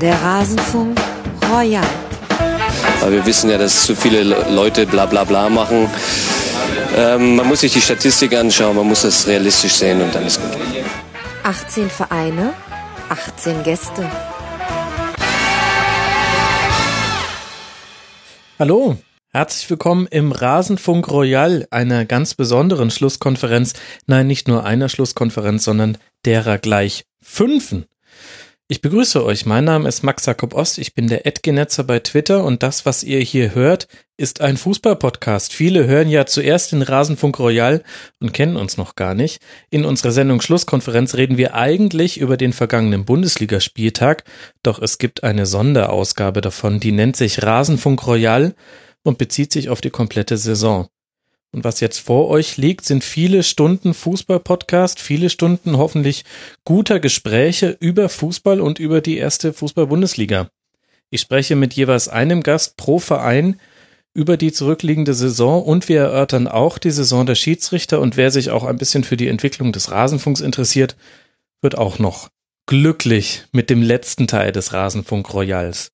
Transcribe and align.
Der 0.00 0.20
Rasenfunk 0.20 0.98
Royal. 1.52 1.86
Aber 3.00 3.12
wir 3.12 3.24
wissen 3.26 3.48
ja, 3.48 3.58
dass 3.58 3.86
zu 3.86 3.94
viele 3.94 4.22
Leute 4.22 4.86
bla 4.86 5.06
bla 5.06 5.22
bla 5.22 5.48
machen. 5.48 5.88
Ähm, 6.96 7.36
man 7.36 7.46
muss 7.46 7.60
sich 7.60 7.72
die 7.72 7.80
Statistik 7.80 8.34
anschauen, 8.34 8.76
man 8.76 8.88
muss 8.88 9.02
das 9.02 9.26
realistisch 9.26 9.74
sehen 9.74 10.02
und 10.02 10.14
dann 10.14 10.26
ist 10.26 10.40
gut. 10.40 10.50
18 11.44 11.90
Vereine, 11.90 12.54
18 13.08 13.62
Gäste. 13.62 14.10
Hallo, 18.58 18.96
herzlich 19.32 19.70
willkommen 19.70 20.08
im 20.10 20.32
Rasenfunk 20.32 21.08
Royal, 21.08 21.66
einer 21.70 22.04
ganz 22.04 22.34
besonderen 22.34 22.90
Schlusskonferenz. 22.90 23.74
Nein, 24.06 24.26
nicht 24.26 24.48
nur 24.48 24.64
einer 24.64 24.88
Schlusskonferenz, 24.88 25.64
sondern 25.64 25.98
derer 26.24 26.58
gleich 26.58 27.04
fünfen. 27.22 27.86
Ich 28.66 28.80
begrüße 28.80 29.22
euch. 29.22 29.44
Mein 29.44 29.64
Name 29.64 29.86
ist 29.86 30.02
Max 30.02 30.24
Jakob 30.24 30.54
Ost. 30.54 30.78
Ich 30.78 30.94
bin 30.94 31.06
der 31.06 31.26
Edgenetzer 31.26 31.84
bei 31.84 31.98
Twitter 31.98 32.42
und 32.44 32.62
das, 32.62 32.86
was 32.86 33.02
ihr 33.02 33.20
hier 33.20 33.54
hört, 33.54 33.88
ist 34.16 34.40
ein 34.40 34.56
Fußballpodcast. 34.56 35.52
Viele 35.52 35.86
hören 35.86 36.08
ja 36.08 36.24
zuerst 36.24 36.72
den 36.72 36.80
Rasenfunk 36.80 37.38
Royal 37.38 37.82
und 38.20 38.32
kennen 38.32 38.56
uns 38.56 38.78
noch 38.78 38.94
gar 38.94 39.14
nicht. 39.14 39.42
In 39.68 39.84
unserer 39.84 40.12
Sendung 40.12 40.40
Schlusskonferenz 40.40 41.14
reden 41.14 41.36
wir 41.36 41.54
eigentlich 41.54 42.16
über 42.16 42.38
den 42.38 42.54
vergangenen 42.54 43.04
Bundesligaspieltag, 43.04 44.24
doch 44.62 44.80
es 44.80 44.96
gibt 44.96 45.24
eine 45.24 45.44
Sonderausgabe 45.44 46.40
davon, 46.40 46.80
die 46.80 46.92
nennt 46.92 47.16
sich 47.16 47.42
Rasenfunk 47.42 48.06
Royal 48.06 48.54
und 49.02 49.18
bezieht 49.18 49.52
sich 49.52 49.68
auf 49.68 49.82
die 49.82 49.90
komplette 49.90 50.38
Saison. 50.38 50.88
Und 51.54 51.62
was 51.62 51.78
jetzt 51.78 52.00
vor 52.00 52.28
euch 52.30 52.56
liegt, 52.56 52.84
sind 52.84 53.04
viele 53.04 53.44
Stunden 53.44 53.94
Fußball-Podcast, 53.94 54.98
viele 54.98 55.30
Stunden 55.30 55.78
hoffentlich 55.78 56.24
guter 56.64 56.98
Gespräche 56.98 57.76
über 57.78 58.08
Fußball 58.08 58.60
und 58.60 58.80
über 58.80 59.00
die 59.00 59.18
erste 59.18 59.52
Fußball-Bundesliga. 59.52 60.50
Ich 61.10 61.20
spreche 61.20 61.54
mit 61.54 61.72
jeweils 61.74 62.08
einem 62.08 62.42
Gast 62.42 62.76
pro 62.76 62.98
Verein 62.98 63.60
über 64.14 64.36
die 64.36 64.50
zurückliegende 64.50 65.14
Saison 65.14 65.62
und 65.62 65.88
wir 65.88 66.00
erörtern 66.00 66.48
auch 66.48 66.76
die 66.76 66.90
Saison 66.90 67.24
der 67.24 67.36
Schiedsrichter 67.36 68.00
und 68.00 68.16
wer 68.16 68.32
sich 68.32 68.50
auch 68.50 68.64
ein 68.64 68.76
bisschen 68.76 69.04
für 69.04 69.16
die 69.16 69.28
Entwicklung 69.28 69.70
des 69.70 69.92
Rasenfunks 69.92 70.40
interessiert, 70.40 70.96
wird 71.62 71.78
auch 71.78 72.00
noch 72.00 72.30
glücklich 72.66 73.44
mit 73.52 73.70
dem 73.70 73.80
letzten 73.80 74.26
Teil 74.26 74.50
des 74.50 74.72
Rasenfunk 74.72 75.32
Royals. 75.32 75.93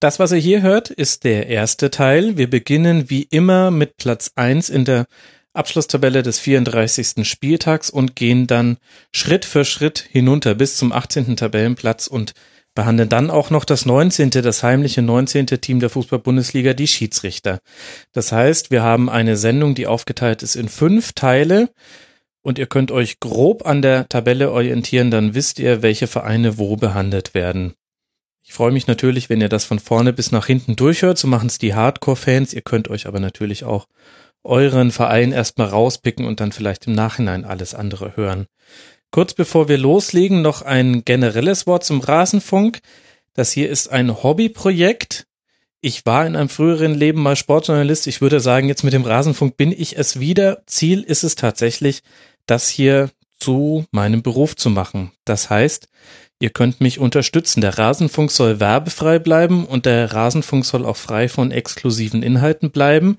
Das, 0.00 0.18
was 0.18 0.32
ihr 0.32 0.38
hier 0.38 0.62
hört, 0.62 0.88
ist 0.88 1.24
der 1.24 1.48
erste 1.48 1.90
Teil. 1.90 2.38
Wir 2.38 2.48
beginnen 2.48 3.10
wie 3.10 3.24
immer 3.24 3.70
mit 3.70 3.98
Platz 3.98 4.32
eins 4.34 4.70
in 4.70 4.86
der 4.86 5.04
Abschlusstabelle 5.52 6.22
des 6.22 6.38
34. 6.38 7.28
Spieltags 7.28 7.90
und 7.90 8.16
gehen 8.16 8.46
dann 8.46 8.78
Schritt 9.12 9.44
für 9.44 9.66
Schritt 9.66 9.98
hinunter 10.10 10.54
bis 10.54 10.78
zum 10.78 10.92
18. 10.92 11.36
Tabellenplatz 11.36 12.06
und 12.06 12.32
behandeln 12.74 13.10
dann 13.10 13.28
auch 13.28 13.50
noch 13.50 13.66
das 13.66 13.84
19., 13.84 14.30
das 14.30 14.62
heimliche 14.62 15.02
19. 15.02 15.44
Team 15.46 15.80
der 15.80 15.90
Fußball-Bundesliga, 15.90 16.72
die 16.72 16.86
Schiedsrichter. 16.86 17.58
Das 18.12 18.32
heißt, 18.32 18.70
wir 18.70 18.82
haben 18.82 19.10
eine 19.10 19.36
Sendung, 19.36 19.74
die 19.74 19.86
aufgeteilt 19.86 20.42
ist 20.42 20.54
in 20.54 20.70
fünf 20.70 21.12
Teile 21.12 21.68
und 22.40 22.58
ihr 22.58 22.66
könnt 22.66 22.90
euch 22.90 23.20
grob 23.20 23.66
an 23.66 23.82
der 23.82 24.08
Tabelle 24.08 24.50
orientieren, 24.50 25.10
dann 25.10 25.34
wisst 25.34 25.58
ihr, 25.58 25.82
welche 25.82 26.06
Vereine 26.06 26.56
wo 26.56 26.76
behandelt 26.76 27.34
werden. 27.34 27.74
Ich 28.50 28.56
freue 28.56 28.72
mich 28.72 28.88
natürlich, 28.88 29.30
wenn 29.30 29.40
ihr 29.40 29.48
das 29.48 29.64
von 29.64 29.78
vorne 29.78 30.12
bis 30.12 30.32
nach 30.32 30.46
hinten 30.46 30.74
durchhört. 30.74 31.18
So 31.18 31.28
machen 31.28 31.46
es 31.46 31.58
die 31.58 31.72
Hardcore-Fans. 31.72 32.52
Ihr 32.52 32.62
könnt 32.62 32.88
euch 32.90 33.06
aber 33.06 33.20
natürlich 33.20 33.62
auch 33.62 33.86
euren 34.42 34.90
Verein 34.90 35.30
erstmal 35.30 35.68
rauspicken 35.68 36.26
und 36.26 36.40
dann 36.40 36.50
vielleicht 36.50 36.88
im 36.88 36.92
Nachhinein 36.92 37.44
alles 37.44 37.76
andere 37.76 38.16
hören. 38.16 38.48
Kurz 39.12 39.34
bevor 39.34 39.68
wir 39.68 39.78
loslegen, 39.78 40.42
noch 40.42 40.62
ein 40.62 41.04
generelles 41.04 41.68
Wort 41.68 41.84
zum 41.84 42.00
Rasenfunk. 42.00 42.80
Das 43.34 43.52
hier 43.52 43.70
ist 43.70 43.92
ein 43.92 44.20
Hobbyprojekt. 44.20 45.28
Ich 45.80 46.04
war 46.04 46.26
in 46.26 46.34
einem 46.34 46.48
früheren 46.48 46.94
Leben 46.94 47.22
mal 47.22 47.36
Sportjournalist. 47.36 48.08
Ich 48.08 48.20
würde 48.20 48.40
sagen, 48.40 48.66
jetzt 48.66 48.82
mit 48.82 48.94
dem 48.94 49.04
Rasenfunk 49.04 49.56
bin 49.56 49.70
ich 49.70 49.96
es 49.96 50.18
wieder. 50.18 50.64
Ziel 50.66 51.04
ist 51.04 51.22
es 51.22 51.36
tatsächlich, 51.36 52.02
das 52.46 52.68
hier 52.68 53.10
zu 53.38 53.84
meinem 53.92 54.22
Beruf 54.22 54.56
zu 54.56 54.70
machen. 54.70 55.12
Das 55.24 55.50
heißt, 55.50 55.88
Ihr 56.42 56.50
könnt 56.50 56.80
mich 56.80 56.98
unterstützen. 56.98 57.60
Der 57.60 57.78
Rasenfunk 57.78 58.30
soll 58.30 58.60
werbefrei 58.60 59.18
bleiben 59.18 59.66
und 59.66 59.84
der 59.84 60.12
Rasenfunk 60.12 60.64
soll 60.64 60.86
auch 60.86 60.96
frei 60.96 61.28
von 61.28 61.50
exklusiven 61.50 62.22
Inhalten 62.22 62.70
bleiben. 62.70 63.18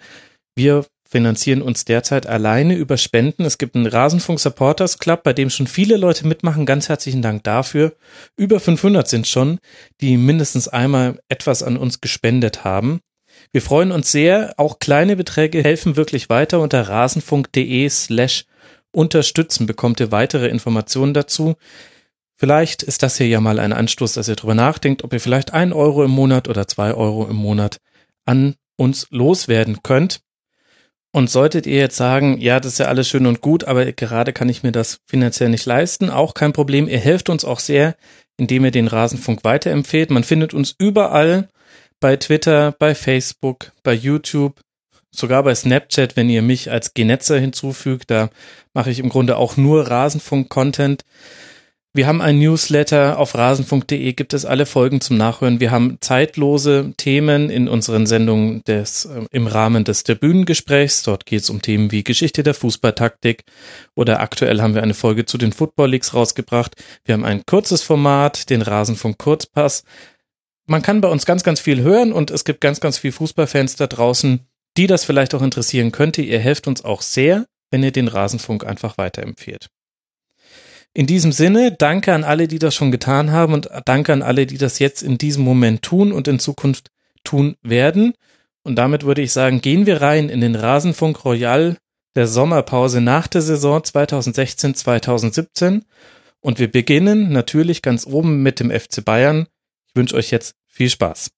Wir 0.56 0.86
finanzieren 1.08 1.62
uns 1.62 1.86
derzeit 1.86 2.26
alleine 2.26 2.74
über 2.76 2.98
Spenden. 2.98 3.46
Es 3.46 3.60
gibt 3.60 3.76
einen 3.76 3.86
Rasenfunk 3.86 4.40
Supporters 4.40 4.98
Club, 4.98 5.24
bei 5.24 5.34
dem 5.34 5.52
schon 5.52 5.68
viele 5.68 5.98
Leute 5.98 6.26
mitmachen. 6.26 6.66
Ganz 6.66 6.90
herzlichen 6.90 7.22
Dank 7.22 7.44
dafür. 7.44 7.94
Über 8.38 8.60
500 8.60 9.08
sind 9.08 9.28
schon, 9.28 9.60
die 10.00 10.18
mindestens 10.18 10.68
einmal 10.68 11.20
etwas 11.30 11.62
an 11.62 11.78
uns 11.78 12.02
gespendet 12.02 12.64
haben. 12.64 13.02
Wir 13.52 13.62
freuen 13.62 13.92
uns 13.92 14.12
sehr. 14.12 14.54
Auch 14.58 14.80
kleine 14.80 15.16
Beträge 15.16 15.62
helfen 15.62 15.96
wirklich 15.96 16.30
weiter. 16.30 16.60
Unter 16.60 16.88
rasenfunk.de 16.88 17.88
slash 17.90 18.46
unterstützen 18.92 19.68
bekommt 19.68 20.00
ihr 20.00 20.12
weitere 20.12 20.48
Informationen 20.48 21.14
dazu. 21.14 21.56
Vielleicht 22.42 22.82
ist 22.82 23.04
das 23.04 23.18
hier 23.18 23.28
ja 23.28 23.40
mal 23.40 23.60
ein 23.60 23.72
Anstoß, 23.72 24.14
dass 24.14 24.28
ihr 24.28 24.36
drüber 24.36 24.56
nachdenkt, 24.56 25.04
ob 25.04 25.14
ihr 25.14 25.20
vielleicht 25.20 25.54
ein 25.54 25.72
Euro 25.72 26.04
im 26.04 26.10
Monat 26.10 26.48
oder 26.50 26.68
zwei 26.68 26.92
Euro 26.96 27.28
im 27.28 27.36
Monat 27.36 27.78
an 28.26 28.56
uns 28.78 29.06
loswerden 29.12 29.84
könnt. 29.84 30.22
Und 31.12 31.30
solltet 31.30 31.68
ihr 31.68 31.78
jetzt 31.78 31.98
sagen, 31.98 32.42
ja, 32.42 32.60
das 32.60 32.72
ist 32.74 32.80
ja 32.80 32.88
alles 32.88 33.08
schön 33.08 33.28
und 33.28 33.42
gut, 33.42 33.66
aber 33.66 33.92
gerade 33.92 34.34
kann 34.34 34.50
ich 34.50 34.64
mir 34.64 34.72
das 34.72 35.02
finanziell 35.06 35.50
nicht 35.50 35.68
leisten, 35.68 36.10
auch 36.10 36.34
kein 36.34 36.52
Problem. 36.52 36.88
Ihr 36.88 36.98
helft 36.98 37.30
uns 37.30 37.46
auch 37.46 37.60
sehr, 37.60 37.96
indem 38.38 38.66
ihr 38.66 38.72
den 38.72 38.88
Rasenfunk 38.88 39.44
weiterempfehlt. 39.44 40.10
Man 40.10 40.24
findet 40.24 40.56
uns 40.56 40.74
überall 40.80 41.48
bei 42.00 42.16
Twitter, 42.16 42.72
bei 42.72 42.96
Facebook, 42.96 43.72
bei 43.84 43.94
YouTube, 43.94 44.62
sogar 45.12 45.44
bei 45.44 45.54
Snapchat, 45.54 46.16
wenn 46.16 46.28
ihr 46.28 46.42
mich 46.42 46.72
als 46.72 46.96
Genetzer 46.96 47.38
hinzufügt. 47.38 48.10
Da 48.10 48.32
mache 48.74 48.90
ich 48.90 48.98
im 48.98 49.10
Grunde 49.10 49.38
auch 49.38 49.58
nur 49.58 49.92
Rasenfunk-Content. 49.92 51.06
Wir 51.94 52.08
haben 52.08 52.22
ein 52.22 52.40
Newsletter 52.40 53.20
auf 53.20 53.36
rasenfunk.de, 53.36 54.14
gibt 54.14 54.34
es 54.34 54.46
alle 54.46 54.66
Folgen 54.66 55.02
zum 55.02 55.18
Nachhören. 55.18 55.60
Wir 55.60 55.72
haben 55.72 55.98
zeitlose 56.00 56.94
Themen 56.96 57.50
in 57.50 57.68
unseren 57.68 58.06
Sendungen 58.06 58.64
des, 58.64 59.04
äh, 59.04 59.26
im 59.30 59.46
Rahmen 59.46 59.84
des 59.84 60.06
Tribünengesprächs. 60.06 61.04
Dort 61.04 61.26
geht 61.26 61.42
es 61.42 61.50
um 61.50 61.62
Themen 61.62 61.92
wie 61.92 62.06
Geschichte 62.06 62.44
der 62.44 62.54
Fußballtaktik 62.54 63.44
oder 63.94 64.22
aktuell 64.22 64.62
haben 64.62 64.74
wir 64.74 64.84
eine 64.84 64.94
Folge 64.94 65.26
zu 65.26 65.38
den 65.38 65.52
Football 65.52 65.90
Leagues 65.90 66.14
rausgebracht. 66.14 66.76
Wir 67.04 67.12
haben 67.12 67.26
ein 67.26 67.46
kurzes 67.46 67.84
Format, 67.84 68.50
den 68.50 68.62
Rasenfunk 68.62 69.18
Kurzpass. 69.18 69.84
Man 70.68 70.82
kann 70.82 71.02
bei 71.02 71.10
uns 71.10 71.26
ganz, 71.26 71.44
ganz 71.44 71.60
viel 71.60 71.82
hören 71.82 72.14
und 72.14 72.32
es 72.32 72.46
gibt 72.46 72.62
ganz, 72.62 72.80
ganz 72.80 73.00
viel 73.00 73.12
Fußballfans 73.12 73.76
da 73.76 73.88
draußen, 73.88 74.48
die 74.78 74.88
das 74.88 75.04
vielleicht 75.04 75.36
auch 75.36 75.42
interessieren 75.42 75.92
könnte. 75.92 76.22
Ihr 76.22 76.40
helft 76.40 76.70
uns 76.70 76.86
auch 76.86 77.02
sehr, 77.02 77.48
wenn 77.70 77.84
ihr 77.84 77.92
den 77.92 78.08
Rasenfunk 78.08 78.66
einfach 78.66 78.98
weiterempfehlt. 78.98 79.68
In 80.94 81.08
diesem 81.08 81.32
Sinne, 81.32 81.72
danke 81.72 82.14
an 82.14 82.26
alle, 82.26 82.50
die 82.50 82.60
das 82.60 82.76
schon 82.76 82.92
getan 82.92 83.32
haben 83.32 83.54
und 83.54 83.70
danke 83.86 84.12
an 84.12 84.22
alle, 84.22 84.46
die 84.46 84.58
das 84.58 84.80
jetzt 84.80 85.04
in 85.04 85.18
diesem 85.18 85.44
Moment 85.44 85.84
tun 85.84 86.12
und 86.12 86.28
in 86.28 86.38
Zukunft 86.38 86.92
tun 87.24 87.56
werden. 87.62 88.14
Und 88.64 88.76
damit 88.76 89.04
würde 89.04 89.22
ich 89.22 89.32
sagen, 89.32 89.62
gehen 89.62 89.86
wir 89.86 90.02
rein 90.02 90.28
in 90.28 90.42
den 90.42 90.56
Rasenfunk 90.56 91.24
Royal 91.24 91.78
der 92.16 92.28
Sommerpause 92.28 93.00
nach 93.00 93.28
der 93.28 93.42
Saison 93.42 93.80
2016-2017. 93.80 95.84
Und 96.42 96.60
wir 96.60 96.70
beginnen 96.70 97.32
natürlich 97.32 97.82
ganz 97.82 98.06
oben 98.06 98.44
mit 98.44 98.60
dem 98.60 98.70
FC 98.70 99.06
Bayern. 99.06 99.48
Ich 99.88 99.96
wünsche 99.96 100.18
euch 100.18 100.30
jetzt 100.30 100.56
viel 100.68 100.90
Spaß. 100.90 101.32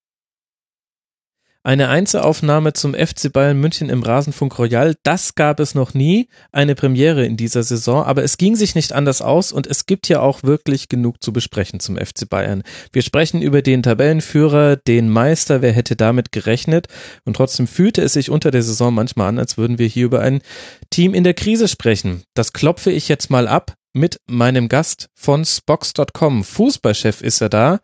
Eine 1.65 1.87
Einzelaufnahme 1.87 2.73
zum 2.73 2.93
FC 2.93 3.31
Bayern 3.31 3.57
München 3.57 3.89
im 3.89 4.03
Rasenfunk 4.03 4.59
Royal, 4.59 4.95
das 5.03 5.33
gab 5.33 5.61
es 5.61 5.75
noch 5.75 5.93
nie, 5.93 6.27
eine 6.51 6.75
Premiere 6.75 7.25
in 7.25 7.37
dieser 7.37 7.63
Saison, 7.63 8.03
aber 8.03 8.21
es 8.21 8.37
ging 8.37 8.57
sich 8.57 8.75
nicht 8.75 8.91
anders 8.91 9.21
aus 9.21 9.53
und 9.53 9.65
es 9.65 9.85
gibt 9.85 10.09
ja 10.09 10.19
auch 10.19 10.43
wirklich 10.43 10.89
genug 10.89 11.23
zu 11.23 11.31
besprechen 11.31 11.79
zum 11.79 11.95
FC 11.95 12.27
Bayern. 12.29 12.63
Wir 12.91 13.01
sprechen 13.01 13.41
über 13.41 13.61
den 13.61 13.81
Tabellenführer, 13.81 14.75
den 14.75 15.07
Meister, 15.07 15.61
wer 15.61 15.71
hätte 15.71 15.95
damit 15.95 16.33
gerechnet 16.33 16.87
und 17.23 17.37
trotzdem 17.37 17.67
fühlte 17.67 18.01
es 18.01 18.11
sich 18.11 18.29
unter 18.29 18.51
der 18.51 18.61
Saison 18.61 18.93
manchmal 18.93 19.29
an, 19.29 19.39
als 19.39 19.57
würden 19.57 19.79
wir 19.79 19.87
hier 19.87 20.07
über 20.07 20.19
ein 20.19 20.41
Team 20.89 21.13
in 21.13 21.23
der 21.23 21.33
Krise 21.33 21.69
sprechen. 21.69 22.23
Das 22.33 22.51
klopfe 22.51 22.91
ich 22.91 23.07
jetzt 23.07 23.29
mal 23.29 23.47
ab 23.47 23.75
mit 23.93 24.17
meinem 24.27 24.67
Gast 24.67 25.07
von 25.15 25.45
Spox.com. 25.45 26.43
Fußballchef 26.43 27.21
ist 27.21 27.39
er 27.39 27.47
da 27.47 27.79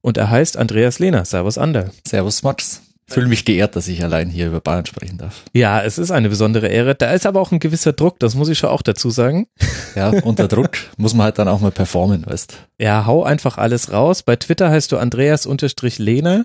und 0.00 0.16
er 0.16 0.30
heißt 0.30 0.56
Andreas 0.56 0.98
Lehner. 0.98 1.26
Servus 1.26 1.58
Ander. 1.58 1.90
Servus 2.06 2.42
Max 2.42 2.87
fühle 3.08 3.26
mich 3.26 3.44
geehrt, 3.44 3.74
dass 3.74 3.88
ich 3.88 4.04
allein 4.04 4.28
hier 4.28 4.48
über 4.48 4.60
Bayern 4.60 4.86
sprechen 4.86 5.18
darf. 5.18 5.42
Ja, 5.54 5.82
es 5.82 5.98
ist 5.98 6.10
eine 6.10 6.28
besondere 6.28 6.68
Ehre. 6.68 6.94
Da 6.94 7.12
ist 7.12 7.26
aber 7.26 7.40
auch 7.40 7.52
ein 7.52 7.58
gewisser 7.58 7.92
Druck, 7.92 8.18
das 8.20 8.34
muss 8.34 8.48
ich 8.48 8.58
schon 8.58 8.70
auch 8.70 8.82
dazu 8.82 9.10
sagen. 9.10 9.46
Ja, 9.94 10.10
unter 10.10 10.46
Druck 10.46 10.72
muss 10.98 11.14
man 11.14 11.24
halt 11.24 11.38
dann 11.38 11.48
auch 11.48 11.60
mal 11.60 11.70
performen, 11.70 12.26
weißt. 12.26 12.58
Ja, 12.78 13.06
hau 13.06 13.24
einfach 13.24 13.58
alles 13.58 13.92
raus. 13.92 14.22
Bei 14.22 14.36
Twitter 14.36 14.70
heißt 14.70 14.92
du 14.92 14.98
Andreas-Lehner. 14.98 16.44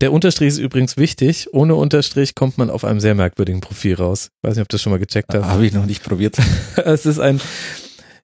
Der 0.00 0.12
Unterstrich 0.12 0.48
ist 0.48 0.58
übrigens 0.58 0.96
wichtig. 0.96 1.48
Ohne 1.52 1.74
Unterstrich 1.74 2.34
kommt 2.34 2.58
man 2.58 2.70
auf 2.70 2.84
einem 2.84 3.00
sehr 3.00 3.14
merkwürdigen 3.14 3.60
Profil 3.60 3.96
raus. 3.96 4.30
Weiß 4.42 4.54
nicht, 4.54 4.62
ob 4.62 4.68
du 4.68 4.76
das 4.76 4.82
schon 4.82 4.92
mal 4.92 4.98
gecheckt 4.98 5.34
hast. 5.34 5.44
Habe 5.44 5.66
ich 5.66 5.72
noch 5.72 5.86
nicht 5.86 6.04
probiert. 6.04 6.38
es 6.76 7.06
ist 7.06 7.18
ein 7.18 7.40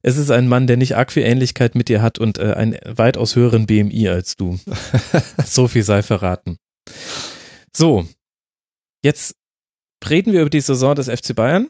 es 0.03 0.17
ist 0.17 0.31
ein 0.31 0.49
Mann, 0.49 0.67
der 0.67 0.79
nicht 0.79 0.97
arg 0.97 1.13
viel 1.13 1.25
Ähnlichkeit 1.25 1.75
mit 1.75 1.89
dir 1.89 2.01
hat 2.01 2.19
und 2.19 2.39
äh, 2.39 2.55
einen 2.55 2.77
weitaus 2.87 3.37
höheren 3.37 3.67
BMI 3.67 4.09
als 4.09 4.37
du. 4.37 4.59
so 5.45 5.69
viel 5.69 5.83
sei 5.83 6.03
verraten. 6.03 6.57
So, 7.77 8.07
jetzt 9.05 9.35
reden 10.09 10.33
wir 10.33 10.41
über 10.43 10.51
die 10.51 10.61
Saison 10.61 10.95
des 10.95 11.09
FC 11.09 11.35
Bayern. 11.35 11.69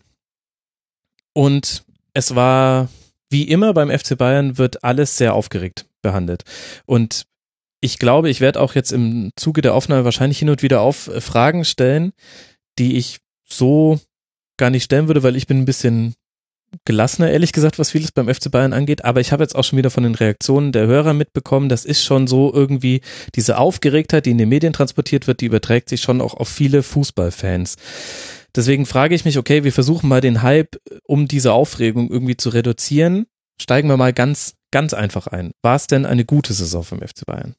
Und 1.32 1.84
es 2.14 2.34
war, 2.34 2.88
wie 3.28 3.44
immer 3.44 3.72
beim 3.72 3.90
FC 3.90 4.16
Bayern, 4.16 4.58
wird 4.58 4.82
alles 4.82 5.16
sehr 5.16 5.34
aufgeregt 5.34 5.86
behandelt. 6.02 6.44
Und 6.86 7.26
ich 7.80 7.98
glaube, 7.98 8.30
ich 8.30 8.40
werde 8.40 8.60
auch 8.60 8.74
jetzt 8.74 8.92
im 8.92 9.30
Zuge 9.36 9.62
der 9.62 9.74
Aufnahme 9.74 10.04
wahrscheinlich 10.04 10.38
hin 10.38 10.50
und 10.50 10.62
wieder 10.62 10.80
auf 10.80 11.08
äh, 11.08 11.20
Fragen 11.20 11.64
stellen, 11.64 12.12
die 12.78 12.96
ich 12.96 13.18
so 13.48 13.98
gar 14.58 14.70
nicht 14.70 14.84
stellen 14.84 15.08
würde, 15.08 15.22
weil 15.22 15.36
ich 15.36 15.46
bin 15.46 15.58
ein 15.58 15.64
bisschen 15.64 16.14
gelassener, 16.84 17.30
ehrlich 17.30 17.52
gesagt, 17.52 17.78
was 17.78 17.90
vieles 17.90 18.12
beim 18.12 18.32
FC 18.32 18.50
Bayern 18.50 18.72
angeht. 18.72 19.04
Aber 19.04 19.20
ich 19.20 19.32
habe 19.32 19.42
jetzt 19.42 19.54
auch 19.54 19.64
schon 19.64 19.78
wieder 19.78 19.90
von 19.90 20.02
den 20.02 20.14
Reaktionen 20.14 20.72
der 20.72 20.86
Hörer 20.86 21.14
mitbekommen, 21.14 21.68
das 21.68 21.84
ist 21.84 22.02
schon 22.02 22.26
so 22.26 22.52
irgendwie 22.52 23.00
diese 23.34 23.58
Aufgeregtheit, 23.58 24.26
die 24.26 24.30
in 24.30 24.38
den 24.38 24.48
Medien 24.48 24.72
transportiert 24.72 25.26
wird, 25.26 25.40
die 25.40 25.46
überträgt 25.46 25.88
sich 25.88 26.00
schon 26.02 26.20
auch 26.20 26.34
auf 26.34 26.48
viele 26.48 26.82
Fußballfans. 26.82 27.76
Deswegen 28.54 28.86
frage 28.86 29.14
ich 29.14 29.24
mich, 29.24 29.38
okay, 29.38 29.64
wir 29.64 29.72
versuchen 29.72 30.08
mal 30.08 30.20
den 30.20 30.42
Hype 30.42 30.76
um 31.04 31.28
diese 31.28 31.52
Aufregung 31.52 32.10
irgendwie 32.10 32.36
zu 32.36 32.48
reduzieren. 32.50 33.26
Steigen 33.60 33.88
wir 33.88 33.96
mal 33.96 34.12
ganz, 34.12 34.54
ganz 34.70 34.94
einfach 34.94 35.26
ein. 35.26 35.52
War 35.62 35.76
es 35.76 35.86
denn 35.86 36.06
eine 36.06 36.24
gute 36.24 36.52
Saison 36.52 36.82
vom 36.82 36.98
FC 37.00 37.26
Bayern? 37.26 37.54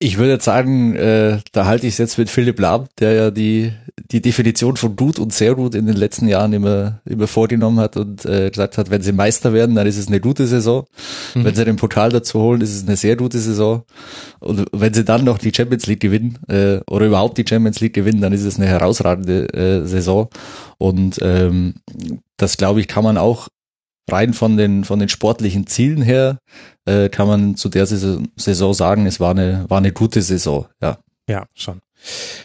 Ich 0.00 0.16
würde 0.16 0.32
jetzt 0.32 0.44
sagen, 0.44 0.94
äh, 0.94 1.38
da 1.50 1.66
halte 1.66 1.88
ich 1.88 1.94
es 1.94 1.98
jetzt 1.98 2.18
mit 2.18 2.30
Philipp 2.30 2.60
Lahm, 2.60 2.86
der 3.00 3.12
ja 3.14 3.30
die, 3.32 3.72
die 4.12 4.22
Definition 4.22 4.76
von 4.76 4.94
gut 4.94 5.18
und 5.18 5.32
sehr 5.32 5.56
gut 5.56 5.74
in 5.74 5.86
den 5.86 5.96
letzten 5.96 6.28
Jahren 6.28 6.52
immer, 6.52 7.00
immer 7.04 7.26
vorgenommen 7.26 7.80
hat 7.80 7.96
und 7.96 8.24
äh, 8.24 8.48
gesagt 8.48 8.78
hat, 8.78 8.90
wenn 8.90 9.02
sie 9.02 9.10
Meister 9.10 9.52
werden, 9.52 9.74
dann 9.74 9.88
ist 9.88 9.98
es 9.98 10.06
eine 10.06 10.20
gute 10.20 10.46
Saison. 10.46 10.86
Mhm. 11.34 11.44
Wenn 11.44 11.54
sie 11.56 11.64
den 11.64 11.76
Pokal 11.76 12.10
dazu 12.10 12.38
holen, 12.38 12.60
ist 12.60 12.76
es 12.76 12.86
eine 12.86 12.96
sehr 12.96 13.16
gute 13.16 13.40
Saison. 13.40 13.82
Und 14.38 14.66
wenn 14.70 14.94
sie 14.94 15.04
dann 15.04 15.24
noch 15.24 15.38
die 15.38 15.52
Champions 15.52 15.86
League 15.86 16.00
gewinnen 16.00 16.38
äh, 16.46 16.78
oder 16.88 17.06
überhaupt 17.06 17.36
die 17.36 17.44
Champions 17.48 17.80
League 17.80 17.94
gewinnen, 17.94 18.20
dann 18.20 18.32
ist 18.32 18.44
es 18.44 18.56
eine 18.56 18.66
herausragende 18.66 19.52
äh, 19.52 19.84
Saison. 19.84 20.28
Und 20.78 21.18
ähm, 21.22 21.74
das, 22.36 22.56
glaube 22.56 22.78
ich, 22.78 22.86
kann 22.86 23.02
man 23.02 23.18
auch 23.18 23.48
rein 24.10 24.34
von 24.34 24.56
den, 24.56 24.84
von 24.84 24.98
den 24.98 25.08
sportlichen 25.08 25.66
Zielen 25.66 26.02
her, 26.02 26.38
äh, 26.86 27.08
kann 27.08 27.28
man 27.28 27.56
zu 27.56 27.68
der 27.68 27.86
Saison 27.86 28.74
sagen, 28.74 29.06
es 29.06 29.20
war 29.20 29.30
eine, 29.30 29.64
war 29.68 29.78
eine 29.78 29.92
gute 29.92 30.22
Saison, 30.22 30.66
ja. 30.82 30.98
Ja, 31.28 31.46
schon. 31.54 31.80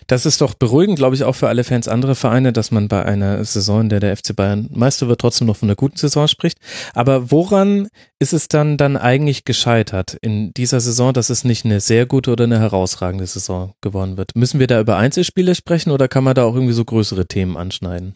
Das 0.08 0.26
ist 0.26 0.42
doch 0.42 0.56
beruhigend, 0.56 0.98
glaube 0.98 1.16
ich, 1.16 1.24
auch 1.24 1.36
für 1.36 1.48
alle 1.48 1.64
Fans 1.64 1.88
anderer 1.88 2.16
Vereine, 2.16 2.54
dass 2.54 2.72
man 2.72 2.88
bei 2.88 3.06
einer 3.06 3.44
Saison, 3.46 3.82
in 3.82 3.90
der 3.90 4.00
der 4.00 4.18
FC 4.18 4.36
Bayern 4.36 4.68
Meister 4.72 5.08
wird, 5.08 5.22
trotzdem 5.22 5.48
noch 5.48 5.58
von 5.58 5.70
einer 5.70 5.76
guten 5.76 5.98
Saison 5.98 6.28
spricht. 6.28 6.58
Aber 6.94 7.32
woran 7.32 7.88
ist 8.20 8.34
es 8.34 8.48
dann 8.48 8.78
dann 8.78 8.98
eigentlich 8.98 9.46
gescheitert 9.46 10.18
in 10.22 10.54
dieser 10.54 10.80
Saison, 10.80 11.14
dass 11.14 11.30
es 11.30 11.44
nicht 11.44 11.66
eine 11.66 11.80
sehr 11.80 12.06
gute 12.06 12.32
oder 12.32 12.46
eine 12.46 12.60
herausragende 12.60 13.28
Saison 13.28 13.74
geworden 13.82 14.18
wird? 14.18 14.36
Müssen 14.36 14.60
wir 14.60 14.68
da 14.68 14.80
über 14.80 14.98
Einzelspiele 14.98 15.56
sprechen 15.56 15.92
oder 15.92 16.08
kann 16.08 16.24
man 16.24 16.36
da 16.36 16.44
auch 16.44 16.56
irgendwie 16.56 16.74
so 16.74 16.84
größere 16.84 17.28
Themen 17.28 17.56
anschneiden? 17.56 18.16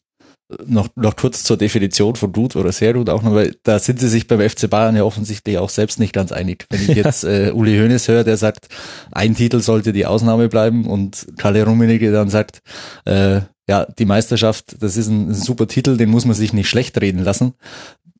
Noch, 0.65 0.87
noch 0.95 1.15
kurz 1.15 1.43
zur 1.43 1.57
Definition 1.57 2.15
von 2.15 2.31
gut 2.31 2.55
oder 2.55 2.71
sehr 2.71 2.93
gut 2.93 3.09
auch 3.09 3.21
noch, 3.21 3.33
weil 3.33 3.55
da 3.63 3.79
sind 3.79 3.99
sie 3.99 4.07
sich 4.07 4.27
beim 4.27 4.39
FC 4.39 4.69
Bayern 4.69 4.95
ja 4.95 5.03
offensichtlich 5.03 5.57
auch 5.57 5.69
selbst 5.69 5.99
nicht 5.99 6.13
ganz 6.13 6.31
einig. 6.31 6.65
Wenn 6.69 6.81
ich 6.81 6.87
jetzt 6.95 7.23
äh, 7.23 7.51
Uli 7.53 7.77
Hoeneß 7.77 8.07
höre, 8.07 8.23
der 8.23 8.37
sagt, 8.37 8.69
ein 9.11 9.35
Titel 9.35 9.59
sollte 9.59 9.93
die 9.93 10.05
Ausnahme 10.05 10.47
bleiben 10.47 10.85
und 10.85 11.27
Kalle 11.37 11.65
Rummenigge 11.65 12.11
dann 12.11 12.29
sagt, 12.29 12.61
äh, 13.05 13.41
ja, 13.69 13.85
die 13.85 14.05
Meisterschaft, 14.05 14.81
das 14.81 14.95
ist 14.95 15.07
ein, 15.09 15.29
ein 15.29 15.33
super 15.33 15.67
Titel, 15.67 15.97
den 15.97 16.09
muss 16.09 16.23
man 16.23 16.35
sich 16.35 16.53
nicht 16.53 16.69
schlecht 16.69 16.99
reden 17.01 17.23
lassen 17.23 17.53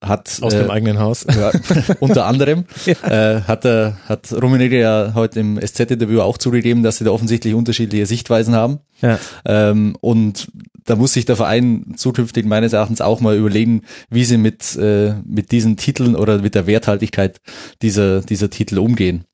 hat 0.01 0.39
aus 0.41 0.53
äh, 0.53 0.59
dem 0.59 0.71
eigenen 0.71 0.99
Haus 0.99 1.25
ja, 1.27 1.51
unter 1.99 2.25
anderem 2.25 2.65
ja. 2.85 3.37
äh, 3.37 3.41
hat 3.41 3.65
er 3.65 3.97
hat 4.07 4.31
Rummenigge 4.31 4.79
ja 4.79 5.11
heute 5.15 5.39
im 5.39 5.59
SZ-Interview 5.59 6.21
auch 6.21 6.37
zugegeben, 6.37 6.83
dass 6.83 6.97
sie 6.97 7.03
da 7.03 7.11
offensichtlich 7.11 7.53
unterschiedliche 7.53 8.05
Sichtweisen 8.05 8.55
haben 8.55 8.79
ja. 9.01 9.19
ähm, 9.45 9.95
und 10.01 10.47
da 10.85 10.95
muss 10.95 11.13
sich 11.13 11.25
der 11.25 11.35
Verein 11.35 11.93
zukünftig 11.97 12.45
meines 12.45 12.73
Erachtens 12.73 13.01
auch 13.01 13.19
mal 13.19 13.35
überlegen, 13.35 13.81
wie 14.09 14.23
sie 14.23 14.37
mit 14.37 14.75
äh, 14.77 15.15
mit 15.25 15.51
diesen 15.51 15.77
Titeln 15.77 16.15
oder 16.15 16.39
mit 16.39 16.55
der 16.55 16.65
Werthaltigkeit 16.65 17.41
dieser 17.81 18.21
dieser 18.21 18.49
Titel 18.49 18.79
umgehen. 18.79 19.25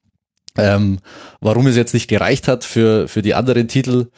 Ähm, 0.57 0.99
warum 1.41 1.65
es 1.67 1.75
jetzt 1.75 1.93
nicht 1.93 2.07
gereicht 2.07 2.47
hat 2.47 2.63
für, 2.63 3.07
für 3.07 3.21
die 3.21 3.33
anderen 3.33 3.67
Titel, 3.67 4.09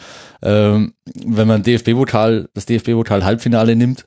ähm, 0.41 0.93
wenn 1.25 1.47
man 1.47 1.63
DFB-Pokal, 1.63 2.49
das 2.53 2.65
DFB-Pokal-Halbfinale 2.65 3.75
nimmt, 3.75 4.05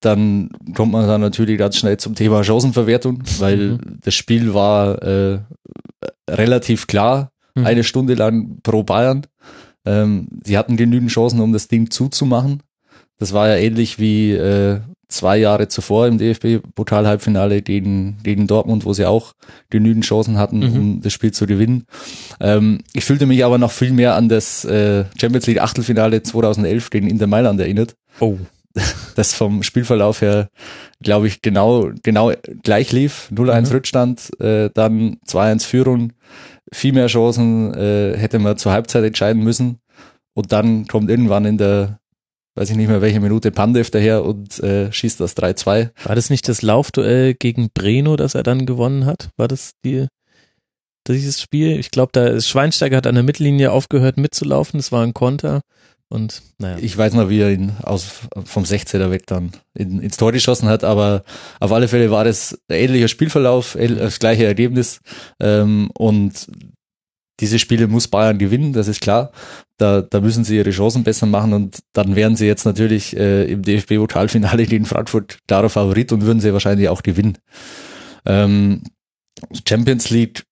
dann 0.00 0.50
kommt 0.74 0.92
man 0.92 1.06
dann 1.06 1.20
natürlich 1.20 1.58
ganz 1.58 1.76
schnell 1.76 1.96
zum 1.96 2.14
Thema 2.14 2.44
Chancenverwertung, 2.44 3.22
weil 3.38 3.56
mhm. 3.56 3.98
das 4.00 4.14
Spiel 4.14 4.54
war 4.54 5.02
äh, 5.02 5.40
relativ 6.28 6.86
klar, 6.86 7.32
mhm. 7.54 7.66
eine 7.66 7.84
Stunde 7.84 8.14
lang 8.14 8.58
pro 8.62 8.82
Bayern. 8.82 9.26
Ähm, 9.84 10.28
sie 10.44 10.58
hatten 10.58 10.76
genügend 10.76 11.10
Chancen, 11.10 11.40
um 11.40 11.52
das 11.52 11.68
Ding 11.68 11.90
zuzumachen. 11.90 12.62
Das 13.18 13.32
war 13.32 13.48
ja 13.48 13.56
ähnlich 13.56 13.98
wie 13.98 14.32
äh, 14.32 14.80
zwei 15.08 15.38
Jahre 15.38 15.68
zuvor 15.68 16.06
im 16.06 16.18
DFB-Pokal-Halbfinale 16.18 17.62
gegen, 17.62 18.18
gegen 18.22 18.46
Dortmund, 18.46 18.84
wo 18.84 18.92
sie 18.92 19.06
auch 19.06 19.34
genügend 19.70 20.04
Chancen 20.04 20.38
hatten, 20.38 20.58
mhm. 20.58 20.76
um 20.76 21.02
das 21.02 21.12
Spiel 21.12 21.32
zu 21.32 21.46
gewinnen. 21.46 21.86
Ähm, 22.40 22.80
ich 22.92 23.04
fühlte 23.04 23.26
mich 23.26 23.44
aber 23.44 23.58
noch 23.58 23.72
viel 23.72 23.92
mehr 23.92 24.14
an 24.14 24.28
das 24.28 24.64
äh, 24.64 25.04
Champions 25.18 25.46
League 25.46 25.60
Achtelfinale 25.62 26.22
2011 26.22 26.90
gegen 26.90 27.08
Inter 27.08 27.26
Mailand 27.26 27.58
erinnert. 27.60 27.96
Oh 28.20 28.38
das 29.16 29.34
vom 29.34 29.62
Spielverlauf 29.62 30.20
her, 30.20 30.48
glaube 31.02 31.26
ich, 31.26 31.42
genau, 31.42 31.90
genau 32.02 32.32
gleich 32.62 32.92
lief. 32.92 33.30
0-1 33.32 33.60
mhm. 33.60 33.66
Rückstand, 33.68 34.40
äh, 34.40 34.70
dann 34.72 35.16
2-1 35.26 35.66
Führung, 35.66 36.12
viel 36.72 36.92
mehr 36.92 37.06
Chancen 37.06 37.74
äh, 37.74 38.16
hätte 38.16 38.38
man 38.38 38.56
zur 38.56 38.72
Halbzeit 38.72 39.04
entscheiden 39.04 39.42
müssen. 39.42 39.78
Und 40.34 40.52
dann 40.52 40.86
kommt 40.86 41.10
irgendwann 41.10 41.44
in 41.44 41.58
der, 41.58 41.98
weiß 42.58 42.70
ich 42.70 42.76
nicht 42.76 42.88
mehr 42.88 43.00
welche 43.00 43.20
Minute, 43.20 43.52
Pandev 43.52 43.90
daher 43.90 44.24
und 44.24 44.58
äh, 44.60 44.92
schießt 44.92 45.20
das 45.20 45.36
3-2. 45.36 45.90
War 46.04 46.16
das 46.16 46.28
nicht 46.28 46.48
das 46.48 46.62
Laufduell 46.62 47.34
gegen 47.34 47.70
Breno, 47.72 48.16
das 48.16 48.34
er 48.34 48.42
dann 48.42 48.66
gewonnen 48.66 49.06
hat? 49.06 49.30
War 49.36 49.46
das 49.46 49.72
die, 49.84 50.08
dieses 51.06 51.40
Spiel? 51.40 51.78
Ich 51.78 51.92
glaube, 51.92 52.10
da 52.12 52.40
Schweinsteiger 52.40 52.96
hat 52.96 53.06
an 53.06 53.14
der 53.14 53.24
Mittellinie 53.24 53.70
aufgehört 53.70 54.16
mitzulaufen, 54.16 54.80
es 54.80 54.90
war 54.90 55.04
ein 55.04 55.14
Konter. 55.14 55.60
Und 56.10 56.42
naja. 56.58 56.78
Ich 56.80 56.96
weiß 56.96 57.12
noch, 57.12 57.28
wie 57.28 57.40
er 57.40 57.52
ihn 57.52 57.76
aus, 57.82 58.08
vom 58.44 58.64
16er 58.64 59.10
weg 59.10 59.26
dann 59.26 59.52
in, 59.74 60.00
ins 60.00 60.16
Tor 60.16 60.32
geschossen 60.32 60.68
hat, 60.68 60.82
aber 60.82 61.22
auf 61.60 61.70
alle 61.70 61.86
Fälle 61.86 62.10
war 62.10 62.24
das 62.24 62.58
ähnlicher 62.70 63.08
Spielverlauf, 63.08 63.76
das 63.78 64.18
gleiche 64.18 64.46
Ergebnis. 64.46 65.00
Ähm, 65.38 65.90
und 65.96 66.48
diese 67.40 67.58
Spiele 67.58 67.86
muss 67.86 68.08
Bayern 68.08 68.38
gewinnen, 68.38 68.72
das 68.72 68.88
ist 68.88 69.00
klar. 69.00 69.32
Da, 69.76 70.02
da 70.02 70.20
müssen 70.20 70.44
sie 70.44 70.56
ihre 70.56 70.70
Chancen 70.70 71.04
besser 71.04 71.26
machen 71.26 71.52
und 71.52 71.80
dann 71.92 72.16
wären 72.16 72.34
sie 72.34 72.46
jetzt 72.46 72.64
natürlich 72.64 73.16
äh, 73.16 73.44
im 73.44 73.62
DFB-Pokalfinale 73.62 74.66
gegen 74.66 74.86
Frankfurt 74.86 75.38
klarer 75.46 75.70
Favorit 75.70 76.10
und 76.12 76.22
würden 76.22 76.40
sie 76.40 76.52
wahrscheinlich 76.52 76.88
auch 76.88 77.02
gewinnen. 77.02 77.38
Ähm, 78.26 78.82
Champions 79.66 80.10
League 80.10 80.44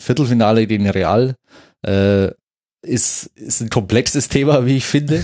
Viertelfinale 0.00 0.66
gegen 0.66 0.88
Real. 0.88 1.34
Äh, 1.86 2.30
ist, 2.82 3.26
ist 3.36 3.60
ein 3.60 3.68
komplexes 3.68 4.28
Thema, 4.28 4.64
wie 4.64 4.78
ich 4.78 4.86
finde. 4.86 5.22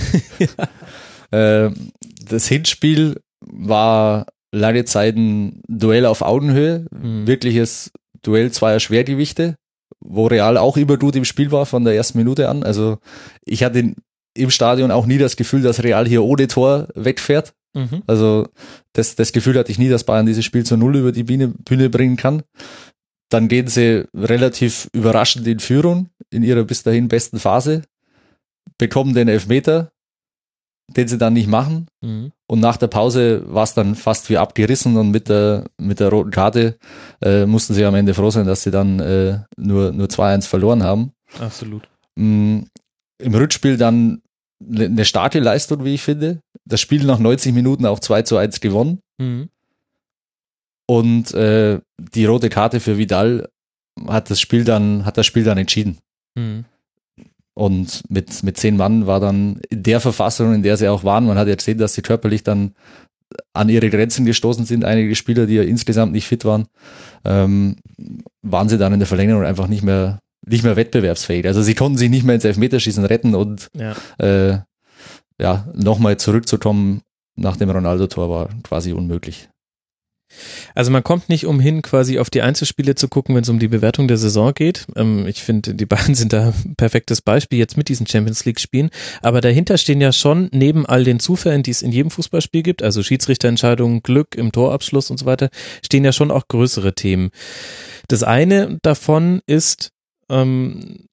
äh, 1.31 1.71
das 2.29 2.49
Hinspiel 2.49 3.21
war 3.41 4.27
lange 4.53 4.85
Zeit 4.85 5.17
ein 5.17 5.63
Duell 5.69 6.05
auf 6.07 6.23
Augenhöhe, 6.23 6.87
mhm. 6.91 7.27
wirkliches 7.27 7.93
Duell 8.23 8.51
zweier 8.51 8.81
Schwergewichte, 8.81 9.57
wo 10.09 10.27
Real 10.27 10.57
auch 10.57 10.77
immer 10.77 10.97
gut 10.97 11.17
im 11.17 11.25
Spiel 11.25 11.51
war 11.51 11.67
von 11.67 11.85
der 11.85 11.95
ersten 11.95 12.19
Minute 12.19 12.49
an. 12.49 12.63
Also 12.63 12.99
ich 13.45 13.63
hatte 13.65 13.95
im 14.35 14.51
Stadion 14.51 14.91
auch 14.91 15.07
nie 15.07 15.19
das 15.19 15.37
Gefühl, 15.37 15.63
dass 15.63 15.83
Real 15.83 16.07
hier 16.07 16.23
ohne 16.23 16.47
Tor 16.47 16.89
wegfährt. 16.95 17.55
Mhm. 17.75 18.03
Also 18.07 18.49
das, 18.93 19.17
das 19.17 19.33
Gefühl 19.33 19.59
hatte 19.59 19.71
ich 19.71 19.79
nie, 19.79 19.89
dass 19.89 20.05
Bayern 20.05 20.27
dieses 20.27 20.45
Spiel 20.45 20.65
zu 20.65 20.77
Null 20.77 20.97
über 20.97 21.13
die 21.13 21.25
Bühne, 21.25 21.49
Bühne 21.49 21.91
bringen 21.91 22.17
kann. 22.17 22.43
Dann 23.29 23.49
gehen 23.49 23.67
sie 23.67 24.05
relativ 24.15 24.89
überraschend 24.93 25.47
in 25.47 25.59
Führung 25.59 26.11
in 26.31 26.43
ihrer 26.43 26.65
bis 26.65 26.83
dahin 26.83 27.09
besten 27.09 27.39
Phase, 27.39 27.83
bekommen 28.79 29.15
den 29.15 29.29
Elfmeter, 29.29 29.91
den 30.89 31.09
sie 31.09 31.19
dann 31.19 31.33
nicht 31.33 31.49
machen. 31.49 31.89
Mhm. 32.01 32.33
Und 32.47 32.61
nach 32.61 32.77
der 32.77 32.87
Pause 32.87 33.43
war 33.47 33.65
es 33.65 33.75
dann 33.75 33.95
fast 33.95 34.31
wie 34.31 34.39
abgerissen 34.39 34.97
und 34.97 35.11
mit 35.11 35.29
der, 35.29 35.65
mit 35.79 36.01
der 36.01 36.11
roten 36.11 36.31
Karte 36.31 36.79
äh, 37.21 37.45
mussten 37.47 37.75
sie 37.75 37.85
am 37.85 37.95
Ende 37.95 38.15
froh 38.15 38.31
sein, 38.31 38.47
dass 38.47 38.63
sie 38.63 38.71
dann 38.71 39.01
äh, 39.01 39.41
nur, 39.57 39.93
nur 39.93 40.07
2-1 40.07 40.47
verloren 40.47 40.83
haben. 40.83 41.13
Absolut. 41.41 41.89
Mhm. 42.17 42.69
Im 43.19 43.35
Rückspiel 43.35 43.77
dann 43.77 44.23
eine 44.65 45.05
starke 45.05 45.41
Leistung, 45.41 45.85
wie 45.85 45.95
ich 45.95 46.03
finde. 46.03 46.41
Das 46.65 46.81
Spiel 46.81 47.05
nach 47.05 47.19
90 47.19 47.53
Minuten 47.53 47.87
auch 47.87 48.01
2 48.01 48.23
zu 48.23 48.37
1 48.37 48.61
gewonnen. 48.61 49.01
Mhm. 49.19 49.49
Und 50.87 51.35
äh, 51.35 51.81
die 51.99 52.27
rote 52.27 52.49
Karte 52.49 52.81
für 52.81 52.97
Vidal 52.97 53.49
hat 54.07 54.31
das 54.31 54.41
Spiel 54.41 54.65
dann, 54.65 55.05
hat 55.05 55.19
das 55.19 55.27
Spiel 55.27 55.45
dann 55.45 55.59
entschieden. 55.59 55.99
Mhm. 56.37 56.65
Und 57.57 58.03
mit, 58.11 58.43
mit 58.43 58.59
zehn 58.59 58.77
Mann 58.77 59.07
war 59.07 59.19
dann 59.19 59.61
in 59.71 59.83
der 59.83 60.01
Verfassung, 60.01 60.53
in 60.55 60.63
der 60.63 60.77
sie 60.77 60.89
auch 60.89 61.05
waren, 61.05 61.27
man 61.27 61.39
hat 61.39 61.49
ja 61.49 61.55
gesehen, 61.55 61.79
dass 61.79 61.95
sie 61.95 62.03
körperlich 62.03 62.43
dann 62.43 62.75
an 63.55 63.71
ihre 63.71 63.89
Grenzen 63.89 64.27
gestoßen 64.27 64.67
sind, 64.67 64.85
einige 64.85 65.15
Spieler, 65.15 65.47
die 65.47 65.55
ja 65.55 65.63
insgesamt 65.63 66.13
nicht 66.13 66.27
fit 66.27 66.45
waren, 66.45 66.67
ähm, 67.25 67.77
waren 68.43 68.69
sie 68.69 68.77
dann 68.77 68.93
in 68.93 69.01
der 69.01 69.07
Verlängerung 69.09 69.43
einfach 69.43 69.69
nicht 69.69 69.83
mehr, 69.83 70.19
nicht 70.47 70.65
mehr 70.65 70.77
wettbewerbsfähig. 70.77 71.47
Also 71.47 71.63
sie 71.63 71.75
konnten 71.75 71.97
sich 71.97 72.11
nicht 72.11 72.25
mehr 72.25 72.35
ins 72.35 72.45
Elfmeterschießen 72.45 73.05
retten 73.07 73.35
und 73.35 73.69
Ja. 73.75 73.95
äh, 74.19 74.59
ja, 75.41 75.67
nochmal 75.75 76.19
zurückzukommen 76.19 77.01
nach 77.37 77.57
dem 77.57 77.71
Ronaldo-Tor 77.71 78.31
war 78.31 78.49
quasi 78.63 78.93
unmöglich. 78.93 79.49
Also 80.75 80.91
man 80.91 81.05
kommt 81.05 81.29
nicht 81.29 81.47
umhin, 81.47 81.83
quasi 81.83 82.19
auf 82.19 82.31
die 82.31 82.43
Einzelspiele 82.43 82.95
zu 82.95 83.09
gucken, 83.09 83.35
wenn 83.35 83.43
es 83.43 83.49
um 83.49 83.59
die 83.59 83.69
Bewertung 83.69 84.09
der 84.09 84.19
Saison 84.19 84.53
geht. 84.53 84.87
Ähm, 84.97 85.27
ich 85.27 85.43
finde, 85.43 85.75
die 85.75 85.87
beiden 85.87 86.15
sind 86.17 86.33
da 86.33 86.49
ein 86.49 86.75
perfektes 86.77 87.23
Beispiel 87.23 87.59
jetzt 87.59 87.77
mit 87.77 87.89
diesen 87.89 88.07
Champions 88.07 88.45
League-Spielen. 88.45 88.91
Aber 89.23 89.41
dahinter 89.41 89.79
stehen 89.79 90.01
ja 90.01 90.13
schon 90.13 90.49
neben 90.53 90.87
all 90.87 91.05
den 91.05 91.21
Zufällen, 91.21 91.63
die 91.63 91.71
es 91.71 91.83
in 91.83 91.93
jedem 91.93 92.11
Fußballspiel 92.11 92.63
gibt, 92.63 92.83
also 92.83 93.03
Schiedsrichterentscheidungen, 93.03 94.03
Glück 94.03 94.35
im 94.35 94.53
Torabschluss 94.53 95.11
und 95.11 95.19
so 95.19 95.27
weiter, 95.27 95.51
stehen 95.85 96.05
ja 96.05 96.13
schon 96.13 96.31
auch 96.31 96.49
größere 96.49 96.95
Themen. 96.95 97.31
Das 98.09 98.23
eine 98.23 98.79
davon 98.83 99.41
ist 99.47 99.93
ähm, 100.29 101.09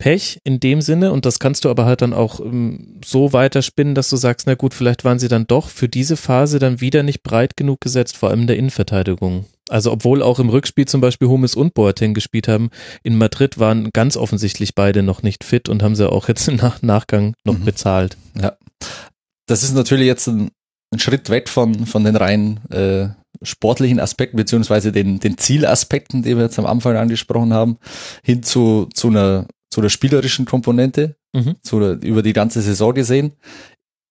Verletzungspech 0.00 0.40
in 0.44 0.60
dem 0.60 0.80
Sinne 0.80 1.12
und 1.12 1.26
das 1.26 1.38
kannst 1.38 1.64
du 1.64 1.70
aber 1.70 1.84
halt 1.84 2.02
dann 2.02 2.12
auch 2.12 2.40
ähm, 2.40 3.00
so 3.04 3.32
weiterspinnen, 3.32 3.94
dass 3.94 4.10
du 4.10 4.16
sagst, 4.16 4.46
na 4.46 4.54
gut, 4.54 4.74
vielleicht 4.74 5.04
waren 5.04 5.18
sie 5.18 5.28
dann 5.28 5.46
doch 5.46 5.68
für 5.68 5.88
diese 5.88 6.16
Phase 6.16 6.58
dann 6.58 6.80
wieder 6.80 7.02
nicht 7.02 7.22
breit 7.22 7.56
genug 7.56 7.80
gesetzt, 7.80 8.16
vor 8.16 8.30
allem 8.30 8.42
in 8.42 8.46
der 8.46 8.56
Innenverteidigung. 8.56 9.46
Also 9.68 9.92
obwohl 9.92 10.22
auch 10.22 10.40
im 10.40 10.48
Rückspiel 10.48 10.86
zum 10.86 11.00
Beispiel 11.00 11.28
Hummels 11.28 11.54
und 11.54 11.74
Boateng 11.74 12.14
gespielt 12.14 12.48
haben, 12.48 12.70
in 13.04 13.16
Madrid 13.16 13.58
waren 13.58 13.90
ganz 13.92 14.16
offensichtlich 14.16 14.74
beide 14.74 15.02
noch 15.02 15.22
nicht 15.22 15.44
fit 15.44 15.68
und 15.68 15.82
haben 15.82 15.94
sie 15.94 16.10
auch 16.10 16.28
jetzt 16.28 16.48
im 16.48 16.56
Nach 16.56 16.82
Nachgang 16.82 17.34
noch 17.44 17.58
Mhm. 17.58 17.64
bezahlt. 17.64 18.16
Ja. 18.40 18.54
Das 19.46 19.62
ist 19.62 19.74
natürlich 19.74 20.06
jetzt 20.06 20.26
ein, 20.28 20.50
ein 20.92 20.98
Schritt 20.98 21.30
weg 21.30 21.48
von, 21.48 21.86
von 21.86 22.02
den 22.04 22.16
rein 22.16 22.60
äh, 22.70 23.08
sportlichen 23.42 24.00
Aspekten, 24.00 24.36
beziehungsweise 24.36 24.90
den, 24.92 25.20
den 25.20 25.38
Zielaspekten, 25.38 26.22
die 26.22 26.36
wir 26.36 26.44
jetzt 26.44 26.58
am 26.58 26.66
Anfang 26.66 26.96
angesprochen 26.96 27.52
haben, 27.54 27.78
hin 28.24 28.42
zu, 28.42 28.88
zu 28.92 29.08
einer, 29.08 29.46
zu 29.70 29.80
der 29.80 29.88
spielerischen 29.88 30.44
Komponente, 30.46 31.16
Mhm. 31.32 31.56
zu 31.62 31.78
der, 31.78 32.02
über 32.02 32.22
die 32.22 32.32
ganze 32.32 32.60
Saison 32.60 32.92
gesehen, 32.92 33.32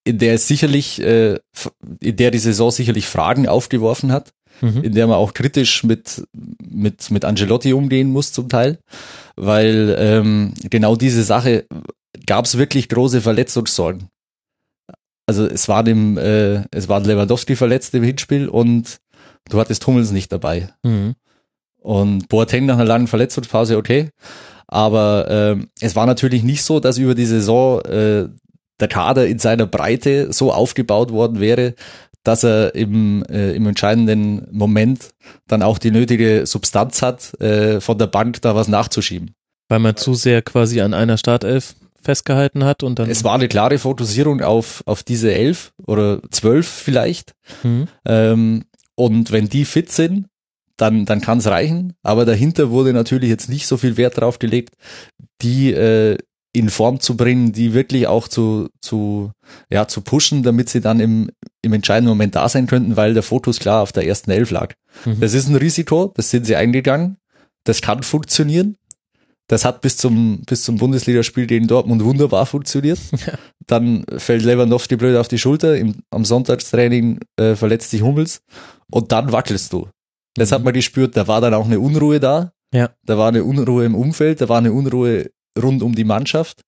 in 0.05 0.17
der 0.17 0.35
es 0.35 0.47
sicherlich, 0.47 1.01
äh, 1.01 1.37
in 1.99 2.15
der 2.15 2.31
die 2.31 2.39
Saison 2.39 2.71
sicherlich 2.71 3.07
Fragen 3.07 3.47
aufgeworfen 3.47 4.11
hat, 4.11 4.33
Mhm. 4.61 4.83
in 4.83 4.93
der 4.93 5.07
man 5.07 5.17
auch 5.17 5.33
kritisch 5.33 5.83
mit, 5.83 6.23
mit, 6.61 7.11
mit 7.11 7.25
Angelotti 7.25 7.73
umgehen 7.73 8.11
muss 8.11 8.31
zum 8.31 8.47
Teil, 8.49 8.79
weil 9.35 9.95
ähm, 9.99 10.53
genau 10.69 10.95
diese 10.95 11.23
Sache 11.23 11.65
gab 12.25 12.45
es 12.45 12.57
wirklich 12.57 12.89
große 12.89 13.21
Verletzungssorgen. 13.21 14.07
Also 15.27 15.45
es 15.45 15.67
war 15.67 15.83
dem, 15.83 16.17
äh, 16.17 16.63
es 16.71 16.87
war 16.87 17.01
Lewandowski 17.01 17.55
verletzt 17.55 17.93
im 17.93 18.03
Hinspiel 18.03 18.49
und 18.49 18.99
du 19.49 19.59
hattest 19.59 19.85
Hummels 19.85 20.11
nicht 20.11 20.31
dabei. 20.31 20.69
Mhm. 20.83 21.15
Und 21.81 22.27
Boateng 22.29 22.65
nach 22.65 22.75
einer 22.75 22.85
langen 22.85 23.07
Verletzungspause, 23.07 23.77
okay. 23.77 24.09
Aber 24.69 25.25
ähm, 25.29 25.69
es 25.81 25.95
war 25.95 26.05
natürlich 26.05 26.43
nicht 26.43 26.63
so, 26.63 26.79
dass 26.79 26.97
über 26.97 27.15
die 27.15 27.25
Saison 27.25 27.81
äh, 27.81 28.29
der 28.79 28.87
Kader 28.87 29.27
in 29.27 29.39
seiner 29.39 29.65
Breite 29.65 30.31
so 30.31 30.53
aufgebaut 30.53 31.11
worden 31.11 31.39
wäre, 31.39 31.73
dass 32.23 32.43
er 32.43 32.75
im, 32.75 33.23
äh, 33.29 33.53
im 33.53 33.65
entscheidenden 33.65 34.47
Moment 34.51 35.09
dann 35.47 35.63
auch 35.63 35.79
die 35.79 35.91
nötige 35.91 36.45
Substanz 36.45 37.01
hat, 37.01 37.39
äh, 37.41 37.81
von 37.81 37.97
der 37.97 38.07
Bank 38.07 38.41
da 38.41 38.55
was 38.55 38.67
nachzuschieben. 38.67 39.31
Weil 39.69 39.79
man 39.79 39.95
zu 39.95 40.13
sehr 40.13 40.41
quasi 40.43 40.81
an 40.81 40.93
einer 40.93 41.17
Startelf 41.17 41.75
festgehalten 42.01 42.63
hat 42.63 42.83
und 42.83 42.99
dann. 42.99 43.09
Es 43.09 43.23
war 43.23 43.33
eine 43.33 43.47
klare 43.47 43.79
Fokussierung 43.79 44.41
auf, 44.41 44.83
auf 44.85 45.03
diese 45.03 45.33
elf 45.33 45.73
oder 45.85 46.21
zwölf 46.29 46.67
vielleicht. 46.67 47.33
Mhm. 47.63 47.87
Ähm, 48.05 48.65
und 48.95 49.31
wenn 49.31 49.49
die 49.49 49.65
fit 49.65 49.91
sind, 49.91 50.27
dann, 50.81 51.05
dann 51.05 51.21
kann 51.21 51.39
es 51.39 51.47
reichen. 51.47 51.93
Aber 52.03 52.25
dahinter 52.25 52.71
wurde 52.71 52.93
natürlich 52.93 53.29
jetzt 53.29 53.49
nicht 53.49 53.67
so 53.67 53.77
viel 53.77 53.97
Wert 53.97 54.17
drauf 54.17 54.39
gelegt, 54.39 54.75
die 55.41 55.71
äh, 55.73 56.17
in 56.53 56.69
Form 56.69 56.99
zu 56.99 57.15
bringen, 57.15 57.51
die 57.51 57.73
wirklich 57.73 58.07
auch 58.07 58.27
zu, 58.27 58.69
zu, 58.81 59.31
ja, 59.69 59.87
zu 59.87 60.01
pushen, 60.01 60.41
damit 60.41 60.69
sie 60.69 60.81
dann 60.81 60.99
im, 60.99 61.29
im 61.61 61.73
entscheidenden 61.73 62.09
Moment 62.09 62.35
da 62.35 62.49
sein 62.49 62.65
könnten, 62.65 62.95
weil 62.95 63.13
der 63.13 63.23
Fokus 63.23 63.59
klar 63.59 63.83
auf 63.83 63.91
der 63.91 64.07
ersten 64.07 64.31
Elf 64.31 64.49
lag. 64.49 64.73
Mhm. 65.05 65.19
Das 65.19 65.33
ist 65.33 65.47
ein 65.47 65.55
Risiko, 65.55 66.11
das 66.15 66.31
sind 66.31 66.45
sie 66.45 66.55
eingegangen. 66.55 67.17
Das 67.65 67.81
kann 67.81 68.01
funktionieren. 68.01 68.77
Das 69.47 69.65
hat 69.65 69.81
bis 69.81 69.97
zum, 69.97 70.41
bis 70.45 70.63
zum 70.63 70.77
Bundesligaspiel 70.77 71.47
gegen 71.47 71.67
Dortmund 71.67 72.03
wunderbar 72.03 72.45
funktioniert. 72.45 72.99
Dann 73.67 74.05
fällt 74.17 74.43
Lewandowski 74.43 74.95
blöd 74.95 75.17
auf 75.17 75.27
die 75.27 75.39
Schulter. 75.39 75.75
Im, 75.75 75.95
am 76.11 76.23
Sonntagstraining 76.23 77.19
äh, 77.35 77.55
verletzt 77.55 77.89
sich 77.89 78.01
Hummels. 78.01 78.41
Und 78.91 79.11
dann 79.11 79.31
wackelst 79.31 79.73
du. 79.73 79.87
Das 80.39 80.51
hat 80.51 80.63
man 80.63 80.73
gespürt. 80.73 81.15
Da 81.15 81.27
war 81.27 81.41
dann 81.41 81.53
auch 81.53 81.65
eine 81.65 81.79
Unruhe 81.79 82.19
da. 82.19 82.51
Ja. 82.73 82.89
Da 83.05 83.17
war 83.17 83.27
eine 83.29 83.43
Unruhe 83.43 83.85
im 83.85 83.95
Umfeld. 83.95 84.41
Da 84.41 84.49
war 84.49 84.57
eine 84.59 84.71
Unruhe 84.73 85.29
rund 85.61 85.83
um 85.83 85.93
die 85.95 86.03
Mannschaft. 86.03 86.61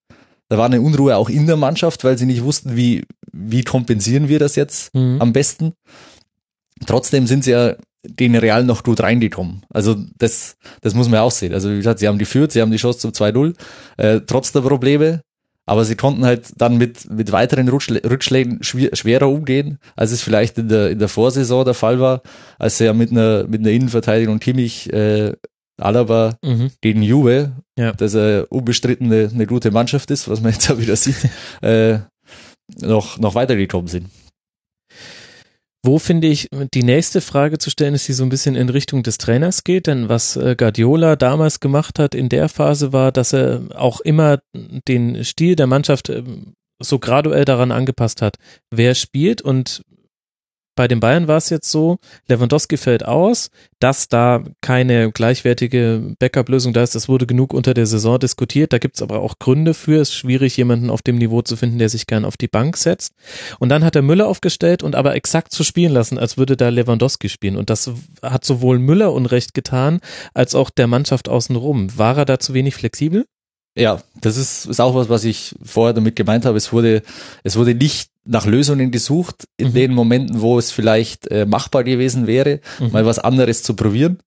Da 0.50 0.58
war 0.58 0.66
eine 0.66 0.82
Unruhe 0.82 1.16
auch 1.16 1.30
in 1.30 1.48
der 1.48 1.56
Mannschaft, 1.58 2.04
weil 2.04 2.18
sie 2.18 2.26
nicht 2.26 2.44
wussten, 2.44 2.76
wie, 2.76 3.04
wie 3.32 3.64
kompensieren 3.64 4.28
wir 4.28 4.38
das 4.40 4.56
jetzt 4.56 4.94
Mhm. 4.94 5.22
am 5.22 5.32
besten. 5.34 5.74
Trotzdem 6.86 7.28
sind 7.28 7.44
sie 7.44 7.52
ja 7.52 7.76
den 8.04 8.36
Real 8.36 8.64
noch 8.64 8.84
gut 8.84 9.02
reingekommen. 9.02 9.62
Also 9.70 9.96
das, 10.18 10.56
das 10.82 10.96
muss 10.96 11.08
man 11.08 11.20
auch 11.20 11.32
sehen. 11.32 11.54
Also 11.54 11.70
wie 11.72 11.78
gesagt, 11.78 12.00
sie 12.00 12.08
haben 12.08 12.18
geführt, 12.18 12.52
sie 12.52 12.62
haben 12.62 12.72
die 12.72 12.78
Chance 12.78 13.00
zum 13.00 13.12
2-0, 13.12 13.54
äh, 13.98 14.22
trotz 14.26 14.52
der 14.52 14.62
Probleme. 14.62 15.22
Aber 15.66 15.86
sie 15.86 15.96
konnten 15.96 16.26
halt 16.26 16.54
dann 16.58 16.78
mit, 16.78 17.10
mit 17.10 17.32
weiteren 17.32 17.68
Rückschlä 17.70 18.02
Rückschlägen 18.04 18.64
schwer, 18.64 18.90
schwerer 18.94 19.30
umgehen, 19.30 19.78
als 19.96 20.12
es 20.12 20.22
vielleicht 20.22 20.58
in 20.58 20.68
der, 20.70 20.90
in 20.90 21.00
der 21.00 21.08
Vorsaison 21.08 21.64
der 21.66 21.74
Fall 21.76 22.00
war, 22.00 22.22
als 22.60 22.78
sie 22.80 22.86
ja 22.86 22.94
mit 22.94 23.12
einer, 23.12 23.46
mit 23.48 23.62
einer 23.62 23.70
Innenverteidigung 23.72 24.40
Kimmich, 24.40 24.92
äh, 24.92 25.34
Alaba 25.80 26.38
Mhm. 26.44 26.72
gegen 26.82 27.02
Juve, 27.04 27.54
Ja. 27.78 27.92
dass 27.94 28.14
er 28.14 28.46
unbestritten 28.52 29.08
eine, 29.12 29.30
eine 29.34 29.48
gute 29.48 29.72
Mannschaft 29.72 30.12
ist, 30.12 30.28
was 30.30 30.42
man 30.42 30.52
jetzt 30.52 30.70
auch 30.72 30.78
wieder 30.78 30.96
sieht, 30.96 31.16
äh, 31.62 32.00
noch, 32.82 33.18
noch 33.20 33.36
weitergekommen 33.36 33.88
sind. 33.88 34.08
Wo 35.84 35.98
finde 35.98 36.28
ich, 36.28 36.48
die 36.74 36.84
nächste 36.84 37.22
Frage 37.22 37.58
zu 37.58 37.72
stellen 37.72 37.96
ist, 37.96 38.08
die 38.08 38.14
so 38.14 38.24
ein 38.24 38.30
bisschen 38.30 38.56
in 38.56 38.70
Richtung 38.70 39.02
des 39.02 39.18
Trainers 39.18 39.64
geht, 39.64 39.88
denn 39.88 40.10
was 40.10 40.36
äh, 40.36 40.56
Guardiola 40.56 41.16
damals 41.16 41.60
gemacht 41.60 41.98
hat 41.98 42.14
in 42.14 42.30
der 42.30 42.50
Phase 42.50 42.94
war, 42.94 43.12
dass 43.12 43.34
er 43.34 43.62
auch 43.74 44.00
immer 44.00 44.40
den 44.54 45.24
Stil 45.24 45.56
der 45.56 45.66
Mannschaft 45.66 46.10
ähm, 46.10 46.54
so 46.80 47.00
graduell 47.00 47.46
daran 47.46 47.72
angepasst 47.72 48.22
hat, 48.22 48.38
wer 48.70 48.94
spielt. 48.94 49.42
Und 49.42 49.84
bei 50.76 50.88
den 50.88 51.00
Bayern 51.00 51.28
war 51.28 51.38
es 51.38 51.50
jetzt 51.50 51.70
so, 51.70 51.98
Lewandowski 52.28 52.78
fällt 52.78 53.06
aus, 53.06 53.52
dass 53.80 54.08
da 54.08 54.44
keine 54.62 55.12
gleichwertige 55.12 56.16
Backup-Lösung 56.18 56.74
da 56.74 56.82
ist, 56.84 56.96
das 56.96 57.10
wurde 57.10 57.26
genug 57.26 57.54
unter 57.54 57.74
der 57.74 57.86
Saison 57.86 58.20
diskutiert, 58.20 58.72
da 58.72 58.78
gibt 58.78 58.96
es 58.96 59.02
aber 59.02 59.20
auch 59.20 59.38
Gründe 59.40 59.74
für, 59.74 60.02
es 60.02 60.10
ist 60.10 60.16
schwierig, 60.16 60.56
jemanden 60.58 60.90
auf 60.90 61.02
dem 61.02 61.18
Niveau 61.18 61.42
zu 61.42 61.56
finden, 61.58 61.80
der 61.80 61.90
sich 61.90 62.08
gern 62.08 62.26
auf 62.26 62.38
die 62.38 62.48
Bank 62.48 62.78
setzt. 62.78 63.14
Und 63.60 63.70
dann 63.70 63.84
hat 63.84 63.96
er 63.96 64.02
Müller 64.02 64.28
aufgestellt 64.28 64.82
und 64.84 64.96
aber 64.96 65.16
exakt 65.16 65.54
so 65.54 65.64
spielen 65.64 65.94
lassen, 65.94 66.18
als 66.18 66.38
würde 66.38 66.56
da 66.56 66.70
Lewandowski 66.70 67.28
spielen. 67.28 67.58
Und 67.58 67.70
das 67.70 67.92
hat 68.22 68.46
sowohl 68.46 68.80
Müller 68.80 69.12
Unrecht 69.14 69.54
getan, 69.54 70.00
als 70.34 70.56
auch 70.56 70.70
der 70.70 70.88
Mannschaft 70.88 71.28
außenrum. 71.28 71.98
War 71.98 72.18
er 72.18 72.26
da 72.26 72.40
zu 72.40 72.54
wenig 72.54 72.76
flexibel? 72.76 73.26
Ja, 73.76 74.02
das 74.20 74.36
ist, 74.36 74.66
ist 74.66 74.82
auch 74.82 74.96
was, 74.96 75.08
was 75.08 75.24
ich 75.24 75.56
vorher 75.64 75.94
damit 75.94 76.16
gemeint 76.16 76.46
habe. 76.46 76.58
Es 76.58 76.74
wurde, 76.74 77.04
es 77.44 77.56
wurde 77.56 77.74
nicht 77.74 78.11
nach 78.26 78.46
Lösungen 78.46 78.92
gesucht 78.92 79.46
in 79.58 79.70
Mhm. 79.70 79.74
den 79.74 79.94
Momenten, 79.94 80.42
wo 80.42 80.58
es 80.60 80.72
vielleicht 80.72 81.28
äh, 81.28 81.46
machbar 81.46 81.84
gewesen 81.84 82.28
wäre, 82.28 82.60
Mhm. 82.80 82.92
mal 82.92 83.06
was 83.06 83.20
anderes 83.20 83.64
zu 83.64 83.76
probieren, 83.76 84.20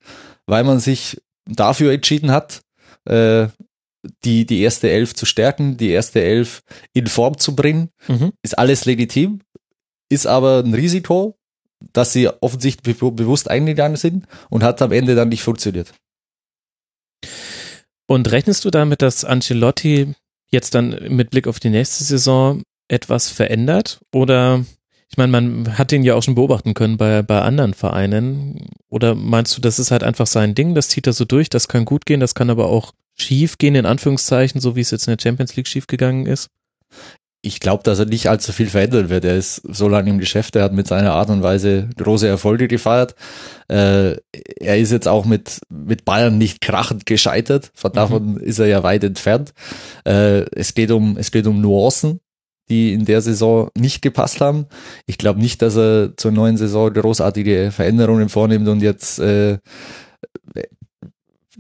weil 0.47 0.65
man 0.65 0.81
sich 0.81 1.21
dafür 1.47 1.93
entschieden 1.93 2.31
hat, 2.33 2.63
äh, 3.05 3.49
die, 4.25 4.45
die 4.47 4.61
erste 4.61 4.91
Elf 4.91 5.15
zu 5.15 5.25
stärken, 5.27 5.77
die 5.77 5.91
erste 5.91 6.23
Elf 6.23 6.63
in 6.93 7.07
Form 7.07 7.39
zu 7.39 7.55
bringen. 7.57 7.91
Mhm. 8.09 8.33
Ist 8.43 8.59
alles 8.59 8.85
legitim, 8.85 9.41
ist 10.11 10.27
aber 10.27 10.59
ein 10.65 10.75
Risiko, 10.75 11.37
dass 11.93 12.13
sie 12.13 12.29
offensichtlich 12.29 12.99
be 12.99 13.13
bewusst 13.13 13.49
eingegangen 13.51 13.97
sind 13.97 14.27
und 14.51 14.63
hat 14.63 14.81
am 14.83 14.93
Ende 14.93 15.15
dann 15.15 15.29
nicht 15.29 15.43
funktioniert. 15.43 15.93
Und 18.07 18.31
rechnest 18.31 18.65
du 18.65 18.71
damit, 18.71 19.01
dass 19.03 19.25
Ancelotti 19.25 20.15
jetzt 20.51 20.75
dann 20.75 20.91
mit 21.15 21.31
Blick 21.31 21.47
auf 21.47 21.59
die 21.61 21.71
nächste 21.71 22.05
Saison 22.05 22.63
etwas 22.89 23.29
verändert? 23.29 24.01
Oder 24.13 24.65
ich 25.09 25.17
meine, 25.17 25.33
man 25.33 25.79
hat 25.79 25.93
ihn 25.93 26.03
ja 26.03 26.15
auch 26.15 26.23
schon 26.23 26.35
beobachten 26.35 26.75
können 26.75 26.97
bei, 26.97 27.23
bei 27.23 27.41
anderen 27.41 27.75
Vereinen. 27.75 28.69
Oder 28.89 29.15
meinst 29.15 29.57
du, 29.57 29.61
das 29.61 29.79
ist 29.79 29.91
halt 29.91 30.03
einfach 30.03 30.27
sein 30.27 30.55
Ding, 30.55 30.75
das 30.75 30.89
zieht 30.89 31.07
er 31.07 31.13
so 31.13 31.25
durch, 31.25 31.49
das 31.49 31.69
kann 31.69 31.85
gut 31.85 32.07
gehen, 32.07 32.21
das 32.21 32.35
kann 32.35 32.51
aber 32.51 32.67
auch 32.67 32.93
schief 33.15 33.59
gehen, 33.59 33.75
in 33.75 33.87
Anführungszeichen, 33.87 34.61
so 34.61 34.77
wie 34.77 34.81
es 34.81 34.91
jetzt 34.91 35.07
in 35.07 35.17
der 35.17 35.23
Champions 35.23 35.55
League 35.57 35.69
schief 35.69 35.87
gegangen 35.87 36.27
ist? 36.27 36.51
ich 37.45 37.61
glaube, 37.61 37.83
dass 37.83 37.99
er 37.99 38.07
nicht 38.07 38.29
allzu 38.29 38.53
viel 38.53 38.69
verändern 38.69 39.11
wird. 39.11 39.25
Er 39.27 39.37
ist 39.37 39.57
so 39.57 39.87
lange 39.87 40.09
im 40.09 40.19
Geschäft, 40.19 40.57
er 40.57 40.65
hat 40.65 40.73
mit 40.73 40.87
seiner 40.87 41.13
Art 41.13 41.29
und 41.29 41.43
Weise 41.43 41.91
große 41.99 42.27
Erfolge 42.27 42.69
gefeiert. 42.69 43.15
Äh, 43.69 44.17
er 44.61 44.79
ist 44.79 44.91
jetzt 44.91 45.07
auch 45.07 45.27
mit, 45.27 45.61
mit 45.69 46.07
Bayern 46.07 46.39
nicht 46.39 46.63
krachend 46.63 47.05
gescheitert. 47.05 47.71
Von 47.75 47.93
davon 47.93 48.39
ist 48.39 48.61
er 48.61 48.67
ja 48.67 48.83
weit 48.83 49.05
entfernt. 49.05 49.53
Äh, 50.07 50.47
es 50.57 50.73
geht 50.73 50.91
um, 50.91 51.19
es 51.19 51.31
geht 51.31 51.47
um 51.47 51.61
Nuancen. 51.61 52.21
Die 52.69 52.93
in 52.93 53.05
der 53.05 53.21
Saison 53.21 53.69
nicht 53.77 54.03
gepasst 54.03 54.41
haben. 54.41 54.67
Ich 55.07 55.19
glaube 55.19 55.41
nicht, 55.41 55.61
dass 55.63 55.77
er 55.77 56.17
zur 56.17 56.33
neuen 56.33 56.57
Saison 56.57 56.93
großartige 56.93 57.71
Veränderungen 57.73 58.29
vornimmt 58.29 58.69
und 58.69 58.81
jetzt 58.83 59.19
äh, 59.19 59.59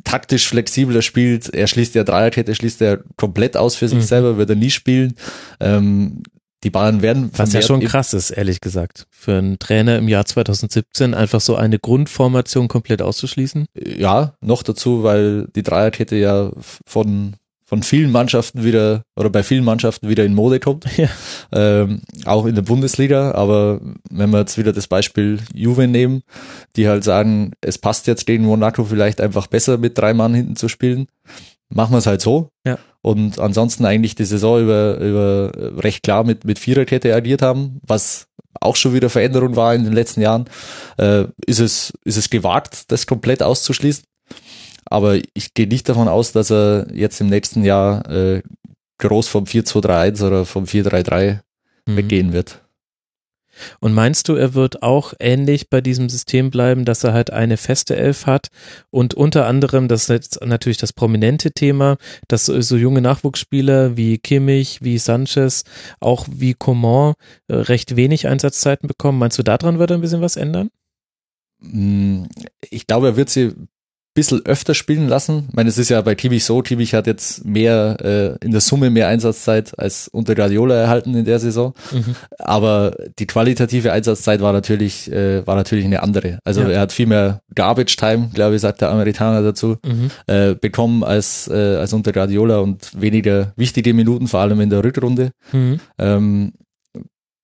taktisch 0.02 0.48
flexibler 0.48 1.02
spielt. 1.02 1.48
Er 1.54 1.66
schließt 1.66 1.94
der 1.94 2.04
Dreierkette, 2.04 2.54
schließt 2.54 2.82
er 2.82 3.00
komplett 3.16 3.56
aus 3.56 3.76
für 3.76 3.88
sich 3.88 3.98
Mhm. 3.98 4.02
selber, 4.02 4.36
wird 4.38 4.50
er 4.50 4.56
nie 4.56 4.70
spielen. 4.70 5.14
Ähm, 5.60 6.22
die 6.64 6.70
Bayern 6.70 7.02
werden 7.02 7.30
Was 7.36 7.52
ja 7.52 7.60
schon 7.60 7.80
krass 7.80 8.14
ist, 8.14 8.30
ehrlich 8.30 8.60
gesagt. 8.62 9.06
Für 9.10 9.36
einen 9.36 9.58
Trainer 9.58 9.98
im 9.98 10.08
Jahr 10.08 10.24
2017 10.24 11.12
einfach 11.12 11.42
so 11.42 11.56
eine 11.56 11.78
Grundformation 11.78 12.68
komplett 12.68 13.02
auszuschließen. 13.02 13.66
Ja, 13.78 14.34
noch 14.40 14.62
dazu, 14.62 15.02
weil 15.02 15.46
die 15.54 15.62
Dreierkette 15.62 16.16
ja 16.16 16.50
von, 16.86 17.34
von 17.66 17.82
vielen 17.82 18.12
Mannschaften 18.12 18.62
wieder 18.62 19.04
oder 19.16 19.30
bei 19.30 19.42
vielen 19.42 19.64
Mannschaften 19.64 20.08
wieder 20.08 20.24
in 20.24 20.34
Mode 20.34 20.60
kommt. 20.60 20.84
Ja. 20.96 21.08
Ähm, 21.52 22.00
auch 22.24 22.46
in 22.46 22.54
der 22.54 22.62
Bundesliga. 22.62 23.32
Aber 23.32 23.80
wenn 24.10 24.30
wir 24.30 24.40
jetzt 24.40 24.58
wieder 24.58 24.72
das 24.72 24.86
Beispiel 24.86 25.40
Juve 25.52 25.88
nehmen, 25.88 26.22
die 26.76 26.88
halt 26.88 27.04
sagen, 27.04 27.52
es 27.60 27.78
passt 27.78 28.06
jetzt 28.06 28.26
gegen 28.26 28.44
Monaco 28.44 28.84
vielleicht 28.84 29.20
einfach 29.20 29.46
besser 29.46 29.78
mit 29.78 29.96
drei 29.98 30.14
Mann 30.14 30.34
hinten 30.34 30.56
zu 30.56 30.68
spielen, 30.68 31.06
machen 31.68 31.92
wir 31.92 31.98
es 31.98 32.06
halt 32.06 32.20
so. 32.20 32.50
Ja. 32.66 32.78
Und 33.02 33.38
ansonsten 33.38 33.84
eigentlich 33.84 34.14
die 34.14 34.24
Saison 34.24 34.62
über, 34.62 34.98
über 34.98 35.52
recht 35.82 36.02
klar 36.02 36.24
mit, 36.24 36.44
mit 36.44 36.58
Viererkette 36.58 37.14
agiert 37.14 37.42
haben, 37.42 37.80
was 37.86 38.28
auch 38.60 38.76
schon 38.76 38.94
wieder 38.94 39.10
Veränderung 39.10 39.56
war 39.56 39.74
in 39.74 39.84
den 39.84 39.92
letzten 39.92 40.20
Jahren, 40.20 40.46
äh, 40.96 41.24
ist 41.46 41.60
es, 41.60 41.92
ist 42.04 42.16
es 42.16 42.30
gewagt, 42.30 42.90
das 42.90 43.06
komplett 43.06 43.42
auszuschließen. 43.42 44.04
Aber 44.86 45.16
ich 45.34 45.54
gehe 45.54 45.66
nicht 45.66 45.88
davon 45.88 46.08
aus, 46.08 46.32
dass 46.32 46.50
er 46.50 46.86
jetzt 46.92 47.20
im 47.20 47.28
nächsten 47.28 47.64
Jahr 47.64 48.08
äh, 48.10 48.42
groß 48.98 49.28
vom 49.28 49.44
4-2-3-1 49.44 50.26
oder 50.26 50.44
vom 50.44 50.64
4-3-3 50.64 51.40
Mhm. 51.86 51.96
weggehen 51.96 52.32
wird. 52.32 52.60
Und 53.78 53.92
meinst 53.94 54.28
du, 54.28 54.34
er 54.34 54.54
wird 54.54 54.82
auch 54.82 55.14
ähnlich 55.20 55.70
bei 55.70 55.80
diesem 55.80 56.08
System 56.08 56.50
bleiben, 56.50 56.84
dass 56.84 57.04
er 57.04 57.12
halt 57.12 57.30
eine 57.30 57.56
feste 57.56 57.94
Elf 57.94 58.26
hat 58.26 58.48
und 58.90 59.14
unter 59.14 59.46
anderem, 59.46 59.86
das 59.86 60.02
ist 60.04 60.08
jetzt 60.08 60.44
natürlich 60.44 60.78
das 60.78 60.92
prominente 60.92 61.52
Thema, 61.52 61.96
dass 62.26 62.46
so, 62.46 62.76
junge 62.76 63.00
Nachwuchsspieler 63.00 63.96
wie 63.96 64.18
Kimmich, 64.18 64.82
wie 64.82 64.98
Sanchez, 64.98 65.64
auch 66.00 66.26
wie 66.30 66.54
Coman 66.54 67.14
äh, 67.48 67.54
recht 67.54 67.94
wenig 67.96 68.26
Einsatzzeiten 68.26 68.88
bekommen. 68.88 69.18
Meinst 69.18 69.38
du, 69.38 69.42
daran 69.44 69.78
wird 69.78 69.90
er 69.90 69.98
ein 69.98 70.00
bisschen 70.00 70.20
was 70.22 70.36
ändern? 70.36 70.70
Mm, 71.60 72.24
Ich 72.70 72.86
glaube, 72.86 73.08
er 73.08 73.16
wird 73.16 73.30
sie 73.30 73.52
bisschen 74.14 74.46
öfter 74.46 74.74
spielen 74.74 75.08
lassen. 75.08 75.46
Ich 75.48 75.54
meine, 75.54 75.68
es 75.68 75.76
ist 75.76 75.88
ja 75.88 76.00
bei 76.00 76.14
Kimmich 76.14 76.44
so, 76.44 76.62
Kimmich 76.62 76.94
hat 76.94 77.06
jetzt 77.08 77.44
mehr, 77.44 77.96
äh, 78.40 78.44
in 78.44 78.52
der 78.52 78.60
Summe 78.60 78.88
mehr 78.90 79.08
Einsatzzeit 79.08 79.76
als 79.78 80.06
unter 80.08 80.34
Guardiola 80.36 80.76
erhalten 80.76 81.14
in 81.16 81.24
der 81.24 81.40
Saison. 81.40 81.74
Mhm. 81.90 82.14
Aber 82.38 82.96
die 83.18 83.26
qualitative 83.26 83.92
Einsatzzeit 83.92 84.40
war 84.40 84.52
natürlich, 84.52 85.10
äh, 85.10 85.44
war 85.46 85.56
natürlich 85.56 85.84
eine 85.84 86.02
andere. 86.02 86.38
Also 86.44 86.60
Ja. 86.62 86.68
er 86.68 86.80
hat 86.80 86.92
viel 86.92 87.06
mehr 87.06 87.40
Garbage 87.54 87.96
Time, 87.96 88.30
glaube 88.32 88.54
ich, 88.54 88.60
sagt 88.60 88.80
der 88.82 88.90
Amerikaner 88.90 89.42
dazu, 89.42 89.78
Mhm. 89.84 90.10
äh, 90.28 90.54
bekommen 90.54 91.02
als, 91.02 91.48
äh, 91.48 91.76
als 91.76 91.92
unter 91.92 92.12
Guardiola 92.12 92.58
und 92.58 92.92
weniger 93.00 93.52
wichtige 93.56 93.94
Minuten, 93.94 94.28
vor 94.28 94.40
allem 94.40 94.60
in 94.60 94.70
der 94.70 94.84
Rückrunde. 94.84 95.32
Mhm. 95.52 95.80
Ähm, 95.98 96.52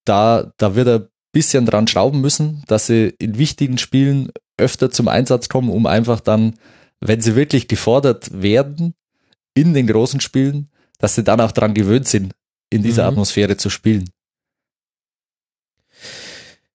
da, 0.04 0.52
da 0.56 0.74
wird 0.74 0.88
er 0.88 0.94
ein 1.00 1.06
bisschen 1.32 1.66
dran 1.66 1.86
schrauben 1.86 2.20
müssen, 2.20 2.62
dass 2.66 2.86
sie 2.86 3.14
in 3.18 3.38
wichtigen 3.38 3.78
Spielen 3.78 4.30
öfter 4.61 4.90
zum 4.90 5.09
Einsatz 5.09 5.49
kommen, 5.49 5.71
um 5.71 5.87
einfach 5.87 6.21
dann, 6.21 6.55
wenn 7.00 7.21
sie 7.21 7.35
wirklich 7.35 7.67
gefordert 7.67 8.43
werden 8.43 8.95
in 9.55 9.75
den 9.75 9.87
großen 9.87 10.21
Spielen, 10.21 10.69
dass 10.99 11.14
sie 11.14 11.25
dann 11.25 11.40
auch 11.40 11.52
dran 11.52 11.75
gewöhnt 11.75 12.07
sind, 12.07 12.35
in 12.71 12.83
dieser 12.83 13.02
Mhm. 13.02 13.09
Atmosphäre 13.09 13.57
zu 13.57 13.71
spielen. 13.71 14.11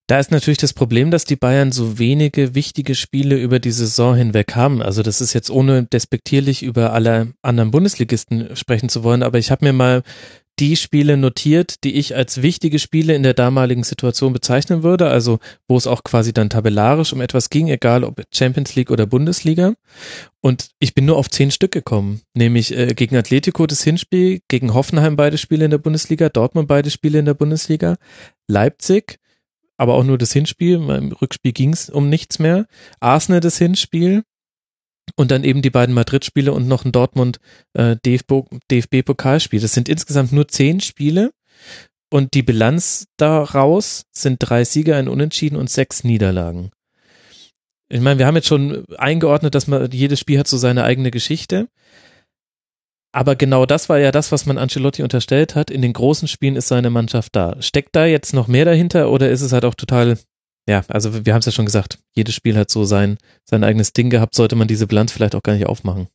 Da 0.07 0.19
ist 0.19 0.29
natürlich 0.29 0.59
das 0.59 0.73
Problem, 0.73 1.09
dass 1.09 1.25
die 1.25 1.35
Bayern 1.35 1.71
so 1.71 1.97
wenige 1.97 2.53
wichtige 2.53 2.93
Spiele 2.93 3.37
über 3.37 3.59
die 3.59 3.71
Saison 3.71 4.15
hinweg 4.15 4.55
haben. 4.55 4.83
Also 4.83 5.01
das 5.01 5.19
ist 5.19 5.33
jetzt 5.33 5.49
ohne 5.49 5.83
despektierlich 5.83 6.61
über 6.61 6.93
alle 6.93 7.33
anderen 7.41 7.71
Bundesligisten 7.71 8.55
sprechen 8.55 8.87
zu 8.89 9.03
wollen, 9.03 9.23
aber 9.23 9.39
ich 9.39 9.49
habe 9.49 9.65
mir 9.65 9.73
mal 9.73 10.03
die 10.59 10.75
Spiele 10.75 11.17
notiert, 11.17 11.83
die 11.83 11.95
ich 11.95 12.15
als 12.15 12.41
wichtige 12.41 12.79
Spiele 12.79 13.13
in 13.13 13.23
der 13.23 13.33
damaligen 13.33 13.83
Situation 13.83 14.31
bezeichnen 14.31 14.83
würde, 14.83 15.07
also 15.07 15.39
wo 15.67 15.75
es 15.75 15.87
auch 15.87 16.03
quasi 16.03 16.33
dann 16.33 16.49
tabellarisch 16.49 17.11
um 17.13 17.21
etwas 17.21 17.49
ging, 17.49 17.67
egal 17.67 18.03
ob 18.03 18.21
Champions 18.33 18.75
League 18.75 18.91
oder 18.91 19.05
Bundesliga. 19.05 19.73
Und 20.41 20.69
ich 20.79 20.93
bin 20.93 21.05
nur 21.05 21.17
auf 21.17 21.29
zehn 21.29 21.51
Stück 21.51 21.71
gekommen, 21.71 22.21
nämlich 22.33 22.75
äh, 22.75 22.93
gegen 22.93 23.17
Atletico 23.17 23.67
das 23.67 23.83
Hinspiel, 23.83 24.39
gegen 24.47 24.73
Hoffenheim 24.73 25.15
beide 25.15 25.37
Spiele 25.37 25.65
in 25.65 25.71
der 25.71 25.77
Bundesliga, 25.77 26.29
Dortmund 26.29 26.67
beide 26.67 26.89
Spiele 26.89 27.19
in 27.19 27.25
der 27.25 27.33
Bundesliga, 27.33 27.97
Leipzig, 28.47 29.17
aber 29.77 29.95
auch 29.95 30.03
nur 30.03 30.17
das 30.17 30.31
Hinspiel, 30.31 30.75
im 30.75 31.11
Rückspiel 31.11 31.51
ging 31.51 31.73
es 31.73 31.89
um 31.89 32.09
nichts 32.09 32.39
mehr, 32.39 32.65
Arsenal 33.01 33.41
das 33.41 33.57
Hinspiel 33.57 34.23
und 35.15 35.31
dann 35.31 35.43
eben 35.43 35.61
die 35.61 35.69
beiden 35.69 35.95
Madrid-Spiele 35.95 36.51
und 36.51 36.67
noch 36.67 36.85
ein 36.85 36.91
Dortmund 36.91 37.39
äh. 37.73 37.95
Das 38.03 39.73
sind 39.73 39.89
insgesamt 39.89 40.31
nur 40.31 40.47
zehn 40.47 40.81
Spiele 40.81 41.31
und 42.11 42.33
die 42.33 42.43
Bilanz 42.43 43.07
daraus 43.17 44.05
sind 44.11 44.37
drei 44.39 44.63
Sieger, 44.63 44.97
ein 44.97 45.07
Unentschieden 45.07 45.57
und 45.57 45.69
sechs 45.69 46.03
Niederlagen. 46.03 46.71
Ich 47.89 48.01
meine, 48.01 48.19
wir 48.19 48.25
haben 48.25 48.35
jetzt 48.35 48.47
schon 48.47 48.83
eingeordnet, 48.97 49.53
dass 49.53 49.67
man 49.67 49.91
jedes 49.91 50.19
Spiel 50.19 50.39
hat 50.39 50.47
so 50.47 50.57
seine 50.57 50.83
eigene 50.83 51.11
Geschichte. 51.11 51.67
Aber 53.11 53.35
genau 53.35 53.65
das 53.65 53.87
war 53.87 53.99
ja 53.99 54.11
das, 54.11 54.31
was 54.31 54.45
man 54.45 54.57
Ancelotti 54.57 55.01
unterstellt 55.03 55.55
hat. 55.55 55.71
In 55.71 55.81
den 55.81 55.93
großen 55.93 56.27
Spielen 56.27 56.55
ist 56.55 56.67
seine 56.67 56.89
Mannschaft 56.89 57.35
da. 57.35 57.55
Steckt 57.61 57.95
da 57.95 58.05
jetzt 58.05 58.33
noch 58.33 58.47
mehr 58.47 58.65
dahinter 58.65 59.09
oder 59.09 59.29
ist 59.29 59.41
es 59.41 59.53
halt 59.53 59.63
auch 59.63 59.75
total, 59.75 60.17
ja, 60.67 60.83
also 60.87 61.25
wir 61.25 61.33
haben 61.33 61.39
es 61.39 61.45
ja 61.45 61.51
schon 61.51 61.65
gesagt, 61.65 61.99
jedes 62.13 62.33
Spiel 62.35 62.57
hat 62.57 62.69
so 62.71 62.85
sein, 62.85 63.17
sein 63.43 63.63
eigenes 63.63 63.93
Ding 63.93 64.09
gehabt, 64.09 64.35
sollte 64.35 64.55
man 64.55 64.67
diese 64.67 64.87
Bilanz 64.87 65.11
vielleicht 65.11 65.35
auch 65.35 65.43
gar 65.43 65.53
nicht 65.53 65.67
aufmachen. 65.67 66.07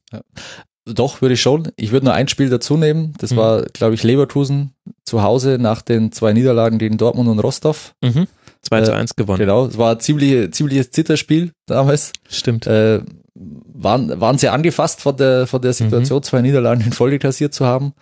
Doch, 0.87 1.21
würde 1.21 1.35
ich 1.35 1.41
schon. 1.43 1.69
Ich 1.77 1.93
würde 1.93 2.07
nur 2.07 2.15
ein 2.15 2.27
Spiel 2.27 2.49
dazu 2.49 2.77
nehmen. 2.77 3.13
Das 3.19 3.31
Mhm. 3.33 3.37
war, 3.37 3.63
glaube 3.67 3.95
ich, 3.95 4.03
Leverkusen 4.03 4.73
zu 5.05 5.23
Hause 5.23 5.59
nach 5.61 5.83
den 5.83 6.11
zwei 6.11 6.33
Niederlagen 6.33 6.79
gegen 6.79 6.97
Dortmund 6.97 7.29
und 7.29 7.39
Rostov. 7.39 7.95
Mhm. 8.03 8.27
2 8.63 8.83
zu 8.83 8.93
Äh, 8.93 8.95
1 8.97 9.15
gewonnen. 9.17 9.39
Genau, 9.39 9.67
es 9.67 9.79
war 9.79 9.93
ein 9.93 10.01
ziemlich, 10.01 10.53
ziemliches 10.53 10.91
Zitterspiel 10.91 11.53
damals. 11.67 12.13
Stimmt. 12.29 12.67
äh, 12.67 13.01
waren, 13.35 14.21
waren 14.21 14.37
sehr 14.37 14.53
angefasst 14.53 15.01
von 15.01 15.17
der, 15.17 15.47
von 15.47 15.63
der 15.63 15.73
Situation, 15.73 16.23
zwei 16.23 16.43
Niederlagen 16.43 16.83
in 16.85 16.93
Folge 16.93 17.19
kassiert 17.19 17.55
zu 17.55 17.65
haben. 17.65 17.95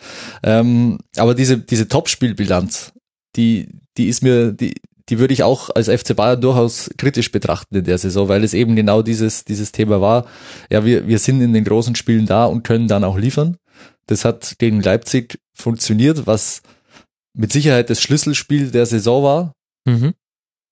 Ähm, 0.42 0.98
aber 1.16 1.34
diese, 1.34 1.58
diese 1.58 1.86
Topspielbilanz, 1.88 2.92
die, 3.36 3.68
die 3.96 4.06
ist 4.08 4.22
mir, 4.22 4.50
die, 4.52 4.74
die 5.08 5.18
würde 5.18 5.32
ich 5.34 5.42
auch 5.42 5.70
als 5.74 5.88
FC 5.88 6.14
Bayern 6.14 6.40
durchaus 6.40 6.90
kritisch 6.98 7.30
betrachten 7.32 7.76
in 7.76 7.84
der 7.84 7.98
Saison, 7.98 8.28
weil 8.28 8.44
es 8.44 8.54
eben 8.54 8.76
genau 8.76 9.02
dieses, 9.02 9.44
dieses 9.44 9.72
Thema 9.72 10.00
war. 10.00 10.26
Ja, 10.70 10.84
wir, 10.84 11.06
wir 11.06 11.18
sind 11.18 11.40
in 11.40 11.52
den 11.52 11.64
großen 11.64 11.94
Spielen 11.94 12.26
da 12.26 12.44
und 12.44 12.62
können 12.62 12.88
dann 12.88 13.04
auch 13.04 13.16
liefern. 13.18 13.56
Das 14.06 14.24
hat 14.24 14.56
gegen 14.58 14.82
Leipzig 14.82 15.38
funktioniert, 15.54 16.26
was 16.26 16.62
mit 17.34 17.52
Sicherheit 17.52 17.90
das 17.90 18.00
Schlüsselspiel 18.02 18.70
der 18.70 18.86
Saison 18.86 19.22
war 19.22 19.52
Mhm. 19.86 20.12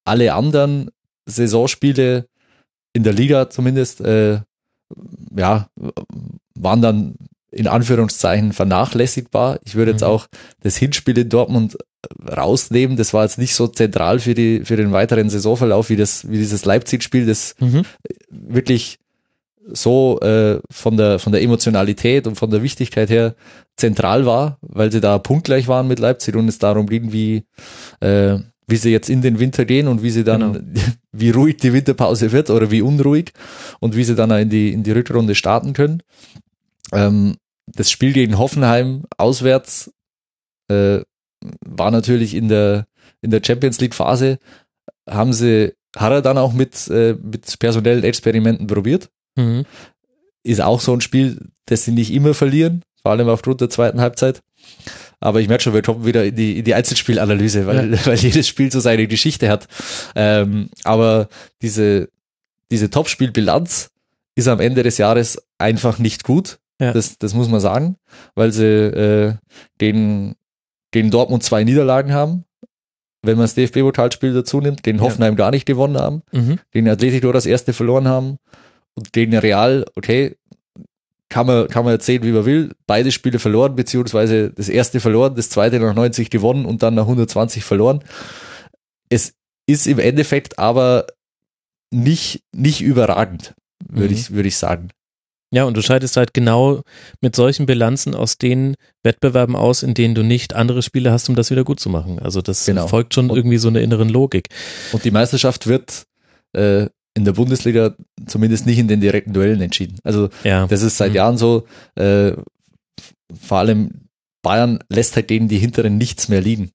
alle 0.04 0.34
anderen 0.34 0.90
Saisonspiele 1.26 2.26
in 2.92 3.02
der 3.02 3.12
Liga 3.12 3.48
zumindest, 3.50 4.00
äh, 4.00 4.40
ja, 5.36 5.68
waren 6.54 6.82
dann 6.82 7.14
in 7.50 7.66
Anführungszeichen 7.68 8.52
vernachlässigbar. 8.52 9.58
Ich 9.64 9.74
würde 9.74 9.92
jetzt 9.92 10.02
Mhm. 10.02 10.08
auch 10.08 10.26
das 10.60 10.76
Hinspiel 10.76 11.16
in 11.18 11.28
Dortmund 11.28 11.76
rausnehmen. 12.28 12.96
Das 12.96 13.12
war 13.14 13.24
jetzt 13.24 13.38
nicht 13.38 13.54
so 13.54 13.66
zentral 13.68 14.18
für 14.18 14.34
die, 14.34 14.64
für 14.64 14.76
den 14.76 14.92
weiteren 14.92 15.30
Saisonverlauf 15.30 15.90
wie 15.90 15.96
das, 15.96 16.28
wie 16.28 16.38
dieses 16.38 16.64
Leipzig-Spiel, 16.64 17.26
das 17.26 17.54
Mhm. 17.60 17.82
wirklich 18.30 18.98
so 19.72 20.20
äh, 20.20 20.60
von 20.70 20.96
der 20.96 21.18
von 21.18 21.32
der 21.32 21.42
Emotionalität 21.42 22.26
und 22.26 22.36
von 22.36 22.50
der 22.50 22.62
Wichtigkeit 22.62 23.10
her 23.10 23.34
zentral 23.76 24.24
war, 24.24 24.58
weil 24.60 24.92
sie 24.92 25.00
da 25.00 25.18
punktgleich 25.18 25.66
waren 25.66 25.88
mit 25.88 25.98
Leipzig 25.98 26.36
und 26.36 26.48
es 26.48 26.58
darum 26.58 26.86
ging, 26.86 27.12
wie 27.12 27.44
äh, 28.00 28.38
wie 28.68 28.76
sie 28.76 28.90
jetzt 28.90 29.08
in 29.10 29.22
den 29.22 29.38
Winter 29.38 29.64
gehen 29.64 29.88
und 29.88 30.02
wie 30.02 30.10
sie 30.10 30.24
dann 30.24 30.72
wie 31.12 31.30
ruhig 31.30 31.56
die 31.56 31.72
Winterpause 31.72 32.30
wird 32.32 32.50
oder 32.50 32.70
wie 32.70 32.82
unruhig 32.82 33.32
und 33.80 33.96
wie 33.96 34.04
sie 34.04 34.14
dann 34.14 34.30
in 34.30 34.50
die 34.50 34.72
in 34.72 34.82
die 34.82 34.92
Rückrunde 34.92 35.34
starten 35.34 35.72
können. 35.72 36.02
Ähm, 36.92 37.36
das 37.66 37.90
Spiel 37.90 38.12
gegen 38.12 38.38
Hoffenheim 38.38 39.04
auswärts 39.18 39.92
äh, 40.68 41.00
war 41.66 41.90
natürlich 41.90 42.34
in 42.34 42.48
der 42.48 42.86
in 43.22 43.30
der 43.30 43.42
Champions 43.44 43.80
League 43.80 43.94
Phase 43.94 44.38
haben 45.08 45.32
sie 45.32 45.72
hat 45.96 46.12
er 46.12 46.22
dann 46.22 46.38
auch 46.38 46.52
mit 46.52 46.88
äh, 46.88 47.14
mit 47.14 47.58
personellen 47.58 48.04
Experimenten 48.04 48.66
probiert 48.66 49.08
Mhm. 49.38 49.66
ist 50.44 50.62
auch 50.62 50.80
so 50.80 50.94
ein 50.94 51.02
Spiel, 51.02 51.50
das 51.66 51.84
sie 51.84 51.92
nicht 51.92 52.10
immer 52.10 52.32
verlieren, 52.32 52.82
vor 53.02 53.12
allem 53.12 53.28
aufgrund 53.28 53.60
der 53.60 53.68
zweiten 53.68 54.00
Halbzeit. 54.00 54.40
Aber 55.20 55.40
ich 55.40 55.48
merke 55.48 55.62
schon, 55.62 55.74
wir 55.74 55.82
kommen 55.82 56.06
wieder 56.06 56.24
in 56.24 56.34
die, 56.36 56.58
in 56.58 56.64
die 56.64 56.74
Einzelspielanalyse, 56.74 57.66
weil, 57.66 57.92
weil 58.06 58.16
jedes 58.16 58.48
Spiel 58.48 58.72
so 58.72 58.80
seine 58.80 59.06
Geschichte 59.06 59.50
hat. 59.50 59.68
Ähm, 60.14 60.70
aber 60.84 61.28
diese, 61.60 62.08
diese 62.70 62.88
Topspielbilanz 62.88 63.90
ist 64.34 64.48
am 64.48 64.60
Ende 64.60 64.82
des 64.82 64.96
Jahres 64.98 65.42
einfach 65.58 65.98
nicht 65.98 66.24
gut. 66.24 66.58
Ja. 66.80 66.92
Das, 66.92 67.18
das 67.18 67.34
muss 67.34 67.48
man 67.48 67.60
sagen, 67.60 67.96
weil 68.34 68.52
sie 68.52 68.64
äh, 68.64 69.34
den, 69.80 70.34
gegen 70.96 71.10
Dortmund 71.10 71.42
zwei 71.42 71.62
Niederlagen 71.62 72.14
haben, 72.14 72.44
wenn 73.22 73.36
man 73.36 73.44
das 73.44 73.54
DFB-Pokalspiel 73.54 74.32
dazu 74.32 74.62
nimmt, 74.62 74.86
den 74.86 75.02
Hoffenheim 75.02 75.36
gar 75.36 75.50
nicht 75.50 75.66
gewonnen 75.66 75.98
haben, 75.98 76.22
Mhm. 76.32 76.58
gegen 76.70 76.88
Atletico 76.88 77.32
das 77.32 77.44
erste 77.44 77.74
verloren 77.74 78.08
haben 78.08 78.38
und 78.94 79.12
gegen 79.12 79.36
Real, 79.36 79.84
okay, 79.94 80.36
kann 81.28 81.46
man, 81.46 81.68
kann 81.68 81.84
man 81.84 81.92
erzählen, 81.92 82.22
wie 82.22 82.32
man 82.32 82.46
will, 82.46 82.72
beide 82.86 83.12
Spiele 83.12 83.38
verloren, 83.38 83.76
beziehungsweise 83.76 84.52
das 84.52 84.70
erste 84.70 85.00
verloren, 85.00 85.34
das 85.34 85.50
zweite 85.50 85.78
nach 85.80 85.94
90 85.94 86.30
gewonnen 86.30 86.64
und 86.64 86.82
dann 86.82 86.94
nach 86.94 87.04
120 87.06 87.62
verloren. 87.62 88.02
Es 89.10 89.34
ist 89.66 89.86
im 89.86 89.98
Endeffekt 89.98 90.58
aber 90.58 91.08
nicht, 91.90 92.42
nicht 92.54 92.80
überragend, 92.80 93.54
würde 93.86 94.14
Mhm. 94.14 94.20
ich, 94.20 94.30
würde 94.30 94.48
ich 94.48 94.56
sagen. 94.56 94.88
Ja, 95.52 95.64
und 95.64 95.76
du 95.76 95.82
scheidest 95.82 96.16
halt 96.16 96.34
genau 96.34 96.82
mit 97.20 97.36
solchen 97.36 97.66
Bilanzen 97.66 98.14
aus 98.14 98.36
den 98.36 98.74
Wettbewerben 99.04 99.54
aus, 99.54 99.82
in 99.84 99.94
denen 99.94 100.14
du 100.14 100.22
nicht 100.24 100.54
andere 100.54 100.82
Spiele 100.82 101.12
hast, 101.12 101.28
um 101.28 101.36
das 101.36 101.50
wieder 101.50 101.62
gut 101.64 101.78
zu 101.78 101.88
machen. 101.88 102.18
Also 102.18 102.42
das 102.42 102.66
Genau. 102.66 102.88
folgt 102.88 103.14
schon 103.14 103.30
Und- 103.30 103.36
irgendwie 103.36 103.58
so 103.58 103.68
einer 103.68 103.80
inneren 103.80 104.08
Logik. 104.08 104.48
Und 104.92 105.04
die 105.04 105.10
Meisterschaft 105.12 105.66
wird 105.66 106.04
äh, 106.54 106.88
in 107.14 107.24
der 107.24 107.32
Bundesliga 107.32 107.94
zumindest 108.26 108.66
nicht 108.66 108.78
in 108.78 108.88
den 108.88 109.00
direkten 109.00 109.32
Duellen 109.32 109.60
entschieden. 109.60 109.98
Also 110.04 110.30
Ja. 110.42 110.66
das 110.66 110.82
ist 110.82 110.96
seit 110.96 111.10
Mhm. 111.10 111.16
Jahren 111.16 111.38
so, 111.38 111.66
äh, 111.94 112.32
vor 113.40 113.58
allem 113.58 113.90
Bayern 114.42 114.78
lässt 114.88 115.16
halt 115.16 115.30
denen 115.30 115.48
die 115.48 115.58
hinteren 115.58 115.98
nichts 115.98 116.28
mehr 116.28 116.40
liegen. 116.40 116.70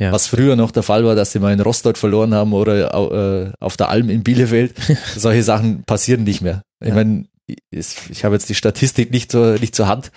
Ja. 0.00 0.12
Was 0.12 0.26
früher 0.26 0.56
noch 0.56 0.70
der 0.72 0.82
Fall 0.82 1.04
war, 1.04 1.14
dass 1.14 1.32
sie 1.32 1.38
mal 1.38 1.52
in 1.52 1.60
Rostock 1.60 1.96
verloren 1.96 2.34
haben 2.34 2.52
oder 2.52 2.92
äh, 2.92 3.52
auf 3.60 3.76
der 3.76 3.88
Alm 3.88 4.10
in 4.10 4.22
Bielefeld. 4.22 4.74
Solche 5.16 5.42
Sachen 5.42 5.84
passieren 5.84 6.24
nicht 6.24 6.42
mehr. 6.42 6.62
Ich 6.82 6.88
Ja. 6.88 6.94
meine, 6.94 7.24
ich, 7.46 7.96
ich 8.10 8.24
habe 8.24 8.34
jetzt 8.34 8.48
die 8.48 8.54
Statistik 8.54 9.10
nicht 9.10 9.30
zur, 9.30 9.58
nicht 9.58 9.74
zur 9.74 9.88
Hand. 9.88 10.10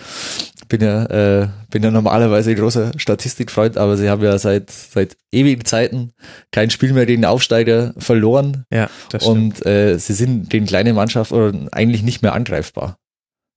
Bin 0.68 0.80
ja, 0.82 1.04
äh, 1.06 1.48
bin 1.70 1.82
ja 1.82 1.90
normalerweise 1.90 2.50
ein 2.50 2.56
großer 2.56 2.92
Statistikfreund, 2.96 3.78
aber 3.78 3.96
sie 3.96 4.10
haben 4.10 4.22
ja 4.22 4.38
seit, 4.38 4.70
seit 4.70 5.16
ewigen 5.32 5.64
Zeiten 5.64 6.12
kein 6.52 6.70
Spiel 6.70 6.92
mehr 6.92 7.06
gegen 7.06 7.24
Aufsteiger 7.24 7.94
verloren 7.98 8.64
Ja, 8.72 8.90
das 9.10 9.24
stimmt. 9.24 9.60
und 9.60 9.66
äh, 9.66 9.98
sie 9.98 10.12
sind 10.12 10.52
den 10.52 10.66
kleinen 10.66 10.94
Mannschaft 10.94 11.32
oder 11.32 11.68
eigentlich 11.72 12.02
nicht 12.02 12.22
mehr 12.22 12.34
angreifbar. 12.34 12.98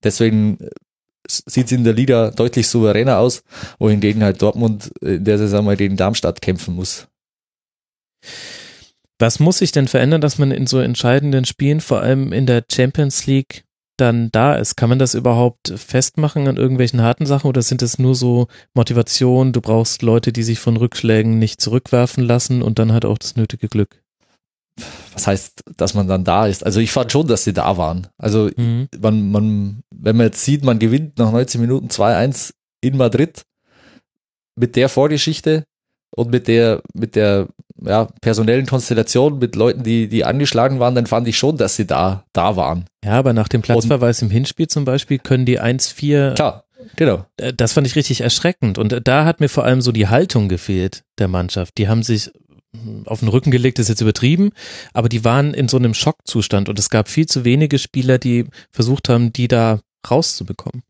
Deswegen 0.04 0.58
sieht 1.28 1.68
es 1.68 1.72
in 1.72 1.84
der 1.84 1.94
Liga 1.94 2.32
deutlich 2.32 2.68
souveräner 2.68 3.20
aus, 3.20 3.44
wohingegen 3.78 4.24
halt 4.24 4.42
Dortmund 4.42 4.92
in 5.02 5.24
der 5.24 5.38
Saison 5.38 5.66
mal 5.66 5.78
gegen 5.78 5.98
Darmstadt 5.98 6.42
kämpfen 6.42 6.76
muss. 6.76 7.08
Was 9.22 9.40
muss 9.40 9.60
sich 9.60 9.72
denn 9.72 9.88
verändern, 9.88 10.20
dass 10.20 10.40
man 10.40 10.50
in 10.50 10.66
so 10.66 10.80
entscheidenden 10.80 11.46
Spielen, 11.46 11.80
vor 11.80 12.02
allem 12.02 12.34
in 12.34 12.48
der 12.48 12.64
Champions 12.70 13.28
League, 13.28 13.66
dann 13.98 14.32
da 14.32 14.56
ist? 14.56 14.76
Kann 14.76 14.90
man 14.90 14.98
das 14.98 15.14
überhaupt 15.14 15.72
festmachen 15.76 16.48
an 16.48 16.58
irgendwelchen 16.58 17.02
harten 17.02 17.28
Sachen 17.28 17.48
oder 17.48 17.62
sind 17.62 17.84
es 17.84 18.00
nur 18.00 18.16
so 18.16 18.48
Motivation, 18.74 19.54
du 19.54 19.62
brauchst 19.62 20.02
Leute, 20.02 20.34
die 20.34 20.42
sich 20.42 20.60
von 20.60 20.76
Rückschlägen 20.76 21.38
nicht 21.38 21.62
zurückwerfen 21.62 22.24
lassen 22.24 22.64
und 22.64 22.80
dann 22.80 22.92
halt 22.92 23.06
auch 23.06 23.20
das 23.20 23.36
nötige 23.36 23.68
Glück? 23.68 24.02
Was 25.14 25.28
heißt, 25.28 25.66
dass 25.78 25.94
man 25.94 26.08
dann 26.08 26.24
da 26.24 26.48
ist? 26.48 26.66
Also 26.66 26.80
ich 26.80 26.92
fand 26.92 27.12
schon, 27.12 27.28
dass 27.28 27.44
sie 27.44 27.54
da 27.54 27.78
waren. 27.78 28.08
Also 28.18 28.50
Mhm. 28.58 28.88
man, 29.00 29.32
man, 29.32 29.84
wenn 29.94 30.18
man 30.18 30.28
jetzt 30.28 30.44
sieht, 30.44 30.64
man 30.64 30.80
gewinnt 30.80 31.20
nach 31.20 31.32
90 31.32 31.62
Minuten 31.62 31.90
2-1 31.90 32.54
in 32.82 32.98
Madrid 32.98 33.44
mit 34.56 34.76
der 34.76 34.90
Vorgeschichte 34.90 35.64
und 36.16 36.32
mit 36.32 36.48
der, 36.48 36.82
mit 36.94 37.16
der 37.16 37.48
ja, 37.84 38.08
personellen 38.22 38.66
Konstellation, 38.66 39.40
mit 39.40 39.56
Leuten, 39.56 39.84
die, 39.84 40.08
die 40.08 40.24
angeschlagen 40.26 40.80
waren, 40.80 40.96
dann 40.96 41.06
fand 41.08 41.28
ich 41.28 41.38
schon, 41.38 41.58
dass 41.58 41.76
sie 41.76 41.86
da, 41.88 42.26
da 42.34 42.56
waren. 42.56 42.86
Ja, 43.04 43.14
aber 43.14 43.34
nach 43.34 43.48
dem 43.48 43.62
Platzverweis 43.62 44.22
im 44.22 44.30
Hinspiel 44.30 44.68
zum 44.68 44.86
Beispiel 44.86 45.20
können 45.20 45.46
die 45.46 45.60
1-4 45.62 46.36
Klar, 46.36 46.64
genau. 46.96 47.26
äh, 47.38 47.54
das 47.54 47.74
fand 47.74 47.88
ich 47.88 47.96
richtig 47.96 48.22
erschreckend. 48.22 48.78
Und 48.78 48.94
äh, 48.94 49.02
da 49.02 49.26
hat 49.26 49.40
mir 49.40 49.50
vor 49.50 49.64
allem 49.64 49.82
so 49.82 49.92
die 49.92 50.08
Haltung 50.08 50.50
gefehlt 50.50 51.04
der 51.18 51.28
Mannschaft. 51.28 51.78
Die 51.78 51.88
haben 51.88 52.04
sich 52.04 52.32
hm, 52.76 53.04
auf 53.08 53.20
den 53.20 53.28
Rücken 53.30 53.52
gelegt, 53.52 53.80
ist 53.80 53.90
jetzt 53.90 54.02
übertrieben, 54.02 54.52
aber 54.94 55.10
die 55.10 55.24
waren 55.26 55.54
in 55.54 55.68
so 55.68 55.78
einem 55.78 55.94
Schockzustand 55.94 56.70
und 56.70 56.78
es 56.80 56.90
gab 56.90 57.08
viel 57.10 57.26
zu 57.26 57.44
wenige 57.46 57.80
Spieler, 57.80 58.18
die 58.18 58.46
versucht 58.72 59.10
haben, 59.10 59.34
die 59.34 59.48
da 59.48 59.80
rauszubekommen. 60.10 60.84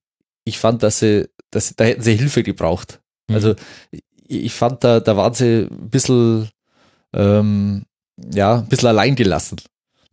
Ich 0.43 0.57
fand, 0.59 0.83
dass 0.83 0.99
sie, 0.99 1.27
dass 1.51 1.69
sie, 1.69 1.73
da 1.77 1.83
hätten 1.85 2.01
sie 2.01 2.15
Hilfe 2.15 2.43
gebraucht. 2.43 2.99
Mhm. 3.29 3.35
Also 3.35 3.55
ich- 3.91 4.01
ich 4.27 4.53
fand, 4.53 4.81
da, 4.85 5.01
da 5.01 5.17
waren 5.17 5.33
sie 5.33 5.67
ein 5.69 5.89
bisschen, 5.89 6.47
ähm, 7.13 7.85
ja, 8.33 8.59
ein 8.59 8.67
bisschen 8.67 8.89
allein 8.89 9.15
gelassen. 9.15 9.57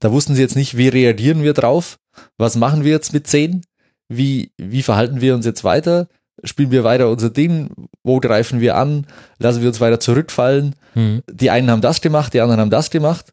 Da 0.00 0.12
wussten 0.12 0.34
sie 0.34 0.42
jetzt 0.42 0.56
nicht, 0.56 0.76
wie 0.76 0.88
reagieren 0.88 1.42
wir 1.42 1.52
drauf? 1.54 1.98
Was 2.36 2.56
machen 2.56 2.84
wir 2.84 2.92
jetzt 2.92 3.12
mit 3.12 3.26
10? 3.26 3.62
Wie, 4.08 4.52
wie 4.56 4.82
verhalten 4.82 5.20
wir 5.20 5.34
uns 5.34 5.44
jetzt 5.44 5.64
weiter? 5.64 6.08
Spielen 6.44 6.70
wir 6.70 6.84
weiter 6.84 7.10
unser 7.10 7.30
Ding? 7.30 7.70
Wo 8.04 8.20
greifen 8.20 8.60
wir 8.60 8.76
an? 8.76 9.06
Lassen 9.38 9.60
wir 9.60 9.68
uns 9.68 9.80
weiter 9.80 9.98
zurückfallen? 9.98 10.76
Mhm. 10.94 11.22
Die 11.30 11.50
einen 11.50 11.70
haben 11.70 11.80
das 11.80 12.00
gemacht, 12.00 12.32
die 12.32 12.40
anderen 12.40 12.60
haben 12.60 12.70
das 12.70 12.90
gemacht. 12.90 13.32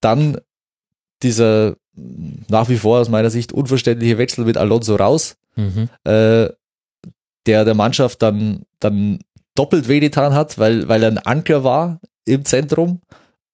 Dann 0.00 0.38
dieser 1.22 1.76
nach 1.94 2.68
wie 2.68 2.76
vor 2.76 3.00
aus 3.00 3.08
meiner 3.08 3.30
Sicht 3.30 3.52
unverständliche 3.52 4.18
Wechsel 4.18 4.44
mit 4.44 4.58
Alonso 4.58 4.96
raus 4.96 5.36
Mhm. 5.58 5.88
äh, 6.04 6.50
der 7.46 7.64
der 7.64 7.74
Mannschaft 7.74 8.20
dann, 8.20 8.64
dann 8.80 9.20
doppelt 9.54 9.88
wehgetan 9.88 10.34
hat, 10.34 10.58
weil, 10.58 10.86
weil 10.88 11.02
er 11.02 11.10
ein 11.10 11.16
Anker 11.18 11.64
war 11.64 12.00
im 12.26 12.44
Zentrum. 12.44 13.00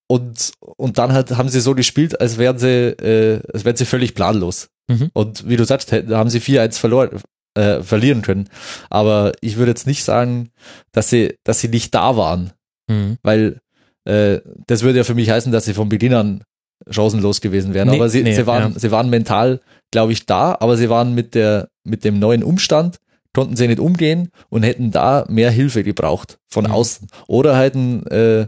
Und, 0.07 0.51
und 0.59 0.97
dann 0.97 1.13
hat, 1.13 1.31
haben 1.31 1.49
sie 1.49 1.61
so 1.61 1.73
gespielt, 1.75 2.19
als 2.19 2.37
wären 2.37 2.57
sie, 2.59 2.67
äh, 2.89 3.41
als 3.53 3.63
wären 3.65 3.75
sie 3.77 3.85
völlig 3.85 4.13
planlos. 4.15 4.67
Mhm. 4.89 5.09
Und 5.13 5.47
wie 5.47 5.55
du 5.55 5.63
sagst, 5.63 5.91
hätten- 5.91 6.13
haben 6.15 6.29
sie 6.29 6.39
4-1 6.41 6.77
verloren, 6.77 7.21
äh, 7.57 7.81
verlieren 7.81 8.21
können. 8.21 8.49
Aber 8.89 9.31
ich 9.41 9.55
würde 9.57 9.71
jetzt 9.71 9.87
nicht 9.87 10.03
sagen, 10.03 10.49
dass 10.91 11.09
sie, 11.09 11.35
dass 11.43 11.59
sie 11.61 11.69
nicht 11.69 11.95
da 11.95 12.17
waren, 12.17 12.51
Mhm. 12.89 13.17
weil 13.23 13.59
äh, 14.05 14.41
das 14.67 14.83
würde 14.83 14.97
ja 14.97 15.03
für 15.05 15.15
mich 15.15 15.29
heißen, 15.29 15.51
dass 15.53 15.63
sie 15.65 15.73
von 15.73 15.87
Beginn 15.87 16.13
an 16.13 16.43
chancenlos 16.89 17.39
gewesen 17.39 17.73
wären. 17.73 17.87
Nee, 17.89 17.95
aber 17.95 18.09
sie, 18.09 18.21
nee, 18.23 18.35
sie, 18.35 18.45
waren, 18.45 18.73
ja. 18.73 18.79
sie 18.79 18.91
waren 18.91 19.09
mental, 19.09 19.61
glaube 19.91 20.11
ich, 20.11 20.25
da, 20.25 20.57
aber 20.59 20.75
sie 20.75 20.89
waren 20.89 21.15
mit, 21.15 21.33
der, 21.35 21.69
mit 21.85 22.03
dem 22.03 22.19
neuen 22.19 22.43
Umstand, 22.43 22.97
konnten 23.33 23.55
sie 23.55 23.67
nicht 23.67 23.79
umgehen 23.79 24.29
und 24.49 24.63
hätten 24.63 24.91
da 24.91 25.25
mehr 25.29 25.49
Hilfe 25.49 25.83
gebraucht 25.83 26.37
von 26.51 26.65
Mhm. 26.65 26.71
außen. 26.71 27.07
Oder 27.27 27.55
halt 27.55 27.75
ein, 27.75 28.05
äh, 28.07 28.47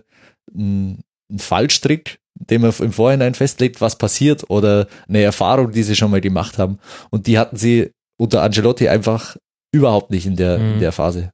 ein, 0.57 1.01
ein 1.31 1.39
Fallstrick, 1.39 2.19
den 2.35 2.61
man 2.61 2.73
im 2.79 2.91
Vorhinein 2.91 3.33
festlegt, 3.33 3.81
was 3.81 3.97
passiert, 3.97 4.49
oder 4.49 4.87
eine 5.07 5.21
Erfahrung, 5.21 5.71
die 5.71 5.83
sie 5.83 5.95
schon 5.95 6.11
mal 6.11 6.21
gemacht 6.21 6.57
haben. 6.57 6.79
Und 7.09 7.27
die 7.27 7.37
hatten 7.39 7.57
sie 7.57 7.91
unter 8.17 8.43
Angelotti 8.43 8.87
einfach 8.89 9.37
überhaupt 9.73 10.11
nicht 10.11 10.25
in 10.25 10.35
der, 10.35 10.57
Mhm. 10.57 10.73
in 10.73 10.79
der 10.79 10.91
Phase. 10.91 11.31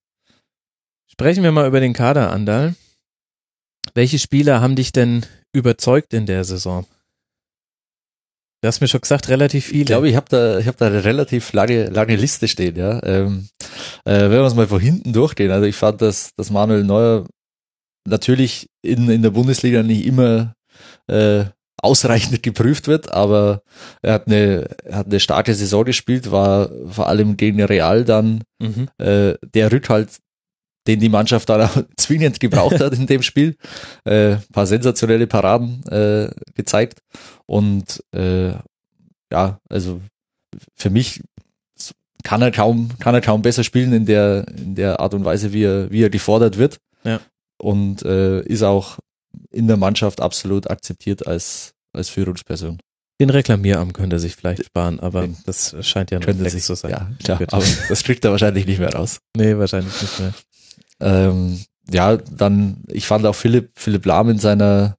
Sprechen 1.12 1.43
wir 1.43 1.51
mal 1.51 1.67
über 1.67 1.79
den 1.79 1.93
Kader, 1.93 2.31
Andal. 2.31 2.75
Welche 3.93 4.19
Spieler 4.19 4.62
haben 4.62 4.75
dich 4.75 4.91
denn 4.91 5.25
überzeugt 5.53 6.13
in 6.13 6.25
der 6.25 6.43
Saison? 6.43 6.86
Du 8.62 8.67
hast 8.67 8.79
mir 8.79 8.88
schon 8.88 9.01
gesagt, 9.01 9.27
relativ 9.29 9.65
viele. 9.65 9.81
Ich 9.81 9.86
glaube, 9.88 10.07
ich 10.07 10.15
habe 10.15 10.27
da, 10.29 10.60
ich 10.60 10.67
habe 10.67 10.77
da 10.77 10.86
eine 10.86 11.03
relativ 11.03 11.51
lange, 11.53 11.89
lange 11.89 12.15
Liste 12.15 12.47
stehen, 12.47 12.75
ja. 12.75 13.01
Ähm, 13.03 13.49
äh, 14.05 14.21
wenn 14.21 14.31
wir 14.31 14.43
uns 14.43 14.53
mal 14.53 14.67
von 14.67 14.79
hinten 14.79 15.13
durchgehen, 15.13 15.49
also 15.51 15.65
ich 15.65 15.75
fand, 15.75 16.01
dass, 16.01 16.29
dass 16.36 16.51
Manuel 16.51 16.84
Neuer 16.84 17.25
natürlich 18.05 18.69
in, 18.81 19.09
in 19.09 19.21
der 19.21 19.31
Bundesliga 19.31 19.83
nicht 19.83 20.05
immer 20.05 20.55
äh, 21.07 21.45
ausreichend 21.81 22.43
geprüft 22.43 22.87
wird, 22.87 23.11
aber 23.11 23.61
er 24.01 24.13
hat 24.13 24.27
eine, 24.27 24.69
er 24.83 24.97
hat 24.97 25.07
eine 25.07 25.19
starke 25.19 25.53
Saison 25.53 25.85
gespielt, 25.85 26.31
war 26.31 26.69
vor 26.87 27.07
allem 27.07 27.37
gegen 27.37 27.61
Real 27.61 28.03
dann 28.03 28.43
mhm. 28.59 28.87
äh, 28.97 29.35
der 29.53 29.71
Rückhalt, 29.71 30.19
den 30.87 30.99
die 30.99 31.09
Mannschaft 31.09 31.49
dann 31.49 31.61
auch 31.61 31.83
zwingend 31.97 32.39
gebraucht 32.39 32.79
hat 32.79 32.93
in 32.93 33.07
dem 33.07 33.21
Spiel. 33.21 33.55
Äh, 34.03 34.37
paar 34.51 34.65
sensationelle 34.65 35.27
Paraden 35.27 35.83
äh, 35.87 36.29
gezeigt. 36.55 36.99
Und 37.45 38.03
äh, 38.13 38.53
ja, 39.31 39.59
also 39.69 40.01
für 40.75 40.89
mich 40.89 41.21
kann 42.23 42.41
er 42.41 42.51
kaum, 42.51 42.89
kann 42.99 43.15
er 43.15 43.21
kaum 43.21 43.41
besser 43.41 43.63
spielen 43.63 43.93
in 43.93 44.05
der, 44.05 44.45
in 44.57 44.75
der 44.75 44.99
Art 44.99 45.13
und 45.13 45.25
Weise, 45.25 45.53
wie 45.53 45.63
er, 45.63 45.89
wie 45.91 46.03
er 46.03 46.09
gefordert 46.09 46.57
wird. 46.57 46.79
Ja. 47.03 47.19
Und 47.62 48.04
äh, 48.04 48.41
ist 48.41 48.63
auch 48.63 48.97
in 49.52 49.67
der 49.67 49.78
Mannschaft 49.78 50.21
absolut 50.21 50.69
akzeptiert 50.69 51.28
als, 51.28 51.74
als 51.93 52.10
Führungsperson. 52.10 52.80
Den 53.19 53.30
Reklamieramt 53.30 53.93
könnte 53.93 54.15
er 54.15 54.19
sich 54.19 54.36
vielleicht 54.36 54.65
sparen, 54.65 55.00
aber 55.00 55.21
Den 55.21 55.38
das 55.45 55.76
scheint 55.82 56.10
ja 56.10 56.17
ein 56.17 56.24
Könnte 56.24 56.43
Reflex 56.43 56.54
sich, 56.54 56.63
zu 56.63 56.76
sein. 56.76 56.91
ja, 56.91 57.12
klar, 57.24 57.39
aber 57.52 57.63
das 57.89 58.04
kriegt 58.04 58.26
er 58.26 58.32
wahrscheinlich 58.32 58.65
nicht 58.65 58.80
mehr 58.80 58.93
raus. 58.93 59.19
Nee, 59.38 59.58
wahrscheinlich 59.58 59.93
nicht 60.02 60.19
mehr. 60.19 60.34
Ähm, 61.00 61.60
ja, 61.91 62.17
dann, 62.17 62.84
ich 62.88 63.06
fand 63.06 63.26
auch 63.26 63.36
Philipp, 63.36 63.71
Philipp 63.76 64.06
Lahm 64.06 64.30
in 64.30 64.39
seiner, 64.39 64.95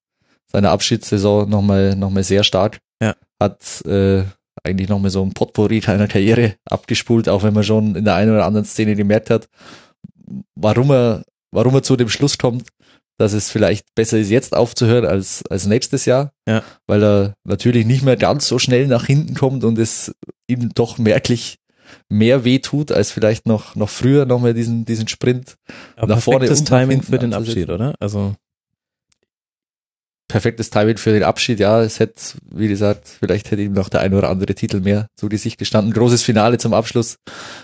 seiner 0.47 0.71
Abschiedssaison 0.71 1.49
nochmal, 1.49 1.97
noch 1.97 2.11
mal 2.11 2.23
sehr 2.23 2.45
stark. 2.45 2.79
Ja. 3.03 3.17
Hat 3.41 3.85
äh, 3.87 4.23
eigentlich 4.63 4.89
nochmal 4.89 5.11
so 5.11 5.23
ein 5.25 5.33
Potpourri 5.33 5.81
seiner 5.81 6.07
Karriere 6.07 6.55
abgespult, 6.65 7.29
auch 7.29 7.43
wenn 7.43 7.55
man 7.55 7.65
schon 7.65 7.97
in 7.97 8.05
der 8.05 8.15
einen 8.15 8.33
oder 8.33 8.45
anderen 8.47 8.67
Szene 8.67 8.95
gemerkt 8.95 9.31
hat, 9.31 9.49
warum 10.55 10.91
er, 10.91 11.25
warum 11.53 11.75
er 11.75 11.83
zu 11.83 11.97
dem 11.97 12.09
Schluss 12.09 12.39
kommt, 12.39 12.69
dass 13.19 13.33
es 13.33 13.51
vielleicht 13.51 13.95
besser 13.95 14.19
ist, 14.19 14.31
jetzt 14.31 14.55
aufzuhören 14.55 15.05
als, 15.05 15.45
als 15.49 15.67
nächstes 15.67 16.07
Jahr. 16.07 16.33
Ja. 16.49 16.63
Weil 16.87 17.05
er 17.05 17.35
natürlich 17.45 17.87
nicht 17.87 18.03
mehr 18.03 18.17
ganz 18.17 18.49
so 18.49 18.59
schnell 18.59 18.87
nach 18.89 19.07
hinten 19.07 19.35
kommt 19.35 19.65
und 19.65 19.79
es 19.79 20.13
ihm 20.49 20.71
doch 20.75 20.99
merklich 20.99 21.59
mehr 22.09 22.45
weh 22.45 22.59
tut, 22.59 22.91
als 22.91 23.11
vielleicht 23.11 23.47
noch, 23.47 23.77
noch 23.77 23.89
früher 23.89 24.25
noch 24.25 24.41
mal 24.41 24.55
diesen, 24.55 24.85
diesen 24.85 25.09
Sprint 25.09 25.57
Aber 25.97 26.15
nach 26.15 26.23
vorne 26.23 26.47
perfektes 26.47 26.71
nach 26.71 26.81
Timing 26.81 27.03
für 27.03 27.19
den. 27.19 27.35
Abschied, 27.35 27.69
oder? 27.69 27.95
Also, 28.01 28.35
perfektes 30.29 30.71
Timing 30.71 30.97
für 30.97 31.13
den 31.13 31.23
Abschied. 31.25 31.61
Ja, 31.61 31.83
es 31.83 31.99
hätte, 32.01 32.21
wie 32.51 32.69
gesagt, 32.69 33.07
vielleicht 33.21 33.51
hätte 33.51 33.63
ihm 33.63 33.73
noch 33.73 33.89
der 33.89 34.01
ein 34.01 34.15
oder 34.15 34.31
andere 34.31 34.55
Titel 34.55 34.81
mehr 34.81 35.07
zu 35.17 35.29
Gesicht 35.29 35.59
gestanden. 35.59 35.93
Großes 35.93 36.23
Finale 36.23 36.59
zum 36.59 36.73
Abschluss 36.75 37.17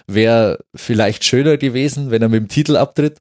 wäre 0.07 0.59
vielleicht 0.75 1.25
schöner 1.25 1.57
gewesen, 1.57 2.11
wenn 2.11 2.23
er 2.23 2.29
mit 2.29 2.41
dem 2.41 2.49
Titel 2.49 2.77
abtritt. 2.77 3.19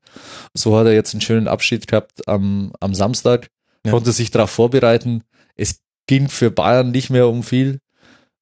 So 0.53 0.77
hat 0.77 0.85
er 0.87 0.93
jetzt 0.93 1.13
einen 1.13 1.21
schönen 1.21 1.47
Abschied 1.47 1.87
gehabt 1.87 2.27
am, 2.27 2.71
am 2.79 2.93
Samstag, 2.93 3.47
Ja. 3.85 3.91
konnte 3.91 4.11
sich 4.11 4.31
darauf 4.31 4.49
vorbereiten. 4.49 5.23
Es 5.55 5.79
ging 6.07 6.27
für 6.29 6.51
Bayern 6.51 6.91
nicht 6.91 7.09
mehr 7.09 7.27
um 7.27 7.43
viel. 7.43 7.79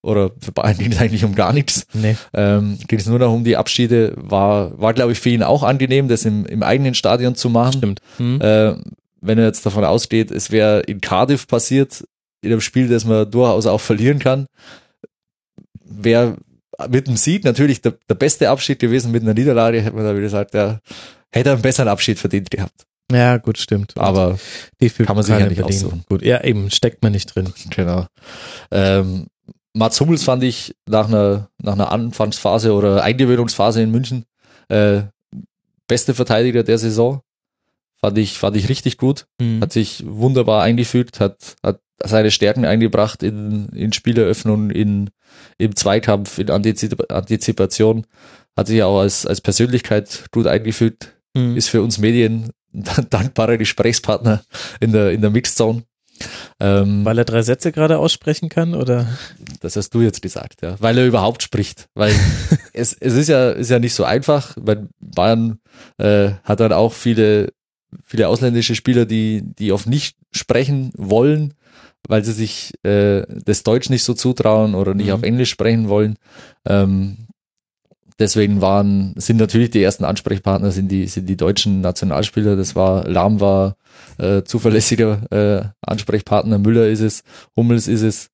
Oder 0.01 0.31
für 0.39 0.51
Bayern 0.51 0.77
ging 0.79 0.91
es 0.91 0.99
eigentlich 0.99 1.23
um 1.25 1.36
gar 1.36 1.51
nichts. 1.53 1.86
nee. 1.93 2.15
Ähm, 2.34 2.77
ging 2.88 2.99
es 2.99 3.05
nur 3.08 3.19
noch 3.19 3.34
um 3.34 3.43
die 3.43 3.58
Abschiede. 3.58 4.13
War, 4.17 4.79
war 4.79 4.93
glaube 4.93 5.12
ich, 5.12 5.19
für 5.19 5.29
ihn 5.29 5.43
auch 5.43 5.62
angenehm, 5.63 6.08
das 6.08 6.25
im, 6.25 6.45
im 6.45 6.63
eigenen 6.63 6.93
Stadion 6.95 7.36
zu 7.36 7.49
machen. 7.49 7.77
Stimmt. 7.77 8.01
Hm. 8.17 8.39
Äh, 8.41 8.75
wenn 9.25 9.38
er 9.38 9.45
jetzt 9.45 9.65
davon 9.65 9.83
ausgeht, 9.83 10.31
es 10.31 10.51
wäre 10.51 10.81
in 10.81 11.01
Cardiff 11.01 11.47
passiert, 11.47 12.05
in 12.41 12.51
einem 12.51 12.61
Spiel, 12.61 12.88
das 12.88 13.05
man 13.05 13.29
durchaus 13.29 13.65
auch 13.65 13.81
verlieren 13.81 14.19
kann, 14.19 14.47
wäre 15.83 16.38
mit 16.89 17.07
dem 17.07 17.17
Sieg 17.17 17.43
natürlich 17.43 17.81
der, 17.81 17.97
der 18.09 18.15
beste 18.15 18.49
Abschied 18.49 18.79
gewesen. 18.79 19.11
Mit 19.11 19.23
einer 19.23 19.33
Niederlage 19.33 19.81
hätte 19.81 19.95
man 19.95 20.05
da 20.05 20.11
wieder 20.11 20.21
gesagt, 20.21 20.53
der 20.53 20.81
hätte 21.31 21.51
einen 21.51 21.61
besseren 21.61 21.88
Abschied 21.88 22.19
verdient 22.19 22.51
gehabt. 22.51 22.85
Ja, 23.11 23.38
gut, 23.38 23.57
stimmt. 23.57 23.93
Aber 23.97 24.38
DFB 24.81 25.05
kann 25.05 25.15
man 25.15 25.23
sich 25.23 25.38
ja 25.38 25.47
nicht 25.47 25.61
aussuchen. 25.61 26.03
Gut, 26.09 26.23
ja, 26.23 26.43
eben, 26.43 26.71
steckt 26.71 27.03
man 27.03 27.11
nicht 27.11 27.35
drin. 27.35 27.53
genau. 27.69 28.07
Ähm, 28.71 29.27
Mats 29.73 29.99
Hummels 29.99 30.23
fand 30.23 30.43
ich 30.43 30.75
nach 30.88 31.07
einer, 31.07 31.49
nach 31.61 31.73
einer 31.73 31.91
Anfangsphase 31.91 32.73
oder 32.73 33.03
Eingewöhnungsphase 33.03 33.81
in 33.81 33.91
München 33.91 34.25
äh, 34.69 35.03
beste 35.88 36.13
Verteidiger 36.13 36.63
der 36.63 36.77
Saison. 36.77 37.21
Fand 38.06 38.20
ich, 38.20 38.38
fand 38.38 38.56
ich 38.56 38.70
richtig 38.70 39.00
gut. 39.00 39.26
Hm. 39.41 39.62
hat 39.62 39.74
sich 39.74 40.04
wunderbar 40.06 40.62
eingefügt, 40.62 41.20
hat, 41.20 41.56
hat 41.63 41.80
seine 42.04 42.30
Stärken 42.30 42.63
eingebracht 42.63 43.24
in, 43.24 43.70
in 43.70 43.94
Spieleröffnung, 43.94 44.70
in, 44.70 45.10
im 45.58 45.76
Zweikampf, 45.76 46.38
in 46.38 46.52
Antizip 46.52 47.12
Antizipation, 47.12 48.06
hat 48.56 48.68
sich 48.68 48.84
auch 48.84 49.00
als, 49.00 49.26
als 49.26 49.41
Persönlichkeit 49.41 50.26
gut 50.32 50.46
eingefügt, 50.46 51.15
Hm. 51.36 51.58
ist 51.58 51.70
für 51.70 51.82
uns 51.82 51.98
Medien 51.98 52.52
ein 52.72 52.84
dankbarer 53.10 53.58
Gesprächspartner 53.58 54.44
in 54.80 54.91
der, 54.91 55.12
in 55.12 55.22
der 55.22 55.32
Mixzone. 55.32 55.82
Ähm, 56.62 57.04
Weil 57.04 57.18
er 57.18 57.26
drei 57.26 57.41
Sätze 57.41 57.72
gerade 57.72 57.98
aussprechen 57.98 58.50
kann, 58.50 58.76
oder? 58.76 59.08
das 59.60 59.76
hast 59.76 59.89
du 59.94 60.02
jetzt 60.02 60.22
gesagt, 60.22 60.62
ja. 60.62 60.76
Weil 60.80 60.98
er 60.98 61.06
überhaupt 61.06 61.44
spricht. 61.44 61.88
Weil 61.94 62.13
es, 62.74 62.94
es 62.94 63.13
ist 63.13 63.28
ja, 63.28 63.52
ist 63.52 63.70
ja 63.72 63.80
nicht 63.80 63.94
so 63.94 64.06
einfach. 64.06 64.54
Weil 64.56 64.88
Bayern 65.00 65.60
äh, 65.98 66.32
hat 66.44 66.62
dann 66.62 66.72
auch 66.72 66.94
viele, 66.94 67.52
viele 68.03 68.27
ausländische 68.27 68.75
Spieler, 68.75 69.05
die, 69.05 69.41
die 69.43 69.71
oft 69.71 69.88
nicht 69.88 70.17
sprechen 70.31 70.91
wollen, 70.95 71.53
weil 72.08 72.23
sie 72.23 72.34
sich 72.34 72.73
äh, 72.84 73.23
das 73.45 73.63
Deutsch 73.63 73.89
nicht 73.89 74.03
so 74.03 74.13
zutrauen 74.13 74.75
oder 74.75 74.93
nicht 74.93 75.08
Mhm. 75.08 75.13
auf 75.13 75.23
Englisch 75.23 75.49
sprechen 75.49 75.89
wollen. 75.89 76.15
Ähm, 76.65 77.27
deswegen 78.19 78.62
waren, 78.62 79.13
sind 79.17 79.38
natürlich 79.38 79.71
die 79.71 79.81
ersten 79.84 80.05
Ansprechpartner 80.05 80.71
sind 80.71 80.89
die, 80.89 81.08
sind 81.08 81.27
die 81.27 81.38
deutschen 81.38 81.81
Nationalspieler. 81.81 82.55
Das 82.55 82.75
war, 82.75 83.08
Lahm 83.08 83.41
war 83.41 83.75
äh, 84.17 84.43
zuverlässiger 84.43 85.31
äh, 85.31 85.65
Ansprechpartner, 85.81 86.60
Müller 86.60 86.88
ist 86.88 87.01
es, 87.01 87.23
Hummels 87.55 87.88
ist 87.88 88.03
es, 88.03 88.29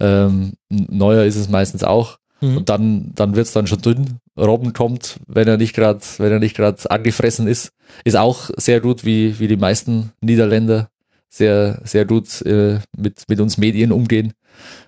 ähm, 0.00 0.54
Neuer 0.68 1.24
ist 1.24 1.36
es 1.36 1.48
meistens 1.48 1.84
auch. 1.84 2.18
Hm. 2.40 2.56
Und 2.56 2.68
dann, 2.68 3.12
dann 3.14 3.36
wird's 3.36 3.52
dann 3.52 3.66
schon 3.66 3.80
dünn. 3.80 4.18
Robben 4.38 4.72
kommt, 4.72 5.16
wenn 5.26 5.46
er 5.48 5.56
nicht 5.58 5.74
gerade, 5.74 6.00
wenn 6.18 6.32
er 6.32 6.38
nicht 6.38 6.56
gerade 6.56 6.90
angefressen 6.90 7.46
ist, 7.46 7.72
ist 8.04 8.16
auch 8.16 8.50
sehr 8.56 8.80
gut, 8.80 9.04
wie, 9.04 9.38
wie 9.38 9.48
die 9.48 9.56
meisten 9.56 10.12
Niederländer 10.20 10.88
sehr, 11.28 11.80
sehr 11.84 12.04
gut 12.04 12.40
äh, 12.42 12.78
mit, 12.96 13.24
mit 13.28 13.40
uns 13.40 13.58
Medien 13.58 13.92
umgehen. 13.92 14.32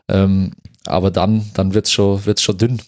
Ähm, 0.08 0.52
aber 0.86 1.10
dann, 1.10 1.50
dann 1.54 1.74
wird's 1.74 1.90
schon, 1.92 2.24
wird's 2.26 2.42
schon 2.42 2.58
dünn. 2.58 2.80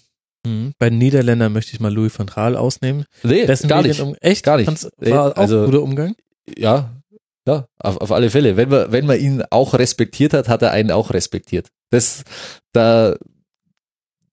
Hm. 0.46 0.72
Bei 0.78 0.90
den 0.90 0.98
Niederländern 0.98 1.52
möchte 1.52 1.72
ich 1.72 1.80
mal 1.80 1.92
Louis 1.92 2.18
van 2.18 2.26
Gaal 2.26 2.56
ausnehmen. 2.56 3.04
Nee, 3.22 3.46
Dessen 3.46 3.68
gar 3.68 3.82
nicht. 3.82 3.98
Medienum- 3.98 4.16
Echt? 4.20 4.44
Gar 4.44 4.58
nicht. 4.58 4.66
Fand's- 4.66 4.88
Nee, 4.98 5.10
War 5.10 5.32
auch 5.32 5.36
also- 5.36 5.60
ein 5.60 5.64
guter 5.66 5.82
Umgang? 5.82 6.14
Ja, 6.56 6.90
ja, 7.48 7.66
auf, 7.78 7.96
auf 8.00 8.12
alle 8.12 8.30
Fälle. 8.30 8.56
Wenn 8.56 8.68
man, 8.68 8.92
wenn 8.92 9.06
man 9.06 9.18
ihn 9.18 9.42
auch 9.50 9.74
respektiert 9.74 10.32
hat, 10.32 10.48
hat 10.48 10.62
er 10.62 10.70
einen 10.72 10.90
auch 10.90 11.12
respektiert. 11.12 11.68
Das, 11.90 12.22
da, 12.72 13.16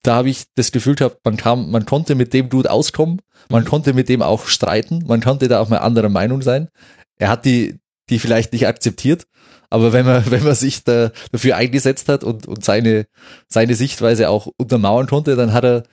da 0.04 0.16
habe 0.16 0.30
ich 0.30 0.44
das 0.56 0.72
Gefühl 0.72 0.96
gehabt, 0.96 1.20
man 1.24 1.38
kam, 1.38 1.72
man 1.72 1.86
konnte 1.86 2.16
mit 2.16 2.34
dem 2.34 2.50
Dude 2.50 2.70
auskommen, 2.70 3.22
man 3.50 3.66
konnte 3.66 3.94
mit 3.94 4.10
dem 4.10 4.22
auch 4.22 4.46
streiten, 4.46 5.04
man 5.08 5.22
konnte 5.22 5.48
da 5.48 5.60
auch 5.60 5.70
mal 5.70 5.78
anderer 5.78 6.10
Meinung 6.10 6.42
sein. 6.42 6.70
Er 7.18 7.30
hat 7.30 7.46
die, 7.46 7.80
die 8.10 8.20
vielleicht 8.20 8.54
nicht 8.54 8.68
akzeptiert, 8.68 9.26
aber 9.70 9.94
wenn 9.94 10.06
man, 10.06 10.24
wenn 10.30 10.44
man 10.44 10.56
sich 10.56 10.84
da, 10.84 11.12
dafür 11.32 11.56
eingesetzt 11.56 12.10
hat 12.10 12.24
und, 12.24 12.48
und 12.48 12.64
seine, 12.64 13.06
seine 13.48 13.76
Sichtweise 13.76 14.30
auch 14.30 14.48
untermauern 14.58 15.08
konnte, 15.08 15.36
dann 15.36 15.54
hat 15.54 15.64
er, 15.64 15.84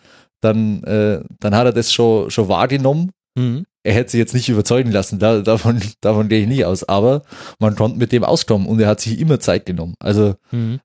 dann, 0.41 0.83
äh, 0.85 1.23
dann 1.39 1.55
hat 1.55 1.67
er 1.67 1.73
das 1.73 1.93
schon, 1.93 2.31
schon 2.31 2.49
wahrgenommen 2.49 3.13
Hm. 3.39 3.65
er 3.85 3.95
hätte 3.95 4.11
sich 4.11 4.19
jetzt 4.19 4.35
nicht 4.35 4.49
überzeugen 4.49 4.91
lassen, 4.91 5.21
da, 5.21 5.41
davon, 5.41 5.81
davon 6.01 6.29
gehe 6.29 6.41
ich 6.41 6.49
nicht 6.49 6.65
aus, 6.65 6.83
aber 6.85 7.23
man 7.61 7.77
konnte 7.77 7.99
mit 7.99 8.11
dem 8.11 8.25
auskommen 8.25 8.67
und 8.67 8.81
er 8.81 8.89
hat 8.89 9.01
sich 9.01 9.21
immer 9.21 9.39
Zeit 9.39 9.67
genommen. 9.67 9.95
Also 10.01 10.35
Hm. 10.51 10.81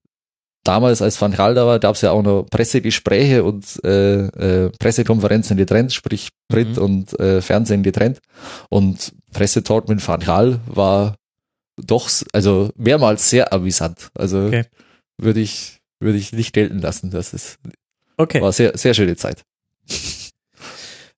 Damals, 0.66 1.02
als 1.02 1.22
Van 1.22 1.32
Gaal 1.32 1.56
da 1.56 1.66
war, 1.66 1.80
gab 1.80 1.96
es 1.96 2.02
ja 2.02 2.12
auch 2.12 2.22
noch 2.24 2.44
Pressegespräche 2.50 3.44
und 3.46 3.66
äh, 3.86 4.26
äh, 4.66 4.70
Pressekonferenzen 4.78 5.56
getrennt, 5.56 5.94
sprich 5.94 6.30
Print 6.50 6.76
Mhm. 6.78 6.84
und 6.84 7.20
äh, 7.20 7.42
Fernsehen 7.42 7.84
getrennt 7.84 8.20
und 8.70 9.14
Pressetalk 9.32 9.88
mit 9.88 10.06
Van 10.06 10.20
Gaal 10.20 10.60
war 10.68 11.16
doch, 11.78 12.10
also 12.34 12.70
mehrmals 12.76 13.30
sehr 13.30 13.52
amüsant. 13.54 14.10
Also 14.18 14.46
Okay. 14.48 14.64
würde 15.18 15.40
ich, 15.40 15.78
würde 16.00 16.18
ich 16.18 16.34
nicht 16.34 16.54
gelten 16.54 16.80
lassen. 16.80 17.12
Das 17.12 17.34
ist, 17.34 17.58
Okay. 18.18 18.42
war 18.42 18.52
sehr, 18.52 18.78
sehr 18.78 18.94
schöne 18.94 19.16
Zeit. 19.16 19.44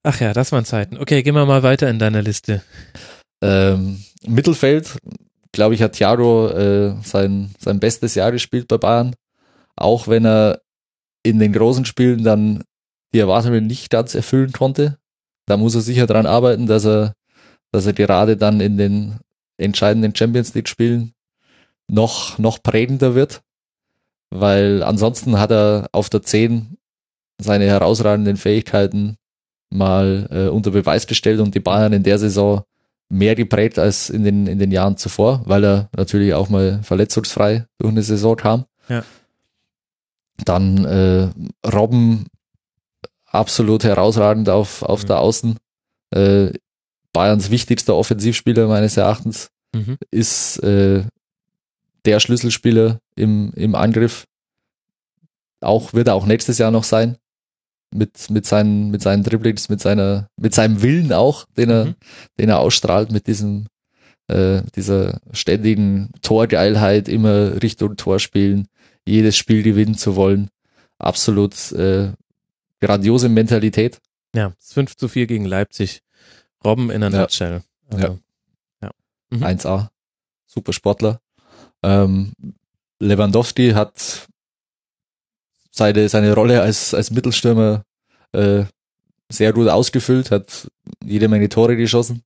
Ach 0.03 0.19
ja, 0.19 0.33
das 0.33 0.51
waren 0.51 0.65
Zeiten. 0.65 0.97
Okay, 0.97 1.21
gehen 1.23 1.35
wir 1.35 1.45
mal 1.45 1.63
weiter 1.63 1.89
in 1.89 1.99
deiner 1.99 2.21
Liste. 2.21 2.63
Ähm, 3.43 4.03
Mittelfeld, 4.25 4.97
glaube 5.51 5.75
ich, 5.75 5.81
hat 5.81 5.93
Thiago 5.93 6.47
äh, 6.49 6.95
sein, 7.03 7.51
sein 7.59 7.79
bestes 7.79 8.15
Jahr 8.15 8.31
gespielt 8.31 8.67
bei 8.67 8.77
Bayern. 8.77 9.15
Auch 9.77 10.07
wenn 10.07 10.25
er 10.25 10.61
in 11.23 11.39
den 11.39 11.53
großen 11.53 11.85
Spielen 11.85 12.23
dann 12.23 12.63
die 13.13 13.19
Erwartungen 13.19 13.67
nicht 13.67 13.89
ganz 13.89 14.15
erfüllen 14.15 14.51
konnte. 14.51 14.97
Da 15.45 15.57
muss 15.57 15.75
er 15.75 15.81
sicher 15.81 16.07
dran 16.07 16.25
arbeiten, 16.25 16.67
dass 16.67 16.85
er, 16.85 17.13
dass 17.71 17.85
er 17.85 17.93
gerade 17.93 18.37
dann 18.37 18.59
in 18.59 18.77
den 18.77 19.19
entscheidenden 19.57 20.15
Champions 20.15 20.53
League 20.53 20.69
Spielen 20.69 21.13
noch, 21.87 22.37
noch 22.37 22.61
prägender 22.61 23.15
wird. 23.15 23.41
Weil 24.29 24.83
ansonsten 24.83 25.39
hat 25.39 25.51
er 25.51 25.87
auf 25.93 26.09
der 26.09 26.21
10 26.21 26.77
seine 27.39 27.65
herausragenden 27.65 28.35
Fähigkeiten 28.35 29.15
mal 29.69 30.27
äh, 30.31 30.47
unter 30.49 30.71
Beweis 30.71 31.07
gestellt 31.07 31.39
und 31.39 31.55
die 31.55 31.59
Bayern 31.59 31.93
in 31.93 32.03
der 32.03 32.19
Saison 32.19 32.63
mehr 33.09 33.35
geprägt 33.35 33.79
als 33.79 34.09
in 34.09 34.23
den, 34.23 34.47
in 34.47 34.59
den 34.59 34.71
Jahren 34.71 34.97
zuvor, 34.97 35.41
weil 35.45 35.63
er 35.63 35.89
natürlich 35.95 36.33
auch 36.33 36.49
mal 36.49 36.81
verletzungsfrei 36.83 37.65
durch 37.79 37.91
eine 37.91 38.03
Saison 38.03 38.35
kam. 38.35 38.65
Ja. 38.89 39.03
Dann 40.45 40.85
äh, 40.85 41.29
Robben 41.67 42.25
absolut 43.25 43.83
herausragend 43.83 44.49
auf, 44.49 44.83
auf 44.83 45.03
Mhm. 45.03 45.07
der 45.07 45.19
Außen. 45.19 45.57
Äh, 46.11 46.51
Bayerns 47.13 47.49
wichtigster 47.49 47.95
Offensivspieler 47.95 48.67
meines 48.67 48.95
Erachtens 48.97 49.49
Mhm. 49.75 49.97
ist 50.11 50.57
äh, 50.63 51.03
der 52.05 52.19
Schlüsselspieler 52.19 52.99
im, 53.15 53.51
im 53.55 53.75
Angriff. 53.75 54.25
Auch 55.61 55.93
wird 55.93 56.07
er 56.07 56.15
auch 56.15 56.25
nächstes 56.25 56.57
Jahr 56.57 56.71
noch 56.71 56.83
sein. 56.83 57.17
Mit, 57.93 58.29
mit 58.29 58.45
seinen, 58.45 58.91
mit 58.91 59.01
seinen 59.01 59.23
Dribblings, 59.23 59.69
mit 59.69 59.79
seiner, 59.81 60.27
mit 60.35 60.53
seinem 60.53 60.81
Willen 60.81 61.13
auch, 61.13 61.45
den 61.57 61.69
er, 61.69 61.85
Mhm. 61.85 61.95
den 62.37 62.49
er 62.49 62.59
ausstrahlt, 62.59 63.11
mit 63.11 63.27
diesem, 63.27 63.67
äh, 64.27 64.61
dieser 64.75 65.19
ständigen 65.31 66.11
Torgeilheit, 66.21 67.07
immer 67.07 67.61
Richtung 67.63 67.95
Tor 67.95 68.19
spielen, 68.19 68.67
jedes 69.07 69.35
Spiel 69.37 69.63
gewinnen 69.63 69.95
zu 69.95 70.15
wollen. 70.15 70.49
Absolut 70.99 71.71
äh, 71.73 72.11
grandiose 72.79 73.29
Mentalität. 73.29 73.99
Ja, 74.35 74.53
es 74.59 74.67
ist 74.67 74.73
5 74.73 74.95
zu 74.97 75.07
4 75.07 75.27
gegen 75.27 75.45
Leipzig. 75.45 76.01
Robben 76.63 76.89
in 76.91 77.03
a 77.03 77.09
Ja. 77.09 77.21
nutshell. 77.21 77.63
Also, 77.89 78.19
Mhm. 79.29 79.43
1A. 79.43 79.89
Super 80.45 80.71
Sportler. 80.71 81.19
Ähm, 81.83 82.31
Lewandowski 82.99 83.71
hat 83.71 84.27
seine, 85.69 86.07
seine 86.07 86.33
Rolle 86.33 86.61
als, 86.61 86.93
als 86.93 87.11
Mittelstürmer 87.11 87.83
äh, 88.31 88.63
sehr 89.29 89.51
gut 89.51 89.67
ausgefüllt, 89.67 90.31
hat 90.31 90.71
jede 91.03 91.27
Menge 91.27 91.49
Tore 91.49 91.75
geschossen. 91.75 92.23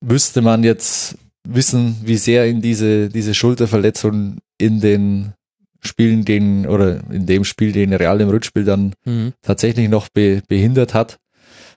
Müsste 0.00 0.42
man 0.42 0.64
jetzt 0.64 1.16
wissen, 1.44 1.96
wie 2.02 2.16
sehr 2.16 2.48
ihn 2.48 2.60
diese, 2.60 3.08
diese 3.08 3.34
Schulterverletzung 3.34 4.38
in 4.62 4.80
den 4.80 5.34
Spielen 5.80 6.24
den 6.24 6.66
oder 6.66 7.00
in 7.10 7.26
dem 7.26 7.44
Spiel 7.44 7.72
den 7.72 7.92
Real 7.92 8.20
im 8.20 8.28
Rückspiel 8.28 8.64
dann 8.64 8.94
Mhm. 9.04 9.32
tatsächlich 9.42 9.88
noch 9.88 10.08
be, 10.08 10.42
behindert 10.46 10.94
hat, 10.94 11.18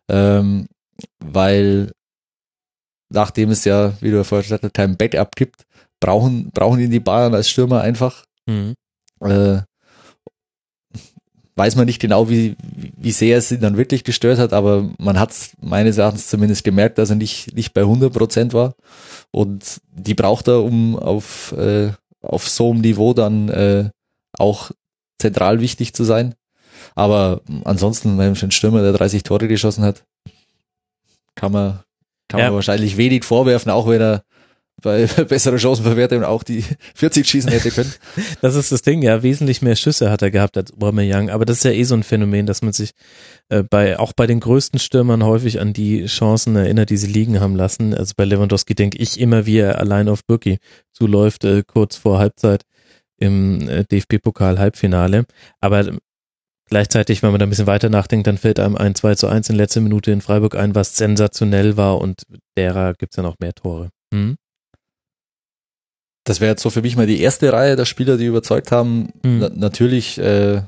ähm, 0.10 0.67
weil 1.19 1.91
nachdem 3.10 3.50
es 3.50 3.65
ja, 3.65 3.93
wie 4.02 4.12
du 4.12 4.24
vorhin 4.24 4.43
gesagt 4.43 4.63
hast, 4.63 4.74
kein 4.74 4.95
Backup 4.98 5.36
gibt, 5.36 5.63
brauchen, 6.00 6.52
brauchen 6.52 6.80
ihn 6.80 6.91
die 6.91 7.00
Bayern 7.00 7.34
als 7.34 7.50
Stürmer 7.50 7.82
einfach. 7.82 8.26
Mhm. 8.45 8.76
Äh, 9.21 9.62
weiß 11.58 11.76
man 11.78 11.86
nicht 11.86 12.02
genau, 12.02 12.30
wie, 12.30 12.56
wie 12.98 13.12
sehr 13.12 13.38
es 13.38 13.52
ihn 13.52 13.62
dann 13.62 13.78
wirklich 13.78 14.04
gestört 14.04 14.39
hat, 14.39 14.52
aber 14.52 14.89
man 14.98 15.17
hat 15.17 15.32
es 15.32 15.52
meines 15.62 15.98
Erachtens 15.98 16.28
zumindest 16.28 16.63
gemerkt, 16.65 16.98
dass 16.98 17.10
er 17.10 17.15
nicht, 17.15 17.56
nicht 17.56 17.74
bei 17.74 17.82
100 17.82 18.12
Prozent 18.13 18.54
war. 18.54 18.76
Und 19.32 19.80
die 19.93 20.15
braucht 20.15 20.48
er, 20.50 20.62
um 20.63 20.98
auf, 21.00 21.54
äh, 21.54 21.91
auf 22.25 22.47
so 22.49 22.71
einem 22.71 22.81
Niveau 22.81 23.13
dann 23.13 23.49
äh, 23.49 23.89
auch 24.38 24.71
zentral 25.19 25.61
wichtig 25.61 25.93
zu 25.93 26.03
sein. 26.03 26.35
Aber 26.93 27.41
ansonsten, 27.63 28.17
wenn 28.17 28.35
schon 28.35 28.49
ein 28.49 28.51
Stürmer, 28.51 28.81
der 28.81 28.93
30 28.93 29.23
Tore 29.23 29.47
geschossen 29.47 29.83
hat, 29.83 30.03
kann 31.35 31.51
man, 31.51 31.79
kann 32.27 32.39
Ja. 32.39 32.47
man 32.47 32.55
wahrscheinlich 32.55 32.97
wenig 32.97 33.23
vorwerfen, 33.23 33.71
auch 33.71 33.88
wenn 33.88 34.01
er 34.01 34.23
bei 34.81 35.05
besserer 35.29 35.57
Chancenverwertung 35.57 36.23
auch 36.23 36.43
die 36.43 36.63
40 36.95 37.27
schießen 37.27 37.51
hätte 37.51 37.71
können. 37.71 37.93
Das 38.41 38.55
ist 38.55 38.71
das 38.71 38.81
Ding, 38.81 39.01
ja, 39.01 39.23
wesentlich 39.23 39.61
mehr 39.61 39.75
Schüsse 39.75 40.11
hat 40.11 40.21
er 40.21 40.31
gehabt 40.31 40.57
als 40.57 40.73
Aubameyang, 40.73 41.29
aber 41.29 41.45
das 41.45 41.57
ist 41.57 41.63
ja 41.63 41.71
eh 41.71 41.83
so 41.83 41.95
ein 41.95 42.03
Phänomen, 42.03 42.45
dass 42.45 42.61
man 42.61 42.73
sich 42.73 42.91
äh, 43.49 43.63
bei 43.63 43.97
auch 43.99 44.13
bei 44.13 44.27
den 44.27 44.39
größten 44.39 44.79
Stürmern 44.79 45.23
häufig 45.23 45.59
an 45.59 45.73
die 45.73 46.05
Chancen 46.05 46.55
erinnert, 46.55 46.89
die 46.89 46.97
sie 46.97 47.07
liegen 47.07 47.39
haben 47.39 47.55
lassen. 47.55 47.93
Also 47.93 48.13
bei 48.15 48.25
Lewandowski 48.25 48.75
denke 48.75 48.97
ich 48.97 49.19
immer, 49.19 49.45
wie 49.45 49.57
er 49.57 49.79
allein 49.79 50.09
auf 50.09 50.25
Birki 50.25 50.59
zuläuft, 50.93 51.43
äh, 51.43 51.63
kurz 51.65 51.95
vor 51.95 52.19
Halbzeit 52.19 52.63
im 53.17 53.67
äh, 53.69 53.83
DFB-Pokal 53.85 54.59
Halbfinale, 54.59 55.25
aber 55.61 55.91
Gleichzeitig, 56.67 57.21
wenn 57.21 57.29
man 57.29 57.39
da 57.39 57.45
ein 57.45 57.49
bisschen 57.49 57.67
weiter 57.67 57.89
nachdenkt, 57.89 58.25
dann 58.25 58.39
fällt 58.39 58.59
einem 58.59 58.75
ein 58.75 58.95
2 58.95 59.15
zu 59.15 59.27
1 59.27 59.49
in 59.49 59.55
letzter 59.55 59.81
Minute 59.81 60.11
in 60.11 60.21
Freiburg 60.21 60.55
ein, 60.55 60.73
was 60.73 60.97
sensationell 60.97 61.77
war 61.77 61.99
und 61.99 62.23
derer 62.57 62.93
gibt's 62.95 63.17
ja 63.17 63.23
noch 63.23 63.38
mehr 63.39 63.53
Tore. 63.53 63.89
Hm? 64.11 64.35
Das 66.25 66.41
wäre 66.41 66.51
jetzt 66.51 66.63
so 66.63 66.69
für 66.69 66.81
mich 66.81 66.97
mal 66.97 67.07
die 67.07 67.21
erste 67.21 67.53
Reihe 67.53 67.75
der 67.75 67.85
Spieler, 67.85 68.17
die 68.17 68.25
überzeugt 68.25 68.71
haben. 68.71 69.13
Mhm. 69.23 69.38
Na, 69.39 69.49
natürlich 69.53 70.17
äh, 70.17 70.61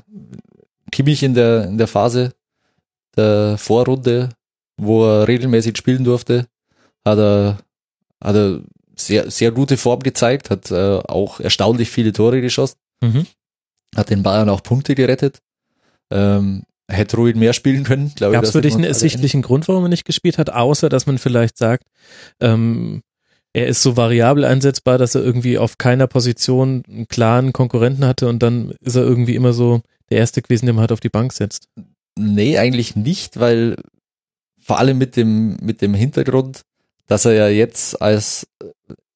Kimmich 0.90 1.22
in 1.22 1.34
der, 1.34 1.64
in 1.64 1.76
der 1.78 1.88
Phase 1.88 2.32
der 3.16 3.58
Vorrunde, 3.58 4.30
wo 4.80 5.04
er 5.04 5.28
regelmäßig 5.28 5.76
spielen 5.76 6.04
durfte, 6.04 6.46
hat 7.04 7.18
er, 7.18 7.58
hat 8.22 8.36
er 8.36 8.60
sehr, 8.96 9.30
sehr 9.30 9.50
gute 9.50 9.76
Form 9.76 10.00
gezeigt, 10.00 10.50
hat 10.50 10.70
äh, 10.70 10.98
auch 10.98 11.40
erstaunlich 11.40 11.90
viele 11.90 12.12
Tore 12.12 12.40
geschossen, 12.40 12.76
Mhm. 13.00 13.26
hat 13.96 14.10
den 14.10 14.22
Bayern 14.22 14.48
auch 14.48 14.62
Punkte 14.62 14.94
gerettet. 14.94 15.38
Ähm, 16.10 16.62
hätte 16.90 17.16
ruhig 17.16 17.36
mehr 17.36 17.52
spielen 17.52 17.84
können, 17.84 18.12
glaube 18.16 18.32
ich. 18.34 18.36
Gab 18.36 18.44
es 18.44 18.52
für 18.52 18.62
dich 18.62 18.74
einen 18.74 18.84
ersichtlichen 18.84 19.42
Grund, 19.42 19.68
warum 19.68 19.84
er 19.84 19.88
nicht 19.88 20.04
gespielt 20.04 20.38
hat, 20.38 20.50
außer 20.50 20.88
dass 20.88 21.06
man 21.06 21.18
vielleicht 21.18 21.58
sagt, 21.58 21.84
ähm, 22.40 23.02
er 23.54 23.66
ist 23.66 23.82
so 23.82 23.96
variabel 23.96 24.44
einsetzbar, 24.44 24.98
dass 24.98 25.14
er 25.14 25.22
irgendwie 25.24 25.58
auf 25.58 25.78
keiner 25.78 26.06
Position 26.06 26.82
einen 26.88 27.08
klaren 27.08 27.52
Konkurrenten 27.52 28.04
hatte 28.04 28.28
und 28.28 28.42
dann 28.42 28.72
ist 28.80 28.94
er 28.96 29.02
irgendwie 29.02 29.34
immer 29.34 29.52
so 29.52 29.80
der 30.10 30.18
Erste 30.18 30.42
gewesen, 30.42 30.66
der 30.66 30.74
man 30.74 30.82
halt 30.82 30.92
auf 30.92 31.00
die 31.00 31.08
Bank 31.08 31.32
setzt. 31.32 31.68
Nee, 32.18 32.58
eigentlich 32.58 32.94
nicht, 32.96 33.38
weil 33.40 33.76
vor 34.60 34.78
allem 34.78 34.98
mit 34.98 35.16
dem, 35.16 35.56
mit 35.62 35.80
dem 35.82 35.94
Hintergrund, 35.94 36.62
dass 37.06 37.24
er 37.24 37.32
ja 37.32 37.48
jetzt 37.48 38.00
als 38.02 38.46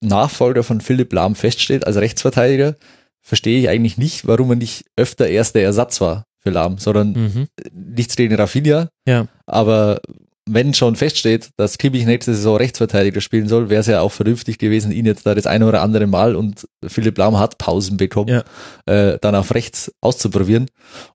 Nachfolger 0.01 0.63
von 0.63 0.81
Philipp 0.81 1.13
Lahm 1.13 1.35
feststeht, 1.35 1.87
als 1.87 1.97
Rechtsverteidiger, 1.97 2.77
verstehe 3.21 3.61
ich 3.61 3.69
eigentlich 3.69 3.99
nicht, 3.99 4.27
warum 4.27 4.51
er 4.51 4.57
nicht 4.57 4.85
öfter 4.97 5.29
erster 5.29 5.61
Ersatz 5.61 6.01
war 6.01 6.25
für 6.41 6.51
Lahm, 6.51 6.79
sondern 6.79 7.13
Mhm. 7.13 7.47
nichts 7.73 8.17
gegen 8.17 8.35
Rafinha, 8.35 8.89
Ja. 9.07 9.29
aber 9.47 10.01
wenn 10.49 10.75
schon 10.75 10.97
feststeht, 10.97 11.51
dass 11.57 11.79
Kimmich 11.79 12.05
nächste 12.05 12.35
Saison 12.35 12.57
Rechtsverteidiger 12.57 13.21
spielen 13.21 13.47
soll, 13.49 13.71
wäre 13.71 13.81
es 13.81 13.87
ja 13.87 14.01
auch 14.01 14.11
vernünftig 14.11 14.59
gewesen, 14.59 14.91
ihn 14.91 15.07
jetzt 15.07 15.25
da 15.25 15.35
das 15.35 15.47
eine 15.47 15.67
oder 15.67 15.83
andere 15.83 16.07
Mal 16.09 16.35
und 16.35 16.67
Philipp 16.85 17.17
Lahm 17.19 17.39
hat 17.39 17.59
Pausen 17.59 17.97
bekommen, 17.97 18.29
Ja. 18.29 18.45
äh, 18.87 19.19
dann 19.21 19.35
auf 19.37 19.55
rechts 19.55 19.93
auszuprobieren. 20.01 20.67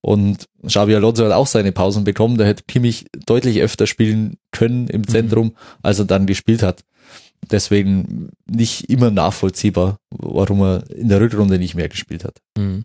Und 0.01 0.45
Xabi 0.65 0.95
Alonso 0.95 1.25
hat 1.25 1.33
auch 1.33 1.47
seine 1.47 1.73
Pausen 1.73 2.05
bekommen, 2.05 2.37
da 2.37 2.45
hätte 2.45 2.63
Kimmich 2.67 3.05
deutlich 3.25 3.61
öfter 3.61 3.85
spielen 3.85 4.37
können 4.51 4.87
im 4.87 5.05
Zentrum, 5.07 5.55
als 5.81 5.99
er 5.99 6.05
dann 6.05 6.25
gespielt 6.25 6.63
hat. 6.63 6.83
Deswegen 7.51 8.29
nicht 8.49 8.89
immer 8.89 9.11
nachvollziehbar, 9.11 9.97
warum 10.09 10.61
er 10.61 10.89
in 10.89 11.09
der 11.09 11.21
Rückrunde 11.21 11.59
nicht 11.59 11.75
mehr 11.75 11.87
gespielt 11.89 12.23
hat. 12.23 12.37
Mhm. 12.57 12.83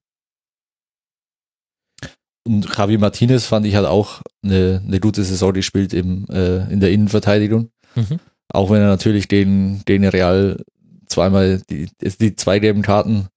Und 2.44 2.76
Javi 2.76 2.98
Martinez 2.98 3.46
fand 3.46 3.66
ich 3.66 3.74
hat 3.76 3.84
auch 3.84 4.22
eine, 4.42 4.82
eine 4.84 5.00
gute 5.00 5.22
Saison 5.22 5.52
gespielt 5.52 5.94
im, 5.94 6.26
äh, 6.28 6.70
in 6.72 6.80
der 6.80 6.90
Innenverteidigung. 6.90 7.70
Mhm. 7.94 8.18
Auch 8.48 8.70
wenn 8.70 8.82
er 8.82 8.88
natürlich 8.88 9.28
den, 9.28 9.84
den 9.86 10.04
Real 10.04 10.62
zweimal 11.06 11.62
die, 11.70 11.88
die 12.00 12.36
zwei 12.36 12.58
gelben 12.58 12.82
Karten 12.82 13.28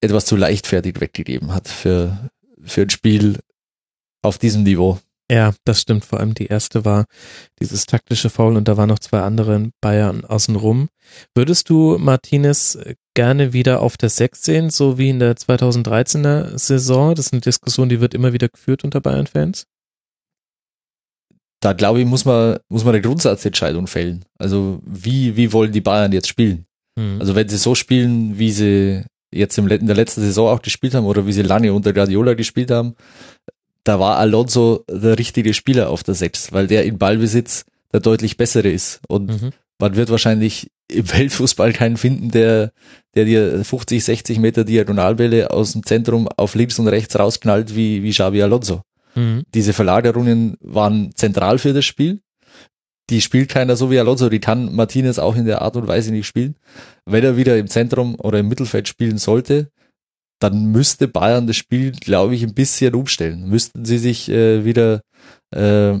etwas 0.00 0.24
zu 0.24 0.36
leichtfertig 0.36 1.00
weggegeben 1.00 1.52
hat 1.52 1.68
für, 1.68 2.30
für 2.62 2.82
ein 2.82 2.90
Spiel 2.90 3.38
auf 4.22 4.38
diesem 4.38 4.62
Niveau. 4.62 4.98
Ja, 5.30 5.54
das 5.64 5.80
stimmt. 5.80 6.04
Vor 6.04 6.18
allem 6.18 6.34
die 6.34 6.46
erste 6.46 6.84
war 6.84 7.04
dieses 7.60 7.86
taktische 7.86 8.30
Foul 8.30 8.56
und 8.56 8.66
da 8.66 8.76
waren 8.76 8.88
noch 8.88 8.98
zwei 8.98 9.20
andere 9.20 9.54
in 9.54 9.72
Bayern 9.80 10.24
außenrum. 10.24 10.88
Würdest 11.34 11.70
du 11.70 11.98
Martinez 11.98 12.76
gerne 13.14 13.52
wieder 13.52 13.80
auf 13.80 13.96
der 13.96 14.08
6 14.08 14.42
sehen, 14.42 14.70
so 14.70 14.98
wie 14.98 15.10
in 15.10 15.18
der 15.18 15.36
2013er 15.36 16.56
Saison? 16.58 17.14
Das 17.14 17.26
ist 17.26 17.32
eine 17.32 17.40
Diskussion, 17.40 17.88
die 17.88 18.00
wird 18.00 18.14
immer 18.14 18.32
wieder 18.32 18.48
geführt 18.48 18.84
unter 18.84 19.00
Bayern-Fans. 19.00 19.66
Da 21.62 21.74
glaube 21.74 22.00
ich, 22.00 22.06
muss 22.06 22.24
man, 22.24 22.58
muss 22.68 22.84
man 22.84 22.94
eine 22.94 23.02
Grundsatzentscheidung 23.02 23.86
fällen. 23.86 24.24
Also 24.38 24.80
wie, 24.84 25.36
wie 25.36 25.52
wollen 25.52 25.72
die 25.72 25.82
Bayern 25.82 26.12
jetzt 26.12 26.28
spielen? 26.28 26.64
Mhm. 26.96 27.20
Also 27.20 27.34
wenn 27.34 27.48
sie 27.48 27.58
so 27.58 27.74
spielen, 27.74 28.38
wie 28.38 28.50
sie 28.50 29.04
jetzt 29.32 29.58
im, 29.58 29.68
in 29.68 29.86
der 29.86 29.96
letzten 29.96 30.22
Saison 30.22 30.48
auch 30.48 30.62
gespielt 30.62 30.94
haben 30.94 31.04
oder 31.04 31.26
wie 31.26 31.32
sie 31.32 31.42
lange 31.42 31.72
unter 31.74 31.92
Guardiola 31.92 32.34
gespielt 32.34 32.70
haben, 32.70 32.94
da 33.84 33.98
war 34.00 34.16
Alonso 34.16 34.84
der 34.90 35.18
richtige 35.18 35.52
Spieler 35.52 35.90
auf 35.90 36.02
der 36.02 36.14
Sechs, 36.14 36.52
weil 36.52 36.66
der 36.66 36.84
in 36.84 36.98
Ballbesitz 36.98 37.64
der 37.92 38.00
deutlich 38.00 38.36
bessere 38.36 38.68
ist. 38.70 39.00
Und 39.08 39.30
Mhm. 39.30 39.50
Man 39.80 39.96
wird 39.96 40.10
wahrscheinlich 40.10 40.70
im 40.88 41.10
Weltfußball 41.10 41.72
keinen 41.72 41.96
finden, 41.96 42.30
der, 42.30 42.72
der 43.14 43.24
dir 43.24 43.64
50, 43.64 44.04
60 44.04 44.38
Meter 44.38 44.64
Diagonalbälle 44.64 45.50
aus 45.50 45.72
dem 45.72 45.84
Zentrum 45.84 46.28
auf 46.36 46.54
links 46.54 46.78
und 46.78 46.88
rechts 46.88 47.18
rausknallt 47.18 47.74
wie, 47.74 48.02
wie 48.02 48.10
Xabi 48.10 48.42
Alonso. 48.42 48.82
Mhm. 49.14 49.44
Diese 49.54 49.72
Verlagerungen 49.72 50.56
waren 50.60 51.12
zentral 51.14 51.58
für 51.58 51.72
das 51.72 51.84
Spiel. 51.84 52.20
Die 53.08 53.20
spielt 53.20 53.48
keiner 53.48 53.74
so 53.74 53.90
wie 53.90 53.98
Alonso, 53.98 54.28
die 54.28 54.38
kann 54.38 54.74
Martinez 54.74 55.18
auch 55.18 55.34
in 55.34 55.46
der 55.46 55.62
Art 55.62 55.76
und 55.76 55.88
Weise 55.88 56.12
nicht 56.12 56.26
spielen. 56.26 56.56
Wenn 57.06 57.24
er 57.24 57.36
wieder 57.36 57.58
im 57.58 57.66
Zentrum 57.66 58.14
oder 58.16 58.38
im 58.38 58.48
Mittelfeld 58.48 58.86
spielen 58.86 59.18
sollte, 59.18 59.70
dann 60.40 60.66
müsste 60.66 61.08
Bayern 61.08 61.46
das 61.46 61.56
Spiel, 61.56 61.92
glaube 61.92 62.34
ich, 62.34 62.42
ein 62.42 62.54
bisschen 62.54 62.94
umstellen. 62.94 63.48
Müssten 63.48 63.84
sie 63.84 63.98
sich 63.98 64.28
äh, 64.28 64.64
wieder 64.64 65.02
äh, 65.54 65.98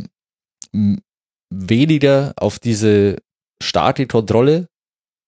weniger 1.50 2.32
auf 2.36 2.58
diese 2.58 3.16
starke 3.62 4.06
Kontrolle 4.06 4.68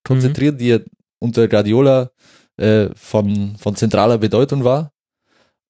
konzentrieren, 0.05 0.59
die 0.59 0.68
ja 0.68 0.79
unter 1.18 1.49
Guardiola 1.49 2.11
äh, 2.57 2.88
von, 2.95 3.57
von 3.57 3.77
zentraler 3.77 4.18
Bedeutung 4.18 4.64
war 4.64 4.90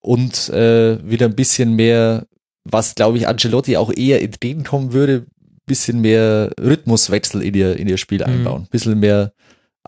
und 0.01 0.49
äh, 0.49 0.97
wieder 1.07 1.27
ein 1.27 1.35
bisschen 1.35 1.75
mehr, 1.75 2.25
was 2.63 2.95
glaube 2.95 3.17
ich 3.17 3.27
Ancelotti 3.27 3.77
auch 3.77 3.91
eher 3.95 4.21
entgegenkommen 4.21 4.93
würde, 4.93 5.25
bisschen 5.65 6.01
mehr 6.01 6.51
Rhythmuswechsel 6.59 7.41
in 7.41 7.53
ihr, 7.53 7.77
in 7.77 7.87
ihr 7.87 7.97
Spiel 7.97 8.19
Mhm. 8.19 8.33
einbauen, 8.33 8.67
bisschen 8.69 8.99
mehr 8.99 9.31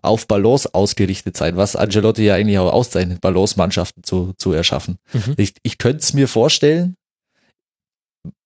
auf 0.01 0.27
Balance 0.27 0.73
ausgerichtet 0.73 1.35
sein, 1.35 1.57
was 1.57 1.75
Ancelotti 1.75 2.23
ja 2.23 2.35
eigentlich 2.35 2.59
auch 2.59 2.71
auszeichnet, 2.71 3.21
Balance-Mannschaften 3.21 4.03
zu, 4.03 4.33
zu 4.37 4.51
erschaffen. 4.53 4.97
Mhm. 5.13 5.33
Ich, 5.37 5.55
ich 5.63 5.77
könnte 5.77 5.99
es 5.99 6.13
mir 6.13 6.27
vorstellen, 6.27 6.95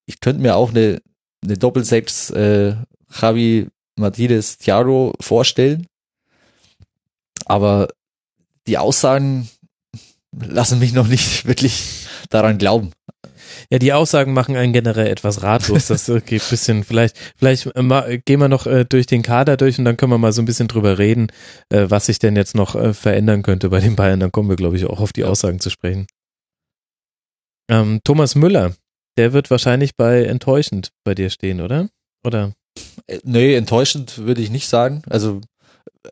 ich 0.06 0.20
könnte 0.20 0.42
mir 0.42 0.56
auch 0.56 0.70
eine, 0.70 1.00
eine 1.44 1.56
Doppelsechs 1.56 2.30
äh, 2.30 2.74
Javi 3.20 3.68
Martinez 4.00 4.58
Thiago 4.58 5.14
vorstellen, 5.20 5.86
aber 7.44 7.88
die 8.66 8.78
Aussagen 8.78 9.48
lassen 10.32 10.78
mich 10.78 10.92
noch 10.92 11.08
nicht 11.08 11.46
wirklich 11.46 12.06
daran 12.30 12.58
glauben. 12.58 12.92
Ja, 13.70 13.78
die 13.78 13.92
Aussagen 13.92 14.32
machen 14.32 14.56
einen 14.56 14.72
generell 14.72 15.06
etwas 15.06 15.42
ratlos. 15.42 15.86
Das 15.86 16.08
äh, 16.08 16.20
geht 16.20 16.42
ein 16.42 16.50
bisschen, 16.50 16.84
vielleicht, 16.84 17.16
vielleicht 17.36 17.66
äh, 17.66 17.80
äh, 17.80 18.18
gehen 18.18 18.40
wir 18.40 18.48
noch 18.48 18.66
äh, 18.66 18.84
durch 18.84 19.06
den 19.06 19.22
Kader 19.22 19.56
durch 19.56 19.78
und 19.78 19.84
dann 19.84 19.96
können 19.96 20.12
wir 20.12 20.18
mal 20.18 20.32
so 20.32 20.42
ein 20.42 20.44
bisschen 20.44 20.68
drüber 20.68 20.98
reden, 20.98 21.28
äh, 21.68 21.86
was 21.88 22.06
sich 22.06 22.18
denn 22.18 22.36
jetzt 22.36 22.54
noch 22.54 22.74
äh, 22.74 22.94
verändern 22.94 23.42
könnte 23.42 23.68
bei 23.68 23.80
den 23.80 23.96
Bayern. 23.96 24.20
Dann 24.20 24.32
kommen 24.32 24.48
wir, 24.48 24.56
glaube 24.56 24.76
ich, 24.76 24.86
auch 24.86 25.00
auf 25.00 25.12
die 25.12 25.24
Aussagen 25.24 25.60
zu 25.60 25.70
sprechen. 25.70 26.06
Ähm, 27.70 28.00
Thomas 28.02 28.34
Müller, 28.34 28.74
der 29.16 29.32
wird 29.32 29.50
wahrscheinlich 29.50 29.96
bei 29.96 30.24
enttäuschend 30.24 30.90
bei 31.04 31.14
dir 31.14 31.30
stehen, 31.30 31.60
oder? 31.60 31.88
Oder? 32.24 32.52
Äh, 33.06 33.18
Nee, 33.24 33.54
enttäuschend 33.54 34.18
würde 34.18 34.42
ich 34.42 34.50
nicht 34.50 34.68
sagen. 34.68 35.02
Also 35.08 35.40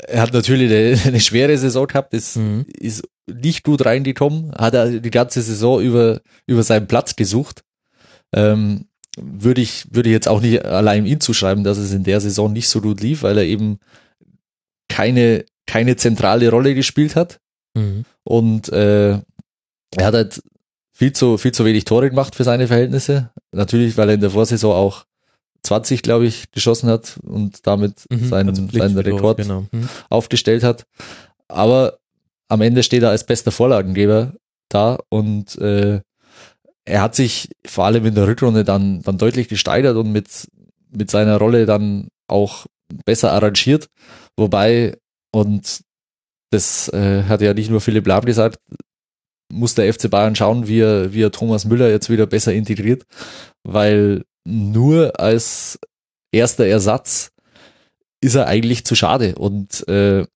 er 0.06 0.22
hat 0.22 0.32
natürlich 0.32 0.70
eine, 0.70 0.98
eine 1.06 1.20
schwere 1.20 1.56
Saison 1.58 1.86
gehabt, 1.86 2.14
ist, 2.14 2.36
Mhm. 2.36 2.66
ist 2.78 3.02
nicht 3.26 3.62
gut 3.64 3.84
reingekommen, 3.84 4.52
hat 4.54 4.74
er 4.74 5.00
die 5.00 5.10
ganze 5.10 5.42
Saison 5.42 5.80
über, 5.82 6.20
über 6.46 6.62
seinen 6.62 6.86
Platz 6.86 7.14
gesucht. 7.16 7.62
Ähm, 8.34 8.86
würde 9.20 9.60
ich, 9.60 9.84
würde 9.90 10.08
ich 10.10 10.14
jetzt 10.14 10.28
auch 10.28 10.40
nicht 10.40 10.64
allein 10.64 11.04
ihm 11.06 11.20
zuschreiben, 11.20 11.64
dass 11.64 11.76
es 11.78 11.92
in 11.92 12.04
der 12.04 12.20
Saison 12.20 12.52
nicht 12.52 12.68
so 12.68 12.80
gut 12.80 13.00
lief, 13.00 13.22
weil 13.22 13.36
er 13.38 13.44
eben 13.44 13.78
keine, 14.88 15.44
keine 15.66 15.96
zentrale 15.96 16.50
Rolle 16.50 16.74
gespielt 16.74 17.16
hat. 17.16 17.40
Mhm. 17.74 18.04
Und 18.24 18.68
äh, 18.70 19.10
er 19.96 20.04
hat 20.06 20.14
halt 20.14 20.42
viel 20.92 21.12
zu, 21.12 21.36
viel 21.38 21.52
zu 21.52 21.64
wenig 21.64 21.84
Tore 21.84 22.10
gemacht 22.10 22.34
für 22.34 22.44
seine 22.44 22.66
Verhältnisse. 22.68 23.30
Natürlich, 23.52 23.96
weil 23.96 24.08
er 24.08 24.14
in 24.14 24.20
der 24.20 24.30
Vorsaison 24.30 24.74
auch 24.74 25.04
20, 25.68 26.02
glaube 26.02 26.26
ich, 26.26 26.50
geschossen 26.50 26.88
hat 26.90 27.18
und 27.22 27.66
damit 27.66 28.04
Mhm. 28.10 28.28
seinen, 28.28 28.48
Also 28.50 28.62
seinen 28.62 28.68
Pflichtspiel, 28.70 29.12
Rekord 29.14 29.36
Genau. 29.38 29.66
Mhm. 29.70 29.88
aufgestellt 30.10 30.62
hat. 30.64 30.84
Aber 31.48 31.98
am 32.48 32.60
Ende 32.60 32.82
steht 32.82 33.02
er 33.02 33.10
als 33.10 33.24
bester 33.24 33.50
Vorlagengeber 33.52 34.34
da 34.68 34.98
und 35.10 35.56
äh, 35.58 36.00
er 36.84 37.02
hat 37.02 37.14
sich 37.14 37.50
vor 37.66 37.84
allem 37.84 38.06
in 38.06 38.14
der 38.14 38.26
Rückrunde 38.26 38.64
dann, 38.64 39.02
dann 39.02 39.18
deutlich 39.18 39.48
gesteigert 39.48 39.96
und 39.96 40.10
mit, 40.12 40.48
mit 40.90 41.10
seiner 41.10 41.36
Rolle 41.36 41.66
dann 41.66 42.08
auch 42.28 42.66
besser 43.04 43.32
arrangiert. 43.32 43.88
Wobei, 44.36 44.96
und 45.30 45.80
das 46.50 46.88
äh, 46.88 47.24
hat 47.24 47.42
ja 47.42 47.52
nicht 47.52 47.70
nur 47.70 47.82
Philipp 47.82 48.06
Lahm 48.06 48.24
gesagt, 48.24 48.58
muss 49.52 49.74
der 49.74 49.92
FC 49.92 50.10
Bayern 50.10 50.34
schauen, 50.36 50.66
wie 50.68 50.80
er, 50.80 51.12
wie 51.12 51.22
er 51.22 51.30
Thomas 51.32 51.64
Müller 51.66 51.90
jetzt 51.90 52.08
wieder 52.10 52.26
besser 52.26 52.52
integriert, 52.54 53.04
weil 53.64 54.24
nur 54.48 55.20
als 55.20 55.78
erster 56.32 56.66
Ersatz 56.66 57.30
ist 58.20 58.34
er 58.34 58.46
eigentlich 58.46 58.84
zu 58.84 58.94
schade 58.94 59.34
und 59.36 59.86
äh, 59.88 60.26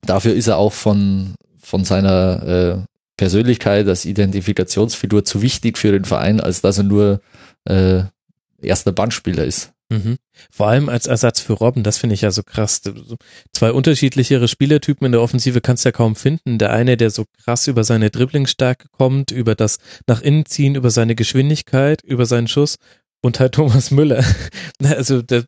dafür 0.00 0.34
ist 0.34 0.48
er 0.48 0.56
auch 0.56 0.72
von, 0.72 1.34
von 1.60 1.84
seiner 1.84 2.42
äh, 2.42 2.78
Persönlichkeit 3.16 3.86
als 3.86 4.04
Identifikationsfigur 4.04 5.24
zu 5.24 5.42
wichtig 5.42 5.78
für 5.78 5.92
den 5.92 6.04
Verein, 6.04 6.40
als 6.40 6.60
dass 6.62 6.78
er 6.78 6.84
nur 6.84 7.20
äh, 7.64 8.02
erster 8.60 8.92
Bandspieler 8.92 9.44
ist. 9.44 9.72
Mhm. 9.92 10.16
Vor 10.50 10.68
allem 10.68 10.88
als 10.88 11.06
Ersatz 11.06 11.40
für 11.40 11.52
Robben, 11.52 11.82
das 11.82 11.98
finde 11.98 12.14
ich 12.14 12.22
ja 12.22 12.30
so 12.30 12.42
krass. 12.42 12.80
Zwei 13.52 13.72
unterschiedlichere 13.72 14.48
Spielertypen 14.48 15.04
in 15.04 15.12
der 15.12 15.20
Offensive 15.20 15.60
kannst 15.60 15.84
du 15.84 15.88
ja 15.88 15.92
kaum 15.92 16.16
finden. 16.16 16.58
Der 16.58 16.72
eine, 16.72 16.96
der 16.96 17.10
so 17.10 17.26
krass 17.44 17.66
über 17.66 17.84
seine 17.84 18.10
Dribblingsstärke 18.10 18.88
kommt, 18.90 19.30
über 19.30 19.54
das 19.54 19.78
nach 20.06 20.22
innen 20.22 20.46
ziehen, 20.46 20.74
über 20.74 20.90
seine 20.90 21.14
Geschwindigkeit, 21.14 22.02
über 22.02 22.24
seinen 22.24 22.48
Schuss 22.48 22.76
und 23.22 23.40
halt 23.40 23.54
Thomas 23.54 23.90
Müller. 23.90 24.22
Also 24.84 25.22
der, 25.22 25.44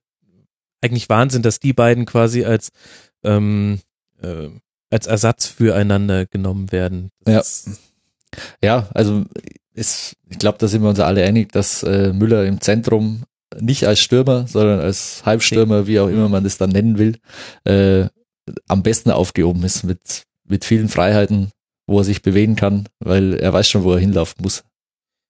eigentlich 0.81 1.09
Wahnsinn, 1.09 1.43
dass 1.43 1.59
die 1.61 1.73
beiden 1.73 2.07
quasi 2.07 2.45
als 2.45 2.71
ähm, 3.25 3.81
äh, 4.23 4.49
als 4.91 5.07
Ersatz 5.07 5.47
füreinander 5.47 6.25
genommen 6.27 6.71
werden. 6.73 7.11
Ja. 7.27 7.39
Das 7.39 7.67
ist- 7.67 7.81
Ja, 8.63 8.89
also 8.95 9.25
ist, 9.75 10.15
ich 10.31 10.39
glaube, 10.39 10.59
da 10.59 10.69
sind 10.69 10.83
wir 10.83 10.89
uns 10.89 11.01
alle 11.01 11.25
einig, 11.25 11.51
dass 11.53 11.83
äh, 11.83 12.13
Müller 12.13 12.45
im 12.47 12.61
Zentrum 12.61 13.25
nicht 13.61 13.87
als 13.87 13.99
Stürmer, 14.01 14.47
sondern 14.47 14.81
als 14.81 15.25
Halbstürmer, 15.25 15.87
wie 15.89 15.99
auch 16.01 16.09
immer 16.09 16.29
man 16.29 16.45
das 16.45 16.59
dann 16.59 16.71
nennen 16.71 16.99
will, 16.99 17.19
äh, 17.65 18.09
am 18.69 18.83
besten 18.85 19.11
aufgehoben 19.11 19.65
ist 19.65 19.83
mit, 19.85 20.25
mit 20.45 20.65
vielen 20.65 20.89
Freiheiten, 20.89 21.51
wo 21.87 21.99
er 21.99 22.05
sich 22.05 22.23
bewegen 22.23 22.55
kann, 22.57 22.89
weil 23.01 23.35
er 23.35 23.53
weiß 23.53 23.69
schon, 23.69 23.83
wo 23.85 23.93
er 23.93 23.99
hinlaufen 24.01 24.43
muss. 24.43 24.63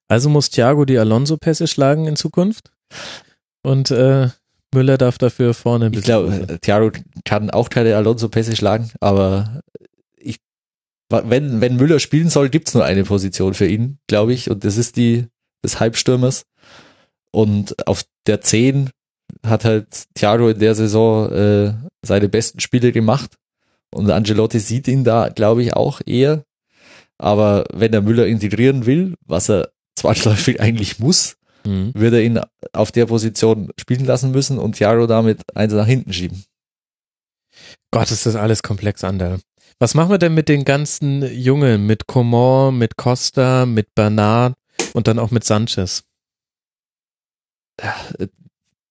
Also 0.09 0.29
muss 0.29 0.51
Thiago 0.51 0.85
die 0.85 0.99
Alonso-Pässe 0.99 1.67
schlagen 1.67 2.07
in 2.07 2.17
Zukunft 2.17 2.71
und 3.63 3.91
äh, 3.91 4.29
Müller 4.75 4.99
darf 4.99 5.19
dafür 5.19 5.55
vorne 5.55 5.91
Ich 5.93 6.03
glaube, 6.03 6.59
Thiago 6.61 6.91
kann 7.25 7.51
auch 7.51 7.71
keine 7.71 7.97
Alonso-Pässe 7.97 8.57
schlagen, 8.57 8.91
aber 9.01 9.63
ich, 10.17 10.41
wenn, 11.09 11.61
wenn 11.61 11.77
Müller 11.77 12.01
spielen 12.01 12.29
soll, 12.29 12.49
gibt's 12.49 12.75
nur 12.75 12.85
eine 12.85 13.05
Position 13.05 13.55
für 13.55 13.67
ihn, 13.67 13.99
glaube 14.09 14.35
ich, 14.35 14.51
und 14.51 14.65
das 14.65 14.77
ist 14.77 14.97
die 14.97 15.27
des 15.65 15.81
Halbstürmers. 15.81 16.45
Und 17.33 17.89
auf 17.89 18.05
der 18.27 18.41
10 18.41 18.91
hat 19.45 19.65
halt 19.65 19.89
Thiago 20.15 20.51
in 20.51 20.61
der 20.61 20.75
Saison 20.75 21.33
äh, 21.33 21.75
seine 22.03 22.29
besten 22.29 22.61
Spiele 22.61 22.93
gemacht. 22.93 23.37
Und 23.93 24.11
Angelotti 24.11 24.61
sieht 24.61 24.87
ihn 24.87 25.03
da, 25.03 25.31
glaube 25.31 25.63
ich, 25.63 25.75
auch 25.75 26.01
eher. 26.05 26.45
Aber 27.19 27.65
wenn 27.73 27.93
er 27.93 28.03
Müller 28.03 28.27
integrieren 28.27 28.87
will, 28.87 29.15
was 29.27 29.49
er 29.49 29.71
zwangsläufig 30.05 30.61
eigentlich 30.61 30.99
muss, 30.99 31.37
Mhm. 31.67 31.93
wird 31.95 32.13
er 32.13 32.23
ihn 32.23 32.39
auf 32.75 32.93
der 32.93 33.07
Position 33.07 33.71
spielen 33.81 34.05
lassen 34.05 34.33
müssen 34.33 34.59
und 34.59 34.77
Thiago 34.77 35.07
damit 35.07 35.41
eins 35.55 35.73
nach 35.73 35.87
hinten 35.87 36.13
schieben. 36.13 36.45
Gott, 37.91 38.11
ist 38.11 38.27
das 38.27 38.37
alles 38.37 38.63
komplex, 38.63 39.03
Ander. 39.03 39.39
Was 39.79 39.95
machen 39.95 40.11
wir 40.11 40.19
denn 40.19 40.35
mit 40.35 40.51
den 40.51 40.67
ganzen 40.67 41.23
Jungen, 41.35 41.87
mit 41.87 42.07
Coman, 42.07 42.77
mit 42.77 42.97
Costa, 42.99 43.65
mit 43.65 43.95
Bernard 43.95 44.55
und 44.93 45.07
dann 45.09 45.19
auch 45.19 45.31
mit 45.31 45.45
Sanchez? 45.45 46.03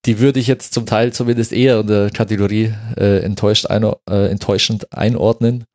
Die 0.05 0.19
würde 0.19 0.39
ich 0.39 0.47
jetzt 0.47 0.73
zum 0.73 0.85
Teil 0.85 1.13
zumindest 1.13 1.53
eher 1.53 1.79
in 1.81 1.87
der 1.87 2.09
Kategorie 2.09 2.73
äh, 2.97 3.19
enttäuscht 3.19 3.67
einor 3.67 4.01
äh, 4.09 4.29
enttäuschend 4.29 4.91
einordnen. 4.91 5.65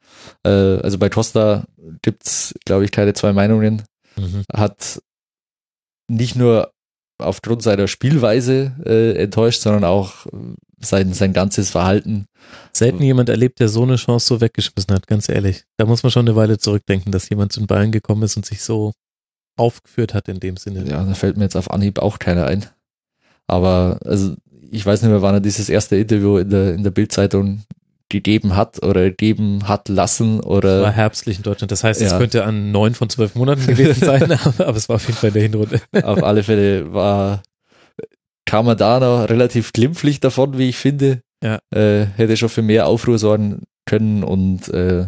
Äh, 0.45 0.51
also 0.51 0.99
bei 0.99 1.09
Costa 1.09 1.65
gibt's, 2.03 2.55
glaube 2.67 2.85
ich, 2.85 2.91
keine 2.91 3.15
zwei 3.15 3.33
Meinungen. 3.33 3.83
Mhm. 4.17 4.43
Hat 4.53 5.01
nicht 6.09 6.37
nur 6.37 6.73
aufgrund 7.19 7.63
seiner 7.63 7.89
Spielweise 7.89 8.73
äh, 8.85 9.23
enttäuscht, 9.23 9.61
sondern 9.61 9.85
auch 9.85 10.27
äh, 10.27 10.31
sein, 10.81 11.13
sein 11.13 11.33
ganzes 11.33 11.71
Verhalten. 11.71 12.27
Selten 12.73 13.03
jemand 13.03 13.29
erlebt, 13.29 13.61
der 13.61 13.69
so 13.69 13.83
eine 13.83 13.97
Chance 13.97 14.27
so 14.27 14.41
weggeschmissen 14.41 14.95
hat, 14.95 15.07
ganz 15.07 15.29
ehrlich. 15.29 15.65
Da 15.77 15.87
muss 15.87 16.03
man 16.03 16.13
schon 16.13 16.27
eine 16.27 16.37
Weile 16.37 16.59
zurückdenken, 16.59 17.11
dass 17.11 17.29
jemand 17.29 17.53
zu 17.53 17.61
den 17.61 17.67
Bayern 17.67 17.91
gekommen 17.91 18.23
ist 18.23 18.37
und 18.37 18.47
sich 18.47 18.63
so 18.63 18.93
aufgeführt 19.57 20.15
hat 20.15 20.29
in 20.29 20.39
dem 20.39 20.57
Sinne. 20.57 20.89
Ja, 20.89 21.03
da 21.05 21.15
fällt 21.15 21.37
mir 21.37 21.45
jetzt 21.45 21.57
auf 21.57 21.71
Anhieb 21.71 21.99
auch 21.99 22.21
keiner 22.21 22.47
ein. 22.47 22.67
Aber 23.49 23.99
also 24.05 24.37
ich 24.71 24.87
weiß 24.87 25.03
nicht 25.03 25.11
mehr, 25.11 25.23
wann 25.23 25.35
er 25.35 25.41
dieses 25.41 25.69
erste 25.69 25.97
Interview 25.97 26.39
in 26.39 26.51
der, 26.51 26.75
in 26.75 26.85
der 26.85 26.91
Bildzeitung 26.91 27.63
gegeben 28.11 28.57
hat 28.57 28.83
oder 28.83 29.03
gegeben 29.11 29.69
hat 29.69 29.89
lassen 29.89 30.39
Es 30.41 30.45
war 30.47 30.51
oder 30.53 30.91
herbstlich 30.91 31.37
in 31.39 31.43
Deutschland. 31.43 31.71
Das 31.73 31.85
heißt, 31.85 32.01
es 32.01 32.13
Ja. 32.13 32.19
könnte 32.19 32.45
an 32.45 32.71
neun 32.71 32.95
von 32.95 33.11
zwölf 33.11 33.35
Monaten 33.35 33.67
gewesen 33.67 34.05
sein, 34.05 34.33
aber, 34.45 34.67
aber 34.67 34.77
es 34.77 34.89
war 34.89 34.97
auf 34.97 35.07
jeden 35.07 35.19
Fall 35.19 35.29
in 35.29 35.35
der 35.35 35.43
Hinrunde. 35.43 35.81
auf 36.03 36.23
alle 36.23 36.43
Fälle 36.43 36.93
war, 36.93 37.43
kam 38.47 38.67
er 38.67 38.77
da 38.77 38.99
noch 39.01 39.29
relativ 39.29 39.73
glimpflich 39.73 40.21
davon, 40.21 40.57
wie 40.59 40.69
ich 40.71 40.77
finde. 40.77 41.21
Ja. 41.43 41.59
Äh, 41.71 42.07
hätte 42.17 42.37
schon 42.37 42.49
für 42.49 42.63
mehr 42.63 42.87
Aufruhr 42.87 43.19
sorgen 43.19 43.63
können 43.87 44.25
und 44.25 44.69
äh, 44.69 45.07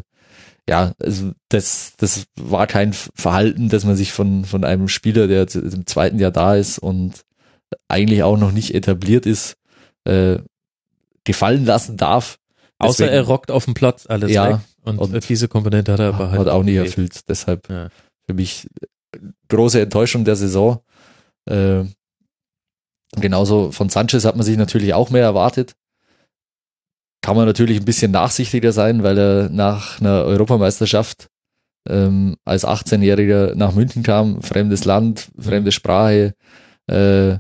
ja, 0.69 0.93
also 1.03 1.33
das, 1.49 1.95
das 1.97 2.25
war 2.39 2.67
kein 2.69 2.93
Verhalten, 2.93 3.69
das 3.71 3.85
man 3.85 3.97
sich 3.97 4.13
von, 4.13 4.45
von 4.45 4.63
einem 4.65 4.87
Spieler, 4.89 5.27
der 5.27 5.47
im 5.55 5.87
zweiten 5.87 6.19
Jahr 6.21 6.31
da 6.31 6.55
ist 6.55 6.79
und 6.79 7.23
eigentlich 7.89 8.23
auch 8.23 8.37
noch 8.37 8.53
nicht 8.53 8.75
etabliert 8.75 9.27
ist, 9.27 9.55
äh, 10.05 10.39
gefallen 11.25 11.65
lassen 11.65 11.97
darf. 11.97 12.39
Außer 12.81 13.05
Deswegen 13.05 13.15
er 13.15 13.23
rockt 13.27 13.51
auf 13.51 13.65
dem 13.67 13.75
Platz 13.75 14.07
alles 14.09 14.33
Ja, 14.33 14.49
weg. 14.55 14.61
Und, 14.83 14.99
und- 14.99 15.29
diese 15.29 15.49
Komponente 15.49 15.93
hat 15.93 16.01
er 16.01 16.09
aber 16.15 16.31
halt 16.31 16.41
hat 16.41 16.49
auch 16.49 16.63
nicht 16.63 16.75
gefehlt. 16.75 16.89
erfüllt. 17.13 17.29
Deshalb 17.29 17.69
Ja. 17.69 17.89
für 18.27 18.35
mich 18.35 18.67
große 19.49 19.81
Enttäuschung 19.83 20.25
der 20.25 20.37
Saison. 20.37 20.81
Äh, 21.49 21.85
genauso 23.17 23.71
von 23.73 23.89
Sanchez 23.89 24.25
hat 24.25 24.37
man 24.37 24.45
sich 24.45 24.57
natürlich 24.57 24.95
auch 24.95 25.11
mehr 25.11 25.23
erwartet. 25.25 25.75
Kann 27.23 27.37
man 27.37 27.45
natürlich 27.47 27.79
ein 27.79 27.85
bisschen 27.85 28.13
nachsichtiger 28.13 28.73
sein, 28.73 29.03
weil 29.03 29.19
er 29.19 29.49
nach 29.51 30.01
einer 30.01 30.23
Europameisterschaft 30.25 31.29
ähm, 31.89 32.37
als 32.45 32.67
18-Jähriger 32.67 33.55
nach 33.57 33.75
München 33.75 34.03
kam, 34.03 34.43
fremdes 34.43 34.85
Land, 34.85 35.31
fremde 35.39 35.73
Sprache, 35.73 36.35
äh, 36.87 37.37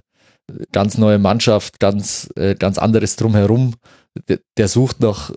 ganz 0.72 0.98
neue 0.98 1.18
Mannschaft, 1.18 1.80
ganz, 1.80 2.28
äh, 2.36 2.54
ganz 2.54 2.78
anderes 2.78 3.16
drumherum. 3.16 3.74
Der, 4.28 4.38
der 4.56 4.68
sucht 4.68 5.00
noch 5.00 5.32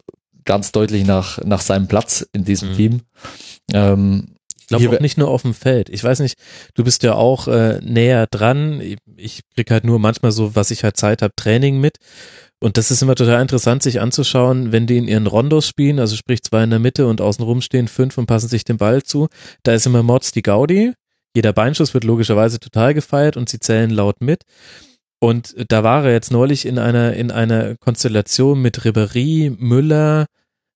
ganz 0.45 0.71
deutlich 0.71 1.05
nach, 1.05 1.39
nach 1.43 1.61
seinem 1.61 1.87
Platz 1.87 2.27
in 2.33 2.43
diesem 2.43 2.71
Mhm. 2.71 2.75
Team. 2.75 3.01
Ähm, 3.73 4.27
Ich 4.59 4.67
glaube 4.67 4.89
auch 4.95 4.99
nicht 4.99 5.17
nur 5.17 5.29
auf 5.29 5.43
dem 5.43 5.53
Feld. 5.53 5.89
Ich 5.89 6.03
weiß 6.03 6.19
nicht, 6.19 6.35
du 6.73 6.83
bist 6.83 7.03
ja 7.03 7.13
auch 7.15 7.47
äh, 7.47 7.79
näher 7.81 8.27
dran. 8.29 8.81
Ich, 8.81 8.97
ich 9.15 9.41
krieg 9.55 9.69
halt 9.71 9.83
nur 9.83 9.99
manchmal 9.99 10.31
so, 10.31 10.55
was 10.55 10.71
ich 10.71 10.83
halt 10.83 10.97
Zeit 10.97 11.21
habe, 11.21 11.33
Training 11.35 11.79
mit. 11.79 11.97
Und 12.59 12.77
das 12.77 12.91
ist 12.91 13.01
immer 13.01 13.15
total 13.15 13.41
interessant, 13.41 13.83
sich 13.83 13.99
anzuschauen, 13.99 14.71
wenn 14.71 14.87
die 14.87 14.97
in 14.97 15.07
ihren 15.09 15.27
Rondos 15.27 15.67
spielen, 15.67 15.99
also 15.99 16.15
sprich 16.15 16.43
zwei 16.43 16.63
in 16.63 16.69
der 16.69 16.79
Mitte 16.79 17.07
und 17.07 17.19
außenrum 17.19 17.61
stehen 17.61 17.89
fünf 17.89 18.17
und 18.17 18.25
passen 18.25 18.47
sich 18.47 18.63
den 18.63 18.77
Ball 18.77 19.03
zu. 19.03 19.27
Da 19.63 19.73
ist 19.73 19.85
immer 19.85 20.01
Mods 20.01 20.31
die 20.31 20.43
Gaudi. 20.43 20.93
Jeder 21.35 21.51
Beinschuss 21.51 21.93
wird 21.93 22.05
logischerweise 22.05 22.59
total 22.59 22.93
gefeiert 22.93 23.35
und 23.37 23.49
sie 23.49 23.59
zählen 23.59 23.89
laut 23.89 24.21
mit. 24.21 24.43
Und 25.23 25.55
da 25.69 25.85
war 25.85 26.03
er 26.03 26.11
jetzt 26.11 26.33
neulich 26.33 26.65
in 26.65 26.77
einer, 26.77 27.13
in 27.13 27.31
einer 27.31 27.77
Konstellation 27.77 28.61
mit 28.61 28.81
Ribéry, 28.81 29.55
Müller, 29.57 30.25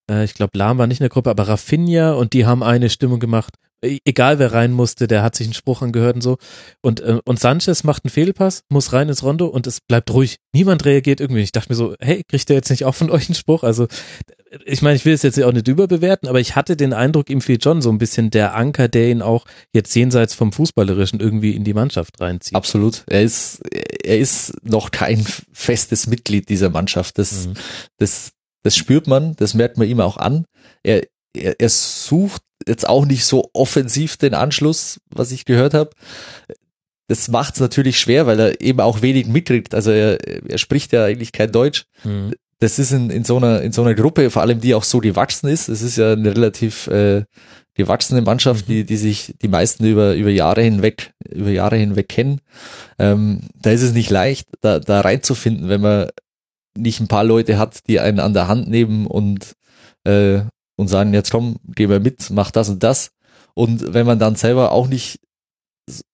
äh, 0.10 0.24
ich 0.24 0.36
glaube 0.36 0.58
Lahm 0.58 0.78
war 0.78 0.88
nicht 0.88 1.02
in 1.02 1.04
der 1.04 1.10
Gruppe, 1.10 1.30
aber 1.30 1.50
Rafinha 1.50 2.14
und 2.14 2.32
die 2.32 2.46
haben 2.46 2.64
eine 2.64 2.90
Stimmung 2.90 3.20
gemacht. 3.20 3.56
E- 3.84 4.00
Egal 4.06 4.40
wer 4.40 4.54
rein 4.54 4.72
musste, 4.72 5.06
der 5.06 5.22
hat 5.22 5.36
sich 5.36 5.48
einen 5.48 5.54
Spruch 5.54 5.82
angehört 5.82 6.16
und 6.16 6.22
so. 6.22 6.38
Und, 6.82 7.02
äh, 7.02 7.20
und 7.26 7.42
Sanchez 7.42 7.84
macht 7.84 8.06
einen 8.06 8.10
Fehlpass, 8.10 8.62
muss 8.70 8.94
rein 8.94 9.10
ins 9.10 9.22
Rondo 9.22 9.48
und 9.48 9.68
es 9.68 9.82
bleibt 9.82 10.12
ruhig. 10.12 10.38
Niemand 10.54 10.86
reagiert 10.86 11.20
irgendwie. 11.20 11.42
Ich 11.42 11.52
dachte 11.52 11.68
mir 11.68 11.76
so, 11.76 11.96
hey, 12.00 12.24
kriegt 12.30 12.48
der 12.48 12.56
jetzt 12.56 12.70
nicht 12.70 12.86
auch 12.86 12.96
von 12.96 13.10
euch 13.10 13.28
einen 13.28 13.36
Spruch? 13.36 13.64
Also 13.64 13.88
ich 14.66 14.82
meine, 14.82 14.96
ich 14.96 15.06
will 15.06 15.14
es 15.14 15.24
jetzt 15.24 15.42
auch 15.42 15.52
nicht 15.52 15.68
überbewerten, 15.68 16.28
aber 16.28 16.40
ich 16.40 16.56
hatte 16.56 16.76
den 16.76 16.94
Eindruck, 16.94 17.30
ihm 17.30 17.42
fehlt 17.42 17.64
schon 17.64 17.82
so 17.82 17.90
ein 17.90 17.98
bisschen 17.98 18.30
der 18.30 18.56
Anker, 18.56 18.88
der 18.88 19.10
ihn 19.10 19.22
auch 19.22 19.46
jetzt 19.74 19.96
jenseits 19.96 20.34
vom 20.34 20.52
Fußballerischen 20.52 21.20
irgendwie 21.20 21.56
in 21.56 21.64
die 21.64 21.74
Mannschaft 21.74 22.20
reinzieht. 22.20 22.56
Absolut. 22.56 23.04
Er 23.08 23.24
ist, 23.24 23.62
er 23.72 24.18
ist 24.18 24.54
noch 24.64 24.92
kein 24.92 25.26
festes 25.52 26.08
Mitglied 26.08 26.50
dieser 26.50 26.70
Mannschaft. 26.70 27.18
Das, 27.18 27.48
mhm. 27.48 27.54
das, 27.98 28.32
das 28.64 28.76
spürt 28.76 29.08
man, 29.08 29.36
das 29.36 29.54
merkt 29.54 29.78
man 29.78 29.88
ihm 29.88 30.02
auch 30.02 30.18
an. 30.18 30.46
Er, 30.84 31.04
er, 31.36 31.60
er 31.60 31.70
sucht 31.70 32.42
jetzt 32.68 32.88
auch 32.88 33.06
nicht 33.06 33.26
so 33.26 33.50
offensiv 33.54 34.18
den 34.18 34.34
Anschluss, 34.34 35.00
was 35.10 35.32
ich 35.32 35.46
gehört 35.46 35.74
habe. 35.74 35.92
Das 37.08 37.30
macht 37.30 37.54
es 37.54 37.62
natürlich 37.62 38.00
schwer, 38.00 38.28
weil 38.28 38.40
er 38.40 38.62
eben 38.62 38.82
auch 38.82 39.02
wenig 39.02 39.28
mitkriegt. 39.28 39.74
Also 39.74 39.92
er, 39.92 40.20
er 40.28 40.58
spricht 40.58 40.92
ja 40.92 41.06
eigentlich 41.06 41.32
kein 41.32 41.52
Deutsch. 41.52 41.86
Mhm 42.04 42.34
das 42.60 42.80
ist 42.80 42.92
in, 42.92 43.10
in 43.10 43.24
so 43.24 43.38
einer 43.38 43.62
in 43.62 43.72
so 43.72 43.84
einer 43.84 43.94
Gruppe, 43.94 44.30
vor 44.30 44.42
allem 44.42 44.60
die 44.60 44.74
auch 44.74 44.84
so 44.84 45.00
gewachsen 45.00 45.48
ist. 45.48 45.70
Es 45.70 45.82
ist 45.82 45.98
ja 45.98 46.14
eine 46.14 46.36
relativ 46.36 46.88
äh, 46.88 47.24
gewachsene 47.76 48.22
Mannschaft, 48.22 48.68
die 48.68 48.84
die 48.84 48.98
sich 48.98 49.36
die 49.42 49.48
meisten 49.48 49.86
über 49.86 50.16
über 50.16 50.30
Jahre 50.30 50.62
hinweg 50.64 51.12
über 51.30 51.52
Jahre 51.52 51.78
hinweg 51.78 52.10
kennen. 52.10 52.42
Ähm, 52.98 53.42
da 53.56 53.72
ist 53.72 53.84
es 53.84 53.94
nicht 53.94 54.10
leicht, 54.10 54.48
da 54.62 54.80
da 54.80 55.02
reinzufinden, 55.02 55.70
wenn 55.70 55.82
man 55.82 56.10
nicht 56.76 57.00
ein 57.00 57.08
paar 57.08 57.24
Leute 57.24 57.58
hat, 57.58 57.88
die 57.88 58.00
einen 58.00 58.20
an 58.20 58.34
der 58.34 58.48
Hand 58.48 58.68
nehmen 58.68 59.06
und 59.06 59.56
äh, 60.06 60.42
und 60.78 60.88
sagen, 60.88 61.14
jetzt 61.14 61.32
komm, 61.32 61.58
geh 61.76 61.88
mal 61.88 62.00
mit, 62.00 62.30
mach 62.30 62.52
das 62.52 62.70
und 62.70 62.84
das. 62.84 63.12
Und 63.54 63.94
wenn 63.94 64.06
man 64.06 64.20
dann 64.20 64.36
selber 64.36 64.72
auch 64.72 64.88
nicht 64.88 65.20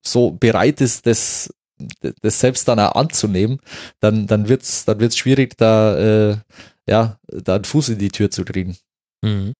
so 0.01 0.31
bereit 0.31 0.81
ist, 0.81 1.05
das 1.05 1.53
das 2.21 2.39
selbst 2.39 2.67
dann 2.67 2.79
auch 2.79 2.95
anzunehmen, 2.95 3.59
dann, 3.99 4.27
dann 4.27 4.47
wird's, 4.47 4.85
dann 4.85 4.99
wird's 4.99 5.17
schwierig, 5.17 5.57
da, 5.57 5.97
äh, 6.31 6.37
ja, 6.87 7.19
da 7.27 7.55
einen 7.55 7.63
Fuß 7.63 7.89
in 7.89 7.99
die 7.99 8.09
Tür 8.09 8.29
zu 8.29 8.45
kriegen. 8.45 8.77
Mhm. 9.21 9.53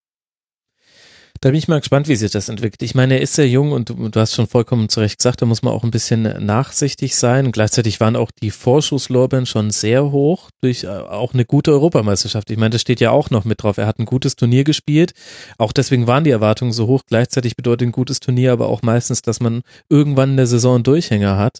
Da 1.43 1.49
bin 1.49 1.57
ich 1.57 1.67
mal 1.67 1.79
gespannt, 1.79 2.07
wie 2.07 2.15
sich 2.15 2.31
das 2.31 2.47
entwickelt. 2.47 2.81
Ich 2.83 2.95
meine, 2.95 3.15
er 3.15 3.21
ist 3.21 3.33
sehr 3.33 3.49
jung 3.49 3.73
und 3.73 3.89
du, 3.89 4.07
du, 4.07 4.17
hast 4.17 4.33
schon 4.33 4.47
vollkommen 4.47 4.87
zu 4.87 5.01
Recht 5.01 5.17
gesagt, 5.17 5.41
da 5.41 5.45
muss 5.45 5.61
man 5.61 5.73
auch 5.73 5.83
ein 5.83 5.91
bisschen 5.91 6.21
nachsichtig 6.45 7.17
sein. 7.17 7.51
Gleichzeitig 7.51 7.99
waren 7.99 8.15
auch 8.15 8.31
die 8.41 8.49
Vorschusslorbeeren 8.49 9.45
schon 9.45 9.69
sehr 9.69 10.13
hoch 10.13 10.51
durch 10.61 10.85
äh, 10.85 10.87
auch 10.87 11.33
eine 11.33 11.43
gute 11.43 11.71
Europameisterschaft. 11.71 12.49
Ich 12.49 12.57
meine, 12.57 12.69
das 12.69 12.79
steht 12.79 13.01
ja 13.01 13.11
auch 13.11 13.29
noch 13.29 13.43
mit 13.43 13.61
drauf. 13.61 13.77
Er 13.77 13.87
hat 13.87 13.99
ein 13.99 14.05
gutes 14.05 14.37
Turnier 14.37 14.63
gespielt. 14.63 15.11
Auch 15.57 15.73
deswegen 15.73 16.07
waren 16.07 16.23
die 16.23 16.29
Erwartungen 16.29 16.71
so 16.71 16.87
hoch. 16.87 17.01
Gleichzeitig 17.09 17.57
bedeutet 17.57 17.89
ein 17.89 17.91
gutes 17.91 18.21
Turnier 18.21 18.53
aber 18.53 18.69
auch 18.69 18.81
meistens, 18.81 19.21
dass 19.21 19.41
man 19.41 19.63
irgendwann 19.89 20.29
in 20.29 20.37
der 20.37 20.47
Saison 20.47 20.75
einen 20.75 20.83
Durchhänger 20.85 21.37
hat 21.37 21.59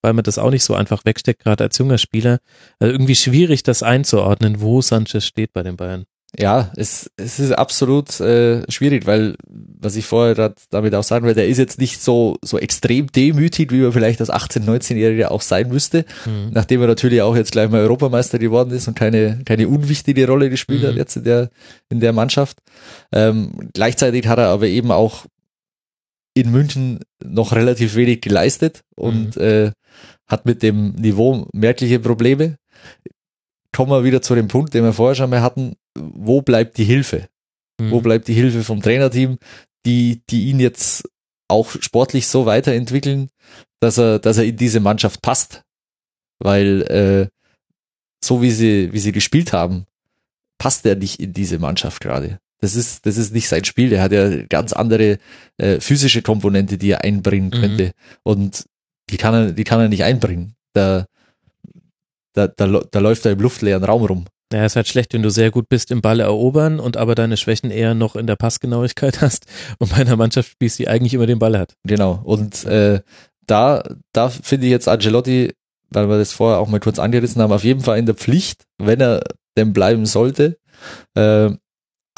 weil 0.00 0.12
man 0.12 0.22
das 0.22 0.38
auch 0.38 0.52
nicht 0.52 0.62
so 0.62 0.74
einfach 0.74 1.04
wegsteckt, 1.04 1.42
gerade 1.42 1.64
als 1.64 1.76
junger 1.76 1.98
Spieler. 1.98 2.38
Also 2.78 2.92
irgendwie 2.92 3.16
schwierig, 3.16 3.64
das 3.64 3.82
einzuordnen, 3.82 4.60
wo 4.60 4.80
Sanchez 4.80 5.24
steht 5.24 5.52
bei 5.52 5.64
den 5.64 5.76
Bayern. 5.76 6.04
Ja, 6.36 6.70
es, 6.76 7.10
es 7.16 7.40
ist 7.40 7.52
absolut 7.52 8.20
äh, 8.20 8.70
schwierig, 8.70 9.06
weil, 9.06 9.34
was 9.46 9.96
ich 9.96 10.04
vorher 10.04 10.52
damit 10.70 10.94
auch 10.94 11.02
sagen 11.02 11.26
will, 11.26 11.34
der 11.34 11.48
ist 11.48 11.56
jetzt 11.56 11.80
nicht 11.80 12.02
so, 12.02 12.36
so 12.42 12.58
extrem 12.58 13.06
demütig, 13.06 13.72
wie 13.72 13.80
man 13.80 13.92
vielleicht 13.92 14.20
als 14.20 14.30
18-, 14.30 14.64
19-Jähriger 14.66 15.28
auch 15.28 15.40
sein 15.40 15.68
müsste, 15.68 16.04
mhm. 16.26 16.50
nachdem 16.50 16.82
er 16.82 16.86
natürlich 16.86 17.22
auch 17.22 17.34
jetzt 17.34 17.52
gleich 17.52 17.70
mal 17.70 17.80
Europameister 17.80 18.38
geworden 18.38 18.72
ist 18.72 18.86
und 18.88 18.94
keine, 18.94 19.40
keine 19.46 19.68
unwichtige 19.68 20.26
Rolle 20.26 20.50
gespielt 20.50 20.82
mhm. 20.82 20.88
hat 20.88 20.96
jetzt 20.96 21.16
in 21.16 21.24
der, 21.24 21.50
in 21.88 22.00
der 22.00 22.12
Mannschaft. 22.12 22.58
Ähm, 23.10 23.70
gleichzeitig 23.72 24.26
hat 24.26 24.38
er 24.38 24.48
aber 24.48 24.66
eben 24.66 24.92
auch 24.92 25.24
in 26.34 26.50
München 26.52 27.00
noch 27.24 27.52
relativ 27.52 27.96
wenig 27.96 28.20
geleistet 28.20 28.82
und 28.94 29.36
mhm. 29.36 29.42
äh, 29.42 29.70
hat 30.26 30.44
mit 30.44 30.62
dem 30.62 30.92
Niveau 30.92 31.48
merkliche 31.54 31.98
Probleme. 31.98 32.56
Kommen 33.72 33.90
wir 33.90 34.04
wieder 34.04 34.22
zu 34.22 34.34
dem 34.34 34.48
Punkt, 34.48 34.74
den 34.74 34.84
wir 34.84 34.92
vorher 34.92 35.14
schon 35.14 35.30
mal 35.30 35.42
hatten 35.42 35.76
wo 35.98 36.42
bleibt 36.42 36.78
die 36.78 36.84
Hilfe? 36.84 37.28
Mhm. 37.80 37.90
Wo 37.90 38.00
bleibt 38.00 38.28
die 38.28 38.34
Hilfe 38.34 38.64
vom 38.64 38.82
Trainerteam, 38.82 39.38
die, 39.86 40.22
die 40.30 40.48
ihn 40.48 40.60
jetzt 40.60 41.08
auch 41.48 41.70
sportlich 41.80 42.26
so 42.26 42.46
weiterentwickeln, 42.46 43.30
dass 43.80 43.98
er, 43.98 44.18
dass 44.18 44.38
er 44.38 44.44
in 44.44 44.56
diese 44.56 44.80
Mannschaft 44.80 45.22
passt? 45.22 45.62
Weil 46.40 46.82
äh, 46.82 47.28
so 48.24 48.42
wie 48.42 48.50
sie, 48.50 48.92
wie 48.92 48.98
sie 48.98 49.12
gespielt 49.12 49.52
haben, 49.52 49.86
passt 50.58 50.84
er 50.86 50.96
nicht 50.96 51.20
in 51.20 51.32
diese 51.32 51.58
Mannschaft 51.58 52.00
gerade. 52.00 52.38
Das 52.60 52.74
ist, 52.74 53.06
das 53.06 53.16
ist 53.16 53.32
nicht 53.32 53.48
sein 53.48 53.64
Spiel. 53.64 53.90
Der 53.90 54.02
hat 54.02 54.10
ja 54.10 54.42
ganz 54.46 54.72
andere 54.72 55.18
äh, 55.58 55.80
physische 55.80 56.22
Komponente, 56.22 56.76
die 56.76 56.90
er 56.90 57.04
einbringen 57.04 57.50
mhm. 57.54 57.60
könnte. 57.60 57.84
Mhm. 57.86 57.92
Und 58.24 58.64
die 59.10 59.16
kann 59.16 59.34
er, 59.34 59.52
die 59.52 59.64
kann 59.64 59.80
er 59.80 59.88
nicht 59.88 60.02
einbringen. 60.02 60.54
Da, 60.72 61.06
da, 62.38 62.46
da, 62.46 62.80
da 62.90 62.98
läuft 63.00 63.26
er 63.26 63.32
im 63.32 63.40
luftleeren 63.40 63.84
Raum 63.84 64.04
rum. 64.04 64.24
Ja, 64.52 64.64
ist 64.64 64.76
halt 64.76 64.88
schlecht, 64.88 65.12
wenn 65.12 65.22
du 65.22 65.30
sehr 65.30 65.50
gut 65.50 65.68
bist 65.68 65.90
im 65.90 66.00
Ball 66.00 66.20
erobern 66.20 66.80
und 66.80 66.96
aber 66.96 67.14
deine 67.14 67.36
Schwächen 67.36 67.70
eher 67.70 67.92
noch 67.94 68.16
in 68.16 68.26
der 68.26 68.36
Passgenauigkeit 68.36 69.20
hast 69.20 69.46
und 69.78 69.90
bei 69.90 69.98
einer 69.98 70.16
Mannschaft 70.16 70.50
spielst, 70.50 70.78
die 70.78 70.88
eigentlich 70.88 71.14
immer 71.14 71.26
den 71.26 71.38
Ball 71.38 71.58
hat. 71.58 71.74
Genau. 71.84 72.20
Und 72.24 72.64
äh, 72.64 73.00
da, 73.46 73.82
da 74.12 74.28
finde 74.30 74.66
ich 74.66 74.70
jetzt 74.70 74.88
Angelotti, 74.88 75.52
weil 75.90 76.08
wir 76.08 76.18
das 76.18 76.32
vorher 76.32 76.58
auch 76.58 76.68
mal 76.68 76.80
kurz 76.80 76.98
angerissen 76.98 77.42
haben, 77.42 77.52
auf 77.52 77.64
jeden 77.64 77.80
Fall 77.80 77.98
in 77.98 78.06
der 78.06 78.14
Pflicht, 78.14 78.64
wenn 78.78 79.00
er 79.00 79.22
denn 79.56 79.72
bleiben 79.72 80.06
sollte, 80.06 80.58
äh, 81.14 81.50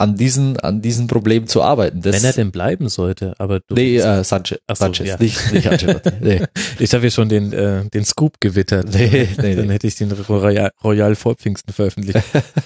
an 0.00 0.16
diesen, 0.16 0.58
an 0.58 0.80
diesen 0.80 1.06
Problemen 1.08 1.46
zu 1.46 1.62
arbeiten. 1.62 2.00
Das 2.00 2.16
Wenn 2.16 2.24
er 2.24 2.32
denn 2.32 2.50
bleiben 2.50 2.88
sollte, 2.88 3.34
aber 3.38 3.60
du. 3.60 3.74
Nee, 3.74 3.98
äh, 3.98 4.24
Sanchez, 4.24 4.58
so, 4.66 4.74
Sanchez 4.74 5.06
ja. 5.06 5.16
nicht, 5.18 5.52
nicht 5.52 5.68
Ancelotti. 5.68 6.10
Nee. 6.20 6.42
Ich 6.78 6.94
habe 6.94 7.04
ja 7.04 7.10
schon 7.10 7.28
den, 7.28 7.52
äh, 7.52 7.84
den 7.90 8.04
Scoop 8.04 8.40
gewittert. 8.40 8.86
Nee, 8.92 9.28
nee, 9.40 9.54
Dann 9.56 9.66
nee. 9.66 9.74
hätte 9.74 9.86
ich 9.86 9.96
den 9.96 10.10
Royal, 10.10 10.70
Royal 10.82 11.14
vor 11.14 11.34
Pfingsten 11.34 11.74
veröffentlicht. 11.74 12.18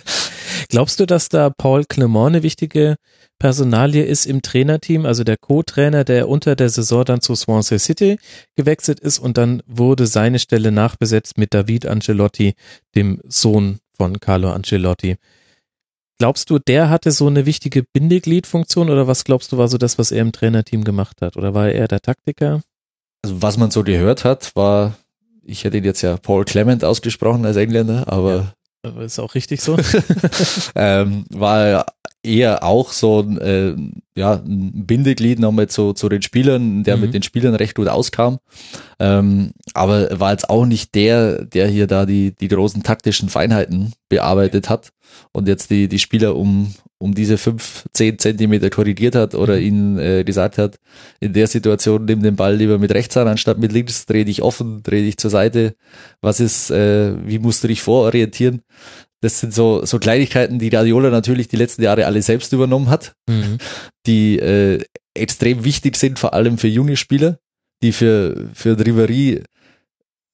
Glaubst 0.68 1.00
du, 1.00 1.06
dass 1.06 1.28
da 1.28 1.50
Paul 1.50 1.84
Clement 1.84 2.28
eine 2.28 2.42
wichtige 2.44 2.96
Personalie 3.40 4.04
ist 4.04 4.26
im 4.26 4.40
Trainerteam, 4.40 5.04
also 5.04 5.24
der 5.24 5.36
Co-Trainer, 5.36 6.04
der 6.04 6.28
unter 6.28 6.54
der 6.54 6.68
Saison 6.68 7.04
dann 7.04 7.20
zu 7.20 7.34
Swansea 7.34 7.80
City 7.80 8.16
gewechselt 8.54 9.00
ist 9.00 9.18
und 9.18 9.36
dann 9.36 9.60
wurde 9.66 10.06
seine 10.06 10.38
Stelle 10.38 10.70
nachbesetzt 10.70 11.36
mit 11.36 11.52
David 11.52 11.86
Ancelotti, 11.86 12.54
dem 12.94 13.20
Sohn 13.26 13.80
von 13.96 14.20
Carlo 14.20 14.52
Ancelotti. 14.52 15.16
Glaubst 16.18 16.48
du, 16.50 16.58
der 16.58 16.90
hatte 16.90 17.10
so 17.10 17.26
eine 17.26 17.44
wichtige 17.44 17.82
Bindegliedfunktion 17.82 18.88
oder 18.90 19.06
was 19.06 19.24
glaubst 19.24 19.52
du 19.52 19.58
war 19.58 19.68
so 19.68 19.78
das, 19.78 19.98
was 19.98 20.12
er 20.12 20.22
im 20.22 20.32
Trainerteam 20.32 20.84
gemacht 20.84 21.20
hat? 21.20 21.36
Oder 21.36 21.54
war 21.54 21.68
er 21.68 21.88
der 21.88 22.00
Taktiker? 22.00 22.62
Also 23.24 23.42
was 23.42 23.56
man 23.56 23.70
so 23.70 23.82
gehört 23.82 24.24
hat, 24.24 24.54
war, 24.54 24.96
ich 25.42 25.64
hätte 25.64 25.78
ihn 25.78 25.84
jetzt 25.84 26.02
ja 26.02 26.16
Paul 26.16 26.44
Clement 26.44 26.84
ausgesprochen 26.84 27.44
als 27.44 27.56
Engländer, 27.56 28.04
aber 28.06 28.36
ja. 28.36 28.52
Aber 28.84 29.02
ist 29.02 29.18
auch 29.18 29.34
richtig 29.34 29.62
so. 29.62 29.78
ähm, 30.74 31.24
war 31.30 31.86
eher 32.24 32.64
auch 32.64 32.92
so 32.92 33.20
ein, 33.20 33.38
äh, 33.38 33.74
ja, 34.16 34.34
ein 34.34 34.86
Bindeglied 34.86 35.38
nochmal 35.38 35.68
zu, 35.68 35.92
zu 35.92 36.08
den 36.08 36.22
Spielern, 36.22 36.84
der 36.84 36.96
mhm. 36.96 37.02
mit 37.02 37.14
den 37.14 37.22
Spielern 37.22 37.54
recht 37.54 37.74
gut 37.74 37.88
auskam. 37.88 38.38
Ähm, 38.98 39.52
aber 39.74 40.20
war 40.20 40.32
jetzt 40.32 40.48
auch 40.48 40.66
nicht 40.66 40.94
der, 40.94 41.44
der 41.44 41.68
hier 41.68 41.86
da 41.86 42.06
die, 42.06 42.32
die 42.34 42.48
großen 42.48 42.82
taktischen 42.82 43.28
Feinheiten 43.28 43.92
bearbeitet 44.08 44.70
hat 44.70 44.92
und 45.32 45.48
jetzt 45.48 45.70
die, 45.70 45.88
die 45.88 45.98
Spieler 45.98 46.36
um, 46.36 46.74
um 46.98 47.14
diese 47.14 47.38
fünf, 47.38 47.84
zehn 47.92 48.18
Zentimeter 48.18 48.70
korrigiert 48.70 49.14
hat 49.14 49.34
oder 49.34 49.56
mhm. 49.56 49.62
ihnen 49.62 49.98
äh, 49.98 50.24
gesagt 50.24 50.58
hat, 50.58 50.76
in 51.20 51.32
der 51.32 51.46
Situation 51.46 52.04
nimm 52.04 52.22
den 52.22 52.36
Ball 52.36 52.56
lieber 52.56 52.78
mit 52.78 52.92
rechts 52.94 53.16
an, 53.16 53.28
anstatt 53.28 53.58
mit 53.58 53.72
links, 53.72 54.06
dreh 54.06 54.24
dich 54.24 54.42
offen, 54.42 54.82
dreh 54.82 55.02
dich 55.02 55.16
zur 55.16 55.30
Seite. 55.30 55.74
Was 56.20 56.40
ist, 56.40 56.70
äh, 56.70 57.14
wie 57.26 57.38
musst 57.38 57.64
du 57.64 57.68
dich 57.68 57.82
vororientieren? 57.82 58.62
Das 59.24 59.40
sind 59.40 59.54
so, 59.54 59.84
so 59.84 59.98
Kleinigkeiten, 59.98 60.58
die 60.58 60.68
Radiola 60.68 61.10
natürlich 61.10 61.48
die 61.48 61.56
letzten 61.56 61.82
Jahre 61.82 62.06
alle 62.06 62.22
selbst 62.22 62.52
übernommen 62.52 62.90
hat, 62.90 63.14
mhm. 63.28 63.58
die 64.06 64.38
äh, 64.38 64.84
extrem 65.14 65.64
wichtig 65.64 65.96
sind, 65.96 66.18
vor 66.18 66.34
allem 66.34 66.58
für 66.58 66.68
junge 66.68 66.96
Spieler, 66.96 67.38
die 67.82 67.92
für, 67.92 68.50
für 68.54 68.78
Ribery 68.78 69.42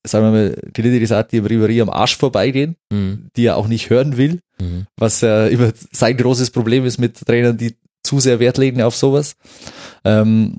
sagen 0.07 0.24
wir 0.24 0.30
mal, 0.32 0.57
gelinde 0.72 1.01
gesagt, 1.01 1.32
die 1.32 1.38
im 1.38 1.47
Ribery 1.47 1.80
am 1.80 1.91
Arsch 1.91 2.16
vorbeigehen, 2.16 2.76
mhm. 2.91 3.28
die 3.36 3.47
er 3.47 3.57
auch 3.57 3.68
nicht 3.68 3.91
hören 3.91 4.16
will, 4.16 4.41
mhm. 4.61 4.86
was 4.97 5.20
ja 5.20 5.47
immer 5.47 5.72
sein 5.93 6.16
großes 6.16 6.51
Problem 6.51 6.84
ist 6.84 6.99
mit 6.99 7.18
Trainern, 7.26 7.59
die 7.59 7.76
zu 8.03 8.18
sehr 8.18 8.41
Wert 8.41 8.59
legen 8.59 8.82
auf 8.82 8.97
sowas. 8.97 9.36
Ähm, 10.05 10.59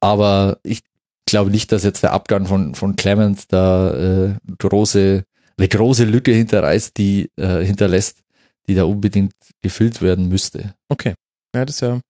aber 0.00 0.58
ich 0.62 0.82
glaube 1.26 1.50
nicht, 1.50 1.72
dass 1.72 1.84
jetzt 1.84 2.02
der 2.02 2.12
Abgang 2.12 2.46
von, 2.46 2.74
von 2.74 2.96
Clement 2.96 3.44
da 3.48 3.92
äh, 3.92 4.34
große, 4.58 5.24
eine 5.60 5.68
große 5.68 6.04
Lücke 6.04 6.32
hinterreißt, 6.32 6.96
die 6.96 7.30
äh, 7.36 7.62
hinterlässt, 7.62 8.22
die 8.66 8.74
da 8.74 8.84
unbedingt 8.84 9.34
gefüllt 9.62 10.00
werden 10.02 10.28
müsste. 10.28 10.74
Okay. 10.88 11.14
Ja, 11.54 11.64
das 11.64 11.76
ist 11.76 11.80
ja 11.82 12.00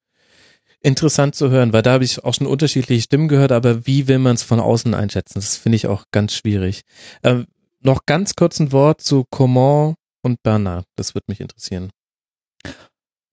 interessant 0.83 1.35
zu 1.35 1.51
hören, 1.51 1.73
weil 1.73 1.83
da 1.83 1.93
habe 1.93 2.05
ich 2.05 2.25
auch 2.25 2.35
schon 2.35 2.47
unterschiedliche 2.47 3.03
Stimmen 3.03 3.29
gehört, 3.29 3.53
aber 3.53 3.87
wie 3.87 4.09
will 4.09 4.19
man 4.19 4.35
es 4.35 4.43
von 4.43 4.61
außen 4.61 4.95
einschätzen? 4.95 5.35
Das 5.35 5.57
finde 5.57 5.77
ich 5.77 5.87
auch 5.87 6.05
ganz 6.11 6.35
schwierig. 6.35 6.83
Ähm, 7.23 7.47
noch 7.81 8.07
ganz 8.07 8.35
kurz 8.35 8.61
ein 8.61 8.73
Wort 8.73 9.01
zu 9.01 9.25
Coman 9.31 9.95
und 10.23 10.43
Bernard. 10.43 10.87
Das 10.97 11.15
würde 11.15 11.27
mich 11.29 11.41
interessieren. 11.41 11.91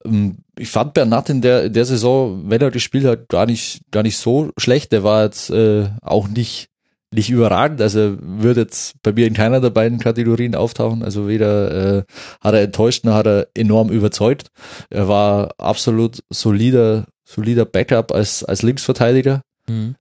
Ähm, 0.03 0.39
ich 0.57 0.70
fand 0.70 0.93
Bernard 0.93 1.30
in 1.30 1.41
der, 1.41 1.65
in 1.65 1.74
der 1.74 1.86
Saison, 1.86 2.49
wenn 2.49 2.61
er 2.61 2.72
gespielt 2.72 3.05
hat, 3.05 3.30
gar 3.30 3.45
nicht, 3.45 3.82
gar 3.91 4.03
nicht 4.03 4.18
so 4.18 4.51
schlecht. 4.57 4.91
Der 4.91 5.03
war 5.03 5.24
jetzt 5.24 5.49
äh, 5.49 5.89
auch 6.01 6.28
nicht, 6.28 6.68
nicht 7.13 7.29
überragend, 7.29 7.79
also 7.81 8.17
wird 8.19 8.57
jetzt 8.57 8.95
bei 9.01 9.13
mir 9.13 9.27
in 9.27 9.33
keiner 9.33 9.61
der 9.61 9.69
beiden 9.69 9.97
Kategorien 9.99 10.55
auftauchen. 10.55 11.03
Also 11.03 11.27
weder 11.27 11.99
äh, 11.99 12.03
hat 12.41 12.53
er 12.53 12.61
enttäuscht 12.63 13.05
noch 13.05 13.13
hat 13.13 13.27
er 13.27 13.47
enorm 13.53 13.89
überzeugt. 13.89 14.49
Er 14.89 15.07
war 15.07 15.53
absolut 15.57 16.21
solider, 16.29 17.05
solider 17.23 17.65
Backup 17.65 18.11
als, 18.11 18.43
als 18.43 18.61
Linksverteidiger. 18.61 19.41
Mhm. 19.69 19.95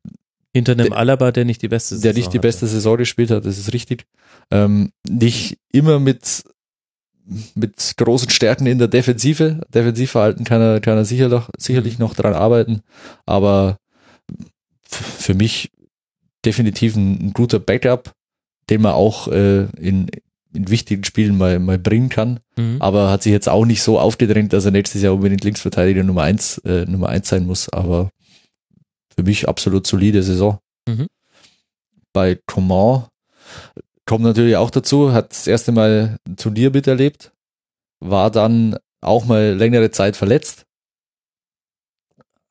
Hinter 0.52 0.72
einem 0.72 0.88
Der- 0.88 0.96
Alaba, 0.96 1.32
der 1.32 1.44
nicht 1.44 1.62
die 1.62 1.68
beste 1.68 1.94
Saison 1.94 2.02
der 2.02 2.14
nicht 2.14 2.32
die 2.32 2.38
hatte. 2.38 2.48
beste 2.48 2.66
Saison 2.66 2.96
gespielt 2.96 3.30
hat, 3.30 3.44
das 3.44 3.58
ist 3.58 3.72
richtig. 3.72 4.04
Ähm, 4.50 4.90
nicht 5.08 5.58
immer 5.70 6.00
mit, 6.00 6.44
mit 7.54 7.94
großen 7.96 8.30
Stärken 8.30 8.66
in 8.66 8.78
der 8.78 8.88
Defensive. 8.88 9.60
Defensivverhalten 9.72 10.44
kann 10.44 10.60
er, 10.60 10.80
kann 10.80 10.96
er 10.96 11.04
sicher 11.04 11.28
noch, 11.28 11.50
sicherlich 11.58 11.98
noch 11.98 12.14
dran 12.14 12.34
arbeiten, 12.34 12.80
aber 13.26 13.76
für 14.88 15.34
mich 15.34 15.70
definitiv 16.46 16.96
ein, 16.96 17.26
ein 17.26 17.32
guter 17.32 17.58
Backup, 17.58 18.12
den 18.70 18.80
man 18.82 18.92
auch 18.92 19.28
äh, 19.28 19.64
in, 19.78 20.08
in 20.54 20.70
wichtigen 20.70 21.04
Spielen 21.04 21.36
mal, 21.36 21.58
mal 21.58 21.78
bringen 21.78 22.08
kann, 22.08 22.40
Mhm. 22.56 22.76
aber 22.80 23.10
hat 23.10 23.22
sich 23.22 23.32
jetzt 23.32 23.48
auch 23.50 23.66
nicht 23.66 23.82
so 23.82 23.98
aufgedrängt, 24.00 24.52
dass 24.54 24.64
er 24.64 24.70
nächstes 24.70 25.02
Jahr 25.02 25.12
unbedingt 25.12 25.44
Linksverteidiger 25.44 26.02
Nummer 26.02 26.22
eins, 26.22 26.56
äh, 26.64 26.86
Nummer 26.86 27.10
eins 27.10 27.28
sein 27.28 27.44
muss, 27.44 27.68
aber 27.68 28.10
für 29.14 29.22
mich 29.24 29.46
absolut 29.48 29.86
solide 29.86 30.22
Saison. 30.22 30.58
Mhm. 30.88 31.06
Bei 32.14 32.38
Coman 32.46 33.04
kommt 34.06 34.24
natürlich 34.24 34.56
auch 34.56 34.70
dazu, 34.70 35.12
hat 35.12 35.32
das 35.32 35.46
erste 35.46 35.72
Mal 35.72 36.16
ein 36.26 36.36
Turnier 36.36 36.70
miterlebt, 36.70 37.32
war 38.00 38.30
dann 38.30 38.78
auch 39.02 39.26
mal 39.26 39.52
längere 39.52 39.90
Zeit 39.90 40.16
verletzt, 40.16 40.64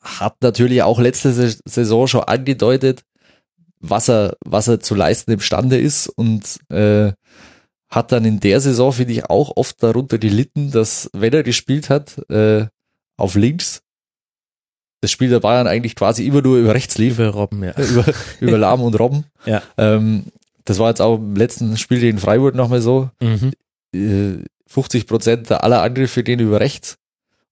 hat 0.01 0.35
natürlich 0.41 0.83
auch 0.83 0.99
letzte 0.99 1.33
Sa- 1.33 1.57
Saison 1.65 2.07
schon 2.07 2.23
angedeutet, 2.23 3.01
was 3.89 4.09
er, 4.09 4.35
was 4.45 4.67
er 4.67 4.79
zu 4.79 4.95
leisten 4.95 5.31
imstande 5.31 5.77
ist 5.77 6.07
und 6.07 6.59
äh, 6.69 7.11
hat 7.89 8.11
dann 8.11 8.25
in 8.25 8.39
der 8.39 8.59
Saison, 8.59 8.91
finde 8.91 9.13
ich, 9.13 9.25
auch 9.29 9.53
oft 9.55 9.81
darunter 9.81 10.17
gelitten, 10.17 10.71
dass, 10.71 11.09
wenn 11.13 11.33
er 11.33 11.43
gespielt 11.43 11.89
hat, 11.89 12.17
äh, 12.29 12.65
auf 13.17 13.35
links, 13.35 13.81
das 15.01 15.11
Spiel 15.11 15.29
der 15.29 15.39
Bayern 15.39 15.67
eigentlich 15.67 15.95
quasi 15.95 16.25
immer 16.25 16.41
nur 16.41 16.57
über 16.57 16.73
rechts 16.73 16.97
lief, 16.97 17.17
Liebe 17.17 17.29
Robben, 17.29 17.63
ja. 17.63 17.73
über, 17.77 18.05
über 18.39 18.57
Lahm 18.57 18.81
und 18.81 18.99
Robben. 18.99 19.25
Ja. 19.45 19.61
Ähm, 19.77 20.25
das 20.63 20.79
war 20.79 20.89
jetzt 20.89 21.01
auch 21.01 21.17
im 21.17 21.35
letzten 21.35 21.77
Spiel 21.77 21.99
gegen 21.99 22.17
Freiburg 22.17 22.55
nochmal 22.55 22.81
so. 22.81 23.11
Mhm. 23.21 23.51
Äh, 23.93 24.43
50 24.65 25.05
Prozent 25.05 25.51
aller 25.51 25.83
Angriffe 25.83 26.23
gehen 26.23 26.39
über 26.39 26.59
rechts. 26.59 26.97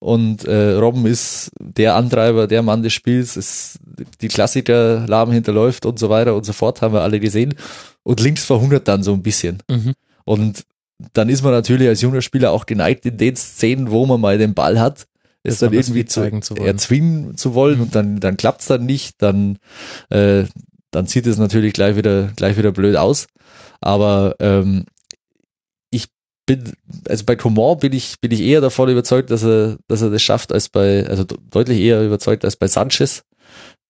Und 0.03 0.43
äh, 0.43 0.73
Robben 0.73 1.05
ist 1.05 1.49
der 1.61 1.95
Antreiber, 1.95 2.45
der 2.45 2.61
Mann 2.61 2.83
des 2.83 2.91
Spiels, 2.91 3.37
ist 3.37 3.79
die 4.19 4.27
Klassiker, 4.27 5.07
Lahm 5.07 5.31
hinterläuft 5.31 5.85
und 5.85 5.97
so 5.97 6.09
weiter 6.09 6.35
und 6.35 6.45
so 6.45 6.51
fort, 6.51 6.81
haben 6.81 6.93
wir 6.93 7.03
alle 7.03 7.21
gesehen. 7.21 7.53
Und 8.03 8.19
links 8.19 8.43
verhungert 8.43 8.89
dann 8.89 9.01
so 9.01 9.13
ein 9.13 9.23
bisschen. 9.23 9.63
Mhm. 9.69 9.93
Und 10.25 10.65
dann 11.13 11.29
ist 11.29 11.41
man 11.41 11.53
natürlich 11.53 11.87
als 11.87 12.01
junger 12.01 12.21
Spieler 12.21 12.51
auch 12.51 12.65
geneigt, 12.65 13.05
in 13.05 13.17
den 13.17 13.37
Szenen, 13.37 13.91
wo 13.91 14.05
man 14.05 14.19
mal 14.19 14.37
den 14.37 14.53
Ball 14.53 14.77
hat, 14.77 15.07
ist 15.41 15.61
dann 15.61 15.71
irgendwie 15.71 16.03
zu, 16.03 16.29
zu 16.41 16.55
erzwingen 16.55 17.37
zu 17.37 17.53
wollen 17.53 17.77
Mhm. 17.77 17.83
und 17.83 17.95
dann, 17.95 18.19
dann 18.19 18.35
klappt's 18.35 18.65
dann 18.65 18.85
nicht, 18.85 19.21
dann, 19.21 19.57
äh, 20.09 20.43
dann 20.91 21.05
sieht 21.05 21.27
es 21.27 21.37
natürlich 21.37 21.71
gleich 21.71 21.95
wieder, 21.95 22.29
gleich 22.35 22.57
wieder 22.57 22.73
blöd 22.73 22.97
aus. 22.97 23.27
Aber 23.79 24.35
ähm, 24.39 24.83
bin, 26.45 26.73
also 27.07 27.25
bei 27.25 27.35
Coman 27.35 27.77
bin 27.79 27.93
ich, 27.93 28.19
bin 28.19 28.31
ich 28.31 28.41
eher 28.41 28.61
davon 28.61 28.89
überzeugt, 28.89 29.31
dass 29.31 29.43
er, 29.43 29.77
dass 29.87 30.01
er 30.01 30.09
das 30.09 30.21
schafft, 30.21 30.51
als 30.51 30.69
bei, 30.69 31.07
also 31.07 31.23
de- 31.23 31.37
deutlich 31.49 31.79
eher 31.79 32.03
überzeugt 32.05 32.43
als 32.45 32.55
bei 32.55 32.67
Sanchez, 32.67 33.23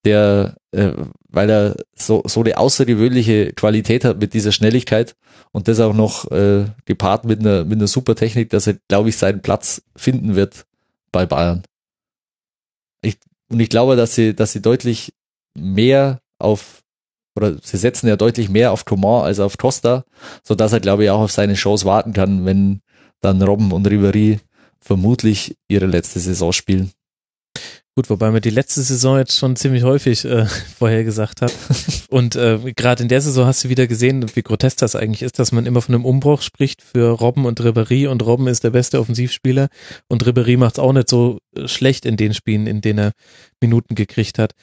der, 0.05 0.55
äh, 0.71 0.91
weil 1.29 1.49
er 1.49 1.75
so, 1.95 2.23
so 2.25 2.41
eine 2.41 2.57
außergewöhnliche 2.57 3.53
Qualität 3.53 4.05
hat 4.05 4.19
mit 4.19 4.33
dieser 4.33 4.51
Schnelligkeit 4.51 5.15
und 5.51 5.67
das 5.67 5.79
auch 5.79 5.93
noch 5.93 6.29
äh, 6.31 6.65
gepaart 6.85 7.25
mit 7.25 7.39
einer, 7.39 7.63
mit 7.63 7.79
einer 7.79 7.87
super 7.87 8.15
Technik, 8.15 8.49
dass 8.49 8.67
er, 8.67 8.77
glaube 8.87 9.09
ich, 9.09 9.17
seinen 9.17 9.41
Platz 9.41 9.81
finden 9.95 10.35
wird 10.35 10.65
bei 11.11 11.25
Bayern. 11.25 11.63
Ich, 13.01 13.17
und 13.49 13.59
ich 13.59 13.69
glaube, 13.69 13.95
dass 13.95 14.15
sie, 14.15 14.35
dass 14.35 14.51
sie 14.51 14.61
deutlich 14.61 15.13
mehr 15.57 16.19
auf, 16.39 16.82
oder 17.35 17.57
sie 17.61 17.77
setzen 17.77 18.07
ja 18.07 18.15
deutlich 18.15 18.49
mehr 18.49 18.71
auf 18.71 18.85
Coman 18.85 19.25
als 19.25 19.39
auf 19.39 19.57
Costa, 19.57 20.05
so 20.43 20.55
dass 20.55 20.73
er, 20.73 20.79
glaube 20.79 21.03
ich, 21.03 21.09
auch 21.09 21.21
auf 21.21 21.31
seine 21.31 21.55
Chance 21.55 21.85
warten 21.85 22.13
kann, 22.13 22.45
wenn 22.45 22.81
dann 23.21 23.41
Robben 23.41 23.71
und 23.71 23.87
Ribéry 23.87 24.39
vermutlich 24.79 25.57
ihre 25.67 25.85
letzte 25.85 26.19
Saison 26.19 26.51
spielen. 26.51 26.91
Gut, 27.95 28.09
wobei 28.09 28.31
man 28.31 28.41
die 28.41 28.49
letzte 28.49 28.81
Saison 28.81 29.19
jetzt 29.19 29.37
schon 29.37 29.55
ziemlich 29.55 29.83
häufig 29.83 30.25
äh, 30.25 30.45
vorhergesagt 30.79 31.43
hat. 31.43 31.53
Und 32.09 32.35
äh, 32.35 32.57
gerade 32.75 33.03
in 33.03 33.09
der 33.09 33.21
Saison 33.21 33.45
hast 33.45 33.63
du 33.63 33.69
wieder 33.69 33.85
gesehen, 33.85 34.25
wie 34.35 34.41
grotesk 34.41 34.79
das 34.79 34.95
eigentlich 34.95 35.21
ist, 35.21 35.37
dass 35.37 35.51
man 35.51 35.67
immer 35.67 35.79
von 35.79 35.93
einem 35.93 36.05
Umbruch 36.05 36.41
spricht 36.41 36.81
für 36.81 37.11
Robben 37.11 37.45
und 37.45 37.61
Ribéry 37.61 38.07
und 38.07 38.25
Robben 38.25 38.47
ist 38.47 38.63
der 38.63 38.71
beste 38.71 38.99
Offensivspieler 38.99 39.69
und 40.07 40.25
Ribéry 40.25 40.57
macht 40.57 40.75
es 40.75 40.79
auch 40.79 40.91
nicht 40.91 41.07
so 41.07 41.37
äh, 41.55 41.67
schlecht 41.67 42.07
in 42.07 42.17
den 42.17 42.33
Spielen, 42.33 42.65
in 42.65 42.81
denen 42.81 42.97
er 42.97 43.11
Minuten 43.61 43.93
gekriegt 43.93 44.39
hat. 44.39 44.53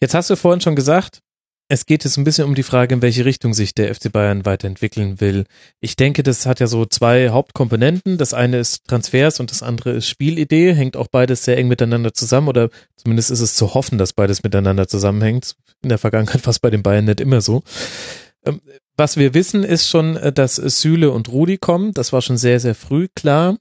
Jetzt 0.00 0.14
hast 0.14 0.30
du 0.30 0.36
vorhin 0.36 0.60
schon 0.60 0.76
gesagt, 0.76 1.22
es 1.68 1.86
geht 1.86 2.04
jetzt 2.04 2.16
ein 2.16 2.24
bisschen 2.24 2.44
um 2.44 2.54
die 2.54 2.62
Frage, 2.62 2.94
in 2.94 3.02
welche 3.02 3.24
Richtung 3.24 3.52
sich 3.52 3.74
der 3.74 3.92
FC 3.92 4.12
Bayern 4.12 4.44
weiterentwickeln 4.44 5.20
will. 5.20 5.44
Ich 5.80 5.96
denke, 5.96 6.22
das 6.22 6.46
hat 6.46 6.60
ja 6.60 6.68
so 6.68 6.86
zwei 6.86 7.30
Hauptkomponenten. 7.30 8.18
Das 8.18 8.34
eine 8.34 8.58
ist 8.58 8.86
Transfers 8.86 9.40
und 9.40 9.50
das 9.50 9.62
andere 9.62 9.92
ist 9.92 10.08
Spielidee. 10.08 10.74
Hängt 10.74 10.96
auch 10.96 11.08
beides 11.08 11.44
sehr 11.44 11.56
eng 11.56 11.66
miteinander 11.66 12.14
zusammen 12.14 12.48
oder 12.48 12.70
zumindest 12.96 13.32
ist 13.32 13.40
es 13.40 13.56
zu 13.56 13.74
hoffen, 13.74 13.98
dass 13.98 14.12
beides 14.12 14.44
miteinander 14.44 14.86
zusammenhängt. 14.86 15.56
In 15.82 15.88
der 15.88 15.98
Vergangenheit 15.98 16.46
war 16.46 16.52
es 16.52 16.60
bei 16.60 16.70
den 16.70 16.84
Bayern 16.84 17.06
nicht 17.06 17.20
immer 17.20 17.40
so. 17.40 17.62
Ähm, 18.44 18.60
Was 18.96 19.16
wir 19.16 19.34
wissen, 19.34 19.64
ist 19.64 19.88
schon, 19.88 20.16
äh, 20.16 20.32
dass 20.32 20.54
Süle 20.54 21.10
und 21.10 21.28
Rudi 21.28 21.58
kommen. 21.58 21.92
Das 21.92 22.12
war 22.12 22.22
schon 22.22 22.36
sehr, 22.36 22.60
sehr 22.60 22.76
früh 22.76 23.08
klar. 23.14 23.56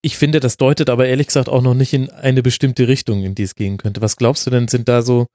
Ich 0.00 0.16
finde, 0.16 0.38
das 0.38 0.58
deutet 0.58 0.90
aber 0.90 1.06
ehrlich 1.06 1.28
gesagt 1.28 1.48
auch 1.48 1.62
noch 1.62 1.74
nicht 1.74 1.92
in 1.92 2.10
eine 2.10 2.42
bestimmte 2.42 2.86
Richtung, 2.86 3.24
in 3.24 3.34
die 3.34 3.42
es 3.42 3.54
gehen 3.54 3.78
könnte. 3.78 4.00
Was 4.00 4.16
glaubst 4.16 4.46
du 4.46 4.50
denn, 4.50 4.68
sind 4.68 4.86
da 4.86 5.00
so, 5.02 5.26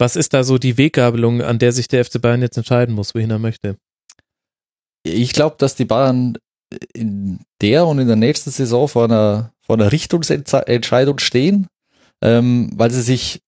was 0.00 0.16
ist 0.16 0.32
da 0.32 0.42
so 0.42 0.58
die 0.58 0.78
Weggabelung, 0.78 1.42
an 1.42 1.58
der 1.58 1.72
sich 1.72 1.86
der 1.86 2.04
FC 2.04 2.20
Bayern 2.20 2.40
jetzt 2.40 2.56
entscheiden 2.56 2.94
muss, 2.94 3.14
wohin 3.14 3.30
er 3.30 3.38
möchte? 3.38 3.76
Ich 5.02 5.32
glaube, 5.32 5.56
dass 5.58 5.74
die 5.74 5.84
Bayern 5.84 6.38
in 6.94 7.40
der 7.60 7.86
und 7.86 7.98
in 7.98 8.06
der 8.06 8.16
nächsten 8.16 8.50
Saison 8.50 8.88
vor 8.88 9.04
einer, 9.04 9.52
vor 9.60 9.76
einer 9.76 9.92
Richtungsentscheidung 9.92 11.18
stehen, 11.18 11.66
ähm, 12.22 12.70
weil 12.74 12.90
sie 12.90 13.02
sich 13.02 13.42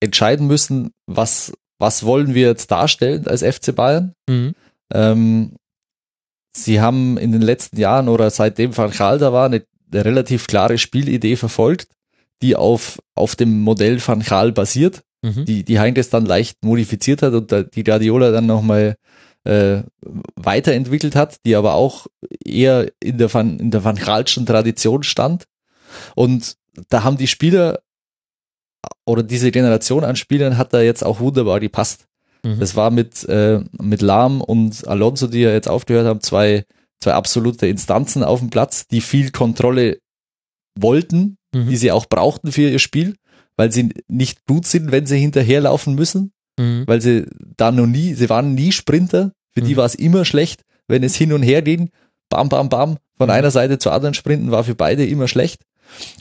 entscheiden 0.00 0.46
müssen, 0.46 0.92
was, 1.06 1.52
was 1.78 2.04
wollen 2.04 2.34
wir 2.34 2.46
jetzt 2.48 2.70
darstellen 2.70 3.26
als 3.26 3.42
FC 3.42 3.74
Bayern. 3.74 4.14
Mhm. 4.28 4.54
Ähm, 4.92 5.56
sie 6.56 6.80
haben 6.80 7.18
in 7.18 7.32
den 7.32 7.42
letzten 7.42 7.78
Jahren 7.78 8.08
oder 8.08 8.30
seitdem 8.30 8.76
Van 8.76 8.90
Gaal 8.90 9.18
da 9.18 9.32
war, 9.32 9.46
eine, 9.46 9.64
eine 9.92 10.04
relativ 10.04 10.46
klare 10.46 10.78
Spielidee 10.78 11.36
verfolgt, 11.36 11.88
die 12.42 12.56
auf, 12.56 12.98
auf 13.14 13.36
dem 13.36 13.60
Modell 13.60 14.00
Van 14.04 14.20
Gaal 14.20 14.52
basiert, 14.52 15.02
Mhm. 15.22 15.44
die, 15.44 15.64
die 15.64 15.78
Heinz 15.78 16.08
dann 16.10 16.24
leicht 16.24 16.64
modifiziert 16.64 17.22
hat 17.22 17.34
und 17.34 17.52
da, 17.52 17.62
die 17.62 17.84
Guardiola 17.84 18.30
dann 18.30 18.46
nochmal 18.46 18.96
äh, 19.44 19.82
weiterentwickelt 20.36 21.14
hat, 21.14 21.36
die 21.44 21.56
aber 21.56 21.74
auch 21.74 22.06
eher 22.44 22.90
in 23.00 23.18
der 23.18 23.32
Van, 23.32 23.58
in 23.58 23.70
der 23.70 23.84
Van 23.84 23.96
Gaalschen 23.96 24.46
Tradition 24.46 25.02
stand. 25.02 25.44
Und 26.14 26.56
da 26.88 27.04
haben 27.04 27.16
die 27.16 27.26
Spieler 27.26 27.80
oder 29.04 29.22
diese 29.22 29.50
Generation 29.50 30.04
an 30.04 30.16
Spielern 30.16 30.56
hat 30.56 30.72
da 30.72 30.80
jetzt 30.80 31.04
auch 31.04 31.20
wunderbar 31.20 31.60
gepasst. 31.60 32.06
Mhm. 32.42 32.58
Das 32.58 32.76
war 32.76 32.90
mit, 32.90 33.28
äh, 33.28 33.60
mit 33.80 34.00
Lahm 34.00 34.40
und 34.40 34.86
Alonso, 34.88 35.26
die 35.26 35.40
ja 35.40 35.50
jetzt 35.50 35.68
aufgehört 35.68 36.06
haben, 36.06 36.20
zwei, 36.20 36.64
zwei 37.00 37.12
absolute 37.12 37.66
Instanzen 37.66 38.22
auf 38.24 38.38
dem 38.40 38.50
Platz, 38.50 38.86
die 38.86 39.00
viel 39.00 39.30
Kontrolle 39.30 39.98
wollten, 40.78 41.36
Mhm. 41.54 41.68
die 41.68 41.76
sie 41.76 41.90
auch 41.90 42.06
brauchten 42.06 42.52
für 42.52 42.62
ihr 42.70 42.78
Spiel, 42.78 43.16
weil 43.60 43.70
sie 43.70 43.90
nicht 44.08 44.46
gut 44.46 44.64
sind, 44.66 44.90
wenn 44.90 45.04
sie 45.04 45.18
hinterherlaufen 45.18 45.94
müssen, 45.94 46.32
Mhm. 46.58 46.84
weil 46.86 47.02
sie 47.02 47.26
da 47.58 47.70
noch 47.70 47.86
nie, 47.86 48.14
sie 48.14 48.30
waren 48.30 48.54
nie 48.54 48.72
Sprinter, 48.72 49.32
für 49.52 49.60
die 49.60 49.72
Mhm. 49.74 49.76
war 49.76 49.84
es 49.84 49.94
immer 49.94 50.24
schlecht, 50.24 50.62
wenn 50.88 51.02
es 51.02 51.14
hin 51.14 51.34
und 51.34 51.42
her 51.42 51.60
ging, 51.60 51.90
bam, 52.30 52.48
bam, 52.48 52.70
bam, 52.70 52.96
von 53.18 53.26
Mhm. 53.28 53.34
einer 53.34 53.50
Seite 53.50 53.78
zur 53.78 53.92
anderen 53.92 54.14
sprinten, 54.14 54.50
war 54.50 54.64
für 54.64 54.74
beide 54.74 55.04
immer 55.04 55.28
schlecht. 55.28 55.60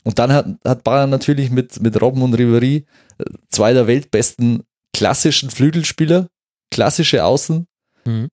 Und 0.04 0.20
dann 0.20 0.34
hat, 0.34 0.48
hat 0.66 0.84
Bayern 0.84 1.10
natürlich 1.10 1.50
mit, 1.50 1.82
mit 1.82 2.02
Robben 2.02 2.24
und 2.24 2.36
Ribéry 2.36 2.84
äh, 3.20 3.24
zwei 3.50 3.72
der 3.72 3.88
weltbesten 3.88 4.64
klassischen 4.94 5.50
Flügelspieler, 5.50 6.28
klassische 6.72 7.24
Außen, 7.24 7.68
Mhm. 8.06 8.28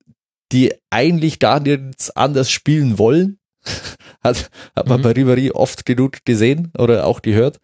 die 0.52 0.72
eigentlich 0.90 1.38
gar 1.38 1.60
nichts 1.60 2.10
anders 2.10 2.50
spielen 2.50 2.98
wollen. 2.98 3.38
Hat, 4.24 4.50
hat 4.74 4.88
man 4.88 4.98
Mhm. 5.00 5.02
bei 5.04 5.10
Ribéry 5.12 5.52
oft 5.52 5.84
genug 5.86 6.24
gesehen 6.24 6.72
oder 6.76 7.06
auch 7.06 7.22
gehört. 7.22 7.60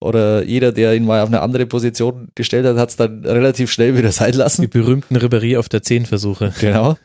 Oder 0.00 0.44
jeder, 0.44 0.70
der 0.70 0.94
ihn 0.94 1.04
mal 1.06 1.20
auf 1.22 1.28
eine 1.28 1.40
andere 1.42 1.66
Position 1.66 2.28
gestellt 2.36 2.66
hat, 2.66 2.76
hat 2.76 2.90
es 2.90 2.96
dann 2.96 3.24
relativ 3.24 3.72
schnell 3.72 3.96
wieder 3.98 4.12
sein 4.12 4.30
Die 4.32 4.38
lassen. 4.38 4.70
berühmten 4.70 5.16
Ribéry 5.16 5.58
auf 5.58 5.68
der 5.68 5.82
10 5.82 6.06
Versuche. 6.06 6.54
Genau. 6.60 6.96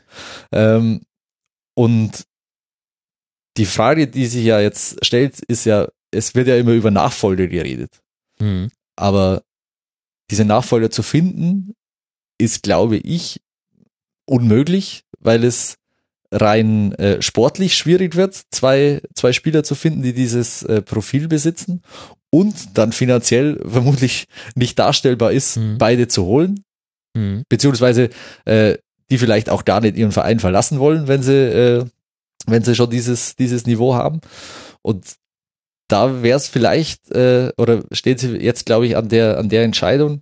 Ähm, 0.52 1.00
und 1.74 2.24
die 3.56 3.66
Frage, 3.66 4.06
die 4.06 4.26
sich 4.26 4.44
ja 4.44 4.60
jetzt 4.60 5.04
stellt, 5.04 5.40
ist 5.40 5.64
ja, 5.64 5.88
es 6.12 6.36
wird 6.36 6.46
ja 6.46 6.56
immer 6.56 6.72
über 6.72 6.92
Nachfolge 6.92 7.48
geredet. 7.48 8.00
Mhm. 8.38 8.70
Aber 8.96 9.42
diese 10.30 10.44
Nachfolger 10.44 10.90
zu 10.90 11.02
finden, 11.02 11.74
ist, 12.38 12.62
glaube 12.62 12.96
ich, 12.98 13.40
unmöglich, 14.24 15.02
weil 15.18 15.42
es 15.42 15.76
rein 16.32 16.92
äh, 16.92 17.20
sportlich 17.22 17.74
schwierig 17.76 18.14
wird, 18.16 18.40
zwei, 18.50 19.00
zwei 19.14 19.32
Spieler 19.32 19.64
zu 19.64 19.74
finden, 19.74 20.02
die 20.02 20.12
dieses 20.12 20.62
äh, 20.62 20.80
Profil 20.82 21.28
besitzen 21.28 21.82
und 22.30 22.78
dann 22.78 22.92
finanziell 22.92 23.60
vermutlich 23.66 24.26
nicht 24.54 24.78
darstellbar 24.78 25.32
ist, 25.32 25.56
Mhm. 25.56 25.78
beide 25.78 26.08
zu 26.08 26.24
holen, 26.26 26.64
Mhm. 27.16 27.44
beziehungsweise 27.48 28.10
äh, 28.44 28.76
die 29.10 29.18
vielleicht 29.18 29.50
auch 29.50 29.64
gar 29.64 29.80
nicht 29.80 29.96
ihren 29.96 30.12
Verein 30.12 30.38
verlassen 30.38 30.78
wollen, 30.78 31.08
wenn 31.08 31.22
sie, 31.22 31.34
äh, 31.34 31.84
wenn 32.46 32.62
sie 32.62 32.76
schon 32.76 32.90
dieses, 32.90 33.34
dieses 33.34 33.66
Niveau 33.66 33.94
haben. 33.94 34.20
Und 34.82 35.04
da 35.88 36.22
wäre 36.22 36.36
es 36.36 36.46
vielleicht, 36.46 37.10
äh, 37.10 37.50
oder 37.56 37.82
steht 37.90 38.20
sie 38.20 38.36
jetzt, 38.36 38.66
glaube 38.66 38.86
ich, 38.86 38.96
an 38.96 39.08
der, 39.08 39.38
an 39.38 39.48
der 39.48 39.64
Entscheidung, 39.64 40.20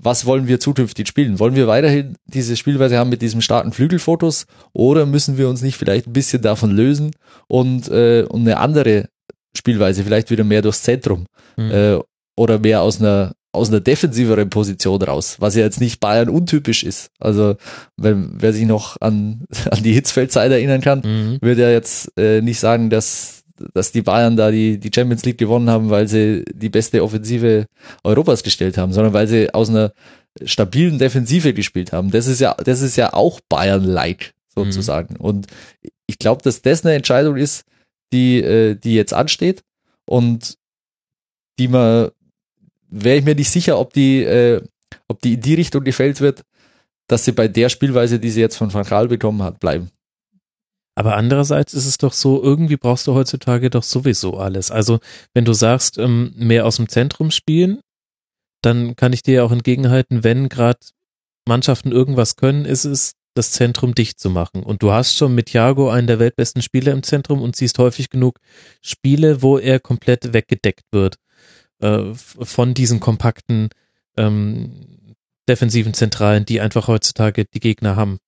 was 0.00 0.26
wollen 0.26 0.46
wir 0.48 0.60
zukünftig 0.60 1.08
spielen? 1.08 1.38
Wollen 1.38 1.54
wir 1.54 1.66
weiterhin 1.66 2.16
diese 2.26 2.56
Spielweise 2.56 2.98
haben 2.98 3.10
mit 3.10 3.22
diesem 3.22 3.40
starken 3.40 3.72
Flügelfotos 3.72 4.46
oder 4.72 5.06
müssen 5.06 5.38
wir 5.38 5.48
uns 5.48 5.62
nicht 5.62 5.76
vielleicht 5.76 6.06
ein 6.06 6.12
bisschen 6.12 6.42
davon 6.42 6.70
lösen 6.70 7.10
und, 7.48 7.88
äh, 7.88 8.24
und 8.28 8.42
eine 8.42 8.58
andere 8.58 9.08
Spielweise, 9.56 10.04
vielleicht 10.04 10.30
wieder 10.30 10.44
mehr 10.44 10.62
durchs 10.62 10.82
Zentrum 10.82 11.26
Mhm. 11.56 11.70
äh, 11.70 11.98
oder 12.36 12.58
mehr 12.58 12.82
aus 12.82 13.00
einer 13.00 13.32
aus 13.52 13.70
einer 13.70 13.80
defensiveren 13.80 14.50
Position 14.50 15.00
raus, 15.00 15.36
was 15.40 15.54
ja 15.54 15.62
jetzt 15.62 15.80
nicht 15.80 15.98
Bayern 15.98 16.28
untypisch 16.28 16.84
ist. 16.84 17.08
Also 17.18 17.56
wenn, 17.96 18.32
wer 18.38 18.52
sich 18.52 18.66
noch 18.66 19.00
an, 19.00 19.46
an 19.70 19.82
die 19.82 19.94
Hitzfeldzeit 19.94 20.52
erinnern 20.52 20.82
kann, 20.82 21.00
Mhm. 21.02 21.38
würde 21.40 21.62
ja 21.62 21.70
jetzt 21.70 22.12
äh, 22.18 22.42
nicht 22.42 22.60
sagen, 22.60 22.90
dass, 22.90 23.44
dass 23.74 23.92
die 23.92 24.02
Bayern 24.02 24.36
da 24.36 24.50
die, 24.50 24.78
die 24.78 24.90
Champions 24.94 25.24
League 25.24 25.38
gewonnen 25.38 25.70
haben, 25.70 25.90
weil 25.90 26.08
sie 26.08 26.44
die 26.52 26.68
beste 26.68 27.02
Offensive 27.02 27.66
Europas 28.04 28.42
gestellt 28.42 28.78
haben, 28.78 28.92
sondern 28.92 29.12
weil 29.12 29.26
sie 29.26 29.52
aus 29.52 29.70
einer 29.70 29.92
stabilen 30.44 30.98
Defensive 30.98 31.54
gespielt 31.54 31.92
haben. 31.92 32.10
Das 32.10 32.26
ist 32.26 32.40
ja, 32.40 32.54
das 32.54 32.82
ist 32.82 32.96
ja 32.96 33.12
auch 33.14 33.40
Bayern-like 33.48 34.34
sozusagen. 34.54 35.16
Und 35.16 35.46
ich 36.06 36.18
glaube, 36.18 36.42
dass 36.42 36.62
das 36.62 36.84
eine 36.84 36.94
Entscheidung 36.94 37.36
ist, 37.36 37.64
die, 38.12 38.38
äh, 38.40 38.74
die 38.74 38.94
jetzt 38.94 39.12
ansteht 39.12 39.62
und 40.06 40.56
die 41.58 41.68
man, 41.68 42.10
wäre 42.88 43.18
ich 43.18 43.24
mir 43.24 43.34
nicht 43.34 43.50
sicher, 43.50 43.78
ob 43.78 43.92
die, 43.92 44.22
äh, 44.22 44.62
ob 45.08 45.20
die 45.20 45.34
in 45.34 45.40
die 45.40 45.54
Richtung 45.54 45.84
gefällt 45.84 46.20
wird, 46.20 46.42
dass 47.08 47.24
sie 47.24 47.32
bei 47.32 47.48
der 47.48 47.68
Spielweise, 47.68 48.18
die 48.18 48.30
sie 48.30 48.40
jetzt 48.40 48.56
von 48.56 48.72
Van 48.72 48.84
Gaal 48.84 49.08
bekommen 49.08 49.42
hat, 49.42 49.60
bleiben. 49.60 49.90
Aber 50.96 51.14
andererseits 51.14 51.74
ist 51.74 51.86
es 51.86 51.98
doch 51.98 52.14
so, 52.14 52.42
irgendwie 52.42 52.76
brauchst 52.76 53.06
du 53.06 53.14
heutzutage 53.14 53.68
doch 53.70 53.82
sowieso 53.82 54.38
alles. 54.38 54.70
Also 54.70 54.98
wenn 55.34 55.44
du 55.44 55.52
sagst, 55.52 55.98
ähm, 55.98 56.32
mehr 56.36 56.66
aus 56.66 56.76
dem 56.76 56.88
Zentrum 56.88 57.30
spielen, 57.30 57.80
dann 58.62 58.96
kann 58.96 59.12
ich 59.12 59.22
dir 59.22 59.34
ja 59.34 59.42
auch 59.44 59.52
entgegenhalten, 59.52 60.24
wenn 60.24 60.48
gerade 60.48 60.80
Mannschaften 61.46 61.92
irgendwas 61.92 62.36
können, 62.36 62.64
ist 62.64 62.84
es, 62.84 63.12
das 63.34 63.52
Zentrum 63.52 63.94
dicht 63.94 64.18
zu 64.18 64.30
machen. 64.30 64.62
Und 64.62 64.82
du 64.82 64.90
hast 64.90 65.14
schon 65.14 65.34
mit 65.34 65.46
Thiago 65.46 65.90
einen 65.90 66.06
der 66.06 66.18
weltbesten 66.18 66.62
Spieler 66.62 66.92
im 66.92 67.02
Zentrum 67.02 67.42
und 67.42 67.54
siehst 67.54 67.78
häufig 67.78 68.08
genug 68.08 68.38
Spiele, 68.80 69.42
wo 69.42 69.58
er 69.58 69.78
komplett 69.78 70.32
weggedeckt 70.32 70.84
wird 70.90 71.16
äh, 71.80 72.14
von 72.14 72.72
diesen 72.72 73.00
kompakten 73.00 73.68
ähm, 74.16 75.14
defensiven 75.46 75.92
Zentralen, 75.92 76.46
die 76.46 76.60
einfach 76.60 76.88
heutzutage 76.88 77.44
die 77.44 77.60
Gegner 77.60 77.96
haben. 77.96 78.18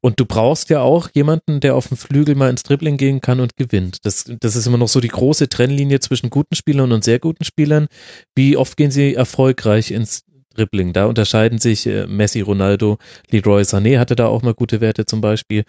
Und 0.00 0.20
du 0.20 0.26
brauchst 0.26 0.70
ja 0.70 0.80
auch 0.80 1.08
jemanden, 1.14 1.60
der 1.60 1.74
auf 1.74 1.88
dem 1.88 1.96
Flügel 1.96 2.34
mal 2.34 2.50
ins 2.50 2.62
Dribbling 2.62 2.96
gehen 2.96 3.20
kann 3.20 3.40
und 3.40 3.56
gewinnt. 3.56 3.98
Das, 4.04 4.24
das 4.40 4.56
ist 4.56 4.66
immer 4.66 4.78
noch 4.78 4.88
so 4.88 5.00
die 5.00 5.08
große 5.08 5.48
Trennlinie 5.48 6.00
zwischen 6.00 6.30
guten 6.30 6.54
Spielern 6.54 6.92
und 6.92 7.04
sehr 7.04 7.18
guten 7.18 7.44
Spielern. 7.44 7.88
Wie 8.34 8.56
oft 8.56 8.76
gehen 8.76 8.90
sie 8.90 9.14
erfolgreich 9.14 9.90
ins 9.90 10.22
Dribbling? 10.54 10.92
Da 10.92 11.06
unterscheiden 11.06 11.58
sich 11.58 11.86
äh, 11.86 12.06
Messi, 12.06 12.40
Ronaldo, 12.40 12.98
Leroy 13.30 13.62
Sané 13.62 13.98
hatte 13.98 14.16
da 14.16 14.26
auch 14.26 14.42
mal 14.42 14.54
gute 14.54 14.80
Werte 14.80 15.04
zum 15.04 15.20
Beispiel. 15.20 15.64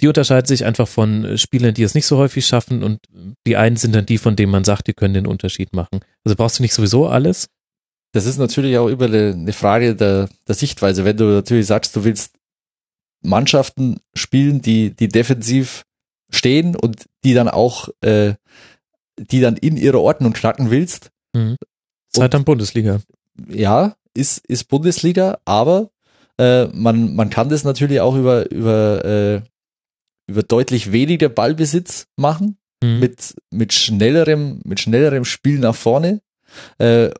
Die 0.00 0.08
unterscheiden 0.08 0.46
sich 0.46 0.64
einfach 0.64 0.88
von 0.88 1.24
äh, 1.24 1.38
Spielern, 1.38 1.74
die 1.74 1.82
es 1.82 1.94
nicht 1.94 2.06
so 2.06 2.16
häufig 2.16 2.46
schaffen 2.46 2.82
und 2.82 3.00
die 3.46 3.56
einen 3.56 3.76
sind 3.76 3.94
dann 3.94 4.06
die, 4.06 4.18
von 4.18 4.34
denen 4.34 4.50
man 4.50 4.64
sagt, 4.64 4.88
die 4.88 4.94
können 4.94 5.14
den 5.14 5.26
Unterschied 5.26 5.72
machen. 5.72 6.00
Also 6.24 6.36
brauchst 6.36 6.58
du 6.58 6.62
nicht 6.62 6.74
sowieso 6.74 7.06
alles? 7.06 7.48
Das 8.12 8.26
ist 8.26 8.38
natürlich 8.38 8.76
auch 8.76 8.88
eine, 8.88 9.32
eine 9.32 9.52
Frage 9.52 9.94
der, 9.94 10.28
der 10.48 10.54
Sichtweise. 10.54 11.04
Wenn 11.04 11.16
du 11.16 11.24
natürlich 11.26 11.66
sagst, 11.66 11.94
du 11.94 12.04
willst 12.04 12.34
Mannschaften 13.22 14.00
spielen, 14.14 14.62
die, 14.62 14.90
die 14.94 15.08
defensiv 15.08 15.84
stehen 16.30 16.76
und 16.76 17.06
die 17.24 17.34
dann 17.34 17.48
auch, 17.48 17.88
äh, 18.00 18.34
die 19.18 19.40
dann 19.40 19.56
in 19.56 19.76
ihrer 19.76 20.00
Ordnung 20.00 20.32
knacken 20.32 20.70
willst, 20.70 21.10
Zeit 22.08 22.34
am 22.34 22.44
Bundesliga. 22.44 23.00
ja, 23.48 23.96
ist, 24.14 24.44
ist 24.46 24.64
Bundesliga, 24.64 25.38
aber 25.44 25.90
äh, 26.38 26.66
man, 26.66 27.14
man 27.14 27.30
kann 27.30 27.48
das 27.48 27.64
natürlich 27.64 28.00
auch 28.00 28.16
über, 28.16 28.50
über, 28.50 29.04
äh, 29.04 29.42
über 30.26 30.42
deutlich 30.42 30.92
weniger 30.92 31.28
Ballbesitz 31.28 32.06
machen, 32.16 32.56
Mhm. 32.82 32.98
mit, 32.98 33.34
mit 33.50 33.72
schnellerem, 33.74 34.60
mit 34.64 34.80
schnellerem 34.80 35.24
Spiel 35.26 35.58
nach 35.58 35.74
vorne, 35.74 36.22
äh, 36.78 37.10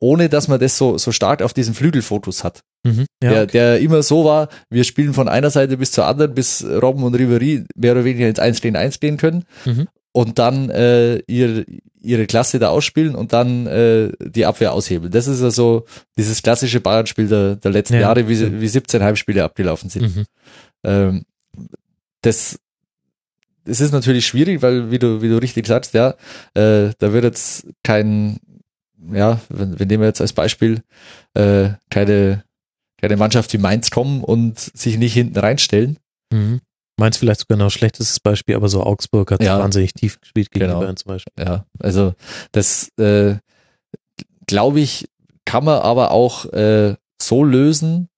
ohne 0.00 0.28
dass 0.28 0.48
man 0.48 0.58
das 0.58 0.76
so, 0.76 0.98
so 0.98 1.12
stark 1.12 1.42
auf 1.42 1.52
diesen 1.52 1.74
Flügelfokus 1.74 2.42
hat. 2.42 2.62
Mhm. 2.82 3.06
Ja, 3.22 3.30
der, 3.30 3.42
okay. 3.42 3.52
der 3.52 3.80
immer 3.80 4.02
so 4.02 4.24
war, 4.24 4.48
wir 4.70 4.84
spielen 4.84 5.14
von 5.14 5.28
einer 5.28 5.50
Seite 5.50 5.76
bis 5.76 5.92
zur 5.92 6.06
anderen, 6.06 6.34
bis 6.34 6.64
Robben 6.64 7.04
und 7.04 7.14
Ribery 7.14 7.64
mehr 7.76 7.92
oder 7.92 8.04
weniger 8.04 8.28
ins 8.28 8.38
1 8.38 8.60
gegen 8.62 8.76
1 8.76 8.98
gehen 9.00 9.18
können 9.18 9.44
Mhm. 9.66 9.86
und 10.12 10.38
dann 10.38 10.70
äh, 10.70 11.18
ihre, 11.26 11.66
ihre 12.00 12.26
Klasse 12.26 12.58
da 12.58 12.70
ausspielen 12.70 13.14
und 13.14 13.34
dann 13.34 13.66
äh, 13.66 14.10
die 14.20 14.46
Abwehr 14.46 14.72
aushebeln. 14.72 15.12
Das 15.12 15.26
ist 15.26 15.42
also 15.42 15.84
dieses 16.16 16.42
klassische 16.42 16.80
Bayern-Spiel 16.80 17.28
der, 17.28 17.56
der 17.56 17.70
letzten 17.70 17.94
Ja. 17.94 18.00
Jahre, 18.00 18.26
wie, 18.26 18.60
wie 18.60 18.68
17 18.68 19.02
Heimspiele 19.02 19.44
abgelaufen 19.44 19.90
sind. 19.90 20.16
Mhm. 20.16 20.24
Ähm, 20.82 21.22
das, 22.22 22.58
das 23.66 23.80
ist 23.82 23.92
natürlich 23.92 24.26
schwierig, 24.26 24.62
weil, 24.62 24.90
wie 24.90 24.98
du, 24.98 25.20
wie 25.20 25.28
du 25.28 25.36
richtig 25.36 25.66
sagst, 25.66 25.92
ja, 25.92 26.14
äh, 26.54 26.90
da 26.98 27.12
wird 27.12 27.24
jetzt 27.24 27.66
kein, 27.82 28.38
ja, 29.12 29.40
wenn, 29.48 29.78
wir 29.78 29.86
nehmen 29.86 30.04
jetzt 30.04 30.20
als 30.20 30.32
Beispiel 30.32 30.82
äh, 31.34 31.70
keine, 31.90 32.44
keine 33.00 33.16
Mannschaft 33.16 33.52
wie 33.52 33.58
Mainz 33.58 33.90
kommen 33.90 34.22
und 34.22 34.58
sich 34.58 34.98
nicht 34.98 35.14
hinten 35.14 35.38
reinstellen. 35.38 35.98
Mhm. 36.32 36.60
Mainz 36.98 37.16
vielleicht 37.16 37.40
sogar 37.40 37.56
noch 37.56 37.66
ein 37.66 37.70
schlechtestes 37.70 38.20
Beispiel, 38.20 38.54
aber 38.56 38.68
so 38.68 38.82
Augsburg 38.84 39.30
hat 39.30 39.42
Ja. 39.42 39.58
wahnsinnig 39.58 39.94
tief 39.94 40.20
gespielt 40.20 40.50
gegen 40.50 40.66
Genau. 40.66 40.80
Bayern 40.80 40.96
zum 40.96 41.08
Beispiel. 41.08 41.32
Ja, 41.42 41.64
also 41.78 42.14
das 42.52 42.90
äh, 42.98 43.36
glaube 44.46 44.80
ich, 44.80 45.08
kann 45.44 45.64
man 45.64 45.80
aber 45.80 46.10
auch 46.10 46.44
äh, 46.52 46.94
so 47.20 47.44
lösen, 47.44 48.08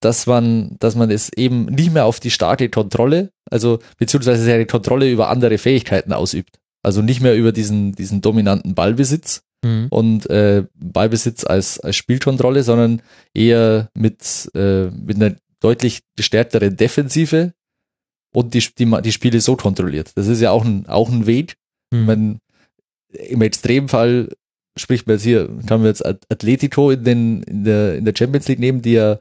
dass 0.00 0.26
man, 0.26 0.76
dass 0.80 0.94
man 0.96 1.10
es 1.10 1.32
eben 1.32 1.66
nicht 1.66 1.92
mehr 1.92 2.04
auf 2.06 2.20
die 2.20 2.30
starke 2.30 2.68
Kontrolle, 2.68 3.30
also 3.50 3.78
beziehungsweise 3.98 4.44
seine 4.44 4.66
Kontrolle 4.66 5.10
über 5.10 5.28
andere 5.30 5.58
Fähigkeiten 5.58 6.12
ausübt. 6.12 6.58
Also 6.82 7.00
nicht 7.02 7.20
mehr 7.20 7.36
über 7.36 7.52
diesen, 7.52 7.92
diesen 7.92 8.20
dominanten 8.20 8.74
Ballbesitz 8.74 9.42
Mhm. 9.64 9.86
und 9.90 10.28
äh, 10.30 10.64
Ballbesitz 10.74 11.44
als, 11.44 11.78
als 11.80 11.96
Spielkontrolle, 11.96 12.62
sondern 12.62 13.00
eher 13.34 13.88
mit, 13.94 14.50
äh, 14.54 14.86
mit 14.90 15.16
einer 15.16 15.36
deutlich 15.60 16.00
gestärkteren 16.16 16.76
Defensive 16.76 17.52
und 18.34 18.54
die, 18.54 18.60
die, 18.78 19.02
die 19.02 19.12
Spiele 19.12 19.40
so 19.40 19.54
kontrolliert. 19.56 20.10
Das 20.16 20.26
ist 20.26 20.40
ja 20.40 20.50
auch 20.50 20.64
ein, 20.64 20.86
auch 20.86 21.10
ein 21.10 21.26
Weg, 21.26 21.54
Mhm. 21.92 22.06
man, 22.06 22.38
im 23.12 23.42
Extremfall 23.42 24.30
spricht 24.78 25.06
man 25.06 25.16
jetzt 25.16 25.24
hier, 25.24 25.46
kann 25.66 25.80
man 25.80 25.86
jetzt 25.88 26.04
At- 26.04 26.24
Atletico 26.30 26.90
in, 26.90 27.04
den, 27.04 27.42
in, 27.42 27.64
der, 27.64 27.96
in 27.98 28.04
der 28.06 28.14
Champions 28.16 28.48
League 28.48 28.58
nehmen, 28.58 28.80
die 28.80 28.92
ja, 28.92 29.18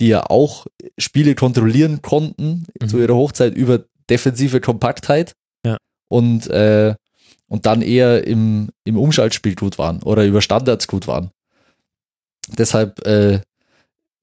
die 0.00 0.08
ja 0.08 0.24
auch 0.28 0.66
Spiele 0.98 1.36
kontrollieren 1.36 2.02
konnten 2.02 2.66
Mhm. 2.80 2.88
zu 2.88 2.98
ihrer 2.98 3.14
Hochzeit 3.14 3.54
über 3.54 3.84
defensive 4.10 4.60
Kompaktheit 4.60 5.34
Ja. 5.64 5.78
und, 6.10 6.48
äh, 6.50 6.96
und 7.52 7.66
dann 7.66 7.82
eher 7.82 8.26
im, 8.26 8.70
im 8.84 8.96
Umschaltspiel 8.96 9.54
gut 9.54 9.76
waren 9.76 10.02
oder 10.02 10.24
über 10.24 10.40
Standards 10.40 10.88
gut 10.88 11.06
waren. 11.06 11.32
Deshalb 12.56 13.06
äh, 13.06 13.40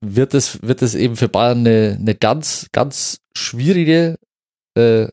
wird 0.02 0.34
es 0.34 0.64
wird 0.64 0.82
es 0.82 0.96
eben 0.96 1.16
für 1.16 1.30
Bayern 1.30 1.60
eine, 1.60 1.96
eine 2.00 2.16
ganz 2.16 2.70
ganz 2.72 3.20
schwierige 3.36 4.18
äh, 4.74 5.10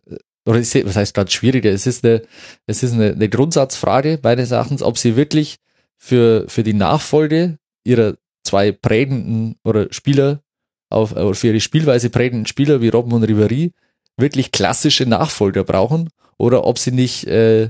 oder 0.47 0.59
ich 0.61 0.75
was 0.87 0.97
heißt 0.97 1.13
ganz 1.13 1.33
schwierige 1.33 1.69
es 1.69 1.87
ist 1.87 2.07
eine 2.07 2.23
es 2.67 2.83
ist 2.83 2.95
eine, 2.95 3.13
eine 3.13 3.29
Grundsatzfrage 3.29 4.19
meines 4.23 4.51
Erachtens 4.51 4.83
ob 4.83 4.97
sie 4.97 5.15
wirklich 5.17 5.57
für 5.99 6.47
für 6.49 6.63
die 6.63 6.73
Nachfolge 6.73 7.59
ihrer 7.85 8.15
zwei 8.45 8.73
prägenden 8.73 9.57
oder 9.63 9.93
Spieler 9.93 10.41
auf 10.89 11.13
oder 11.13 11.35
für 11.35 11.49
ihre 11.49 11.61
Spielweise 11.61 12.09
prägenden 12.09 12.47
Spieler 12.47 12.81
wie 12.81 12.89
Robben 12.89 13.13
und 13.13 13.25
Ribéry 13.25 13.73
wirklich 14.17 14.53
klassische 14.53 15.05
Nachfolger 15.05 15.65
brauchen 15.65 16.09
oder 16.39 16.65
ob 16.65 16.79
sie 16.79 16.93
nicht 16.93 17.27
äh, 17.27 17.69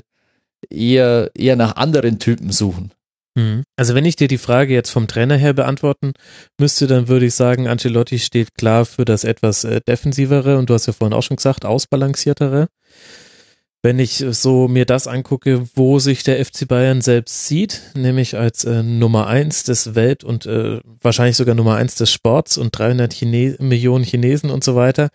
eher 0.71 1.31
eher 1.35 1.57
nach 1.57 1.77
anderen 1.77 2.19
Typen 2.19 2.53
suchen 2.53 2.93
Mhm. 3.37 3.64
Also 3.77 3.95
wenn 3.95 4.07
ich 4.07 4.17
dir 4.17 4.29
die 4.29 4.39
Frage 4.39 4.73
jetzt 4.73 4.91
vom 4.91 5.07
Trainer 5.07 5.37
her 5.37 5.53
beantworten 5.53 6.14
müsste, 6.59 6.87
dann 6.87 7.07
würde 7.07 7.27
ich 7.27 7.35
sagen, 7.35 7.69
Ancelotti 7.69 8.19
steht 8.19 8.55
klar 8.55 8.87
für 8.87 9.05
das 9.05 9.25
etwas 9.25 9.62
äh, 9.64 9.81
defensivere 9.87 10.59
und 10.59 10.71
du 10.71 10.75
hast 10.75 10.87
ja 10.87 10.95
vorhin 10.95 11.12
auch 11.17 11.23
schon 11.23 11.37
gesagt, 11.37 11.64
ausbalanciertere. 11.64 12.69
wenn 13.83 13.99
ich 14.01 14.25
so 14.31 14.67
mir 14.67 14.85
das 14.85 15.07
angucke, 15.07 15.69
wo 15.77 16.01
sich 16.01 16.25
der 16.25 16.45
FC 16.45 16.67
Bayern 16.67 17.03
selbst 17.03 17.47
sieht, 17.47 17.83
nämlich 17.95 18.37
als 18.37 18.64
äh, 18.64 18.83
Nummer 18.83 19.29
eins 19.29 19.62
des 19.62 19.95
Welt- 19.95 20.25
und 20.25 20.47
äh, 20.47 20.81
wahrscheinlich 21.03 21.37
sogar 21.37 21.55
Nummer 21.55 21.77
eins 21.77 21.95
des 21.95 22.11
Sports 22.11 22.59
und 22.59 22.77
300 22.77 23.12
Chine 23.12 23.57
Millionen 23.61 24.03
Chinesen 24.03 24.51
und 24.51 24.64
so 24.64 24.75
weiter, 24.75 25.11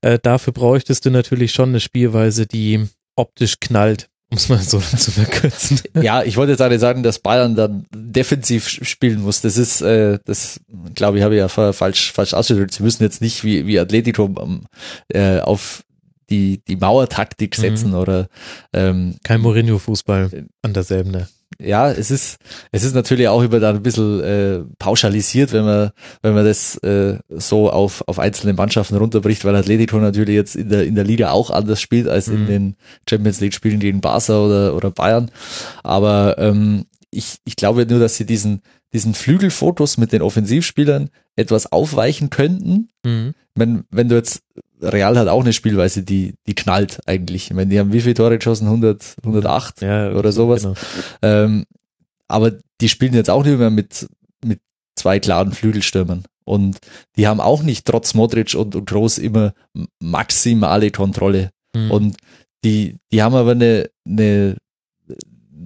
äh, 0.00 0.18
dafür 0.22 0.52
bräuchtest 0.52 1.04
du 1.04 1.10
natürlich 1.10 1.52
schon 1.52 1.70
eine 1.70 1.80
Spielweise, 1.80 2.46
die 2.46 2.86
optisch 3.16 3.56
knallt, 3.60 4.08
um 4.34 4.38
es 4.38 4.48
mal 4.48 4.58
so 4.58 4.80
zu 4.96 5.12
verkürzen. 5.12 5.80
Ja, 6.00 6.24
ich 6.24 6.36
wollte 6.36 6.52
jetzt 6.52 6.80
sagen, 6.80 7.04
dass 7.04 7.20
Bayern 7.20 7.54
dann 7.54 7.86
defensiv 7.94 8.68
spielen 8.68 9.22
muss. 9.22 9.40
Das 9.40 9.56
ist, 9.56 9.80
äh, 9.80 10.18
das 10.24 10.60
glaube 10.94 11.18
ich, 11.18 11.24
habe 11.24 11.34
ich 11.34 11.38
ja 11.38 11.48
falsch, 11.48 12.12
falsch 12.12 12.34
ausgedrückt. 12.34 12.74
Sie 12.74 12.82
müssen 12.82 13.04
jetzt 13.04 13.20
nicht 13.20 13.44
wie, 13.44 13.66
wie 13.66 13.78
Atletico 13.78 14.34
äh, 15.08 15.38
auf 15.38 15.84
die, 16.30 16.60
die 16.66 16.76
Mauertaktik 16.76 17.54
setzen 17.54 17.90
mhm. 17.90 17.96
oder 17.96 18.28
ähm, 18.72 19.16
kein 19.22 19.40
Mourinho-Fußball 19.40 20.46
an 20.62 20.72
derselben. 20.72 21.12
Ne? 21.12 21.28
Ja, 21.58 21.90
es 21.90 22.10
ist, 22.10 22.38
es 22.72 22.84
ist 22.84 22.94
natürlich 22.94 23.28
auch 23.28 23.42
über 23.42 23.60
da 23.60 23.70
ein 23.70 23.82
bisschen 23.82 24.20
äh, 24.22 24.60
pauschalisiert, 24.78 25.52
wenn 25.52 25.64
man, 25.64 25.90
wenn 26.22 26.34
man 26.34 26.44
das 26.44 26.76
äh, 26.78 27.18
so 27.30 27.70
auf, 27.70 28.02
auf 28.06 28.18
einzelne 28.18 28.52
Mannschaften 28.54 28.96
runterbricht, 28.96 29.44
weil 29.44 29.56
Atletico 29.56 29.98
natürlich 29.98 30.34
jetzt 30.34 30.56
in 30.56 30.68
der, 30.68 30.84
in 30.84 30.94
der 30.94 31.04
Liga 31.04 31.30
auch 31.30 31.50
anders 31.50 31.80
spielt 31.80 32.08
als 32.08 32.28
mhm. 32.28 32.34
in 32.34 32.46
den 32.46 32.76
Champions 33.08 33.40
League 33.40 33.54
Spielen 33.54 33.80
gegen 33.80 34.00
Barca 34.00 34.38
oder, 34.38 34.74
oder 34.74 34.90
Bayern. 34.90 35.30
Aber 35.82 36.36
ähm, 36.38 36.86
ich, 37.10 37.38
ich 37.44 37.56
glaube 37.56 37.86
nur, 37.86 38.00
dass 38.00 38.16
sie 38.16 38.26
diesen, 38.26 38.62
diesen 38.92 39.14
Flügelfotos 39.14 39.98
mit 39.98 40.12
den 40.12 40.22
Offensivspielern 40.22 41.10
etwas 41.36 41.70
aufweichen 41.70 42.30
könnten. 42.30 42.88
Mhm. 43.04 43.34
Wenn, 43.54 43.84
wenn 43.90 44.08
du 44.08 44.16
jetzt 44.16 44.42
Real 44.84 45.18
hat 45.18 45.28
auch 45.28 45.42
eine 45.42 45.52
Spielweise, 45.52 46.02
die, 46.02 46.34
die 46.46 46.54
knallt 46.54 47.00
eigentlich. 47.06 47.46
Ich 47.46 47.54
meine, 47.54 47.68
die 47.70 47.78
haben 47.78 47.92
wie 47.92 48.00
viele 48.00 48.14
Tore 48.14 48.38
geschossen? 48.38 48.66
100, 48.66 49.16
108 49.22 49.82
ja, 49.82 50.12
oder 50.12 50.32
sowas. 50.32 50.62
Genau. 50.62 50.74
Ähm, 51.22 51.64
aber 52.28 52.52
die 52.80 52.88
spielen 52.88 53.14
jetzt 53.14 53.30
auch 53.30 53.44
nicht 53.44 53.58
mehr 53.58 53.70
mit, 53.70 54.06
mit 54.44 54.60
zwei 54.96 55.20
klaren 55.20 55.52
Flügelstürmern. 55.52 56.24
Und 56.44 56.78
die 57.16 57.26
haben 57.26 57.40
auch 57.40 57.62
nicht 57.62 57.86
trotz 57.86 58.14
Modric 58.14 58.54
und, 58.54 58.74
und 58.76 58.86
Groß 58.86 59.18
immer 59.18 59.54
maximale 60.00 60.90
Kontrolle. 60.90 61.50
Mhm. 61.74 61.90
Und 61.90 62.16
die, 62.64 62.96
die 63.12 63.22
haben 63.22 63.34
aber 63.34 63.52
eine, 63.52 63.90
eine, 64.06 64.56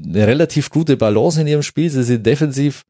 eine 0.05 0.27
relativ 0.27 0.71
gute 0.71 0.97
Balance 0.97 1.41
in 1.41 1.47
ihrem 1.47 1.63
Spiel. 1.63 1.91
Sie 1.91 2.05
sind 2.05 2.25
defensiv 2.27 2.83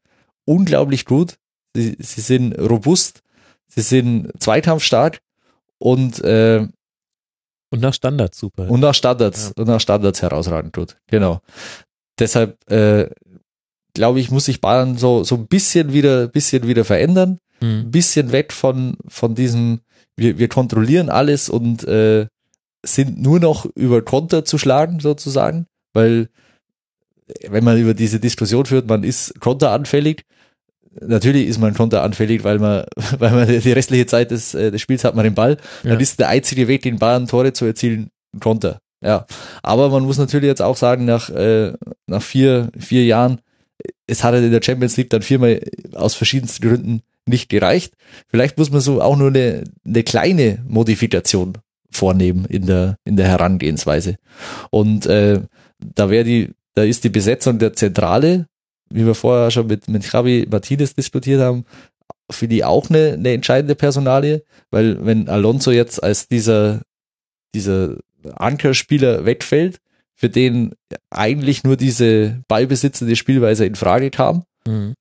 unglaublich 0.45 1.05
gut. 1.05 1.37
Sie, 1.75 1.95
sie 1.99 2.21
sind 2.21 2.53
robust. 2.53 3.21
Sie 3.67 3.81
sind 3.81 4.31
zweikampfstark 4.39 5.19
und 5.79 6.19
äh, 6.23 6.67
und 7.71 7.81
nach 7.81 7.93
Standards 7.93 8.39
super. 8.39 8.69
Und 8.69 8.79
nach 8.79 8.95
Standards 8.95 9.53
ja. 9.55 9.61
und 9.61 9.67
nach 9.67 9.79
Standards 9.79 10.21
herausragend 10.21 10.73
gut. 10.73 10.97
Genau. 11.07 11.41
Deshalb 12.17 12.57
äh, 12.71 13.09
glaube 13.93 14.19
ich, 14.19 14.31
muss 14.31 14.45
sich 14.45 14.61
Bayern 14.61 14.97
so 14.97 15.23
so 15.23 15.35
ein 15.35 15.47
bisschen 15.47 15.93
wieder 15.93 16.27
bisschen 16.27 16.67
wieder 16.67 16.85
verändern, 16.85 17.39
mhm. 17.61 17.81
ein 17.81 17.91
bisschen 17.91 18.31
weg 18.31 18.53
von 18.53 18.97
von 19.07 19.35
diesem 19.35 19.81
wir, 20.15 20.37
wir 20.37 20.49
kontrollieren 20.49 21.09
alles 21.09 21.49
und 21.49 21.87
äh, 21.87 22.27
sind 22.85 23.21
nur 23.21 23.39
noch 23.39 23.65
über 23.75 24.01
Konter 24.01 24.45
zu 24.45 24.57
schlagen 24.57 24.99
sozusagen, 24.99 25.65
weil 25.93 26.29
wenn 27.47 27.63
man 27.63 27.77
über 27.77 27.93
diese 27.93 28.19
Diskussion 28.19 28.65
führt, 28.65 28.87
man 28.87 29.03
ist 29.03 29.39
konteranfällig, 29.39 30.23
natürlich 31.01 31.47
ist 31.47 31.59
man 31.59 31.73
konteranfällig, 31.73 32.43
weil 32.43 32.59
man, 32.59 32.85
weil 33.19 33.31
man 33.31 33.47
die 33.47 33.71
restliche 33.71 34.05
Zeit 34.05 34.31
des, 34.31 34.53
äh, 34.53 34.71
des 34.71 34.81
Spiels 34.81 35.03
hat 35.03 35.15
man 35.15 35.23
den 35.23 35.35
Ball. 35.35 35.57
Ja. 35.83 35.91
Dann 35.91 35.99
ist 35.99 36.19
der 36.19 36.29
einzige 36.29 36.67
Weg, 36.67 36.83
den 36.83 36.99
Bayern 36.99 37.27
Tore 37.27 37.53
zu 37.53 37.65
erzielen, 37.65 38.09
Konter. 38.39 38.79
Ja. 39.01 39.25
Aber 39.63 39.89
man 39.89 40.03
muss 40.03 40.17
natürlich 40.17 40.47
jetzt 40.47 40.61
auch 40.61 40.77
sagen, 40.77 41.05
nach, 41.05 41.29
äh, 41.29 41.73
nach 42.07 42.21
vier, 42.21 42.69
vier 42.77 43.05
Jahren, 43.05 43.41
es 44.07 44.23
hat 44.23 44.33
halt 44.33 44.43
in 44.43 44.51
der 44.51 44.61
Champions 44.61 44.97
League 44.97 45.09
dann 45.09 45.21
viermal 45.21 45.61
aus 45.93 46.15
verschiedensten 46.15 46.67
Gründen 46.67 47.01
nicht 47.25 47.49
gereicht. 47.49 47.93
Vielleicht 48.27 48.57
muss 48.57 48.71
man 48.71 48.81
so 48.81 49.01
auch 49.01 49.15
nur 49.15 49.27
eine, 49.27 49.63
eine 49.85 50.03
kleine 50.03 50.63
Modifikation 50.67 51.53
vornehmen 51.91 52.45
in 52.45 52.65
der, 52.65 52.97
in 53.05 53.15
der 53.15 53.27
Herangehensweise. 53.27 54.15
Und 54.69 55.05
äh, 55.05 55.41
da 55.79 56.09
wäre 56.09 56.23
die, 56.23 56.49
da 56.75 56.83
ist 56.83 57.03
die 57.03 57.09
Besetzung 57.09 57.59
der 57.59 57.73
Zentrale 57.73 58.47
wie 58.89 59.05
wir 59.05 59.15
vorher 59.15 59.51
schon 59.51 59.67
mit, 59.67 59.87
mit 59.87 60.11
Javi 60.11 60.47
Martinez 60.49 60.95
diskutiert 60.95 61.41
haben, 61.41 61.65
für 62.31 62.47
die 62.47 62.63
auch 62.63 62.89
eine, 62.89 63.13
eine 63.13 63.33
entscheidende 63.33 63.75
Personalie, 63.75 64.43
weil 64.71 65.03
wenn 65.05 65.29
Alonso 65.29 65.71
jetzt 65.71 66.03
als 66.03 66.27
dieser, 66.27 66.81
dieser 67.55 67.97
Ankerspieler 68.35 69.25
wegfällt, 69.25 69.79
für 70.15 70.29
den 70.29 70.75
eigentlich 71.09 71.63
nur 71.63 71.77
diese 71.77 72.43
ballbesitzende 72.47 73.15
Spielweise 73.15 73.65
in 73.65 73.75
Frage 73.75 74.11
kam, 74.11 74.43
mhm. 74.67 74.93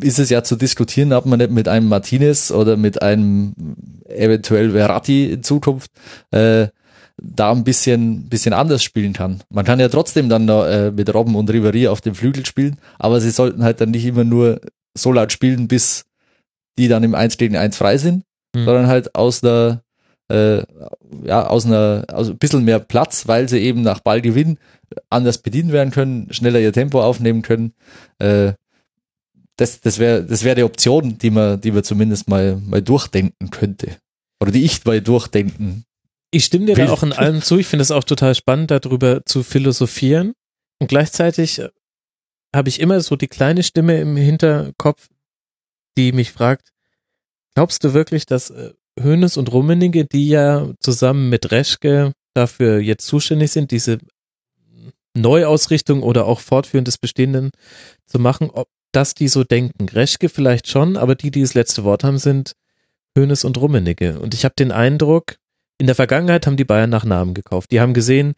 ist 0.00 0.18
es 0.18 0.30
ja 0.30 0.42
zu 0.42 0.56
diskutieren, 0.56 1.12
ob 1.12 1.26
man 1.26 1.38
nicht 1.38 1.50
mit 1.50 1.68
einem 1.68 1.88
Martinez 1.88 2.50
oder 2.50 2.76
mit 2.76 3.02
einem 3.02 3.52
eventuell 4.08 4.70
Verratti 4.70 5.30
in 5.30 5.42
Zukunft 5.42 5.90
äh, 6.30 6.68
da 7.20 7.50
ein 7.52 7.64
bisschen, 7.64 8.28
bisschen 8.28 8.52
anders 8.52 8.82
spielen 8.82 9.12
kann. 9.12 9.42
Man 9.50 9.64
kann 9.64 9.80
ja 9.80 9.88
trotzdem 9.88 10.28
dann 10.28 10.48
äh, 10.48 10.90
mit 10.90 11.12
Robben 11.12 11.34
und 11.34 11.50
Riveri 11.50 11.88
auf 11.88 12.00
dem 12.00 12.14
Flügel 12.14 12.46
spielen, 12.46 12.78
aber 12.98 13.20
sie 13.20 13.30
sollten 13.30 13.64
halt 13.64 13.80
dann 13.80 13.90
nicht 13.90 14.04
immer 14.04 14.24
nur 14.24 14.60
so 14.96 15.12
laut 15.12 15.32
spielen, 15.32 15.68
bis 15.68 16.04
die 16.78 16.88
dann 16.88 17.02
im 17.02 17.14
1 17.14 17.36
gegen 17.38 17.56
1 17.56 17.76
frei 17.76 17.98
sind, 17.98 18.24
mhm. 18.54 18.64
sondern 18.64 18.86
halt 18.86 19.14
aus 19.14 19.42
einer, 19.42 19.82
äh, 20.30 20.58
ja, 21.24 21.46
aus 21.46 21.66
einer, 21.66 22.04
aus 22.12 22.28
ein 22.28 22.38
bisschen 22.38 22.64
mehr 22.64 22.78
Platz, 22.78 23.26
weil 23.26 23.48
sie 23.48 23.58
eben 23.58 23.82
nach 23.82 24.00
Ballgewinn 24.00 24.58
anders 25.10 25.38
bedient 25.38 25.72
werden 25.72 25.90
können, 25.90 26.32
schneller 26.32 26.60
ihr 26.60 26.72
Tempo 26.72 27.02
aufnehmen 27.02 27.42
können. 27.42 27.72
Äh, 28.18 28.52
das, 29.56 29.80
das 29.80 29.98
wäre 29.98 30.22
das 30.24 30.44
wäre 30.44 30.54
die 30.54 30.62
Option, 30.62 31.18
die 31.18 31.30
man, 31.30 31.60
die 31.60 31.72
man 31.72 31.82
zumindest 31.82 32.28
mal, 32.28 32.60
mal 32.64 32.80
durchdenken 32.80 33.50
könnte. 33.50 33.96
Oder 34.40 34.52
die 34.52 34.64
ich 34.64 34.84
mal 34.84 35.00
durchdenken 35.00 35.84
ich 36.30 36.44
stimme 36.44 36.66
dir 36.66 36.74
da 36.74 36.90
auch 36.90 37.02
in 37.02 37.12
allem 37.12 37.42
zu. 37.42 37.58
Ich 37.58 37.66
finde 37.66 37.82
es 37.82 37.90
auch 37.90 38.04
total 38.04 38.34
spannend, 38.34 38.70
darüber 38.70 39.24
zu 39.24 39.42
philosophieren. 39.42 40.34
Und 40.78 40.88
gleichzeitig 40.88 41.58
äh, 41.58 41.70
habe 42.54 42.68
ich 42.68 42.80
immer 42.80 43.00
so 43.00 43.16
die 43.16 43.28
kleine 43.28 43.62
Stimme 43.62 44.00
im 44.00 44.16
Hinterkopf, 44.16 45.08
die 45.96 46.12
mich 46.12 46.32
fragt, 46.32 46.70
glaubst 47.54 47.82
du 47.84 47.94
wirklich, 47.94 48.26
dass 48.26 48.52
Hönes 48.98 49.36
äh, 49.36 49.40
und 49.40 49.52
Rummenigge, 49.52 50.04
die 50.04 50.28
ja 50.28 50.70
zusammen 50.80 51.28
mit 51.28 51.50
Reschke 51.50 52.12
dafür 52.34 52.78
jetzt 52.78 53.06
zuständig 53.06 53.50
sind, 53.50 53.70
diese 53.70 53.98
Neuausrichtung 55.14 56.02
oder 56.02 56.26
auch 56.26 56.40
Fortführen 56.40 56.84
des 56.84 56.98
Bestehenden 56.98 57.50
zu 58.06 58.18
machen, 58.18 58.50
ob 58.50 58.68
das 58.92 59.14
die 59.14 59.28
so 59.28 59.44
denken? 59.44 59.88
Reschke 59.88 60.28
vielleicht 60.28 60.68
schon, 60.68 60.96
aber 60.96 61.14
die, 61.14 61.30
die 61.30 61.40
das 61.40 61.54
letzte 61.54 61.84
Wort 61.84 62.04
haben, 62.04 62.18
sind 62.18 62.52
Hönes 63.16 63.44
und 63.44 63.58
Rummenigge. 63.58 64.20
Und 64.20 64.34
ich 64.34 64.44
habe 64.44 64.54
den 64.56 64.70
Eindruck, 64.70 65.36
in 65.78 65.86
der 65.86 65.94
Vergangenheit 65.94 66.46
haben 66.46 66.56
die 66.56 66.64
Bayern 66.64 66.90
nach 66.90 67.04
Namen 67.04 67.34
gekauft. 67.34 67.70
Die 67.70 67.80
haben 67.80 67.94
gesehen, 67.94 68.34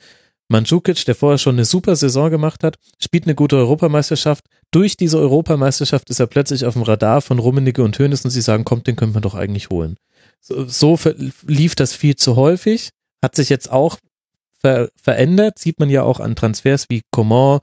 Mandzukic, 0.48 1.04
der 1.04 1.14
vorher 1.14 1.38
schon 1.38 1.54
eine 1.54 1.64
super 1.64 1.96
Saison 1.96 2.28
gemacht 2.30 2.64
hat, 2.64 2.76
spielt 2.98 3.24
eine 3.24 3.34
gute 3.34 3.56
Europameisterschaft. 3.56 4.44
Durch 4.70 4.96
diese 4.96 5.18
Europameisterschaft 5.18 6.10
ist 6.10 6.20
er 6.20 6.26
plötzlich 6.26 6.66
auf 6.66 6.74
dem 6.74 6.82
Radar 6.82 7.22
von 7.22 7.38
Rummenigge 7.38 7.82
und 7.82 7.98
Hönes 7.98 8.24
und 8.24 8.30
sie 8.30 8.40
sagen, 8.40 8.64
kommt, 8.64 8.86
den 8.86 8.96
können 8.96 9.14
wir 9.14 9.20
doch 9.20 9.34
eigentlich 9.34 9.70
holen. 9.70 9.96
So, 10.40 10.66
so 10.66 10.98
lief 11.46 11.74
das 11.76 11.94
viel 11.94 12.16
zu 12.16 12.36
häufig, 12.36 12.90
hat 13.22 13.36
sich 13.36 13.48
jetzt 13.48 13.70
auch 13.70 13.98
ver 14.58 14.90
verändert, 15.00 15.58
sieht 15.58 15.78
man 15.78 15.88
ja 15.88 16.02
auch 16.02 16.20
an 16.20 16.36
Transfers 16.36 16.86
wie 16.88 17.02
Coman, 17.10 17.60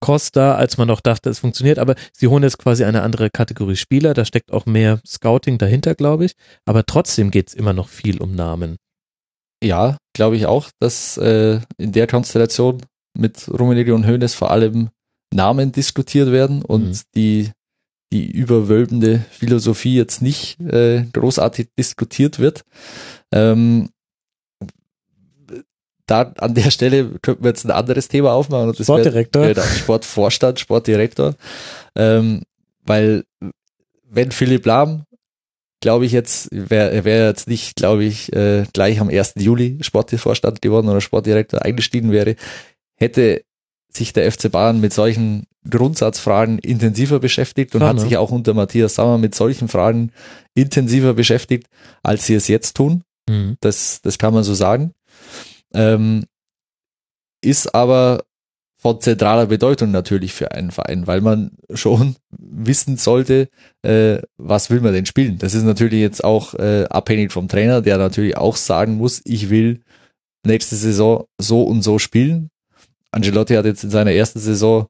Costa, 0.00 0.54
als 0.54 0.78
man 0.78 0.88
noch 0.88 1.00
dachte, 1.00 1.30
es 1.30 1.38
funktioniert, 1.38 1.78
aber 1.78 1.94
sie 2.12 2.26
holen 2.26 2.42
jetzt 2.42 2.58
quasi 2.58 2.84
eine 2.84 3.02
andere 3.02 3.30
Kategorie 3.30 3.76
Spieler, 3.76 4.14
da 4.14 4.24
steckt 4.24 4.50
auch 4.50 4.66
mehr 4.66 5.00
Scouting 5.06 5.58
dahinter, 5.58 5.94
glaube 5.94 6.24
ich, 6.24 6.32
aber 6.64 6.84
trotzdem 6.86 7.30
geht 7.30 7.48
es 7.48 7.54
immer 7.54 7.74
noch 7.74 7.88
viel 7.88 8.20
um 8.20 8.34
Namen. 8.34 8.78
Ja, 9.62 9.96
glaube 10.14 10.36
ich 10.36 10.46
auch, 10.46 10.70
dass 10.78 11.16
äh, 11.18 11.60
in 11.76 11.92
der 11.92 12.06
Konstellation 12.06 12.82
mit 13.14 13.48
Rummenigge 13.48 13.94
und 13.94 14.06
Hoeneß 14.06 14.34
vor 14.34 14.50
allem 14.50 14.88
Namen 15.32 15.72
diskutiert 15.72 16.32
werden 16.32 16.62
und 16.62 16.88
mhm. 16.88 17.00
die 17.14 17.50
die 18.12 18.28
überwölbende 18.30 19.24
Philosophie 19.30 19.94
jetzt 19.94 20.20
nicht 20.20 20.60
äh, 20.60 21.04
großartig 21.12 21.68
diskutiert 21.78 22.40
wird. 22.40 22.64
Ähm, 23.30 23.90
da 26.06 26.22
an 26.38 26.54
der 26.54 26.70
Stelle 26.72 27.18
könnten 27.22 27.44
wir 27.44 27.50
jetzt 27.50 27.64
ein 27.64 27.70
anderes 27.70 28.08
Thema 28.08 28.32
aufmachen. 28.32 28.70
Und 28.70 28.80
das 28.80 28.86
Sportdirektor. 28.86 29.42
Wär, 29.42 29.54
genau, 29.54 29.66
Sportvorstand, 29.66 30.58
Sportdirektor. 30.58 31.36
Ähm, 31.94 32.42
weil 32.84 33.24
wenn 34.08 34.32
Philipp 34.32 34.66
Lahm 34.66 35.04
glaube 35.80 36.06
ich 36.06 36.12
jetzt, 36.12 36.48
wäre 36.52 37.04
wäre 37.04 37.28
jetzt 37.28 37.48
nicht, 37.48 37.76
glaube 37.76 38.04
ich, 38.04 38.32
äh, 38.32 38.64
gleich 38.72 39.00
am 39.00 39.08
1. 39.08 39.34
Juli 39.38 39.78
Sportvorstand 39.80 40.62
geworden 40.62 40.88
oder 40.88 41.00
Sportdirektor 41.00 41.62
eingestiegen 41.62 42.12
wäre, 42.12 42.36
hätte 42.96 43.42
sich 43.92 44.12
der 44.12 44.30
FC 44.30 44.50
Bayern 44.50 44.80
mit 44.80 44.92
solchen 44.92 45.46
Grundsatzfragen 45.68 46.58
intensiver 46.58 47.18
beschäftigt 47.18 47.74
und 47.74 47.80
Klar, 47.80 47.90
hat 47.90 47.96
ne? 47.96 48.02
sich 48.02 48.16
auch 48.16 48.30
unter 48.30 48.54
Matthias 48.54 48.94
Sammer 48.94 49.18
mit 49.18 49.34
solchen 49.34 49.68
Fragen 49.68 50.12
intensiver 50.54 51.14
beschäftigt, 51.14 51.66
als 52.02 52.26
sie 52.26 52.34
es 52.34 52.48
jetzt 52.48 52.76
tun. 52.76 53.02
Mhm. 53.28 53.56
Das, 53.60 54.00
das 54.02 54.18
kann 54.18 54.32
man 54.32 54.44
so 54.44 54.54
sagen. 54.54 54.92
Ähm, 55.74 56.24
ist 57.42 57.74
aber 57.74 58.22
von 58.82 58.98
zentraler 59.00 59.46
Bedeutung 59.46 59.90
natürlich 59.90 60.32
für 60.32 60.52
einen 60.52 60.70
Verein, 60.70 61.06
weil 61.06 61.20
man 61.20 61.50
schon 61.74 62.16
wissen 62.30 62.96
sollte, 62.96 63.48
äh, 63.82 64.18
was 64.38 64.70
will 64.70 64.80
man 64.80 64.94
denn 64.94 65.04
spielen. 65.04 65.36
Das 65.38 65.54
ist 65.54 65.64
natürlich 65.64 66.00
jetzt 66.00 66.24
auch 66.24 66.54
äh, 66.54 66.84
abhängig 66.88 67.30
vom 67.30 67.46
Trainer, 67.46 67.82
der 67.82 67.98
natürlich 67.98 68.38
auch 68.38 68.56
sagen 68.56 68.94
muss, 68.96 69.20
ich 69.24 69.50
will 69.50 69.80
nächste 70.46 70.76
Saison 70.76 71.24
so 71.38 71.62
und 71.62 71.82
so 71.82 71.98
spielen. 71.98 72.48
Angelotti 73.12 73.54
hat 73.54 73.66
jetzt 73.66 73.84
in 73.84 73.90
seiner 73.90 74.12
ersten 74.12 74.38
Saison 74.38 74.86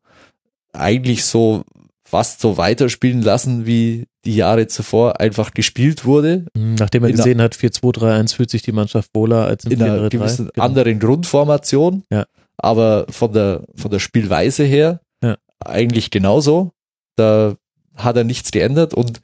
eigentlich 0.73 1.25
so 1.25 1.65
fast 2.05 2.41
so 2.41 2.57
weiterspielen 2.57 3.23
lassen, 3.23 3.67
wie 3.67 4.07
die 4.25 4.37
Jahre 4.37 4.67
zuvor 4.69 5.19
einfach 5.21 5.53
gespielt 5.53 6.05
wurde. 6.05 6.47
Mhm, 6.57 6.75
Nachdem 6.79 7.03
er 7.05 7.11
In 7.11 7.17
gesehen 7.17 7.41
hat, 7.41 7.55
4-2-3-1 7.57 8.35
fühlt 8.37 8.51
sich 8.51 8.63
die 8.63 8.73
Mannschaft 8.73 9.11
wohler 9.15 9.47
als 9.47 9.65
im 9.65 9.73
in 9.73 9.83
einer 9.83 10.03
4-3-3. 10.07 10.09
gewissen 10.11 10.51
Genau. 10.55 10.65
anderen 10.65 10.99
Grundformation, 11.01 12.05
Ja. 12.13 12.27
Aber 12.63 13.07
von 13.11 13.33
der, 13.33 13.65
von 13.75 13.91
der 13.91 13.99
Spielweise 13.99 14.65
her 14.65 15.01
Ja. 15.23 15.37
eigentlich 15.65 16.11
genauso. 16.11 16.73
Da 17.17 17.57
hat 17.97 18.17
er 18.17 18.25
nichts 18.25 18.51
geändert 18.51 18.95
und 18.95 19.21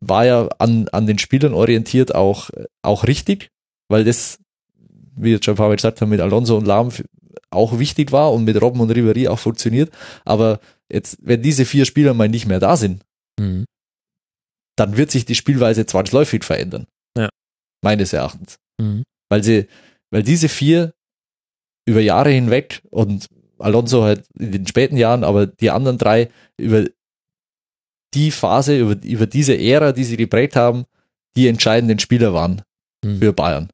war 0.00 0.26
ja 0.26 0.48
an, 0.58 0.88
an 0.88 1.06
den 1.06 1.18
Spielern 1.18 1.54
orientiert 1.54 2.14
auch, 2.14 2.50
auch 2.82 3.04
richtig, 3.04 3.50
weil 3.88 4.04
das, 4.04 4.38
wie 5.16 5.30
jetzt 5.30 5.44
schon 5.44 5.54
ein 5.54 5.56
paar 5.56 5.68
Mal 5.68 5.76
gesagt 5.76 6.00
haben, 6.00 6.10
mit 6.10 6.20
Alonso 6.20 6.56
und 6.56 6.66
Lahm 6.66 6.90
auch 7.50 7.78
wichtig 7.78 8.12
war 8.12 8.32
und 8.32 8.44
mit 8.44 8.60
Robben 8.60 8.80
und 8.80 8.90
Ribéry 8.92 9.28
auch 9.28 9.38
funktioniert. 9.38 9.90
Aber 10.24 10.60
jetzt, 10.90 11.18
wenn 11.22 11.40
diese 11.42 11.64
vier 11.64 11.84
Spieler 11.84 12.12
mal 12.14 12.28
nicht 12.28 12.46
mehr 12.46 12.60
da 12.60 12.76
sind, 12.76 13.02
Mhm. 13.40 13.64
dann 14.76 14.96
wird 14.96 15.10
sich 15.10 15.24
die 15.24 15.34
Spielweise 15.34 15.86
zwangsläufig 15.86 16.44
verändern. 16.44 16.86
Ja. 17.16 17.28
Meines 17.82 18.12
Erachtens. 18.12 18.56
Mhm. 18.80 19.02
Weil 19.28 19.42
sie, 19.42 19.66
weil 20.10 20.22
diese 20.22 20.48
vier 20.48 20.92
über 21.86 22.00
Jahre 22.00 22.30
hinweg 22.30 22.82
und 22.90 23.28
Alonso 23.58 24.02
halt 24.02 24.24
in 24.38 24.52
den 24.52 24.66
späten 24.66 24.96
Jahren, 24.96 25.24
aber 25.24 25.46
die 25.46 25.70
anderen 25.70 25.98
drei 25.98 26.28
über 26.58 26.84
die 28.14 28.30
Phase, 28.30 28.78
über, 28.78 28.96
über 29.04 29.26
diese 29.26 29.56
Ära, 29.58 29.92
die 29.92 30.04
sie 30.04 30.16
geprägt 30.16 30.56
haben, 30.56 30.84
die 31.36 31.48
entscheidenden 31.48 31.98
Spieler 31.98 32.32
waren 32.32 32.62
Mhm. 33.04 33.18
für 33.18 33.32
Bayern. 33.32 33.68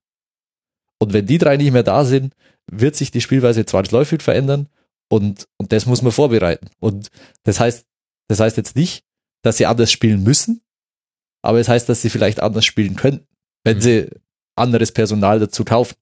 Und 0.98 1.12
wenn 1.12 1.26
die 1.26 1.38
drei 1.38 1.56
nicht 1.56 1.72
mehr 1.72 1.82
da 1.84 2.04
sind, 2.04 2.34
wird 2.70 2.96
sich 2.96 3.10
die 3.10 3.20
Spielweise 3.20 3.64
zwangsläufig 3.64 4.22
verändern 4.22 4.68
und, 5.08 5.46
und 5.56 5.72
das 5.72 5.86
muss 5.86 6.02
man 6.02 6.12
vorbereiten. 6.12 6.68
Und 6.80 7.10
das 7.44 7.60
heißt, 7.60 7.86
das 8.28 8.40
heißt 8.40 8.56
jetzt 8.56 8.76
nicht, 8.76 9.04
dass 9.42 9.56
sie 9.56 9.66
anders 9.66 9.90
spielen 9.92 10.22
müssen, 10.22 10.62
aber 11.42 11.58
es 11.60 11.68
heißt, 11.68 11.88
dass 11.88 12.02
sie 12.02 12.10
vielleicht 12.10 12.40
anders 12.40 12.64
spielen 12.64 12.96
könnten, 12.96 13.26
wenn 13.64 13.76
Mhm. 13.78 13.80
sie 13.82 14.10
anderes 14.56 14.92
Personal 14.92 15.38
dazu 15.38 15.64
kaufen. 15.64 15.94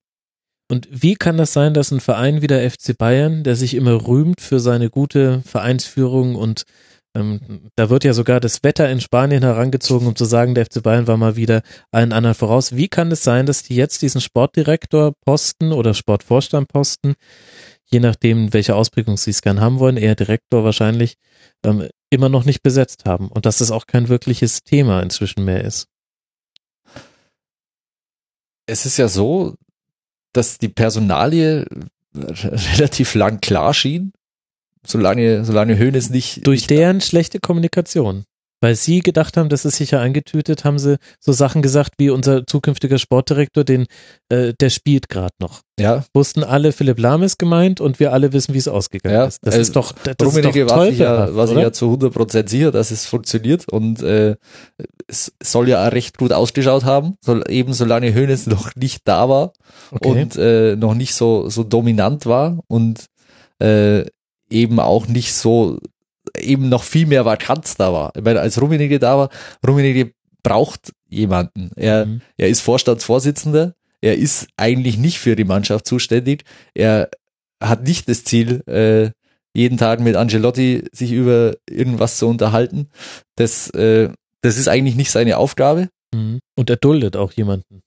Und 0.71 0.89
wie 0.91 1.15
kann 1.15 1.39
das 1.39 1.53
sein, 1.53 1.73
dass 1.73 1.91
ein 1.91 2.01
Verein 2.01 2.43
wie 2.43 2.47
der 2.47 2.71
FC 2.71 2.97
Bayern, 2.97 3.43
der 3.43 3.57
sich 3.57 3.75
immer 3.75 4.07
rühmt 4.07 4.41
für 4.41 4.61
seine 4.61 4.91
gute 4.91 5.43
Vereinsführung 5.43 6.35
und 6.35 6.65
ähm, 7.15 7.71
da 7.75 7.89
wird 7.89 8.05
ja 8.05 8.13
sogar 8.13 8.39
das 8.39 8.63
Wetter 8.63 8.91
in 8.91 9.01
Spanien 9.01 9.43
herangezogen, 9.43 10.07
um 10.07 10.15
zu 10.15 10.27
sagen, 10.27 10.55
der 10.55 10.67
FC 10.67 10.83
Bayern 10.83 11.07
war 11.07 11.17
mal 11.17 11.37
wieder 11.37 11.63
allen 11.91 12.13
anderen 12.13 12.35
voraus. 12.35 12.77
Wie 12.77 12.89
kann 12.89 13.11
es 13.11 13.25
sein, 13.25 13.47
dass 13.47 13.63
die 13.63 13.77
jetzt 13.77 14.03
diesen 14.03 14.21
Sportdirektorposten 14.21 15.73
oder 15.73 15.95
Sportvorstandposten, 15.95 17.15
je 17.87 18.01
nachdem, 18.01 18.53
welche 18.53 18.75
Ausprägung 18.75 19.17
sie 19.17 19.31
es 19.31 19.41
gern 19.41 19.61
haben 19.61 19.79
wollen, 19.79 19.97
eher 19.97 20.15
Direktor 20.15 20.65
wahrscheinlich, 20.65 21.15
ähm, 21.65 21.89
immer 22.11 22.29
noch 22.29 22.45
nicht 22.45 22.63
besetzt 22.63 23.07
haben 23.07 23.29
und 23.29 23.47
dass 23.47 23.59
das 23.59 23.71
auch 23.71 23.87
kein 23.87 24.09
wirkliches 24.09 24.63
Thema 24.63 25.01
inzwischen 25.01 25.45
mehr 25.45 25.65
ist? 25.65 25.87
Es 28.67 28.85
ist 28.85 28.99
ja 28.99 29.09
so, 29.09 29.55
dass 30.33 30.59
die 30.59 30.69
Personalie 30.69 31.67
relativ 32.15 33.15
lang 33.15 33.41
klar 33.41 33.75
schien, 33.75 34.13
solange, 34.85 35.45
solange 35.45 35.77
Höhnes 35.77 36.11
nicht 36.11 36.47
Durch 36.47 36.61
nicht 36.61 36.71
deren 36.71 37.01
schlechte 37.01 37.41
Kommunikation. 37.41 38.25
Weil 38.61 38.75
sie 38.75 39.01
gedacht 39.01 39.37
haben, 39.37 39.49
das 39.49 39.65
ist 39.65 39.77
sicher 39.77 40.01
eingetütet, 40.01 40.65
haben 40.65 40.79
sie 40.79 40.99
so 41.21 41.33
Sachen 41.33 41.63
gesagt 41.63 41.95
wie 41.99 42.11
unser 42.11 42.47
zukünftiger 42.47 42.99
Sportdirektor, 42.99 43.63
den, 43.65 43.87
äh, 44.29 44.53
der 44.59 44.71
spielt 44.71 45.09
gerade 45.09 45.35
noch. 45.41 45.63
ja, 45.79 46.05
Wussten 46.13 46.43
alle, 46.43 46.73
Philipp 46.73 46.99
Lahm 46.99 47.23
ist 47.23 47.39
gemeint 47.39 47.81
und 47.81 48.01
wir 48.01 48.13
alle 48.13 48.33
wissen, 48.33 48.55
wie 48.55 48.59
es 48.59 48.67
ausgegangen 48.67 49.15
Ja, 49.15 49.25
ist. 49.27 49.39
Das 49.43 49.55
äh, 49.55 49.61
ist 49.61 49.77
doch, 49.77 49.93
das 49.93 50.17
Rummenigge 50.21 50.63
ist 50.63 50.71
doch 50.71 50.77
war 50.77 50.87
sich 50.87 50.99
ja, 50.99 51.35
war 51.35 51.47
sich 51.47 51.57
oder? 51.57 51.67
ja 51.67 51.73
zu 51.73 51.93
100% 51.93 52.49
sicher, 52.49 52.73
dass 52.73 52.91
es 52.91 53.07
funktioniert 53.07 53.71
und 53.71 54.03
äh, 54.03 54.37
es 55.07 55.33
soll 55.43 55.69
ja 55.69 55.87
auch 55.87 55.93
recht 55.93 56.19
gut 56.19 56.33
ausgeschaut 56.33 56.85
haben, 56.85 57.15
soll, 57.25 57.45
eben 57.49 57.73
solange 57.73 58.13
Höhnes 58.13 58.47
noch 58.47 58.75
nicht 58.75 59.03
da 59.07 59.29
war 59.29 59.53
okay. 59.91 60.09
und 60.09 60.37
äh, 60.37 60.77
noch 60.77 60.95
nicht 60.95 61.15
so, 61.15 61.49
so 61.49 61.63
dominant 61.63 62.27
war 62.27 62.59
und 62.67 63.07
äh, 63.61 64.05
eben 64.51 64.81
auch 64.81 65.07
nicht 65.07 65.35
so, 65.35 65.79
eben 66.43 66.69
noch 66.69 66.83
viel 66.83 67.07
mehr 67.07 67.25
Vakanz 67.25 67.77
da 67.77 67.93
war. 67.93 68.13
Ich 68.17 68.23
meine, 68.23 68.41
als 68.41 68.61
Rummenigge 68.61 68.99
da 68.99 69.19
war, 69.19 69.31
Rummenigge 69.67 70.13
braucht 70.43 70.93
jemanden. 71.09 71.71
Er, 71.77 72.07
Mhm. 72.07 72.21
er 72.37 72.49
ist 72.49 72.61
Vorstandsvorsitzender, 72.61 73.75
er 74.01 74.17
ist 74.17 74.49
eigentlich 74.57 74.99
nicht 74.99 75.19
für 75.19 75.37
die 75.37 75.45
Mannschaft 75.45 75.87
zuständig, 75.87 76.45
er 76.75 77.11
hat 77.63 77.83
nicht 77.83 78.09
das 78.09 78.25
Ziel, 78.25 78.63
äh, 78.67 79.11
jeden 79.55 79.79
Tag 79.79 80.01
mit 80.01 80.15
Angelotti 80.15 80.85
sich 80.93 81.13
über 81.13 81.57
irgendwas 81.69 82.19
zu 82.19 82.29
unterhalten. 82.29 82.89
Das, 83.37 83.71
äh, 83.71 84.11
das 84.43 84.57
ist 84.57 84.69
eigentlich 84.69 84.95
nicht 84.95 85.11
seine 85.11 85.37
Aufgabe. 85.39 85.89
Mhm. 86.15 86.39
Und 86.57 86.71
er 86.71 86.77
duldet 86.77 87.17
auch 87.17 87.33
jemanden 87.33 87.81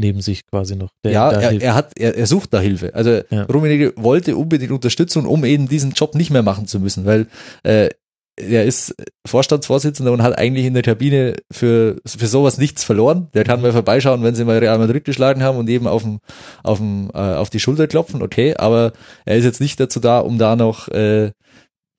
neben 0.00 0.20
sich 0.20 0.46
quasi 0.46 0.76
noch. 0.76 0.90
Der 1.04 1.12
ja, 1.12 1.30
er, 1.30 1.60
er 1.60 1.74
hat, 1.74 1.92
er, 1.96 2.16
er 2.16 2.26
sucht 2.26 2.52
da 2.52 2.60
Hilfe. 2.60 2.94
Also 2.94 3.20
Ja. 3.30 3.44
Rummenigge 3.44 3.92
wollte 3.96 4.36
unbedingt 4.36 4.72
Unterstützung, 4.72 5.26
um 5.26 5.44
eben 5.44 5.68
diesen 5.68 5.92
Job 5.92 6.14
nicht 6.14 6.30
mehr 6.30 6.42
machen 6.42 6.66
zu 6.66 6.80
müssen, 6.80 7.04
weil 7.04 7.26
äh, 7.62 7.90
er 8.36 8.64
ist 8.64 8.94
Vorstandsvorsitzender 9.26 10.10
und 10.10 10.22
hat 10.22 10.36
eigentlich 10.36 10.66
in 10.66 10.74
der 10.74 10.82
Kabine 10.82 11.36
für, 11.52 12.00
für 12.04 12.26
sowas 12.26 12.58
nichts 12.58 12.82
verloren. 12.82 13.28
Der 13.34 13.44
kann 13.44 13.62
mal 13.62 13.72
vorbeischauen, 13.72 14.24
wenn 14.24 14.34
sie 14.34 14.44
mal 14.44 14.58
Real 14.58 14.78
Madrid 14.78 15.04
geschlagen 15.04 15.42
haben 15.42 15.58
und 15.58 15.68
eben 15.68 15.86
auf, 15.86 16.02
dem, 16.02 16.18
auf, 16.64 16.78
dem, 16.78 17.10
äh, 17.14 17.18
auf 17.18 17.50
die 17.50 17.60
Schulter 17.60 17.86
klopfen, 17.86 18.22
okay, 18.22 18.56
aber 18.56 18.92
er 19.24 19.36
ist 19.36 19.44
jetzt 19.44 19.60
nicht 19.60 19.78
dazu 19.78 20.00
da, 20.00 20.18
um 20.18 20.38
da 20.38 20.56
noch 20.56 20.88
äh, 20.88 21.30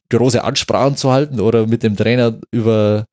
große 0.10 0.44
Ansprachen 0.44 0.98
zu 0.98 1.12
halten 1.12 1.40
oder 1.40 1.68
mit 1.68 1.84
dem 1.84 1.96
Trainer 1.96 2.38
über, 2.52 3.06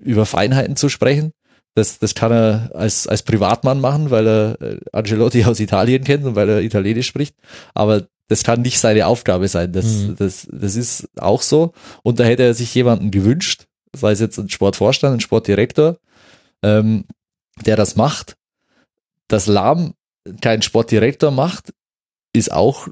über 0.00 0.24
Feinheiten 0.24 0.76
zu 0.76 0.88
sprechen. 0.88 1.32
Das, 1.74 1.98
das 1.98 2.14
kann 2.14 2.30
er 2.30 2.70
als, 2.74 3.08
als 3.08 3.22
Privatmann 3.22 3.80
machen, 3.80 4.10
weil 4.10 4.26
er 4.26 4.60
äh, 4.60 4.80
Angelotti 4.92 5.44
aus 5.46 5.60
Italien 5.60 6.04
kennt 6.04 6.24
und 6.24 6.36
weil 6.36 6.48
er 6.48 6.62
Italienisch 6.62 7.08
spricht. 7.08 7.34
Aber 7.74 8.06
das 8.28 8.42
kann 8.44 8.62
nicht 8.62 8.78
seine 8.78 9.06
Aufgabe 9.06 9.48
sein. 9.48 9.72
Das, 9.72 9.84
Mhm. 9.86 10.16
das, 10.16 10.46
das 10.50 10.76
ist 10.76 11.08
auch 11.18 11.42
so. 11.42 11.72
Und 12.02 12.20
da 12.20 12.24
hätte 12.24 12.44
er 12.44 12.54
sich 12.54 12.74
jemanden 12.74 13.10
gewünscht, 13.10 13.66
sei 13.94 14.12
es 14.12 14.20
jetzt 14.20 14.38
ein 14.38 14.48
Sportvorstand, 14.48 15.14
ein 15.14 15.20
Sportdirektor, 15.20 15.98
ähm, 16.62 17.04
der 17.66 17.76
das 17.76 17.96
macht. 17.96 18.36
Dass 19.28 19.46
Lahm 19.46 19.94
keinen 20.40 20.62
Sportdirektor 20.62 21.30
macht, 21.30 21.72
ist 22.32 22.52
auch 22.52 22.88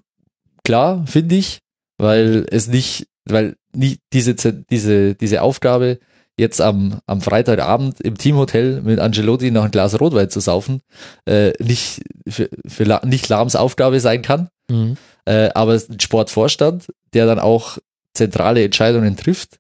klar, 0.64 1.04
finde 1.06 1.36
ich, 1.36 1.60
weil 1.98 2.46
es 2.50 2.68
nicht, 2.68 3.06
weil 3.24 3.56
nicht 3.74 4.00
diese, 4.12 4.34
diese, 4.34 5.14
diese 5.14 5.42
Aufgabe, 5.42 5.98
jetzt 6.38 6.60
am, 6.60 7.00
am 7.06 7.20
Freitagabend 7.20 8.00
im 8.00 8.16
Teamhotel 8.16 8.80
mit 8.82 8.98
Angelotti 8.98 9.50
noch 9.50 9.64
ein 9.64 9.70
Glas 9.70 9.98
Rotwein 10.00 10.30
zu 10.30 10.40
saufen, 10.40 10.80
äh, 11.26 11.52
nicht, 11.62 12.02
für, 12.28 12.48
für 12.66 13.00
nicht 13.04 13.28
Lahms 13.28 13.56
Aufgabe 13.56 14.00
sein 14.00 14.22
kann. 14.22 14.48
Mhm. 14.70 14.96
Äh, 15.24 15.50
aber 15.54 15.74
ein 15.74 16.00
Sportvorstand, 16.00 16.92
der 17.12 17.26
dann 17.26 17.38
auch 17.38 17.78
zentrale 18.14 18.64
Entscheidungen 18.64 19.16
trifft 19.16 19.58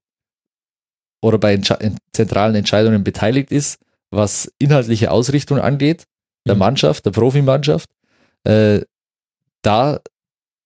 oder 1.22 1.38
bei 1.38 1.54
Entsche 1.54 1.78
zentralen 2.12 2.54
Entscheidungen 2.54 3.04
beteiligt 3.04 3.52
ist, 3.52 3.78
was 4.10 4.52
inhaltliche 4.58 5.10
Ausrichtung 5.10 5.60
angeht, 5.60 6.04
der 6.46 6.54
Mhm. 6.54 6.60
Mannschaft, 6.60 7.06
der 7.06 7.12
Profimannschaft, 7.12 7.88
äh, 8.44 8.80
da, 9.62 10.00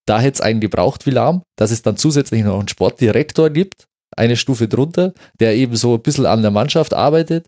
da 0.05 0.19
hätte 0.19 0.35
es 0.35 0.41
einen 0.41 0.59
gebraucht 0.59 1.05
wie 1.05 1.11
Lahm, 1.11 1.43
dass 1.55 1.71
es 1.71 1.83
dann 1.83 1.97
zusätzlich 1.97 2.43
noch 2.43 2.57
einen 2.57 2.67
Sportdirektor 2.67 3.49
gibt, 3.51 3.87
eine 4.17 4.35
Stufe 4.35 4.67
drunter, 4.67 5.13
der 5.39 5.55
eben 5.55 5.75
so 5.75 5.95
ein 5.95 6.01
bisschen 6.01 6.25
an 6.25 6.41
der 6.41 6.51
Mannschaft 6.51 6.93
arbeitet, 6.93 7.45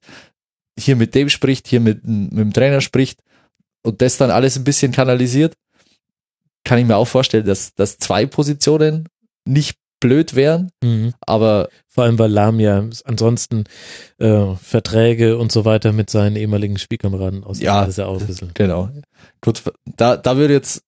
hier 0.79 0.95
mit 0.95 1.15
dem 1.15 1.29
spricht, 1.29 1.67
hier 1.67 1.79
mit, 1.81 2.05
mit 2.05 2.37
dem 2.37 2.53
Trainer 2.53 2.79
spricht 2.81 3.19
und 3.83 4.01
das 4.01 4.17
dann 4.17 4.31
alles 4.31 4.57
ein 4.57 4.63
bisschen 4.63 4.91
kanalisiert, 4.91 5.53
kann 6.63 6.79
ich 6.79 6.85
mir 6.85 6.97
auch 6.97 7.07
vorstellen, 7.07 7.45
dass, 7.45 7.73
dass 7.73 7.97
zwei 7.97 8.25
Positionen 8.25 9.07
nicht 9.45 9.77
blöd 10.01 10.35
wären, 10.35 10.71
Mhm. 10.81 11.13
aber 11.19 11.67
Vor 11.87 12.05
allem, 12.05 12.17
weil 12.19 12.31
Lahm 12.31 12.61
ja 12.61 12.85
ansonsten 13.03 13.65
äh, 14.19 14.55
Verträge 14.55 15.37
und 15.37 15.51
so 15.51 15.65
weiter 15.65 15.91
mit 15.91 16.09
seinen 16.09 16.37
ehemaligen 16.37 16.77
Spielkameraden 16.77 17.43
aus 17.43 17.59
Ja. 17.59 17.81
Das 17.81 17.89
ist 17.89 17.97
ja 17.97 18.05
auch 18.05 18.21
ein 18.21 18.25
bisschen. 18.27 18.51
genau. 18.53 18.89
Gut, 19.41 19.61
da, 19.97 20.15
da 20.15 20.37
würde 20.37 20.53
jetzt, 20.53 20.83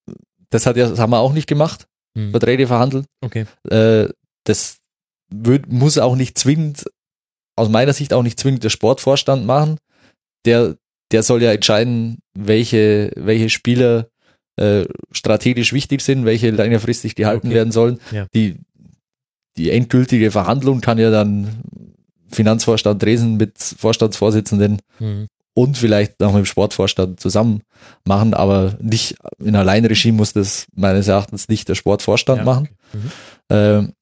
das 0.49 0.65
hat 0.65 0.77
ja, 0.77 0.87
das 0.87 0.99
haben 0.99 1.11
wir 1.11 1.19
auch 1.19 1.33
nicht 1.33 1.47
gemacht, 1.47 1.87
Mhm. 2.13 2.31
Verträge 2.31 2.67
verhandeln. 2.67 3.05
Okay. 3.21 3.45
Äh, 3.69 4.09
das 4.45 4.77
muss 5.67 5.97
auch 5.97 6.15
nicht 6.15 6.37
zwingend, 6.37 6.85
aus 7.55 7.69
meiner 7.69 7.93
Sicht 7.93 8.13
auch 8.13 8.23
nicht 8.23 8.39
zwingend 8.39 8.63
der 8.63 8.69
Sportvorstand 8.69 9.45
machen. 9.45 9.77
Der, 10.45 10.75
der 11.11 11.23
soll 11.23 11.41
ja 11.43 11.51
entscheiden, 11.51 12.19
welche, 12.33 13.11
welche 13.15 13.49
Spieler 13.49 14.07
äh, 14.57 14.85
strategisch 15.11 15.73
wichtig 15.73 16.01
sind, 16.01 16.25
welche 16.25 16.49
längerfristig 16.51 17.15
gehalten 17.15 17.47
Okay. 17.47 17.55
werden 17.55 17.71
sollen. 17.71 17.99
Ja. 18.11 18.27
Die, 18.33 18.57
die 19.57 19.69
endgültige 19.71 20.31
Verhandlung 20.31 20.81
kann 20.81 20.97
ja 20.97 21.11
dann 21.11 21.63
Finanzvorstand 22.29 23.01
Dresden 23.03 23.37
mit 23.37 23.57
Vorstandsvorsitzenden 23.57 24.79
Mhm. 24.99 25.27
und 25.53 25.77
vielleicht 25.77 26.19
noch 26.21 26.31
mit 26.33 26.43
dem 26.43 26.45
Sportvorstand 26.45 27.19
zusammen 27.19 27.61
machen, 28.05 28.33
aber 28.33 28.77
nicht 28.81 29.17
in 29.39 29.55
Alleinregie 29.55 30.11
muss 30.13 30.31
das 30.33 30.65
meines 30.73 31.07
Erachtens 31.09 31.49
nicht 31.49 31.67
der 31.67 31.75
Sportvorstand 31.75 32.39
Ja, 32.39 32.45
machen. 32.45 32.69
okay. 32.71 32.97
Mhm. 32.97 33.11
Ähm, 33.49 33.93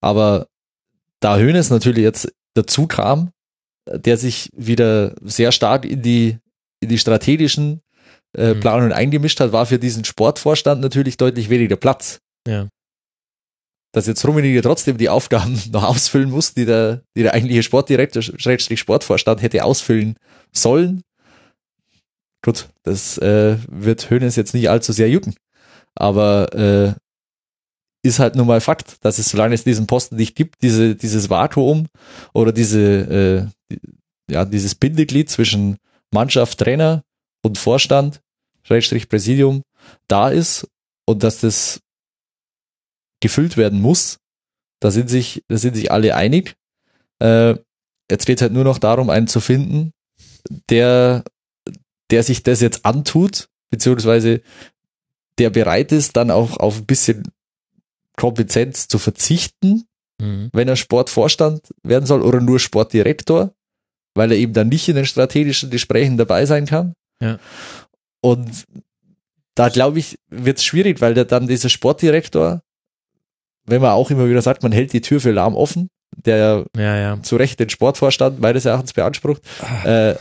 aber 0.00 0.46
da 1.20 1.38
Hönes 1.38 1.70
natürlich 1.70 2.02
jetzt 2.02 2.32
dazu 2.54 2.86
kam, 2.86 3.30
der 3.86 4.16
sich 4.16 4.50
wieder 4.54 5.14
sehr 5.22 5.52
stark 5.52 5.84
in 5.84 6.02
die, 6.02 6.38
in 6.80 6.88
die 6.88 6.98
strategischen 6.98 7.82
äh, 8.36 8.54
Mhm. 8.54 8.60
Planungen 8.60 8.92
eingemischt 8.92 9.40
hat, 9.40 9.52
war 9.52 9.66
für 9.66 9.78
diesen 9.78 10.04
Sportvorstand 10.04 10.80
natürlich 10.80 11.16
deutlich 11.16 11.50
weniger 11.50 11.76
Platz. 11.76 12.20
Ja. 12.46 12.68
Dass 13.92 14.06
jetzt 14.06 14.24
Rummenigge 14.24 14.62
trotzdem 14.62 14.98
die 14.98 15.08
Aufgaben 15.08 15.60
noch 15.72 15.84
ausfüllen 15.84 16.30
muss, 16.30 16.54
die 16.54 16.64
der, 16.64 17.02
die 17.16 17.22
der 17.22 17.34
eigentliche 17.34 17.62
Sportdirektor, 17.62 18.22
Schrägstrich 18.22 18.80
Sportvorstand 18.80 19.42
hätte 19.42 19.64
ausfüllen 19.64 20.16
sollen. 20.52 21.02
Gut, 22.42 22.68
das 22.84 23.18
äh, 23.18 23.56
wird 23.68 24.08
Hönes 24.10 24.36
jetzt 24.36 24.54
nicht 24.54 24.70
allzu 24.70 24.92
sehr 24.92 25.10
jucken. 25.10 25.34
Aber 25.94 26.54
äh, 26.54 26.94
ist 28.02 28.18
halt 28.18 28.34
nun 28.34 28.46
mal 28.46 28.60
Fakt, 28.60 28.96
dass 29.04 29.18
es, 29.18 29.30
solange 29.30 29.54
es 29.54 29.64
diesen 29.64 29.86
Posten 29.86 30.16
nicht 30.16 30.34
gibt, 30.34 30.62
diese, 30.62 30.94
dieses 30.94 31.28
Vakuum 31.28 31.86
oder 32.32 32.52
diese, 32.52 33.50
äh, 33.70 33.76
ja, 34.30 34.44
dieses 34.44 34.74
Bindeglied 34.74 35.28
zwischen 35.28 35.76
Mannschaft, 36.10 36.58
Trainer 36.58 37.04
und 37.42 37.58
Vorstand, 37.58 38.20
Schrägstrich 38.62 39.08
Präsidium, 39.08 39.62
da 40.08 40.28
ist 40.28 40.66
und 41.06 41.22
dass 41.22 41.40
das 41.40 41.80
gefüllt 43.20 43.56
werden 43.56 43.80
muss, 43.80 44.18
da 44.80 44.90
sind 44.90 45.10
sich, 45.10 45.44
da 45.48 45.58
sind 45.58 45.76
sich 45.76 45.92
alle 45.92 46.16
einig. 46.16 46.56
Äh, 47.18 47.56
jetzt 48.10 48.26
geht 48.26 48.38
es 48.38 48.42
halt 48.42 48.52
nur 48.52 48.64
noch 48.64 48.78
darum, 48.78 49.10
einen 49.10 49.28
zu 49.28 49.40
finden, 49.40 49.92
der, 50.70 51.22
der 52.10 52.22
sich 52.22 52.42
das 52.42 52.60
jetzt 52.60 52.86
antut, 52.86 53.48
beziehungsweise 53.70 54.40
der 55.38 55.50
bereit 55.50 55.92
ist, 55.92 56.16
dann 56.16 56.30
auch 56.30 56.56
auf 56.56 56.78
ein 56.78 56.86
bisschen 56.86 57.30
Kompetenz 58.20 58.86
zu 58.86 58.98
verzichten, 58.98 59.84
Mhm. 60.20 60.50
wenn 60.52 60.68
er 60.68 60.76
Sportvorstand 60.76 61.62
werden 61.82 62.04
soll 62.04 62.20
oder 62.20 62.42
nur 62.42 62.60
Sportdirektor, 62.60 63.54
weil 64.14 64.32
er 64.32 64.38
eben 64.38 64.52
dann 64.52 64.68
nicht 64.68 64.86
in 64.88 64.96
den 64.96 65.06
strategischen 65.06 65.70
Gesprächen 65.70 66.18
dabei 66.18 66.44
sein 66.44 66.66
kann. 66.66 66.92
Ja. 67.22 67.38
Und 68.20 68.64
da 69.54 69.70
glaube 69.70 69.98
ich, 69.98 70.18
wird 70.28 70.58
es 70.58 70.64
schwierig, 70.64 71.00
weil 71.00 71.14
der 71.14 71.24
dann 71.24 71.46
dieser 71.48 71.70
Sportdirektor, 71.70 72.60
wenn 73.64 73.80
man 73.80 73.92
auch 73.92 74.10
immer 74.10 74.28
wieder 74.28 74.42
sagt, 74.42 74.62
man 74.62 74.72
hält 74.72 74.92
die 74.92 75.00
Tür 75.00 75.20
für 75.20 75.30
Lahm 75.32 75.56
offen, 75.56 75.88
der 76.16 76.64
ja 76.76 76.96
Ja, 76.96 77.22
zu 77.22 77.36
Recht 77.36 77.60
den 77.60 77.70
Sportvorstand 77.70 78.40
meines 78.40 78.64
Erachtens 78.64 78.92
beansprucht, 78.92 79.42
Ah. 79.62 80.10
äh, 80.10 80.16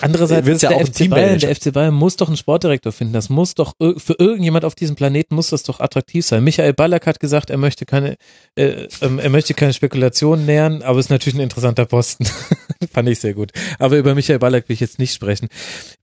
Andererseits 0.00 0.46
Wird's 0.46 0.62
ist 0.62 0.62
ja 0.62 0.68
der 0.70 0.78
auch 0.78 0.86
FC 0.86 1.08
Bayern, 1.10 1.38
der 1.38 1.54
FC 1.54 1.72
Bayern 1.72 1.94
muss 1.94 2.16
doch 2.16 2.28
einen 2.28 2.36
Sportdirektor 2.36 2.92
finden. 2.92 3.12
Das 3.12 3.28
muss 3.28 3.54
doch 3.54 3.74
für 3.96 4.14
irgendjemand 4.18 4.64
auf 4.64 4.74
diesem 4.74 4.96
Planeten 4.96 5.34
muss 5.34 5.50
das 5.50 5.62
doch 5.62 5.80
attraktiv 5.80 6.24
sein. 6.24 6.44
Michael 6.44 6.72
Ballack 6.72 7.06
hat 7.06 7.20
gesagt, 7.20 7.50
er 7.50 7.56
möchte 7.58 7.84
keine, 7.86 8.16
äh, 8.56 8.86
ähm, 9.02 9.18
er 9.18 9.30
möchte 9.30 9.54
keine 9.54 9.72
Spekulationen 9.72 10.46
nähern, 10.46 10.82
aber 10.82 10.98
ist 10.98 11.10
natürlich 11.10 11.34
ein 11.38 11.42
interessanter 11.42 11.86
Posten. 11.86 12.26
Fand 12.92 13.08
ich 13.08 13.18
sehr 13.20 13.34
gut. 13.34 13.52
Aber 13.78 13.96
über 13.98 14.14
Michael 14.14 14.38
Ballack 14.38 14.68
will 14.68 14.74
ich 14.74 14.80
jetzt 14.80 14.98
nicht 14.98 15.14
sprechen. 15.14 15.48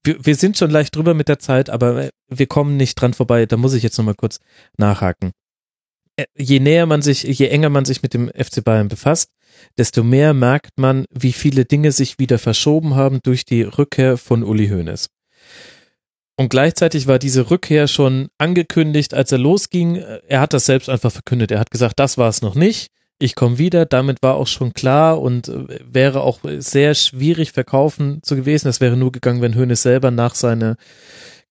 Wir, 0.03 0.17
wir 0.23 0.36
sind 0.36 0.57
schon 0.57 0.71
leicht 0.71 0.95
drüber 0.95 1.13
mit 1.13 1.27
der 1.29 1.39
Zeit, 1.39 1.69
aber 1.69 2.09
wir 2.29 2.47
kommen 2.47 2.75
nicht 2.77 2.95
dran 2.99 3.13
vorbei. 3.13 3.45
Da 3.45 3.57
muss 3.57 3.73
ich 3.73 3.84
jetzt 3.84 3.97
nochmal 3.97 4.15
kurz 4.15 4.39
nachhaken. 4.77 5.32
Äh, 6.22 6.26
Je 6.38 6.59
näher 6.59 6.86
man 6.86 7.01
sich, 7.01 7.24
je 7.24 7.47
enger 7.47 7.69
man 7.69 7.86
sich 7.86 8.01
mit 8.01 8.13
dem 8.13 8.30
FC 8.30 8.63
Bayern 8.63 8.88
befasst, 8.88 9.30
desto 9.78 10.03
mehr 10.03 10.34
merkt 10.34 10.78
man, 10.78 11.05
wie 11.11 11.34
viele 11.34 11.65
Dinge 11.65 11.91
sich 11.91 12.19
wieder 12.19 12.39
verschoben 12.39 12.95
haben 12.95 13.19
durch 13.24 13.45
die 13.45 13.63
Rückkehr 13.63 14.17
von 14.17 14.43
Uli 14.43 14.69
Hoeneß. 14.69 15.09
Und 16.38 16.49
gleichzeitig 16.49 17.07
war 17.07 17.19
diese 17.19 17.51
Rückkehr 17.51 17.88
schon 17.88 18.30
angekündigt, 18.38 19.13
als 19.13 19.32
er 19.32 19.38
losging. 19.38 19.97
Er 20.28 20.39
hat 20.39 20.53
das 20.53 20.65
selbst 20.65 20.89
einfach 20.89 21.11
verkündet. 21.11 21.51
Er 21.51 21.59
hat 21.59 21.69
gesagt, 21.69 21.99
das 21.99 22.17
war 22.17 22.30
es 22.30 22.41
noch 22.41 22.55
nicht. 22.55 22.88
Ich 23.19 23.36
komme 23.36 23.59
wieder. 23.59 23.86
Damit 23.86 24.17
war 24.24 24.36
auch 24.36 24.47
schon 24.47 24.74
klar 24.74 25.22
und 25.22 25.49
äh, 25.49 25.80
wäre 25.86 26.22
auch 26.22 26.39
sehr 26.57 26.95
schwierig 26.95 27.51
verkaufen 27.51 28.22
zu 28.24 28.36
gewesen. 28.36 28.67
Das 28.67 28.82
wäre 28.82 28.97
nur 28.97 29.11
gegangen, 29.11 29.41
wenn 29.41 29.55
Hoeneß 29.55 29.84
selber 29.84 30.09
nach 30.09 30.34
seiner 30.34 30.78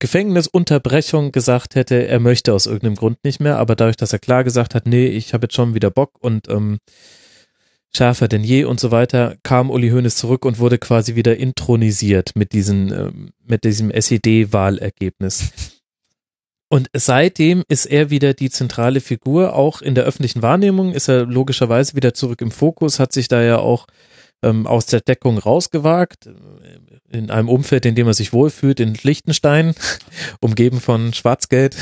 Gefängnisunterbrechung 0.01 1.31
gesagt 1.31 1.77
hätte, 1.77 2.09
er 2.09 2.19
möchte 2.19 2.53
aus 2.53 2.67
irgendeinem 2.67 2.97
Grund 2.97 3.23
nicht 3.23 3.39
mehr. 3.39 3.59
Aber 3.59 3.77
dadurch, 3.77 3.97
dass 3.97 4.13
er 4.13 4.19
klar 4.19 4.43
gesagt 4.43 4.75
hat, 4.75 4.87
nee, 4.87 5.07
ich 5.07 5.33
habe 5.33 5.45
jetzt 5.45 5.55
schon 5.55 5.75
wieder 5.75 5.91
Bock 5.91 6.13
und 6.21 6.49
ähm, 6.49 6.79
schärfer 7.95 8.27
denn 8.29 8.43
je 8.43 8.65
und 8.65 8.81
so 8.81 8.91
weiter, 8.91 9.37
kam 9.43 9.71
Uli 9.71 9.91
Hoeneß 9.91 10.17
zurück 10.17 10.45
und 10.45 10.59
wurde 10.59 10.79
quasi 10.79 11.15
wieder 11.15 11.37
intronisiert 11.37 12.35
mit, 12.35 12.53
diesen, 12.53 12.93
ähm, 12.93 13.31
mit 13.45 13.65
diesem 13.65 13.91
SED-Wahlergebnis. 13.91 15.53
Und 16.73 16.89
seitdem 16.95 17.65
ist 17.69 17.87
er 17.87 18.11
wieder 18.11 18.33
die 18.33 18.49
zentrale 18.49 19.01
Figur, 19.01 19.55
auch 19.57 19.83
in 19.83 19.97
der 19.97 20.05
öffentlichen 20.05 20.41
Wahrnehmung 20.41 20.93
ist 20.93 21.09
er 21.09 21.27
logischerweise 21.27 21.97
wieder 21.97 22.15
zurück 22.15 22.41
im 22.41 22.53
Fokus, 22.53 23.01
hat 23.01 23.13
sich 23.13 23.27
da 23.27 23.43
ja 23.43 23.59
auch 23.59 23.89
ähm, 24.43 24.69
aus 24.69 24.87
der 24.87 25.01
Deckung 25.01 25.39
rausgewagt, 25.39 26.31
in 27.13 27.31
einem 27.31 27.49
Umfeld, 27.49 27.85
in 27.87 27.95
dem 27.95 28.07
er 28.07 28.15
sich 28.15 28.33
wohlfühlt, 28.33 28.81
in 28.81 28.95
Liechtenstein, 28.95 29.75
umgeben 30.41 30.81
von 30.81 31.13
Schwarzgeld. 31.13 31.77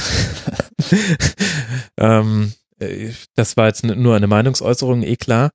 ähm, 1.97 2.53
äh, 2.79 3.11
das 3.35 3.57
war 3.57 3.67
jetzt 3.67 3.85
nur 3.85 4.17
eine 4.17 4.27
Meinungsäußerung, 4.27 5.03
eh 5.03 5.17
klar. 5.17 5.51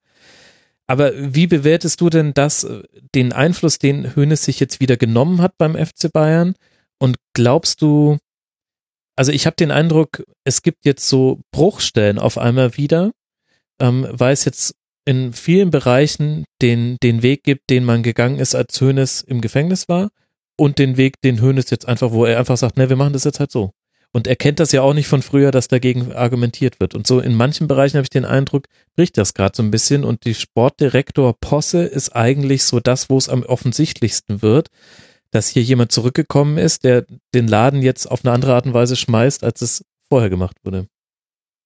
Aber 0.86 1.11
wie 1.15 1.47
bewertest 1.47 2.01
du 2.01 2.09
denn 2.09 2.34
das, 2.34 2.63
äh, 2.63 2.84
den 3.15 3.34
Einfluss, 3.34 3.80
den 3.80 4.15
Hoeneß 4.15 4.43
sich 4.43 4.59
jetzt 4.59 4.80
wieder 4.80 4.97
genommen 4.97 5.41
hat 5.41 5.57
beim 5.57 5.76
FC 5.76 6.11
Bayern? 6.11 6.55
Und 6.99 7.17
glaubst 7.34 7.82
du, 7.82 8.17
also 9.15 9.32
ich 9.32 9.45
habe 9.45 9.55
den 9.55 9.71
Eindruck, 9.71 10.24
es 10.43 10.61
gibt 10.61 10.86
jetzt 10.86 11.07
so 11.07 11.41
Bruchstellen 11.51 12.19
auf 12.19 12.38
einmal 12.38 12.78
wieder, 12.78 13.11
ähm, 13.80 14.07
weil 14.09 14.34
es 14.34 14.45
jetzt 14.45 14.76
in 15.06 15.34
vielen 15.34 15.70
Bereichen 15.70 16.45
den, 16.62 16.97
den 17.04 17.24
Weg 17.24 17.43
gibt, 17.43 17.70
den 17.70 17.84
man 17.84 18.04
gegangen 18.04 18.39
ist, 18.39 18.56
als 18.56 18.80
Hoeneß 18.80 19.22
im 19.22 19.41
Gefängnis 19.41 19.89
war 19.89 20.10
und 20.58 20.80
den 20.80 20.97
Weg, 20.97 21.22
den 21.22 21.41
Hoeneß 21.41 21.70
jetzt 21.70 21.88
einfach, 21.88 22.12
wo 22.12 22.26
er 22.26 22.39
einfach 22.39 22.58
sagt, 22.58 22.78
ne, 22.78 22.89
wir 22.89 22.95
machen 22.95 23.14
das 23.14 23.24
jetzt 23.24 23.39
halt 23.39 23.51
so. 23.51 23.72
Und 24.16 24.28
er 24.28 24.36
kennt 24.36 24.60
das 24.60 24.72
ja 24.72 24.84
auch 24.84 24.93
nicht 24.93 25.08
von 25.08 25.24
früher, 25.24 25.49
dass 25.49 25.68
dagegen 25.68 26.14
argumentiert 26.14 26.80
wird. 26.80 26.93
Und 26.93 27.08
so 27.08 27.20
in 27.20 27.34
manchen 27.34 27.68
Bereichen 27.68 27.97
habe 27.97 28.04
ich 28.04 28.12
den 28.12 28.26
Eindruck, 28.26 28.68
bricht 28.95 29.18
das 29.18 29.34
gerade 29.34 29.56
so 29.56 29.64
ein 29.64 29.72
bisschen 29.72 30.04
und 30.04 30.26
die 30.26 30.36
Sportdirektor 30.36 31.34
Posse 31.39 31.84
ist 31.84 32.16
eigentlich 32.16 32.64
so 32.64 32.80
das, 32.80 33.10
wo 33.10 33.18
es 33.18 33.28
am 33.28 33.41
offensichtlichsten 33.41 34.43
wird, 34.43 34.70
dass 35.32 35.47
hier 35.47 35.64
jemand 35.64 35.91
zurückgekommen 35.91 36.60
ist, 36.60 36.84
der 36.84 37.06
den 37.34 37.47
Laden 37.47 37.82
jetzt 37.82 38.06
auf 38.06 38.24
eine 38.24 38.34
andere 38.34 38.54
Art 38.54 38.68
und 38.68 38.76
Weise 38.76 38.95
schmeißt, 38.95 39.43
als 39.43 39.64
es 39.64 39.84
vorher 40.10 40.30
gemacht 40.30 40.58
wurde. 40.64 40.86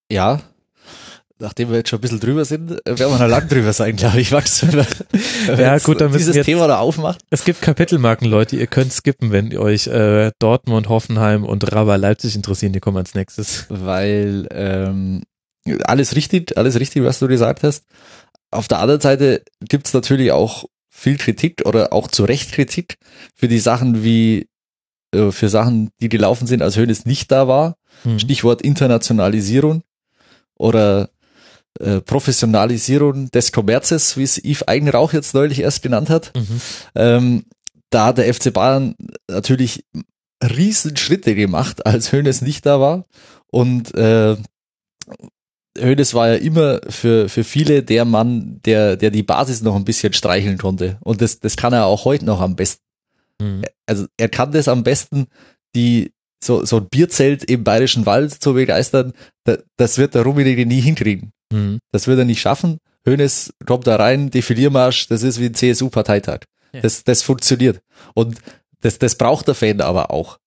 ja, 0.09 0.41
nachdem 1.39 1.69
wir 1.69 1.77
jetzt 1.77 1.89
schon 1.89 1.99
ein 1.99 2.01
bisschen 2.01 2.19
drüber 2.19 2.45
sind, 2.45 2.71
äh, 2.71 2.97
werden 2.99 3.11
wir 3.13 3.19
noch 3.19 3.27
lang 3.27 3.47
drüber 3.47 3.73
sein, 3.73 3.95
glaube 3.95 4.19
ich, 4.21 4.31
Max. 4.31 4.65
Ja, 5.57 5.77
gut, 5.79 6.01
dann 6.01 6.07
müssen 6.11 6.17
dieses 6.19 6.33
wir 6.33 6.39
jetzt- 6.39 6.45
Thema 6.45 6.67
da 6.67 6.79
aufmacht. 6.79 7.21
Es 7.29 7.43
gibt 7.45 7.61
Kapitelmarken, 7.61 8.27
Leute, 8.27 8.55
ihr 8.57 8.67
könnt 8.67 8.91
skippen, 8.93 9.31
wenn 9.31 9.55
euch 9.57 9.87
äh, 9.87 10.31
Dortmund, 10.39 10.89
Hoffenheim 10.89 11.43
und 11.45 11.71
Raba 11.71 11.95
Leipzig 11.95 12.35
interessieren, 12.35 12.73
die 12.73 12.79
kommen 12.79 12.97
als 12.97 13.15
nächstes. 13.15 13.65
weil 13.69 14.47
ähm, 14.51 15.21
alles 15.83 16.15
richtig, 16.15 16.57
alles 16.57 16.79
richtig, 16.79 17.03
was 17.03 17.19
du 17.19 17.27
gesagt 17.27 17.63
hast. 17.63 17.85
Auf 18.51 18.67
der 18.67 18.79
anderen 18.79 19.01
Seite 19.01 19.43
gibt's 19.61 19.93
natürlich 19.93 20.31
auch 20.31 20.65
viel 20.89 21.17
Kritik 21.17 21.63
oder 21.65 21.93
auch 21.93 22.07
zu 22.07 22.23
Recht 22.25 22.51
Kritik 22.53 22.97
für 23.35 23.47
die 23.47 23.59
Sachen 23.59 24.03
wie 24.03 24.47
äh, 25.13 25.31
für 25.31 25.49
Sachen, 25.49 25.89
die 26.01 26.09
gelaufen 26.09 26.47
sind, 26.47 26.61
als 26.61 26.75
Hönes 26.77 27.05
nicht 27.05 27.31
da 27.31 27.47
war. 27.47 27.75
Hm. 28.03 28.19
Stichwort 28.19 28.61
Internationalisierung 28.61 29.83
oder 30.55 31.09
äh, 31.79 32.01
Professionalisierung 32.01 33.31
des 33.31 33.51
Kommerzes, 33.51 34.17
wie 34.17 34.23
es 34.23 34.37
Yves 34.37 34.67
Eigenrauch 34.67 35.13
jetzt 35.13 35.33
neulich 35.33 35.59
erst 35.59 35.81
genannt 35.81 36.09
hat. 36.09 36.33
Mhm. 36.35 36.61
Ähm, 36.95 37.43
da 37.89 38.07
hat 38.07 38.17
der 38.17 38.33
FC 38.33 38.51
Bayern 38.51 38.95
natürlich 39.29 39.85
Riesenschritte 40.43 41.35
gemacht, 41.35 41.85
als 41.85 42.11
Hönes 42.11 42.41
nicht 42.41 42.65
da 42.65 42.79
war. 42.79 43.05
Und 43.47 43.95
äh, 43.95 44.35
Hönes 45.79 46.13
war 46.13 46.29
ja 46.29 46.35
immer 46.35 46.81
für, 46.89 47.29
für 47.29 47.43
viele 47.43 47.83
der 47.83 48.05
Mann, 48.05 48.59
der, 48.65 48.97
der 48.97 49.11
die 49.11 49.23
Basis 49.23 49.61
noch 49.61 49.75
ein 49.75 49.85
bisschen 49.85 50.13
streicheln 50.13 50.57
konnte. 50.57 50.97
Und 51.01 51.21
das, 51.21 51.39
das 51.39 51.55
kann 51.55 51.73
er 51.73 51.85
auch 51.85 52.05
heute 52.05 52.25
noch 52.25 52.41
am 52.41 52.55
besten. 52.55 52.83
Mhm. 53.41 53.63
Also 53.85 54.05
er 54.17 54.29
kann 54.29 54.51
das 54.51 54.67
am 54.67 54.83
besten, 54.83 55.27
die 55.75 56.11
so, 56.43 56.63
so 56.65 56.77
ein 56.77 56.87
Bierzelt 56.89 57.43
im 57.43 57.63
Bayerischen 57.63 58.05
Wald 58.05 58.31
zu 58.33 58.53
begeistern, 58.53 59.13
da, 59.45 59.57
das 59.77 59.97
wird 59.97 60.13
der 60.15 60.23
Rummenigge 60.23 60.65
nie 60.65 60.81
hinkriegen. 60.81 61.31
Mhm. 61.51 61.79
Das 61.91 62.07
wird 62.07 62.19
er 62.19 62.25
nicht 62.25 62.41
schaffen. 62.41 62.77
Hönes 63.07 63.53
kommt 63.65 63.87
da 63.87 63.95
rein, 63.95 64.29
Defiliermarsch, 64.29 65.07
das 65.07 65.23
ist 65.23 65.39
wie 65.39 65.45
ein 65.45 65.53
CSU-Parteitag. 65.53 66.39
Ja. 66.73 66.81
Das, 66.81 67.03
das 67.03 67.21
funktioniert. 67.23 67.79
Und 68.13 68.37
das, 68.81 68.99
das 68.99 69.15
braucht 69.15 69.47
der 69.47 69.55
Fan 69.55 69.81
aber 69.81 70.11
auch. 70.11 70.37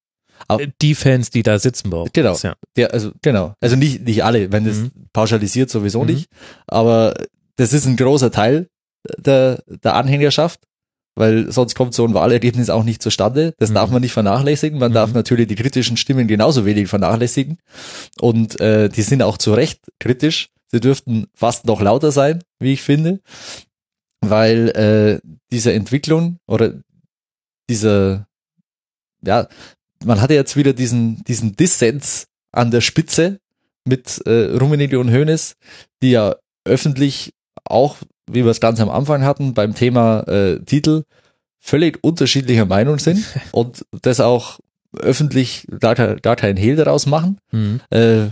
Aber- 0.49 0.62
Äh, 0.62 0.69
Die 0.81 0.95
Fans, 0.95 1.31
die 1.31 1.43
da 1.43 1.59
sitzen 1.59 1.91
bei 1.91 2.05
Genau. 2.12 2.37
ja. 2.43 2.55
Der, 2.77 2.93
also 2.93 3.12
genau. 3.23 3.55
Also 3.61 3.77
nicht, 3.77 4.03
nicht 4.03 4.23
alle, 4.25 4.53
wenn 4.53 4.65
das 4.65 4.77
Mhm. 4.77 4.91
pauschalisiert 5.12 5.71
sowieso 5.71 6.01
Mhm. 6.03 6.07
nicht. 6.15 6.27
Aber 6.67 7.15
das 7.57 7.73
ist 7.73 7.87
ein 7.87 7.97
großer 7.97 8.31
Teil 8.31 8.69
der, 9.19 9.62
der 9.67 9.95
Anhängerschaft, 9.95 10.61
weil 11.16 11.51
sonst 11.53 11.74
kommt 11.74 11.95
so 11.95 12.05
ein 12.07 12.15
Wahlergebnis 12.15 12.70
auch 12.70 12.85
nicht 12.85 13.03
zustande. 13.03 13.55
Das 13.59 13.70
Mhm. 13.70 13.74
darf 13.74 13.91
man 13.91 14.01
nicht 14.03 14.12
vernachlässigen. 14.12 14.78
Man 14.78 14.91
Mhm. 14.93 14.95
darf 14.95 15.12
natürlich 15.12 15.49
die 15.49 15.55
kritischen 15.57 15.97
Stimmen 15.97 16.28
genauso 16.28 16.65
wenig 16.65 16.89
vernachlässigen. 16.89 17.59
Und 18.20 18.61
äh, 18.61 18.89
die 18.89 19.03
sind 19.03 19.23
auch 19.23 19.39
zu 19.39 19.53
Recht 19.53 19.81
kritisch. 19.99 20.49
Sie 20.69 20.81
dürften 20.81 21.27
fast 21.35 21.66
noch 21.66 21.81
lauter 21.81 22.12
sein, 22.12 22.43
wie 22.61 22.73
ich 22.73 22.82
finde, 22.82 23.20
weil 24.20 24.69
äh, 24.70 25.28
diese 25.51 25.73
Entwicklung 25.73 26.39
oder 26.47 26.74
dieser, 27.69 28.27
ja, 29.24 29.49
man 30.05 30.20
hatte 30.20 30.35
jetzt 30.35 30.57
wieder 30.57 30.73
diesen, 30.73 31.23
diesen 31.24 31.57
Dissens 31.57 32.27
an 32.53 32.70
der 32.70 32.81
Spitze 32.81 33.41
mit 33.85 34.20
äh, 34.27 34.57
Rummenigge 34.57 34.99
und 34.99 35.11
Hoeneß, 35.11 35.57
die 36.03 36.11
ja 36.12 36.37
öffentlich 36.65 37.32
auch, 37.65 37.97
wie 38.32 38.44
wir 38.44 38.51
es 38.51 38.61
ganz 38.61 38.81
am 38.81 38.90
Anfang 38.90 39.24
hatten, 39.24 39.55
beim 39.55 39.74
Thema 39.74 40.20
äh, 40.28 40.59
Titel 40.61 41.05
völlig 41.59 41.98
unterschiedlicher 42.02 42.66
Meinung 42.66 42.98
sind 42.98 43.24
und 43.52 43.85
das 44.02 44.20
auch 44.20 44.59
öffentlich 44.97 45.66
gar, 45.78 45.94
gar 45.94 46.36
keinen 46.36 46.57
Hehl 46.57 46.77
daraus 46.77 47.07
machen, 47.07 47.39
Mhm. 47.52 47.81
äh, 47.90 48.28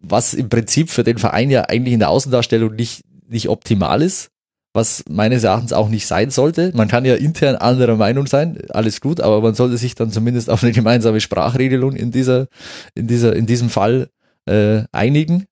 was 0.00 0.34
im 0.34 0.48
Prinzip 0.48 0.90
für 0.90 1.02
den 1.02 1.18
Verein 1.18 1.50
ja 1.50 1.62
eigentlich 1.62 1.94
in 1.94 2.00
der 2.00 2.10
Außendarstellung 2.10 2.74
nicht, 2.74 3.02
nicht 3.26 3.48
optimal 3.48 4.02
ist, 4.02 4.28
was 4.74 5.02
meines 5.08 5.44
Erachtens 5.44 5.72
auch 5.72 5.88
nicht 5.88 6.06
sein 6.06 6.30
sollte. 6.30 6.72
Man 6.74 6.88
kann 6.88 7.04
ja 7.04 7.14
intern 7.14 7.56
anderer 7.56 7.96
Meinung 7.96 8.26
sein, 8.26 8.58
alles 8.70 9.00
gut, 9.00 9.20
aber 9.20 9.40
man 9.40 9.54
sollte 9.54 9.78
sich 9.78 9.94
dann 9.94 10.10
zumindest 10.10 10.50
auf 10.50 10.62
eine 10.62 10.72
gemeinsame 10.72 11.20
Sprachregelung 11.20 11.94
in 11.96 12.10
dieser, 12.10 12.48
in 12.94 13.06
dieser, 13.06 13.34
in 13.34 13.46
diesem 13.46 13.70
Fall 13.70 14.08
äh, 14.46 14.82
einigen. 14.92 15.46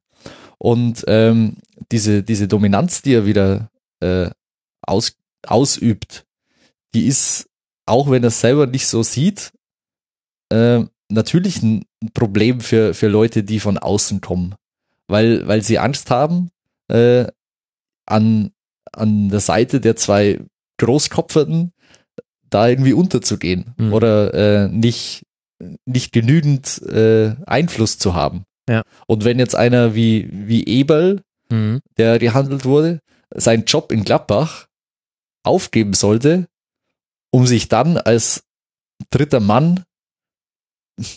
Und 0.63 1.03
ähm, 1.09 1.57
diese, 1.91 2.23
diese 2.23 2.47
Dominanz, 2.47 3.03
die 3.03 3.15
er 3.15 3.27
wieder 3.27 3.69
äh, 3.99 4.31
aus, 4.81 5.17
ausübt, 5.45 6.25
die 6.95 7.07
ist, 7.09 7.49
auch 7.85 8.09
wenn 8.09 8.23
er 8.23 8.29
es 8.29 8.41
selber 8.41 8.69
nicht 8.69 8.87
so 8.87 9.03
sieht, 9.03 9.51
äh, 10.51 10.85
natürlich 11.09 11.65
ein 11.65 11.85
Problem 12.15 12.61
für, 12.61 12.95
für 12.95 13.09
Leute, 13.09 13.43
die 13.43 13.59
von 13.59 13.77
außen 13.77 14.21
kommen. 14.21 14.55
Weil, 15.09 15.49
weil 15.49 15.63
sie 15.63 15.81
Angst 15.81 16.11
haben, 16.11 16.53
äh, 16.87 17.27
an, 18.07 18.53
an 18.93 19.31
der 19.31 19.41
Seite 19.41 19.81
der 19.81 19.97
zwei 19.97 20.39
Großkopferten 20.79 21.73
da 22.51 22.69
irgendwie 22.69 22.93
unterzugehen 22.93 23.75
Mhm. 23.79 23.93
oder 23.93 24.33
äh, 24.33 24.69
nicht, 24.69 25.27
nicht 25.87 26.13
genügend 26.13 26.81
äh, 26.83 27.35
Einfluss 27.47 27.99
zu 27.99 28.15
haben. 28.15 28.45
Ja. 28.69 28.83
Und 29.07 29.25
wenn 29.25 29.39
jetzt 29.39 29.55
einer 29.57 29.95
wie, 29.95 30.29
wie 30.31 30.65
Eberl, 30.65 31.23
Mhm. 31.51 31.81
der 31.99 32.19
gehandelt 32.19 32.65
wurde, 32.65 33.01
seinen 33.35 33.65
Job 33.67 33.93
in 33.93 34.05
Gladbach 34.05 34.67
aufgeben 35.45 35.93
sollte, 35.93 36.47
um 37.31 37.47
sich 37.47 37.69
dann 37.69 37.99
als 37.99 38.45
dritter 39.11 39.41
Mann 39.41 39.85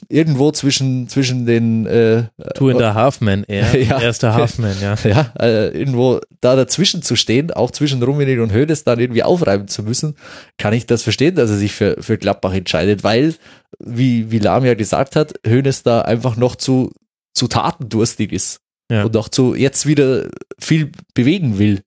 irgendwo 0.10 0.52
zwischen, 0.52 1.08
zwischen 1.10 1.46
den 1.46 1.86
äh, 1.86 2.24
Two 2.56 2.70
in 2.70 2.78
the 2.80 2.84
Halfman, 2.86 3.44
er, 3.48 3.76
Ja. 3.82 4.02
erster 4.02 4.34
Halfman, 4.34 4.76
ja. 4.82 4.96
ja, 5.04 5.34
äh, 5.40 5.68
irgendwo 5.78 6.20
da 6.42 6.56
dazwischen 6.56 7.02
zu 7.02 7.16
stehen, 7.16 7.52
auch 7.52 7.72
zwischen 7.72 8.02
Rummenigge 8.02 8.42
und 8.42 8.52
Hönes 8.54 8.84
dann 8.84 9.00
irgendwie 9.00 9.24
aufreiben 9.24 9.68
zu 9.68 9.84
müssen, 9.84 10.16
kann 10.58 10.74
ich 10.74 10.86
das 10.86 11.04
verstehen, 11.04 11.36
dass 11.36 11.50
er 11.50 11.58
sich 11.58 11.74
für, 11.74 11.98
für 12.02 12.18
Gladbach 12.18 12.54
entscheidet, 12.54 13.04
weil, 13.04 13.36
wie, 13.80 14.32
wie 14.32 14.40
Lahm 14.40 14.66
ja 14.66 14.74
gesagt 14.76 15.16
hat, 15.16 15.34
Hönes 15.46 15.84
da 15.84 16.02
einfach 16.02 16.36
noch 16.38 16.56
zu, 16.56 16.92
zu 17.36 17.48
tatendurstig 17.48 18.32
ist 18.32 18.60
Ja. 18.90 19.04
und 19.04 19.16
auch 19.18 19.30
zu 19.30 19.54
jetzt 19.56 19.86
wieder 19.86 20.30
viel 20.60 20.92
bewegen 21.14 21.60
will. 21.60 21.82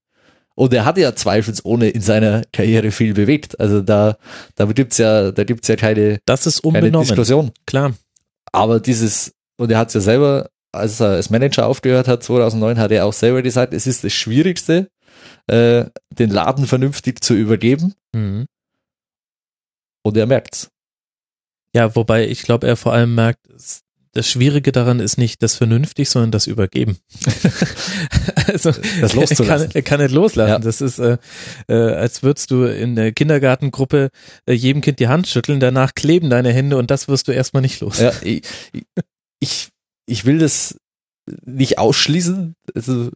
Und 0.55 0.73
er 0.75 0.85
hat 0.85 0.99
ja 0.99 1.15
zweifelsohne 1.15 1.89
in 1.91 2.01
seiner 2.01 2.43
Karriere 2.53 2.91
viel 2.91 3.15
bewegt. 3.15 3.59
Also 3.61 3.81
da, 3.81 4.17
da 4.57 4.65
gibt's 4.67 4.99
ja, 4.99 5.31
da 5.33 5.45
gibt's 5.45 5.69
ja 5.69 5.77
keine, 5.77 6.19
Das 6.27 6.47
ist 6.47 6.63
keine 6.63 6.77
unbenommen, 6.79 7.07
Diskussion. 7.07 7.53
klar. 7.67 7.95
Aber 8.53 8.81
dieses, 8.81 9.33
und 9.57 9.71
er 9.71 9.79
hat 9.79 9.89
es 9.89 9.95
ja 9.95 10.01
selber, 10.01 10.51
als 10.73 10.99
er 11.01 11.11
als 11.11 11.31
Manager 11.31 11.67
aufgehört 11.67 12.09
hat, 12.09 12.23
2009, 12.25 12.79
hat 12.79 12.91
er 12.91 13.07
auch 13.07 13.13
selber 13.13 13.43
gesagt, 13.43 13.73
es 13.73 13.87
ist 13.87 14.03
das 14.05 14.13
Schwierigste, 14.13 14.89
äh, 15.47 15.85
den 16.11 16.31
Laden 16.31 16.67
vernünftig 16.67 17.23
zu 17.23 17.35
übergeben. 17.35 17.95
Mhm. 18.13 18.47
Und 20.03 20.17
er 20.17 20.27
merkt's. 20.27 20.71
Ja, 21.75 21.95
wobei 21.95 22.27
ich 22.27 22.43
glaube, 22.43 22.67
er 22.67 22.77
vor 22.77 22.93
allem 22.93 23.15
merkt, 23.15 23.47
es- 23.51 23.83
das 24.19 24.29
Schwierige 24.29 24.73
daran 24.73 24.99
ist 24.99 25.17
nicht 25.17 25.43
das 25.45 25.55
vernünftig, 25.55 26.11
sondern 26.11 26.33
das 26.33 26.49
Übergeben. 26.49 26.99
also 28.49 28.73
Das 29.01 29.15
loszulassen. 29.15 29.49
Er 29.49 29.59
kann, 29.59 29.71
er 29.75 29.83
kann 29.83 30.01
nicht 30.01 30.13
loslassen. 30.13 30.51
Ja. 30.51 30.59
Das 30.59 30.81
ist, 30.81 30.99
äh, 30.99 31.19
äh, 31.69 31.75
als 31.75 32.25
würdest 32.25 32.51
du 32.51 32.65
in 32.65 32.97
der 32.97 33.13
Kindergartengruppe 33.13 34.11
äh, 34.47 34.53
jedem 34.53 34.83
Kind 34.83 34.99
die 34.99 35.07
Hand 35.07 35.29
schütteln, 35.29 35.61
danach 35.61 35.95
kleben 35.95 36.31
deine 36.31 36.53
Hände 36.53 36.77
und 36.77 36.91
das 36.91 37.07
wirst 37.07 37.29
du 37.29 37.33
erstmal 37.33 37.63
nicht 37.63 37.81
los. 37.81 38.01
Ja, 38.01 38.13
ich, 38.21 38.43
ich, 39.39 39.69
ich 40.07 40.25
will 40.25 40.39
das 40.39 40.77
nicht 41.45 41.79
ausschließen, 41.79 42.57
also, 42.75 43.11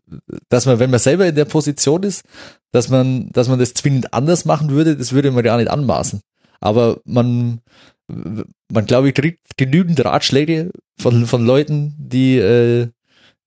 dass 0.49 0.67
man, 0.67 0.79
wenn 0.79 0.91
man 0.91 1.01
selber 1.01 1.27
in 1.27 1.35
der 1.35 1.47
Position 1.47 2.05
ist, 2.05 2.23
dass 2.71 2.91
man, 2.91 3.31
dass 3.33 3.49
man 3.49 3.59
das 3.59 3.75
zwingend 3.75 4.15
anders 4.15 4.45
machen 4.45 4.71
würde, 4.71 4.97
das 4.97 5.13
würde 5.13 5.33
man 5.33 5.43
gar 5.43 5.57
nicht 5.57 5.71
anmaßen. 5.71 6.21
Aber 6.61 7.01
man, 7.05 7.61
man 8.71 8.87
glaube 8.87 9.09
ich, 9.09 9.15
kriegt 9.15 9.57
genügend 9.57 10.05
Ratschläge 10.05 10.71
von, 10.99 11.27
von 11.27 11.45
Leuten, 11.45 11.95
die, 11.99 12.39
äh, 12.39 12.89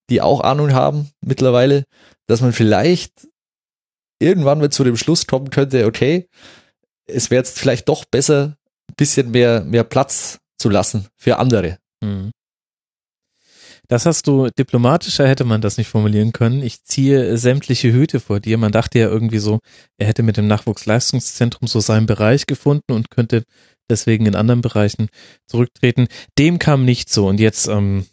die 0.10 0.22
auch 0.22 0.42
Ahnung 0.42 0.74
haben 0.74 1.10
mittlerweile, 1.22 1.86
dass 2.28 2.42
man 2.42 2.54
vielleicht 2.54 3.28
irgendwann 4.20 4.60
mal 4.60 4.72
zu 4.72 4.84
dem 4.84 4.98
Schluss 4.98 5.28
kommen 5.28 5.50
könnte, 5.50 5.86
okay, 5.86 6.28
es 7.08 7.30
wäre 7.30 7.40
jetzt 7.40 7.60
vielleicht 7.60 7.90
doch 7.90 8.06
besser, 8.06 8.58
ein 8.90 8.96
bisschen 8.96 9.32
mehr, 9.32 9.64
mehr 9.64 9.84
Platz 9.84 10.40
zu 10.58 10.70
lassen 10.70 11.08
für 11.18 11.38
andere. 11.38 11.78
Mhm. 12.02 12.32
Das 13.88 14.08
hast 14.08 14.26
du, 14.26 14.50
diplomatischer 14.58 15.28
hätte 15.28 15.44
man 15.44 15.62
das 15.62 15.78
nicht 15.78 15.90
formulieren 15.90 16.34
können. 16.34 16.64
Ich 16.64 16.84
ziehe 16.84 17.38
sämtliche 17.38 17.94
Hüte 17.94 18.20
vor 18.20 18.40
dir. 18.40 18.58
Man 18.58 18.72
dachte 18.72 18.98
ja 18.98 19.08
irgendwie 19.08 19.38
so, 19.38 19.60
er 19.98 20.08
hätte 20.08 20.24
mit 20.24 20.38
dem 20.38 20.48
Nachwuchsleistungszentrum 20.48 21.68
so 21.68 21.80
seinen 21.80 22.08
Bereich 22.08 22.48
gefunden 22.48 22.94
und 22.94 23.12
könnte 23.12 23.44
deswegen 23.90 24.26
in 24.26 24.36
anderen 24.36 24.62
Bereichen 24.62 25.10
zurücktreten. 25.48 26.08
Dem 26.38 26.60
kam 26.60 26.86
nicht 26.86 27.10
so. 27.10 27.28
Und 27.28 27.40
jetzt 27.40 27.68
ähm, 27.68 28.06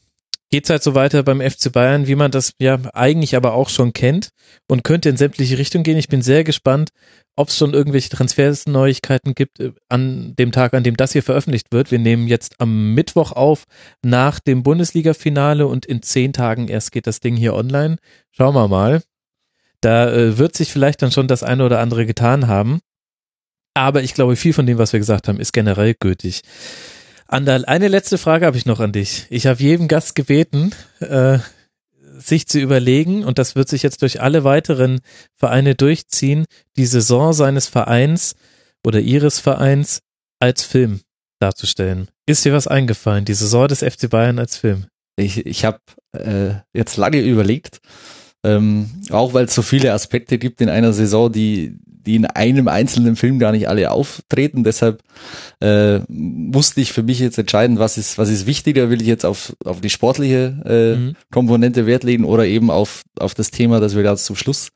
geht's 0.52 0.70
halt 0.70 0.82
so 0.82 0.94
weiter 0.94 1.22
beim 1.22 1.40
FC 1.40 1.72
Bayern, 1.72 2.06
wie 2.06 2.14
man 2.14 2.30
das 2.30 2.52
ja 2.58 2.78
eigentlich 2.92 3.36
aber 3.36 3.54
auch 3.54 3.70
schon 3.70 3.92
kennt 3.92 4.28
und 4.68 4.84
könnte 4.84 5.08
in 5.08 5.16
sämtliche 5.16 5.58
Richtungen 5.58 5.82
gehen. 5.82 5.96
Ich 5.96 6.08
bin 6.08 6.20
sehr 6.20 6.44
gespannt, 6.44 6.90
ob 7.36 7.48
es 7.48 7.56
schon 7.56 7.72
irgendwelche 7.72 8.10
Transfers-Neuigkeiten 8.10 9.34
gibt 9.34 9.60
äh, 9.60 9.72
an 9.88 10.34
dem 10.38 10.52
Tag, 10.52 10.74
an 10.74 10.84
dem 10.84 10.96
das 10.96 11.12
hier 11.12 11.22
veröffentlicht 11.22 11.68
wird. 11.72 11.90
Wir 11.90 11.98
nehmen 11.98 12.28
jetzt 12.28 12.60
am 12.60 12.92
Mittwoch 12.94 13.32
auf 13.32 13.64
nach 14.04 14.40
dem 14.40 14.62
Bundesliga-Finale 14.62 15.66
und 15.66 15.86
in 15.86 16.02
zehn 16.02 16.34
Tagen 16.34 16.68
erst 16.68 16.92
geht 16.92 17.06
das 17.06 17.20
Ding 17.20 17.34
hier 17.34 17.54
online. 17.54 17.96
Schauen 18.30 18.54
wir 18.54 18.68
mal. 18.68 19.02
Da 19.80 20.12
äh, 20.12 20.38
wird 20.38 20.54
sich 20.54 20.70
vielleicht 20.70 21.00
dann 21.00 21.10
schon 21.10 21.28
das 21.28 21.42
eine 21.42 21.64
oder 21.64 21.80
andere 21.80 22.04
getan 22.04 22.46
haben. 22.46 22.80
Aber 23.74 24.02
ich 24.02 24.14
glaube, 24.14 24.36
viel 24.36 24.52
von 24.52 24.66
dem, 24.66 24.78
was 24.78 24.92
wir 24.92 25.00
gesagt 25.00 25.28
haben, 25.28 25.40
ist 25.40 25.52
generell 25.52 25.94
gültig. 25.98 26.42
Andal, 27.26 27.64
eine 27.64 27.88
letzte 27.88 28.18
Frage 28.18 28.44
habe 28.44 28.58
ich 28.58 28.66
noch 28.66 28.80
an 28.80 28.92
dich. 28.92 29.26
Ich 29.30 29.46
habe 29.46 29.62
jedem 29.62 29.88
Gast 29.88 30.14
gebeten, 30.14 30.72
äh, 31.00 31.38
sich 32.18 32.46
zu 32.46 32.58
überlegen, 32.60 33.24
und 33.24 33.38
das 33.38 33.56
wird 33.56 33.68
sich 33.68 33.82
jetzt 33.82 34.02
durch 34.02 34.20
alle 34.20 34.44
weiteren 34.44 35.00
Vereine 35.36 35.74
durchziehen, 35.74 36.44
die 36.76 36.86
Saison 36.86 37.32
seines 37.32 37.68
Vereins 37.68 38.34
oder 38.86 39.00
ihres 39.00 39.38
Vereins 39.40 40.00
als 40.40 40.62
Film 40.62 41.00
darzustellen. 41.40 42.08
Ist 42.26 42.44
dir 42.44 42.52
was 42.52 42.66
eingefallen, 42.66 43.24
die 43.24 43.34
Saison 43.34 43.66
des 43.66 43.80
FC 43.80 44.10
Bayern 44.10 44.38
als 44.38 44.56
Film? 44.56 44.86
Ich, 45.16 45.44
ich 45.46 45.64
habe 45.64 45.80
äh, 46.12 46.54
jetzt 46.72 46.96
lange 46.96 47.20
überlegt, 47.20 47.80
ähm, 48.44 48.90
auch 49.10 49.34
weil 49.34 49.46
es 49.46 49.54
so 49.54 49.62
viele 49.62 49.92
Aspekte 49.92 50.38
gibt 50.38 50.60
in 50.60 50.68
einer 50.68 50.92
Saison, 50.92 51.30
die, 51.30 51.78
die 52.06 52.16
in 52.16 52.26
einem 52.26 52.68
einzelnen 52.68 53.16
Film 53.16 53.38
gar 53.38 53.52
nicht 53.52 53.68
alle 53.68 53.90
auftreten. 53.90 54.64
Deshalb 54.64 55.02
äh, 55.60 56.00
musste 56.08 56.80
ich 56.80 56.92
für 56.92 57.02
mich 57.02 57.18
jetzt 57.18 57.38
entscheiden, 57.38 57.78
was 57.78 57.98
ist, 57.98 58.18
was 58.18 58.28
ist 58.28 58.46
wichtiger, 58.46 58.90
will 58.90 59.00
ich 59.00 59.08
jetzt 59.08 59.24
auf, 59.24 59.54
auf 59.64 59.80
die 59.80 59.90
sportliche 59.90 60.62
äh, 60.64 60.92
Mhm. 61.02 61.16
Komponente 61.30 61.86
Wert 61.86 62.04
legen 62.04 62.24
oder 62.24 62.46
eben 62.46 62.70
auf, 62.70 63.02
auf 63.18 63.34
das 63.34 63.50
Thema, 63.50 63.80
das 63.80 63.96
wir 63.96 64.02
ganz 64.02 64.24
zum 64.24 64.36
Schluss 64.36 64.70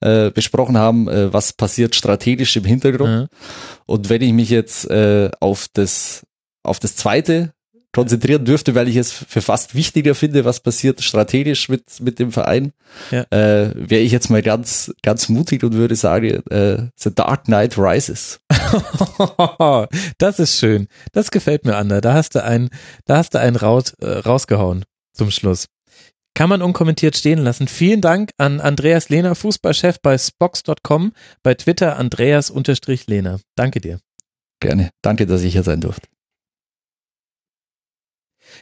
äh, 0.00 0.30
besprochen 0.30 0.76
haben, 0.76 1.08
äh, 1.08 1.32
was 1.32 1.52
passiert 1.52 1.94
strategisch 1.94 2.56
im 2.56 2.64
Hintergrund. 2.64 3.10
Ja. 3.30 3.38
Und 3.86 4.08
wenn 4.08 4.22
ich 4.22 4.32
mich 4.32 4.50
jetzt 4.50 4.88
äh, 4.90 5.30
auf 5.40 5.68
das 5.72 6.24
auf 6.62 6.80
das 6.80 6.96
zweite 6.96 7.52
konzentrieren 7.96 8.44
dürfte, 8.44 8.74
weil 8.74 8.88
ich 8.88 8.96
es 8.96 9.10
für 9.10 9.40
fast 9.40 9.74
wichtiger 9.74 10.14
finde, 10.14 10.44
was 10.44 10.60
passiert 10.60 11.00
strategisch 11.00 11.70
mit, 11.70 11.84
mit 12.00 12.18
dem 12.18 12.30
Verein, 12.30 12.72
Ja. 13.10 13.22
äh, 13.30 13.72
wäre 13.74 14.02
ich 14.02 14.12
jetzt 14.12 14.28
mal 14.28 14.42
ganz, 14.42 14.92
ganz 15.02 15.30
mutig 15.30 15.64
und 15.64 15.72
würde 15.72 15.96
sagen, 15.96 16.42
äh, 16.50 16.88
The 16.98 17.14
Dark 17.14 17.44
Knight 17.44 17.78
Rises. 17.78 18.38
das 20.18 20.38
ist 20.38 20.58
schön. 20.58 20.88
Das 21.12 21.30
gefällt 21.30 21.64
mir, 21.64 21.76
Ander. 21.76 22.02
Da 22.02 22.12
hast 22.12 22.34
du 22.34 22.44
einen, 22.44 22.68
da 23.06 23.16
hast 23.16 23.32
du 23.32 23.40
einen 23.40 23.56
raus, 23.56 23.94
äh, 24.02 24.06
rausgehauen 24.06 24.84
zum 25.14 25.30
Schluss. 25.30 25.64
Kann 26.34 26.50
man 26.50 26.60
unkommentiert 26.60 27.16
stehen 27.16 27.38
lassen. 27.38 27.66
Vielen 27.66 28.02
Dank 28.02 28.32
an 28.36 28.60
Andreas 28.60 29.08
Lehner, 29.08 29.34
Fußballchef 29.34 30.00
bei 30.02 30.18
Spox.com, 30.18 31.12
bei 31.42 31.54
Twitter 31.54 31.96
Andreas-Lehner. 31.96 33.40
Danke 33.54 33.80
dir. 33.80 34.00
Gerne. 34.60 34.90
Danke, 35.00 35.24
dass 35.24 35.42
ich 35.42 35.54
hier 35.54 35.62
sein 35.62 35.80
durfte. 35.80 36.08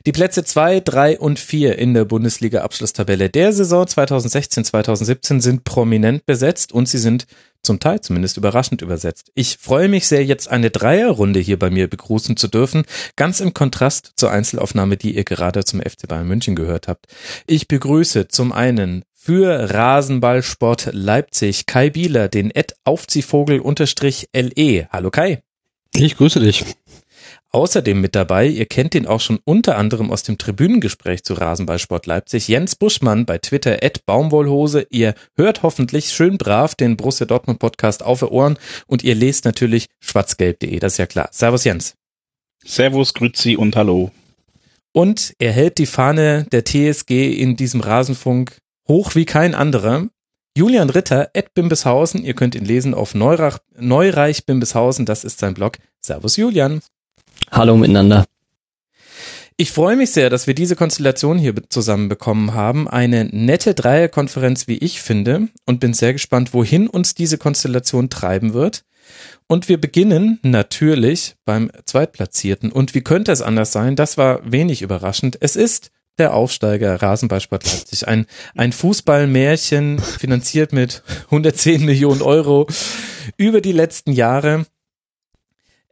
Die 0.07 0.13
Plätze 0.13 0.45
2, 0.45 0.81
3 0.81 1.19
und 1.19 1.39
4 1.39 1.79
in 1.79 1.95
der 1.95 2.05
Bundesliga-Abschlusstabelle 2.05 3.31
der 3.31 3.53
Saison 3.53 3.85
2016-2017 3.85 5.41
sind 5.41 5.65
prominent 5.65 6.27
besetzt 6.27 6.73
und 6.73 6.89
sie 6.89 6.99
sind 6.99 7.27
zum 7.63 7.81
Teil 7.81 8.01
zumindest 8.01 8.37
überraschend 8.37 8.83
übersetzt. 8.83 9.31
Ich 9.35 9.57
freue 9.59 9.89
mich 9.89 10.07
sehr, 10.07 10.25
jetzt 10.25 10.49
eine 10.49 10.71
Dreierrunde 10.71 11.41
hier 11.41 11.59
bei 11.59 11.71
mir 11.71 11.89
begrüßen 11.89 12.37
zu 12.37 12.49
dürfen, 12.49 12.85
ganz 13.17 13.41
im 13.41 13.55
Kontrast 13.55 14.13
zur 14.17 14.31
Einzelaufnahme, 14.31 14.97
die 14.97 15.17
ihr 15.17 15.25
gerade 15.25 15.65
zum 15.65 15.81
FC 15.81 16.07
Bayern 16.07 16.29
München 16.29 16.55
gehört 16.55 16.89
habt. 16.89 17.07
Ich 17.47 17.67
begrüße 17.67 18.29
zum 18.29 18.53
einen 18.53 19.05
für 19.15 19.73
Rasenballsport 19.73 20.91
Leipzig 20.93 21.65
Kai 21.65 21.89
Bieler, 21.89 22.29
den 22.29 22.51
Ed 22.51 22.75
Aufziehvogel 22.85 23.61
unterstrich 23.61 24.29
LE. 24.35 24.87
Hallo 24.91 25.11
Kai. 25.11 25.43
Ich 25.95 26.17
grüße 26.17 26.41
dich. 26.41 26.65
Außerdem 27.55 28.01
mit 28.01 28.17
dabei, 28.17 28.49
ihr 28.49 28.67
kennt 28.67 28.97
ihn 28.97 29.07
auch 29.07 29.21
schon 29.21 29.39
unter 29.45 29.79
anderem 29.79 30.11
aus 30.11 30.25
dem 30.25 30.39
Tribünengespräch 30.39 31.23
zu 31.23 31.35
Rasenballsport 31.35 32.05
Leipzig, 32.05 32.49
Jens 32.49 32.75
Buschmann 32.75 33.27
bei 33.27 33.39
Twitter 33.39 33.79
at 33.81 34.05
Baumwollhose. 34.07 34.89
Ihr 34.91 35.15
hört 35.37 35.63
hoffentlich 35.63 36.09
schön 36.09 36.37
brav 36.37 36.75
den 36.75 36.97
Borussia 36.97 37.27
Dortmund 37.27 37.61
Podcast 37.61 38.03
auf 38.03 38.19
die 38.19 38.25
Ohren 38.25 38.59
und 38.89 39.05
ihr 39.05 39.15
lest 39.15 39.45
natürlich 39.45 39.87
schwarzgelb.de, 40.01 40.81
das 40.81 40.95
ist 40.95 40.99
ja 40.99 41.07
klar. 41.07 41.29
Servus 41.31 41.63
Jens. 41.63 41.95
Servus, 42.65 43.15
Grüezi 43.15 43.55
und 43.55 43.77
Hallo. 43.77 44.11
Und 44.93 45.35
er 45.39 45.53
hält 45.53 45.79
die 45.79 45.87
Fahne 45.87 46.49
der 46.51 46.65
TSG 46.65 47.33
in 47.41 47.55
diesem 47.55 47.83
Rasenfunk 47.83 48.57
hoch 48.89 49.15
wie 49.15 49.27
kein 49.27 49.55
anderer. 49.55 50.09
Julian 50.59 50.91
Ritter 50.91 51.31
at 51.37 51.55
Bimbeshausen, 51.55 52.25
ihr 52.25 52.35
könnt 52.35 52.57
ihn 52.57 52.65
lesen 52.65 52.95
auf 52.95 53.15
Neurach, 53.15 53.61
Neureich 53.79 54.45
Bimbeshausen, 54.45 55.07
das 55.07 55.23
ist 55.23 55.39
sein 55.39 55.55
Blog. 55.55 55.79
Servus 56.01 56.37
Julian. 56.37 56.81
Hallo 57.51 57.77
miteinander. 57.77 58.25
Ich 59.57 59.71
freue 59.71 59.95
mich 59.95 60.11
sehr, 60.11 60.31
dass 60.31 60.49
wir 60.49 60.55
diese 60.55 60.75
Konstellation 60.75 61.39
hier 61.39 61.55
zusammenbekommen 61.69 62.55
haben. 62.55 62.89
Eine 62.89 63.27
nette 63.27 63.75
Dreierkonferenz, 63.75 64.67
wie 64.67 64.79
ich 64.79 65.01
finde, 65.01 65.49
und 65.65 65.79
bin 65.79 65.95
sehr 65.95 66.13
gespannt, 66.13 66.53
wohin 66.53 66.89
uns 66.89 67.15
diese 67.15 67.39
Konstellation 67.39 68.11
treiben 68.11 68.53
wird. 68.53 68.85
Und 69.47 69.69
wir 69.69 69.81
beginnen 69.81 70.41
natürlich 70.43 71.37
beim 71.45 71.71
Zweitplatzierten. 71.85 72.73
Und 72.73 72.95
wie 72.97 73.03
könnte 73.03 73.31
es 73.31 73.43
anders 73.43 73.71
sein? 73.71 73.95
Das 73.95 74.19
war 74.19 74.41
wenig 74.51 74.83
überraschend. 74.83 75.39
Es 75.41 75.55
ist 75.55 75.93
der 76.19 76.35
Aufsteiger 76.35 77.01
Rasenballsport 77.01 77.65
Leipzig. 77.65 78.09
Ein, 78.09 78.27
ein 78.57 78.73
Fußballmärchen 78.73 80.01
finanziert 80.01 80.73
mit 80.73 81.03
110 81.27 81.85
Millionen 81.85 82.23
Euro 82.23 82.67
über 83.37 83.61
die 83.61 83.73
letzten 83.73 84.13
Jahre. 84.13 84.67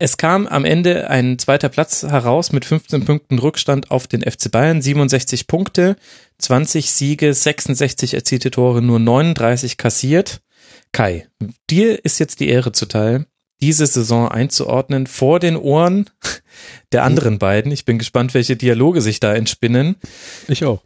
Es 0.05 0.17
kam 0.17 0.49
am 0.49 0.65
Ende 0.65 1.11
ein 1.11 1.39
zweiter 1.39 1.69
Platz 1.69 2.03
heraus 2.03 2.51
mit 2.51 2.65
15 2.65 3.05
Punkten 3.05 3.39
Rückstand 3.39 3.93
auf 3.93 4.09
den 4.09 4.23
FC 4.23 4.51
Bayern, 4.51 4.83
67 4.83 5.47
Punkte, 5.47 5.95
20 6.39 6.91
Siege, 6.91 7.33
66 7.33 8.15
erzielte 8.15 8.51
Tore, 8.51 8.83
nur 8.83 8.99
39 8.99 9.77
kassiert. 9.77 10.41
Kai, 10.91 11.29
dir 11.71 12.05
ist 12.05 12.19
jetzt 12.19 12.41
die 12.41 12.49
Ehre 12.49 12.73
zuteil, 12.73 13.27
diese 13.61 13.87
Saison 13.87 14.29
einzuordnen 14.29 15.07
vor 15.07 15.39
den 15.39 15.55
Ohren 15.55 16.11
der 16.91 17.05
anderen 17.05 17.39
beiden. 17.39 17.71
Ich 17.71 17.85
bin 17.85 17.99
gespannt, 17.99 18.35
welche 18.35 18.57
Dialoge 18.57 19.03
sich 19.03 19.21
da 19.21 19.33
entspinnen. 19.33 19.95
Ich 20.49 20.65
auch. 20.65 20.83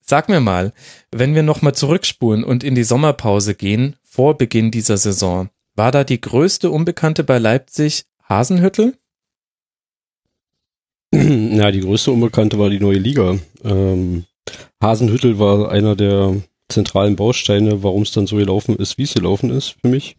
Sag 0.00 0.28
mir 0.28 0.40
mal, 0.40 0.72
wenn 1.12 1.36
wir 1.36 1.44
nochmal 1.44 1.76
zurückspulen 1.76 2.42
und 2.42 2.64
in 2.64 2.74
die 2.74 2.82
Sommerpause 2.82 3.54
gehen, 3.54 3.94
vor 4.02 4.36
Beginn 4.36 4.72
dieser 4.72 4.96
Saison, 4.96 5.50
war 5.76 5.92
da 5.92 6.02
die 6.02 6.20
größte 6.20 6.68
Unbekannte 6.68 7.22
bei 7.22 7.38
Leipzig 7.38 8.06
Hasenhüttel? 8.30 8.94
Ja, 11.12 11.70
die 11.72 11.80
größte 11.80 12.12
Unbekannte 12.12 12.58
war 12.58 12.70
die 12.70 12.78
neue 12.80 12.98
Liga. 12.98 13.36
Ähm, 13.64 14.24
Hasenhüttel 14.82 15.38
war 15.38 15.70
einer 15.70 15.96
der 15.96 16.36
zentralen 16.68 17.16
Bausteine, 17.16 17.82
warum 17.82 18.02
es 18.02 18.12
dann 18.12 18.28
so 18.28 18.36
gelaufen 18.36 18.76
ist, 18.76 18.96
wie 18.96 19.02
es 19.02 19.14
gelaufen 19.14 19.50
ist 19.50 19.74
für 19.82 19.88
mich. 19.88 20.16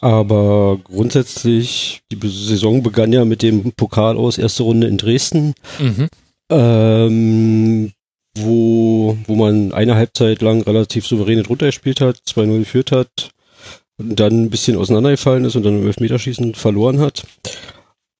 Aber 0.00 0.78
grundsätzlich, 0.82 2.00
die 2.10 2.18
Saison 2.28 2.82
begann 2.82 3.12
ja 3.12 3.24
mit 3.26 3.42
dem 3.42 3.72
Pokal 3.72 4.16
aus, 4.16 4.38
erste 4.38 4.62
Runde 4.62 4.86
in 4.86 4.96
Dresden, 4.96 5.54
Mhm. 5.78 6.08
ähm, 6.50 7.92
wo, 8.38 9.16
wo 9.26 9.34
man 9.34 9.72
eine 9.72 9.94
Halbzeit 9.96 10.40
lang 10.40 10.62
relativ 10.62 11.06
souverän 11.06 11.42
drunter 11.42 11.66
gespielt 11.66 12.00
hat, 12.00 12.16
2-0 12.26 12.58
geführt 12.60 12.90
hat 12.92 13.30
dann 13.98 14.44
ein 14.44 14.50
bisschen 14.50 14.76
auseinandergefallen 14.76 15.44
ist 15.44 15.56
und 15.56 15.62
dann 15.62 15.80
im 15.80 15.86
Elfmeterschießen 15.86 16.54
verloren 16.54 17.00
hat. 17.00 17.26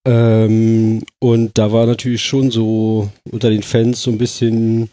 Ähm, 0.07 1.03
und 1.19 1.59
da 1.59 1.73
war 1.73 1.87
natürlich 1.87 2.23
schon 2.23 2.51
so 2.51 3.11
unter 3.31 3.51
den 3.51 3.63
Fans 3.63 4.03
so 4.03 4.11
ein 4.11 4.19
bisschen 4.19 4.89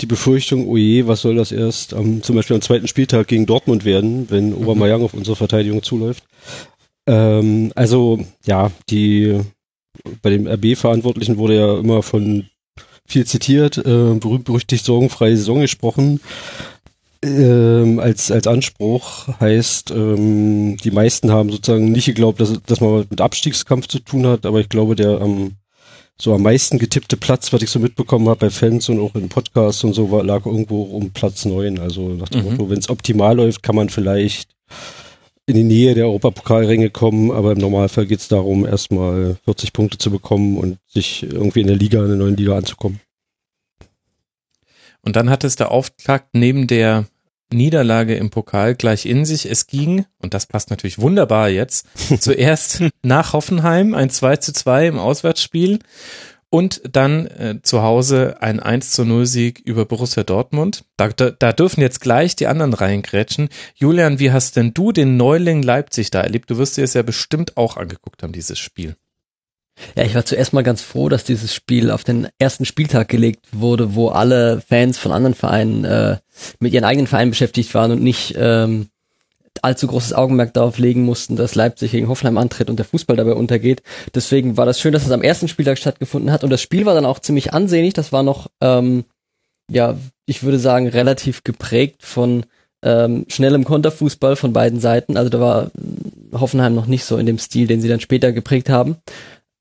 die 0.00 0.06
Befürchtung, 0.06 0.68
oh 0.68 0.76
je, 0.76 1.06
was 1.06 1.22
soll 1.22 1.36
das 1.36 1.52
erst 1.52 1.92
am, 1.92 2.22
zum 2.22 2.36
Beispiel 2.36 2.54
am 2.54 2.62
zweiten 2.62 2.88
Spieltag 2.88 3.26
gegen 3.28 3.46
Dortmund 3.46 3.84
werden, 3.84 4.30
wenn 4.30 4.54
Obermeier 4.54 5.00
auf 5.00 5.14
unsere 5.14 5.36
Verteidigung 5.36 5.82
zuläuft. 5.82 6.24
Ähm, 7.06 7.72
also, 7.74 8.20
ja, 8.46 8.70
die, 8.90 9.40
bei 10.22 10.30
dem 10.30 10.46
RB-Verantwortlichen 10.46 11.36
wurde 11.36 11.56
ja 11.56 11.78
immer 11.78 12.02
von 12.02 12.46
viel 13.06 13.26
zitiert, 13.26 13.78
äh, 13.78 14.14
berühmt 14.14 14.44
berüchtigt 14.44 14.84
sorgenfreie 14.84 15.36
Saison 15.36 15.60
gesprochen. 15.60 16.20
Ähm, 17.24 17.98
als, 17.98 18.30
als 18.30 18.46
Anspruch 18.46 19.28
heißt, 19.40 19.90
ähm, 19.90 20.76
die 20.76 20.90
meisten 20.92 21.32
haben 21.32 21.50
sozusagen 21.50 21.90
nicht 21.90 22.06
geglaubt, 22.06 22.40
dass, 22.40 22.62
dass 22.62 22.80
man 22.80 23.06
mit 23.10 23.20
Abstiegskampf 23.20 23.88
zu 23.88 23.98
tun 23.98 24.26
hat, 24.26 24.46
aber 24.46 24.60
ich 24.60 24.68
glaube, 24.68 24.94
der 24.94 25.20
am 25.20 25.52
so 26.20 26.34
am 26.34 26.42
meisten 26.42 26.78
getippte 26.78 27.16
Platz, 27.16 27.52
was 27.52 27.62
ich 27.62 27.70
so 27.70 27.78
mitbekommen 27.78 28.28
habe 28.28 28.40
bei 28.46 28.50
Fans 28.50 28.88
und 28.88 28.98
auch 28.98 29.14
in 29.14 29.28
Podcasts 29.28 29.84
und 29.84 29.94
so, 29.94 30.10
war, 30.10 30.24
lag 30.24 30.46
irgendwo 30.46 30.82
um 30.82 31.10
Platz 31.12 31.44
neun. 31.44 31.78
Also 31.78 32.08
nach 32.08 32.28
dem 32.28 32.44
Mhm. 32.44 32.50
Motto, 32.50 32.70
wenn 32.70 32.78
es 32.78 32.88
optimal 32.90 33.36
läuft, 33.36 33.62
kann 33.62 33.76
man 33.76 33.88
vielleicht 33.88 34.50
in 35.46 35.54
die 35.54 35.62
Nähe 35.62 35.94
der 35.94 36.06
Europapokalränge 36.06 36.90
kommen, 36.90 37.30
aber 37.30 37.52
im 37.52 37.58
Normalfall 37.58 38.06
geht 38.06 38.18
es 38.18 38.28
darum, 38.28 38.66
erstmal 38.66 39.36
40 39.44 39.72
Punkte 39.72 39.96
zu 39.96 40.10
bekommen 40.10 40.58
und 40.58 40.78
sich 40.88 41.22
irgendwie 41.22 41.60
in 41.60 41.68
der 41.68 41.76
Liga, 41.76 42.00
in 42.00 42.08
der 42.08 42.16
neuen 42.16 42.36
Liga 42.36 42.56
anzukommen. 42.56 43.00
Und 45.08 45.16
dann 45.16 45.30
hat 45.30 45.42
es 45.42 45.56
der 45.56 45.70
Auftakt 45.70 46.34
neben 46.34 46.66
der 46.66 47.06
Niederlage 47.50 48.14
im 48.16 48.28
Pokal 48.28 48.74
gleich 48.74 49.06
in 49.06 49.24
sich. 49.24 49.50
Es 49.50 49.66
ging, 49.66 50.04
und 50.20 50.34
das 50.34 50.44
passt 50.44 50.68
natürlich 50.68 50.98
wunderbar 50.98 51.48
jetzt, 51.48 51.86
zuerst 52.20 52.82
nach 53.02 53.32
Hoffenheim 53.32 53.94
ein 53.94 54.10
2 54.10 54.36
zu 54.36 54.52
2 54.52 54.88
im 54.88 54.98
Auswärtsspiel 54.98 55.78
und 56.50 56.82
dann 56.92 57.24
äh, 57.24 57.60
zu 57.62 57.80
Hause 57.80 58.36
ein 58.40 58.60
1 58.60 58.90
zu 58.90 59.06
0 59.06 59.24
Sieg 59.24 59.60
über 59.60 59.86
Borussia 59.86 60.24
Dortmund. 60.24 60.84
Da, 60.98 61.08
da, 61.08 61.30
da 61.30 61.54
dürfen 61.54 61.80
jetzt 61.80 62.02
gleich 62.02 62.36
die 62.36 62.46
anderen 62.46 62.74
reingrätschen. 62.74 63.48
Julian, 63.76 64.18
wie 64.18 64.30
hast 64.30 64.56
denn 64.56 64.74
du 64.74 64.92
den 64.92 65.16
Neuling 65.16 65.62
Leipzig 65.62 66.10
da 66.10 66.20
erlebt? 66.20 66.50
Du 66.50 66.58
wirst 66.58 66.76
dir 66.76 66.84
es 66.84 66.92
ja 66.92 67.02
bestimmt 67.02 67.56
auch 67.56 67.78
angeguckt 67.78 68.22
haben, 68.22 68.34
dieses 68.34 68.58
Spiel. 68.58 68.94
Ja, 69.96 70.04
ich 70.04 70.14
war 70.14 70.24
zuerst 70.24 70.52
mal 70.52 70.62
ganz 70.62 70.82
froh, 70.82 71.08
dass 71.08 71.24
dieses 71.24 71.54
Spiel 71.54 71.90
auf 71.90 72.04
den 72.04 72.28
ersten 72.38 72.64
Spieltag 72.64 73.08
gelegt 73.08 73.46
wurde, 73.52 73.94
wo 73.94 74.08
alle 74.08 74.60
Fans 74.60 74.98
von 74.98 75.12
anderen 75.12 75.34
Vereinen 75.34 75.84
äh, 75.84 76.16
mit 76.60 76.72
ihren 76.72 76.84
eigenen 76.84 77.06
Vereinen 77.06 77.30
beschäftigt 77.30 77.74
waren 77.74 77.92
und 77.92 78.02
nicht 78.02 78.34
ähm, 78.38 78.88
allzu 79.62 79.86
großes 79.86 80.12
Augenmerk 80.12 80.54
darauf 80.54 80.78
legen 80.78 81.04
mussten, 81.04 81.36
dass 81.36 81.54
Leipzig 81.54 81.92
gegen 81.92 82.08
Hoffenheim 82.08 82.38
antritt 82.38 82.70
und 82.70 82.76
der 82.76 82.86
Fußball 82.86 83.16
dabei 83.16 83.34
untergeht. 83.34 83.82
Deswegen 84.14 84.56
war 84.56 84.66
das 84.66 84.80
schön, 84.80 84.92
dass 84.92 85.06
es 85.06 85.10
am 85.10 85.22
ersten 85.22 85.48
Spieltag 85.48 85.78
stattgefunden 85.78 86.30
hat 86.30 86.44
und 86.44 86.50
das 86.50 86.62
Spiel 86.62 86.86
war 86.86 86.94
dann 86.94 87.06
auch 87.06 87.18
ziemlich 87.18 87.52
ansehnlich. 87.52 87.94
Das 87.94 88.12
war 88.12 88.22
noch, 88.22 88.48
ähm, 88.60 89.04
ja, 89.70 89.96
ich 90.26 90.42
würde 90.42 90.58
sagen, 90.58 90.88
relativ 90.88 91.44
geprägt 91.44 92.02
von 92.02 92.44
ähm, 92.82 93.26
schnellem 93.28 93.64
Konterfußball 93.64 94.36
von 94.36 94.52
beiden 94.52 94.80
Seiten. 94.80 95.16
Also 95.16 95.30
da 95.30 95.40
war 95.40 95.70
Hoffenheim 96.32 96.74
noch 96.74 96.86
nicht 96.86 97.04
so 97.04 97.16
in 97.16 97.26
dem 97.26 97.38
Stil, 97.38 97.66
den 97.66 97.80
sie 97.80 97.88
dann 97.88 98.00
später 98.00 98.32
geprägt 98.32 98.68
haben. 98.68 98.96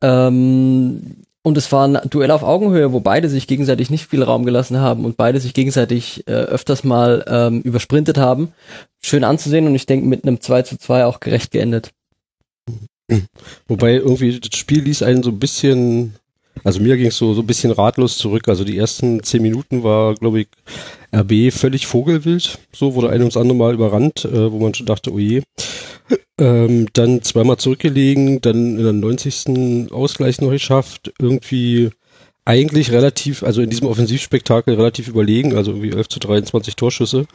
Ähm, 0.02 1.18
und 1.44 1.58
es 1.58 1.72
war 1.72 1.88
ein 1.88 2.10
Duell 2.10 2.32
auf 2.32 2.44
Augenhöhe, 2.44 2.92
wo 2.92 3.00
beide 3.00 3.30
sich 3.30 3.48
gegenseitig 3.48 3.90
nicht 3.90 4.08
viel 4.08 4.22
Raum 4.22 4.46
gelassen 4.46 4.80
haben 4.80 5.06
und 5.06 5.16
beide 5.16 5.40
sich 5.40 5.54
gegenseitig 5.54 6.28
äh, 6.28 6.32
öfters 6.34 6.84
mal 6.84 7.24
ähm, 7.28 7.62
übersprintet 7.62 8.18
haben. 8.18 8.52
Schön 9.02 9.24
anzusehen 9.24 9.66
und 9.66 9.76
ich 9.76 9.86
denke 9.86 10.08
mit 10.08 10.24
einem 10.24 10.42
2 10.42 10.64
zu 10.64 10.78
2 10.78 11.06
auch 11.06 11.22
gerecht 11.22 11.52
geendet. 11.52 11.92
Wobei 13.68 13.94
irgendwie 13.94 14.40
das 14.40 14.60
Spiel 14.60 14.84
ließ 14.84 15.04
einen 15.04 15.24
so 15.24 15.30
ein 15.30 15.40
bisschen 15.40 16.16
Also 16.64 16.82
mir 16.82 16.98
ging 16.98 17.08
es 17.08 17.18
so, 17.18 17.34
so 17.34 17.42
ein 17.42 17.48
bisschen 17.48 17.72
ratlos 17.72 18.18
zurück. 18.18 18.48
Also 18.48 18.64
die 18.64 18.78
ersten 18.78 19.24
zehn 19.24 19.42
Minuten 19.42 19.84
war, 19.84 20.16
glaube 20.16 20.42
ich, 20.42 20.48
RB 21.16 21.52
völlig 21.52 21.88
vogelwild. 21.88 22.60
So 22.74 22.96
wurde 22.96 23.10
ein 23.10 23.22
ums 23.22 23.38
andere 23.38 23.58
Mal 23.58 23.74
überrannt, 23.74 24.26
äh, 24.26 24.52
wo 24.52 24.60
man 24.60 24.74
schon 24.74 24.86
dachte, 24.86 25.14
oh 25.14 25.20
je. 25.20 25.42
Ähm, 26.40 26.88
dann 26.94 27.24
zweimal 27.24 27.58
zurückgelegen, 27.58 28.42
dann 28.42 28.78
in 28.78 28.84
der 28.84 28.94
90. 28.94 29.92
Ausgleich 29.92 30.40
noch 30.40 30.52
geschafft. 30.52 31.12
Irgendwie 31.20 31.90
eigentlich 32.46 32.92
relativ, 32.92 33.44
also 33.44 33.62
in 33.62 33.70
diesem 33.70 33.88
Offensivspektakel 33.88 34.76
relativ 34.76 35.08
überlegen, 35.08 35.56
also 35.56 35.72
irgendwie 35.72 35.92
11 35.92 36.10
zu 36.10 36.20
23 36.20 36.76
Torschüsse. 36.76 37.26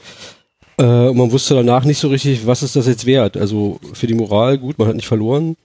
Äh, 0.78 0.85
und 0.85 1.16
man 1.16 1.32
wusste 1.32 1.55
danach 1.55 1.85
nicht 1.85 1.99
so 1.99 2.09
richtig, 2.09 2.47
was 2.47 2.62
ist 2.62 2.77
das 2.77 2.86
jetzt 2.86 3.07
wert. 3.07 3.36
Also 3.36 3.78
für 3.93 4.07
die 4.07 4.15
Moral 4.15 4.59
gut, 4.59 4.78
man 4.78 4.89
hat 4.89 4.97
nicht 4.97 5.09
verloren. 5.09 5.57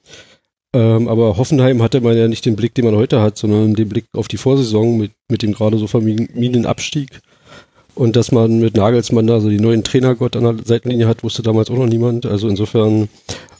Ähm, 0.73 1.07
aber 1.07 1.37
Hoffenheim 1.37 1.81
hatte 1.81 2.01
man 2.01 2.17
ja 2.17 2.27
nicht 2.27 2.45
den 2.45 2.55
Blick, 2.55 2.75
den 2.75 2.85
man 2.85 2.95
heute 2.95 3.21
hat, 3.21 3.37
sondern 3.37 3.73
den 3.73 3.87
Blick 3.87 4.05
auf 4.13 4.27
die 4.27 4.37
Vorsaison 4.37 4.97
mit, 4.97 5.11
mit 5.29 5.41
dem 5.41 5.53
gerade 5.53 5.77
so 5.77 5.87
vermiedenen 5.87 6.65
Abstieg. 6.65 7.21
Und 7.97 8.15
dass 8.15 8.31
man 8.31 8.59
mit 8.59 8.77
Nagelsmann 8.77 9.27
also 9.29 9.49
die 9.49 9.59
neuen 9.59 9.83
Trainergott 9.83 10.35
an 10.35 10.43
der 10.43 10.65
Seitenlinie 10.65 11.07
hat, 11.07 11.23
wusste 11.23 11.41
damals 11.41 11.71
auch 11.71 11.77
noch 11.77 11.87
niemand. 11.87 12.27
Also 12.27 12.47
insofern 12.47 13.09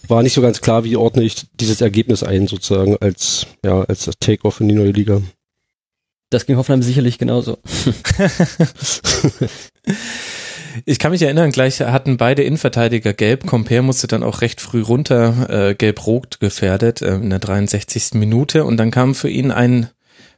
war 0.08 0.22
nicht 0.22 0.34
so 0.34 0.42
ganz 0.42 0.62
klar, 0.62 0.84
wie 0.84 0.96
ordne 0.96 1.24
ich 1.24 1.48
dieses 1.60 1.82
Ergebnis 1.82 2.22
ein, 2.22 2.48
sozusagen, 2.48 2.98
als, 2.98 3.48
ja, 3.66 3.82
als 3.82 4.06
das 4.06 4.20
Take-off 4.20 4.62
in 4.62 4.70
die 4.70 4.76
neue 4.76 4.92
Liga. 4.92 5.22
Das 6.30 6.46
ging 6.46 6.58
Hoffenheim 6.58 6.84
sicherlich 6.84 7.18
genauso. 7.18 7.58
Ich 10.86 11.00
kann 11.00 11.12
mich 11.12 11.24
erinnern, 11.24 11.52
gleich 11.52 11.82
hatten 11.82 12.18
beide 12.18 12.44
Innenverteidiger 12.44 13.12
gelb. 13.14 13.48
Compare 13.48 13.82
musste 13.82 14.06
dann 14.06 14.22
auch 14.22 14.42
recht 14.42 14.62
früh 14.62 14.82
runter, 14.82 15.70
äh, 15.70 15.74
gelb-rot 15.74 16.40
gefährdet 16.40 17.02
äh, 17.02 17.16
in 17.16 17.32
der 17.32 17.40
63. 17.40 18.14
Minute. 18.14 18.64
Und 18.64 18.78
dann 18.78 18.92
kam 18.92 19.16
für 19.16 19.30
ihn 19.30 19.52
ein 19.52 19.90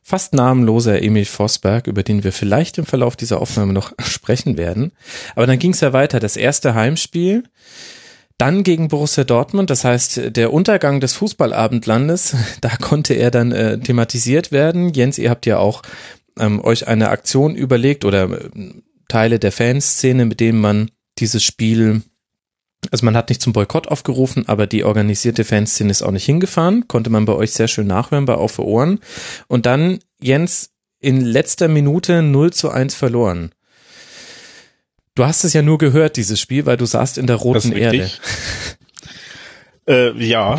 fast 0.01 0.33
namenloser 0.33 1.01
Emil 1.01 1.25
Vosberg, 1.25 1.87
über 1.87 2.03
den 2.03 2.23
wir 2.23 2.31
vielleicht 2.31 2.77
im 2.77 2.85
Verlauf 2.85 3.15
dieser 3.15 3.41
Aufnahme 3.41 3.73
noch 3.73 3.93
sprechen 3.99 4.57
werden. 4.57 4.91
Aber 5.35 5.47
dann 5.47 5.59
ging 5.59 5.71
es 5.71 5.81
ja 5.81 5.93
weiter. 5.93 6.19
Das 6.19 6.37
erste 6.37 6.75
Heimspiel, 6.75 7.43
dann 8.37 8.63
gegen 8.63 8.87
Borussia 8.87 9.25
Dortmund, 9.25 9.69
das 9.69 9.83
heißt 9.83 10.35
der 10.35 10.53
Untergang 10.53 11.01
des 11.01 11.13
Fußballabendlandes, 11.13 12.35
da 12.61 12.69
konnte 12.77 13.13
er 13.13 13.31
dann 13.31 13.51
äh, 13.51 13.79
thematisiert 13.79 14.51
werden. 14.51 14.93
Jens, 14.93 15.17
ihr 15.17 15.29
habt 15.29 15.45
ja 15.45 15.57
auch 15.57 15.81
ähm, 16.39 16.63
euch 16.63 16.87
eine 16.87 17.09
Aktion 17.09 17.55
überlegt 17.55 18.05
oder 18.05 18.23
äh, 18.31 18.49
Teile 19.09 19.39
der 19.39 19.51
Fanszene, 19.51 20.25
mit 20.25 20.39
denen 20.39 20.61
man 20.61 20.91
dieses 21.17 21.43
Spiel, 21.43 22.01
also 22.91 23.05
man 23.05 23.15
hat 23.15 23.29
nicht 23.29 23.41
zum 23.41 23.53
Boykott 23.53 23.87
aufgerufen, 23.87 24.47
aber 24.47 24.65
die 24.65 24.83
organisierte 24.83 25.43
Fanszene 25.43 25.91
ist 25.91 26.01
auch 26.01 26.11
nicht 26.11 26.25
hingefahren, 26.25 26.87
konnte 26.87 27.09
man 27.09 27.25
bei 27.25 27.33
euch 27.33 27.51
sehr 27.51 27.67
schön 27.67 27.87
nachhören 27.87 28.25
bei 28.25 28.35
Auf 28.35 28.57
Ohren. 28.59 28.99
Und 29.47 29.65
dann, 29.65 29.99
Jens, 30.21 30.71
in 30.99 31.21
letzter 31.21 31.67
Minute 31.67 32.21
0 32.21 32.51
zu 32.53 32.69
1 32.69 32.95
verloren. 32.95 33.51
Du 35.15 35.25
hast 35.25 35.43
es 35.43 35.53
ja 35.53 35.61
nur 35.61 35.77
gehört, 35.77 36.17
dieses 36.17 36.39
Spiel, 36.39 36.65
weil 36.65 36.77
du 36.77 36.85
saßt 36.85 37.17
in 37.17 37.27
der 37.27 37.35
roten 37.35 37.73
Erde. 37.73 38.09
äh, 39.87 40.11
ja, 40.17 40.57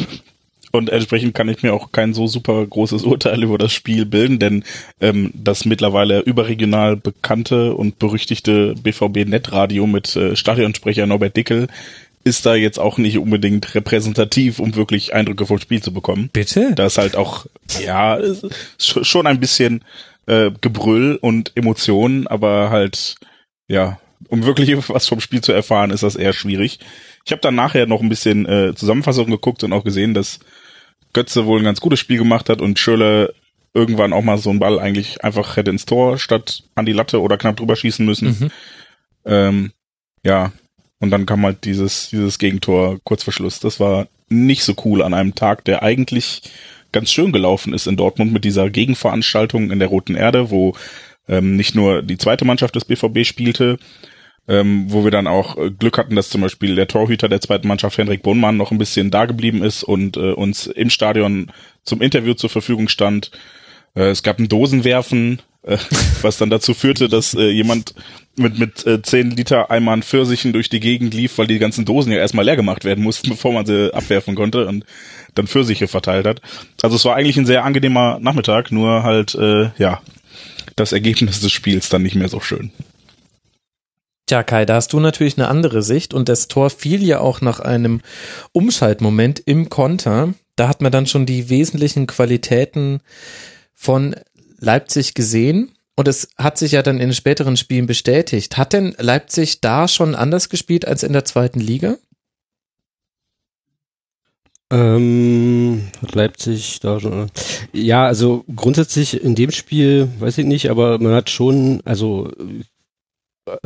und 0.72 0.90
entsprechend 0.90 1.34
kann 1.34 1.48
ich 1.48 1.62
mir 1.62 1.72
auch 1.72 1.92
kein 1.92 2.14
so 2.14 2.26
super 2.26 2.64
großes 2.64 3.02
Urteil 3.02 3.42
über 3.42 3.58
das 3.58 3.72
Spiel 3.72 4.06
bilden, 4.06 4.38
denn 4.38 4.64
ähm, 5.00 5.32
das 5.34 5.64
mittlerweile 5.64 6.20
überregional 6.20 6.96
bekannte 6.96 7.74
und 7.74 7.98
berüchtigte 7.98 8.74
BVB-Netradio 8.74 9.86
mit 9.86 10.14
äh, 10.14 10.36
Stadionsprecher 10.36 11.06
Norbert 11.06 11.36
Dickel 11.36 11.68
ist 12.22 12.44
da 12.44 12.54
jetzt 12.54 12.78
auch 12.78 12.98
nicht 12.98 13.18
unbedingt 13.18 13.74
repräsentativ, 13.74 14.58
um 14.58 14.74
wirklich 14.74 15.14
Eindrücke 15.14 15.46
vom 15.46 15.58
Spiel 15.58 15.82
zu 15.82 15.92
bekommen. 15.92 16.28
Bitte? 16.32 16.74
Da 16.74 16.86
ist 16.86 16.98
halt 16.98 17.16
auch, 17.16 17.46
ja, 17.82 18.18
schon 18.78 19.26
ein 19.26 19.40
bisschen 19.40 19.84
äh, 20.26 20.50
Gebrüll 20.60 21.18
und 21.20 21.52
Emotionen, 21.54 22.26
aber 22.26 22.70
halt, 22.70 23.16
ja, 23.68 23.98
um 24.28 24.44
wirklich 24.44 24.76
was 24.88 25.08
vom 25.08 25.20
Spiel 25.20 25.40
zu 25.40 25.52
erfahren, 25.52 25.90
ist 25.90 26.02
das 26.02 26.16
eher 26.16 26.32
schwierig. 26.32 26.78
Ich 27.24 27.32
habe 27.32 27.42
dann 27.42 27.54
nachher 27.54 27.86
noch 27.86 28.00
ein 28.00 28.08
bisschen 28.08 28.46
äh, 28.46 28.74
Zusammenfassung 28.74 29.26
geguckt 29.26 29.64
und 29.64 29.72
auch 29.72 29.84
gesehen, 29.84 30.14
dass 30.14 30.40
Götze 31.12 31.46
wohl 31.46 31.58
ein 31.58 31.64
ganz 31.64 31.80
gutes 31.80 31.98
Spiel 31.98 32.18
gemacht 32.18 32.48
hat 32.48 32.60
und 32.60 32.78
Schöle 32.78 33.34
irgendwann 33.72 34.12
auch 34.12 34.22
mal 34.22 34.38
so 34.38 34.50
einen 34.50 34.58
Ball 34.58 34.78
eigentlich 34.78 35.24
einfach 35.24 35.56
hätte 35.56 35.70
ins 35.70 35.86
Tor 35.86 36.18
statt 36.18 36.64
an 36.74 36.86
die 36.86 36.92
Latte 36.92 37.20
oder 37.20 37.38
knapp 37.38 37.56
drüber 37.56 37.76
schießen 37.76 38.04
müssen. 38.04 38.28
Mhm. 38.28 38.50
Ähm, 39.24 39.72
ja, 40.24 40.52
und 41.00 41.10
dann 41.10 41.26
kam 41.26 41.44
halt 41.44 41.64
dieses, 41.64 42.10
dieses 42.10 42.38
Gegentor 42.38 42.98
kurz 43.04 43.24
vor 43.24 43.32
Schluss. 43.32 43.58
Das 43.58 43.80
war 43.80 44.06
nicht 44.28 44.62
so 44.62 44.74
cool 44.84 45.02
an 45.02 45.14
einem 45.14 45.34
Tag, 45.34 45.64
der 45.64 45.82
eigentlich 45.82 46.42
ganz 46.92 47.10
schön 47.10 47.32
gelaufen 47.32 47.72
ist 47.72 47.86
in 47.86 47.96
Dortmund 47.96 48.32
mit 48.32 48.44
dieser 48.44 48.70
Gegenveranstaltung 48.70 49.70
in 49.70 49.78
der 49.78 49.88
Roten 49.88 50.14
Erde, 50.14 50.50
wo 50.50 50.74
ähm, 51.28 51.56
nicht 51.56 51.74
nur 51.74 52.02
die 52.02 52.18
zweite 52.18 52.44
Mannschaft 52.44 52.76
des 52.76 52.84
BVB 52.84 53.24
spielte, 53.24 53.78
ähm, 54.48 54.86
wo 54.88 55.04
wir 55.04 55.10
dann 55.10 55.26
auch 55.26 55.56
äh, 55.56 55.70
Glück 55.70 55.96
hatten, 55.96 56.16
dass 56.16 56.28
zum 56.28 56.40
Beispiel 56.40 56.74
der 56.74 56.88
Torhüter 56.88 57.28
der 57.28 57.40
zweiten 57.40 57.68
Mannschaft, 57.68 57.96
Henrik 57.98 58.22
Bohnmann, 58.22 58.56
noch 58.56 58.72
ein 58.72 58.78
bisschen 58.78 59.10
da 59.10 59.26
geblieben 59.26 59.62
ist 59.62 59.82
und 59.82 60.16
äh, 60.16 60.32
uns 60.32 60.66
im 60.66 60.90
Stadion 60.90 61.52
zum 61.84 62.02
Interview 62.02 62.34
zur 62.34 62.50
Verfügung 62.50 62.88
stand. 62.88 63.30
Äh, 63.94 64.10
es 64.10 64.22
gab 64.22 64.38
ein 64.38 64.48
Dosenwerfen, 64.48 65.40
äh, 65.62 65.78
was 66.22 66.38
dann 66.38 66.50
dazu 66.50 66.74
führte, 66.74 67.08
dass 67.08 67.34
äh, 67.34 67.50
jemand 67.50 67.94
mit 68.36 68.58
mit 68.58 68.86
äh, 68.86 69.02
10 69.02 69.32
Liter 69.32 69.70
Eimern 69.70 70.02
Pfirsichen 70.02 70.52
durch 70.52 70.68
die 70.68 70.80
Gegend 70.80 71.14
lief, 71.14 71.38
weil 71.38 71.46
die 71.46 71.58
ganzen 71.58 71.84
Dosen 71.84 72.12
ja 72.12 72.18
erstmal 72.18 72.44
leer 72.44 72.56
gemacht 72.56 72.84
werden 72.84 73.02
mussten, 73.04 73.28
bevor 73.30 73.52
man 73.52 73.66
sie 73.66 73.92
abwerfen 73.92 74.34
konnte 74.34 74.66
und 74.66 74.84
dann 75.34 75.46
Pfirsiche 75.46 75.88
verteilt 75.88 76.26
hat. 76.26 76.40
Also 76.82 76.96
es 76.96 77.04
war 77.04 77.16
eigentlich 77.16 77.36
ein 77.36 77.46
sehr 77.46 77.64
angenehmer 77.64 78.18
Nachmittag, 78.20 78.72
nur 78.72 79.02
halt 79.02 79.34
äh, 79.34 79.70
ja 79.78 80.00
das 80.76 80.92
Ergebnis 80.92 81.40
des 81.40 81.52
Spiels 81.52 81.88
dann 81.88 82.02
nicht 82.02 82.14
mehr 82.14 82.28
so 82.28 82.40
schön. 82.40 82.70
Tja, 84.26 84.44
Kai, 84.44 84.64
da 84.64 84.76
hast 84.76 84.92
du 84.92 85.00
natürlich 85.00 85.36
eine 85.36 85.48
andere 85.48 85.82
Sicht 85.82 86.14
und 86.14 86.28
das 86.28 86.46
Tor 86.46 86.70
fiel 86.70 87.02
ja 87.02 87.18
auch 87.18 87.40
nach 87.40 87.58
einem 87.58 88.00
Umschaltmoment 88.52 89.40
im 89.44 89.68
Konter. 89.68 90.34
Da 90.54 90.68
hat 90.68 90.82
man 90.82 90.92
dann 90.92 91.06
schon 91.06 91.26
die 91.26 91.50
wesentlichen 91.50 92.06
Qualitäten 92.06 93.00
von 93.74 94.14
Leipzig 94.58 95.14
gesehen 95.14 95.72
und 96.00 96.08
es 96.08 96.28
hat 96.38 96.56
sich 96.56 96.72
ja 96.72 96.82
dann 96.82 96.96
in 96.96 97.08
den 97.08 97.12
späteren 97.12 97.58
Spielen 97.58 97.86
bestätigt. 97.86 98.56
Hat 98.56 98.72
denn 98.72 98.94
Leipzig 98.96 99.60
da 99.60 99.86
schon 99.86 100.14
anders 100.14 100.48
gespielt 100.48 100.88
als 100.88 101.02
in 101.02 101.12
der 101.12 101.26
zweiten 101.26 101.60
Liga? 101.60 101.98
Ähm, 104.72 105.88
hat 106.00 106.14
Leipzig 106.14 106.80
da 106.80 106.98
schon. 107.00 107.30
Ja, 107.74 108.06
also 108.06 108.46
grundsätzlich 108.56 109.22
in 109.22 109.34
dem 109.34 109.50
Spiel, 109.50 110.08
weiß 110.20 110.38
ich 110.38 110.46
nicht, 110.46 110.70
aber 110.70 110.98
man 110.98 111.12
hat 111.12 111.28
schon, 111.28 111.82
also 111.84 112.32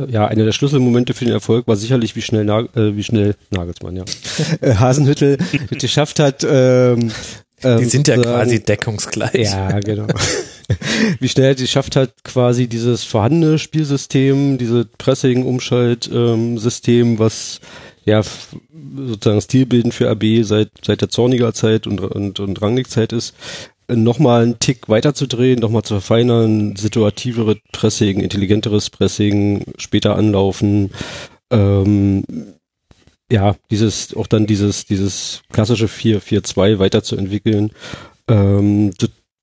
ja, 0.05 0.27
einer 0.27 0.43
der 0.43 0.51
Schlüsselmomente 0.51 1.13
für 1.13 1.23
den 1.23 1.33
Erfolg 1.33 1.69
war 1.69 1.77
sicherlich, 1.77 2.17
wie 2.17 2.21
schnell, 2.21 2.43
Nag 2.43 2.75
äh, 2.75 2.97
wie 2.97 3.03
schnell 3.03 3.35
Nagelsmann, 3.51 3.95
ja, 3.95 4.03
äh, 4.59 4.75
Hasenhüttel 4.75 5.37
geschafft 5.69 6.19
hat. 6.19 6.43
Ähm, 6.43 7.13
ähm, 7.63 7.79
Die 7.79 7.85
sind 7.85 8.09
ja 8.09 8.17
quasi 8.17 8.61
deckungsgleich. 8.61 9.51
Ja, 9.51 9.79
genau. 9.79 10.07
wie 11.19 11.29
schnell 11.29 11.47
er 11.47 11.55
geschafft 11.55 11.95
hat, 11.95 12.23
quasi 12.23 12.67
dieses 12.67 13.03
vorhandene 13.03 13.59
Spielsystem, 13.59 14.57
diese 14.57 14.85
Pressing-Umschalt-System, 14.97 17.19
was 17.19 17.59
ja 18.05 18.23
sozusagen 18.95 19.41
stilbildend 19.41 19.93
für 19.93 20.09
AB 20.09 20.43
seit 20.43 20.71
seit 20.83 21.01
der 21.01 21.09
Zorniger 21.09 21.53
Zeit 21.53 21.85
und 21.87 22.01
und, 22.01 22.39
und 22.39 22.61
Rangnick-Zeit 22.61 23.13
ist, 23.13 23.33
nochmal 23.87 24.43
einen 24.43 24.59
Tick 24.59 24.89
weiterzudrehen, 24.89 25.59
nochmal 25.59 25.83
zu 25.83 25.95
verfeinern, 25.95 26.75
situativere 26.75 27.57
Pressing, 27.71 28.19
intelligenteres 28.19 28.89
Pressing, 28.89 29.65
später 29.77 30.15
anlaufen, 30.15 30.91
ähm, 31.51 32.23
ja, 33.31 33.55
dieses, 33.71 34.15
auch 34.15 34.27
dann 34.27 34.45
dieses, 34.45 34.85
dieses 34.85 35.41
klassische 35.51 35.87
4-4-2 35.87 36.79
weiterzuentwickeln. 36.79 37.71
Ähm, 38.27 38.91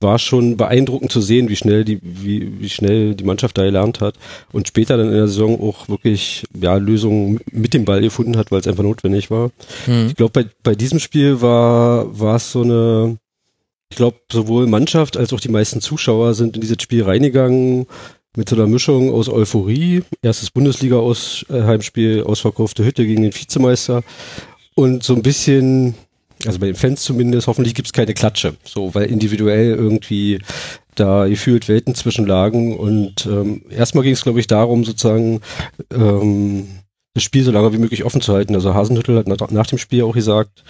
war 0.03 0.19
schon 0.19 0.57
beeindruckend 0.57 1.12
zu 1.12 1.20
sehen, 1.20 1.49
wie 1.49 1.57
schnell 1.57 1.85
die, 1.85 1.99
wie, 2.03 2.61
wie 2.61 2.69
schnell 2.69 3.15
die 3.15 3.24
Mannschaft 3.24 3.57
da 3.57 3.65
gelernt 3.65 4.01
hat 4.01 4.16
und 4.53 4.69
später 4.69 4.97
dann 4.97 5.09
in 5.09 5.15
der 5.15 5.29
Saison 5.29 5.61
auch 5.61 5.89
wirklich, 5.89 6.45
ja, 6.61 6.77
Lösungen 6.77 7.41
mit 7.51 7.74
dem 7.74 7.85
Ball 7.85 8.01
gefunden 8.01 8.37
hat, 8.37 8.51
weil 8.51 8.61
es 8.61 8.66
einfach 8.66 8.83
notwendig 8.83 9.31
war. 9.31 9.51
Mhm. 9.87 10.09
Ich 10.09 10.16
glaube, 10.16 10.33
bei, 10.33 10.51
bei 10.62 10.74
diesem 10.74 10.99
Spiel 10.99 11.41
war, 11.41 12.19
war 12.19 12.37
es 12.37 12.53
so 12.53 12.62
eine, 12.62 13.19
ich 13.91 13.97
glaube, 13.97 14.19
sowohl 14.31 14.66
Mannschaft 14.66 15.16
als 15.16 15.33
auch 15.33 15.41
die 15.41 15.51
meisten 15.51 15.81
Zuschauer 15.81 16.35
sind 16.35 16.57
in 16.57 16.61
dieses 16.61 16.83
Spiel 16.83 17.05
reingegangen 17.05 17.87
mit 18.37 18.49
so 18.49 18.57
einer 18.57 18.66
Mischung 18.66 19.12
aus 19.12 19.29
Euphorie, 19.29 20.03
erstes 20.23 20.51
Bundesliga-Heimspiel, 20.51 22.23
-Aus 22.23 22.27
ausverkaufte 22.27 22.85
Hütte 22.85 23.07
gegen 23.07 23.23
den 23.23 23.35
Vizemeister 23.35 24.03
und 24.74 25.03
so 25.03 25.15
ein 25.15 25.23
bisschen, 25.23 25.95
also 26.47 26.59
bei 26.59 26.66
den 26.66 26.74
Fans 26.74 27.02
zumindest, 27.02 27.47
hoffentlich 27.47 27.74
gibt's 27.74 27.93
keine 27.93 28.14
Klatsche, 28.14 28.55
so, 28.64 28.94
weil 28.94 29.06
individuell 29.06 29.74
irgendwie 29.74 30.40
da 30.94 31.27
gefühlt 31.27 31.69
Welten 31.69 31.94
zwischenlagen 31.94 32.77
und 32.77 33.27
ähm, 33.27 33.62
erstmal 33.70 34.05
ging 34.05 34.12
es, 34.12 34.23
glaube 34.23 34.40
ich, 34.40 34.47
darum, 34.47 34.85
sozusagen 34.85 35.40
ähm, 35.93 36.66
das 37.14 37.23
Spiel 37.23 37.44
so 37.44 37.51
lange 37.51 37.73
wie 37.73 37.78
möglich 37.78 38.05
offen 38.05 38.20
zu 38.20 38.32
halten. 38.32 38.55
Also 38.55 38.74
Hasenhüttel 38.74 39.19
hat 39.19 39.28
nach, 39.28 39.51
nach 39.51 39.66
dem 39.66 39.78
Spiel 39.78 40.02
auch 40.02 40.14
gesagt, 40.14 40.64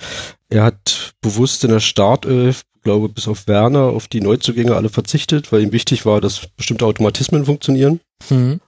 er 0.49 0.65
hat 0.65 1.15
bewusst 1.21 1.65
in 1.65 1.71
der 1.71 1.81
Startelf, 1.81 2.63
glaube 2.83 3.09
bis 3.09 3.29
auf 3.29 3.47
Werner, 3.47 3.85
auf 3.85 4.09
die 4.09 4.21
Neuzugänge 4.21 4.75
alle 4.75 4.89
verzichtet, 4.89 5.53
weil 5.53 5.63
ihm 5.63 5.73
wichtig 5.73 6.05
war, 6.05 6.21
dass 6.21 6.49
bestimmte 6.57 6.87
Automatismen 6.87 7.45
funktionieren. 7.45 8.01
Mhm. 8.29 8.61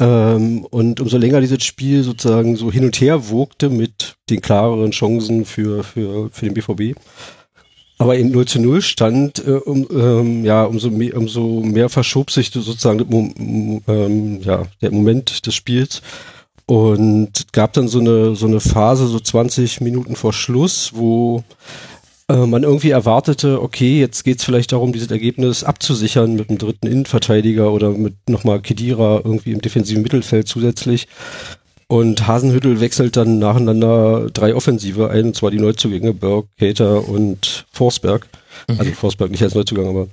Ähm, 0.00 0.64
und 0.70 1.00
umso 1.00 1.18
länger 1.18 1.40
dieses 1.40 1.62
Spiel 1.64 2.02
sozusagen 2.02 2.56
so 2.56 2.72
hin 2.72 2.84
und 2.84 3.00
her 3.00 3.30
wogte 3.30 3.70
mit 3.70 4.16
den 4.28 4.40
klareren 4.40 4.90
Chancen 4.90 5.44
für, 5.44 5.84
für, 5.84 6.30
für 6.30 6.46
den 6.46 6.54
BVB. 6.54 6.98
Aber 7.98 8.16
in 8.16 8.32
0 8.32 8.46
zu 8.46 8.60
0 8.60 8.82
stand, 8.82 9.46
äh, 9.46 9.52
um, 9.52 9.86
ähm, 9.90 10.44
ja, 10.44 10.64
umso 10.64 10.90
mehr, 10.90 11.16
umso 11.16 11.60
mehr 11.60 11.88
verschob 11.88 12.30
sich 12.32 12.50
sozusagen 12.50 13.82
ähm, 13.86 14.40
ja, 14.42 14.64
der 14.82 14.90
Moment 14.90 15.46
des 15.46 15.54
Spiels. 15.54 16.02
Und 16.66 17.52
gab 17.52 17.74
dann 17.74 17.88
so 17.88 18.00
eine, 18.00 18.34
so 18.34 18.46
eine 18.46 18.58
Phase, 18.58 19.06
so 19.06 19.20
20 19.20 19.80
Minuten 19.82 20.16
vor 20.16 20.32
Schluss, 20.32 20.92
wo 20.94 21.44
äh, 22.28 22.46
man 22.46 22.62
irgendwie 22.62 22.90
erwartete, 22.90 23.60
okay, 23.60 24.00
jetzt 24.00 24.24
geht's 24.24 24.44
vielleicht 24.44 24.72
darum, 24.72 24.92
dieses 24.92 25.10
Ergebnis 25.10 25.64
abzusichern 25.64 26.34
mit 26.34 26.48
einem 26.48 26.58
dritten 26.58 26.86
Innenverteidiger 26.86 27.72
oder 27.72 27.90
mit 27.90 28.14
nochmal 28.28 28.60
Kedira 28.60 29.20
irgendwie 29.24 29.52
im 29.52 29.60
defensiven 29.60 30.02
Mittelfeld 30.02 30.48
zusätzlich. 30.48 31.06
Und 31.86 32.26
Hasenhüttel 32.26 32.80
wechselt 32.80 33.16
dann 33.16 33.38
nacheinander 33.38 34.30
drei 34.32 34.54
Offensive 34.54 35.10
ein, 35.10 35.26
und 35.26 35.36
zwar 35.36 35.50
die 35.50 35.58
Neuzugänge, 35.58 36.14
Berg, 36.14 36.46
Cater 36.58 37.06
und 37.06 37.66
Forsberg. 37.70 38.26
Mhm. 38.68 38.80
Also 38.80 38.92
Forsberg 38.92 39.30
nicht 39.30 39.42
als 39.42 39.54
Neuzugang, 39.54 39.88
aber 39.88 40.08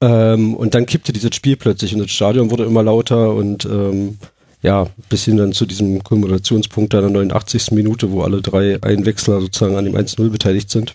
ähm, 0.00 0.54
und 0.54 0.74
dann 0.74 0.86
kippte 0.86 1.12
dieses 1.12 1.34
Spiel 1.34 1.56
plötzlich 1.56 1.94
und 1.94 2.00
das 2.00 2.10
Stadion 2.10 2.50
wurde 2.50 2.64
immer 2.64 2.82
lauter 2.82 3.32
und 3.34 3.64
ähm, 3.64 4.18
ja, 4.60 4.86
bis 5.08 5.24
hin 5.24 5.36
dann 5.36 5.52
zu 5.52 5.66
diesem 5.66 6.02
Kulminationspunkt 6.02 6.92
der 6.94 7.02
89. 7.02 7.72
Minute, 7.72 8.10
wo 8.10 8.22
alle 8.22 8.40
drei 8.40 8.82
Einwechsler 8.82 9.40
sozusagen 9.40 9.76
an 9.76 9.84
dem 9.84 9.94
1-0 9.94 10.30
beteiligt 10.30 10.70
sind. 10.70 10.94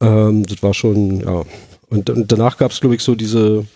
Ähm, 0.00 0.44
das 0.44 0.62
war 0.62 0.74
schon, 0.74 1.20
ja. 1.20 1.44
Und, 1.88 2.08
und 2.08 2.30
danach 2.30 2.56
gab 2.56 2.70
es, 2.70 2.80
glaube 2.80 2.94
ich, 2.94 3.02
so 3.02 3.16
diese, 3.16 3.66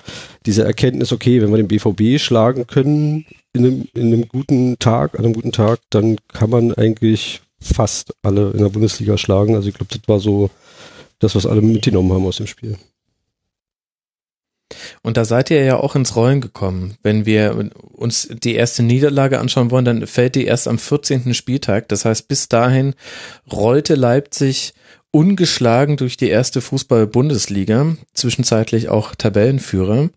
diese 0.47 0.65
Erkenntnis, 0.65 1.13
okay, 1.13 1.43
wenn 1.43 1.51
wir 1.51 1.57
den 1.57 1.69
BVB 1.69 2.21
schlagen 2.21 2.67
können 2.67 3.27
in 3.53 3.65
einem, 3.65 3.89
in 3.95 4.13
einem 4.13 4.29
guten 4.29 4.79
Tag, 4.79 5.19
an 5.19 5.25
einem 5.25 5.35
guten 5.35 5.53
Tag, 5.53 5.81
dann 5.91 6.17
kann 6.33 6.51
man 6.51 6.73
eigentlich 6.75 7.43
fast 7.61 8.15
alle 8.23 8.51
in 8.51 8.59
der 8.59 8.69
Bundesliga 8.69 9.19
schlagen. 9.19 9.57
Also 9.57 9.69
ich 9.69 9.75
glaube, 9.75 9.93
das 9.93 10.09
war 10.09 10.21
so 10.21 10.51
das, 11.19 11.35
was 11.35 11.47
alle 11.47 11.63
mitgenommen 11.63 12.13
haben 12.13 12.27
aus 12.27 12.37
dem 12.37 12.47
Spiel. 12.47 12.77
Und 15.03 15.17
da 15.17 15.25
seid 15.25 15.51
ihr 15.51 15.63
ja 15.65 15.77
auch 15.77 15.95
ins 15.95 16.17
Rollen 16.17 16.41
gekommen. 16.41 16.97
Wenn 17.03 17.27
wir 17.27 17.71
uns 17.93 18.29
die 18.31 18.55
erste 18.55 18.83
Niederlage 18.83 19.39
anschauen 19.39 19.71
wollen, 19.71 19.85
dann 19.85 20.07
fällt 20.07 20.35
die 20.35 20.47
erst 20.47 20.69
am 20.69 20.79
14. 20.79 21.35
Spieltag. 21.35 21.89
Das 21.89 22.05
heißt, 22.05 22.29
bis 22.29 22.49
dahin 22.49 22.95
rollte 23.51 23.95
Leipzig 23.95 24.75
ungeschlagen 25.15 25.97
durch 25.97 26.17
die 26.17 26.29
erste 26.29 26.61
Fußball-Bundesliga, 26.61 27.97
zwischenzeitlich 28.15 28.89
auch 28.89 29.15
Tabellenführer. 29.15 30.11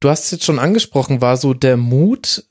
Du 0.00 0.10
hast 0.10 0.26
es 0.26 0.30
jetzt 0.30 0.44
schon 0.44 0.58
angesprochen, 0.58 1.22
war 1.22 1.38
so 1.38 1.54
der 1.54 1.78
Mut, 1.78 2.44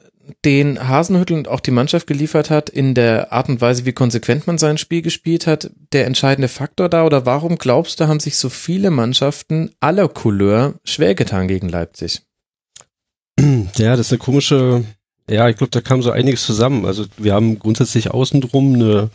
den 0.43 0.87
Hasenhüttel 0.87 1.37
und 1.37 1.47
auch 1.47 1.59
die 1.59 1.69
Mannschaft 1.69 2.07
geliefert 2.07 2.49
hat, 2.49 2.71
in 2.71 2.95
der 2.95 3.31
Art 3.31 3.49
und 3.49 3.61
Weise, 3.61 3.85
wie 3.85 3.93
konsequent 3.93 4.47
man 4.47 4.57
sein 4.57 4.79
Spiel 4.79 5.03
gespielt 5.03 5.45
hat, 5.45 5.69
der 5.93 6.07
entscheidende 6.07 6.47
Faktor 6.47 6.89
da? 6.89 7.05
Oder 7.05 7.27
warum 7.27 7.59
glaubst 7.59 7.99
du, 7.99 8.07
haben 8.07 8.19
sich 8.19 8.37
so 8.37 8.49
viele 8.49 8.89
Mannschaften 8.89 9.69
aller 9.79 10.09
Couleur 10.09 10.73
schwer 10.83 11.13
getan 11.13 11.47
gegen 11.47 11.69
Leipzig? 11.69 12.23
Ja, 13.39 13.95
das 13.95 14.07
ist 14.07 14.13
eine 14.13 14.19
komische, 14.19 14.85
ja, 15.29 15.47
ich 15.49 15.57
glaube, 15.57 15.69
da 15.69 15.81
kam 15.81 16.01
so 16.01 16.09
einiges 16.09 16.43
zusammen. 16.43 16.85
Also 16.85 17.05
wir 17.17 17.35
haben 17.35 17.59
grundsätzlich 17.59 18.09
außenrum 18.09 18.73
eine 18.73 19.09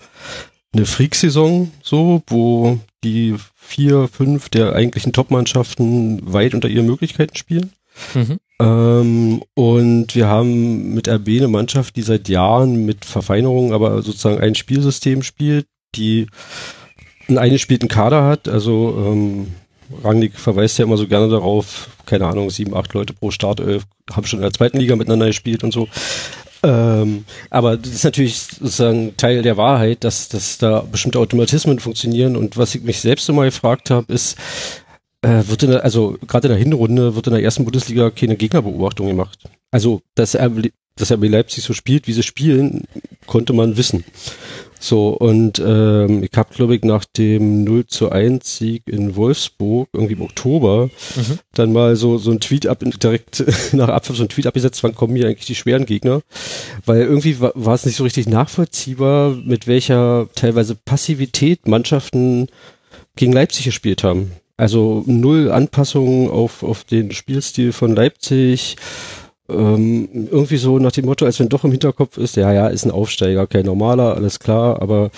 eine 0.73 0.87
Freak-Saison, 0.87 1.71
so, 1.83 2.23
wo 2.27 2.79
die 3.03 3.35
vier, 3.57 4.09
fünf 4.09 4.49
der 4.49 4.75
eigentlichen 4.75 5.13
Top-Mannschaften 5.13 6.33
weit 6.33 6.55
unter 6.55 6.69
ihren 6.69 6.87
Möglichkeiten 6.87 7.37
spielen. 7.37 7.73
Mhm. 8.15 8.39
Ähm, 8.61 9.43
und 9.55 10.15
wir 10.15 10.29
haben 10.29 10.95
mit 10.95 11.09
RB 11.09 11.29
eine 11.29 11.49
Mannschaft, 11.49 11.97
die 11.97 12.03
seit 12.03 12.29
Jahren 12.29 12.85
mit 12.85 13.05
Verfeinerungen, 13.05 13.73
aber 13.73 14.03
sozusagen 14.03 14.41
ein 14.41 14.55
Spielsystem 14.55 15.23
spielt, 15.23 15.67
die 15.95 16.27
einen 17.29 17.39
eingespielten 17.39 17.89
Kader 17.89 18.25
hat. 18.25 18.49
Also 18.49 18.95
ähm, 19.07 19.49
Rangnick 20.05 20.39
verweist 20.39 20.79
ja 20.79 20.85
immer 20.85 20.97
so 20.97 21.09
gerne 21.09 21.29
darauf, 21.29 21.89
keine 22.07 22.27
Ahnung, 22.27 22.51
sieben, 22.51 22.77
acht 22.77 22.93
Leute 22.95 23.13
pro 23.13 23.31
Startelf 23.31 23.85
haben 24.13 24.27
schon 24.27 24.41
in 24.41 24.45
der 24.45 24.53
zweiten 24.53 24.79
Liga 24.79 24.97
miteinander 24.97 25.27
gespielt 25.27 25.65
und 25.65 25.73
so. 25.73 25.89
Ähm, 26.63 27.25
aber 27.49 27.77
das 27.77 27.93
ist 27.93 28.05
natürlich 28.05 28.39
sozusagen 28.39 29.17
Teil 29.17 29.43
der 29.43 29.57
Wahrheit, 29.57 30.05
dass, 30.05 30.29
dass 30.29 30.59
da 30.59 30.81
bestimmte 30.81 31.19
Automatismen 31.19 31.79
funktionieren. 31.79 32.37
Und 32.37 32.57
was 32.57 32.75
ich 32.75 32.83
mich 32.83 33.01
selbst 33.01 33.29
immer 33.29 33.45
gefragt 33.45 33.91
habe, 33.91 34.13
ist, 34.13 34.37
äh, 35.23 35.43
wird 35.47 35.63
in 35.63 35.71
der, 35.71 35.85
also 35.85 36.19
gerade 36.27 36.49
in 36.49 36.55
der 36.55 36.63
Hinrunde 36.63 37.15
wird 37.15 37.27
in 37.27 37.33
der 37.33 37.43
ersten 37.43 37.65
Bundesliga 37.65 38.11
keine 38.11 38.37
Gegnerbeobachtung 38.37 39.07
gemacht. 39.07 39.45
Also, 39.71 40.03
dass 40.15 40.35
er, 40.35 40.51
dass 40.97 41.13
RB 41.13 41.29
Leipzig 41.29 41.65
so 41.65 41.73
spielt, 41.73 42.07
wie 42.07 42.13
sie 42.13 42.23
spielen, 42.23 42.85
konnte 43.27 43.53
man 43.53 43.77
wissen. 43.77 44.05
So, 44.83 45.11
und 45.11 45.63
ähm, 45.65 46.23
ich 46.23 46.37
habe, 46.37 46.55
glaube 46.55 46.75
ich, 46.75 46.83
nach 46.83 47.05
dem 47.05 47.65
0 47.65 47.87
zu 47.87 48.11
1 48.11 48.57
Sieg 48.57 48.85
in 48.87 49.15
Wolfsburg, 49.15 49.91
irgendwie 49.93 50.15
im 50.15 50.23
Oktober, 50.23 50.87
mhm. 51.17 51.39
dann 51.53 51.73
mal 51.75 51.97
so, 51.97 52.17
so 52.17 52.31
ein 52.31 52.41
Tweet 52.41 52.67
ab, 52.67 52.79
direkt 53.03 53.45
nach 53.75 53.91
Abpfiff 53.91 54.17
so 54.17 54.23
ein 54.23 54.31
Tweet 54.31 54.47
abgesetzt, 54.47 54.83
wann 54.83 54.95
kommen 54.95 55.15
hier 55.15 55.27
eigentlich 55.27 55.47
die 55.47 55.55
schweren 55.55 55.85
Gegner? 55.85 56.23
Weil 56.87 57.03
irgendwie 57.03 57.41
war, 57.41 57.53
war 57.55 57.75
es 57.75 57.85
nicht 57.85 57.97
so 57.97 58.05
richtig 58.05 58.27
nachvollziehbar, 58.27 59.37
mit 59.45 59.67
welcher 59.67 60.29
teilweise 60.35 60.75
Passivität 60.75 61.69
Mannschaften 61.69 62.49
gegen 63.17 63.33
Leipzig 63.35 63.67
gespielt 63.67 64.03
haben. 64.03 64.33
Also 64.57 65.05
null 65.07 65.51
Anpassungen 65.51 66.31
auf, 66.31 66.63
auf 66.63 66.85
den 66.85 67.13
Spielstil 67.13 67.73
von 67.73 67.95
Leipzig, 67.95 68.77
ähm, 69.53 70.29
irgendwie 70.31 70.57
so 70.57 70.79
nach 70.79 70.93
dem 70.93 71.07
Motto, 71.07 71.25
als 71.25 71.41
wenn 71.41 71.49
doch 71.49 71.65
im 71.65 71.71
Hinterkopf 71.71 72.17
ist, 72.17 72.37
ja, 72.37 72.53
ja, 72.53 72.69
ist 72.69 72.85
ein 72.85 72.91
Aufsteiger, 72.91 73.47
kein 73.47 73.67
normaler, 73.67 74.15
alles 74.15 74.39
klar, 74.39 74.81
aber 74.81 75.11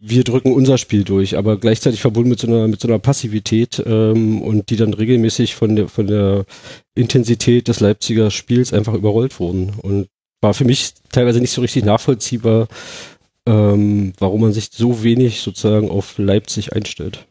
wir 0.00 0.24
drücken 0.24 0.52
unser 0.52 0.78
Spiel 0.78 1.04
durch, 1.04 1.36
aber 1.36 1.58
gleichzeitig 1.58 2.00
verbunden 2.00 2.30
mit 2.30 2.38
so 2.38 2.46
einer, 2.46 2.68
mit 2.68 2.80
so 2.80 2.88
einer 2.88 2.98
Passivität 2.98 3.82
ähm, 3.84 4.42
und 4.42 4.70
die 4.70 4.76
dann 4.76 4.94
regelmäßig 4.94 5.56
von 5.56 5.74
der, 5.74 5.88
von 5.88 6.06
der 6.06 6.44
Intensität 6.94 7.68
des 7.68 7.80
Leipziger 7.80 8.30
Spiels 8.30 8.72
einfach 8.72 8.94
überrollt 8.94 9.40
wurden. 9.40 9.72
Und 9.82 10.08
war 10.40 10.54
für 10.54 10.64
mich 10.64 10.94
teilweise 11.10 11.40
nicht 11.40 11.50
so 11.50 11.60
richtig 11.60 11.84
nachvollziehbar, 11.84 12.68
ähm, 13.46 14.12
warum 14.18 14.42
man 14.42 14.52
sich 14.52 14.70
so 14.72 15.02
wenig 15.02 15.40
sozusagen 15.40 15.90
auf 15.90 16.16
Leipzig 16.18 16.72
einstellt. 16.74 17.26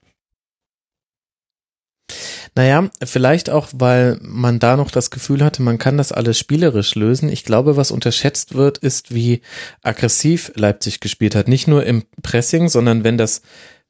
Naja, 2.57 2.89
vielleicht 3.05 3.51
auch, 3.51 3.67
weil 3.71 4.17
man 4.19 4.57
da 4.57 4.77
noch 4.77 4.89
das 4.89 5.11
Gefühl 5.11 5.43
hatte, 5.43 5.61
man 5.61 5.77
kann 5.77 5.95
das 5.95 6.11
alles 6.11 6.39
spielerisch 6.39 6.95
lösen. 6.95 7.29
Ich 7.29 7.43
glaube, 7.43 7.77
was 7.77 7.91
unterschätzt 7.91 8.55
wird, 8.55 8.79
ist, 8.79 9.13
wie 9.13 9.41
aggressiv 9.84 10.51
Leipzig 10.55 10.99
gespielt 10.99 11.35
hat. 11.35 11.47
Nicht 11.47 11.67
nur 11.67 11.85
im 11.85 12.05
Pressing, 12.23 12.67
sondern 12.67 13.03
wenn 13.03 13.15
das, 13.15 13.43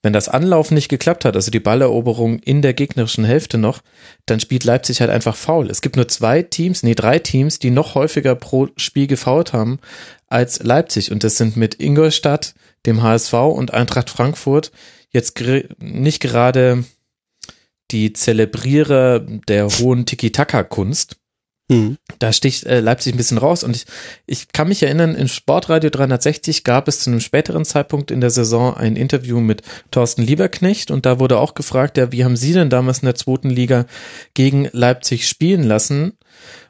wenn 0.03 0.11
das 0.11 0.27
Anlaufen 0.27 0.73
nicht 0.75 0.89
geklappt 0.89 1.23
hat, 1.23 1.37
also 1.37 1.49
die 1.49 1.61
Balleroberung 1.61 2.39
in 2.39 2.61
der 2.61 2.73
gegnerischen 2.73 3.23
Hälfte 3.23 3.57
noch, 3.57 3.79
dann 4.25 4.41
spielt 4.41 4.65
Leipzig 4.65 4.99
halt 4.99 5.11
einfach 5.11 5.37
faul. 5.37 5.69
Es 5.69 5.79
gibt 5.79 5.95
nur 5.95 6.09
zwei 6.09 6.41
Teams, 6.41 6.83
nee, 6.83 6.93
drei 6.93 7.19
Teams, 7.19 7.59
die 7.59 7.71
noch 7.71 7.95
häufiger 7.95 8.35
pro 8.35 8.67
Spiel 8.75 9.07
gefault 9.07 9.53
haben 9.53 9.79
als 10.27 10.61
Leipzig. 10.61 11.13
Und 11.13 11.23
das 11.23 11.37
sind 11.37 11.55
mit 11.55 11.79
Ingolstadt, 11.79 12.53
dem 12.85 13.01
HSV 13.01 13.31
und 13.31 13.73
Eintracht 13.73 14.09
Frankfurt 14.09 14.73
jetzt 15.09 15.41
nicht 15.79 16.19
gerade 16.21 16.83
die 17.91 18.13
Zelebrierer 18.13 19.19
der 19.19 19.67
hohen 19.69 20.05
Tiki-Taka-Kunst. 20.05 21.17
Mhm. 21.69 21.97
Da 22.19 22.31
sticht 22.31 22.65
äh, 22.65 22.79
Leipzig 22.79 23.13
ein 23.13 23.17
bisschen 23.17 23.37
raus 23.37 23.63
und 23.63 23.75
ich, 23.75 23.85
ich 24.25 24.47
kann 24.53 24.69
mich 24.69 24.83
erinnern, 24.83 25.15
im 25.15 25.27
Sportradio 25.27 25.89
360 25.89 26.63
gab 26.63 26.87
es 26.87 27.01
zu 27.01 27.09
einem 27.09 27.19
späteren 27.19 27.65
Zeitpunkt 27.65 28.09
in 28.09 28.21
der 28.21 28.29
Saison 28.29 28.75
ein 28.75 28.95
Interview 28.95 29.41
mit 29.41 29.63
Thorsten 29.91 30.21
Lieberknecht 30.21 30.91
und 30.91 31.05
da 31.05 31.19
wurde 31.19 31.39
auch 31.39 31.55
gefragt, 31.55 31.97
ja, 31.97 32.11
wie 32.13 32.23
haben 32.23 32.37
Sie 32.37 32.53
denn 32.53 32.69
damals 32.69 32.99
in 32.99 33.07
der 33.07 33.15
zweiten 33.15 33.49
Liga 33.49 33.85
gegen 34.33 34.69
Leipzig 34.71 35.27
spielen 35.27 35.63
lassen? 35.63 36.13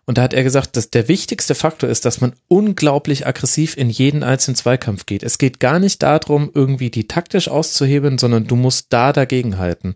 Und 0.07 0.17
da 0.17 0.21
hat 0.21 0.33
er 0.33 0.43
gesagt, 0.43 0.77
dass 0.77 0.89
der 0.89 1.09
wichtigste 1.09 1.53
Faktor 1.53 1.89
ist, 1.89 2.05
dass 2.05 2.21
man 2.21 2.33
unglaublich 2.47 3.27
aggressiv 3.27 3.75
in 3.75 3.89
jeden 3.89 4.23
einzelnen 4.23 4.55
Zweikampf 4.55 5.05
geht. 5.05 5.21
Es 5.21 5.37
geht 5.37 5.59
gar 5.59 5.79
nicht 5.79 6.01
darum, 6.01 6.49
irgendwie 6.53 6.89
die 6.89 7.09
taktisch 7.09 7.49
auszuhebeln, 7.49 8.17
sondern 8.17 8.47
du 8.47 8.55
musst 8.55 8.87
da 8.93 9.11
dagegen 9.11 9.57
halten. 9.57 9.95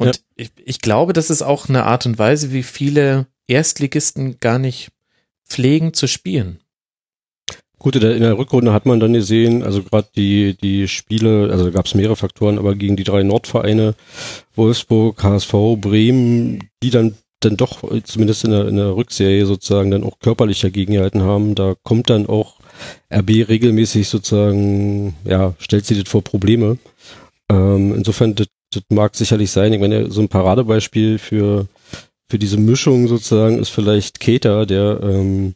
Und 0.00 0.16
ja. 0.16 0.22
ich, 0.34 0.50
ich 0.64 0.80
glaube, 0.80 1.12
das 1.12 1.30
ist 1.30 1.42
auch 1.42 1.68
eine 1.68 1.84
Art 1.84 2.06
und 2.06 2.18
Weise, 2.18 2.52
wie 2.52 2.64
viele 2.64 3.28
Erstligisten 3.46 4.40
gar 4.40 4.58
nicht 4.58 4.90
pflegen 5.48 5.94
zu 5.94 6.08
spielen. 6.08 6.58
Gut, 7.78 7.94
in 7.96 8.20
der, 8.20 8.38
Rückrunde 8.38 8.72
hat 8.72 8.86
man 8.86 8.98
dann 8.98 9.12
gesehen, 9.12 9.62
also 9.62 9.82
gerade 9.82 10.08
die, 10.16 10.56
die 10.56 10.88
Spiele, 10.88 11.50
also 11.52 11.70
gab 11.70 11.86
es 11.86 11.94
mehrere 11.94 12.16
Faktoren, 12.16 12.58
aber 12.58 12.74
gegen 12.74 12.96
die 12.96 13.04
drei 13.04 13.22
Nordvereine, 13.22 13.94
Wolfsburg, 14.54 15.22
HSV, 15.22 15.52
Bremen, 15.78 16.68
die 16.82 16.90
dann 16.90 17.16
dann 17.44 17.56
doch, 17.56 17.82
zumindest 18.04 18.44
in 18.44 18.50
der, 18.50 18.68
in 18.68 18.76
der 18.76 18.96
Rückserie 18.96 19.46
sozusagen, 19.46 19.90
dann 19.90 20.04
auch 20.04 20.18
körperlich 20.18 20.60
dagegen 20.60 20.98
haben. 21.20 21.54
Da 21.54 21.74
kommt 21.82 22.10
dann 22.10 22.26
auch 22.26 22.56
RB 23.12 23.48
regelmäßig 23.48 24.08
sozusagen, 24.08 25.14
ja, 25.24 25.54
stellt 25.58 25.86
sie 25.86 26.00
das 26.00 26.08
vor 26.08 26.22
Probleme. 26.22 26.78
Ähm, 27.50 27.94
insofern, 27.94 28.34
das, 28.34 28.46
das 28.72 28.82
mag 28.88 29.14
sicherlich 29.14 29.50
sein. 29.50 29.72
Ich 29.72 29.80
meine, 29.80 30.10
so 30.10 30.20
ein 30.20 30.28
Paradebeispiel 30.28 31.18
für, 31.18 31.66
für 32.28 32.38
diese 32.38 32.56
Mischung 32.56 33.08
sozusagen 33.08 33.58
ist 33.58 33.68
vielleicht 33.68 34.20
Keter, 34.20 34.66
der 34.66 35.00
ähm, 35.02 35.54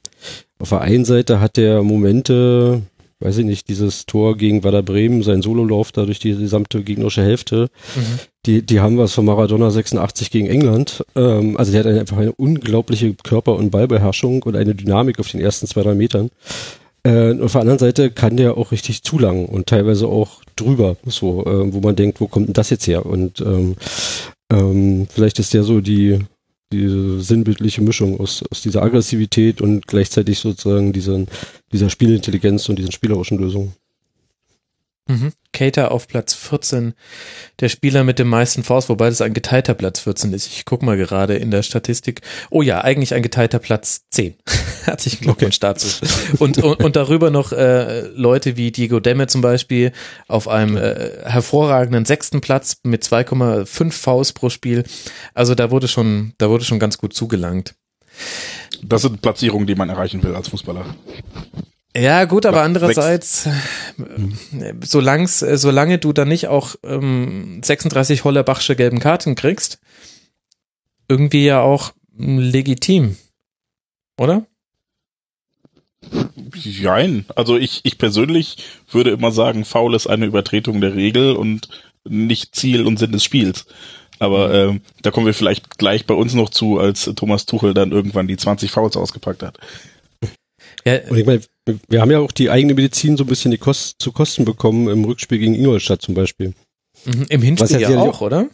auf 0.59 0.71
der 0.71 0.83
einen 0.83 1.05
Seite 1.05 1.41
hat 1.41 1.57
der 1.57 1.83
Momente, 1.83 2.83
weiß 3.21 3.39
ich 3.39 3.45
nicht, 3.45 3.69
dieses 3.69 4.07
Tor 4.07 4.37
gegen 4.37 4.65
Werder 4.65 4.83
Bremen, 4.83 5.23
sein 5.23 5.43
Sololauf 5.43 5.93
da 5.93 6.05
durch 6.05 6.19
die 6.19 6.37
gesamte 6.37 6.83
gegnerische 6.83 7.23
Hälfte, 7.23 7.71
Mhm. 7.95 8.19
Die, 8.47 8.62
die 8.62 8.81
haben 8.81 8.98
was 8.98 9.12
von 9.12 9.24
Maradona 9.24 9.70
86 9.70 10.31
gegen 10.31 10.47
England. 10.47 11.05
Ähm, 11.14 11.56
also 11.56 11.73
der 11.73 11.85
hat 11.85 12.01
einfach 12.01 12.18
eine 12.18 12.32
unglaubliche 12.32 13.14
Körper- 13.14 13.56
und 13.56 13.70
Ballbeherrschung 13.70 14.43
und 14.44 14.56
eine 14.56 14.74
Dynamik 14.74 15.18
auf 15.18 15.31
den 15.31 15.40
ersten 15.40 15.66
zwei, 15.66 15.82
drei 15.82 15.94
Metern. 15.94 16.31
Äh, 17.02 17.31
und 17.31 17.43
auf 17.43 17.52
der 17.52 17.60
anderen 17.62 17.78
Seite 17.78 18.10
kann 18.10 18.36
der 18.36 18.56
auch 18.56 18.73
richtig 18.73 19.02
zu 19.02 19.18
lang 19.18 19.47
und 19.47 19.66
teilweise 19.66 20.06
auch 20.06 20.43
drüber, 20.56 20.97
so, 21.05 21.44
äh, 21.44 21.73
wo 21.73 21.81
man 21.81 21.97
denkt, 21.97 22.20
wo 22.20 22.28
kommt 22.28 22.48
denn 22.48 22.55
das 22.55 22.70
jetzt 22.70 22.86
her? 22.86 23.05
Und 23.05 23.40
ähm, 23.40 23.77
ähm, 24.52 25.06
vielleicht 25.10 25.39
ist 25.39 25.52
der 25.52 25.64
so 25.64 25.81
die, 25.81 26.20
diese 26.73 27.20
sinnbildliche 27.20 27.82
Mischung 27.82 28.18
aus, 28.20 28.43
aus 28.51 28.62
dieser 28.62 28.82
Aggressivität 28.82 29.60
und 29.60 29.86
gleichzeitig 29.86 30.39
sozusagen 30.39 30.93
diesen, 30.93 31.28
dieser 31.73 31.90
Spielintelligenz 31.90 32.68
und 32.68 32.78
diesen 32.78 32.93
spielerischen 32.93 33.39
Lösungen. 33.39 33.74
Mhm. 35.09 35.33
Cater 35.53 35.93
auf 35.93 36.09
Platz 36.09 36.35
14, 36.35 36.95
der 37.61 37.69
Spieler 37.69 38.05
mit 38.05 38.19
dem 38.19 38.28
meisten 38.28 38.62
Fouls, 38.62 38.89
wobei 38.89 39.09
das 39.09 39.20
ein 39.20 39.35
geteilter 39.35 39.74
Platz 39.74 40.01
14 40.01 40.33
ist. 40.33 40.49
Ich 40.49 40.65
guck 40.65 40.83
mal 40.83 40.97
gerade 40.97 41.37
in 41.37 41.51
der 41.51 41.62
Statistik. 41.62 42.20
Oh 42.51 42.61
ja, 42.61 42.83
eigentlich 42.83 43.15
ein 43.15 43.23
geteilter 43.23 43.59
Platz 43.59 44.03
10. 44.11 44.35
Herzlichen 44.85 45.23
Glückwunsch 45.23 45.59
dazu. 45.61 45.89
Und, 46.39 46.59
und, 46.59 46.83
und 46.83 46.97
darüber 46.97 47.31
noch 47.31 47.53
äh, 47.53 48.03
Leute 48.09 48.57
wie 48.57 48.73
Diego 48.73 49.01
Demme 49.01 49.28
zum 49.28 49.41
Beispiel 49.41 49.93
auf 50.28 50.49
einem 50.49 50.77
äh, 50.77 51.11
hervorragenden 51.24 52.05
sechsten 52.05 52.41
Platz 52.41 52.78
mit 52.83 53.05
2,5 53.05 53.93
Fouls 53.93 54.33
pro 54.33 54.51
Spiel. 54.51 54.85
Also 55.35 55.55
da 55.55 55.70
wurde 55.70 55.89
schon, 55.89 56.35
da 56.39 56.51
wurde 56.51 56.65
schon 56.65 56.81
ganz 56.81 56.99
gut 56.99 57.15
zugelangt. 57.15 57.74
Das 58.83 59.03
sind 59.03 59.23
Platzierungen, 59.23 59.66
die 59.66 59.74
man 59.74 59.89
erreichen 59.89 60.23
will 60.23 60.35
als 60.35 60.49
Fußballer. 60.49 60.85
Ja, 61.97 62.24
gut, 62.27 62.44
aber 62.44 62.62
andererseits, 62.62 63.47
äh, 63.47 64.74
solang's, 64.85 65.40
äh, 65.40 65.56
solange 65.56 65.98
du 65.98 66.12
dann 66.12 66.28
nicht 66.28 66.48
auch 66.48 66.77
ähm, 66.85 67.62
36 67.64 68.24
Hollerbachsche 68.24 68.77
gelben 68.77 68.98
Karten 68.98 69.35
kriegst, 69.35 69.78
irgendwie 71.09 71.47
ja 71.47 71.60
auch 71.60 71.93
mm, 72.12 72.39
legitim. 72.39 73.16
Oder? 74.18 74.44
Jein. 76.55 77.24
Also 77.35 77.56
ich, 77.56 77.81
ich 77.85 77.97
persönlich 77.97 78.59
würde 78.90 79.10
immer 79.10 79.32
sagen, 79.32 79.64
Foul 79.64 79.94
ist 79.94 80.06
eine 80.06 80.27
Übertretung 80.27 80.82
der 80.82 80.94
Regel 80.94 81.35
und 81.35 81.68
nicht 82.05 82.55
Ziel 82.55 82.86
und 82.86 82.98
Sinn 82.98 83.12
des 83.12 83.24
Spiels. 83.24 83.64
Aber 84.18 84.52
ähm, 84.52 84.81
da 85.02 85.10
kommen 85.10 85.27
wir 85.27 85.35
vielleicht 85.35 85.78
gleich 85.78 86.06
bei 86.06 86.14
uns 86.14 86.35
noch 86.35 86.51
zu, 86.51 86.78
als 86.78 87.10
Thomas 87.16 87.47
Tuchel 87.47 87.74
dann 87.74 87.93
irgendwann 87.93 88.28
die 88.28 88.36
20 88.36 88.70
Fouls 88.70 88.97
ausgepackt 88.97 89.43
hat. 89.43 89.59
Ja, 90.87 90.99
Und 91.11 91.19
ich 91.19 91.27
meine, 91.27 91.41
wir 91.89 92.01
haben 92.01 92.11
ja 92.13 92.21
auch 92.21 92.31
die 92.33 92.49
eigene 92.49 92.75
Medizin 92.75 93.17
so 93.17 93.25
ein 93.25 93.27
bisschen 93.27 93.51
die 93.51 93.59
Kost, 93.59 93.97
zu 93.99 94.13
Kosten 94.13 94.45
bekommen 94.45 94.89
im 94.89 95.05
Rückspiel 95.05 95.39
gegen 95.39 95.55
Ingolstadt 95.55 96.01
zum 96.01 96.15
Beispiel. 96.15 96.55
mhm, 97.05 97.27
im 97.29 97.43
Hinspiel 97.43 97.81
ja 97.81 97.91
ja 97.91 98.01
auch, 98.01 98.21
oder? 98.21 98.47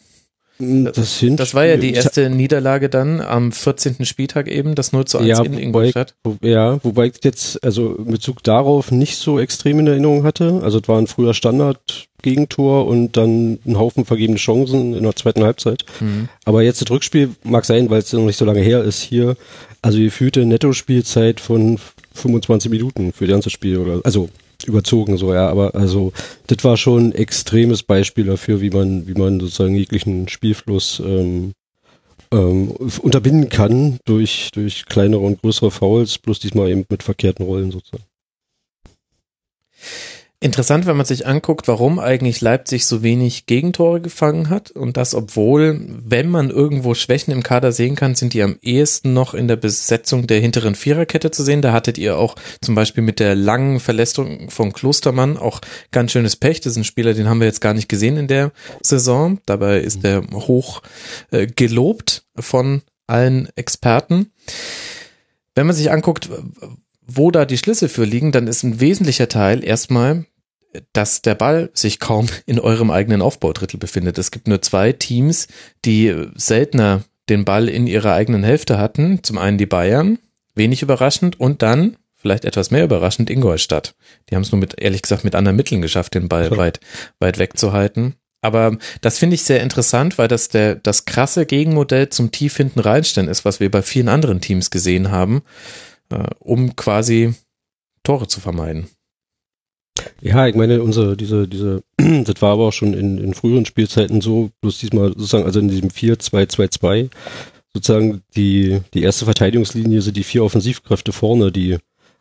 Das, 0.59 1.19
Hin- 1.19 1.37
Das 1.37 1.55
war 1.55 1.65
ja 1.67 1.77
die 1.77 1.93
erste 1.93 2.31
Niederlage 2.31 2.89
dann 2.89 3.21
am 3.21 3.51
14. 3.53 4.05
Spieltag 4.05 4.47
eben, 4.49 4.75
das 4.77 4.93
0 4.93 5.07
zu 5.07 5.19
1 5.19 5.27
Ja, 5.29 5.43
in 5.43 5.53
wobei- 5.53 5.61
Ingolstadt. 5.63 6.15
Wo- 6.23 6.37
Ja, 6.41 6.79
wobei 6.85 7.07
ich 7.07 7.15
jetzt 7.25 7.63
also 7.65 7.97
in 7.97 8.05
Bezug 8.07 8.43
darauf 8.45 8.93
nicht 8.93 9.17
so 9.17 9.41
extrem 9.41 9.81
in 9.81 9.87
Erinnerung 9.89 10.23
hatte. 10.25 10.61
Also 10.63 10.79
es 10.79 10.87
war 10.89 10.99
ein 10.99 11.09
früher 11.09 11.35
Standard-Gegentor 11.35 12.87
und 12.87 13.17
dann 13.17 13.59
ein 13.67 13.79
Haufen 13.79 14.05
vergebene 14.05 14.39
Chancen 14.39 14.95
in 14.95 15.03
der 15.03 15.17
zweiten 15.17 15.43
Halbzeit. 15.43 15.85
Mhm. 16.01 16.29
Aber 16.45 16.63
jetzt 16.63 16.81
das 16.81 16.91
Rückspiel 16.91 17.31
mag 17.43 17.65
sein, 17.65 17.91
weil 17.91 17.99
es 18.01 18.13
noch 18.13 18.25
nicht 18.25 18.37
so 18.39 18.45
lange 18.45 18.61
her 18.61 18.83
ist 18.85 19.01
hier. 19.03 19.37
Also 19.81 19.99
gefühlte 19.99 20.45
Netto-Spielzeit 20.47 21.41
von 21.41 21.79
25 22.15 22.71
Minuten 22.71 23.13
für 23.13 23.27
das 23.27 23.35
ganze 23.35 23.51
Spiel 23.51 23.79
oder 23.79 24.01
also 24.05 24.29
überzogen 24.67 25.17
so, 25.17 25.35
ja, 25.35 25.49
aber 25.49 25.75
also 25.75 26.13
das 26.47 26.63
war 26.65 26.77
schon 26.77 27.09
ein 27.09 27.13
extremes 27.13 27.83
Beispiel 27.83 28.25
dafür, 28.25 28.61
wie 28.61 28.71
man, 28.71 29.07
wie 29.07 29.15
man 29.15 29.41
sozusagen 29.41 29.75
jeglichen 29.75 30.29
Spielfluss 30.29 31.01
ähm, 31.05 31.53
ähm, 32.33 32.71
unterbinden 32.71 33.49
kann 33.49 33.99
durch, 34.05 34.51
durch 34.53 34.87
kleinere 34.87 35.21
und 35.21 35.41
größere 35.43 35.71
Fouls, 35.71 36.19
bloß 36.19 36.39
diesmal 36.41 36.71
eben 36.71 36.85
mit 36.89 37.03
verkehrten 37.03 37.45
Rollen 37.45 37.71
sozusagen. 37.71 38.05
Interessant, 40.43 40.87
wenn 40.87 40.97
man 40.97 41.07
sich 41.07 41.25
anguckt, 41.25 41.69
warum 41.69 42.01
eigentlich 42.01 42.41
Leipzig 42.41 42.85
so 42.85 43.05
wenig 43.05 43.47
Gegentore 43.47 44.01
gefangen 44.01 44.51
hat 44.51 44.73
und 44.73 44.97
das, 44.97 45.15
obwohl, 45.15 45.81
wenn 46.05 46.29
man 46.29 46.51
irgendwo 46.51 46.95
Schwächen 46.95 47.31
im 47.33 47.45
Kader 47.45 47.71
sehen 47.71 47.95
kann, 47.95 48.17
sind 48.17 48.35
die 48.35 48.43
am 48.43 48.59
ehesten 48.61 49.13
noch 49.13 49.35
in 49.35 49.47
der 49.47 49.55
Besetzung 49.55 50.27
der 50.27 50.41
hinteren 50.41 50.75
Viererkette 50.75 51.31
zu 51.31 51.45
sehen. 51.45 51.63
Da 51.63 51.73
hattet 51.73 51.97
ihr 51.97 52.19
auch 52.19 52.35
zum 52.61 52.75
Beispiel 52.75 53.05
mit 53.05 53.21
der 53.21 53.37
langen 53.37 53.79
Verletzung 53.79 54.51
von 54.51 54.73
Klostermann 54.73 55.37
auch 55.37 55.61
ganz 55.93 56.11
schönes 56.11 56.35
Pech. 56.35 56.61
Das 56.61 56.73
ist 56.73 56.77
ein 56.77 56.83
Spieler, 56.83 57.15
den 57.15 57.29
haben 57.29 57.39
wir 57.39 57.47
jetzt 57.47 57.61
gar 57.61 57.73
nicht 57.73 57.89
gesehen 57.89 58.17
in 58.17 58.27
der 58.27 58.51
Saison. 58.81 59.39
Dabei 59.47 59.79
ist 59.79 60.05
er 60.05 60.25
hoch 60.33 60.83
äh, 61.31 61.47
gelobt 61.47 62.25
von 62.37 62.83
allen 63.07 63.49
Experten. 63.55 64.33
Wenn 65.55 65.69
man 65.69 65.77
sich 65.77 65.93
anguckt, 65.93 66.29
wo 67.07 67.31
da 67.31 67.45
die 67.45 67.59
Schlüssel 67.59 67.89
für 67.89 68.05
liegen, 68.05 68.33
dann 68.33 68.49
ist 68.49 68.65
ein 68.65 68.81
wesentlicher 68.81 69.29
Teil 69.29 69.63
erstmal, 69.65 70.25
dass 70.93 71.23
der 71.23 71.35
Ball 71.35 71.71
sich 71.75 72.01
kaum 72.01 72.27
in 72.47 72.59
eurem 72.59 72.91
eigenen 72.91 73.23
Aufbaudrittel 73.23 73.79
befindet. 73.79 74.19
Es 74.19 74.31
gibt 74.31 74.49
nur 74.49 74.63
zwei 74.63 74.93
Teams, 74.93 75.49
die 75.85 76.15
seltener 76.35 77.03
den 77.29 77.45
Ball 77.45 77.69
in 77.69 77.87
ihrer 77.87 78.15
eigenen 78.15 78.45
Hälfte 78.45 78.79
hatten. 78.79 79.23
Zum 79.23 79.39
einen 79.39 79.59
die 79.59 79.67
Bayern, 79.67 80.19
wenig 80.55 80.83
überraschend, 80.83 81.39
und 81.39 81.63
dann, 81.63 81.97
vielleicht 82.17 82.45
etwas 82.45 82.71
mehr 82.71 82.85
überraschend, 82.85 83.31
Ingolstadt. 83.31 83.95
Die 84.29 84.35
haben 84.35 84.43
es 84.43 84.53
nur 84.53 84.61
mit, 84.61 84.81
ehrlich 84.81 85.03
gesagt, 85.03 85.25
mit 85.25 85.35
anderen 85.35 85.57
Mitteln 85.57 85.83
geschafft, 85.83 86.15
den 86.15 86.29
Ball 86.29 86.57
weit, 86.57 86.81
weit 87.19 87.39
wegzuhalten. 87.39 88.15
Aber 88.43 88.77
das 89.01 89.19
finde 89.19 89.35
ich 89.35 89.45
sehr 89.45 89.63
interessant, 89.63 90.19
weil 90.19 90.29
das 90.29 90.49
der, 90.49 90.75
das 90.75 91.05
krasse 91.05 91.47
Gegenmodell 91.47 92.09
zum 92.09 92.33
tief 92.33 92.57
hinten 92.57 92.81
reinstellen 92.81 93.31
ist, 93.31 93.45
was 93.45 93.61
wir 93.61 93.71
bei 93.71 93.83
vielen 93.83 94.09
anderen 94.09 94.41
Teams 94.41 94.71
gesehen 94.71 95.13
haben, 95.13 95.43
äh, 96.11 96.25
um 96.41 96.75
quasi 96.75 97.35
Tore 98.03 98.27
zu 98.27 98.41
vermeiden. 98.41 98.89
Ja, 100.21 100.47
ich 100.47 100.55
meine, 100.55 100.83
unsere, 100.83 101.17
diese, 101.17 101.49
diese, 101.49 101.83
das 101.97 102.41
war 102.41 102.53
aber 102.53 102.69
auch 102.69 102.73
schon 102.73 102.95
in, 102.95 103.19
in 103.19 103.35
früheren 103.35 103.67
Spielzeiten 103.67 104.21
so, 104.21 104.51
bloß 104.61 104.79
diesmal 104.79 105.09
sozusagen, 105.09 105.45
also 105.45 105.61
in 105.61 105.69
diesem 105.69 105.91
4-2-2-2, 105.91 107.11
sozusagen 107.75 108.23
die, 108.37 108.81
die 108.95 109.03
erste 109.03 109.25
Verteidigungslinie 109.25 110.03
sind 110.03 110.17
die 110.17 110.25
vier 110.25 110.45
Offensivkräfte 110.45 111.13
vorne, 111.13 111.53
die 111.53 111.79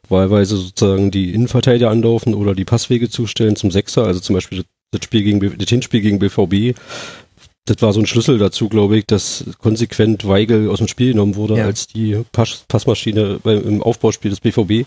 wahlweise 0.10 0.58
sozusagen 0.58 1.12
die 1.12 1.34
Innenverteidiger 1.34 1.90
anlaufen 1.90 2.34
oder 2.34 2.56
die 2.56 2.66
Passwege 2.66 3.10
zustellen 3.10 3.56
zum 3.56 3.72
Sechser, 3.72 4.06
also 4.06 4.20
zum 4.20 4.36
Beispiel 4.36 4.64
das, 4.92 5.04
Spiel 5.04 5.24
gegen, 5.24 5.58
das 5.58 5.70
Hinspiel 5.70 6.02
gegen 6.02 6.20
BVB, 6.20 6.78
das 7.66 7.82
war 7.82 7.94
so 7.94 8.00
ein 8.00 8.08
Schlüssel 8.08 8.38
dazu, 8.38 8.70
glaube 8.70 8.98
ich, 8.98 9.06
dass 9.06 9.46
konsequent 9.60 10.28
Weigel 10.28 10.70
aus 10.70 10.80
dem 10.80 10.88
Spiel 10.88 11.12
genommen 11.12 11.36
wurde 11.36 11.58
Ja. 11.58 11.66
als 11.66 11.88
die 11.88 12.20
Pass, 12.32 12.66
Passmaschine 12.68 13.40
beim, 13.42 13.64
im 13.64 13.84
Aufbauspiel 13.84 14.32
des 14.32 14.40
BVB. 14.40 14.86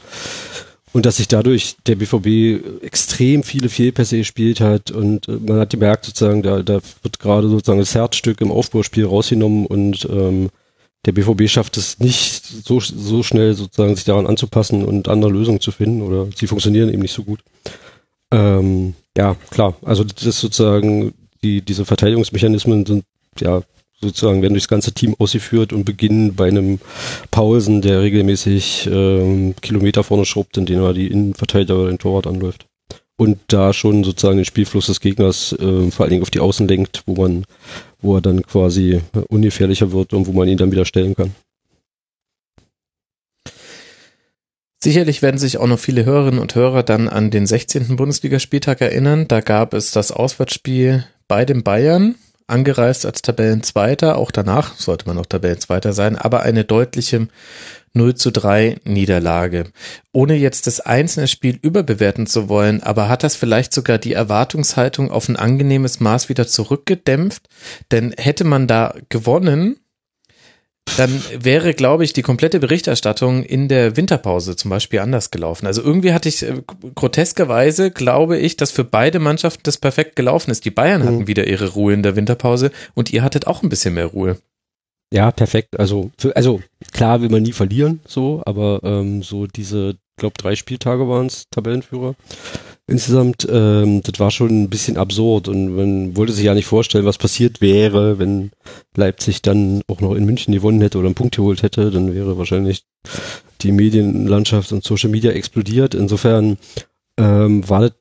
Und 0.94 1.06
dass 1.06 1.16
sich 1.16 1.26
dadurch 1.26 1.74
der 1.88 1.96
BVB 1.96 2.84
extrem 2.84 3.42
viele 3.42 3.68
Fehlpässe 3.68 4.16
gespielt 4.16 4.60
hat 4.60 4.92
und 4.92 5.26
äh, 5.26 5.32
man 5.32 5.58
hat 5.58 5.70
gemerkt 5.70 6.04
sozusagen, 6.04 6.42
da, 6.42 6.62
da 6.62 6.78
wird 7.02 7.18
gerade 7.18 7.48
sozusagen 7.48 7.80
das 7.80 7.96
Herzstück 7.96 8.40
im 8.40 8.52
Aufbauspiel 8.52 9.04
rausgenommen 9.04 9.66
und 9.66 10.08
ähm, 10.08 10.50
der 11.04 11.10
BVB 11.10 11.48
schafft 11.48 11.76
es 11.78 11.98
nicht 11.98 12.46
so, 12.46 12.78
so 12.78 13.24
schnell 13.24 13.54
sozusagen 13.54 13.96
sich 13.96 14.04
daran 14.04 14.28
anzupassen 14.28 14.84
und 14.84 15.08
andere 15.08 15.32
Lösungen 15.32 15.60
zu 15.60 15.72
finden 15.72 16.00
oder 16.00 16.28
sie 16.36 16.46
funktionieren 16.46 16.88
eben 16.88 17.02
nicht 17.02 17.12
so 17.12 17.24
gut. 17.24 17.40
Ähm, 18.30 18.94
ja, 19.16 19.34
klar, 19.50 19.74
also 19.82 20.04
das 20.04 20.24
ist 20.24 20.40
sozusagen, 20.40 21.12
die, 21.42 21.60
diese 21.60 21.84
Verteidigungsmechanismen 21.84 22.86
sind 22.86 23.04
ja 23.40 23.62
sozusagen 24.04 24.42
werden 24.42 24.54
durchs 24.54 24.68
ganze 24.68 24.92
Team 24.92 25.14
ausgeführt 25.18 25.72
und 25.72 25.84
beginnen 25.84 26.34
bei 26.34 26.48
einem 26.48 26.78
Paulsen, 27.30 27.82
der 27.82 28.02
regelmäßig 28.02 28.88
ähm, 28.90 29.54
Kilometer 29.60 30.04
vorne 30.04 30.24
schrubbt, 30.24 30.56
indem 30.56 30.80
er 30.80 30.94
die 30.94 31.08
Innenverteidiger 31.08 31.76
oder 31.76 31.88
den 31.88 31.98
Torwart 31.98 32.26
anläuft. 32.26 32.66
Und 33.16 33.38
da 33.48 33.72
schon 33.72 34.02
sozusagen 34.02 34.36
den 34.38 34.44
Spielfluss 34.44 34.86
des 34.86 35.00
Gegners 35.00 35.52
äh, 35.52 35.90
vor 35.90 36.04
allen 36.04 36.10
Dingen 36.10 36.22
auf 36.22 36.30
die 36.30 36.40
Außen 36.40 36.66
lenkt, 36.66 37.02
wo 37.06 37.14
man, 37.14 37.44
wo 38.00 38.16
er 38.16 38.20
dann 38.20 38.42
quasi 38.42 39.00
äh, 39.14 39.18
ungefährlicher 39.28 39.92
wird 39.92 40.12
und 40.12 40.26
wo 40.26 40.32
man 40.32 40.48
ihn 40.48 40.58
dann 40.58 40.72
wieder 40.72 40.84
stellen 40.84 41.14
kann. 41.14 41.34
Sicherlich 44.84 45.22
werden 45.22 45.38
sich 45.38 45.56
auch 45.56 45.66
noch 45.66 45.78
viele 45.78 46.04
Hörerinnen 46.04 46.40
und 46.40 46.54
Hörer 46.54 46.82
dann 46.82 47.08
an 47.08 47.30
den 47.30 47.46
16. 47.46 47.96
Bundesligaspieltag 47.96 48.82
erinnern. 48.82 49.26
Da 49.28 49.40
gab 49.40 49.72
es 49.72 49.92
das 49.92 50.12
Auswärtsspiel 50.12 51.06
bei 51.26 51.46
den 51.46 51.62
Bayern, 51.62 52.16
angereist 52.46 53.06
als 53.06 53.22
Tabellenzweiter. 53.22 54.16
Auch 54.18 54.30
danach 54.30 54.76
sollte 54.76 55.06
man 55.06 55.16
noch 55.16 55.26
Tabellenzweiter 55.26 55.92
sein, 55.92 56.16
aber 56.16 56.42
eine 56.42 56.64
deutliche 56.64 57.28
0 57.94 58.14
zu 58.16 58.32
3 58.32 58.78
Niederlage. 58.84 59.70
Ohne 60.12 60.34
jetzt 60.34 60.66
das 60.66 60.80
einzelne 60.80 61.28
Spiel 61.28 61.58
überbewerten 61.62 62.26
zu 62.26 62.48
wollen, 62.48 62.82
aber 62.82 63.08
hat 63.08 63.22
das 63.22 63.36
vielleicht 63.36 63.72
sogar 63.72 63.98
die 63.98 64.12
Erwartungshaltung 64.12 65.10
auf 65.10 65.28
ein 65.28 65.36
angenehmes 65.36 66.00
Maß 66.00 66.28
wieder 66.28 66.46
zurückgedämpft? 66.46 67.48
Denn 67.92 68.12
hätte 68.16 68.44
man 68.44 68.66
da 68.66 68.94
gewonnen, 69.08 69.76
dann 70.96 71.22
wäre, 71.38 71.74
glaube 71.74 72.04
ich, 72.04 72.12
die 72.12 72.22
komplette 72.22 72.60
Berichterstattung 72.60 73.42
in 73.42 73.68
der 73.68 73.96
Winterpause 73.96 74.54
zum 74.54 74.70
Beispiel 74.70 75.00
anders 75.00 75.30
gelaufen. 75.30 75.66
Also 75.66 75.82
irgendwie 75.82 76.12
hatte 76.12 76.28
ich 76.28 76.42
äh, 76.42 76.62
groteskerweise, 76.94 77.90
glaube 77.90 78.38
ich, 78.38 78.56
dass 78.56 78.70
für 78.70 78.84
beide 78.84 79.18
Mannschaften 79.18 79.62
das 79.64 79.78
perfekt 79.78 80.14
gelaufen 80.16 80.50
ist. 80.50 80.64
Die 80.64 80.70
Bayern 80.70 81.02
Mhm. 81.02 81.06
hatten 81.06 81.26
wieder 81.26 81.46
ihre 81.46 81.68
Ruhe 81.72 81.94
in 81.94 82.02
der 82.02 82.16
Winterpause 82.16 82.70
und 82.94 83.12
ihr 83.12 83.22
hattet 83.22 83.46
auch 83.46 83.62
ein 83.62 83.68
bisschen 83.68 83.94
mehr 83.94 84.06
Ruhe. 84.06 84.38
Ja, 85.12 85.30
perfekt. 85.30 85.78
Also, 85.78 86.10
für, 86.18 86.34
also 86.36 86.60
klar 86.92 87.20
will 87.22 87.28
man 87.28 87.42
nie 87.42 87.52
verlieren, 87.52 88.00
so, 88.06 88.42
aber 88.46 88.80
ähm, 88.82 89.22
so 89.22 89.46
diese, 89.46 89.96
glaube 90.16 90.34
drei 90.38 90.54
Spieltage 90.56 91.08
waren 91.08 91.26
es, 91.26 91.44
Tabellenführer. 91.50 92.14
Insgesamt, 92.86 93.48
ähm, 93.50 94.02
das 94.02 94.20
war 94.20 94.30
schon 94.30 94.64
ein 94.64 94.68
bisschen 94.68 94.98
absurd 94.98 95.48
und 95.48 95.74
man 95.74 96.16
wollte 96.16 96.34
sich 96.34 96.44
ja 96.44 96.52
nicht 96.52 96.66
vorstellen, 96.66 97.06
was 97.06 97.16
passiert 97.16 97.62
wäre, 97.62 98.18
wenn 98.18 98.50
Leipzig 98.94 99.40
dann 99.40 99.80
auch 99.88 100.02
noch 100.02 100.14
in 100.14 100.26
München 100.26 100.52
gewonnen 100.52 100.82
hätte 100.82 100.98
oder 100.98 101.06
einen 101.06 101.14
Punkt 101.14 101.36
geholt 101.36 101.62
hätte, 101.62 101.90
dann 101.90 102.14
wäre 102.14 102.36
wahrscheinlich 102.36 102.84
die 103.62 103.72
Medienlandschaft 103.72 104.70
und 104.72 104.84
Social 104.84 105.08
Media 105.08 105.32
explodiert. 105.32 105.94
Insofern 105.94 106.58
ähm, 107.18 107.66
war 107.66 107.80
das, 107.80 107.92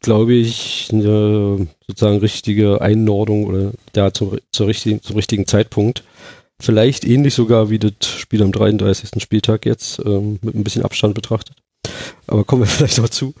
glaube 0.00 0.32
ich, 0.32 0.88
eine 0.90 1.68
sozusagen 1.86 2.18
richtige 2.18 2.80
Einordnung 2.80 3.44
oder 3.44 3.72
ja, 3.94 4.10
zum, 4.10 4.38
zur 4.52 4.68
richtigen, 4.68 5.02
zum 5.02 5.16
richtigen 5.16 5.46
Zeitpunkt. 5.46 6.02
Vielleicht 6.62 7.04
ähnlich 7.04 7.34
sogar 7.34 7.68
wie 7.68 7.78
das 7.78 7.92
Spiel 8.06 8.42
am 8.42 8.52
33. 8.52 9.22
Spieltag 9.22 9.66
jetzt, 9.66 10.00
ähm, 10.04 10.38
mit 10.40 10.54
ein 10.54 10.64
bisschen 10.64 10.82
Abstand 10.82 11.14
betrachtet. 11.14 11.56
Aber 12.26 12.44
kommen 12.44 12.62
wir 12.62 12.66
vielleicht 12.68 12.98
noch 12.98 13.10
zu. 13.10 13.34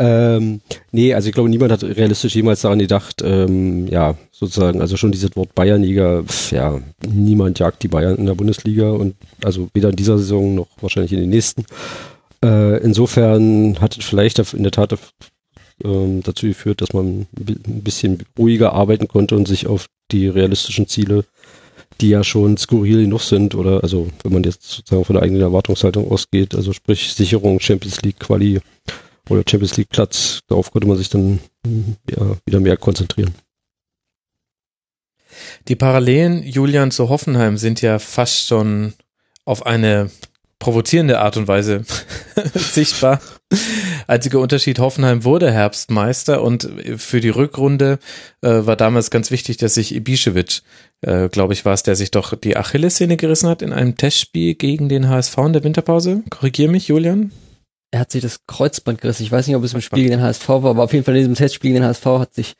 Ähm, 0.00 0.60
nee, 0.92 1.12
also 1.12 1.28
ich 1.28 1.34
glaube, 1.34 1.48
niemand 1.48 1.72
hat 1.72 1.82
realistisch 1.82 2.36
jemals 2.36 2.60
daran 2.60 2.78
gedacht, 2.78 3.20
ähm, 3.24 3.88
ja, 3.88 4.16
sozusagen, 4.30 4.80
also 4.80 4.96
schon 4.96 5.10
dieses 5.10 5.34
Wort 5.34 5.54
Bayernliga, 5.56 6.22
pf, 6.22 6.52
ja, 6.52 6.80
niemand 7.04 7.58
jagt 7.58 7.82
die 7.82 7.88
Bayern 7.88 8.16
in 8.16 8.26
der 8.26 8.34
Bundesliga 8.34 8.90
und 8.90 9.16
also 9.42 9.68
weder 9.74 9.90
in 9.90 9.96
dieser 9.96 10.18
Saison 10.18 10.54
noch 10.54 10.68
wahrscheinlich 10.80 11.12
in 11.12 11.20
den 11.20 11.30
nächsten. 11.30 11.64
Äh, 12.44 12.78
insofern 12.78 13.80
hat 13.80 13.98
es 13.98 14.04
vielleicht 14.04 14.38
in 14.54 14.62
der 14.62 14.70
Tat 14.70 14.96
ähm, 15.84 16.22
dazu 16.22 16.46
geführt, 16.46 16.80
dass 16.80 16.92
man 16.92 17.26
ein 17.36 17.82
bisschen 17.82 18.22
ruhiger 18.38 18.74
arbeiten 18.74 19.08
konnte 19.08 19.34
und 19.34 19.48
sich 19.48 19.66
auf 19.66 19.86
die 20.12 20.28
realistischen 20.28 20.86
Ziele 20.86 21.24
die 22.00 22.10
ja 22.10 22.22
schon 22.22 22.56
skurril 22.56 23.02
genug 23.02 23.22
sind 23.22 23.54
oder 23.54 23.82
also 23.82 24.08
wenn 24.22 24.32
man 24.32 24.44
jetzt 24.44 24.62
sozusagen 24.70 25.04
von 25.04 25.14
der 25.14 25.22
eigenen 25.24 25.42
Erwartungshaltung 25.42 26.10
ausgeht, 26.10 26.54
also 26.54 26.72
sprich 26.72 27.12
Sicherung 27.12 27.58
Champions 27.60 28.02
League 28.02 28.20
Quali 28.20 28.60
oder 29.28 29.42
Champions 29.48 29.76
League 29.76 29.90
Platz, 29.90 30.40
darauf 30.48 30.70
konnte 30.70 30.88
man 30.88 30.96
sich 30.96 31.08
dann 31.08 31.40
ja, 32.10 32.36
wieder 32.46 32.60
mehr 32.60 32.76
konzentrieren. 32.76 33.34
Die 35.68 35.76
Parallelen, 35.76 36.42
Julian, 36.42 36.90
zu 36.90 37.08
Hoffenheim 37.08 37.56
sind 37.56 37.82
ja 37.82 37.98
fast 37.98 38.46
schon 38.46 38.94
auf 39.44 39.66
eine 39.66 40.10
provozierende 40.58 41.20
Art 41.20 41.36
und 41.36 41.46
Weise 41.46 41.84
sichtbar. 42.54 43.20
Einziger 44.06 44.40
Unterschied, 44.40 44.78
Hoffenheim 44.78 45.24
wurde 45.24 45.52
Herbstmeister 45.52 46.42
und 46.42 46.68
für 46.96 47.20
die 47.20 47.28
Rückrunde 47.28 47.98
äh, 48.42 48.48
war 48.48 48.76
damals 48.76 49.10
ganz 49.10 49.30
wichtig, 49.30 49.56
dass 49.58 49.74
sich 49.74 49.94
Ibišević, 49.94 50.62
äh, 51.02 51.28
glaube 51.28 51.52
ich, 51.52 51.64
war 51.64 51.74
es, 51.74 51.82
der 51.82 51.94
sich 51.94 52.10
doch 52.10 52.34
die 52.34 52.56
Achillessehne 52.56 53.16
gerissen 53.16 53.48
hat 53.48 53.62
in 53.62 53.72
einem 53.72 53.96
Testspiel 53.96 54.54
gegen 54.54 54.88
den 54.88 55.08
HSV 55.08 55.38
in 55.38 55.52
der 55.52 55.64
Winterpause. 55.64 56.22
Korrigier 56.30 56.68
mich, 56.68 56.88
Julian. 56.88 57.30
Er 57.90 58.00
hat 58.00 58.10
sich 58.12 58.22
das 58.22 58.40
Kreuzband 58.46 59.00
gerissen. 59.00 59.22
Ich 59.22 59.32
weiß 59.32 59.46
nicht, 59.46 59.56
ob 59.56 59.64
es 59.64 59.72
im 59.72 59.80
Spiel 59.80 60.02
gegen 60.04 60.10
den 60.10 60.22
HSV 60.22 60.46
war, 60.48 60.66
aber 60.66 60.84
auf 60.84 60.92
jeden 60.92 61.04
Fall 61.04 61.14
in 61.14 61.20
diesem 61.20 61.34
Testspiel 61.34 61.70
gegen 61.70 61.82
den 61.82 61.88
HSV 61.88 62.04
hat 62.04 62.34
sich 62.34 62.54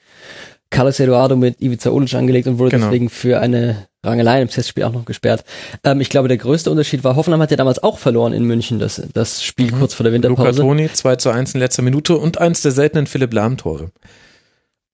Carlos 0.71 1.01
Eduardo 1.01 1.37
mit 1.37 1.61
Ivica 1.61 1.91
Ulic 1.91 2.15
angelegt 2.15 2.47
und 2.47 2.59
wurde 2.59 2.71
Genau. 2.73 2.87
deswegen 2.87 3.09
für 3.11 3.41
eine 3.41 3.89
Rangelei 4.05 4.41
im 4.43 4.49
Testspiel 4.49 4.85
auch 4.85 4.93
noch 4.93 5.05
gesperrt. 5.05 5.45
Ähm, 5.85 6.01
ich 6.01 6.09
glaube, 6.09 6.29
der 6.29 6.37
größte 6.37 6.71
Unterschied 6.71 7.05
war, 7.05 7.17
Hoffenheim 7.17 7.41
hat 7.41 7.51
ja 7.51 7.57
damals 7.57 7.83
auch 7.83 7.99
verloren 7.99 8.33
in 8.33 8.45
München, 8.45 8.79
das, 8.79 9.03
das 9.13 9.43
Spiel 9.43 9.71
kurz 9.73 9.95
vor 9.95 10.05
der 10.05 10.13
Luca 10.13 10.29
Winterpause. 10.29 10.61
Toni, 10.61 10.91
2 10.93 11.17
zu 11.17 11.31
1 11.31 11.55
in 11.55 11.61
letzter 11.61 11.83
Minute 11.83 12.17
und 12.17 12.39
eins 12.39 12.63
der 12.63 12.73
seltenen 12.73 13.07
Philipp 13.07 13.33
Lahm-Tore. 13.33 13.91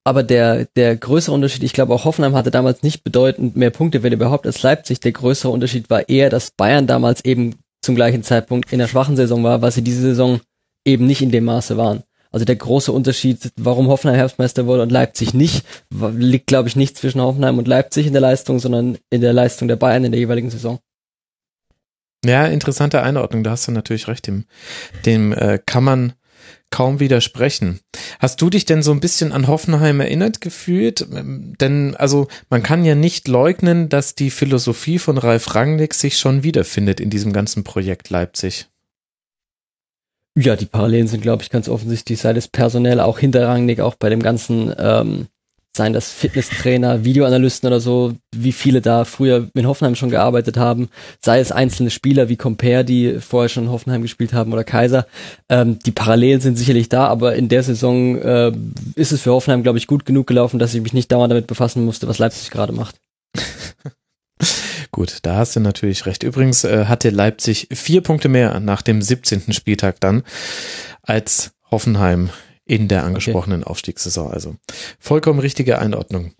Aber 0.04 0.22
der, 0.22 0.66
der 0.76 0.96
größere 0.96 1.34
Unterschied, 1.34 1.62
ich 1.62 1.72
glaube 1.72 1.94
auch 1.94 2.04
Hoffenheim 2.04 2.34
hatte 2.34 2.50
damals 2.50 2.82
nicht 2.82 3.04
bedeutend 3.04 3.56
mehr 3.56 3.70
Punkte, 3.70 4.02
wenn 4.02 4.12
überhaupt, 4.12 4.46
als 4.46 4.62
Leipzig. 4.62 5.00
Der 5.00 5.12
größere 5.12 5.50
Unterschied 5.50 5.88
war 5.90 6.08
eher, 6.08 6.28
dass 6.28 6.50
Bayern 6.50 6.86
damals 6.86 7.24
eben 7.24 7.54
zum 7.84 7.94
gleichen 7.94 8.22
Zeitpunkt 8.22 8.72
in 8.72 8.78
der 8.78 8.88
schwachen 8.88 9.16
Saison 9.16 9.44
war, 9.44 9.62
was 9.62 9.74
sie 9.74 9.82
diese 9.82 10.00
Saison 10.00 10.40
eben 10.84 11.06
nicht 11.06 11.22
in 11.22 11.30
dem 11.30 11.44
Maße 11.44 11.76
waren. 11.76 12.02
Also 12.30 12.44
der 12.44 12.56
große 12.56 12.90
Unterschied, 12.90 13.52
warum 13.56 13.86
Hoffenheim 13.86 14.16
Herbstmeister 14.16 14.66
wurde 14.66 14.82
und 14.82 14.90
Leipzig 14.90 15.34
nicht, 15.34 15.64
liegt, 15.90 16.48
glaube 16.48 16.68
ich, 16.68 16.74
nicht 16.74 16.98
zwischen 16.98 17.20
Hoffenheim 17.20 17.58
und 17.58 17.68
Leipzig 17.68 18.08
in 18.08 18.12
der 18.12 18.22
Leistung, 18.22 18.58
sondern 18.58 18.98
in 19.08 19.20
der 19.20 19.32
Leistung 19.32 19.68
der 19.68 19.76
Bayern 19.76 20.04
in 20.04 20.10
der 20.10 20.20
jeweiligen 20.20 20.50
Saison. 20.50 20.80
Ja, 22.24 22.46
interessante 22.46 23.02
Einordnung, 23.02 23.44
da 23.44 23.50
hast 23.52 23.68
du 23.68 23.72
natürlich 23.72 24.08
recht, 24.08 24.26
dem, 24.26 24.46
dem 25.06 25.32
äh, 25.32 25.60
kann 25.64 25.84
man 25.84 26.14
kaum 26.74 26.98
widersprechen. 26.98 27.78
Hast 28.18 28.42
du 28.42 28.50
dich 28.50 28.64
denn 28.64 28.82
so 28.82 28.90
ein 28.90 28.98
bisschen 28.98 29.30
an 29.30 29.46
Hoffenheim 29.46 30.00
erinnert 30.00 30.40
gefühlt? 30.40 31.06
Ähm, 31.14 31.54
Denn, 31.60 31.94
also, 31.94 32.26
man 32.50 32.64
kann 32.64 32.84
ja 32.84 32.96
nicht 32.96 33.28
leugnen, 33.28 33.88
dass 33.88 34.16
die 34.16 34.30
Philosophie 34.30 34.98
von 34.98 35.16
Ralf 35.16 35.54
Rangnick 35.54 35.94
sich 35.94 36.18
schon 36.18 36.42
wiederfindet 36.42 36.98
in 36.98 37.10
diesem 37.10 37.32
ganzen 37.32 37.62
Projekt 37.62 38.10
Leipzig. 38.10 38.66
Ja, 40.36 40.56
die 40.56 40.66
Parallelen 40.66 41.06
sind, 41.06 41.20
glaube 41.20 41.44
ich, 41.44 41.50
ganz 41.50 41.68
offensichtlich, 41.68 42.18
sei 42.18 42.32
das 42.32 42.48
personell 42.48 42.98
auch 42.98 43.20
hinter 43.20 43.46
Rangnick, 43.46 43.78
auch 43.78 43.94
bei 43.94 44.08
dem 44.08 44.20
ganzen, 44.20 44.74
ähm, 44.76 45.28
seien 45.76 45.92
das 45.92 46.12
Fitnesstrainer, 46.12 47.04
Videoanalysten 47.04 47.66
oder 47.66 47.80
so, 47.80 48.14
wie 48.34 48.52
viele 48.52 48.80
da 48.80 49.04
früher 49.04 49.48
in 49.54 49.66
Hoffenheim 49.66 49.96
schon 49.96 50.10
gearbeitet 50.10 50.56
haben, 50.56 50.88
sei 51.20 51.40
es 51.40 51.52
einzelne 51.52 51.90
Spieler 51.90 52.28
wie 52.28 52.36
Compare, 52.36 52.84
die 52.84 53.18
vorher 53.20 53.48
schon 53.48 53.64
in 53.64 53.70
Hoffenheim 53.70 54.02
gespielt 54.02 54.32
haben 54.32 54.52
oder 54.52 54.64
Kaiser. 54.64 55.06
Ähm, 55.48 55.78
die 55.80 55.90
Parallelen 55.90 56.40
sind 56.40 56.56
sicherlich 56.56 56.88
da, 56.88 57.06
aber 57.08 57.34
in 57.34 57.48
der 57.48 57.62
Saison 57.62 58.16
äh, 58.18 58.52
ist 58.94 59.12
es 59.12 59.22
für 59.22 59.32
Hoffenheim, 59.32 59.62
glaube 59.62 59.78
ich, 59.78 59.86
gut 59.86 60.06
genug 60.06 60.26
gelaufen, 60.26 60.58
dass 60.58 60.74
ich 60.74 60.82
mich 60.82 60.92
nicht 60.92 61.10
dauernd 61.10 61.32
damit 61.32 61.48
befassen 61.48 61.84
musste, 61.84 62.06
was 62.06 62.18
Leipzig 62.18 62.50
gerade 62.50 62.72
macht. 62.72 62.96
Gut, 64.92 65.18
da 65.22 65.36
hast 65.36 65.56
du 65.56 65.60
natürlich 65.60 66.06
recht. 66.06 66.22
Übrigens 66.22 66.62
äh, 66.62 66.84
hatte 66.84 67.10
Leipzig 67.10 67.66
vier 67.72 68.00
Punkte 68.00 68.28
mehr 68.28 68.60
nach 68.60 68.80
dem 68.80 69.02
17. 69.02 69.52
Spieltag 69.52 69.98
dann 69.98 70.22
als 71.02 71.50
Hoffenheim 71.68 72.30
in 72.66 72.88
der 72.88 73.04
angesprochenen 73.04 73.64
Aufstiegssaison. 73.64 74.30
Also 74.30 74.56
vollkommen 74.98 75.38
richtige 75.38 75.78
Einordnung. 75.78 76.32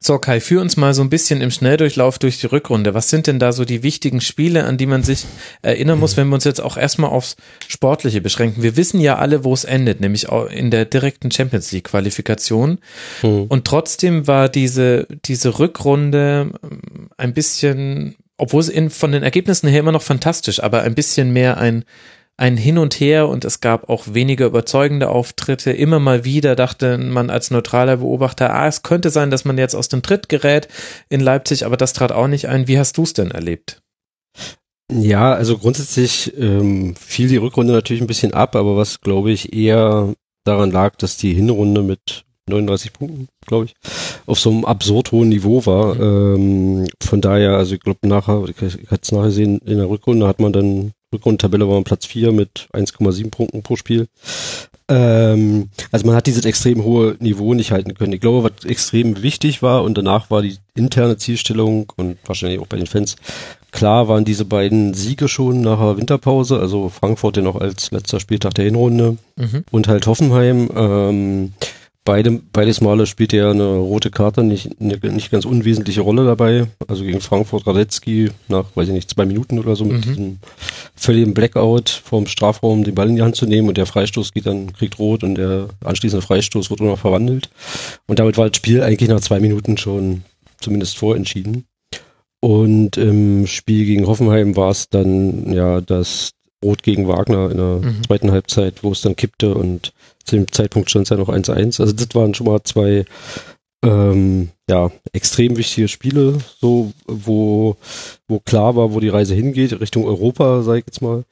So, 0.00 0.18
Kai, 0.18 0.40
führ 0.40 0.60
uns 0.60 0.76
mal 0.76 0.94
so 0.94 1.02
ein 1.02 1.10
bisschen 1.10 1.40
im 1.40 1.50
Schnelldurchlauf 1.50 2.20
durch 2.20 2.38
die 2.38 2.46
Rückrunde. 2.46 2.94
Was 2.94 3.10
sind 3.10 3.26
denn 3.26 3.40
da 3.40 3.52
so 3.52 3.64
die 3.64 3.82
wichtigen 3.82 4.20
Spiele, 4.20 4.64
an 4.64 4.78
die 4.78 4.86
man 4.86 5.02
sich 5.02 5.24
erinnern 5.60 5.98
muss, 5.98 6.16
wenn 6.16 6.28
wir 6.28 6.36
uns 6.36 6.44
jetzt 6.44 6.60
auch 6.60 6.76
erstmal 6.76 7.10
aufs 7.10 7.36
Sportliche 7.66 8.20
beschränken? 8.20 8.62
Wir 8.62 8.76
wissen 8.76 9.00
ja 9.00 9.16
alle, 9.16 9.42
wo 9.42 9.52
es 9.52 9.64
endet, 9.64 10.00
nämlich 10.00 10.28
in 10.50 10.70
der 10.70 10.84
direkten 10.84 11.32
Champions 11.32 11.72
League 11.72 11.84
Qualifikation. 11.84 12.78
Und 13.48 13.64
trotzdem 13.64 14.28
war 14.28 14.48
diese, 14.48 15.08
diese 15.24 15.58
Rückrunde 15.58 16.52
ähm, 16.62 17.10
ein 17.16 17.34
bisschen, 17.34 18.14
obwohl 18.36 18.60
es 18.60 18.68
in, 18.68 18.90
von 18.90 19.10
den 19.10 19.24
Ergebnissen 19.24 19.68
her 19.68 19.80
immer 19.80 19.92
noch 19.92 20.02
fantastisch, 20.02 20.62
aber 20.62 20.82
ein 20.82 20.94
bisschen 20.94 21.32
mehr 21.32 21.58
ein, 21.58 21.84
ein 22.38 22.56
Hin 22.56 22.78
und 22.78 22.94
Her 22.94 23.28
und 23.28 23.44
es 23.44 23.60
gab 23.60 23.90
auch 23.90 24.14
weniger 24.14 24.46
überzeugende 24.46 25.10
Auftritte. 25.10 25.72
Immer 25.72 25.98
mal 25.98 26.24
wieder 26.24 26.56
dachte 26.56 26.96
man 26.96 27.28
als 27.28 27.50
neutraler 27.50 27.98
Beobachter, 27.98 28.54
ah, 28.54 28.66
es 28.66 28.82
könnte 28.82 29.10
sein, 29.10 29.30
dass 29.30 29.44
man 29.44 29.58
jetzt 29.58 29.74
aus 29.74 29.88
dem 29.88 30.02
Tritt 30.02 30.28
gerät 30.28 30.68
in 31.08 31.20
Leipzig, 31.20 31.66
aber 31.66 31.76
das 31.76 31.92
trat 31.92 32.12
auch 32.12 32.28
nicht 32.28 32.48
ein. 32.48 32.68
Wie 32.68 32.78
hast 32.78 32.96
du 32.96 33.02
es 33.02 33.12
denn 33.12 33.32
erlebt? 33.32 33.82
Ja, 34.90 35.34
also 35.34 35.58
grundsätzlich 35.58 36.32
ähm, 36.38 36.94
fiel 36.96 37.28
die 37.28 37.36
Rückrunde 37.36 37.74
natürlich 37.74 38.00
ein 38.00 38.06
bisschen 38.06 38.32
ab, 38.32 38.56
aber 38.56 38.76
was 38.76 39.02
glaube 39.02 39.30
ich 39.32 39.52
eher 39.52 40.14
daran 40.44 40.70
lag, 40.70 40.96
dass 40.96 41.18
die 41.18 41.34
Hinrunde 41.34 41.82
mit 41.82 42.24
39 42.48 42.92
Punkten, 42.92 43.28
glaube 43.46 43.66
ich, 43.66 43.74
auf 44.26 44.38
so 44.38 44.50
einem 44.50 44.64
absurd 44.64 45.12
hohen 45.12 45.28
Niveau 45.28 45.66
war. 45.66 45.98
Ähm, 46.00 46.86
von 47.02 47.20
daher, 47.20 47.56
also 47.56 47.74
ich 47.74 47.80
glaube 47.80 48.08
nachher, 48.08 48.44
ich 48.48 48.56
hatte 48.90 49.02
es 49.02 49.12
nachher 49.12 49.26
gesehen, 49.26 49.58
in 49.58 49.76
der 49.76 49.90
Rückrunde 49.90 50.26
hat 50.26 50.40
man 50.40 50.52
dann, 50.52 50.92
Rückrundentabelle 51.12 51.66
war 51.66 51.74
man 51.74 51.84
Platz 51.84 52.06
4 52.06 52.32
mit 52.32 52.68
1,7 52.72 53.30
Punkten 53.30 53.62
pro 53.62 53.76
Spiel. 53.76 54.08
Ähm, 54.90 55.68
also 55.90 56.06
man 56.06 56.14
hat 56.16 56.26
dieses 56.26 56.44
extrem 56.44 56.82
hohe 56.84 57.16
Niveau 57.20 57.54
nicht 57.54 57.72
halten 57.72 57.94
können. 57.94 58.12
Ich 58.12 58.20
glaube, 58.20 58.42
was 58.50 58.64
extrem 58.68 59.22
wichtig 59.22 59.62
war 59.62 59.84
und 59.84 59.96
danach 59.98 60.30
war 60.30 60.42
die 60.42 60.56
interne 60.74 61.16
Zielstellung 61.16 61.92
und 61.96 62.18
wahrscheinlich 62.26 62.60
auch 62.60 62.66
bei 62.66 62.76
den 62.78 62.86
Fans 62.86 63.16
klar 63.70 64.08
waren 64.08 64.24
diese 64.24 64.46
beiden 64.46 64.94
Siege 64.94 65.28
schon 65.28 65.60
nach 65.60 65.78
der 65.78 65.96
Winterpause, 65.98 66.58
also 66.58 66.88
Frankfurt 66.88 67.36
ja 67.36 67.42
noch 67.42 67.56
als 67.56 67.90
letzter 67.90 68.18
Spieltag 68.20 68.54
der 68.54 68.64
Hinrunde 68.64 69.18
Mhm. 69.36 69.64
und 69.70 69.88
halt 69.88 70.06
Hoffenheim. 70.06 70.68
Ähm, 70.74 71.52
beide, 72.08 72.40
beides 72.54 72.80
Male 72.80 73.04
spielte 73.06 73.36
er 73.36 73.50
eine 73.50 73.76
rote 73.76 74.10
Karte, 74.10 74.42
nicht, 74.42 74.70
eine 74.80 74.98
nicht 75.12 75.30
ganz 75.30 75.44
unwesentliche 75.44 76.00
Rolle 76.00 76.24
dabei. 76.24 76.66
Also 76.86 77.04
gegen 77.04 77.20
Frankfurt 77.20 77.66
Radetzky 77.66 78.30
nach, 78.48 78.64
weiß 78.74 78.88
ich 78.88 78.94
nicht, 78.94 79.10
zwei 79.10 79.26
Minuten 79.26 79.58
oder 79.58 79.76
so 79.76 79.84
mit 79.84 79.98
Mhm. 79.98 80.02
diesem 80.02 80.38
völligen 80.96 81.34
Blackout 81.34 81.90
vorm 81.90 82.26
Strafraum 82.26 82.82
den 82.82 82.94
Ball 82.94 83.10
in 83.10 83.16
die 83.16 83.22
Hand 83.22 83.36
zu 83.36 83.44
nehmen 83.44 83.68
und 83.68 83.76
der 83.76 83.84
Freistoß 83.84 84.32
geht 84.32 84.46
dann, 84.46 84.72
kriegt 84.72 84.98
rot 84.98 85.22
und 85.22 85.34
der 85.34 85.68
anschließende 85.84 86.24
Freistoß 86.24 86.70
wird 86.70 86.80
nur 86.80 86.88
noch 86.92 86.98
verwandelt. 86.98 87.50
Und 88.06 88.18
damit 88.18 88.38
war 88.38 88.48
das 88.48 88.56
Spiel 88.56 88.82
eigentlich 88.82 89.10
nach 89.10 89.20
zwei 89.20 89.38
Minuten 89.38 89.76
schon 89.76 90.22
zumindest 90.60 90.96
vorentschieden. 90.96 91.66
Und 92.40 92.96
im 92.96 93.46
Spiel 93.46 93.84
gegen 93.84 94.06
Hoffenheim 94.06 94.56
war 94.56 94.70
es 94.70 94.88
dann 94.88 95.52
ja 95.52 95.82
das 95.82 96.30
Rot 96.64 96.82
gegen 96.82 97.06
Wagner 97.06 97.50
in 97.50 97.56
der 97.58 97.66
Mhm. 97.82 98.02
zweiten 98.06 98.30
Halbzeit, 98.32 98.82
wo 98.82 98.92
es 98.92 99.02
dann 99.02 99.14
kippte 99.14 99.54
und 99.54 99.92
dem 100.32 100.50
Zeitpunkt 100.50 100.90
stand 100.90 101.04
es 101.04 101.10
ja 101.10 101.16
noch 101.16 101.28
1-1. 101.28 101.80
Also 101.80 101.92
das 101.92 102.08
waren 102.14 102.34
schon 102.34 102.46
mal 102.46 102.62
zwei 102.62 103.04
ähm, 103.84 104.50
ja, 104.68 104.90
extrem 105.12 105.56
wichtige 105.56 105.88
Spiele, 105.88 106.38
so 106.60 106.92
wo, 107.06 107.76
wo 108.26 108.40
klar 108.40 108.76
war, 108.76 108.92
wo 108.92 109.00
die 109.00 109.08
Reise 109.08 109.34
hingeht, 109.34 109.80
Richtung 109.80 110.04
Europa, 110.04 110.62
sag 110.62 110.78
ich 110.78 110.86
jetzt 110.86 111.02
mal. 111.02 111.24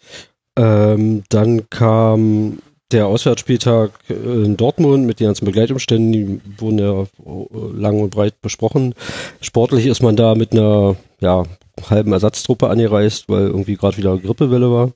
Ähm, 0.56 1.24
dann 1.28 1.68
kam 1.70 2.58
der 2.92 3.08
Auswärtsspieltag 3.08 3.90
in 4.08 4.56
Dortmund 4.56 5.06
mit 5.06 5.18
den 5.18 5.26
ganzen 5.26 5.44
Begleitumständen, 5.44 6.12
die 6.12 6.40
wurden 6.58 6.78
ja 6.78 7.02
äh, 7.02 7.72
lang 7.74 8.00
und 8.00 8.10
breit 8.10 8.40
besprochen. 8.40 8.94
Sportlich 9.40 9.86
ist 9.86 10.02
man 10.02 10.14
da 10.14 10.34
mit 10.34 10.52
einer 10.52 10.96
ja, 11.20 11.44
halben 11.90 12.12
Ersatztruppe 12.12 12.68
angereist, 12.68 13.28
weil 13.28 13.48
irgendwie 13.48 13.76
gerade 13.76 13.96
wieder 13.96 14.16
Grippewelle 14.18 14.70
war. 14.70 14.92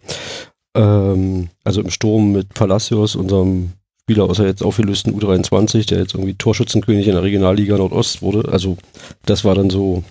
Ähm, 0.77 1.49
also 1.65 1.81
im 1.81 1.91
Sturm 1.91 2.33
mit 2.33 2.55
Palacios, 2.55 3.17
unserem 3.17 3.73
Spieler 4.11 4.25
aus 4.25 4.39
der 4.39 4.47
jetzt 4.47 4.65
aufgelösten 4.65 5.15
U23, 5.17 5.87
der 5.87 6.01
jetzt 6.01 6.15
irgendwie 6.15 6.35
Torschützenkönig 6.35 7.07
in 7.07 7.15
der 7.15 7.23
Regionalliga 7.23 7.79
Nordost 7.79 8.23
wurde. 8.23 8.51
Also 8.51 8.77
das 9.25 9.45
war 9.45 9.55
dann 9.55 9.71
so, 9.71 10.03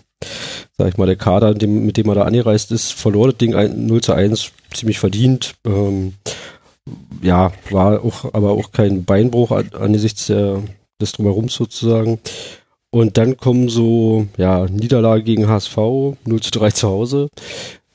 sag 0.78 0.88
ich 0.88 0.98
mal, 0.98 1.06
der 1.06 1.18
Kader, 1.18 1.54
mit 1.68 1.98
dem 1.98 2.08
er 2.08 2.16
da 2.16 2.22
angereist 2.22 2.72
ist, 2.72 2.94
verlor 2.94 3.28
das 3.28 3.38
Ding 3.38 3.56
ein, 3.56 3.88
0 3.88 4.00
zu 4.00 4.14
1, 4.14 4.52
ziemlich 4.74 5.00
verdient. 5.00 5.56
Ähm, 5.66 6.14
ja, 7.22 7.52
war 7.72 8.06
auch, 8.06 8.34
aber 8.34 8.52
auch 8.52 8.72
kein 8.72 9.04
Beinbruch 9.04 9.52
an, 9.52 9.72
angesichts 9.78 10.28
der, 10.28 10.64
des 11.02 11.12
Drumherums 11.12 11.54
sozusagen. 11.54 12.20
Und 12.92 13.18
dann 13.18 13.36
kommen 13.36 13.68
so, 13.68 14.28
ja, 14.38 14.66
Niederlage 14.66 15.24
gegen 15.24 15.50
HSV, 15.50 15.76
0 15.76 16.16
zu 16.40 16.52
3 16.52 16.72
zu 16.72 16.88
Hause. 16.88 17.28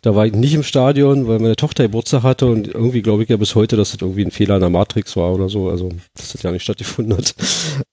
Da 0.04 0.14
war 0.14 0.26
ich 0.26 0.34
nicht 0.34 0.52
im 0.52 0.62
Stadion, 0.62 1.28
weil 1.28 1.38
meine 1.38 1.56
Tochter 1.56 1.84
Geburtstag 1.84 2.24
hatte 2.24 2.44
und 2.44 2.68
irgendwie 2.68 3.00
glaube 3.00 3.22
ich 3.22 3.30
ja 3.30 3.38
bis 3.38 3.54
heute, 3.54 3.78
dass 3.78 3.92
das 3.92 4.02
irgendwie 4.02 4.22
ein 4.22 4.30
Fehler 4.30 4.56
in 4.56 4.60
der 4.60 4.68
Matrix 4.68 5.16
war 5.16 5.32
oder 5.32 5.48
so, 5.48 5.70
also 5.70 5.88
dass 6.14 6.32
das 6.32 6.42
ja 6.42 6.50
nicht 6.50 6.62
stattgefunden 6.62 7.16
hat. 7.16 7.34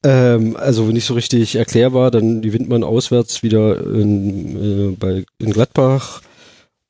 Ähm, 0.03 0.57
also 0.57 0.85
nicht 0.85 1.05
so 1.05 1.13
richtig 1.13 1.55
erklärbar, 1.55 2.09
dann 2.09 2.41
gewinnt 2.41 2.67
man 2.67 2.83
auswärts 2.83 3.43
wieder 3.43 3.79
in, 3.79 4.93
äh, 4.93 4.95
bei, 4.99 5.25
in 5.37 5.51
Gladbach. 5.51 6.21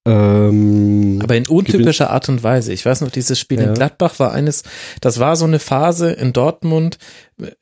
Ähm, 0.04 1.20
Aber 1.22 1.36
in 1.36 1.48
untypischer 1.48 2.10
Art 2.10 2.28
und 2.28 2.42
Weise. 2.42 2.74
Ich 2.74 2.86
weiß 2.86 3.02
noch, 3.02 3.12
dieses 3.12 3.40
Spiel 3.40 3.60
Ja. 3.60 3.68
in 3.68 3.74
Gladbach 3.76 4.18
war 4.18 4.32
eines, 4.32 4.64
das 5.00 5.20
war 5.20 5.36
so 5.36 5.46
eine 5.46 5.60
Phase 5.60 6.12
in 6.12 6.34
Dortmund, 6.34 6.98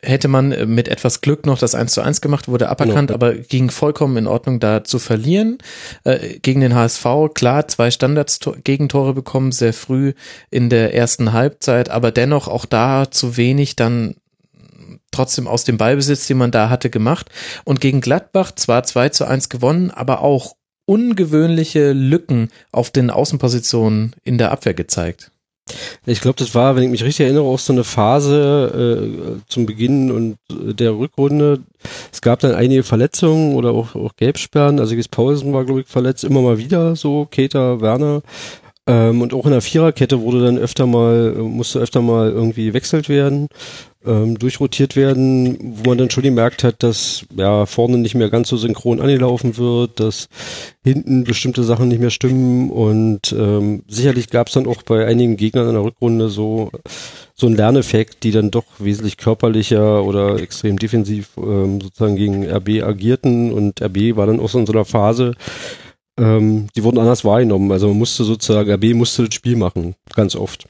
hätte 0.02 0.30
man 0.30 0.50
mit 0.74 0.88
etwas 0.88 1.20
Glück 1.20 1.46
noch 1.46 1.58
das 1.60 1.76
1 1.76 1.92
zu 1.94 2.02
1 2.02 2.22
gemacht, 2.22 2.48
wurde 2.48 2.70
aberkannt, 2.70 3.10
Genau. 3.10 3.16
aber 3.16 3.34
ging 3.36 3.70
vollkommen 3.72 4.16
in 4.16 4.28
Ordnung, 4.28 4.60
da 4.62 4.84
zu 4.86 5.00
verlieren. 5.00 5.58
Äh, 6.06 6.40
gegen 6.40 6.62
den 6.62 6.76
HSV, 6.76 7.06
klar, 7.34 7.68
zwei 7.68 7.92
Standards-Gegentore 7.92 9.14
bekommen, 9.14 9.52
sehr 9.52 9.74
früh 9.74 10.14
in 10.50 10.70
der 10.70 10.94
ersten 10.94 11.34
Halbzeit, 11.34 11.90
aber 11.90 12.12
dennoch 12.12 12.48
auch 12.48 12.66
da 12.66 13.12
zu 13.12 13.36
wenig 13.36 13.76
dann 13.76 14.16
trotzdem 15.12 15.48
aus 15.48 15.64
dem 15.64 15.78
Ballbesitz, 15.78 16.28
den 16.28 16.38
man 16.38 16.52
da 16.52 16.70
hatte, 16.70 16.90
gemacht. 16.90 17.30
Und 17.66 17.82
gegen 17.82 18.00
Gladbach 18.00 18.52
zwar 18.54 18.84
2 18.84 19.10
zu 19.10 19.26
1 19.26 19.50
gewonnen, 19.50 19.92
aber 19.92 20.22
auch 20.22 20.56
ungewöhnliche 20.90 21.94
Lücken 21.94 22.50
auf 22.72 22.90
den 22.90 23.12
Außenpositionen 23.12 24.16
in 24.24 24.40
der 24.40 24.52
Abwehr 24.52 24.74
gezeigt. 24.74 25.32
Ich 26.08 26.20
glaube, 26.20 26.38
das 26.40 26.56
war, 26.56 26.76
wenn 26.76 26.82
ich 26.82 26.90
mich 26.90 27.04
richtig 27.04 27.26
erinnere, 27.26 27.44
auch 27.44 27.60
so 27.60 27.72
eine 27.74 27.84
Phase 27.84 29.38
äh, 29.38 29.42
zum 29.48 29.68
Beginn 29.68 30.12
und 30.12 30.38
der 30.50 30.98
Rückrunde. 30.98 31.60
Es 32.12 32.22
gab 32.22 32.40
dann 32.40 32.56
einige 32.56 32.82
Verletzungen 32.82 33.56
oder 33.56 33.70
auch, 33.70 33.94
auch 33.94 34.16
Gelbsperren. 34.16 34.80
Also 34.80 34.96
Gis 34.96 35.08
Paulsen 35.08 35.54
war, 35.54 35.64
glaube 35.64 35.82
ich, 35.82 35.88
verletzt, 35.88 36.24
immer 36.24 36.42
mal 36.42 36.58
wieder 36.58 36.96
so, 36.96 37.28
Keter, 37.30 37.82
Werner. 37.82 38.24
Ähm, 38.90 39.22
und 39.22 39.36
auch 39.36 39.46
in 39.46 39.52
der 39.52 39.62
Viererkette 39.62 40.22
wurde 40.22 40.44
dann 40.44 40.58
öfter 40.58 40.88
mal, 40.88 41.36
äh, 41.38 41.42
musste 41.42 41.78
öfter 41.78 42.02
mal 42.02 42.32
irgendwie 42.32 42.66
gewechselt 42.66 43.08
werden, 43.08 43.48
ähm, 44.04 44.40
durchrotiert 44.40 44.96
werden, 44.96 45.58
wo 45.62 45.90
man 45.92 46.00
dann 46.00 46.10
schon 46.10 46.24
gemerkt 46.24 46.64
hat, 46.64 46.82
dass 46.82 47.24
ja 47.36 47.68
vorne 47.68 48.00
nicht 48.00 48.16
mehr 48.16 48.32
ganz 48.32 48.50
so 48.50 48.58
synchron 48.58 49.00
angelaufen 49.00 49.58
wird, 49.58 50.00
dass 50.00 50.28
hinten 50.84 51.24
bestimmte 51.24 51.64
Sachen 51.64 51.90
nicht 51.90 52.00
mehr 52.00 52.10
stimmen. 52.10 52.72
Und 52.72 53.32
ähm, 53.32 53.84
sicherlich 53.88 54.32
gab 54.32 54.48
es 54.48 54.54
dann 54.54 54.66
auch 54.66 54.82
bei 54.82 55.06
einigen 55.06 55.38
Gegnern 55.38 55.68
in 55.68 55.74
der 55.74 55.84
Rückrunde 55.84 56.30
so 56.30 56.72
so 57.36 57.48
einen 57.48 57.56
Lerneffekt, 57.56 58.24
die 58.24 58.32
dann 58.32 58.52
doch 58.52 58.66
wesentlich 58.80 59.16
körperlicher 59.18 60.04
oder 60.04 60.42
extrem 60.42 60.78
defensiv 60.78 61.30
ähm, 61.38 61.80
sozusagen 61.80 62.18
gegen 62.18 62.50
RB 62.50 62.84
agierten. 62.84 63.54
Und 63.54 63.82
RB 63.82 64.18
war 64.18 64.26
dann 64.26 64.40
auch 64.40 64.50
so 64.50 64.60
in 64.60 64.66
so 64.66 64.74
einer 64.74 64.84
Phase, 64.84 65.36
ähm, 66.20 66.68
die 66.76 66.84
wurden 66.84 67.00
anders 67.00 67.26
wahrgenommen. 67.26 67.72
Also 67.72 67.88
man 67.88 67.98
musste 67.98 68.24
sozusagen, 68.24 68.72
RB 68.72 68.94
musste 68.94 69.26
das 69.26 69.34
Spiel 69.34 69.56
machen, 69.56 69.96
ganz 70.14 70.36
oft. 70.36 70.66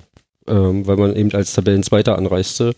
Ähm, 0.47 0.87
weil 0.87 0.97
man 0.97 1.15
eben 1.15 1.31
als 1.33 1.53
Tabellenzweiter 1.53 2.17
anreiste, 2.17 2.73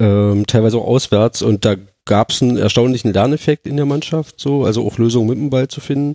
ähm, 0.00 0.46
teilweise 0.46 0.78
auch 0.78 0.86
auswärts 0.86 1.40
und 1.42 1.64
da 1.64 1.76
gab 2.04 2.30
es 2.30 2.42
einen 2.42 2.56
erstaunlichen 2.56 3.12
Lerneffekt 3.12 3.66
in 3.66 3.76
der 3.76 3.86
Mannschaft, 3.86 4.40
so, 4.40 4.64
also 4.64 4.84
auch 4.84 4.98
Lösungen 4.98 5.28
mit 5.28 5.38
dem 5.38 5.50
Ball 5.50 5.68
zu 5.68 5.80
finden. 5.80 6.14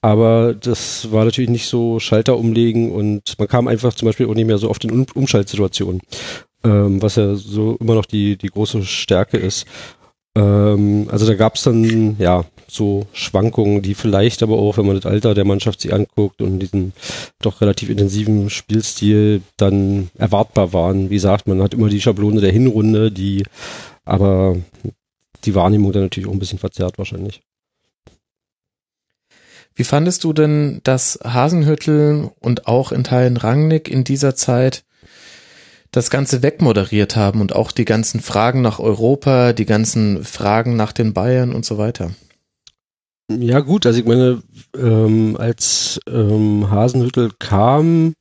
Aber 0.00 0.52
das 0.52 1.12
war 1.12 1.24
natürlich 1.24 1.50
nicht 1.50 1.66
so 1.66 1.98
Schalter 1.98 2.36
umlegen 2.36 2.92
und 2.92 3.38
man 3.38 3.48
kam 3.48 3.68
einfach 3.68 3.94
zum 3.94 4.06
Beispiel 4.06 4.26
auch 4.26 4.34
nicht 4.34 4.46
mehr 4.46 4.58
so 4.58 4.70
oft 4.70 4.84
in 4.84 4.90
um 4.90 5.06
Umschaltsituationen, 5.14 6.00
ähm, 6.62 7.00
was 7.00 7.16
ja 7.16 7.34
so 7.36 7.76
immer 7.80 7.94
noch 7.94 8.04
die, 8.04 8.36
die 8.36 8.48
große 8.48 8.82
Stärke 8.84 9.38
ist. 9.38 9.66
Ähm, 10.36 11.08
also 11.10 11.26
da 11.26 11.34
gab 11.34 11.56
es 11.56 11.62
dann 11.62 12.16
ja 12.18 12.44
so 12.66 13.06
Schwankungen, 13.12 13.82
die 13.82 13.94
vielleicht 13.94 14.42
aber 14.42 14.58
auch, 14.58 14.76
wenn 14.78 14.86
man 14.86 14.96
das 14.96 15.06
Alter 15.06 15.34
der 15.34 15.44
Mannschaft 15.44 15.80
sich 15.80 15.94
anguckt 15.94 16.42
und 16.42 16.58
diesen 16.58 16.92
doch 17.40 17.60
relativ 17.60 17.88
intensiven 17.88 18.50
Spielstil 18.50 19.42
dann 19.56 20.10
erwartbar 20.18 20.72
waren. 20.72 21.10
Wie 21.10 21.14
gesagt, 21.14 21.46
man 21.46 21.62
hat 21.62 21.74
immer 21.74 21.88
die 21.88 22.00
Schablone 22.00 22.40
der 22.40 22.52
Hinrunde, 22.52 23.12
die 23.12 23.44
aber 24.04 24.56
die 25.44 25.54
Wahrnehmung 25.54 25.92
dann 25.92 26.02
natürlich 26.02 26.28
auch 26.28 26.32
ein 26.32 26.38
bisschen 26.38 26.58
verzerrt 26.58 26.98
wahrscheinlich. 26.98 27.42
Wie 29.76 29.84
fandest 29.84 30.22
du 30.22 30.32
denn, 30.32 30.80
dass 30.84 31.18
Hasenhüttel 31.24 32.30
und 32.40 32.68
auch 32.68 32.92
in 32.92 33.02
Teilen 33.02 33.36
Rangnick 33.36 33.88
in 33.88 34.04
dieser 34.04 34.36
Zeit 34.36 34.84
das 35.94 36.10
Ganze 36.10 36.42
wegmoderiert 36.42 37.14
haben 37.14 37.40
und 37.40 37.54
auch 37.54 37.70
die 37.70 37.84
ganzen 37.84 38.20
Fragen 38.20 38.62
nach 38.62 38.80
Europa, 38.80 39.52
die 39.52 39.64
ganzen 39.64 40.24
Fragen 40.24 40.74
nach 40.74 40.92
den 40.92 41.14
Bayern 41.14 41.54
und 41.54 41.64
so 41.64 41.78
weiter? 41.78 42.10
Ja 43.30 43.60
gut, 43.60 43.86
also 43.86 44.00
ich 44.00 44.04
meine, 44.04 44.42
ähm, 44.76 45.36
als 45.38 46.00
ähm, 46.08 46.68
Hasenhüttel 46.70 47.30
kam, 47.38 48.14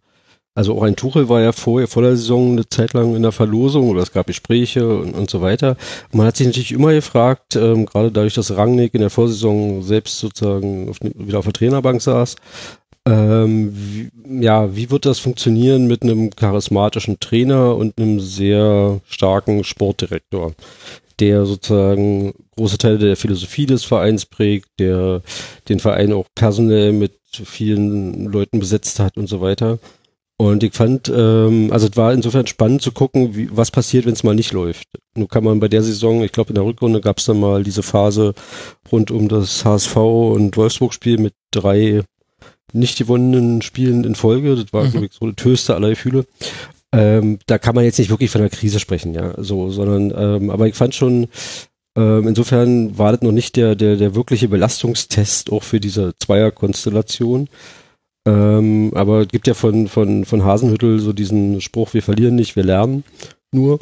also 0.55 0.77
auch 0.77 0.83
ein 0.83 0.95
Tuchel 0.95 1.29
war 1.29 1.41
ja 1.41 1.51
vorher 1.51 1.87
vor 1.87 2.03
der 2.03 2.15
Saison 2.15 2.51
eine 2.51 2.69
Zeit 2.69 2.93
lang 2.93 3.15
in 3.15 3.23
der 3.23 3.31
Verlosung 3.31 3.89
oder 3.89 4.03
es 4.03 4.11
gab 4.11 4.27
Gespräche 4.27 4.87
und, 4.87 5.15
und 5.15 5.29
so 5.29 5.41
weiter. 5.41 5.75
Man 6.11 6.27
hat 6.27 6.37
sich 6.37 6.45
natürlich 6.45 6.71
immer 6.71 6.93
gefragt, 6.93 7.55
ähm, 7.55 7.87
gerade 7.87 8.11
dadurch, 8.11 8.35
dass 8.35 8.55
Rangnick 8.55 8.93
in 8.93 9.01
der 9.01 9.09
Vorsaison 9.09 9.81
selbst 9.81 10.19
sozusagen 10.19 10.89
auf, 10.89 10.97
wieder 11.01 11.39
auf 11.39 11.45
der 11.45 11.53
Trainerbank 11.53 12.01
saß, 12.03 12.35
ähm, 13.05 13.73
wie, 13.73 14.09
ja, 14.43 14.75
wie 14.75 14.89
wird 14.89 15.05
das 15.05 15.19
funktionieren 15.19 15.87
mit 15.87 16.03
einem 16.03 16.29
charismatischen 16.29 17.19
Trainer 17.19 17.75
und 17.75 17.97
einem 17.97 18.19
sehr 18.19 19.01
starken 19.07 19.63
Sportdirektor, 19.63 20.53
der 21.19 21.45
sozusagen 21.45 22.33
große 22.55 22.77
Teile 22.77 22.97
der 22.97 23.17
Philosophie 23.17 23.65
des 23.65 23.83
Vereins 23.83 24.25
prägt, 24.25 24.69
der 24.79 25.21
den 25.67 25.79
Verein 25.79 26.13
auch 26.13 26.27
personell 26.35 26.93
mit 26.93 27.19
vielen 27.31 28.25
Leuten 28.25 28.59
besetzt 28.59 28.99
hat 28.99 29.17
und 29.17 29.27
so 29.27 29.41
weiter. 29.41 29.79
Und 30.37 30.63
ich 30.63 30.73
fand, 30.73 31.11
ähm, 31.15 31.69
also 31.71 31.87
es 31.87 31.95
war 31.95 32.11
insofern 32.11 32.47
spannend 32.47 32.81
zu 32.81 32.91
gucken, 32.91 33.35
wie, 33.35 33.49
was 33.55 33.71
passiert, 33.71 34.05
wenn 34.05 34.13
es 34.13 34.23
mal 34.23 34.35
nicht 34.35 34.51
läuft. 34.51 34.87
Nun 35.15 35.27
kann 35.27 35.43
man 35.43 35.59
bei 35.59 35.67
der 35.67 35.83
Saison, 35.83 36.23
ich 36.23 36.31
glaube 36.31 36.49
in 36.49 36.55
der 36.55 36.65
Rückrunde 36.65 37.01
gab 37.01 37.19
es 37.19 37.25
dann 37.25 37.39
mal 37.39 37.63
diese 37.63 37.83
Phase 37.83 38.33
rund 38.91 39.11
um 39.11 39.29
das 39.29 39.63
HSV 39.63 39.95
und 39.95 40.57
Wolfsburg-Spiel 40.57 41.19
mit 41.19 41.33
drei 41.51 42.03
nicht 42.73 42.97
gewonnenen 42.97 43.61
Spielen 43.61 44.03
in 44.03 44.15
Folge. 44.15 44.55
Das 44.55 44.73
war, 44.73 44.83
Mhm. 44.83 44.91
glaube 44.91 45.05
ich, 45.07 45.13
so 45.13 45.31
das 45.31 45.45
höchste 45.45 45.75
aller 45.75 45.89
Gefühle. 45.89 46.25
Ähm, 46.91 47.39
da 47.47 47.57
kann 47.57 47.73
man 47.75 47.85
jetzt 47.85 47.97
nicht 47.97 48.09
wirklich 48.11 48.29
von 48.29 48.41
einer 48.41 48.49
Krise 48.51 48.79
sprechen, 48.79 49.13
ja, 49.15 49.33
so, 49.41 49.69
sondern, 49.71 50.13
ähm, 50.15 50.49
aber 50.51 50.67
ich 50.67 50.75
fand 50.75 50.93
schon, 50.93 51.27
ähm, 51.97 52.27
insofern 52.27 52.97
war 52.97 53.11
das 53.13 53.21
noch 53.21 53.31
nicht 53.31 53.55
der, 53.55 53.75
der, 53.75 53.95
der 53.95 54.13
wirkliche 54.13 54.47
Belastungstest 54.47 55.51
auch 55.51 55.63
für 55.63 55.79
diese 55.79 56.13
Zweierkonstellation. 56.19 57.47
Ähm, 58.27 58.91
aber 58.95 59.21
es 59.21 59.27
gibt 59.29 59.47
ja 59.47 59.53
von, 59.53 59.87
von, 59.87 60.23
von 60.25 60.43
Hasenhüttel 60.45 60.99
so 60.99 61.13
diesen 61.13 61.61
Spruch, 61.61 61.93
wir 61.93 62.01
verlieren 62.03 62.35
nicht, 62.35 62.55
wir 62.55 62.63
lernen 62.63 63.03
nur. 63.51 63.79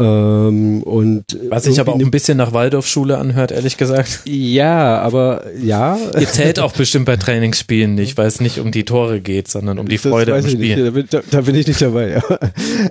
Ähm, 0.00 0.82
und 0.82 1.24
Was 1.48 1.64
sich 1.64 1.78
aber 1.78 1.94
auch 1.94 1.98
ein 1.98 2.10
bisschen 2.10 2.38
nach 2.38 2.52
Waldorfschule 2.52 3.18
anhört, 3.18 3.52
ehrlich 3.52 3.76
gesagt. 3.76 4.22
Ja, 4.24 4.98
aber 5.00 5.44
ja. 5.62 5.98
Ihr 6.18 6.26
zählt 6.26 6.58
auch 6.58 6.72
bestimmt 6.72 7.04
bei 7.04 7.16
Trainingsspielen 7.16 7.94
nicht, 7.94 8.16
weil 8.16 8.26
es 8.26 8.40
nicht 8.40 8.58
um 8.60 8.72
die 8.72 8.84
Tore 8.84 9.20
geht, 9.20 9.48
sondern 9.48 9.78
um 9.78 9.88
die 9.88 9.98
Freude 9.98 10.34
am. 10.34 10.48
Spielen. 10.48 10.84
Da 10.84 10.90
bin, 10.90 11.06
da, 11.10 11.20
da 11.30 11.40
bin 11.42 11.54
ich 11.54 11.66
nicht 11.66 11.82
dabei. 11.82 12.10
Ja. 12.10 12.38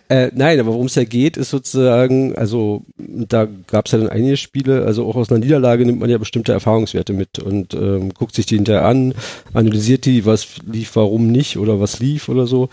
äh, 0.10 0.32
nein, 0.36 0.60
aber 0.60 0.74
worum 0.74 0.86
es 0.86 0.96
ja 0.96 1.04
geht, 1.04 1.36
ist 1.36 1.50
sozusagen, 1.50 2.36
also 2.36 2.84
da 2.98 3.48
gab 3.68 3.88
es 3.88 3.92
ja 3.92 3.98
dann 3.98 4.10
einige 4.10 4.38
Spiele, 4.38 4.86
also 4.86 5.08
auch 5.08 5.16
aus 5.16 5.32
einer 5.32 5.40
Niederlage 5.40 5.86
nimmt 5.86 6.00
man 6.00 6.10
ja 6.10 6.18
bestimmte 6.18 6.52
Erfahrungswerte 6.52 7.14
mit 7.14 7.40
und 7.40 7.74
ähm, 7.74 8.14
guckt 8.14 8.36
sich 8.36 8.46
die 8.46 8.56
hinterher 8.56 8.86
an, 8.86 9.16
analysiert 9.54 10.06
die, 10.06 10.26
was 10.26 10.48
lief, 10.72 10.96
warum 10.96 11.32
nicht 11.32 11.58
oder 11.58 11.80
was 11.80 12.00
lief 12.00 12.30
oder 12.30 12.46
so. 12.46 12.70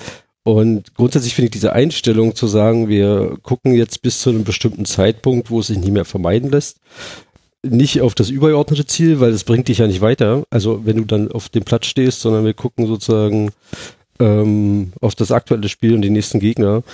Und 0.46 0.94
grundsätzlich 0.94 1.34
finde 1.34 1.46
ich 1.46 1.50
diese 1.54 1.72
Einstellung 1.72 2.36
zu 2.36 2.46
sagen, 2.46 2.88
wir 2.88 3.36
gucken 3.42 3.74
jetzt 3.74 4.00
bis 4.02 4.20
zu 4.20 4.30
einem 4.30 4.44
bestimmten 4.44 4.84
Zeitpunkt, 4.84 5.50
wo 5.50 5.58
es 5.58 5.66
sich 5.66 5.76
nicht 5.76 5.90
mehr 5.90 6.04
vermeiden 6.04 6.52
lässt, 6.52 6.78
nicht 7.64 8.00
auf 8.00 8.14
das 8.14 8.30
übergeordnete 8.30 8.86
Ziel, 8.86 9.18
weil 9.18 9.32
das 9.32 9.42
bringt 9.42 9.66
dich 9.66 9.78
ja 9.78 9.88
nicht 9.88 10.02
weiter. 10.02 10.44
Also 10.48 10.86
wenn 10.86 10.98
du 10.98 11.04
dann 11.04 11.32
auf 11.32 11.48
dem 11.48 11.64
Platz 11.64 11.86
stehst, 11.86 12.20
sondern 12.20 12.44
wir 12.44 12.54
gucken 12.54 12.86
sozusagen 12.86 13.50
ähm, 14.20 14.92
auf 15.00 15.16
das 15.16 15.32
aktuelle 15.32 15.68
Spiel 15.68 15.94
und 15.94 16.02
die 16.02 16.10
nächsten 16.10 16.38
Gegner. 16.38 16.84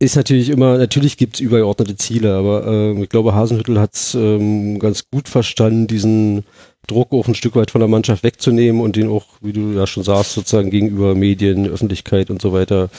Ist 0.00 0.14
natürlich 0.14 0.48
immer, 0.48 0.78
natürlich 0.78 1.16
gibt's 1.16 1.40
übergeordnete 1.40 1.96
Ziele, 1.96 2.36
aber 2.36 2.66
ähm, 2.66 3.02
ich 3.02 3.08
glaube, 3.08 3.34
Hasenhüttel 3.34 3.80
hat's 3.80 4.14
ähm, 4.14 4.78
ganz 4.78 5.10
gut 5.10 5.28
verstanden, 5.28 5.88
diesen 5.88 6.44
Druck 6.86 7.12
auch 7.12 7.26
ein 7.26 7.34
Stück 7.34 7.56
weit 7.56 7.72
von 7.72 7.80
der 7.80 7.88
Mannschaft 7.88 8.22
wegzunehmen 8.22 8.80
und 8.80 8.94
den 8.94 9.08
auch, 9.08 9.26
wie 9.40 9.52
du 9.52 9.72
ja 9.72 9.88
schon 9.88 10.04
sagst, 10.04 10.34
sozusagen 10.34 10.70
gegenüber 10.70 11.16
Medien, 11.16 11.66
Öffentlichkeit 11.66 12.30
und 12.30 12.40
so 12.40 12.52
weiter 12.52 12.90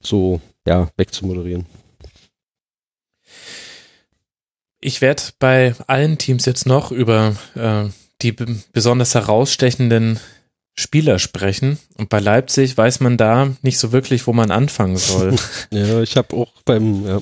so 0.00 0.40
ja 0.66 0.88
wegzumoderieren. 0.96 1.66
Ich 4.80 5.00
werde 5.00 5.22
bei 5.38 5.74
allen 5.86 6.18
Teams 6.18 6.44
jetzt 6.44 6.66
noch 6.66 6.90
über 6.90 7.36
äh, 7.54 7.84
die 8.22 8.32
besonders 8.72 9.14
herausstechenden 9.14 10.18
Spieler 10.78 11.18
sprechen. 11.18 11.78
Und 11.96 12.08
bei 12.08 12.20
Leipzig 12.20 12.76
weiß 12.78 13.00
man 13.00 13.16
da 13.16 13.48
nicht 13.62 13.78
so 13.78 13.90
wirklich, 13.90 14.28
wo 14.28 14.32
man 14.32 14.52
anfangen 14.52 14.96
soll. 14.96 15.34
Ja, 15.72 16.00
ich 16.02 16.16
habe 16.16 16.36
auch 16.36 16.52
beim 16.64 17.04
ja. 17.04 17.20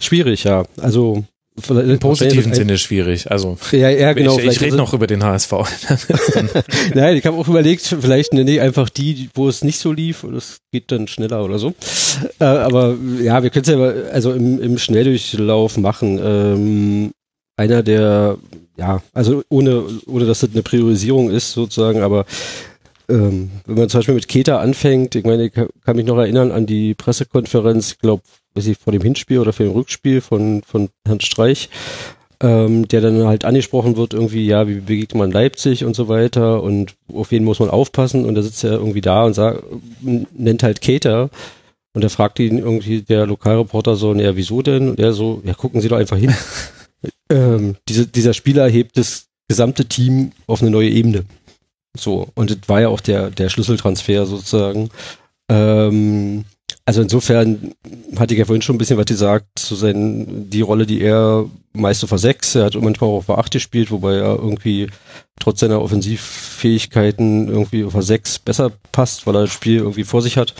schwierig, 0.00 0.42
ja. 0.42 0.64
Also 0.80 1.24
Im 1.68 1.98
positiven 2.00 2.52
Sinne 2.52 2.78
schwierig. 2.78 3.30
Also 3.30 3.58
Ja, 3.70 3.90
ja, 3.90 4.12
genau. 4.12 4.38
ich, 4.40 4.46
ich 4.46 4.60
rede 4.60 4.70
ist- 4.72 4.76
noch 4.76 4.92
über 4.92 5.06
den 5.06 5.22
HSV. 5.22 5.52
Nein, 6.94 7.16
ich 7.16 7.24
habe 7.26 7.36
auch 7.36 7.46
überlegt, 7.46 7.82
vielleicht 8.00 8.32
nenne 8.32 8.50
ich 8.50 8.60
einfach 8.60 8.88
die, 8.88 9.30
wo 9.34 9.48
es 9.48 9.62
nicht 9.62 9.78
so 9.78 9.92
lief 9.92 10.24
und 10.24 10.34
es 10.34 10.58
geht 10.72 10.90
dann 10.90 11.06
schneller 11.06 11.44
oder 11.44 11.60
so. 11.60 11.74
Äh, 12.40 12.44
aber 12.44 12.96
ja, 13.22 13.40
wir 13.44 13.50
können 13.50 13.64
es 13.64 13.70
ja 13.70 14.10
also 14.12 14.32
im, 14.32 14.60
im 14.60 14.78
Schnelldurchlauf 14.78 15.76
machen. 15.76 16.18
Ähm, 16.20 17.12
einer 17.56 17.84
der, 17.84 18.36
ja, 18.78 19.02
also 19.12 19.42
ohne, 19.48 19.84
ohne 20.06 20.24
dass 20.24 20.40
das 20.40 20.50
eine 20.52 20.62
Priorisierung 20.62 21.30
ist 21.30 21.52
sozusagen, 21.52 22.00
aber 22.02 22.24
ähm, 23.08 23.50
wenn 23.66 23.76
man 23.76 23.88
zum 23.88 23.98
Beispiel 23.98 24.14
mit 24.14 24.28
Keta 24.28 24.60
anfängt, 24.60 25.14
ich 25.14 25.24
meine, 25.24 25.46
ich 25.46 25.52
kann 25.52 25.96
mich 25.96 26.06
noch 26.06 26.18
erinnern 26.18 26.52
an 26.52 26.66
die 26.66 26.94
Pressekonferenz, 26.94 27.92
ich 27.92 27.98
glaube, 27.98 28.22
weiß 28.54 28.66
ich, 28.66 28.78
vor 28.78 28.92
dem 28.92 29.02
Hinspiel 29.02 29.40
oder 29.40 29.52
vor 29.52 29.66
dem 29.66 29.72
Rückspiel 29.72 30.20
von, 30.20 30.62
von 30.62 30.90
Herrn 31.04 31.20
Streich, 31.20 31.70
ähm, 32.40 32.86
der 32.86 33.00
dann 33.00 33.26
halt 33.26 33.44
angesprochen 33.44 33.96
wird, 33.96 34.14
irgendwie, 34.14 34.46
ja, 34.46 34.68
wie 34.68 34.80
begegnet 34.80 35.14
man 35.16 35.32
Leipzig 35.32 35.84
und 35.84 35.96
so 35.96 36.06
weiter 36.08 36.62
und 36.62 36.94
auf 37.12 37.32
wen 37.32 37.44
muss 37.44 37.58
man 37.58 37.70
aufpassen 37.70 38.26
und 38.26 38.36
da 38.36 38.42
sitzt 38.42 38.62
er 38.62 38.72
irgendwie 38.72 39.00
da 39.00 39.24
und 39.24 39.34
sagt, 39.34 39.64
nennt 40.00 40.62
halt 40.62 40.82
Cater 40.82 41.30
und 41.94 42.04
da 42.04 42.08
fragt 42.08 42.38
ihn 42.38 42.58
irgendwie 42.58 43.02
der 43.02 43.26
Lokalreporter 43.26 43.96
so, 43.96 44.14
ja, 44.14 44.36
wieso 44.36 44.62
denn? 44.62 44.90
Und 44.90 45.00
er 45.00 45.12
so, 45.12 45.42
ja, 45.44 45.54
gucken 45.54 45.80
Sie 45.80 45.88
doch 45.88 45.96
einfach 45.96 46.16
hin. 46.18 46.32
ähm, 47.30 47.76
diese, 47.88 48.06
dieser 48.06 48.34
Spieler 48.34 48.68
hebt 48.68 48.96
das 48.96 49.26
gesamte 49.48 49.86
Team 49.86 50.32
auf 50.46 50.60
eine 50.60 50.70
neue 50.70 50.90
Ebene. 50.90 51.24
So, 51.96 52.28
und 52.34 52.50
das 52.50 52.68
war 52.68 52.80
ja 52.80 52.88
auch 52.88 53.00
der, 53.00 53.30
der 53.30 53.48
Schlüsseltransfer 53.48 54.26
sozusagen. 54.26 54.90
Ähm, 55.50 56.44
also 56.84 57.02
insofern 57.02 57.74
hatte 58.18 58.34
ich 58.34 58.38
ja 58.38 58.44
vorhin 58.44 58.62
schon 58.62 58.76
ein 58.76 58.78
bisschen 58.78 58.96
was 58.96 59.06
gesagt 59.06 59.46
zu 59.58 59.74
seinen, 59.74 60.48
die 60.48 60.60
Rolle, 60.60 60.86
die 60.86 61.00
er 61.00 61.44
meist 61.72 62.02
auf 62.04 62.12
A6, 62.12 62.58
er 62.58 62.64
hat 62.66 62.74
manchmal 62.76 63.10
auch 63.10 63.28
auf 63.28 63.30
A8 63.30 63.52
gespielt, 63.52 63.90
wobei 63.90 64.14
er 64.14 64.36
irgendwie 64.36 64.88
trotz 65.38 65.60
seiner 65.60 65.82
Offensivfähigkeiten 65.82 67.48
irgendwie 67.48 67.84
auf 67.84 67.94
A6 67.94 68.40
besser 68.44 68.72
passt, 68.92 69.26
weil 69.26 69.36
er 69.36 69.42
das 69.42 69.52
Spiel 69.52 69.78
irgendwie 69.78 70.04
vor 70.04 70.22
sich 70.22 70.36
hat. 70.36 70.54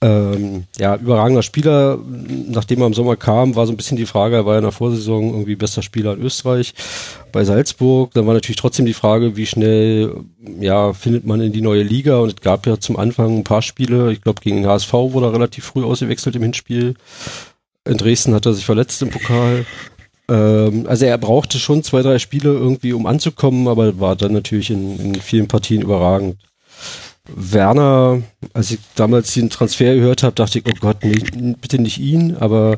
Ähm, 0.00 0.64
ja, 0.78 0.96
überragender 0.96 1.42
Spieler. 1.42 1.98
Nachdem 2.48 2.80
er 2.80 2.88
im 2.88 2.94
Sommer 2.94 3.16
kam, 3.16 3.56
war 3.56 3.66
so 3.66 3.72
ein 3.72 3.76
bisschen 3.76 3.96
die 3.96 4.06
Frage, 4.06 4.36
er 4.36 4.46
war 4.46 4.54
ja 4.54 4.58
in 4.58 4.64
der 4.64 4.72
Vorsaison 4.72 5.30
irgendwie 5.30 5.56
bester 5.56 5.82
Spieler 5.82 6.14
in 6.14 6.22
Österreich 6.22 6.74
bei 7.32 7.44
Salzburg. 7.44 8.12
Dann 8.12 8.26
war 8.26 8.34
natürlich 8.34 8.60
trotzdem 8.60 8.86
die 8.86 8.92
Frage, 8.92 9.36
wie 9.36 9.46
schnell, 9.46 10.24
ja, 10.60 10.92
findet 10.92 11.24
man 11.24 11.40
in 11.40 11.52
die 11.52 11.62
neue 11.62 11.82
Liga? 11.82 12.18
Und 12.18 12.34
es 12.34 12.40
gab 12.40 12.66
ja 12.66 12.78
zum 12.78 12.96
Anfang 12.96 13.38
ein 13.38 13.44
paar 13.44 13.62
Spiele. 13.62 14.12
Ich 14.12 14.20
glaube, 14.20 14.42
gegen 14.42 14.56
den 14.56 14.66
HSV 14.66 14.92
wurde 14.92 15.26
er 15.26 15.32
relativ 15.32 15.64
früh 15.64 15.84
ausgewechselt 15.84 16.36
im 16.36 16.42
Hinspiel. 16.42 16.94
In 17.86 17.96
Dresden 17.96 18.34
hat 18.34 18.46
er 18.46 18.54
sich 18.54 18.66
verletzt 18.66 19.00
im 19.02 19.10
Pokal. 19.10 19.64
Ähm, 20.28 20.86
also 20.86 21.06
er 21.06 21.18
brauchte 21.18 21.58
schon 21.58 21.82
zwei, 21.82 22.02
drei 22.02 22.18
Spiele 22.18 22.50
irgendwie, 22.50 22.92
um 22.92 23.06
anzukommen, 23.06 23.68
aber 23.68 24.00
war 24.00 24.16
dann 24.16 24.32
natürlich 24.32 24.70
in, 24.70 24.98
in 24.98 25.14
vielen 25.16 25.48
Partien 25.48 25.82
überragend. 25.82 26.36
Werner, 27.26 28.20
als 28.52 28.70
ich 28.70 28.80
damals 28.96 29.32
den 29.32 29.48
Transfer 29.48 29.94
gehört 29.94 30.22
habe, 30.22 30.34
dachte 30.34 30.58
ich, 30.58 30.66
oh 30.66 30.72
Gott, 30.78 30.98
nee, 31.02 31.54
bitte 31.58 31.80
nicht 31.80 31.96
ihn, 31.98 32.36
aber 32.38 32.76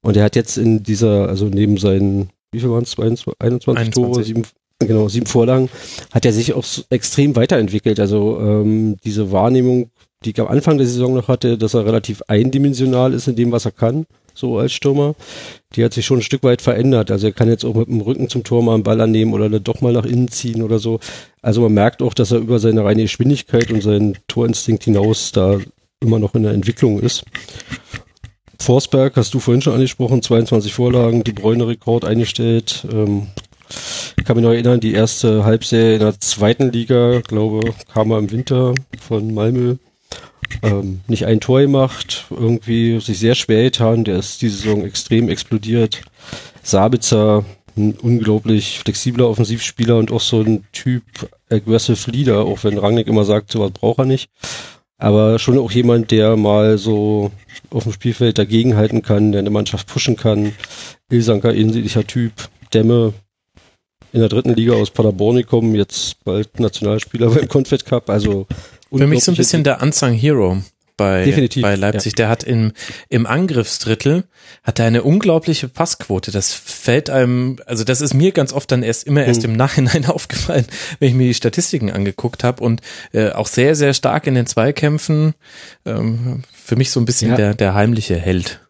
Und 0.00 0.16
er 0.16 0.22
hat 0.22 0.36
jetzt 0.36 0.58
in 0.58 0.84
dieser, 0.84 1.28
also 1.28 1.46
neben 1.46 1.76
seinen, 1.76 2.30
wie 2.52 2.60
viel 2.60 2.70
waren 2.70 2.84
es, 2.84 2.96
21, 2.96 3.34
21 3.40 3.90
Tore, 3.90 4.06
21. 4.06 4.26
sieben, 4.26 4.42
genau, 4.78 5.08
sieben 5.08 5.26
Vorlagen, 5.26 5.68
hat 6.12 6.24
er 6.24 6.32
sich 6.32 6.52
auch 6.54 6.64
extrem 6.88 7.34
weiterentwickelt. 7.34 7.98
Also 7.98 8.38
ähm, 8.40 8.96
diese 9.02 9.32
Wahrnehmung, 9.32 9.90
die 10.24 10.30
ich 10.30 10.40
am 10.40 10.46
Anfang 10.46 10.78
der 10.78 10.86
Saison 10.86 11.14
noch 11.14 11.26
hatte, 11.26 11.58
dass 11.58 11.74
er 11.74 11.84
relativ 11.84 12.22
eindimensional 12.28 13.12
ist 13.12 13.26
in 13.26 13.34
dem, 13.34 13.50
was 13.50 13.64
er 13.64 13.72
kann, 13.72 14.06
so 14.34 14.58
als 14.58 14.72
Stürmer, 14.72 15.14
die 15.74 15.84
hat 15.84 15.92
sich 15.92 16.06
schon 16.06 16.18
ein 16.18 16.22
Stück 16.22 16.42
weit 16.42 16.62
verändert. 16.62 17.10
Also 17.10 17.28
er 17.28 17.32
kann 17.32 17.48
jetzt 17.48 17.64
auch 17.64 17.74
mit 17.74 17.88
dem 17.88 18.00
Rücken 18.00 18.28
zum 18.28 18.44
Tor 18.44 18.62
mal 18.62 18.74
einen 18.74 18.82
Ball 18.82 19.00
annehmen 19.00 19.32
oder 19.32 19.48
doch 19.60 19.80
mal 19.80 19.92
nach 19.92 20.04
innen 20.04 20.28
ziehen 20.28 20.62
oder 20.62 20.78
so. 20.78 21.00
Also 21.42 21.60
man 21.62 21.72
merkt 21.72 22.02
auch, 22.02 22.14
dass 22.14 22.32
er 22.32 22.38
über 22.38 22.58
seine 22.58 22.84
reine 22.84 23.02
Geschwindigkeit 23.02 23.70
und 23.70 23.82
seinen 23.82 24.18
Torinstinkt 24.28 24.84
hinaus 24.84 25.32
da 25.32 25.58
immer 26.00 26.18
noch 26.18 26.34
in 26.34 26.42
der 26.42 26.52
Entwicklung 26.52 27.00
ist. 27.00 27.24
Forsberg 28.58 29.16
hast 29.16 29.32
du 29.32 29.40
vorhin 29.40 29.62
schon 29.62 29.74
angesprochen, 29.74 30.22
22 30.22 30.74
Vorlagen, 30.74 31.24
die 31.24 31.32
Bräune 31.32 31.66
Rekord 31.66 32.04
eingestellt. 32.04 32.86
Ähm, 32.92 33.28
ich 34.18 34.24
kann 34.24 34.36
mich 34.36 34.44
noch 34.44 34.52
erinnern, 34.52 34.80
die 34.80 34.92
erste 34.92 35.44
Halbserie 35.44 35.94
in 35.94 36.00
der 36.00 36.20
zweiten 36.20 36.70
Liga, 36.70 37.20
glaube, 37.20 37.74
kam 37.92 38.10
er 38.10 38.18
im 38.18 38.30
Winter 38.30 38.74
von 39.00 39.32
Malmö. 39.32 39.76
Ähm, 40.62 41.00
nicht 41.06 41.26
ein 41.26 41.40
Tor 41.40 41.60
gemacht, 41.60 42.26
irgendwie 42.30 43.00
sich 43.00 43.18
sehr 43.18 43.34
schwer 43.34 43.64
getan, 43.64 44.04
der 44.04 44.18
ist 44.18 44.42
diese 44.42 44.56
Saison 44.58 44.84
extrem 44.84 45.28
explodiert. 45.28 46.02
Sabitzer, 46.62 47.44
ein 47.76 47.94
unglaublich 47.94 48.80
flexibler 48.80 49.28
Offensivspieler 49.28 49.96
und 49.96 50.12
auch 50.12 50.20
so 50.20 50.42
ein 50.42 50.64
Typ 50.72 51.02
aggressive 51.50 52.10
Leader, 52.10 52.44
auch 52.44 52.64
wenn 52.64 52.78
Rangnick 52.78 53.06
immer 53.06 53.24
sagt, 53.24 53.52
sowas 53.52 53.70
braucht 53.72 54.00
er 54.00 54.04
nicht. 54.06 54.28
Aber 54.98 55.38
schon 55.38 55.58
auch 55.58 55.70
jemand, 55.70 56.10
der 56.10 56.36
mal 56.36 56.76
so 56.76 57.30
auf 57.70 57.84
dem 57.84 57.92
Spielfeld 57.92 58.36
dagegenhalten 58.36 59.02
kann, 59.02 59.32
der 59.32 59.38
eine 59.38 59.50
Mannschaft 59.50 59.86
pushen 59.86 60.16
kann. 60.16 60.52
Ilsanker, 61.10 61.54
ähnlicher 61.54 62.06
Typ. 62.06 62.32
Dämme, 62.74 63.14
in 64.12 64.20
der 64.20 64.28
dritten 64.28 64.54
Liga 64.54 64.74
aus 64.74 64.90
Paderborn 64.90 65.36
gekommen, 65.36 65.74
jetzt 65.74 66.22
bald 66.24 66.60
Nationalspieler 66.60 67.30
beim 67.34 67.48
Confed 67.48 67.84
Cup. 67.86 68.10
Also 68.10 68.46
Für 68.92 69.06
mich 69.06 69.24
so 69.24 69.32
ein 69.32 69.36
bisschen 69.36 69.64
der 69.64 69.82
Unsung 69.82 70.12
Hero 70.12 70.58
bei, 70.96 71.24
Definitiv, 71.24 71.62
bei 71.62 71.76
Leipzig. 71.76 72.14
Der 72.16 72.28
hat 72.28 72.44
im, 72.44 72.72
im 73.08 73.24
Angriffsdrittel 73.26 74.24
hat 74.62 74.78
er 74.78 74.84
eine 74.86 75.02
unglaubliche 75.02 75.66
Passquote. 75.68 76.30
Das 76.30 76.52
fällt 76.52 77.08
einem, 77.08 77.58
also 77.64 77.84
das 77.84 78.02
ist 78.02 78.12
mir 78.12 78.32
ganz 78.32 78.52
oft 78.52 78.70
dann 78.70 78.82
erst 78.82 79.04
immer 79.06 79.24
erst 79.24 79.44
Hm. 79.44 79.52
im 79.52 79.56
Nachhinein 79.56 80.04
aufgefallen, 80.06 80.66
wenn 80.98 81.08
ich 81.08 81.14
mir 81.14 81.26
die 81.28 81.34
Statistiken 81.34 81.90
angeguckt 81.90 82.44
habe 82.44 82.62
und 82.62 82.82
äh, 83.12 83.30
auch 83.30 83.46
sehr, 83.46 83.74
sehr 83.76 83.94
stark 83.94 84.26
in 84.26 84.34
den 84.34 84.46
Zweikämpfen. 84.46 85.32
Ähm, 85.86 86.42
für 86.52 86.76
mich 86.76 86.90
so 86.90 87.00
ein 87.00 87.06
bisschen 87.06 87.30
Ja. 87.30 87.36
der, 87.36 87.54
der 87.54 87.74
heimliche 87.74 88.16
Held. 88.16 88.60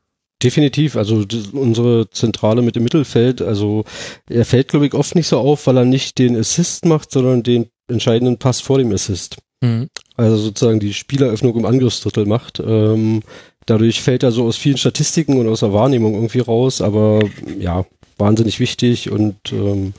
Definitiv, 0.42 0.96
also 0.96 1.24
unsere 1.52 2.08
Zentrale 2.10 2.62
mit 2.62 2.74
dem 2.76 2.84
Mittelfeld, 2.84 3.42
also 3.42 3.84
er 4.30 4.46
fällt, 4.46 4.68
glaube 4.68 4.86
ich, 4.86 4.94
oft 4.94 5.14
nicht 5.14 5.26
so 5.26 5.38
auf, 5.38 5.66
weil 5.66 5.76
er 5.76 5.84
nicht 5.84 6.16
den 6.18 6.34
Assist 6.34 6.86
macht, 6.86 7.10
sondern 7.10 7.42
den 7.42 7.66
entscheidenden 7.88 8.38
Pass 8.38 8.60
vor 8.60 8.78
dem 8.78 8.90
Assist. 8.92 9.36
Mhm. 9.60 9.88
Also 10.16 10.36
sozusagen 10.36 10.80
die 10.80 10.94
Spieleröffnung 10.94 11.56
im 11.56 11.66
Angriffsdrittel 11.66 12.26
macht. 12.26 12.60
Ähm, 12.60 13.22
dadurch 13.66 14.00
fällt 14.02 14.22
er 14.22 14.32
so 14.32 14.46
aus 14.46 14.56
vielen 14.56 14.76
Statistiken 14.76 15.38
und 15.38 15.48
aus 15.48 15.60
der 15.60 15.72
Wahrnehmung 15.72 16.14
irgendwie 16.14 16.40
raus, 16.40 16.80
aber 16.80 17.20
ja, 17.58 17.84
wahnsinnig 18.18 18.60
wichtig 18.60 19.10
und 19.10 19.36
ähm, 19.52 19.94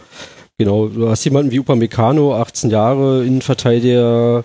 genau, 0.57 0.87
du 0.87 1.09
hast 1.09 1.23
jemanden 1.23 1.51
wie 1.51 1.59
Upamecano, 1.59 2.35
18 2.35 2.69
Jahre, 2.69 3.25
Innenverteidiger, 3.25 4.43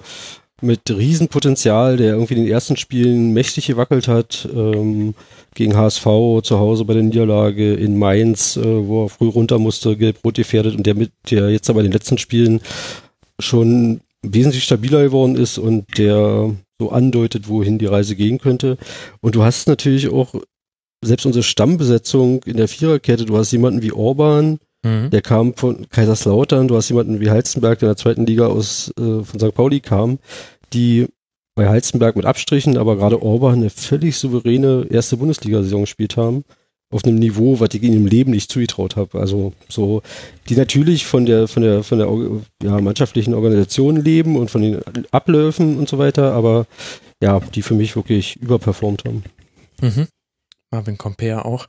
mit 0.63 0.89
Riesenpotenzial, 0.89 1.99
der 1.99 2.15
irgendwie 2.15 2.35
in 2.35 2.45
den 2.45 2.53
ersten 2.53 2.77
Spielen 2.77 3.33
mächtig 3.35 3.67
gewackelt 3.67 4.09
hat, 4.09 4.49
ähm, 4.55 5.15
gegen 5.55 5.77
HSV 5.77 6.05
zu 6.43 6.59
Hause 6.59 6.85
bei 6.85 6.95
der 6.95 7.03
Niederlage 7.03 7.75
in 7.75 7.99
Mainz, 7.99 8.57
äh, 8.57 8.87
wo 8.87 9.05
er 9.05 9.09
früh 9.11 9.29
runter 9.29 9.59
musste, 9.59 9.97
gelb-rot 9.97 10.37
gefährdet 10.37 10.75
und 10.75 10.87
der 10.87 10.95
mit, 10.95 11.13
der 11.31 11.51
jetzt 11.51 11.69
aber 11.69 11.81
in 11.81 11.87
den 11.87 11.93
letzten 11.93 12.17
Spielen 12.17 12.61
schon 13.39 14.01
wesentlich 14.33 14.65
stabiler 14.65 15.03
geworden 15.03 15.37
ist 15.37 15.59
und 15.59 15.99
der 15.99 16.55
so 16.79 16.91
andeutet, 16.91 17.49
wohin 17.49 17.79
die 17.79 17.87
Reise 17.87 18.17
gehen 18.17 18.39
könnte. 18.39 18.77
Und 19.21 19.35
du 19.35 19.43
hast 19.43 19.67
natürlich 19.69 20.09
auch 20.09 20.35
selbst 21.05 21.27
unsere 21.27 21.43
Stammbesetzung 21.43 22.43
in 22.45 22.57
der 22.57 22.69
Viererkette, 22.69 23.25
du 23.25 23.37
hast 23.37 23.53
jemanden 23.53 23.83
wie 23.83 23.93
Orban, 23.93 24.59
Mhm. 24.85 25.11
der 25.11 25.23
kam 25.23 25.55
von 25.55 25.89
Kaiserslautern, 25.89 26.69
du 26.69 26.77
hast 26.77 26.91
jemanden 26.91 27.19
wie 27.21 27.31
Halstenberg, 27.31 27.79
der 27.79 27.89
in 27.89 27.95
der 27.95 27.97
zweiten 27.97 28.27
Liga 28.27 28.47
aus 28.47 28.93
äh, 28.99 29.25
von 29.25 29.41
St. 29.41 29.55
Pauli 29.55 29.81
kam, 29.81 30.19
die 30.73 31.07
bei 31.57 31.69
Halstenberg 31.69 32.15
mit 32.15 32.27
Abstrichen, 32.27 32.77
aber 32.77 32.97
gerade 32.97 33.23
Orban 33.23 33.55
eine 33.55 33.71
völlig 33.71 34.17
souveräne 34.19 34.87
erste 34.91 35.17
Bundesliga-Saison 35.17 35.83
gespielt 35.83 36.17
haben. 36.17 36.45
Auf 36.91 37.05
einem 37.05 37.17
Niveau, 37.17 37.59
was 37.59 37.75
ich 37.75 37.83
ihnen 37.83 37.97
im 37.97 38.07
Leben 38.07 38.31
nicht 38.31 38.51
zugetraut 38.51 38.95
habe. 38.97 39.19
Also 39.19 39.53
so, 39.69 40.03
die 40.49 40.55
natürlich 40.55 41.05
von 41.05 41.27
der, 41.27 41.49
von 41.49 41.63
der, 41.63 41.83
von 41.83 41.99
der 41.99 42.09
ja, 42.63 42.81
mannschaftlichen 42.81 43.35
Organisation 43.35 43.97
leben 43.97 44.37
und 44.37 44.51
von 44.51 44.63
den 44.63 44.81
Abläufen 45.11 45.79
und 45.79 45.89
so 45.89 45.99
weiter, 45.99 46.33
aber 46.33 46.67
ja, 47.21 47.41
die 47.41 47.63
für 47.63 47.75
mich 47.75 47.97
wirklich 47.97 48.37
überperformt 48.37 49.05
haben. 49.05 49.25
Mhm. 49.81 50.07
Marvin 50.71 50.99
Comper 50.99 51.47
auch. 51.47 51.67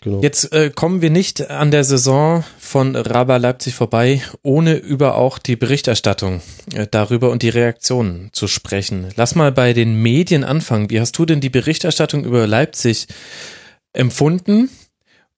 Genau. 0.00 0.22
Jetzt 0.22 0.52
äh, 0.52 0.70
kommen 0.72 1.02
wir 1.02 1.10
nicht 1.10 1.50
an 1.50 1.72
der 1.72 1.82
Saison 1.82 2.44
von 2.58 2.94
Raba 2.94 3.36
Leipzig 3.36 3.74
vorbei, 3.74 4.22
ohne 4.42 4.76
über 4.76 5.16
auch 5.16 5.38
die 5.38 5.56
Berichterstattung 5.56 6.40
äh, 6.72 6.86
darüber 6.88 7.30
und 7.30 7.42
die 7.42 7.48
Reaktionen 7.48 8.30
zu 8.32 8.46
sprechen. 8.46 9.08
Lass 9.16 9.34
mal 9.34 9.50
bei 9.50 9.72
den 9.72 10.00
Medien 10.00 10.44
anfangen. 10.44 10.88
Wie 10.90 11.00
hast 11.00 11.18
du 11.18 11.24
denn 11.24 11.40
die 11.40 11.50
Berichterstattung 11.50 12.24
über 12.24 12.46
Leipzig 12.46 13.08
empfunden? 13.92 14.70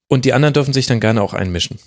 Und 0.09 0.25
die 0.25 0.33
anderen 0.33 0.55
dürfen 0.55 0.73
sich 0.75 0.87
dann 0.87 1.01
gerne 1.01 1.23
auch 1.23 1.35
einmischen. 1.35 1.79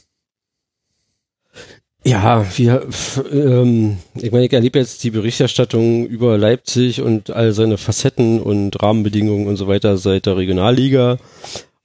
Ja, 2.06 2.46
wir, 2.58 2.86
ähm, 3.32 3.98
ich 4.16 4.32
meine, 4.32 4.46
ich 4.46 4.52
erlebe 4.52 4.78
jetzt 4.80 5.04
die 5.06 5.12
Berichterstattung 5.12 6.06
über 6.06 6.38
Leipzig 6.38 7.02
und 7.02 7.30
all 7.30 7.54
seine 7.54 7.78
Facetten 7.78 8.42
und 8.42 8.82
Rahmenbedingungen 8.84 9.48
und 9.48 9.56
so 9.56 9.68
weiter 9.68 9.96
seit 9.98 10.26
der 10.26 10.36
Regionalliga. 10.36 11.18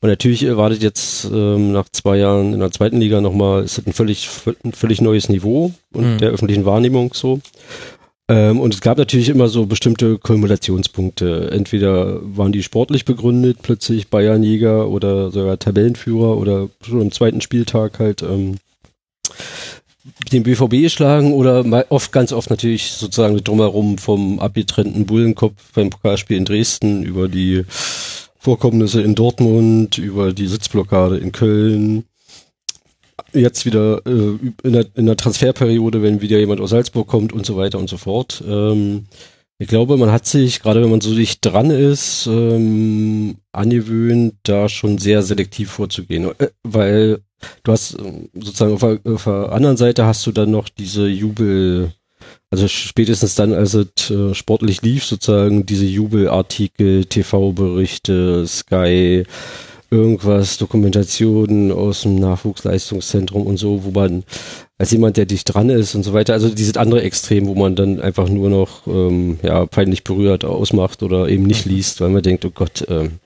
Und 0.00 0.09
natürlich 0.09 0.42
erwartet 0.42 0.82
jetzt 0.82 1.24
ähm, 1.24 1.72
nach 1.72 1.88
zwei 1.88 2.16
Jahren 2.18 2.52
in 2.52 2.60
der 2.60 2.72
zweiten 2.72 2.98
Liga 3.00 3.20
nochmal, 3.20 3.64
ist 3.64 3.78
das 3.78 3.86
ein 3.86 3.92
völlig, 3.92 4.28
ein 4.64 4.72
völlig 4.72 5.00
neues 5.00 5.28
Niveau 5.28 5.72
und 5.92 6.14
Mhm. 6.14 6.18
der 6.18 6.30
öffentlichen 6.30 6.64
Wahrnehmung 6.64 7.14
so. 7.14 7.40
Ähm, 8.28 8.60
und 8.60 8.74
es 8.74 8.80
gab 8.82 8.98
natürlich 8.98 9.30
immer 9.30 9.48
so 9.48 9.66
bestimmte 9.66 10.18
Kulminationspunkte. 10.18 11.50
Entweder 11.50 12.20
waren 12.36 12.52
die 12.52 12.62
sportlich 12.62 13.05
begründet, 13.05 13.59
plötzlich 13.62 14.09
Bayernjäger 14.09 14.88
oder 14.88 15.30
sogar 15.30 15.59
Tabellenführer 15.59 16.36
oder 16.36 16.68
schon 16.82 17.00
am 17.00 17.12
zweiten 17.12 17.40
Spieltag 17.40 17.98
halt 17.98 18.22
ähm, 18.22 18.56
den 20.32 20.42
BVB 20.42 20.90
schlagen 20.90 21.32
oder 21.32 21.64
oft, 21.90 22.12
ganz 22.12 22.32
oft 22.32 22.50
natürlich 22.50 22.92
sozusagen 22.92 23.42
drumherum 23.42 23.98
vom 23.98 24.40
abgetrennten 24.40 25.06
Bullenkopf 25.06 25.72
beim 25.74 25.90
Pokalspiel 25.90 26.36
in 26.36 26.44
Dresden 26.44 27.02
über 27.02 27.28
die 27.28 27.64
Vorkommnisse 28.38 29.00
in 29.02 29.14
Dortmund, 29.14 29.98
über 29.98 30.32
die 30.32 30.46
Sitzblockade 30.46 31.18
in 31.18 31.32
Köln. 31.32 32.05
Jetzt 33.39 33.66
wieder 33.66 34.02
äh, 34.06 34.39
in, 34.62 34.73
der, 34.73 34.86
in 34.94 35.06
der 35.06 35.16
Transferperiode, 35.16 36.02
wenn 36.02 36.20
wieder 36.20 36.39
jemand 36.39 36.60
aus 36.60 36.70
Salzburg 36.70 37.06
kommt 37.06 37.32
und 37.32 37.47
so 37.47 37.56
weiter 37.56 37.78
und 37.78 37.89
so 37.89 37.97
fort. 37.97 38.43
Ähm, 38.47 39.05
ich 39.60 39.66
glaube, 39.66 39.97
man 39.97 40.12
hat 40.12 40.24
sich, 40.24 40.60
gerade 40.60 40.81
wenn 40.82 40.90
man 40.90 41.01
so 41.01 41.12
dicht 41.15 41.44
dran 41.44 41.70
ist, 41.70 42.28
ähm, 42.28 43.39
angewöhnt, 43.51 44.35
da 44.44 44.69
schon 44.69 44.98
sehr 44.98 45.23
selektiv 45.23 45.70
vorzugehen. 45.70 46.31
Äh, 46.39 46.51
weil 46.62 47.23
du 47.65 47.73
hast 47.73 47.98
ähm, 47.98 48.28
sozusagen 48.35 48.74
auf 48.74 48.81
der, 48.81 49.01
auf 49.12 49.24
der 49.24 49.52
anderen 49.52 49.77
Seite 49.77 50.05
hast 50.05 50.24
du 50.27 50.32
dann 50.32 50.52
noch 50.52 50.69
diese 50.69 51.09
Jubel, 51.09 51.93
also 52.51 52.69
spätestens 52.69 53.35
dann, 53.35 53.52
als 53.52 53.74
es 53.74 54.10
äh, 54.10 54.32
sportlich 54.32 54.82
lief, 54.82 55.05
sozusagen 55.05 55.66
diese 55.66 55.86
Jubelartikel, 55.86 57.06
TV-Berichte, 57.06 58.47
Sky, 58.47 59.24
irgendwas, 59.90 60.59
Dokumentationen 60.59 61.73
aus 61.73 62.02
dem 62.02 62.16
Nachwuchsleistungszentrum 62.16 63.47
und 63.47 63.56
so, 63.56 63.85
wo 63.85 63.90
man 63.90 64.24
als 64.77 64.90
jemand, 64.93 65.16
der 65.16 65.27
dicht 65.27 65.52
dran 65.52 65.70
ist 65.70 65.94
und 65.94 66.05
so 66.05 66.12
weiter, 66.12 66.35
also 66.35 66.48
dieses 66.48 66.77
andere 66.77 67.02
Extrem, 67.02 67.47
wo 67.47 67.55
man 67.55 67.74
dann 67.74 68.01
einfach 68.01 68.28
nur 68.28 68.51
noch 68.51 68.86
ähm, 68.86 69.39
ja 69.43 69.66
peinlich 69.66 70.05
berührt 70.05 70.44
ausmacht 70.44 71.02
oder 71.02 71.28
eben 71.28 71.44
nicht 71.44 71.65
liest, 71.65 72.01
weil 72.01 72.10
man 72.10 72.23
denkt, 72.23 72.44
oh 72.44 72.51
Gott, 72.55 72.85
ähm, 72.89 73.19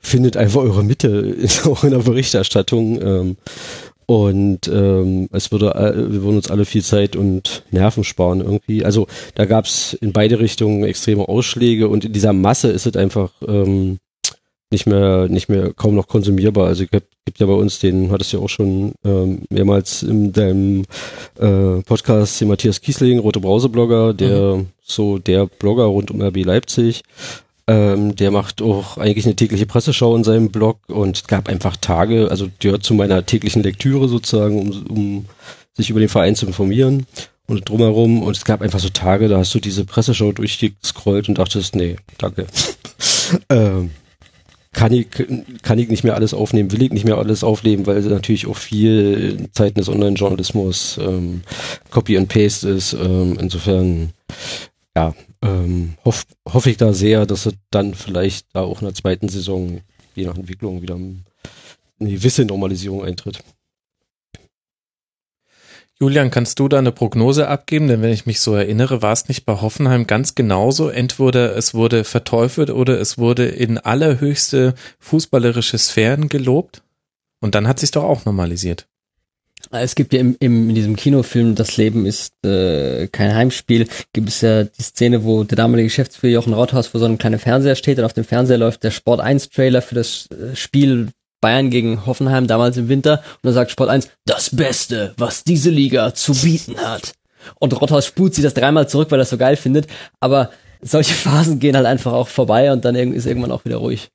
findet 0.00 0.36
einfach 0.36 0.62
eure 0.62 0.84
Mitte 0.84 1.36
auch 1.64 1.84
in 1.84 1.90
der 1.90 1.98
Berichterstattung. 1.98 3.02
Ähm, 3.02 3.36
und 4.06 4.68
ähm, 4.68 5.28
es 5.32 5.52
würde, 5.52 5.74
äh, 5.74 5.94
wir 5.94 6.22
würden 6.22 6.36
uns 6.36 6.50
alle 6.50 6.64
viel 6.64 6.82
Zeit 6.82 7.14
und 7.14 7.64
Nerven 7.70 8.04
sparen 8.04 8.40
irgendwie. 8.40 8.82
Also 8.82 9.06
da 9.34 9.44
gab 9.44 9.66
es 9.66 9.92
in 9.92 10.14
beide 10.14 10.38
Richtungen 10.38 10.82
extreme 10.84 11.28
Ausschläge 11.28 11.88
und 11.88 12.06
in 12.06 12.14
dieser 12.14 12.32
Masse 12.32 12.68
ist 12.68 12.86
es 12.86 12.96
einfach 12.96 13.32
ähm, 13.46 13.98
nicht 14.70 14.86
mehr, 14.86 15.28
nicht 15.28 15.48
mehr 15.48 15.72
kaum 15.72 15.94
noch 15.94 16.08
konsumierbar. 16.08 16.66
Also 16.66 16.84
gibt, 16.86 17.08
gibt 17.24 17.38
ja 17.38 17.46
bei 17.46 17.52
uns 17.52 17.78
den, 17.78 18.10
hattest 18.10 18.32
du 18.32 18.38
ja 18.38 18.42
auch 18.42 18.48
schon 18.48 18.92
ähm, 19.04 19.42
mehrmals 19.50 20.02
in 20.02 20.32
deinem 20.32 20.84
äh, 21.38 21.82
Podcast 21.82 22.40
den 22.40 22.48
Matthias 22.48 22.80
Kiesling, 22.80 23.18
Rote 23.18 23.40
Brause 23.40 23.68
Blogger, 23.68 24.14
der 24.14 24.64
so 24.82 25.18
der 25.18 25.46
Blogger 25.46 25.84
rund 25.84 26.10
um 26.10 26.20
RB 26.20 26.44
Leipzig. 26.44 27.02
Ähm, 27.66 28.16
der 28.16 28.30
macht 28.30 28.62
auch 28.62 28.96
eigentlich 28.96 29.26
eine 29.26 29.36
tägliche 29.36 29.66
Presseschau 29.66 30.16
in 30.16 30.24
seinem 30.24 30.50
Blog 30.50 30.78
und 30.88 31.18
es 31.18 31.26
gab 31.26 31.50
einfach 31.50 31.76
Tage, 31.76 32.28
also 32.30 32.46
die 32.46 32.52
gehört 32.60 32.82
zu 32.82 32.94
meiner 32.94 33.26
täglichen 33.26 33.62
Lektüre 33.62 34.08
sozusagen, 34.08 34.70
um, 34.70 34.86
um 34.86 35.24
sich 35.74 35.90
über 35.90 36.00
den 36.00 36.08
Verein 36.08 36.34
zu 36.34 36.46
informieren 36.46 37.06
und 37.46 37.68
drumherum. 37.68 38.22
Und 38.22 38.36
es 38.36 38.44
gab 38.44 38.62
einfach 38.62 38.78
so 38.78 38.88
Tage, 38.88 39.28
da 39.28 39.38
hast 39.38 39.54
du 39.54 39.60
diese 39.60 39.84
Presseschau 39.84 40.32
durchgescrollt 40.32 41.28
und 41.28 41.38
dachtest, 41.38 41.74
nee, 41.74 41.96
danke. 42.16 42.46
ähm, 43.50 43.90
kann 44.72 44.92
ich, 44.92 45.08
kann 45.62 45.78
ich 45.78 45.88
nicht 45.88 46.04
mehr 46.04 46.14
alles 46.14 46.34
aufnehmen, 46.34 46.72
will 46.72 46.82
ich 46.82 46.92
nicht 46.92 47.04
mehr 47.04 47.18
alles 47.18 47.42
aufnehmen, 47.42 47.86
weil 47.86 48.00
natürlich 48.02 48.46
auch 48.46 48.56
viel 48.56 49.36
in 49.38 49.52
Zeiten 49.52 49.78
des 49.78 49.88
Online-Journalismus 49.88 50.98
ähm, 51.00 51.42
Copy 51.90 52.16
and 52.18 52.28
Paste 52.28 52.68
ist. 52.68 52.92
Ähm, 52.92 53.36
insofern, 53.40 54.12
ja, 54.96 55.14
ähm, 55.42 55.94
hoff, 56.04 56.24
hoffe 56.46 56.70
ich 56.70 56.76
da 56.76 56.92
sehr, 56.92 57.26
dass 57.26 57.46
es 57.46 57.54
dann 57.70 57.94
vielleicht 57.94 58.46
da 58.52 58.62
auch 58.62 58.80
in 58.80 58.86
der 58.86 58.94
zweiten 58.94 59.28
Saison, 59.28 59.80
je 60.14 60.26
nach 60.26 60.36
Entwicklung, 60.36 60.82
wieder 60.82 60.96
eine 60.96 62.10
gewisse 62.10 62.44
Normalisierung 62.44 63.04
eintritt. 63.04 63.40
Julian, 66.00 66.30
kannst 66.30 66.60
du 66.60 66.68
da 66.68 66.78
eine 66.78 66.92
Prognose 66.92 67.48
abgeben? 67.48 67.88
Denn 67.88 68.02
wenn 68.02 68.12
ich 68.12 68.24
mich 68.24 68.40
so 68.40 68.54
erinnere, 68.54 69.02
war 69.02 69.12
es 69.12 69.28
nicht 69.28 69.44
bei 69.44 69.60
Hoffenheim 69.60 70.06
ganz 70.06 70.36
genauso. 70.36 70.88
Entweder 70.88 71.56
es 71.56 71.74
wurde 71.74 72.04
verteufelt 72.04 72.70
oder 72.70 73.00
es 73.00 73.18
wurde 73.18 73.46
in 73.46 73.78
allerhöchste 73.78 74.74
fußballerische 75.00 75.76
Sphären 75.76 76.28
gelobt. 76.28 76.82
Und 77.40 77.56
dann 77.56 77.66
hat 77.66 77.80
sich 77.80 77.90
doch 77.90 78.04
auch 78.04 78.24
normalisiert. 78.24 78.86
Es 79.72 79.96
gibt 79.96 80.12
ja 80.12 80.20
im, 80.20 80.36
im, 80.38 80.68
in 80.68 80.74
diesem 80.76 80.94
Kinofilm 80.94 81.56
Das 81.56 81.76
Leben 81.76 82.06
ist 82.06 82.32
äh, 82.44 83.08
kein 83.08 83.34
Heimspiel, 83.34 83.88
gibt 84.12 84.28
es 84.28 84.40
ja 84.40 84.64
die 84.64 84.82
Szene, 84.82 85.24
wo 85.24 85.42
der 85.42 85.56
damalige 85.56 85.88
Geschäftsführer 85.88 86.32
Jochen 86.32 86.54
Rauthaus 86.54 86.86
vor 86.86 87.00
so 87.00 87.06
einem 87.06 87.18
kleinen 87.18 87.40
Fernseher 87.40 87.74
steht 87.74 87.98
und 87.98 88.04
auf 88.04 88.12
dem 88.12 88.24
Fernseher 88.24 88.58
läuft 88.58 88.84
der 88.84 88.92
Sport 88.92 89.20
1 89.20 89.50
Trailer 89.50 89.82
für 89.82 89.96
das 89.96 90.28
äh, 90.30 90.54
Spiel 90.54 91.08
Bayern 91.40 91.70
gegen 91.70 92.06
Hoffenheim 92.06 92.46
damals 92.46 92.76
im 92.76 92.88
Winter 92.88 93.22
und 93.42 93.44
da 93.44 93.52
sagt 93.52 93.70
Sport 93.70 93.90
1, 93.90 94.08
das 94.24 94.54
Beste, 94.54 95.14
was 95.16 95.44
diese 95.44 95.70
Liga 95.70 96.14
zu 96.14 96.32
bieten 96.32 96.78
hat. 96.78 97.14
Und 97.56 97.80
Rothaus 97.80 98.06
spult 98.06 98.34
sich 98.34 98.44
das 98.44 98.54
dreimal 98.54 98.88
zurück, 98.88 99.10
weil 99.10 99.20
er 99.20 99.22
es 99.22 99.30
so 99.30 99.38
geil 99.38 99.56
findet, 99.56 99.86
aber 100.20 100.50
solche 100.82 101.14
Phasen 101.14 101.58
gehen 101.58 101.76
halt 101.76 101.86
einfach 101.86 102.12
auch 102.12 102.28
vorbei 102.28 102.72
und 102.72 102.84
dann 102.84 102.94
ist 102.94 103.26
irgendwann 103.26 103.52
auch 103.52 103.64
wieder 103.64 103.76
ruhig. 103.76 104.10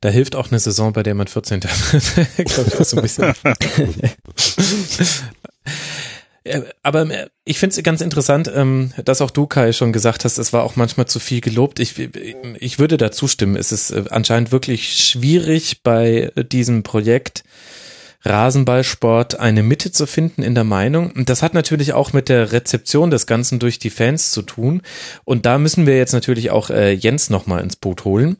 Da 0.00 0.10
hilft 0.10 0.36
auch 0.36 0.50
eine 0.50 0.60
Saison, 0.60 0.92
bei 0.92 1.02
der 1.02 1.14
man 1.14 1.26
14. 1.26 1.62
wird. 1.62 2.48
Glaube 2.48 2.70
ich 2.78 2.86
so 2.86 2.96
ein 2.96 3.02
bisschen. 3.02 3.34
Äh, 6.46 6.62
aber 6.82 7.10
äh, 7.10 7.28
ich 7.44 7.58
finde 7.58 7.76
es 7.76 7.82
ganz 7.82 8.00
interessant, 8.00 8.50
ähm, 8.54 8.92
dass 9.04 9.20
auch 9.20 9.30
du, 9.30 9.46
Kai, 9.46 9.72
schon 9.72 9.92
gesagt 9.92 10.24
hast, 10.24 10.38
es 10.38 10.52
war 10.52 10.62
auch 10.62 10.76
manchmal 10.76 11.06
zu 11.06 11.18
viel 11.18 11.40
gelobt. 11.40 11.80
Ich, 11.80 11.98
ich 11.98 12.78
würde 12.78 12.96
da 12.96 13.10
zustimmen. 13.10 13.56
Es 13.56 13.72
ist 13.72 13.90
äh, 13.90 14.04
anscheinend 14.10 14.52
wirklich 14.52 14.96
schwierig 14.96 15.82
bei 15.82 16.32
diesem 16.50 16.82
Projekt 16.82 17.44
Rasenballsport 18.24 19.38
eine 19.38 19.62
Mitte 19.62 19.92
zu 19.92 20.06
finden 20.06 20.42
in 20.42 20.54
der 20.54 20.64
Meinung. 20.64 21.12
Und 21.12 21.28
das 21.28 21.42
hat 21.42 21.54
natürlich 21.54 21.92
auch 21.92 22.12
mit 22.12 22.28
der 22.28 22.52
Rezeption 22.52 23.10
des 23.10 23.26
Ganzen 23.26 23.58
durch 23.58 23.78
die 23.78 23.90
Fans 23.90 24.30
zu 24.30 24.42
tun. 24.42 24.82
Und 25.24 25.46
da 25.46 25.58
müssen 25.58 25.86
wir 25.86 25.96
jetzt 25.96 26.12
natürlich 26.12 26.50
auch 26.50 26.70
äh, 26.70 26.92
Jens 26.92 27.30
nochmal 27.30 27.62
ins 27.62 27.76
Boot 27.76 28.04
holen. 28.04 28.36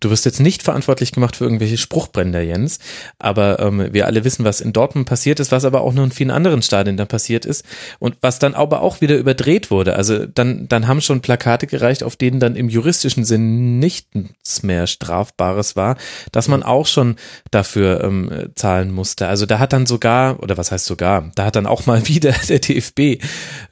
Du 0.00 0.10
wirst 0.10 0.24
jetzt 0.24 0.40
nicht 0.40 0.62
verantwortlich 0.62 1.10
gemacht 1.10 1.36
für 1.36 1.44
irgendwelche 1.44 1.76
Spruchbränder, 1.76 2.40
Jens, 2.40 2.78
aber 3.18 3.58
ähm, 3.58 3.88
wir 3.92 4.06
alle 4.06 4.22
wissen, 4.22 4.44
was 4.44 4.60
in 4.60 4.72
Dortmund 4.72 5.08
passiert 5.08 5.40
ist, 5.40 5.50
was 5.50 5.64
aber 5.64 5.80
auch 5.80 5.92
noch 5.92 6.04
in 6.04 6.12
vielen 6.12 6.30
anderen 6.30 6.62
Stadien 6.62 6.96
dann 6.96 7.08
passiert 7.08 7.44
ist 7.44 7.64
und 7.98 8.16
was 8.20 8.38
dann 8.38 8.54
aber 8.54 8.82
auch 8.82 9.00
wieder 9.00 9.16
überdreht 9.16 9.72
wurde. 9.72 9.96
Also 9.96 10.26
dann, 10.26 10.68
dann 10.68 10.86
haben 10.86 11.00
schon 11.00 11.20
Plakate 11.20 11.66
gereicht, 11.66 12.04
auf 12.04 12.14
denen 12.14 12.38
dann 12.38 12.54
im 12.54 12.68
juristischen 12.68 13.24
Sinn 13.24 13.80
nichts 13.80 14.62
mehr 14.62 14.86
Strafbares 14.86 15.74
war, 15.74 15.96
dass 16.30 16.46
man 16.46 16.62
auch 16.62 16.86
schon 16.86 17.16
dafür 17.50 18.04
ähm, 18.04 18.50
zahlen 18.54 18.92
musste. 18.92 19.26
Also 19.26 19.46
da 19.46 19.58
hat 19.58 19.72
dann 19.72 19.86
sogar, 19.86 20.40
oder 20.42 20.56
was 20.56 20.70
heißt 20.70 20.86
sogar, 20.86 21.30
da 21.34 21.46
hat 21.46 21.56
dann 21.56 21.66
auch 21.66 21.86
mal 21.86 22.06
wieder 22.08 22.34
der 22.48 22.60
DFB 22.60 23.20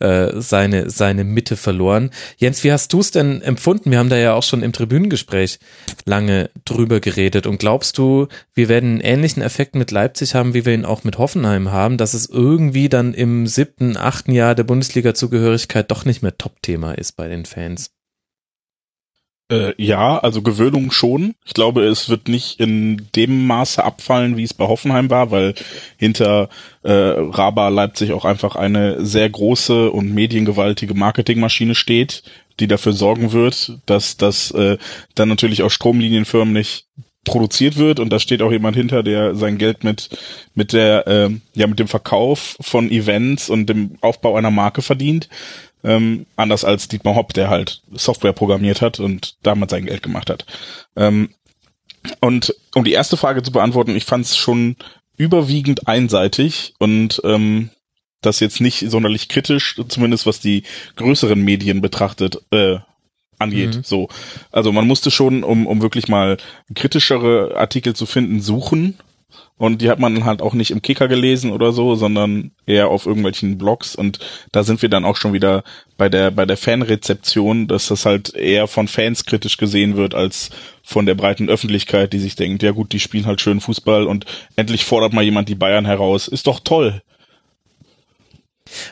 äh, 0.01 0.33
seine, 0.41 0.91
seine 0.91 1.23
Mitte 1.23 1.57
verloren. 1.57 2.11
Jens, 2.37 2.65
wie 2.65 2.73
hast 2.73 2.93
du 2.93 2.99
es 2.99 3.13
denn 3.13 3.43
empfunden? 3.43 3.93
Wir 3.93 3.99
haben 3.99 4.11
da 4.11 4.17
ja 4.17 4.35
auch 4.35 4.43
schon 4.43 4.65
im 4.65 4.73
Tribünengespräch 4.73 5.61
lange 6.05 6.16
drüber 6.65 7.01
geredet. 7.01 7.47
Und 7.47 7.59
glaubst 7.59 7.99
du, 7.99 8.29
wir 8.55 8.69
werden 8.69 8.91
einen 8.91 9.01
ähnlichen 9.01 9.43
Effekt 9.43 9.75
mit 9.75 9.91
Leipzig 9.91 10.35
haben, 10.35 10.55
wie 10.55 10.65
wir 10.65 10.75
ihn 10.75 10.85
auch 10.85 11.05
mit 11.05 11.19
Hoffenheim 11.19 11.73
haben, 11.73 11.97
dass 11.97 12.15
es 12.15 12.29
irgendwie 12.29 12.89
dann 12.89 13.15
im 13.15 13.47
siebten, 13.47 13.97
achten 13.97 14.33
Jahr 14.33 14.55
der 14.55 14.65
Bundesliga-Zugehörigkeit 14.65 15.91
doch 15.91 16.05
nicht 16.05 16.23
mehr 16.23 16.37
Top-Thema 16.37 16.93
ist 16.93 17.17
bei 17.17 17.29
den 17.29 17.45
Fans? 17.45 17.91
Äh, 19.49 19.75
ja, 19.81 20.19
also 20.19 20.43
Gewöhnung 20.43 20.91
schon. 20.91 21.35
Ich 21.45 21.55
glaube, 21.55 21.85
es 21.85 22.09
wird 22.09 22.27
nicht 22.27 22.59
in 22.59 23.07
dem 23.15 23.47
Maße 23.47 23.85
abfallen, 23.85 24.37
wie 24.37 24.43
es 24.43 24.55
bei 24.55 24.67
Hoffenheim 24.67 25.09
war, 25.09 25.31
weil 25.31 25.55
hinter 25.97 26.49
äh, 26.83 26.91
Raba 26.93 27.69
Leipzig 27.69 28.13
auch 28.13 28.25
einfach 28.25 28.57
eine 28.57 29.05
sehr 29.05 29.31
große 29.31 29.91
und 29.93 30.13
mediengewaltige 30.13 30.95
Marketingmaschine 30.95 31.77
steht, 31.77 32.25
die 32.61 32.67
dafür 32.67 32.93
sorgen 32.93 33.33
wird, 33.33 33.79
dass 33.87 34.17
das 34.17 34.51
äh, 34.53 34.79
dann 35.15 35.29
natürlich 35.29 35.63
auch 35.63 35.71
Stromlinienfirmen 35.71 36.53
nicht 36.53 36.87
produziert 37.25 37.77
wird 37.77 37.99
und 38.01 38.11
da 38.11 38.21
steht 38.21 38.41
auch 38.41 38.53
jemand 38.53 38.77
hinter, 38.77 39.03
der 39.03 39.35
sein 39.35 39.59
Geld 39.59 39.85
mit 39.85 40.11
mit 40.55 40.73
der 40.73 41.07
äh, 41.07 41.31
ja 41.55 41.67
mit 41.67 41.79
dem 41.79 41.89
Verkauf 41.89 42.57
von 42.61 42.91
Events 42.91 43.51
und 43.51 43.67
dem 43.67 43.99
Aufbau 44.01 44.37
einer 44.37 44.51
Marke 44.51 44.81
verdient. 44.81 45.29
Ähm, 45.85 46.27
anders 46.37 46.65
als 46.65 46.89
Dietmar 46.89 47.15
Hopp, 47.15 47.33
der 47.35 47.51
halt 47.51 47.83
Software 47.93 48.33
programmiert 48.33 48.81
hat 48.81 48.99
und 48.99 49.37
damit 49.43 49.71
sein 49.71 49.87
Geld 49.87 50.03
gemacht 50.03 50.31
hat. 50.31 50.47
Ähm, 50.97 51.31
und 52.21 52.55
um 52.75 52.85
die 52.85 52.93
erste 52.93 53.17
Frage 53.17 53.43
zu 53.43 53.53
beantworten, 53.53 53.97
ich 53.97 54.05
fand 54.05 54.25
es 54.25 54.37
schon 54.37 54.77
überwiegend 55.17 55.89
einseitig 55.89 56.75
und 56.79 57.21
ähm, 57.25 57.71
das 58.27 58.41
jetzt 58.41 58.61
nicht 58.61 58.91
sonderlich 58.91 59.29
kritisch, 59.29 59.81
zumindest 59.89 60.27
was 60.27 60.41
die 60.41 60.65
größeren 60.97 61.41
Medien 61.41 61.81
betrachtet, 61.81 62.43
äh, 62.51 62.79
angeht. 63.39 63.77
Mhm. 63.77 63.83
So. 63.85 64.09
Also 64.51 64.73
man 64.73 64.87
musste 64.87 65.11
schon, 65.11 65.45
um, 65.45 65.67
um 65.67 65.83
wirklich 65.83 66.09
mal 66.09 66.37
kritischere 66.75 67.57
Artikel 67.57 67.95
zu 67.95 68.07
finden, 68.07 68.41
suchen. 68.41 68.99
Und 69.59 69.81
die 69.81 69.89
hat 69.89 69.99
man 69.99 70.25
halt 70.25 70.43
auch 70.43 70.53
nicht 70.53 70.71
im 70.71 70.83
Kicker 70.83 71.09
gelesen 71.09 71.51
oder 71.51 71.73
so, 71.73 71.95
sondern 71.95 72.53
eher 72.67 72.89
auf 72.89 73.07
irgendwelchen 73.07 73.57
Blogs. 73.57 73.95
Und 73.95 74.19
da 74.53 74.63
sind 74.63 74.83
wir 74.83 74.91
dann 74.91 75.07
auch 75.07 75.17
schon 75.17 75.33
wieder 75.33 75.65
bei 75.97 76.11
der, 76.11 76.31
bei 76.31 76.45
der 76.45 76.59
Fanrezeption, 76.59 77.67
dass 77.67 77.89
das 77.89 78.05
halt 78.05 78.35
eher 78.35 78.67
von 78.67 78.87
Fans 78.87 79.25
kritisch 79.25 79.57
gesehen 79.57 79.97
wird 79.97 80.15
als 80.15 80.51
von 80.83 81.07
der 81.07 81.15
breiten 81.15 81.49
Öffentlichkeit, 81.49 82.13
die 82.13 82.19
sich 82.19 82.37
denkt, 82.37 82.63
ja 82.63 82.73
gut, 82.73 82.93
die 82.93 83.01
spielen 83.01 83.27
halt 83.27 83.41
schön 83.41 83.61
Fußball 83.61 84.07
und 84.07 84.27
endlich 84.57 84.85
fordert 84.85 85.15
mal 85.15 85.25
jemand 85.25 85.49
die 85.49 85.55
Bayern 85.55 85.87
heraus. 85.87 86.29
Ist 86.29 86.47
doch 86.47 86.61
toll. 86.61 87.03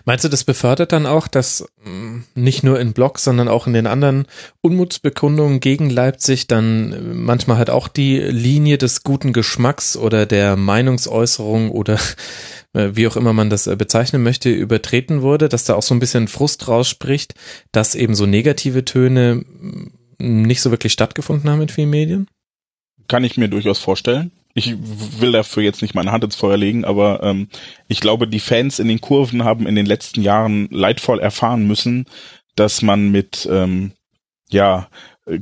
Meinst 0.04 0.24
du, 0.24 0.28
das 0.28 0.44
befördert 0.44 0.92
dann 0.92 1.06
auch, 1.06 1.28
dass 1.28 1.66
mm, 1.84 2.20
nicht 2.34 2.62
nur 2.62 2.80
in 2.80 2.92
Blogs, 2.92 3.24
sondern 3.24 3.48
auch 3.48 3.66
in 3.66 3.72
den 3.72 3.86
anderen 3.86 4.26
Unmutsbekundungen 4.60 5.60
gegen 5.60 5.90
Leipzig 5.90 6.46
dann 6.46 6.92
äh, 6.92 7.00
manchmal 7.00 7.58
halt 7.58 7.70
auch 7.70 7.88
die 7.88 8.18
Linie 8.18 8.78
des 8.78 9.02
guten 9.02 9.32
Geschmacks 9.32 9.96
oder 9.96 10.26
der 10.26 10.56
Meinungsäußerung 10.56 11.70
oder 11.70 11.98
äh, 12.72 12.90
wie 12.94 13.06
auch 13.06 13.16
immer 13.16 13.32
man 13.32 13.50
das 13.50 13.66
äh, 13.66 13.76
bezeichnen 13.76 14.22
möchte, 14.22 14.50
übertreten 14.50 15.22
wurde, 15.22 15.48
dass 15.48 15.64
da 15.64 15.74
auch 15.74 15.82
so 15.82 15.94
ein 15.94 16.00
bisschen 16.00 16.28
Frust 16.28 16.68
rausspricht, 16.68 17.34
dass 17.72 17.94
eben 17.94 18.14
so 18.14 18.26
negative 18.26 18.84
Töne 18.84 19.44
mm, 19.44 19.90
nicht 20.18 20.60
so 20.60 20.70
wirklich 20.70 20.92
stattgefunden 20.92 21.50
haben 21.50 21.62
in 21.62 21.68
vielen 21.68 21.90
Medien? 21.90 22.28
Kann 23.08 23.24
ich 23.24 23.36
mir 23.36 23.48
durchaus 23.48 23.78
vorstellen 23.78 24.30
ich 24.54 24.76
will 24.78 25.32
dafür 25.32 25.64
jetzt 25.64 25.82
nicht 25.82 25.94
meine 25.94 26.12
Hand 26.12 26.22
ins 26.22 26.36
Feuer 26.36 26.56
legen, 26.56 26.84
aber 26.84 27.22
ähm, 27.24 27.48
ich 27.88 28.00
glaube, 28.00 28.28
die 28.28 28.40
Fans 28.40 28.78
in 28.78 28.86
den 28.86 29.00
Kurven 29.00 29.44
haben 29.44 29.66
in 29.66 29.74
den 29.74 29.86
letzten 29.86 30.22
Jahren 30.22 30.68
leidvoll 30.70 31.18
erfahren 31.18 31.66
müssen, 31.66 32.06
dass 32.54 32.80
man 32.80 33.10
mit 33.10 33.48
ähm, 33.50 33.92
ja 34.48 34.88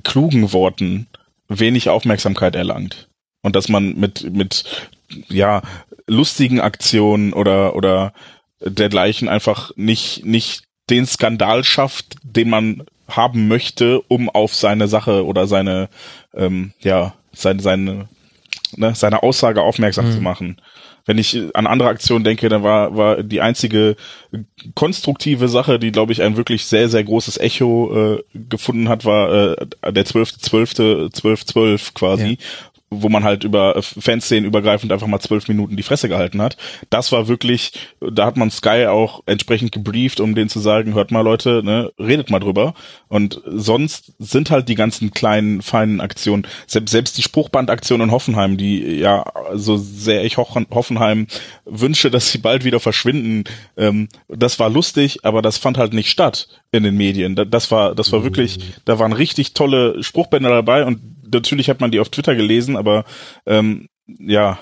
klugen 0.02 0.52
Worten 0.54 1.08
wenig 1.48 1.90
Aufmerksamkeit 1.90 2.54
erlangt. 2.54 3.08
Und 3.42 3.54
dass 3.54 3.68
man 3.68 3.94
mit 3.98 4.32
mit 4.32 4.88
ja 5.28 5.60
lustigen 6.06 6.60
Aktionen 6.60 7.34
oder 7.34 7.76
oder 7.76 8.14
dergleichen 8.60 9.28
einfach 9.28 9.72
nicht 9.76 10.24
nicht 10.24 10.64
den 10.88 11.06
Skandal 11.06 11.64
schafft, 11.64 12.16
den 12.22 12.48
man 12.48 12.84
haben 13.08 13.46
möchte, 13.46 14.00
um 14.02 14.30
auf 14.30 14.54
seine 14.54 14.88
Sache 14.88 15.26
oder 15.26 15.46
seine 15.46 15.90
ähm, 16.34 16.72
ja 16.80 17.14
seine 17.32 17.60
seine 17.60 18.08
ne, 18.76 18.94
seine 18.94 19.22
Aussage 19.22 19.62
aufmerksam 19.62 20.06
mhm. 20.06 20.12
zu 20.12 20.20
machen. 20.20 20.60
Wenn 21.04 21.18
ich 21.18 21.36
an 21.54 21.66
andere 21.66 21.88
Aktionen 21.88 22.22
denke, 22.22 22.48
dann 22.48 22.62
war, 22.62 22.96
war 22.96 23.24
die 23.24 23.40
einzige 23.40 23.96
konstruktive 24.76 25.48
Sache, 25.48 25.80
die, 25.80 25.90
glaube 25.90 26.12
ich, 26.12 26.22
ein 26.22 26.36
wirklich 26.36 26.66
sehr, 26.66 26.88
sehr 26.88 27.02
großes 27.02 27.38
Echo 27.38 28.14
äh, 28.14 28.22
gefunden 28.34 28.88
hat, 28.88 29.04
war 29.04 29.58
äh, 29.58 29.92
der 29.92 30.06
12.12. 30.06 31.12
12.12 31.12 31.94
quasi, 31.94 32.38
ja 32.38 32.71
wo 33.00 33.08
man 33.08 33.24
halt 33.24 33.44
über 33.44 33.80
Fanszenen 33.82 34.44
übergreifend 34.44 34.92
einfach 34.92 35.06
mal 35.06 35.20
zwölf 35.20 35.48
Minuten 35.48 35.76
die 35.76 35.82
Fresse 35.82 36.08
gehalten 36.08 36.42
hat. 36.42 36.56
Das 36.90 37.12
war 37.12 37.28
wirklich, 37.28 37.72
da 38.00 38.26
hat 38.26 38.36
man 38.36 38.50
Sky 38.50 38.86
auch 38.86 39.22
entsprechend 39.26 39.72
gebrieft, 39.72 40.20
um 40.20 40.34
denen 40.34 40.50
zu 40.50 40.60
sagen, 40.60 40.94
hört 40.94 41.10
mal 41.10 41.22
Leute, 41.22 41.62
ne, 41.64 41.90
redet 41.98 42.30
mal 42.30 42.40
drüber. 42.40 42.74
Und 43.08 43.40
sonst 43.46 44.12
sind 44.18 44.50
halt 44.50 44.68
die 44.68 44.74
ganzen 44.74 45.12
kleinen, 45.12 45.62
feinen 45.62 46.00
Aktionen, 46.00 46.46
selbst, 46.66 46.92
selbst 46.92 47.18
die 47.18 47.22
Spruchbandaktion 47.22 48.00
in 48.00 48.10
Hoffenheim, 48.10 48.56
die 48.56 48.98
ja, 48.98 49.24
so 49.54 49.76
sehr 49.76 50.24
ich 50.24 50.36
Hoffenheim 50.36 51.26
wünsche, 51.64 52.10
dass 52.10 52.30
sie 52.30 52.38
bald 52.38 52.64
wieder 52.64 52.80
verschwinden, 52.80 53.44
ähm, 53.76 54.08
das 54.28 54.58
war 54.58 54.70
lustig, 54.70 55.24
aber 55.24 55.42
das 55.42 55.58
fand 55.58 55.78
halt 55.78 55.92
nicht 55.94 56.10
statt 56.10 56.48
in 56.72 56.82
den 56.82 56.96
Medien. 56.96 57.36
Das 57.36 57.70
war, 57.70 57.94
das 57.94 58.12
war 58.12 58.24
wirklich, 58.24 58.58
da 58.84 58.98
waren 58.98 59.12
richtig 59.12 59.54
tolle 59.54 60.02
Spruchbänder 60.02 60.50
dabei 60.50 60.84
und 60.84 61.00
natürlich 61.32 61.68
hat 61.68 61.80
man 61.80 61.90
die 61.90 62.00
auf 62.00 62.08
Twitter 62.08 62.34
gelesen, 62.34 62.76
aber 62.76 63.04
ähm, 63.46 63.88
ja, 64.06 64.58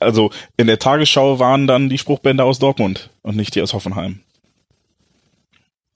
also 0.00 0.30
in 0.56 0.66
der 0.66 0.78
Tagesschau 0.78 1.38
waren 1.38 1.66
dann 1.66 1.88
die 1.88 1.98
Spruchbänder 1.98 2.44
aus 2.44 2.58
Dortmund 2.58 3.10
und 3.22 3.36
nicht 3.36 3.54
die 3.54 3.62
aus 3.62 3.72
Hoffenheim. 3.72 4.20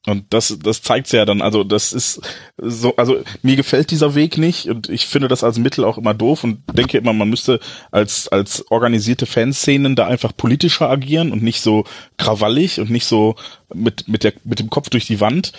Und 0.07 0.25
das, 0.31 0.57
das 0.63 0.81
zeigt's 0.81 1.13
ja 1.13 1.25
dann. 1.25 1.43
Also 1.43 1.65
das 1.65 1.93
ist 1.93 2.21
so, 2.57 2.97
also 2.97 3.23
mir 3.43 3.57
gefällt 3.57 3.91
dieser 3.91 4.15
Weg 4.15 4.39
nicht 4.39 4.69
und 4.69 4.89
ich 4.89 5.07
finde 5.07 5.29
das 5.29 5.45
als 5.45 5.59
Mittel 5.59 5.85
auch 5.85 5.99
immer 5.99 6.15
doof 6.15 6.45
und 6.45 6.63
denke 6.73 6.97
immer, 6.97 7.13
man 7.13 7.29
müsste 7.29 7.61
als 7.91 8.29
als 8.29 8.71
organisierte 8.71 9.27
Fanszenen 9.27 9.97
da 9.97 10.07
einfach 10.07 10.35
politischer 10.35 10.89
agieren 10.89 11.33
und 11.33 11.43
nicht 11.43 11.61
so 11.61 11.85
krawallig 12.17 12.81
und 12.81 12.91
nicht 12.91 13.05
so 13.05 13.35
mit 13.75 14.09
mit 14.09 14.25
der 14.25 14.33
mit 14.45 14.61
dem 14.61 14.71
Kopf 14.71 14.89
durch 14.89 15.07
die 15.07 15.21
Wand. 15.21 15.53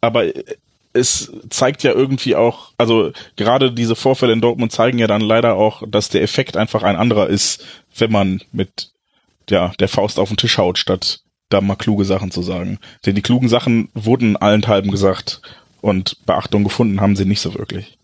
Aber 0.00 0.24
es 0.96 1.32
zeigt 1.50 1.82
ja 1.82 1.92
irgendwie 1.92 2.34
auch, 2.34 2.72
also 2.78 3.12
gerade 3.36 3.72
diese 3.72 3.96
Vorfälle 3.96 4.32
in 4.32 4.40
Dortmund 4.40 4.72
zeigen 4.72 4.98
ja 4.98 5.06
dann 5.06 5.20
leider 5.20 5.54
auch, 5.54 5.82
dass 5.86 6.08
der 6.08 6.22
Effekt 6.22 6.56
einfach 6.56 6.82
ein 6.82 6.96
anderer 6.96 7.28
ist, 7.28 7.64
wenn 7.96 8.10
man 8.10 8.40
mit 8.52 8.90
ja, 9.48 9.72
der 9.78 9.88
Faust 9.88 10.18
auf 10.18 10.28
den 10.28 10.36
Tisch 10.36 10.58
haut, 10.58 10.78
statt 10.78 11.20
da 11.48 11.60
mal 11.60 11.76
kluge 11.76 12.04
Sachen 12.04 12.30
zu 12.30 12.42
sagen. 12.42 12.78
Denn 13.04 13.14
die 13.14 13.22
klugen 13.22 13.48
Sachen 13.48 13.88
wurden 13.94 14.36
allenthalben 14.36 14.90
gesagt 14.90 15.40
und 15.80 16.24
Beachtung 16.26 16.64
gefunden 16.64 17.00
haben 17.00 17.16
sie 17.16 17.24
nicht 17.24 17.40
so 17.40 17.54
wirklich. 17.54 17.96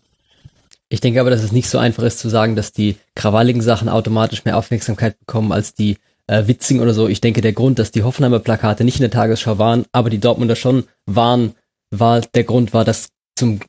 Ich 0.89 1.01
denke 1.01 1.19
aber, 1.19 1.29
dass 1.29 1.43
es 1.43 1.51
nicht 1.51 1.69
so 1.69 1.77
einfach 1.77 2.03
ist 2.03 2.19
zu 2.19 2.29
sagen, 2.29 2.55
dass 2.55 2.71
die 2.71 2.97
krawalligen 3.15 3.61
Sachen 3.61 3.89
automatisch 3.89 4.45
mehr 4.45 4.57
Aufmerksamkeit 4.57 5.19
bekommen 5.19 5.51
als 5.51 5.73
die 5.73 5.97
äh, 6.27 6.47
witzigen 6.47 6.81
oder 6.81 6.93
so. 6.93 7.07
Ich 7.07 7.19
denke, 7.19 7.41
der 7.41 7.53
Grund, 7.53 7.79
dass 7.79 7.91
die 7.91 8.03
Hoffenheimer 8.03 8.39
Plakate 8.39 8.83
nicht 8.83 8.97
in 8.97 9.01
der 9.01 9.11
Tagesschau 9.11 9.57
waren, 9.57 9.85
aber 9.91 10.09
die 10.09 10.19
Dortmunder 10.19 10.55
schon 10.55 10.85
waren, 11.05 11.55
war 11.99 12.21
der 12.21 12.43
Grund 12.43 12.73
war, 12.73 12.85
dass 12.85 13.09
zum 13.35 13.59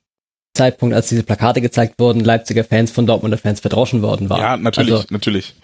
Zeitpunkt, 0.57 0.95
als 0.95 1.09
diese 1.09 1.25
Plakate 1.25 1.61
gezeigt 1.61 1.95
wurden, 1.99 2.21
Leipziger 2.21 2.63
Fans 2.63 2.91
von 2.91 3.07
Dortmunder 3.07 3.39
Fans 3.39 3.61
verdroschen 3.61 4.03
worden 4.03 4.31
waren. 4.31 4.41
Ja, 4.41 4.57
natürlich, 4.57 4.93
also, 4.93 5.07
natürlich. 5.11 5.55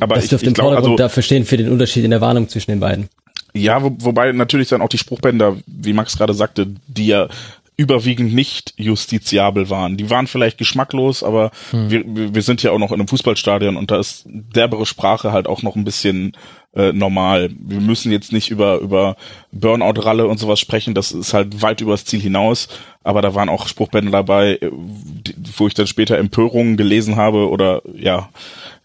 Aber 0.00 0.14
das 0.14 0.28
dürfte 0.28 0.46
ich, 0.46 0.52
ich 0.52 0.58
im 0.58 0.64
Vordergrund 0.64 0.92
also, 0.92 0.96
dafür 0.96 1.22
stehen 1.22 1.44
für 1.44 1.58
den 1.58 1.70
Unterschied 1.70 2.04
in 2.04 2.10
der 2.10 2.20
Warnung 2.20 2.48
zwischen 2.48 2.70
den 2.70 2.80
beiden. 2.80 3.08
Ja, 3.54 3.82
wo, 3.82 3.94
wobei 3.98 4.32
natürlich 4.32 4.68
dann 4.68 4.80
auch 4.80 4.88
die 4.88 4.98
Spruchbänder, 4.98 5.56
wie 5.66 5.92
Max 5.92 6.16
gerade 6.16 6.34
sagte, 6.34 6.68
die 6.86 7.06
ja 7.08 7.28
überwiegend 7.78 8.34
nicht 8.34 8.74
justiziabel 8.76 9.70
waren. 9.70 9.96
Die 9.96 10.10
waren 10.10 10.26
vielleicht 10.26 10.58
geschmacklos, 10.58 11.22
aber 11.22 11.52
hm. 11.70 11.90
wir, 11.90 12.34
wir 12.34 12.42
sind 12.42 12.62
ja 12.64 12.72
auch 12.72 12.78
noch 12.78 12.90
in 12.90 12.96
einem 12.96 13.06
Fußballstadion 13.06 13.76
und 13.76 13.92
da 13.92 14.00
ist 14.00 14.24
derbere 14.26 14.84
Sprache 14.84 15.30
halt 15.30 15.46
auch 15.46 15.62
noch 15.62 15.76
ein 15.76 15.84
bisschen 15.84 16.32
äh, 16.74 16.92
normal. 16.92 17.50
Wir 17.56 17.80
müssen 17.80 18.10
jetzt 18.10 18.32
nicht 18.32 18.50
über 18.50 18.78
über 18.78 19.16
Burnout-Ralle 19.52 20.26
und 20.26 20.38
sowas 20.38 20.58
sprechen, 20.58 20.94
das 20.94 21.12
ist 21.12 21.32
halt 21.32 21.62
weit 21.62 21.80
übers 21.80 22.04
Ziel 22.04 22.20
hinaus, 22.20 22.68
aber 23.04 23.22
da 23.22 23.36
waren 23.36 23.48
auch 23.48 23.68
Spruchbänder 23.68 24.10
dabei, 24.10 24.58
äh, 24.60 24.72
wo 25.56 25.68
ich 25.68 25.74
dann 25.74 25.86
später 25.86 26.18
Empörungen 26.18 26.76
gelesen 26.76 27.14
habe 27.14 27.48
oder 27.48 27.82
ja, 27.94 28.28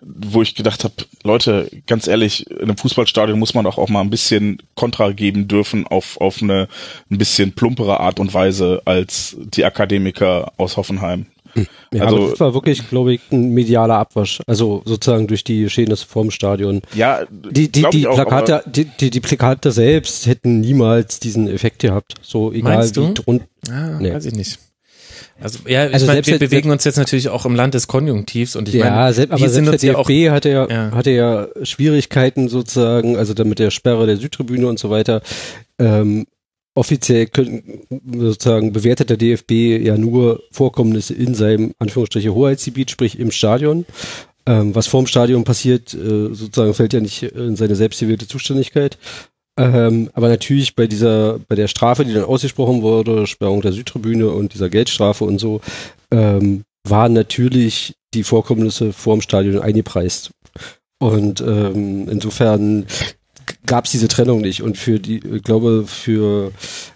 wo 0.05 0.41
ich 0.41 0.55
gedacht 0.55 0.83
habe, 0.83 0.93
Leute, 1.23 1.69
ganz 1.87 2.07
ehrlich, 2.07 2.49
in 2.49 2.63
einem 2.63 2.77
Fußballstadion 2.77 3.39
muss 3.39 3.53
man 3.53 3.65
doch 3.65 3.77
auch 3.77 3.89
mal 3.89 4.01
ein 4.01 4.09
bisschen 4.09 4.61
Kontra 4.75 5.11
geben 5.11 5.47
dürfen 5.47 5.87
auf, 5.87 6.19
auf 6.19 6.41
eine 6.41 6.67
ein 7.09 7.17
bisschen 7.17 7.53
plumpere 7.53 7.99
Art 7.99 8.19
und 8.19 8.33
Weise 8.33 8.81
als 8.85 9.37
die 9.39 9.65
Akademiker 9.65 10.51
aus 10.57 10.77
Hoffenheim. 10.77 11.27
Ja, 11.93 12.05
also, 12.05 12.29
das 12.31 12.39
war 12.39 12.53
wirklich, 12.53 12.89
glaube 12.89 13.13
ich, 13.13 13.21
ein 13.31 13.49
medialer 13.49 13.95
Abwasch. 13.95 14.41
Also 14.47 14.81
sozusagen 14.85 15.27
durch 15.27 15.43
die 15.43 15.61
Geschehnisse 15.61 16.05
vorm 16.05 16.31
Stadion. 16.31 16.81
Ja, 16.95 17.25
die, 17.29 17.71
die, 17.71 17.85
die 17.91 18.07
auch, 18.07 18.15
Plakate, 18.15 18.63
die, 18.65 18.85
die, 18.85 19.09
die 19.11 19.19
Plakate 19.19 19.71
selbst 19.71 20.25
hätten 20.25 20.61
niemals 20.61 21.19
diesen 21.19 21.47
Effekt 21.47 21.79
gehabt. 21.79 22.15
So 22.21 22.51
egal 22.51 22.89
wie 22.95 23.13
drunter. 23.13 23.45
Ah, 23.69 23.99
nee. 23.99 24.13
weiß 24.13 24.25
ich 24.25 24.33
nicht. 24.33 24.59
Also 25.39 25.59
ja, 25.67 25.87
ich 25.87 25.93
also 25.93 26.05
meine, 26.05 26.25
wir 26.25 26.39
bewegen 26.39 26.71
uns 26.71 26.83
jetzt 26.83 26.97
natürlich 26.97 27.29
auch 27.29 27.45
im 27.45 27.55
Land 27.55 27.73
des 27.73 27.87
Konjunktivs 27.87 28.55
und 28.55 28.69
ich 28.69 28.75
ja, 28.75 28.89
meine, 28.89 29.13
selbst, 29.13 29.33
aber 29.33 29.49
selbst 29.49 29.83
der 29.83 29.93
DFB 29.93 30.09
ja 30.09 30.31
hatte 30.31 30.49
ja, 30.49 30.69
ja, 30.69 30.91
hatte 30.91 31.11
ja 31.11 31.47
Schwierigkeiten 31.63 32.49
sozusagen, 32.49 33.17
also 33.17 33.33
damit 33.33 33.59
der 33.59 33.71
Sperre 33.71 34.05
der 34.05 34.17
Südtribüne 34.17 34.67
und 34.67 34.79
so 34.79 34.89
weiter. 34.89 35.21
Ähm, 35.79 36.25
offiziell 36.75 37.27
können, 37.27 37.81
sozusagen 38.13 38.73
bewertet 38.73 39.09
der 39.09 39.17
DFB 39.17 39.51
ja 39.85 39.97
nur 39.97 40.41
Vorkommnisse 40.51 41.13
in 41.13 41.35
seinem 41.35 41.73
Anführungsstriche 41.79 42.33
Hoheitsgebiet, 42.33 42.91
sprich 42.91 43.19
im 43.19 43.31
Stadion. 43.31 43.85
Ähm, 44.45 44.75
was 44.75 44.87
vorm 44.87 45.07
Stadion 45.07 45.45
passiert, 45.45 45.93
äh, 45.93 46.33
sozusagen 46.33 46.73
fällt 46.73 46.93
ja 46.93 46.99
nicht 46.99 47.23
in 47.23 47.55
seine 47.55 47.75
selbstgewählte 47.75 48.27
Zuständigkeit. 48.27 48.97
Ähm, 49.57 50.09
aber 50.13 50.29
natürlich 50.29 50.75
bei 50.75 50.87
dieser, 50.87 51.39
bei 51.47 51.55
der 51.55 51.67
Strafe, 51.67 52.05
die 52.05 52.13
dann 52.13 52.23
ausgesprochen 52.23 52.81
wurde, 52.81 53.27
Sperrung 53.27 53.61
der 53.61 53.73
Südtribüne 53.73 54.29
und 54.29 54.53
dieser 54.53 54.69
Geldstrafe 54.69 55.25
und 55.25 55.39
so, 55.39 55.61
ähm, 56.11 56.63
waren 56.87 57.13
natürlich 57.13 57.95
die 58.13 58.23
Vorkommnisse 58.23 58.93
vorm 58.93 59.21
Stadion 59.21 59.59
eingepreist. 59.61 60.31
Und 60.99 61.41
ähm, 61.41 62.07
insofern 62.09 62.85
gab 63.65 63.85
es 63.85 63.91
diese 63.91 64.07
Trennung 64.07 64.41
nicht. 64.41 64.61
Und 64.63 64.77
für 64.77 64.99
die, 64.99 65.17
ich 65.17 65.43
glaube, 65.43 65.85
für, 65.85 66.51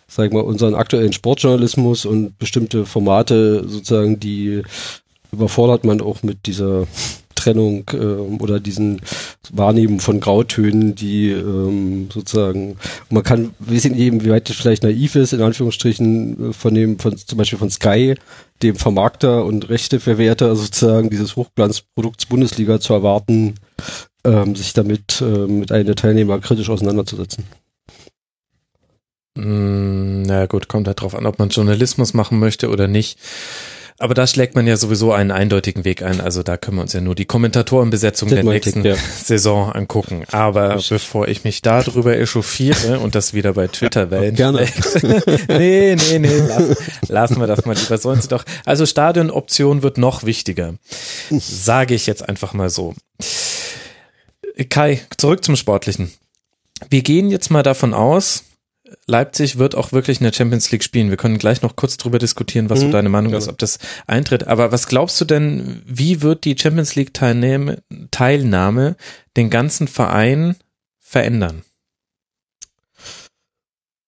sag 0.07 0.33
mal, 0.33 0.41
unseren 0.41 0.75
aktuellen 0.75 1.13
Sportjournalismus 1.13 2.05
und 2.05 2.37
bestimmte 2.37 2.85
Formate 2.85 3.67
sozusagen, 3.67 4.19
die 4.19 4.63
überfordert 5.31 5.83
man 5.83 6.01
auch 6.01 6.23
mit 6.23 6.45
dieser 6.45 6.87
Trennung 7.47 7.85
äh, 7.93 7.97
oder 8.41 8.59
diesen 8.59 9.01
Wahrnehmen 9.51 9.99
von 9.99 10.19
Grautönen, 10.19 10.95
die 10.95 11.31
ähm, 11.31 12.09
sozusagen, 12.11 12.77
man 13.09 13.23
kann, 13.23 13.51
wir 13.59 13.79
sehen 13.79 13.97
eben, 13.97 14.23
wie 14.23 14.29
weit 14.29 14.49
das 14.49 14.57
vielleicht 14.57 14.83
naiv 14.83 15.15
ist, 15.15 15.33
in 15.33 15.41
Anführungsstrichen, 15.41 16.49
äh, 16.49 16.53
von 16.53 16.73
dem, 16.73 16.99
von 16.99 17.15
zum 17.17 17.37
Beispiel 17.37 17.59
von 17.59 17.69
Sky, 17.69 18.15
dem 18.63 18.75
Vermarkter 18.75 19.45
und 19.45 19.69
Rechteverwerter 19.69 20.55
sozusagen 20.55 21.09
dieses 21.09 21.35
Hochglanzprodukts 21.35 22.25
Bundesliga 22.25 22.79
zu 22.79 22.93
erwarten, 22.93 23.55
ähm, 24.25 24.55
sich 24.55 24.73
damit 24.73 25.21
äh, 25.21 25.47
mit 25.47 25.71
einem 25.71 25.85
der 25.85 25.95
Teilnehmer 25.95 26.39
kritisch 26.39 26.69
auseinanderzusetzen. 26.69 27.45
Mm, 29.35 30.23
na 30.23 30.47
gut, 30.47 30.67
kommt 30.67 30.87
halt 30.87 30.99
drauf 31.01 31.15
an, 31.15 31.25
ob 31.25 31.39
man 31.39 31.49
Journalismus 31.49 32.13
machen 32.13 32.39
möchte 32.39 32.69
oder 32.69 32.87
nicht. 32.87 33.19
Aber 33.99 34.13
da 34.13 34.27
schlägt 34.27 34.53
man 34.53 34.67
ja 34.67 34.77
sowieso 34.77 35.11
einen 35.11 35.31
eindeutigen 35.31 35.83
Weg 35.83 36.03
ein. 36.03 36.21
Also 36.21 36.43
da 36.43 36.55
können 36.55 36.77
wir 36.77 36.83
uns 36.83 36.93
ja 36.93 37.01
nur 37.01 37.15
die 37.15 37.25
Kommentatorenbesetzung 37.25 38.29
der 38.29 38.43
nächsten 38.43 38.85
ja. 38.85 38.95
Saison 38.95 39.71
angucken. 39.71 40.23
Aber 40.31 40.75
ich 40.75 40.89
bevor 40.89 41.27
ich 41.27 41.43
mich 41.43 41.63
darüber 41.63 42.15
echauffiere 42.15 42.99
und 42.99 43.15
das 43.15 43.33
wieder 43.33 43.53
bei 43.53 43.67
Twitter 43.67 44.11
wellen. 44.11 44.35
Gerne. 44.35 44.67
nee, 45.47 45.95
nee, 45.95 46.19
nee, 46.19 46.37
lassen, 46.37 46.75
lassen 47.07 47.39
wir 47.39 47.47
das 47.47 47.65
mal 47.65 47.75
lieber. 47.75 47.97
Sollen 47.97 48.21
sie 48.21 48.27
doch. 48.27 48.45
Also 48.65 48.85
Stadionoption 48.85 49.81
wird 49.81 49.97
noch 49.97 50.23
wichtiger. 50.23 50.75
Sage 51.31 51.95
ich 51.95 52.05
jetzt 52.05 52.27
einfach 52.27 52.53
mal 52.53 52.69
so. 52.69 52.93
Kai, 54.69 55.01
zurück 55.17 55.43
zum 55.43 55.55
Sportlichen. 55.55 56.11
Wir 56.89 57.01
gehen 57.01 57.31
jetzt 57.31 57.49
mal 57.49 57.63
davon 57.63 57.95
aus, 57.95 58.43
Leipzig 59.05 59.57
wird 59.57 59.75
auch 59.75 59.91
wirklich 59.91 60.19
in 60.19 60.23
der 60.23 60.33
Champions 60.33 60.71
League 60.71 60.83
spielen. 60.83 61.09
Wir 61.09 61.17
können 61.17 61.37
gleich 61.37 61.61
noch 61.61 61.75
kurz 61.75 61.97
drüber 61.97 62.19
diskutieren, 62.19 62.69
was 62.69 62.79
mhm. 62.79 62.85
so 62.85 62.91
deine 62.91 63.09
Meinung 63.09 63.31
ja. 63.31 63.37
ist, 63.37 63.47
ob 63.47 63.57
das 63.57 63.79
eintritt. 64.05 64.47
Aber 64.47 64.71
was 64.71 64.87
glaubst 64.87 65.19
du 65.19 65.25
denn, 65.25 65.81
wie 65.85 66.21
wird 66.21 66.45
die 66.45 66.57
Champions 66.57 66.95
League 66.95 67.13
Teilnahme, 67.13 67.81
Teilnahme 68.11 68.95
den 69.35 69.49
ganzen 69.49 69.87
Verein 69.87 70.55
verändern? 70.99 71.63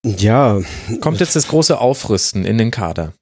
Ja. 0.04 0.60
Kommt 1.00 1.20
jetzt 1.20 1.36
das 1.36 1.48
große 1.48 1.78
Aufrüsten 1.78 2.44
in 2.44 2.58
den 2.58 2.70
Kader? 2.70 3.12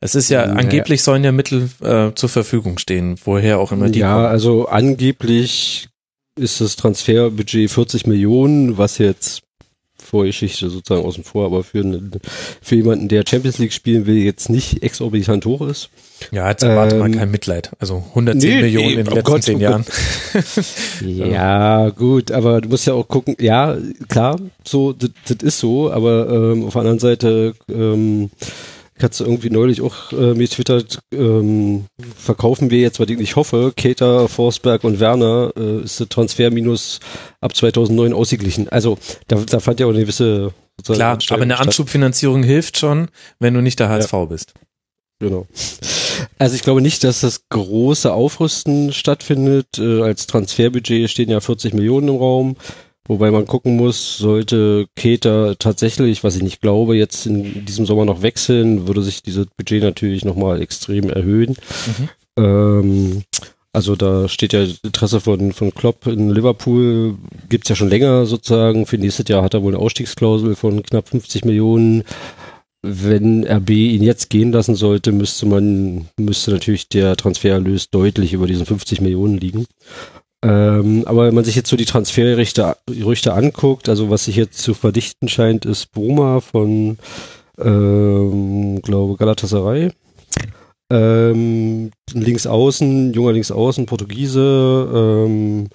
Es 0.00 0.14
ist 0.14 0.28
ja, 0.28 0.42
angeblich 0.42 1.02
sollen 1.02 1.24
ja 1.24 1.32
Mittel 1.32 1.70
äh, 1.80 2.12
zur 2.14 2.28
Verfügung 2.28 2.76
stehen, 2.78 3.18
woher 3.24 3.58
auch 3.58 3.72
immer 3.72 3.88
die 3.88 4.00
Ja, 4.00 4.14
kommen. 4.14 4.26
also 4.26 4.66
angeblich 4.68 5.88
ist 6.38 6.60
das 6.60 6.76
Transferbudget 6.76 7.70
40 7.70 8.06
Millionen, 8.06 8.76
was 8.76 8.98
jetzt 8.98 9.43
Vorgeschichte 10.04 10.70
sozusagen 10.70 11.06
außen 11.06 11.24
vor, 11.24 11.46
aber 11.46 11.64
für, 11.64 11.80
einen, 11.80 12.12
für 12.62 12.76
jemanden, 12.76 13.08
der 13.08 13.24
Champions 13.26 13.58
League 13.58 13.72
spielen 13.72 14.06
will, 14.06 14.16
jetzt 14.16 14.50
nicht 14.50 14.82
exorbitant 14.82 15.44
hoch 15.46 15.62
ist. 15.62 15.90
Ja, 16.30 16.48
jetzt 16.48 16.62
erwartet 16.62 16.94
ähm, 16.94 16.98
man 17.00 17.12
kein 17.12 17.30
Mitleid. 17.30 17.72
Also 17.78 18.04
110 18.10 18.50
nee, 18.50 18.62
Millionen 18.62 18.86
nee, 18.86 18.92
in 18.92 18.98
den 18.98 19.08
oh 19.08 19.14
letzten 19.14 19.30
Gott, 19.30 19.42
zehn 19.42 19.56
oh 19.56 19.60
Jahren. 19.60 19.84
ja, 21.04 21.90
gut, 21.90 22.30
aber 22.30 22.60
du 22.60 22.68
musst 22.68 22.86
ja 22.86 22.94
auch 22.94 23.08
gucken, 23.08 23.36
ja, 23.40 23.76
klar, 24.08 24.38
so, 24.64 24.92
das 24.92 25.12
ist 25.42 25.58
so, 25.58 25.90
aber 25.90 26.28
ähm, 26.30 26.66
auf 26.66 26.72
der 26.72 26.80
anderen 26.80 26.98
Seite 26.98 27.54
ähm, 27.68 28.30
ich 28.96 29.02
hatte 29.02 29.24
irgendwie 29.24 29.50
neulich 29.50 29.80
auch 29.80 30.12
äh, 30.12 30.34
mir 30.34 30.48
twittert, 30.48 31.00
ähm, 31.12 31.86
verkaufen 32.16 32.70
wir 32.70 32.78
jetzt, 32.78 33.00
was 33.00 33.08
ich 33.08 33.18
nicht 33.18 33.36
hoffe, 33.36 33.72
Keter, 33.76 34.28
Forsberg 34.28 34.84
und 34.84 35.00
Werner, 35.00 35.52
äh, 35.56 35.82
ist 35.82 36.00
der 36.00 36.08
Transferminus 36.08 37.00
ab 37.40 37.56
2009 37.56 38.12
ausgeglichen. 38.12 38.68
Also 38.68 38.98
da, 39.26 39.36
da 39.36 39.60
fand 39.60 39.80
ja 39.80 39.86
auch 39.86 39.90
eine 39.90 40.00
gewisse 40.00 40.52
Klar, 40.82 41.18
aber 41.30 41.42
eine 41.42 41.60
Anschubfinanzierung 41.60 42.42
hilft 42.42 42.78
schon, 42.78 43.08
wenn 43.38 43.54
du 43.54 43.60
nicht 43.60 43.78
der 43.78 43.88
HSV 43.88 44.12
ja. 44.12 44.24
bist. 44.24 44.54
Genau. 45.20 45.46
Also 46.38 46.56
ich 46.56 46.62
glaube 46.62 46.80
nicht, 46.80 47.04
dass 47.04 47.20
das 47.20 47.48
große 47.48 48.12
Aufrüsten 48.12 48.92
stattfindet. 48.92 49.78
Äh, 49.78 50.02
als 50.02 50.26
Transferbudget 50.26 51.08
stehen 51.10 51.30
ja 51.30 51.40
40 51.40 51.74
Millionen 51.74 52.08
im 52.08 52.16
Raum. 52.16 52.56
Wobei 53.06 53.30
man 53.30 53.46
gucken 53.46 53.76
muss, 53.76 54.16
sollte 54.16 54.86
Keter 54.96 55.56
tatsächlich, 55.58 56.24
was 56.24 56.36
ich 56.36 56.42
nicht 56.42 56.62
glaube, 56.62 56.96
jetzt 56.96 57.26
in 57.26 57.66
diesem 57.66 57.84
Sommer 57.84 58.06
noch 58.06 58.22
wechseln, 58.22 58.88
würde 58.88 59.02
sich 59.02 59.22
dieses 59.22 59.46
Budget 59.58 59.82
natürlich 59.82 60.24
nochmal 60.24 60.62
extrem 60.62 61.10
erhöhen. 61.10 61.56
Mhm. 61.86 62.08
Ähm, 62.42 63.22
also 63.74 63.96
da 63.96 64.28
steht 64.28 64.52
ja 64.52 64.64
Interesse 64.84 65.20
von, 65.20 65.52
von 65.52 65.74
Klopp 65.74 66.06
in 66.06 66.30
Liverpool, 66.30 67.16
gibt's 67.48 67.68
ja 67.68 67.74
schon 67.74 67.90
länger 67.90 68.24
sozusagen. 68.24 68.86
Für 68.86 68.98
nächstes 68.98 69.28
Jahr 69.28 69.42
hat 69.42 69.52
er 69.52 69.62
wohl 69.62 69.74
eine 69.74 69.82
Ausstiegsklausel 69.82 70.54
von 70.54 70.82
knapp 70.84 71.08
50 71.08 71.44
Millionen. 71.44 72.04
Wenn 72.82 73.44
RB 73.44 73.70
ihn 73.70 74.02
jetzt 74.02 74.30
gehen 74.30 74.52
lassen 74.52 74.76
sollte, 74.76 75.10
müsste 75.10 75.46
man, 75.46 76.06
müsste 76.16 76.52
natürlich 76.52 76.88
der 76.88 77.16
Transfererlös 77.16 77.90
deutlich 77.90 78.32
über 78.32 78.46
diesen 78.46 78.64
50 78.64 79.00
Millionen 79.00 79.38
liegen. 79.38 79.66
Ähm, 80.44 81.04
aber 81.06 81.26
wenn 81.26 81.34
man 81.34 81.44
sich 81.44 81.56
jetzt 81.56 81.70
so 81.70 81.76
die 81.76 81.86
Transfergerüchte 81.86 82.76
Gerüchte 82.86 83.32
anguckt, 83.32 83.88
also 83.88 84.10
was 84.10 84.26
sich 84.26 84.36
jetzt 84.36 84.58
zu 84.58 84.74
verdichten 84.74 85.28
scheint, 85.28 85.64
ist 85.64 85.90
Bruma 85.92 86.40
von, 86.40 86.98
ähm, 87.58 88.82
glaube 88.82 89.16
Galatasaray. 89.16 89.90
Ähm, 90.90 91.90
links 92.12 92.46
außen, 92.46 93.14
junger 93.14 93.32
links 93.32 93.50
außen, 93.50 93.86
Portugiese, 93.86 95.26
ähm, 95.26 95.68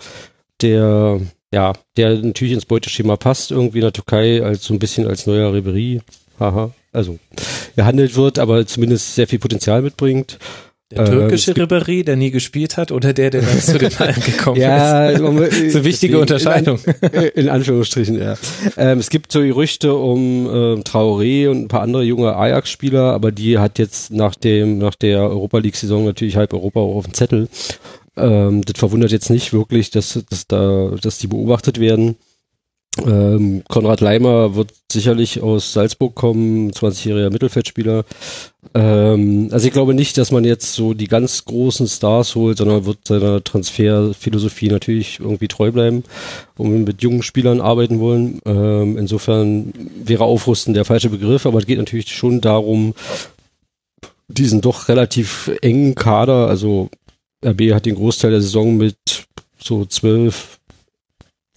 der 0.62 1.20
ja, 1.52 1.74
der 1.98 2.20
natürlich 2.20 2.54
ins 2.54 2.66
Beuteschema 2.66 3.16
passt, 3.18 3.50
irgendwie 3.50 3.80
in 3.80 3.86
der 3.86 3.94
Türkei 3.94 4.44
als 4.44 4.66
so 4.66 4.74
ein 4.74 4.80
bisschen 4.80 5.08
als 5.08 5.26
neuer 5.26 5.52
Ribery, 5.52 6.02
haha, 6.40 6.72
also 6.92 7.18
gehandelt 7.76 8.16
wird, 8.16 8.38
aber 8.38 8.68
zumindest 8.68 9.16
sehr 9.16 9.28
viel 9.28 9.40
Potenzial 9.40 9.82
mitbringt. 9.82 10.38
Der 10.92 11.06
türkische 11.06 11.52
äh, 11.52 11.54
Ribéry, 11.54 12.04
der 12.04 12.16
nie 12.16 12.32
gespielt 12.32 12.76
hat, 12.76 12.92
oder 12.92 13.14
der, 13.14 13.30
der 13.30 13.44
dann 13.44 13.60
zu 13.62 13.78
den 13.78 13.92
Bayern 13.96 14.20
gekommen 14.22 14.60
ja, 14.60 15.10
ist? 15.10 15.14
Ja, 15.14 15.18
so 15.20 15.28
eine 15.28 15.84
wichtige 15.86 16.18
Unterscheidung. 16.18 16.80
In, 17.12 17.44
in, 17.44 17.50
Anführungsstrichen, 17.50 18.20
ja. 18.20 18.36
Ähm, 18.76 18.98
es 18.98 19.12
gibt 19.12 19.32
so 19.32 19.42
Gerüchte 19.42 19.94
um 19.94 20.48
äh, 20.48 20.82
Traoré 20.82 21.48
und 21.48 21.62
ein 21.62 21.68
paar 21.68 21.82
andere 21.82 22.04
junge 22.04 22.36
Ajax-Spieler, 22.36 23.14
aber 23.14 23.32
die 23.32 23.60
hat 23.60 23.78
jetzt 23.78 24.12
nach 24.12 24.34
dem 24.34 24.80
nach 24.80 24.96
der 24.96 25.22
Europa 25.22 25.60
League-Saison 25.60 26.06
natürlich 26.06 26.38
halb 26.38 26.54
Europa 26.54 26.80
auch 26.80 26.96
auf 26.96 27.06
dem 27.06 27.14
Zettel. 27.14 27.50
Ähm, 28.18 28.64
das 28.64 28.80
verwundert 28.80 29.12
jetzt 29.12 29.30
nicht 29.30 29.54
wirklich, 29.54 29.92
dass, 29.92 30.20
dass 30.28 30.48
da, 30.48 30.92
dass 31.00 31.20
die 31.20 31.28
beobachtet 31.28 31.80
werden. 31.80 32.18
Ähm, 32.98 33.64
Konrad 33.68 34.02
Leimer 34.02 34.56
wird 34.56 34.74
sicherlich 34.92 35.42
aus 35.42 35.74
Salzburg 35.74 36.16
kommen, 36.16 36.72
20-jähriger 36.72 37.30
Mittelfeldspieler. 37.30 38.04
Ähm, 38.74 39.50
also 39.52 39.68
ich 39.68 39.74
glaube 39.74 39.94
nicht, 39.94 40.18
dass 40.18 40.32
man 40.32 40.44
jetzt 40.44 40.74
so 40.74 40.94
die 40.94 41.08
ganz 41.08 41.46
großen 41.46 41.88
Stars 41.88 42.36
holt, 42.36 42.58
sondern 42.58 42.86
wird 42.86 43.08
seiner 43.08 43.44
Transferphilosophie 43.44 44.70
natürlich 44.70 45.20
irgendwie 45.20 45.48
treu 45.48 45.72
bleiben 45.72 46.04
und 46.58 46.84
mit 46.84 47.02
jungen 47.02 47.24
Spielern 47.24 47.62
arbeiten 47.62 48.00
wollen. 48.00 48.40
Ähm, 48.46 48.98
insofern 48.98 49.72
wäre 50.04 50.26
Aufrüsten 50.26 50.74
der 50.74 50.86
falsche 50.86 51.10
Begriff, 51.10 51.46
aber 51.46 51.60
es 51.60 51.66
geht 51.66 51.78
natürlich 51.78 52.14
schon 52.14 52.42
darum, 52.42 52.94
diesen 54.28 54.62
doch 54.62 54.90
relativ 54.90 55.52
engen 55.62 55.96
Kader, 55.96 56.48
also 56.48 56.90
RB 57.46 57.74
hat 57.74 57.86
den 57.86 57.96
Großteil 57.96 58.32
der 58.32 58.42
Saison 58.42 58.78
mit 58.78 58.98
so 59.62 59.86
zwölf, 59.86 60.59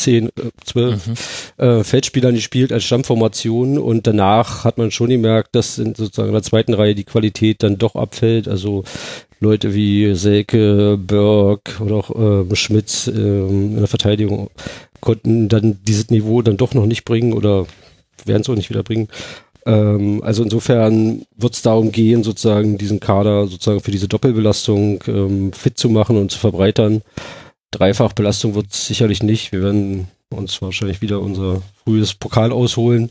zehn, 0.02 0.28
äh, 0.28 0.50
zwölf 0.64 1.06
mhm. 1.06 1.64
äh, 1.64 1.84
Feldspielern 1.84 2.34
gespielt 2.34 2.72
als 2.72 2.84
Stammformation 2.84 3.78
und 3.78 4.06
danach 4.06 4.64
hat 4.64 4.78
man 4.78 4.90
schon 4.90 5.08
gemerkt, 5.08 5.54
dass 5.54 5.78
in 5.78 5.94
sozusagen 5.94 6.28
in 6.28 6.34
der 6.34 6.42
zweiten 6.42 6.74
Reihe 6.74 6.94
die 6.94 7.04
Qualität 7.04 7.62
dann 7.62 7.78
doch 7.78 7.94
abfällt. 7.94 8.48
Also 8.48 8.84
Leute 9.40 9.74
wie 9.74 10.14
Selke, 10.14 10.98
Berg 10.98 11.80
oder 11.80 11.96
auch 11.96 12.50
äh, 12.50 12.56
Schmitz 12.56 13.08
äh, 13.08 13.10
in 13.10 13.76
der 13.76 13.88
Verteidigung 13.88 14.50
konnten 15.00 15.48
dann 15.48 15.78
dieses 15.86 16.10
Niveau 16.10 16.42
dann 16.42 16.56
doch 16.56 16.74
noch 16.74 16.86
nicht 16.86 17.04
bringen 17.04 17.32
oder 17.32 17.66
werden 18.24 18.42
es 18.42 18.48
auch 18.48 18.54
nicht 18.54 18.70
wieder 18.70 18.84
bringen. 18.84 19.08
Ähm, 19.66 20.22
also 20.24 20.42
insofern 20.42 21.24
wird 21.36 21.54
es 21.54 21.62
darum 21.62 21.92
gehen, 21.92 22.22
sozusagen 22.22 22.78
diesen 22.78 23.00
Kader 23.00 23.46
sozusagen 23.46 23.80
für 23.80 23.90
diese 23.90 24.08
Doppelbelastung 24.08 25.02
ähm, 25.06 25.52
fit 25.52 25.78
zu 25.78 25.88
machen 25.88 26.16
und 26.16 26.30
zu 26.30 26.38
verbreitern. 26.38 27.02
Dreifachbelastung 27.72 28.54
wird 28.54 28.66
es 28.70 28.86
sicherlich 28.86 29.22
nicht. 29.22 29.50
Wir 29.50 29.62
werden 29.62 30.08
uns 30.30 30.62
wahrscheinlich 30.62 31.02
wieder 31.02 31.20
unser 31.20 31.62
frühes 31.84 32.14
Pokal 32.14 32.52
ausholen 32.52 33.10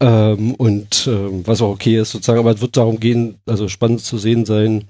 ähm, 0.00 0.54
und 0.54 1.06
ähm, 1.06 1.42
was 1.46 1.60
auch 1.62 1.70
okay 1.70 1.98
ist 1.98 2.12
sozusagen. 2.12 2.38
Aber 2.38 2.52
es 2.52 2.60
wird 2.60 2.76
darum 2.76 3.00
gehen, 3.00 3.36
also 3.46 3.68
spannend 3.68 4.02
zu 4.02 4.18
sehen 4.18 4.44
sein, 4.44 4.84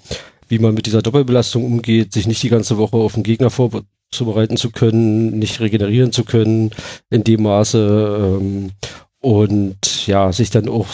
wie 0.48 0.58
man 0.58 0.74
mit 0.74 0.86
dieser 0.86 1.02
Doppelbelastung 1.02 1.64
umgeht, 1.64 2.12
sich 2.12 2.26
nicht 2.26 2.42
die 2.42 2.48
ganze 2.48 2.78
Woche 2.78 2.96
auf 2.96 3.14
den 3.14 3.22
Gegner 3.22 3.50
vorzubereiten 3.50 4.56
zu 4.56 4.70
können, 4.70 5.38
nicht 5.38 5.60
regenerieren 5.60 6.12
zu 6.12 6.24
können 6.24 6.70
in 7.10 7.24
dem 7.24 7.42
Maße 7.42 8.38
ähm, 8.40 8.70
und 9.20 10.06
ja, 10.06 10.32
sich 10.32 10.50
dann 10.50 10.68
auch 10.68 10.86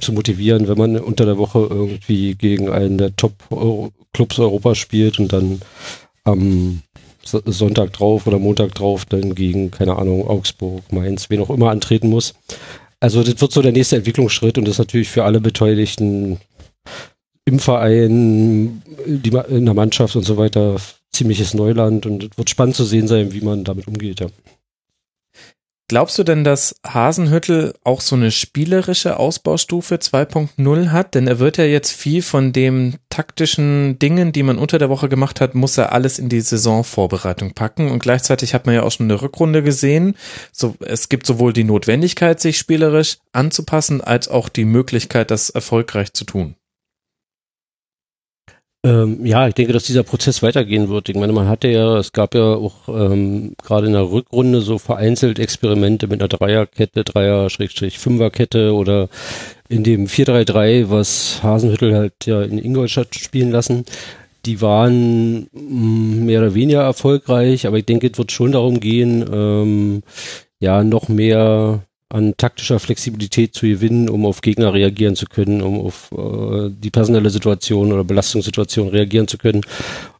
zu 0.00 0.12
motivieren, 0.12 0.66
wenn 0.68 0.78
man 0.78 0.98
unter 0.98 1.26
der 1.26 1.38
Woche 1.38 1.66
irgendwie 1.70 2.34
gegen 2.34 2.70
einen 2.70 2.98
der 2.98 3.14
Top-Clubs 3.14 4.38
Europas 4.38 4.78
spielt 4.78 5.20
und 5.20 5.32
dann 5.32 5.60
am 6.24 6.82
Sonntag 7.22 7.92
drauf 7.92 8.26
oder 8.26 8.38
Montag 8.38 8.74
drauf 8.74 9.04
dann 9.04 9.34
gegen, 9.34 9.70
keine 9.70 9.96
Ahnung, 9.96 10.26
Augsburg, 10.26 10.92
Mainz, 10.92 11.30
wen 11.30 11.40
auch 11.40 11.50
immer 11.50 11.70
antreten 11.70 12.08
muss. 12.08 12.34
Also 13.00 13.22
das 13.22 13.40
wird 13.40 13.52
so 13.52 13.62
der 13.62 13.72
nächste 13.72 13.96
Entwicklungsschritt 13.96 14.58
und 14.58 14.64
das 14.64 14.72
ist 14.74 14.78
natürlich 14.78 15.08
für 15.08 15.24
alle 15.24 15.40
Beteiligten 15.40 16.38
im 17.44 17.58
Verein, 17.58 18.82
die, 19.06 19.30
in 19.48 19.64
der 19.64 19.74
Mannschaft 19.74 20.16
und 20.16 20.24
so 20.24 20.36
weiter 20.36 20.76
ziemliches 21.12 21.54
Neuland 21.54 22.06
und 22.06 22.24
es 22.24 22.30
wird 22.36 22.50
spannend 22.50 22.76
zu 22.76 22.84
sehen 22.84 23.08
sein, 23.08 23.32
wie 23.32 23.40
man 23.40 23.64
damit 23.64 23.86
umgeht, 23.88 24.20
ja. 24.20 24.26
Glaubst 25.90 26.18
du 26.18 26.22
denn, 26.22 26.44
dass 26.44 26.76
Hasenhüttel 26.86 27.72
auch 27.82 28.02
so 28.02 28.14
eine 28.14 28.30
spielerische 28.30 29.16
Ausbaustufe 29.16 29.94
2.0 29.94 30.90
hat? 30.90 31.14
Denn 31.14 31.26
er 31.26 31.38
wird 31.38 31.56
ja 31.56 31.64
jetzt 31.64 31.92
viel 31.92 32.20
von 32.20 32.52
dem 32.52 32.96
taktischen 33.08 33.98
Dingen, 33.98 34.32
die 34.32 34.42
man 34.42 34.58
unter 34.58 34.78
der 34.78 34.90
Woche 34.90 35.08
gemacht 35.08 35.40
hat, 35.40 35.54
muss 35.54 35.78
er 35.78 35.92
alles 35.92 36.18
in 36.18 36.28
die 36.28 36.42
Saisonvorbereitung 36.42 37.54
packen. 37.54 37.90
Und 37.90 38.00
gleichzeitig 38.00 38.52
hat 38.52 38.66
man 38.66 38.74
ja 38.74 38.82
auch 38.82 38.92
schon 38.92 39.06
eine 39.06 39.22
Rückrunde 39.22 39.62
gesehen. 39.62 40.14
So, 40.52 40.76
es 40.80 41.08
gibt 41.08 41.24
sowohl 41.26 41.54
die 41.54 41.64
Notwendigkeit, 41.64 42.38
sich 42.38 42.58
spielerisch 42.58 43.16
anzupassen, 43.32 44.02
als 44.02 44.28
auch 44.28 44.50
die 44.50 44.66
Möglichkeit, 44.66 45.30
das 45.30 45.48
erfolgreich 45.48 46.12
zu 46.12 46.24
tun. 46.24 46.57
Ähm, 48.88 49.26
ja, 49.26 49.46
ich 49.46 49.54
denke, 49.54 49.74
dass 49.74 49.84
dieser 49.84 50.02
Prozess 50.02 50.42
weitergehen 50.42 50.88
wird. 50.88 51.10
Ich 51.10 51.14
meine, 51.14 51.34
man 51.34 51.46
hatte 51.46 51.68
ja, 51.68 51.98
es 51.98 52.12
gab 52.12 52.34
ja 52.34 52.54
auch 52.54 52.88
ähm, 52.88 53.54
gerade 53.62 53.86
in 53.86 53.92
der 53.92 54.10
Rückrunde 54.10 54.62
so 54.62 54.78
vereinzelt 54.78 55.38
Experimente 55.38 56.06
mit 56.06 56.22
einer 56.22 56.28
Dreierkette, 56.28 57.04
Dreier-Fünferkette 57.04 58.72
oder 58.72 59.10
in 59.68 59.84
dem 59.84 60.06
4-3-3, 60.06 60.88
was 60.88 61.42
Hasenhüttel 61.42 61.94
halt 61.94 62.14
ja 62.24 62.40
in 62.40 62.56
Ingolstadt 62.56 63.14
spielen 63.14 63.50
lassen. 63.50 63.84
Die 64.46 64.62
waren 64.62 65.50
mm, 65.52 66.24
mehr 66.24 66.40
oder 66.40 66.54
weniger 66.54 66.80
erfolgreich, 66.80 67.66
aber 67.66 67.76
ich 67.76 67.84
denke, 67.84 68.08
es 68.10 68.16
wird 68.16 68.32
schon 68.32 68.52
darum 68.52 68.80
gehen, 68.80 69.22
ähm, 69.30 70.02
ja, 70.60 70.82
noch 70.82 71.08
mehr 71.08 71.82
an 72.10 72.34
taktischer 72.36 72.78
Flexibilität 72.78 73.54
zu 73.54 73.66
gewinnen, 73.66 74.08
um 74.08 74.24
auf 74.24 74.40
Gegner 74.40 74.72
reagieren 74.72 75.14
zu 75.14 75.26
können, 75.26 75.60
um 75.60 75.80
auf 75.80 76.10
äh, 76.12 76.70
die 76.70 76.90
personelle 76.90 77.30
Situation 77.30 77.92
oder 77.92 78.04
Belastungssituation 78.04 78.88
reagieren 78.88 79.28
zu 79.28 79.36
können. 79.36 79.60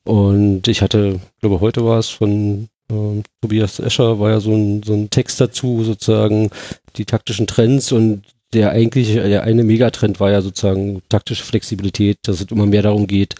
Und 0.05 0.69
ich 0.69 0.82
hatte, 0.82 1.20
glaube 1.40 1.60
heute 1.60 1.85
war 1.85 1.98
es 1.98 2.09
von 2.09 2.69
äh, 2.90 3.23
Tobias 3.40 3.78
Escher, 3.78 4.20
war 4.20 4.31
ja 4.31 4.40
so 4.40 4.55
ein, 4.55 4.82
so 4.82 4.93
ein 4.93 5.09
Text 5.09 5.40
dazu, 5.40 5.82
sozusagen 5.82 6.51
die 6.97 7.06
taktischen 7.06 7.47
Trends 7.47 7.93
und 7.93 8.23
der 8.52 8.70
eigentlich, 8.70 9.12
der 9.12 9.44
eine 9.44 9.65
Megatrend 9.65 10.20
war 10.20 10.31
ja 10.31 10.40
sozusagen 10.40 11.02
taktische 11.09 11.44
Flexibilität, 11.44 12.19
dass 12.23 12.40
es 12.40 12.51
immer 12.51 12.66
mehr 12.66 12.82
darum 12.82 13.06
geht, 13.06 13.35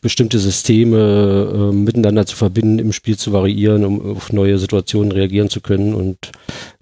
bestimmte 0.00 0.38
Systeme 0.38 1.70
äh, 1.70 1.74
miteinander 1.74 2.26
zu 2.26 2.36
verbinden, 2.36 2.78
im 2.78 2.92
Spiel 2.92 3.16
zu 3.16 3.32
variieren, 3.32 3.84
um 3.84 4.16
auf 4.16 4.32
neue 4.32 4.58
Situationen 4.58 5.12
reagieren 5.12 5.50
zu 5.50 5.60
können. 5.60 5.94
Und 5.94 6.32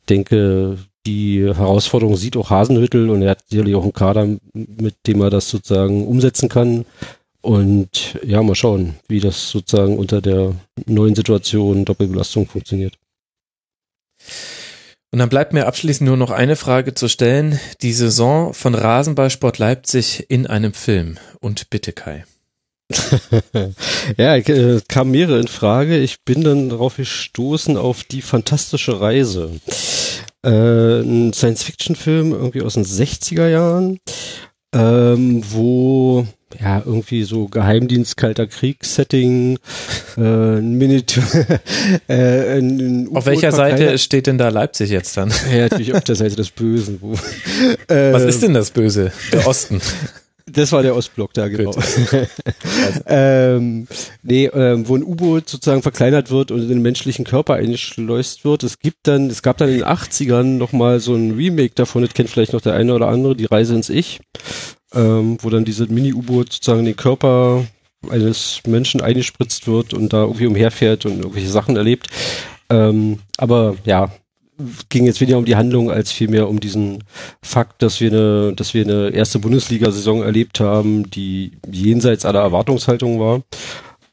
denke, 0.09 0.79
die 1.09 1.43
Herausforderung 1.43 2.17
sieht 2.17 2.37
auch 2.37 2.51
Hasenhüttel 2.51 3.09
und 3.09 3.23
er 3.23 3.31
hat 3.31 3.45
sicherlich 3.49 3.75
auch 3.75 3.83
einen 3.83 3.95
Kader, 3.95 4.29
mit 4.53 4.95
dem 5.07 5.23
er 5.23 5.31
das 5.31 5.49
sozusagen 5.49 6.07
umsetzen 6.07 6.51
kann. 6.51 6.85
Und 7.41 8.19
ja, 8.23 8.43
mal 8.43 8.55
schauen, 8.55 8.97
wie 9.09 9.21
das 9.21 9.49
sozusagen 9.49 9.97
unter 9.97 10.21
der 10.21 10.55
neuen 10.87 11.15
Situation 11.15 11.87
Doppelbelastung 11.87 12.47
funktioniert. 12.47 12.95
Und 15.11 15.21
dann 15.21 15.31
bleibt 15.31 15.55
mir 15.55 15.67
abschließend 15.67 16.07
nur 16.07 16.19
noch 16.19 16.31
eine 16.31 16.57
Frage 16.57 16.93
zu 16.93 17.09
stellen. 17.09 17.59
Die 17.81 17.95
Saison 17.95 18.53
von 18.53 18.75
Rasenballsport 18.75 19.57
Leipzig 19.57 20.27
in 20.29 20.47
einem 20.47 20.75
Film. 20.75 21.17
Und 21.41 21.71
bitte 21.71 21.93
Kai. 21.93 22.27
ja, 24.19 24.37
äh, 24.37 24.81
kam 24.89 25.11
mehrere 25.11 25.41
in 25.41 25.49
Frage. 25.49 25.97
Ich 25.99 26.23
bin 26.25 26.43
dann 26.43 26.69
darauf 26.69 26.97
gestoßen 26.97 27.79
auf 27.79 28.05
die 28.05 28.21
fantastische 28.21 29.01
Reise 29.01 29.53
äh, 30.45 31.01
ein 31.01 31.33
Science-Fiction-Film 31.33 32.33
irgendwie 32.33 32.63
aus 32.63 32.75
den 32.75 32.85
60er 32.85 33.49
Jahren, 33.49 33.99
ähm, 34.75 35.43
wo 35.51 36.27
ja, 36.61 36.83
irgendwie 36.85 37.25
so 37.25 37.47
Geheimdienst, 37.47 38.17
kalter 38.17 38.47
Krieg-Setting, 38.47 39.59
äh, 40.17 40.21
ein 40.21 40.73
Miniatur. 40.75 41.23
äh, 42.09 42.59
ein 42.59 43.09
auf 43.15 43.27
welcher 43.27 43.53
Seite 43.53 43.99
steht 43.99 44.27
denn 44.27 44.39
da 44.39 44.49
Leipzig 44.49 44.91
jetzt 44.91 45.17
dann? 45.17 45.31
ja, 45.53 45.69
natürlich 45.69 45.95
auf 45.95 46.05
der 46.05 46.17
Seite 46.17 46.37
des 46.37 46.51
Bösen. 46.51 46.99
Wo, 47.01 47.13
äh, 47.93 48.13
Was 48.13 48.25
ist 48.25 48.43
denn 48.43 48.55
das 48.55 48.71
Böse? 48.71 49.13
Der 49.33 49.47
Osten. 49.47 49.81
Das 50.53 50.73
war 50.73 50.83
der 50.83 50.95
Ostblock 50.97 51.33
da, 51.35 51.49
genau. 51.49 51.75
ähm, 53.07 53.87
nee, 54.23 54.47
ähm, 54.47 54.89
wo 54.89 54.97
ein 54.97 55.03
U-Boot 55.03 55.49
sozusagen 55.49 55.83
verkleinert 55.83 56.31
wird 56.31 56.51
und 56.51 56.63
in 56.63 56.69
den 56.69 56.83
menschlichen 56.83 57.25
Körper 57.25 57.55
eingeschleust 57.55 58.45
wird. 58.45 58.63
Es 58.63 58.79
gibt 58.79 59.07
dann, 59.07 59.29
es 59.29 59.43
gab 59.43 59.59
dann 59.59 59.69
in 59.69 59.77
den 59.79 59.85
80ern 59.85 60.57
nochmal 60.59 61.01
so 61.01 61.15
ein 61.15 61.33
Remake 61.33 61.75
davon, 61.75 62.03
das 62.03 62.15
kennt 62.15 62.31
vielleicht 62.31 62.53
noch 62.53 62.61
der 62.61 62.75
eine 62.75 62.95
oder 62.95 63.09
andere, 63.09 63.37
die 63.37 63.47
Reise 63.47 63.75
ins 63.75 63.89
Ich, 63.89 64.21
ähm, 64.95 65.39
wo 65.43 65.51
dann 65.51 65.65
dieses 65.65 65.89
Mini-U-Boot 65.89 66.53
sozusagen 66.53 66.81
in 66.81 66.87
den 66.87 66.97
Körper 66.97 67.67
eines 68.09 68.63
Menschen 68.67 69.01
eingespritzt 69.01 69.67
wird 69.67 69.93
und 69.93 70.13
da 70.13 70.23
irgendwie 70.23 70.47
umherfährt 70.47 71.05
und 71.07 71.19
irgendwelche 71.19 71.49
Sachen 71.49 71.77
erlebt. 71.77 72.09
Ähm, 72.71 73.19
aber 73.37 73.77
ja, 73.85 74.11
ging 74.89 75.07
jetzt 75.07 75.21
weniger 75.21 75.39
um 75.39 75.45
die 75.45 75.57
Handlung 75.57 75.91
als 75.91 76.13
vielmehr 76.13 76.49
um 76.49 76.61
diesen 76.61 77.05
Fakt, 77.43 77.83
dass 77.83 78.01
wir 78.01 78.11
eine, 78.11 78.53
dass 78.55 78.75
wir 78.75 78.85
eine 78.85 79.11
erste 79.11 79.39
Bundesliga-Saison 79.39 80.23
erlebt 80.23 80.61
haben, 80.61 81.11
die 81.11 81.53
jenseits 81.71 82.25
aller 82.25 82.41
Erwartungshaltung 82.41 83.21
war. 83.21 83.43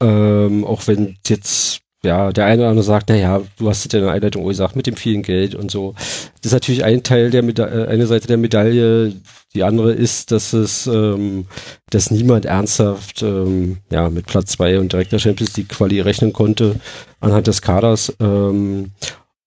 Ähm, 0.02 0.66
auch 0.66 0.88
wenn 0.88 1.18
jetzt 1.28 1.82
ja, 2.06 2.32
der 2.32 2.46
eine 2.46 2.62
oder 2.62 2.70
andere 2.70 2.84
sagt, 2.84 3.10
naja, 3.10 3.42
du 3.58 3.68
hast 3.68 3.86
es 3.86 3.92
ja 3.92 4.00
in 4.00 4.06
der 4.06 4.14
Einleitung 4.14 4.46
gesagt, 4.46 4.76
mit 4.76 4.86
dem 4.88 4.96
vielen 4.96 5.24
Geld 5.24 5.56
und 5.56 5.72
so. 5.72 5.94
Das 6.42 6.46
ist 6.46 6.54
natürlich 6.54 6.84
ein 6.84 7.04
Teil 7.04 7.32
der 7.32 7.42
Meda 7.42 7.68
äh, 7.68 7.88
eine 7.88 8.06
Seite 8.06 8.28
der 8.28 8.38
Medaille. 8.38 9.14
Die 9.56 9.64
andere 9.64 9.92
ist, 9.94 10.32
dass 10.32 10.54
es, 10.54 10.86
ähm, 10.86 11.48
dass 11.90 12.12
niemand 12.12 12.46
ernsthaft 12.46 13.24
ähm, 13.24 13.78
ja 13.92 14.10
mit 14.10 14.28
Platz 14.28 14.52
zwei 14.52 14.80
und 14.80 14.94
direkter 14.94 15.18
Champions 15.18 15.58
League 15.58 15.70
Quali 15.70 16.00
rechnen 16.00 16.32
konnte 16.32 16.76
anhand 17.20 17.48
des 17.48 17.62
Kaders. 17.62 18.16
Ähm, 18.20 18.92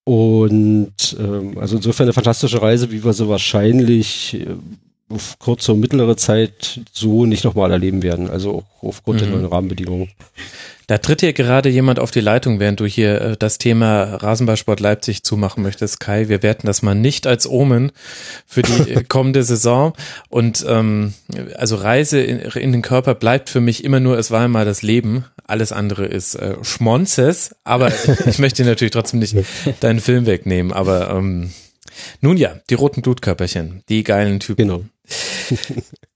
und 0.08 1.16
ähm, 1.20 1.58
also 1.58 1.76
insofern 1.76 2.06
eine 2.06 2.14
fantastische 2.14 2.62
Reise, 2.62 2.90
wie 2.90 3.04
wir 3.04 3.12
sie 3.12 3.28
wahrscheinlich 3.28 4.32
äh, 4.40 4.46
auf 5.10 5.38
kurze 5.38 5.72
und 5.74 5.80
mittlere 5.80 6.16
Zeit 6.16 6.80
so 6.92 7.26
nicht 7.26 7.44
nochmal 7.44 7.70
erleben 7.72 8.02
werden. 8.02 8.30
Also 8.30 8.54
auch 8.54 8.82
aufgrund 8.82 9.20
der 9.20 9.26
Mhm. 9.28 9.34
neuen 9.34 9.44
Rahmenbedingungen. 9.46 10.08
Da 10.88 10.96
tritt 10.96 11.20
hier 11.20 11.34
gerade 11.34 11.68
jemand 11.68 12.00
auf 12.00 12.10
die 12.10 12.22
Leitung, 12.22 12.60
während 12.60 12.80
du 12.80 12.86
hier 12.86 13.20
äh, 13.20 13.36
das 13.36 13.58
Thema 13.58 14.04
Rasenballsport 14.14 14.80
Leipzig 14.80 15.22
zumachen 15.22 15.62
möchtest, 15.62 16.00
Kai. 16.00 16.30
Wir 16.30 16.42
werten 16.42 16.66
das 16.66 16.80
mal 16.80 16.94
nicht 16.94 17.26
als 17.26 17.46
Omen 17.46 17.92
für 18.46 18.62
die 18.62 18.92
äh, 18.92 19.04
kommende 19.08 19.42
Saison. 19.42 19.92
Und 20.30 20.64
ähm, 20.66 21.12
also 21.56 21.76
Reise 21.76 22.22
in, 22.22 22.38
in 22.38 22.72
den 22.72 22.80
Körper 22.80 23.14
bleibt 23.14 23.50
für 23.50 23.60
mich 23.60 23.84
immer 23.84 24.00
nur, 24.00 24.18
es 24.18 24.30
war 24.30 24.44
einmal 24.44 24.64
das 24.64 24.80
Leben. 24.80 25.26
Alles 25.46 25.72
andere 25.72 26.06
ist 26.06 26.36
äh, 26.36 26.54
Schmonzes. 26.62 27.54
Aber 27.64 27.92
ich 28.26 28.38
möchte 28.38 28.62
dir 28.62 28.70
natürlich 28.70 28.92
trotzdem 28.92 29.20
nicht 29.20 29.36
deinen 29.80 30.00
Film 30.00 30.24
wegnehmen. 30.24 30.72
Aber 30.72 31.10
ähm, 31.10 31.52
nun 32.22 32.38
ja, 32.38 32.60
die 32.70 32.74
roten 32.74 33.02
Blutkörperchen, 33.02 33.82
die 33.90 34.04
geilen 34.04 34.40
Typen. 34.40 34.66
Genau. 34.66 34.84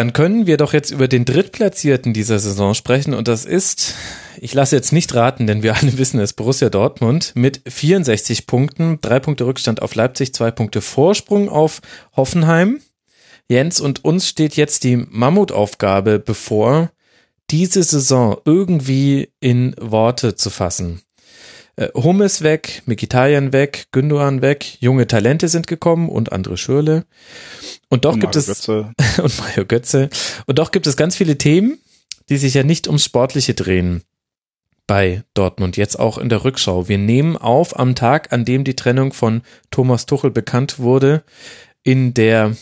Dann 0.00 0.14
können 0.14 0.46
wir 0.46 0.56
doch 0.56 0.72
jetzt 0.72 0.92
über 0.92 1.08
den 1.08 1.26
Drittplatzierten 1.26 2.14
dieser 2.14 2.38
Saison 2.38 2.72
sprechen 2.72 3.12
und 3.12 3.28
das 3.28 3.44
ist, 3.44 3.96
ich 4.40 4.54
lasse 4.54 4.74
jetzt 4.74 4.94
nicht 4.94 5.14
raten, 5.14 5.46
denn 5.46 5.62
wir 5.62 5.76
alle 5.76 5.98
wissen 5.98 6.18
es, 6.20 6.32
Borussia 6.32 6.70
Dortmund 6.70 7.32
mit 7.34 7.60
64 7.68 8.46
Punkten, 8.46 8.98
drei 9.02 9.20
Punkte 9.20 9.44
Rückstand 9.44 9.82
auf 9.82 9.94
Leipzig, 9.94 10.32
zwei 10.32 10.52
Punkte 10.52 10.80
Vorsprung 10.80 11.50
auf 11.50 11.82
Hoffenheim. 12.16 12.80
Jens 13.46 13.78
und 13.78 14.02
uns 14.02 14.26
steht 14.26 14.56
jetzt 14.56 14.84
die 14.84 14.96
Mammutaufgabe 14.96 16.18
bevor, 16.18 16.90
diese 17.50 17.82
Saison 17.82 18.38
irgendwie 18.46 19.34
in 19.38 19.74
Worte 19.78 20.34
zu 20.34 20.48
fassen. 20.48 21.02
Äh, 21.76 21.88
Hummels 21.94 22.42
weg, 22.42 22.82
Mikitarian 22.86 23.52
weg, 23.52 23.86
Gündogan 23.92 24.42
weg, 24.42 24.76
junge 24.80 25.06
Talente 25.06 25.48
sind 25.48 25.66
gekommen 25.66 26.08
und 26.08 26.32
andere 26.32 26.56
Schürle. 26.56 27.04
Und 27.88 28.04
doch 28.04 28.14
Und 28.14 28.20
gibt 28.20 28.34
Mario 28.34 28.40
es 28.40 28.46
Götze. 28.46 28.92
und 29.22 29.38
Mario 29.38 29.64
Götze. 29.66 30.10
Und 30.46 30.58
doch 30.58 30.70
gibt 30.70 30.86
es 30.86 30.96
ganz 30.96 31.16
viele 31.16 31.38
Themen, 31.38 31.78
die 32.28 32.36
sich 32.36 32.54
ja 32.54 32.62
nicht 32.62 32.86
ums 32.86 33.04
Sportliche 33.04 33.54
drehen 33.54 34.02
bei 34.86 35.22
Dortmund, 35.34 35.76
jetzt 35.76 36.00
auch 36.00 36.18
in 36.18 36.28
der 36.28 36.42
Rückschau. 36.42 36.88
Wir 36.88 36.98
nehmen 36.98 37.36
auf 37.36 37.78
am 37.78 37.94
Tag, 37.94 38.32
an 38.32 38.44
dem 38.44 38.64
die 38.64 38.74
Trennung 38.74 39.12
von 39.12 39.42
Thomas 39.70 40.04
Tuchel 40.04 40.32
bekannt 40.32 40.80
wurde, 40.80 41.22
in 41.84 42.12
der, 42.12 42.56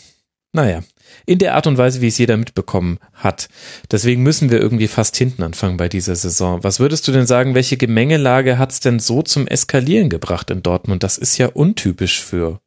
naja, 0.53 0.83
in 1.25 1.39
der 1.39 1.55
Art 1.55 1.67
und 1.67 1.77
Weise, 1.77 2.01
wie 2.01 2.07
es 2.07 2.17
jeder 2.17 2.37
mitbekommen 2.37 2.99
hat. 3.13 3.49
Deswegen 3.91 4.23
müssen 4.23 4.49
wir 4.49 4.59
irgendwie 4.59 4.87
fast 4.87 5.15
hinten 5.17 5.43
anfangen 5.43 5.77
bei 5.77 5.89
dieser 5.89 6.15
Saison. 6.15 6.63
Was 6.63 6.79
würdest 6.79 7.07
du 7.07 7.11
denn 7.11 7.27
sagen, 7.27 7.55
welche 7.55 7.77
Gemengelage 7.77 8.57
hat 8.57 8.71
es 8.71 8.79
denn 8.79 8.99
so 8.99 9.21
zum 9.21 9.47
Eskalieren 9.47 10.09
gebracht 10.09 10.49
in 10.49 10.63
Dortmund? 10.63 11.03
Das 11.03 11.17
ist 11.17 11.37
ja 11.37 11.47
untypisch 11.47 12.21
für 12.21 12.59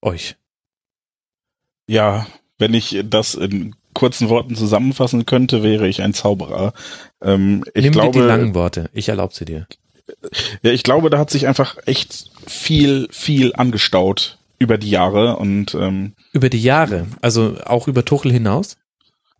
euch. 0.00 0.36
Ja, 1.86 2.26
wenn 2.58 2.74
ich 2.74 3.00
das 3.04 3.34
in 3.34 3.74
kurzen 3.94 4.28
Worten 4.28 4.56
zusammenfassen 4.56 5.26
könnte, 5.26 5.62
wäre 5.62 5.88
ich 5.88 6.02
ein 6.02 6.14
Zauberer. 6.14 6.72
Ähm, 7.20 7.64
ich 7.74 7.84
Nimm 7.84 7.92
dir 7.92 8.00
glaube, 8.00 8.18
die 8.18 8.24
langen 8.24 8.54
Worte. 8.54 8.88
Ich 8.92 9.08
erlaube 9.08 9.34
sie 9.34 9.44
dir. 9.44 9.66
Ja, 10.62 10.72
ich 10.72 10.82
glaube, 10.82 11.10
da 11.10 11.18
hat 11.18 11.30
sich 11.30 11.46
einfach 11.46 11.76
echt 11.86 12.30
viel, 12.46 13.08
viel 13.10 13.54
angestaut 13.54 14.38
über 14.62 14.78
die 14.78 14.90
Jahre 14.90 15.36
und 15.36 15.74
ähm, 15.74 16.12
Über 16.32 16.48
die 16.48 16.62
Jahre, 16.62 17.06
also 17.20 17.56
auch 17.66 17.88
über 17.88 18.04
Tuchel 18.04 18.32
hinaus? 18.32 18.76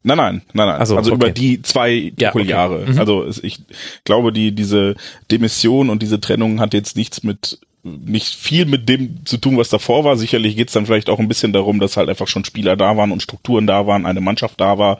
nein, 0.05 0.16
nein, 0.16 0.43
nein, 0.53 0.66
nein. 0.66 0.86
So, 0.86 0.97
also 0.97 1.12
okay. 1.12 1.16
über 1.16 1.31
die 1.31 1.62
zwei 1.62 2.12
Ja, 2.19 2.35
okay. 2.35 2.43
Jahre. 2.43 2.86
Mhm. 2.86 2.99
Also 2.99 3.27
ich 3.43 3.61
glaube, 4.05 4.32
die 4.32 4.53
diese 4.53 4.97
Demission 5.31 5.90
und 5.90 6.03
diese 6.03 6.20
Trennung 6.20 6.61
hat 6.61 6.74
jetzt 6.74 6.97
nichts 6.97 7.23
mit 7.23 7.61
nicht 7.85 8.35
viel 8.36 8.65
mit 8.65 8.89
dem 8.89 9.27
zu 9.27 9.39
tun, 9.39 9.57
was 9.57 9.69
davor 9.69 10.05
war. 10.05 10.16
Sicherlich 10.16 10.57
geht's 10.57 10.73
dann 10.73 10.86
vielleicht 10.86 11.11
auch 11.11 11.19
ein 11.19 11.27
bisschen 11.27 11.53
darum, 11.53 11.81
dass 11.81 11.97
halt 11.97 12.09
einfach 12.09 12.28
schon 12.28 12.44
Spieler 12.44 12.77
da 12.77 12.97
waren 12.97 13.11
und 13.11 13.23
Strukturen 13.23 13.66
da 13.66 13.86
waren, 13.89 14.07
eine 14.07 14.20
Mannschaft 14.20 14.61
da 14.61 14.78
war, 14.78 14.99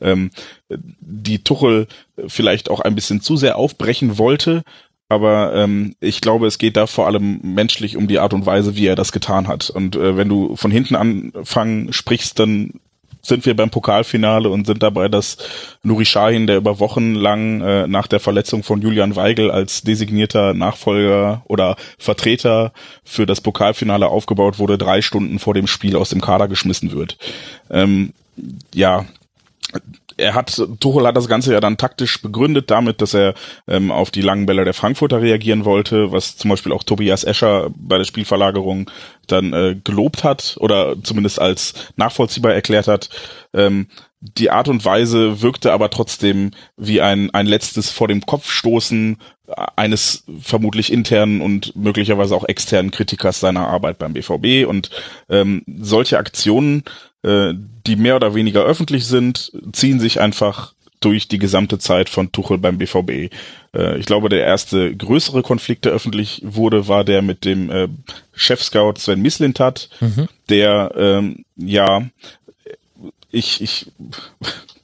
ähm, 0.00 0.30
die 1.00 1.42
Tuchel 1.42 1.88
vielleicht 2.28 2.70
auch 2.70 2.80
ein 2.80 2.94
bisschen 2.94 3.20
zu 3.20 3.36
sehr 3.36 3.56
aufbrechen 3.56 4.16
wollte. 4.16 4.62
Aber 5.10 5.52
ähm, 5.56 5.96
ich 5.98 6.20
glaube, 6.20 6.46
es 6.46 6.58
geht 6.58 6.76
da 6.76 6.86
vor 6.86 7.08
allem 7.08 7.40
menschlich 7.42 7.96
um 7.96 8.06
die 8.06 8.20
Art 8.20 8.32
und 8.32 8.46
Weise, 8.46 8.76
wie 8.76 8.86
er 8.86 8.94
das 8.94 9.10
getan 9.10 9.48
hat. 9.48 9.68
Und 9.68 9.96
äh, 9.96 10.16
wenn 10.16 10.28
du 10.28 10.54
von 10.54 10.70
hinten 10.70 10.94
anfangen 10.94 11.92
sprichst, 11.92 12.38
dann 12.38 12.74
sind 13.20 13.44
wir 13.44 13.56
beim 13.56 13.70
Pokalfinale 13.70 14.48
und 14.48 14.68
sind 14.68 14.84
dabei, 14.84 15.08
dass 15.08 15.36
Nuri 15.82 16.04
Sahin, 16.04 16.46
der 16.46 16.58
über 16.58 16.78
Wochen 16.78 17.14
lang 17.14 17.60
äh, 17.60 17.88
nach 17.88 18.06
der 18.06 18.20
Verletzung 18.20 18.62
von 18.62 18.80
Julian 18.80 19.16
Weigel 19.16 19.50
als 19.50 19.82
designierter 19.82 20.54
Nachfolger 20.54 21.42
oder 21.48 21.74
Vertreter 21.98 22.72
für 23.02 23.26
das 23.26 23.40
Pokalfinale 23.40 24.06
aufgebaut 24.06 24.60
wurde, 24.60 24.78
drei 24.78 25.02
Stunden 25.02 25.40
vor 25.40 25.54
dem 25.54 25.66
Spiel 25.66 25.96
aus 25.96 26.10
dem 26.10 26.20
Kader 26.20 26.46
geschmissen 26.46 26.92
wird. 26.92 27.18
Ähm, 27.68 28.12
ja, 28.72 29.06
er 30.20 30.34
hat, 30.34 30.62
Tuchel 30.80 31.06
hat 31.06 31.16
das 31.16 31.28
Ganze 31.28 31.52
ja 31.52 31.60
dann 31.60 31.76
taktisch 31.76 32.22
begründet 32.22 32.70
damit, 32.70 33.00
dass 33.00 33.14
er 33.14 33.34
ähm, 33.66 33.90
auf 33.90 34.10
die 34.10 34.22
langen 34.22 34.46
Bälle 34.46 34.64
der 34.64 34.74
Frankfurter 34.74 35.20
reagieren 35.20 35.64
wollte, 35.64 36.12
was 36.12 36.36
zum 36.36 36.50
Beispiel 36.50 36.72
auch 36.72 36.82
Tobias 36.82 37.24
Escher 37.24 37.70
bei 37.76 37.98
der 37.98 38.04
Spielverlagerung 38.04 38.90
dann 39.26 39.52
äh, 39.52 39.76
gelobt 39.82 40.24
hat 40.24 40.56
oder 40.60 40.96
zumindest 41.02 41.40
als 41.40 41.74
nachvollziehbar 41.96 42.52
erklärt 42.52 42.88
hat. 42.88 43.10
Ähm, 43.54 43.88
die 44.20 44.50
Art 44.50 44.68
und 44.68 44.84
Weise 44.84 45.40
wirkte 45.40 45.72
aber 45.72 45.88
trotzdem 45.88 46.50
wie 46.76 47.00
ein, 47.00 47.30
ein 47.30 47.46
letztes 47.46 47.90
vor 47.90 48.06
dem 48.06 48.26
Kopf 48.26 48.50
stoßen 48.50 49.16
eines 49.76 50.24
vermutlich 50.40 50.92
internen 50.92 51.40
und 51.40 51.74
möglicherweise 51.74 52.34
auch 52.36 52.44
externen 52.44 52.90
Kritikers 52.90 53.40
seiner 53.40 53.66
Arbeit 53.66 53.98
beim 53.98 54.12
BVB 54.12 54.68
und 54.68 54.90
ähm, 55.28 55.62
solche 55.66 56.18
Aktionen, 56.18 56.84
äh, 57.22 57.52
die 57.86 57.96
mehr 57.96 58.16
oder 58.16 58.34
weniger 58.34 58.62
öffentlich 58.62 59.06
sind, 59.06 59.52
ziehen 59.72 60.00
sich 60.00 60.20
einfach 60.20 60.74
durch 61.00 61.28
die 61.28 61.38
gesamte 61.38 61.78
Zeit 61.78 62.10
von 62.10 62.30
Tuchel 62.30 62.58
beim 62.58 62.78
BVB. 62.78 63.32
Äh, 63.74 63.98
ich 63.98 64.06
glaube, 64.06 64.28
der 64.28 64.44
erste 64.44 64.94
größere 64.94 65.42
Konflikt, 65.42 65.86
der 65.86 65.92
öffentlich 65.92 66.42
wurde, 66.44 66.88
war 66.88 67.04
der 67.04 67.22
mit 67.22 67.44
dem 67.44 67.70
äh, 67.70 67.88
Chefscout 68.34 68.94
Sven 68.98 69.22
Mislintat, 69.22 69.88
der 70.48 70.92
ähm, 70.96 71.44
ja 71.56 72.02
ich, 73.32 73.60
ich 73.60 73.92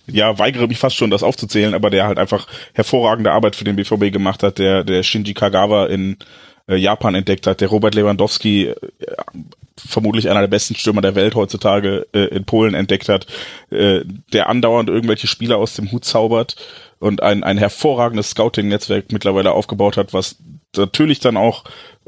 ja, 0.07 0.39
weigere 0.39 0.69
mich 0.69 0.79
fast 0.79 0.97
schon, 0.97 1.11
das 1.11 1.23
aufzuzählen, 1.23 1.75
aber 1.75 1.91
der 1.91 2.07
halt 2.07 2.19
einfach 2.19 2.47
hervorragende 2.75 3.33
Arbeit 3.33 3.57
für 3.57 3.65
den 3.65 3.77
BVB 3.77 4.13
gemacht 4.13 4.43
hat, 4.43 4.59
der, 4.59 4.85
der 4.85 5.03
Shinji 5.03 5.35
Kagawa 5.35 5.87
in 5.87 6.17
Japan 6.75 7.15
entdeckt 7.15 7.47
hat, 7.47 7.61
der 7.61 7.69
Robert 7.69 7.95
Lewandowski, 7.95 8.67
äh, 8.67 8.75
vermutlich 9.77 10.29
einer 10.29 10.41
der 10.41 10.49
besten 10.49 10.75
Stürmer 10.75 11.03
der 11.03 11.15
Welt 11.15 11.35
heutzutage, 11.35 12.07
äh, 12.13 12.25
in 12.35 12.45
Polen 12.45 12.75
entdeckt 12.75 13.09
hat, 13.09 13.27
äh, 13.71 14.01
der 14.33 14.49
andauernd 14.49 14.89
irgendwelche 14.89 15.27
Spieler 15.27 15.59
aus 15.59 15.75
dem 15.75 15.93
Hut 15.93 16.05
zaubert 16.05 16.57
und 16.99 17.23
ein, 17.23 17.45
ein 17.45 17.59
hervorragendes 17.59 18.31
Scouting-Netzwerk 18.31 19.13
mittlerweile 19.13 19.53
aufgebaut 19.53 19.97
hat, 19.97 20.13
was 20.13 20.37
natürlich 20.77 21.21
dann 21.21 21.37
auch 21.37 21.65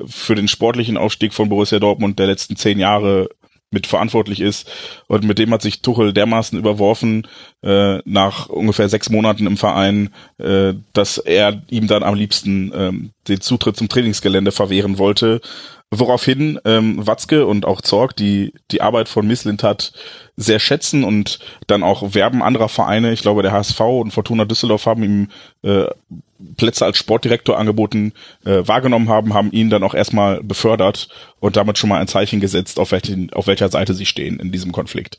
für 0.06 0.34
den 0.34 0.48
sportlichen 0.48 0.96
Aufstieg 0.96 1.34
von 1.34 1.48
Borussia 1.48 1.78
Dortmund 1.78 2.18
der 2.18 2.26
letzten 2.26 2.56
zehn 2.56 2.78
Jahre 2.78 3.28
mit 3.70 3.86
verantwortlich 3.86 4.40
ist. 4.40 4.70
Und 5.06 5.24
mit 5.24 5.38
dem 5.38 5.52
hat 5.52 5.62
sich 5.62 5.82
Tuchel 5.82 6.12
dermaßen 6.12 6.58
überworfen, 6.58 7.26
äh, 7.62 7.98
nach 8.04 8.48
ungefähr 8.48 8.88
sechs 8.88 9.10
Monaten 9.10 9.46
im 9.46 9.56
Verein, 9.56 10.10
äh, 10.38 10.74
dass 10.92 11.18
er 11.18 11.62
ihm 11.68 11.86
dann 11.86 12.02
am 12.02 12.14
liebsten 12.14 12.72
ähm, 12.74 13.10
den 13.28 13.40
Zutritt 13.40 13.76
zum 13.76 13.88
Trainingsgelände 13.88 14.52
verwehren 14.52 14.98
wollte. 14.98 15.40
Woraufhin 15.90 16.60
ähm, 16.66 17.06
Watzke 17.06 17.46
und 17.46 17.64
auch 17.64 17.80
Zorg 17.80 18.14
die 18.14 18.52
die 18.70 18.82
Arbeit 18.82 19.08
von 19.08 19.26
Misslintat 19.26 19.92
sehr 20.36 20.58
schätzen 20.58 21.02
und 21.02 21.38
dann 21.66 21.82
auch 21.82 22.14
Werben 22.14 22.42
anderer 22.42 22.68
Vereine, 22.68 23.12
ich 23.12 23.22
glaube 23.22 23.42
der 23.42 23.52
HSV 23.52 23.80
und 23.80 24.10
Fortuna 24.12 24.44
Düsseldorf 24.44 24.84
haben 24.84 25.02
ihm 25.02 25.28
äh, 25.62 25.86
Plätze 26.56 26.84
als 26.84 26.98
Sportdirektor 26.98 27.58
angeboten, 27.58 28.12
äh, 28.44 28.66
wahrgenommen 28.66 29.08
haben, 29.08 29.34
haben 29.34 29.50
ihn 29.50 29.70
dann 29.70 29.82
auch 29.82 29.94
erstmal 29.94 30.42
befördert 30.42 31.08
und 31.40 31.56
damit 31.56 31.78
schon 31.78 31.88
mal 31.88 32.00
ein 32.00 32.06
Zeichen 32.08 32.40
gesetzt, 32.40 32.78
auf, 32.78 32.92
welchen, 32.92 33.32
auf 33.32 33.46
welcher 33.46 33.68
Seite 33.68 33.94
sie 33.94 34.06
stehen 34.06 34.38
in 34.38 34.52
diesem 34.52 34.72
Konflikt. 34.72 35.18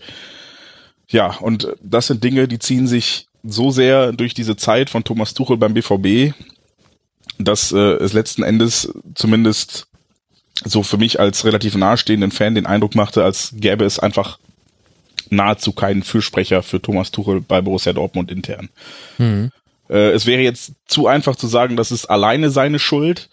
Ja, 1.07 1.37
und 1.37 1.67
das 1.81 2.07
sind 2.07 2.23
Dinge, 2.23 2.47
die 2.47 2.59
ziehen 2.59 2.87
sich 2.87 3.27
so 3.43 3.71
sehr 3.71 4.13
durch 4.13 4.33
diese 4.33 4.55
Zeit 4.55 4.89
von 4.89 5.03
Thomas 5.03 5.33
Tuchel 5.33 5.57
beim 5.57 5.73
BVB, 5.73 6.33
dass 7.37 7.71
äh, 7.71 7.77
es 7.77 8.13
letzten 8.13 8.43
Endes 8.43 8.93
zumindest 9.15 9.87
so 10.65 10.83
für 10.83 10.97
mich 10.97 11.19
als 11.19 11.45
relativ 11.45 11.75
nahestehenden 11.75 12.31
Fan 12.31 12.55
den 12.55 12.65
Eindruck 12.65 12.95
machte, 12.95 13.23
als 13.23 13.53
gäbe 13.55 13.85
es 13.85 13.99
einfach 13.99 14.39
nahezu 15.29 15.71
keinen 15.73 16.03
Fürsprecher 16.03 16.63
für 16.63 16.81
Thomas 16.81 17.11
Tuchel 17.11 17.41
bei 17.41 17.61
Borussia 17.61 17.93
Dortmund 17.93 18.31
intern. 18.31 18.69
Mhm. 19.17 19.51
Äh, 19.89 20.11
es 20.11 20.25
wäre 20.25 20.41
jetzt 20.41 20.73
zu 20.87 21.07
einfach 21.07 21.35
zu 21.35 21.47
sagen, 21.47 21.75
das 21.75 21.91
ist 21.91 22.05
alleine 22.05 22.49
seine 22.49 22.79
Schuld. 22.79 23.29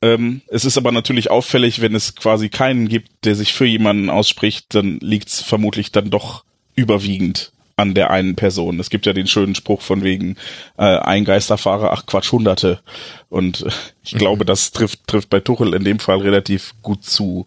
Ähm, 0.00 0.42
es 0.48 0.64
ist 0.64 0.76
aber 0.76 0.92
natürlich 0.92 1.30
auffällig, 1.30 1.80
wenn 1.80 1.94
es 1.94 2.16
quasi 2.16 2.48
keinen 2.48 2.88
gibt, 2.88 3.24
der 3.24 3.36
sich 3.36 3.52
für 3.52 3.66
jemanden 3.66 4.10
ausspricht, 4.10 4.74
dann 4.74 4.98
liegt 5.00 5.28
es 5.28 5.40
vermutlich 5.40 5.92
dann 5.92 6.10
doch 6.10 6.44
überwiegend 6.74 7.51
an 7.76 7.94
der 7.94 8.10
einen 8.10 8.36
Person. 8.36 8.80
Es 8.80 8.90
gibt 8.90 9.06
ja 9.06 9.12
den 9.12 9.26
schönen 9.26 9.54
Spruch 9.54 9.82
von 9.82 10.02
wegen 10.02 10.36
äh, 10.76 10.98
ein 10.98 11.24
Geisterfahrer, 11.24 11.92
ach 11.92 12.06
Quatsch, 12.06 12.32
Hunderte. 12.32 12.80
Und 13.28 13.64
ich 14.02 14.12
glaube, 14.12 14.44
das 14.44 14.72
trifft 14.72 15.06
trifft 15.06 15.30
bei 15.30 15.40
Tuchel 15.40 15.74
in 15.74 15.84
dem 15.84 15.98
Fall 15.98 16.18
relativ 16.18 16.74
gut 16.82 17.04
zu. 17.04 17.46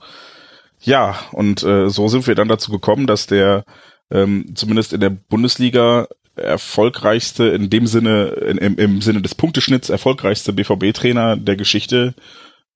Ja, 0.82 1.20
und 1.32 1.64
äh, 1.64 1.90
so 1.90 2.08
sind 2.08 2.28
wir 2.28 2.36
dann 2.36 2.48
dazu 2.48 2.72
gekommen, 2.72 3.08
dass 3.08 3.28
der 3.28 3.66
ähm, 4.12 4.52
zumindest 4.56 4.94
in 4.94 5.00
der 5.00 5.10
Bundesliga 5.10 6.08
erfolgreichste, 6.36 7.46
in 7.48 7.70
dem 7.70 7.88
Sinne, 7.88 8.26
in, 8.28 8.58
im, 8.58 8.78
im 8.78 9.02
Sinne 9.02 9.22
des 9.22 9.36
Punkteschnitts 9.36 9.90
erfolgreichste 9.90 10.54
BVB-Trainer 10.54 11.38
der 11.38 11.56
Geschichte, 11.56 12.14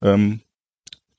ähm, 0.02 0.40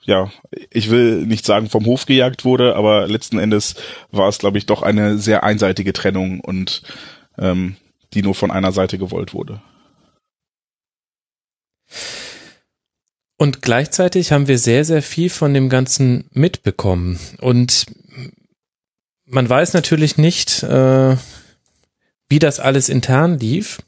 ja, 0.03 0.31
ich 0.69 0.89
will 0.89 1.25
nicht 1.25 1.45
sagen 1.45 1.69
vom 1.69 1.85
Hof 1.85 2.05
gejagt 2.05 2.45
wurde, 2.45 2.75
aber 2.75 3.07
letzten 3.07 3.39
Endes 3.39 3.75
war 4.11 4.27
es, 4.27 4.39
glaube 4.39 4.57
ich, 4.57 4.65
doch 4.65 4.81
eine 4.81 5.17
sehr 5.17 5.43
einseitige 5.43 5.93
Trennung 5.93 6.39
und 6.39 6.81
ähm, 7.37 7.75
die 8.13 8.23
nur 8.23 8.35
von 8.35 8.51
einer 8.51 8.71
Seite 8.71 8.97
gewollt 8.97 9.33
wurde. 9.33 9.61
Und 13.37 13.61
gleichzeitig 13.61 14.31
haben 14.31 14.47
wir 14.47 14.59
sehr, 14.59 14.85
sehr 14.85 15.01
viel 15.01 15.29
von 15.29 15.53
dem 15.53 15.69
Ganzen 15.69 16.25
mitbekommen. 16.31 17.19
Und 17.39 17.87
man 19.25 19.49
weiß 19.49 19.73
natürlich 19.73 20.17
nicht, 20.17 20.61
äh, 20.61 21.15
wie 22.29 22.39
das 22.39 22.59
alles 22.59 22.87
intern 22.87 23.39
lief. 23.39 23.79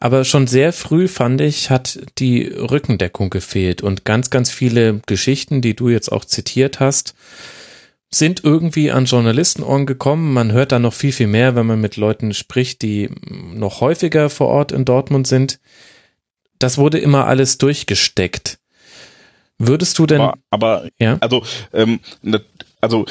Aber 0.00 0.24
schon 0.24 0.46
sehr 0.46 0.72
früh 0.72 1.08
fand 1.08 1.40
ich, 1.40 1.70
hat 1.70 1.98
die 2.18 2.44
Rückendeckung 2.44 3.30
gefehlt 3.30 3.82
und 3.82 4.04
ganz, 4.04 4.30
ganz 4.30 4.50
viele 4.50 5.00
Geschichten, 5.06 5.60
die 5.60 5.74
du 5.74 5.88
jetzt 5.88 6.10
auch 6.10 6.24
zitiert 6.24 6.80
hast, 6.80 7.14
sind 8.10 8.42
irgendwie 8.42 8.90
an 8.90 9.04
Journalistenohren 9.04 9.86
gekommen. 9.86 10.32
Man 10.32 10.52
hört 10.52 10.72
da 10.72 10.78
noch 10.78 10.94
viel, 10.94 11.12
viel 11.12 11.26
mehr, 11.26 11.54
wenn 11.54 11.66
man 11.66 11.80
mit 11.80 11.96
Leuten 11.96 12.32
spricht, 12.32 12.82
die 12.82 13.10
noch 13.28 13.80
häufiger 13.80 14.30
vor 14.30 14.48
Ort 14.48 14.72
in 14.72 14.84
Dortmund 14.84 15.26
sind. 15.26 15.60
Das 16.58 16.78
wurde 16.78 16.98
immer 16.98 17.26
alles 17.26 17.58
durchgesteckt. 17.58 18.58
Würdest 19.58 19.98
du 19.98 20.06
denn? 20.06 20.20
Aber, 20.20 20.38
aber 20.50 20.88
ja? 20.98 21.18
also, 21.20 21.42
ähm, 21.72 22.00
also 22.80 23.04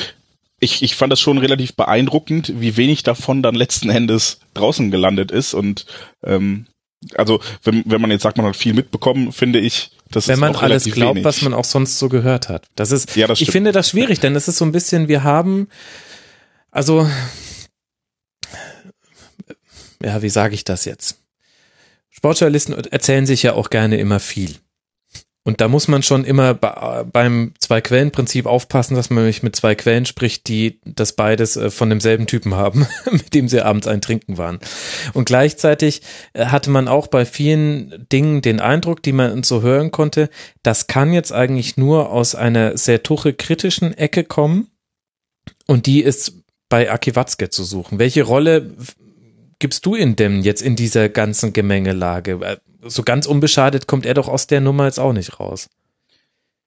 ich, 0.59 0.81
ich 0.81 0.95
fand 0.95 1.11
das 1.11 1.19
schon 1.19 1.38
relativ 1.38 1.75
beeindruckend, 1.75 2.53
wie 2.59 2.77
wenig 2.77 3.03
davon 3.03 3.43
dann 3.43 3.55
letzten 3.55 3.89
Endes 3.89 4.39
draußen 4.53 4.89
gelandet 4.91 5.31
ist. 5.31 5.53
Und 5.53 5.85
ähm, 6.23 6.65
also 7.15 7.39
wenn, 7.63 7.84
wenn 7.85 8.01
man 8.01 8.11
jetzt 8.11 8.23
sagt, 8.23 8.38
man 8.38 8.47
hat 8.47 8.55
viel 8.55 8.73
mitbekommen, 8.73 9.31
finde 9.31 9.59
ich, 9.59 9.91
das 10.09 10.27
wenn 10.27 10.35
ist 10.35 10.39
man 10.39 10.55
auch 10.55 10.63
alles 10.63 10.85
glaubt, 10.85 11.15
wenig. 11.15 11.25
was 11.25 11.41
man 11.41 11.53
auch 11.53 11.65
sonst 11.65 11.99
so 11.99 12.09
gehört 12.09 12.49
hat. 12.49 12.67
Das 12.75 12.91
ist, 12.91 13.15
ja, 13.15 13.27
das 13.27 13.41
ich 13.41 13.51
finde 13.51 13.71
das 13.71 13.89
schwierig, 13.89 14.19
denn 14.19 14.35
es 14.35 14.47
ist 14.47 14.57
so 14.57 14.65
ein 14.65 14.71
bisschen, 14.71 15.07
wir 15.07 15.23
haben, 15.23 15.67
also, 16.71 17.07
ja, 20.01 20.21
wie 20.21 20.29
sage 20.29 20.55
ich 20.55 20.63
das 20.63 20.85
jetzt? 20.85 21.21
Sportjournalisten 22.09 22.73
erzählen 22.73 23.27
sich 23.27 23.43
ja 23.43 23.53
auch 23.53 23.69
gerne 23.69 23.97
immer 23.97 24.19
viel. 24.19 24.55
Und 25.47 25.61
da 25.61 25.69
muss 25.69 25.87
man 25.87 26.03
schon 26.03 26.25
immer 26.25 26.55
beim 26.55 27.53
Zwei-Quellen-Prinzip 27.57 28.45
aufpassen, 28.47 28.95
dass 28.95 29.09
man 29.09 29.25
nicht 29.25 29.43
mit 29.43 29.55
zwei 29.55 29.75
Quellen 29.75 30.05
spricht, 30.05 30.49
die 30.49 30.81
das 30.83 31.13
beides 31.13 31.55
äh, 31.55 31.71
von 31.71 31.87
demselben 31.89 32.27
Typen 32.27 32.55
haben, 32.55 32.85
mit 33.13 33.33
dem 33.33 33.47
sie 33.47 33.61
abends 33.61 33.87
ein 33.87 34.01
Trinken 34.01 34.37
waren. 34.37 34.59
Und 35.13 35.23
gleichzeitig 35.23 36.01
äh, 36.33 36.47
hatte 36.47 36.69
man 36.69 36.89
auch 36.89 37.07
bei 37.07 37.23
vielen 37.23 38.05
Dingen 38.11 38.41
den 38.41 38.59
Eindruck, 38.59 39.01
die 39.01 39.13
man 39.13 39.41
so 39.43 39.61
hören 39.61 39.91
konnte, 39.91 40.29
das 40.63 40.87
kann 40.87 41.13
jetzt 41.13 41.31
eigentlich 41.31 41.77
nur 41.77 42.11
aus 42.11 42.35
einer 42.35 42.75
sehr 42.75 43.01
tuche 43.01 43.31
kritischen 43.31 43.97
Ecke 43.97 44.25
kommen. 44.25 44.67
Und 45.65 45.85
die 45.85 46.01
ist 46.01 46.43
bei 46.67 46.91
Aki 46.91 47.15
Watzke 47.15 47.49
zu 47.49 47.63
suchen. 47.63 47.99
Welche 47.99 48.23
Rolle 48.23 48.75
gibst 49.59 49.85
du 49.85 49.95
in 49.95 50.15
dem 50.15 50.41
jetzt 50.41 50.61
in 50.61 50.75
dieser 50.75 51.09
ganzen 51.09 51.53
Gemengelage? 51.53 52.39
Äh, 52.41 52.57
so 52.84 53.03
ganz 53.03 53.25
unbeschadet 53.25 53.88
kommt 53.88 54.05
er 54.05 54.13
doch 54.13 54.27
aus 54.27 54.47
der 54.47 54.61
Nummer 54.61 54.85
jetzt 54.85 54.99
auch 54.99 55.13
nicht 55.13 55.39
raus. 55.39 55.69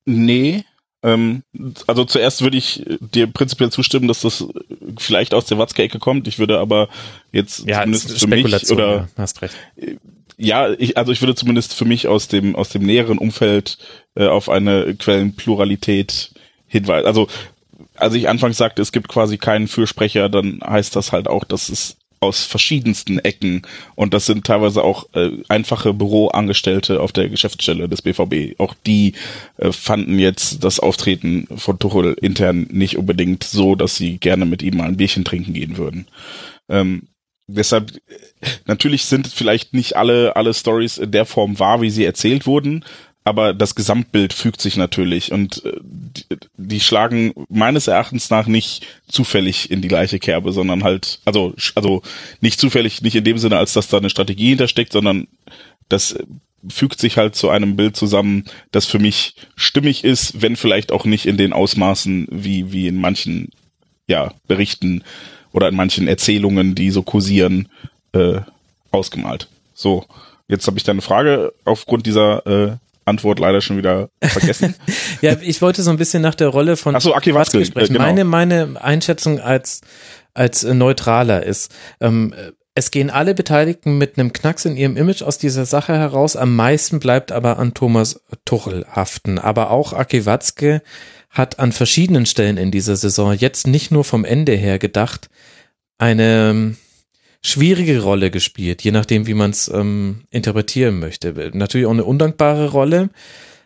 Nee. 0.04 0.64
Ähm, 1.02 1.42
also 1.86 2.04
zuerst 2.04 2.42
würde 2.42 2.58
ich 2.58 2.84
dir 3.00 3.26
prinzipiell 3.26 3.70
zustimmen, 3.70 4.08
dass 4.08 4.20
das 4.20 4.44
vielleicht 4.98 5.32
aus 5.32 5.46
der 5.46 5.58
Watzke-Ecke 5.58 5.98
kommt. 5.98 6.28
Ich 6.28 6.38
würde 6.38 6.58
aber 6.58 6.88
jetzt 7.32 7.66
ja, 7.66 7.80
zumindest 7.80 8.18
für 8.18 8.26
mich 8.26 8.70
oder 8.70 8.96
ja, 8.96 9.08
hast 9.16 9.40
recht. 9.40 9.54
Ja, 10.36 10.70
ich, 10.70 10.96
also 10.98 11.12
ich 11.12 11.20
würde 11.20 11.34
zumindest 11.34 11.74
für 11.74 11.84
mich 11.84 12.08
aus 12.08 12.28
dem 12.28 12.56
aus 12.56 12.70
dem 12.70 12.82
näheren 12.82 13.18
Umfeld 13.18 13.78
äh, 14.14 14.26
auf 14.26 14.48
eine 14.48 14.94
Quellenpluralität 14.94 16.32
hinweisen. 16.66 17.06
Also 17.06 17.28
als 17.94 18.14
ich 18.14 18.28
anfangs 18.28 18.56
sagte, 18.56 18.82
es 18.82 18.92
gibt 18.92 19.08
quasi 19.08 19.38
keinen 19.38 19.68
Fürsprecher, 19.68 20.28
dann 20.28 20.60
heißt 20.66 20.96
das 20.96 21.12
halt 21.12 21.28
auch, 21.28 21.44
dass 21.44 21.68
es 21.68 21.96
aus 22.20 22.44
verschiedensten 22.44 23.18
Ecken 23.18 23.62
und 23.94 24.12
das 24.12 24.26
sind 24.26 24.46
teilweise 24.46 24.84
auch 24.84 25.08
äh, 25.14 25.30
einfache 25.48 25.94
Büroangestellte 25.94 27.00
auf 27.00 27.12
der 27.12 27.30
Geschäftsstelle 27.30 27.88
des 27.88 28.02
BVB. 28.02 28.60
Auch 28.60 28.74
die 28.86 29.14
äh, 29.56 29.72
fanden 29.72 30.18
jetzt 30.18 30.62
das 30.62 30.80
Auftreten 30.80 31.48
von 31.56 31.78
Tuchel 31.78 32.14
intern 32.20 32.68
nicht 32.70 32.98
unbedingt 32.98 33.44
so, 33.44 33.74
dass 33.74 33.96
sie 33.96 34.18
gerne 34.18 34.44
mit 34.44 34.62
ihm 34.62 34.76
mal 34.76 34.88
ein 34.88 34.98
Bierchen 34.98 35.24
trinken 35.24 35.54
gehen 35.54 35.78
würden. 35.78 36.08
Ähm, 36.68 37.08
deshalb 37.46 37.98
natürlich 38.66 39.06
sind 39.06 39.26
vielleicht 39.26 39.72
nicht 39.72 39.96
alle 39.96 40.36
alle 40.36 40.52
Stories 40.52 40.98
in 40.98 41.12
der 41.12 41.24
Form 41.24 41.58
wahr, 41.58 41.80
wie 41.80 41.90
sie 41.90 42.04
erzählt 42.04 42.46
wurden, 42.46 42.84
aber 43.24 43.52
das 43.52 43.74
Gesamtbild 43.74 44.32
fügt 44.32 44.60
sich 44.60 44.76
natürlich 44.76 45.32
und 45.32 45.64
äh, 45.64 45.72
die, 45.82 46.24
die, 46.56 46.80
schlagen 46.80 47.32
meines 47.48 47.86
Erachtens 47.86 48.30
nach 48.30 48.46
nicht 48.46 48.86
zufällig 49.08 49.70
in 49.70 49.82
die 49.82 49.88
gleiche 49.88 50.18
Kerbe, 50.18 50.52
sondern 50.52 50.84
halt, 50.84 51.20
also, 51.24 51.54
also 51.74 52.02
nicht 52.40 52.58
zufällig, 52.58 53.02
nicht 53.02 53.16
in 53.16 53.24
dem 53.24 53.38
Sinne, 53.38 53.58
als 53.58 53.74
dass 53.74 53.88
da 53.88 53.98
eine 53.98 54.10
Strategie 54.10 54.48
hintersteckt, 54.48 54.92
sondern 54.92 55.28
das 55.88 56.16
fügt 56.68 57.00
sich 57.00 57.16
halt 57.16 57.34
zu 57.34 57.50
einem 57.50 57.76
Bild 57.76 57.96
zusammen, 57.96 58.44
das 58.70 58.86
für 58.86 58.98
mich 58.98 59.34
stimmig 59.56 60.04
ist, 60.04 60.42
wenn 60.42 60.56
vielleicht 60.56 60.92
auch 60.92 61.04
nicht 61.04 61.26
in 61.26 61.36
den 61.36 61.52
Ausmaßen 61.52 62.26
wie, 62.30 62.72
wie 62.72 62.86
in 62.86 62.96
manchen, 62.96 63.50
ja, 64.06 64.32
Berichten 64.46 65.04
oder 65.52 65.68
in 65.68 65.74
manchen 65.74 66.06
Erzählungen, 66.08 66.74
die 66.74 66.90
so 66.90 67.02
kursieren, 67.02 67.68
äh, 68.12 68.40
ausgemalt. 68.90 69.48
So, 69.72 70.04
jetzt 70.48 70.66
habe 70.66 70.78
ich 70.78 70.84
da 70.84 70.92
eine 70.92 71.02
Frage 71.02 71.52
aufgrund 71.64 72.06
dieser 72.06 72.46
äh, 72.46 72.76
Antwort 73.10 73.38
leider 73.38 73.60
schon 73.60 73.76
wieder 73.76 74.08
vergessen. 74.22 74.74
ja, 75.20 75.36
ich 75.40 75.60
wollte 75.60 75.82
so 75.82 75.90
ein 75.90 75.98
bisschen 75.98 76.22
nach 76.22 76.34
der 76.34 76.48
Rolle 76.48 76.76
von 76.76 76.96
Ach 76.96 77.00
so, 77.00 77.14
Aki 77.14 77.34
Watzke 77.34 77.64
sprechen. 77.64 77.92
Genau. 77.92 78.04
Meine, 78.04 78.24
meine 78.24 78.82
Einschätzung 78.82 79.40
als, 79.40 79.82
als 80.32 80.62
neutraler 80.62 81.44
ist, 81.44 81.74
ähm, 82.00 82.34
es 82.74 82.90
gehen 82.90 83.10
alle 83.10 83.34
Beteiligten 83.34 83.98
mit 83.98 84.16
einem 84.16 84.32
Knacks 84.32 84.64
in 84.64 84.76
ihrem 84.76 84.96
Image 84.96 85.22
aus 85.22 85.38
dieser 85.38 85.66
Sache 85.66 85.92
heraus. 85.92 86.36
Am 86.36 86.54
meisten 86.54 87.00
bleibt 87.00 87.32
aber 87.32 87.58
an 87.58 87.74
Thomas 87.74 88.22
Tuchel 88.44 88.86
haften. 88.90 89.38
Aber 89.38 89.70
auch 89.70 89.92
Aki 89.92 90.24
Watzke 90.24 90.82
hat 91.30 91.58
an 91.58 91.72
verschiedenen 91.72 92.26
Stellen 92.26 92.56
in 92.56 92.70
dieser 92.70 92.96
Saison 92.96 93.32
jetzt 93.32 93.66
nicht 93.66 93.90
nur 93.90 94.04
vom 94.04 94.24
Ende 94.24 94.52
her 94.52 94.78
gedacht, 94.78 95.28
eine 95.98 96.76
schwierige 97.42 98.02
Rolle 98.02 98.30
gespielt, 98.30 98.82
je 98.82 98.92
nachdem, 98.92 99.26
wie 99.26 99.34
man 99.34 99.50
es 99.50 99.68
ähm, 99.68 100.22
interpretieren 100.30 100.98
möchte. 100.98 101.32
Natürlich 101.54 101.86
auch 101.86 101.92
eine 101.92 102.04
undankbare 102.04 102.70
Rolle, 102.70 103.10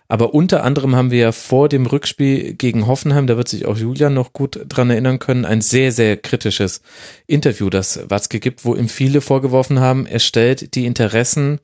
aber 0.07 0.35
unter 0.35 0.63
anderem 0.65 0.95
haben 0.95 1.11
wir 1.11 1.19
ja 1.19 1.33
vor 1.33 1.69
dem 1.69 1.87
Rückspiel 1.87 2.55
gegen 2.55 2.87
Hoffenheim, 2.87 3.27
da 3.27 3.37
wird 3.37 3.49
sich 3.49 3.67
auch 3.67 3.77
Julian 3.77 4.15
noch 4.15 4.33
gut 4.33 4.61
dran 4.69 4.91
erinnern 4.91 5.19
können, 5.19 5.45
ein 5.45 5.61
sehr, 5.61 5.93
sehr 5.93 6.17
kritisches 6.17 6.83
Interview, 7.27 7.71
das 7.71 8.09
Watzke 8.09 8.39
gibt, 8.39 8.65
wo 8.65 8.75
ihm 8.75 8.89
viele 8.89 9.21
vorgeworfen 9.21 9.81
haben, 9.81 10.07
er 10.07 10.21
stellt 10.21 10.75
die 10.75 10.87
Interessen 10.87 11.59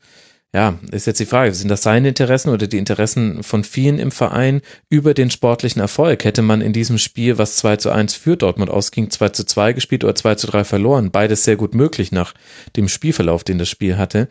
ja, 0.52 0.80
ist 0.90 1.06
jetzt 1.06 1.20
die 1.20 1.26
Frage, 1.26 1.54
sind 1.54 1.68
das 1.68 1.82
seine 1.82 2.08
Interessen 2.08 2.50
oder 2.50 2.66
die 2.66 2.78
Interessen 2.78 3.44
von 3.44 3.62
vielen 3.62 4.00
im 4.00 4.10
Verein 4.10 4.62
über 4.88 5.14
den 5.14 5.30
sportlichen 5.30 5.80
Erfolg? 5.80 6.24
Hätte 6.24 6.42
man 6.42 6.60
in 6.60 6.72
diesem 6.72 6.98
Spiel, 6.98 7.38
was 7.38 7.54
2 7.56 7.76
zu 7.76 7.90
1 7.90 8.14
für 8.14 8.36
Dortmund 8.36 8.68
ausging, 8.68 9.10
2 9.10 9.28
zu 9.28 9.44
2 9.44 9.74
gespielt 9.74 10.02
oder 10.02 10.16
2 10.16 10.34
zu 10.34 10.48
3 10.48 10.64
verloren, 10.64 11.12
beides 11.12 11.44
sehr 11.44 11.54
gut 11.54 11.74
möglich 11.74 12.10
nach 12.10 12.34
dem 12.76 12.88
Spielverlauf, 12.88 13.44
den 13.44 13.58
das 13.58 13.68
Spiel 13.68 13.96
hatte, 13.96 14.28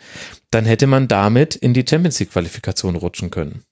dann 0.51 0.65
hätte 0.65 0.87
man 0.87 1.07
damit 1.07 1.55
in 1.55 1.73
die 1.73 1.85
Champions 1.87 2.19
League 2.19 2.31
Qualifikation 2.31 2.97
rutschen 2.97 3.31
können. 3.31 3.63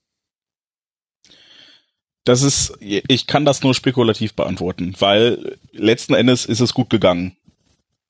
Das 2.24 2.42
ist, 2.44 2.78
ich 2.80 3.28
kann 3.28 3.44
das 3.44 3.62
nur 3.62 3.74
spekulativ 3.74 4.36
beantworten, 4.36 4.94
weil 5.00 5.58
letzten 5.72 6.14
Endes 6.14 6.46
ist 6.46 6.62
es 6.62 6.74
gut 6.74 6.90
gegangen. 6.90 7.36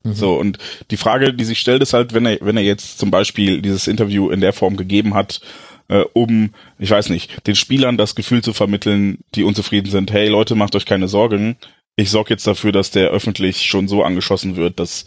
Mhm. 0.04 0.14
So, 0.14 0.36
und 0.36 0.58
die 0.92 0.98
Frage, 0.98 1.34
die 1.34 1.46
sich 1.46 1.60
stellt, 1.60 1.82
ist 1.82 1.94
halt, 1.94 2.14
wenn 2.14 2.26
er, 2.26 2.38
wenn 2.42 2.58
er 2.58 2.64
jetzt 2.64 3.00
zum 3.00 3.12
Beispiel 3.12 3.62
dieses 3.62 3.88
Interview 3.88 4.30
in 4.30 4.42
der 4.42 4.54
Form 4.54 4.78
gegeben 4.78 5.14
hat, 5.14 5.42
äh, 5.90 6.04
um, 6.14 6.52
ich 6.80 6.90
weiß 6.90 7.10
nicht, 7.10 7.48
den 7.48 7.56
Spielern 7.56 7.98
das 7.98 8.16
Gefühl 8.16 8.44
zu 8.44 8.54
vermitteln, 8.54 9.20
die 9.36 9.44
unzufrieden 9.44 9.90
sind, 9.90 10.12
hey 10.12 10.28
Leute, 10.28 10.56
macht 10.56 10.76
euch 10.76 10.86
keine 10.86 11.08
Sorgen, 11.08 11.58
ich 11.96 12.12
sorge 12.12 12.30
jetzt 12.30 12.46
dafür, 12.46 12.72
dass 12.72 12.92
der 12.92 13.10
öffentlich 13.10 13.66
schon 13.66 13.88
so 13.88 14.04
angeschossen 14.04 14.56
wird, 14.56 14.80
dass 14.80 15.06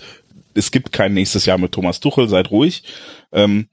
es 0.55 0.73
gibt 0.73 0.93
kein 0.93 1.15
nächstes 1.15 1.47
Jahr 1.47 1.57
mit 1.57 1.73
Thomas 1.73 2.01
Tuchel, 2.01 2.29
seid 2.29 2.51
ruhig. 2.51 2.83
Ähm, 3.33 3.69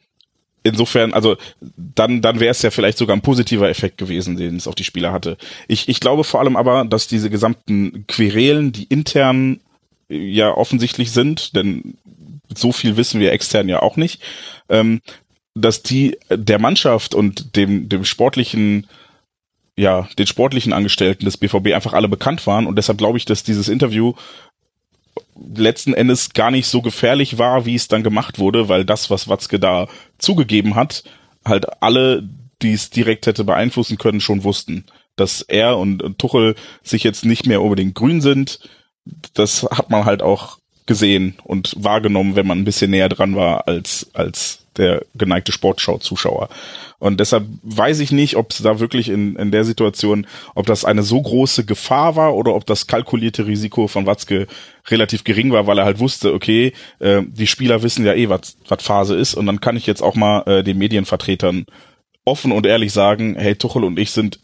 insofern, 0.63 1.13
also 1.13 1.35
dann, 1.75 2.21
dann 2.21 2.39
wäre 2.39 2.51
es 2.51 2.61
ja 2.61 2.69
vielleicht 2.69 2.99
sogar 2.99 3.15
ein 3.15 3.21
positiver 3.21 3.69
Effekt 3.69 3.97
gewesen, 3.97 4.37
den 4.37 4.57
es 4.57 4.67
auf 4.67 4.75
die 4.75 4.83
Spieler 4.83 5.11
hatte. 5.11 5.37
Ich, 5.67 5.89
ich 5.89 5.99
glaube 5.99 6.23
vor 6.23 6.39
allem 6.39 6.55
aber, 6.55 6.85
dass 6.85 7.07
diese 7.07 7.31
gesamten 7.31 8.05
Querelen, 8.07 8.71
die 8.71 8.83
intern 8.83 9.59
ja 10.09 10.55
offensichtlich 10.55 11.11
sind, 11.11 11.55
denn 11.55 11.97
so 12.55 12.71
viel 12.71 12.97
wissen 12.97 13.19
wir 13.19 13.31
extern 13.31 13.69
ja 13.69 13.81
auch 13.81 13.97
nicht, 13.97 14.21
ähm, 14.69 15.01
dass 15.53 15.83
die 15.83 16.17
der 16.29 16.59
Mannschaft 16.59 17.15
und 17.15 17.55
dem, 17.55 17.89
dem 17.89 18.05
sportlichen 18.05 18.87
ja, 19.79 20.09
den 20.17 20.25
sportlichen 20.25 20.73
Angestellten 20.73 21.25
des 21.25 21.37
BVB 21.37 21.73
einfach 21.73 21.93
alle 21.93 22.09
bekannt 22.09 22.47
waren 22.47 22.65
und 22.65 22.77
deshalb 22.77 22.97
glaube 22.97 23.19
ich, 23.19 23.25
dass 23.25 23.43
dieses 23.43 23.69
Interview 23.69 24.13
letzten 25.55 25.93
Endes 25.93 26.33
gar 26.33 26.49
nicht 26.49 26.67
so 26.67 26.81
gefährlich 26.81 27.37
war, 27.37 27.65
wie 27.65 27.75
es 27.75 27.87
dann 27.87 28.03
gemacht 28.03 28.39
wurde, 28.39 28.69
weil 28.69 28.85
das, 28.85 29.09
was 29.09 29.27
Watzke 29.27 29.59
da 29.59 29.87
zugegeben 30.17 30.75
hat, 30.75 31.03
halt 31.45 31.81
alle, 31.81 32.27
die 32.61 32.73
es 32.73 32.89
direkt 32.89 33.27
hätte 33.27 33.43
beeinflussen 33.43 33.97
können, 33.97 34.19
schon 34.19 34.43
wussten. 34.43 34.85
Dass 35.15 35.41
er 35.41 35.77
und 35.77 36.17
Tuchel 36.17 36.55
sich 36.83 37.03
jetzt 37.03 37.25
nicht 37.25 37.45
mehr 37.45 37.61
unbedingt 37.61 37.95
grün 37.95 38.21
sind, 38.21 38.59
das 39.33 39.63
hat 39.63 39.89
man 39.89 40.05
halt 40.05 40.21
auch 40.21 40.57
gesehen 40.85 41.35
und 41.43 41.73
wahrgenommen, 41.77 42.35
wenn 42.35 42.47
man 42.47 42.59
ein 42.59 42.65
bisschen 42.65 42.91
näher 42.91 43.09
dran 43.09 43.35
war 43.35 43.67
als, 43.67 44.09
als 44.13 44.65
der 44.77 45.03
geneigte 45.15 45.51
Sportschau-Zuschauer. 45.51 46.49
Und 46.99 47.19
deshalb 47.19 47.45
weiß 47.61 47.99
ich 47.99 48.11
nicht, 48.11 48.37
ob 48.37 48.51
es 48.51 48.59
da 48.59 48.79
wirklich 48.79 49.09
in, 49.09 49.35
in 49.35 49.51
der 49.51 49.65
Situation, 49.65 50.25
ob 50.55 50.65
das 50.65 50.85
eine 50.85 51.03
so 51.03 51.21
große 51.21 51.65
Gefahr 51.65 52.15
war 52.15 52.35
oder 52.35 52.55
ob 52.55 52.65
das 52.65 52.87
kalkulierte 52.87 53.45
Risiko 53.45 53.87
von 53.87 54.07
Watzke 54.07 54.47
relativ 54.87 55.23
gering 55.23 55.51
war, 55.51 55.67
weil 55.67 55.77
er 55.77 55.85
halt 55.85 55.99
wusste, 55.99 56.33
okay, 56.33 56.73
äh, 56.99 57.21
die 57.27 57.45
Spieler 57.45 57.83
wissen 57.83 58.05
ja 58.05 58.13
eh, 58.13 58.29
was 58.29 58.55
Phase 58.79 59.15
ist 59.15 59.35
und 59.35 59.45
dann 59.45 59.61
kann 59.61 59.77
ich 59.77 59.85
jetzt 59.85 60.01
auch 60.01 60.15
mal 60.15 60.41
äh, 60.47 60.63
den 60.63 60.77
Medienvertretern 60.79 61.65
offen 62.25 62.51
und 62.51 62.65
ehrlich 62.65 62.93
sagen, 62.93 63.35
hey, 63.37 63.55
Tuchel 63.55 63.83
und 63.83 63.99
ich 63.99 64.11
sind 64.11 64.39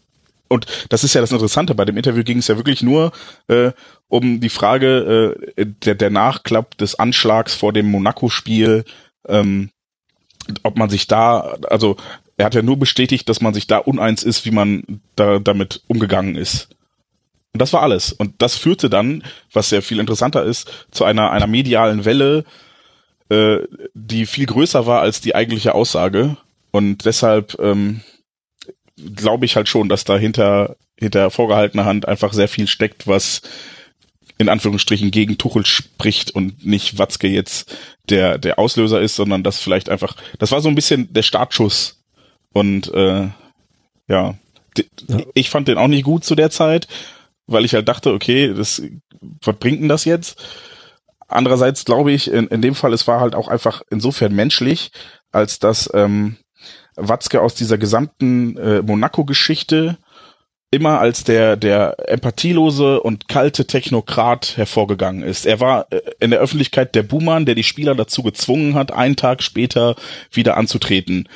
und 0.53 0.67
das 0.89 1.03
ist 1.03 1.15
ja 1.15 1.21
das 1.21 1.31
Interessante, 1.31 1.73
bei 1.73 1.85
dem 1.85 1.97
Interview 1.97 2.23
ging 2.23 2.37
es 2.37 2.47
ja 2.47 2.57
wirklich 2.57 2.83
nur 2.83 3.11
äh, 3.47 3.71
um 4.07 4.39
die 4.39 4.49
Frage 4.49 5.35
äh, 5.57 5.65
der, 5.65 5.95
der 5.95 6.09
Nachklapp 6.11 6.77
des 6.77 6.95
Anschlags 6.95 7.55
vor 7.55 7.73
dem 7.73 7.89
Monaco-Spiel, 7.89 8.85
ähm, 9.27 9.71
ob 10.61 10.77
man 10.77 10.89
sich 10.89 11.07
da, 11.07 11.57
also 11.69 11.97
er 12.37 12.45
hat 12.45 12.55
ja 12.55 12.61
nur 12.61 12.77
bestätigt, 12.77 13.27
dass 13.29 13.41
man 13.41 13.53
sich 13.53 13.65
da 13.65 13.79
uneins 13.79 14.23
ist, 14.23 14.45
wie 14.45 14.51
man 14.51 15.01
da 15.15 15.39
damit 15.39 15.81
umgegangen 15.87 16.35
ist. 16.35 16.69
Und 17.53 17.61
das 17.61 17.73
war 17.73 17.81
alles. 17.81 18.11
Und 18.11 18.35
das 18.39 18.55
führte 18.55 18.89
dann, 18.89 19.23
was 19.51 19.69
sehr 19.69 19.81
viel 19.81 19.99
interessanter 19.99 20.43
ist, 20.43 20.87
zu 20.91 21.03
einer, 21.03 21.31
einer 21.31 21.47
medialen 21.47 22.05
Welle, 22.05 22.45
äh, 23.29 23.59
die 23.93 24.27
viel 24.27 24.45
größer 24.45 24.85
war 24.85 25.01
als 25.01 25.21
die 25.21 25.33
eigentliche 25.33 25.73
Aussage. 25.73 26.37
Und 26.71 27.05
deshalb 27.05 27.59
ähm, 27.59 28.01
glaube 28.97 29.45
ich 29.45 29.55
halt 29.55 29.67
schon, 29.67 29.89
dass 29.89 30.03
da 30.03 30.17
hinter, 30.17 30.75
hinter 30.97 31.31
vorgehaltener 31.31 31.85
Hand 31.85 32.07
einfach 32.07 32.33
sehr 32.33 32.47
viel 32.47 32.67
steckt, 32.67 33.07
was 33.07 33.41
in 34.37 34.49
Anführungsstrichen 34.49 35.11
gegen 35.11 35.37
Tuchel 35.37 35.65
spricht 35.65 36.31
und 36.31 36.65
nicht 36.65 36.97
Watzke 36.97 37.27
jetzt 37.27 37.75
der, 38.09 38.37
der 38.37 38.59
Auslöser 38.59 39.01
ist, 39.01 39.15
sondern 39.15 39.43
das 39.43 39.59
vielleicht 39.59 39.89
einfach, 39.89 40.15
das 40.39 40.51
war 40.51 40.61
so 40.61 40.69
ein 40.69 40.75
bisschen 40.75 41.13
der 41.13 41.21
Startschuss. 41.21 42.01
Und 42.51 42.91
äh, 42.93 43.29
ja, 44.07 44.35
ja. 45.07 45.19
ich 45.33 45.49
fand 45.49 45.67
den 45.67 45.77
auch 45.77 45.87
nicht 45.87 46.03
gut 46.03 46.23
zu 46.23 46.35
der 46.35 46.49
Zeit, 46.49 46.87
weil 47.47 47.65
ich 47.65 47.73
halt 47.73 47.87
dachte, 47.87 48.13
okay, 48.13 48.53
das, 48.53 48.81
was 49.43 49.55
bringt 49.57 49.81
denn 49.81 49.89
das 49.89 50.05
jetzt? 50.05 50.43
Andererseits 51.27 51.85
glaube 51.85 52.11
ich, 52.11 52.29
in, 52.29 52.47
in 52.47 52.61
dem 52.61 52.75
Fall, 52.75 52.93
es 52.93 53.07
war 53.07 53.19
halt 53.19 53.35
auch 53.35 53.47
einfach 53.47 53.81
insofern 53.89 54.33
menschlich, 54.33 54.91
als 55.31 55.59
dass 55.59 55.89
ähm, 55.93 56.37
Watzke 56.95 57.41
aus 57.41 57.55
dieser 57.55 57.77
gesamten 57.77 58.57
äh, 58.57 58.81
Monaco-Geschichte 58.81 59.97
immer 60.73 60.99
als 60.99 61.23
der, 61.23 61.55
der 61.55 62.09
empathielose 62.09 62.99
und 62.99 63.27
kalte 63.27 63.67
Technokrat 63.67 64.57
hervorgegangen 64.57 65.21
ist. 65.21 65.45
Er 65.45 65.59
war 65.59 65.85
äh, 65.91 66.01
in 66.19 66.31
der 66.31 66.39
Öffentlichkeit 66.39 66.95
der 66.95 67.03
Buhmann, 67.03 67.45
der 67.45 67.53
die 67.53 67.63
Spieler 67.63 67.93
dazu 67.93 68.23
gezwungen 68.23 68.73
hat, 68.73 68.91
einen 68.91 69.15
Tag 69.15 69.43
später 69.43 69.95
wieder 70.31 70.57
anzutreten. 70.57 71.29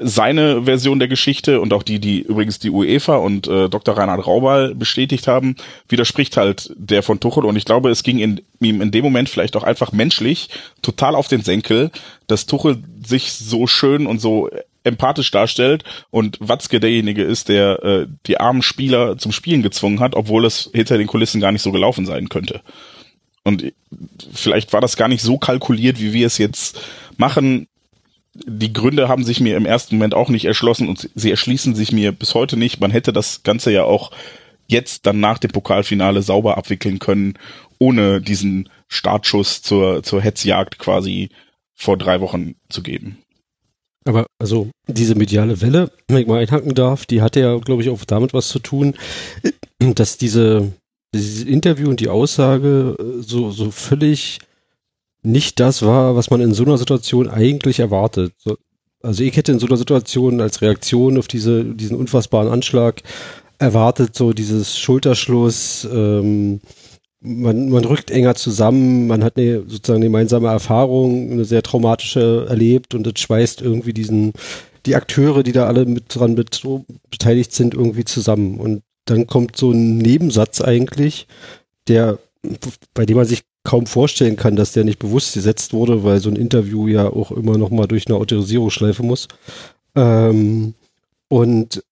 Seine 0.00 0.64
Version 0.64 0.98
der 0.98 1.08
Geschichte 1.08 1.60
und 1.60 1.72
auch 1.72 1.84
die, 1.84 2.00
die 2.00 2.20
übrigens 2.20 2.58
die 2.58 2.70
UEFA 2.70 3.16
und 3.16 3.46
äh, 3.46 3.68
Dr. 3.68 3.96
Reinhard 3.96 4.26
Raubal 4.26 4.74
bestätigt 4.74 5.28
haben, 5.28 5.56
widerspricht 5.88 6.36
halt 6.36 6.72
der 6.76 7.04
von 7.04 7.20
Tuchel. 7.20 7.44
Und 7.44 7.56
ich 7.56 7.64
glaube, 7.64 7.90
es 7.90 8.02
ging 8.02 8.18
in, 8.18 8.40
ihm 8.60 8.80
in 8.80 8.90
dem 8.90 9.04
Moment 9.04 9.28
vielleicht 9.28 9.56
auch 9.56 9.64
einfach 9.64 9.92
menschlich 9.92 10.50
total 10.82 11.14
auf 11.14 11.28
den 11.28 11.42
Senkel, 11.42 11.92
dass 12.26 12.46
Tuchel 12.46 12.78
sich 13.04 13.32
so 13.32 13.68
schön 13.68 14.06
und 14.06 14.20
so 14.20 14.50
empathisch 14.84 15.30
darstellt 15.30 15.84
und 16.10 16.38
Watzke 16.40 16.80
derjenige 16.80 17.22
ist, 17.22 17.48
der 17.48 17.82
äh, 17.82 18.06
die 18.26 18.38
armen 18.38 18.62
Spieler 18.62 19.18
zum 19.18 19.32
Spielen 19.32 19.62
gezwungen 19.62 20.00
hat, 20.00 20.14
obwohl 20.14 20.44
es 20.44 20.70
hinter 20.72 20.98
den 20.98 21.06
Kulissen 21.06 21.40
gar 21.40 21.52
nicht 21.52 21.62
so 21.62 21.72
gelaufen 21.72 22.06
sein 22.06 22.28
könnte. 22.28 22.62
Und 23.44 23.72
vielleicht 24.32 24.72
war 24.72 24.80
das 24.80 24.96
gar 24.96 25.08
nicht 25.08 25.22
so 25.22 25.38
kalkuliert, 25.38 26.00
wie 26.00 26.12
wir 26.12 26.26
es 26.26 26.38
jetzt 26.38 26.80
machen. 27.16 27.66
Die 28.34 28.72
Gründe 28.72 29.08
haben 29.08 29.24
sich 29.24 29.40
mir 29.40 29.56
im 29.56 29.66
ersten 29.66 29.96
Moment 29.96 30.14
auch 30.14 30.28
nicht 30.28 30.44
erschlossen 30.44 30.88
und 30.88 31.10
sie 31.14 31.30
erschließen 31.30 31.74
sich 31.74 31.92
mir 31.92 32.12
bis 32.12 32.34
heute 32.34 32.56
nicht. 32.56 32.80
Man 32.80 32.90
hätte 32.90 33.12
das 33.12 33.42
Ganze 33.42 33.72
ja 33.72 33.84
auch 33.84 34.10
jetzt 34.66 35.06
dann 35.06 35.18
nach 35.18 35.38
dem 35.38 35.50
Pokalfinale 35.50 36.22
sauber 36.22 36.58
abwickeln 36.58 36.98
können, 36.98 37.34
ohne 37.78 38.20
diesen 38.20 38.68
Startschuss 38.86 39.62
zur, 39.62 40.02
zur 40.02 40.20
Hetzjagd 40.20 40.78
quasi 40.78 41.30
vor 41.74 41.96
drei 41.96 42.20
Wochen 42.20 42.56
zu 42.68 42.82
geben. 42.82 43.18
Aber 44.08 44.26
also 44.38 44.70
diese 44.86 45.14
mediale 45.14 45.60
Welle, 45.60 45.90
wenn 46.08 46.16
ich 46.16 46.26
mal 46.26 46.40
einhaken 46.40 46.74
darf, 46.74 47.04
die 47.04 47.20
hatte 47.20 47.40
ja, 47.40 47.54
glaube 47.58 47.82
ich, 47.82 47.90
auch 47.90 48.02
damit 48.06 48.32
was 48.32 48.48
zu 48.48 48.58
tun, 48.58 48.94
dass 49.78 50.16
diese 50.16 50.72
dieses 51.14 51.44
Interview 51.44 51.90
und 51.90 52.00
die 52.00 52.08
Aussage 52.08 52.96
äh, 52.98 53.22
so 53.22 53.50
so 53.50 53.70
völlig 53.70 54.38
nicht 55.22 55.60
das 55.60 55.82
war, 55.82 56.16
was 56.16 56.30
man 56.30 56.40
in 56.40 56.54
so 56.54 56.64
einer 56.64 56.78
Situation 56.78 57.28
eigentlich 57.28 57.80
erwartet. 57.80 58.32
So, 58.38 58.56
also 59.02 59.22
ich 59.22 59.36
hätte 59.36 59.52
in 59.52 59.58
so 59.58 59.66
einer 59.66 59.76
Situation 59.76 60.40
als 60.40 60.62
Reaktion 60.62 61.18
auf 61.18 61.28
diese 61.28 61.62
diesen 61.62 61.98
unfassbaren 61.98 62.48
Anschlag 62.48 63.02
erwartet, 63.58 64.14
so 64.14 64.32
dieses 64.32 64.78
Schulterschluss, 64.78 65.86
ähm, 65.92 66.62
man, 67.20 67.68
man 67.68 67.84
rückt 67.84 68.10
enger 68.10 68.34
zusammen, 68.34 69.06
man 69.06 69.24
hat 69.24 69.36
eine 69.36 69.62
sozusagen 69.66 70.02
gemeinsame 70.02 70.48
Erfahrung, 70.48 71.32
eine 71.32 71.44
sehr 71.44 71.62
traumatische 71.62 72.46
erlebt 72.48 72.94
und 72.94 73.04
das 73.04 73.18
schweißt 73.20 73.60
irgendwie 73.60 73.92
diesen, 73.92 74.32
die 74.86 74.94
Akteure, 74.94 75.42
die 75.42 75.52
da 75.52 75.66
alle 75.66 75.84
mit 75.84 76.14
dran 76.14 76.36
bet 76.36 76.62
beteiligt 77.10 77.52
sind, 77.52 77.74
irgendwie 77.74 78.04
zusammen. 78.04 78.58
Und 78.60 78.82
dann 79.06 79.26
kommt 79.26 79.56
so 79.56 79.72
ein 79.72 79.98
Nebensatz 79.98 80.60
eigentlich, 80.60 81.26
der, 81.88 82.18
bei 82.94 83.04
dem 83.06 83.16
man 83.16 83.26
sich 83.26 83.42
kaum 83.64 83.86
vorstellen 83.86 84.36
kann, 84.36 84.56
dass 84.56 84.72
der 84.72 84.84
nicht 84.84 84.98
bewusst 84.98 85.34
gesetzt 85.34 85.72
wurde, 85.72 86.04
weil 86.04 86.20
so 86.20 86.30
ein 86.30 86.36
Interview 86.36 86.86
ja 86.86 87.08
auch 87.08 87.32
immer 87.32 87.58
noch 87.58 87.70
mal 87.70 87.86
durch 87.86 88.06
eine 88.06 88.16
Autorisierungsschleife 88.16 89.02
muss. 89.02 89.28
Ähm, 89.94 90.74
und 91.28 91.82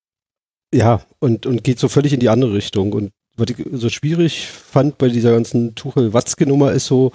ja, 0.72 1.02
und, 1.18 1.46
und 1.46 1.64
geht 1.64 1.78
so 1.78 1.88
völlig 1.88 2.12
in 2.12 2.20
die 2.20 2.28
andere 2.28 2.54
Richtung. 2.54 2.92
Und 2.92 3.10
was 3.36 3.48
ich 3.50 3.56
so 3.72 3.88
schwierig 3.88 4.48
fand 4.48 4.98
bei 4.98 5.08
dieser 5.08 5.32
ganzen 5.32 5.74
Tuchel-Watzke-Nummer 5.74 6.72
ist 6.72 6.86
so 6.86 7.12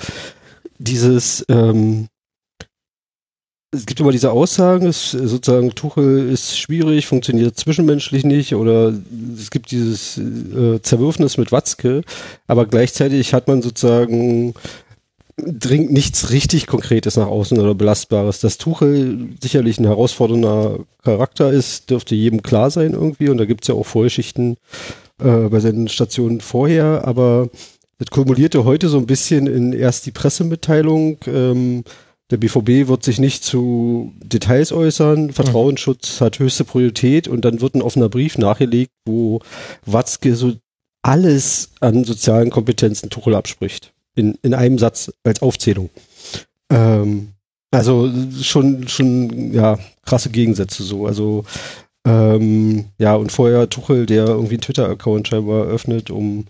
dieses, 0.78 1.46
ähm, 1.50 2.08
es 3.74 3.86
gibt 3.86 4.00
immer 4.00 4.12
diese 4.12 4.32
Aussagen, 4.32 4.88
es, 4.88 5.12
sozusagen 5.12 5.72
Tuchel 5.72 6.30
ist 6.30 6.58
schwierig, 6.58 7.08
funktioniert 7.08 7.58
zwischenmenschlich 7.58 8.24
nicht 8.24 8.54
oder 8.56 8.94
es 9.36 9.50
gibt 9.50 9.72
dieses 9.72 10.18
äh, 10.18 10.82
Zerwürfnis 10.82 11.38
mit 11.38 11.52
Watzke, 11.52 12.04
aber 12.48 12.66
gleichzeitig 12.66 13.34
hat 13.34 13.48
man 13.48 13.62
sozusagen 13.62 14.54
dringt 15.38 15.92
nichts 15.92 16.32
richtig 16.32 16.68
Konkretes 16.68 17.18
nach 17.18 17.28
außen 17.28 17.58
oder 17.58 17.74
Belastbares. 17.74 18.42
Dass 18.42 18.58
Tuchel 18.58 19.30
sicherlich 19.42 19.80
ein 19.80 19.86
herausfordernder 19.86 20.80
Charakter 21.04 21.52
ist, 21.52 21.90
dürfte 21.90 22.16
jedem 22.16 22.44
klar 22.44 22.70
sein 22.70 22.94
irgendwie 22.94 23.30
und 23.30 23.38
da 23.38 23.46
gibt's 23.46 23.68
ja 23.68 23.76
auch 23.76 23.86
Vorgeschichten 23.86 24.58
äh, 25.22 25.50
bei 25.50 25.60
seinen 25.60 25.88
Stationen 25.88 26.42
vorher, 26.42 27.06
aber 27.06 27.50
das 27.98 28.10
kumulierte 28.10 28.64
heute 28.66 28.90
so 28.90 28.98
ein 28.98 29.06
bisschen 29.06 29.48
in 29.48 29.74
erst 29.74 30.06
die 30.06 30.12
Pressemitteilung, 30.12 31.18
ähm, 31.28 31.84
der 32.32 32.38
BVB 32.38 32.88
wird 32.88 33.04
sich 33.04 33.20
nicht 33.20 33.44
zu 33.44 34.14
Details 34.24 34.72
äußern, 34.72 35.32
Vertrauensschutz 35.32 36.20
mhm. 36.20 36.26
hat 36.26 36.40
höchste 36.40 36.64
Priorität 36.64 37.28
und 37.28 37.44
dann 37.44 37.62
wird 37.62 37.76
ein 37.76 37.82
offener 37.82 38.10
Brief 38.10 38.38
nachgelegt, 38.38 38.92
wo 39.06 39.42
Watzke 39.86 40.36
so 40.36 40.54
alles 41.02 41.72
an 41.80 42.04
sozialen 42.04 42.50
Kompetenzen 42.50 43.10
Tuchel 43.10 43.36
abspricht. 43.36 43.94
In, 44.16 44.38
in 44.42 44.54
einem 44.54 44.78
Satz 44.78 45.12
als 45.24 45.42
Aufzählung. 45.42 45.90
Ähm, 46.70 47.30
also 47.72 48.12
schon, 48.42 48.88
schon, 48.88 49.54
ja, 49.54 49.80
krasse 50.06 50.30
Gegensätze 50.30 50.84
so. 50.84 51.06
Also 51.08 51.46
ähm, 52.04 52.86
ja, 52.98 53.14
und 53.16 53.32
vorher 53.32 53.70
Tuchel, 53.70 54.08
der 54.08 54.26
irgendwie 54.26 54.56
einen 54.56 54.62
Twitter-Account 54.62 55.28
scheinbar 55.28 55.66
öffnet, 55.66 56.10
um 56.10 56.46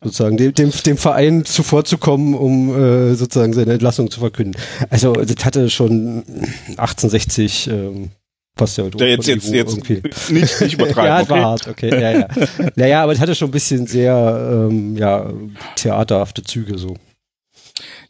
sozusagen 0.00 0.36
dem, 0.36 0.54
dem, 0.54 0.70
dem 0.70 0.96
Verein 0.96 1.44
zuvorzukommen, 1.44 2.34
um 2.34 2.70
äh, 2.70 3.14
sozusagen 3.14 3.52
seine 3.52 3.72
Entlassung 3.72 4.10
zu 4.10 4.20
verkünden. 4.20 4.60
Also 4.90 5.12
das 5.12 5.44
hatte 5.44 5.70
schon 5.70 6.22
1860 6.76 7.68
ähm, 7.68 8.10
passt 8.54 8.78
ja, 8.78 8.84
ja 8.84 9.06
jetzt 9.06 9.26
jetzt 9.26 9.50
jetzt 9.50 9.72
irgendwie. 9.72 10.02
nicht 10.32 10.60
nicht 10.60 10.74
übertreiben 10.74 11.06
ja 11.06 11.20
okay? 11.20 11.30
war 11.30 11.42
hart 11.42 11.68
okay 11.68 11.88
ja 11.88 12.10
ja 12.10 12.28
naja 12.76 13.02
aber 13.02 13.12
es 13.12 13.18
hatte 13.18 13.34
schon 13.34 13.48
ein 13.48 13.52
bisschen 13.52 13.86
sehr 13.86 14.68
ähm, 14.70 14.94
ja 14.94 15.32
theaterhafte 15.74 16.42
Züge 16.42 16.76
so 16.76 16.96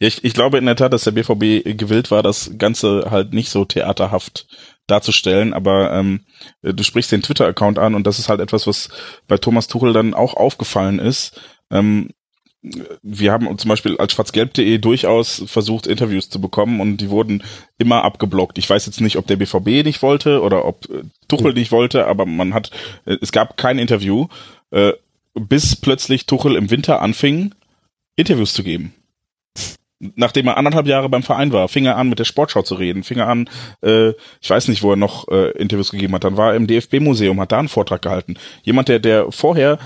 ja, 0.01 0.09
ich, 0.09 0.25
ich 0.25 0.35
glaube 0.35 0.59
in 0.59 0.67
der 0.67 0.75
Tat, 0.75 0.93
dass 0.93 1.05
der 1.05 1.13
BVB 1.13 1.79
gewillt 1.79 2.11
war, 2.11 2.25
das 2.25 2.51
Ganze 2.59 3.07
halt 3.11 3.33
nicht 3.33 3.51
so 3.51 3.65
theaterhaft 3.65 4.49
darzustellen, 4.87 5.55
aber 5.55 5.93
ähm, 5.93 6.21
du 6.63 6.83
sprichst 6.83 7.13
den 7.13 7.23
Twitter-Account 7.23 7.79
an 7.79 7.95
und 7.95 8.07
das 8.07 8.19
ist 8.19 8.29
halt 8.29 8.41
etwas, 8.41 8.67
was 8.67 8.89
bei 9.29 9.39
Thomas 9.39 9.69
Tuchel 9.69 9.93
dann 9.93 10.15
auch 10.15 10.35
aufgefallen 10.35 10.99
ist. 10.99 11.41
Ähm, 11.71 12.11
wir 13.03 13.33
haben 13.33 13.59
zum 13.59 13.69
Beispiel 13.69 13.97
als 13.97 14.13
schwarzgelb.de 14.13 14.79
durchaus 14.79 15.43
versucht, 15.47 15.89
Interviews 15.89 16.31
zu 16.31 16.41
bekommen 16.41 16.81
und 16.81 16.99
die 16.99 17.11
wurden 17.11 17.43
immer 17.77 18.05
abgeblockt. 18.05 18.57
Ich 18.57 18.71
weiß 18.71 18.87
jetzt 18.87 19.01
nicht, 19.01 19.17
ob 19.17 19.27
der 19.27 19.37
BVB 19.37 19.85
nicht 19.85 20.03
wollte 20.03 20.43
oder 20.43 20.65
ob 20.65 20.89
äh, 20.89 21.03
Tuchel 21.27 21.55
nicht 21.55 21.73
wollte, 21.73 22.07
aber 22.07 22.25
man 22.25 22.55
hat, 22.55 22.71
äh, 23.05 23.17
es 23.21 23.33
gab 23.33 23.57
kein 23.57 23.79
Interview, 23.79 24.29
äh, 24.71 24.93
bis 25.35 25.75
plötzlich 25.75 26.27
Tuchel 26.27 26.55
im 26.55 26.71
Winter 26.71 27.03
anfing, 27.03 27.55
Interviews 28.15 28.55
zu 28.55 28.63
geben. 28.63 28.95
Nachdem 30.17 30.49
er 30.49 30.57
anderthalb 30.57 30.87
Jahre 30.87 31.09
beim 31.09 31.23
Verein 31.23 31.53
war, 31.53 31.69
fing 31.69 31.87
er 31.87 31.97
an, 31.97 32.09
mit 32.09 32.19
der 32.19 32.25
Sportschau 32.25 32.63
zu 32.63 32.75
reden, 32.75 33.05
fing 33.05 33.19
er 33.19 33.29
an, 33.29 33.49
äh, 33.83 34.11
ich 34.41 34.51
weiß 34.51 34.69
nicht, 34.69 34.83
wo 34.83 34.91
er 34.91 34.97
noch 34.97 35.29
äh, 35.29 35.51
Interviews 35.53 35.91
gegeben 35.91 36.15
hat, 36.15 36.25
dann 36.25 36.37
war 36.37 36.51
er 36.51 36.57
im 36.57 36.67
DFB-Museum, 36.67 37.41
hat 37.41 37.53
da 37.53 37.59
einen 37.59 37.69
Vortrag 37.69 38.03
gehalten. 38.03 38.35
Jemand, 38.63 38.89
der, 38.89 38.99
der 38.99 39.31
vorher 39.31 39.79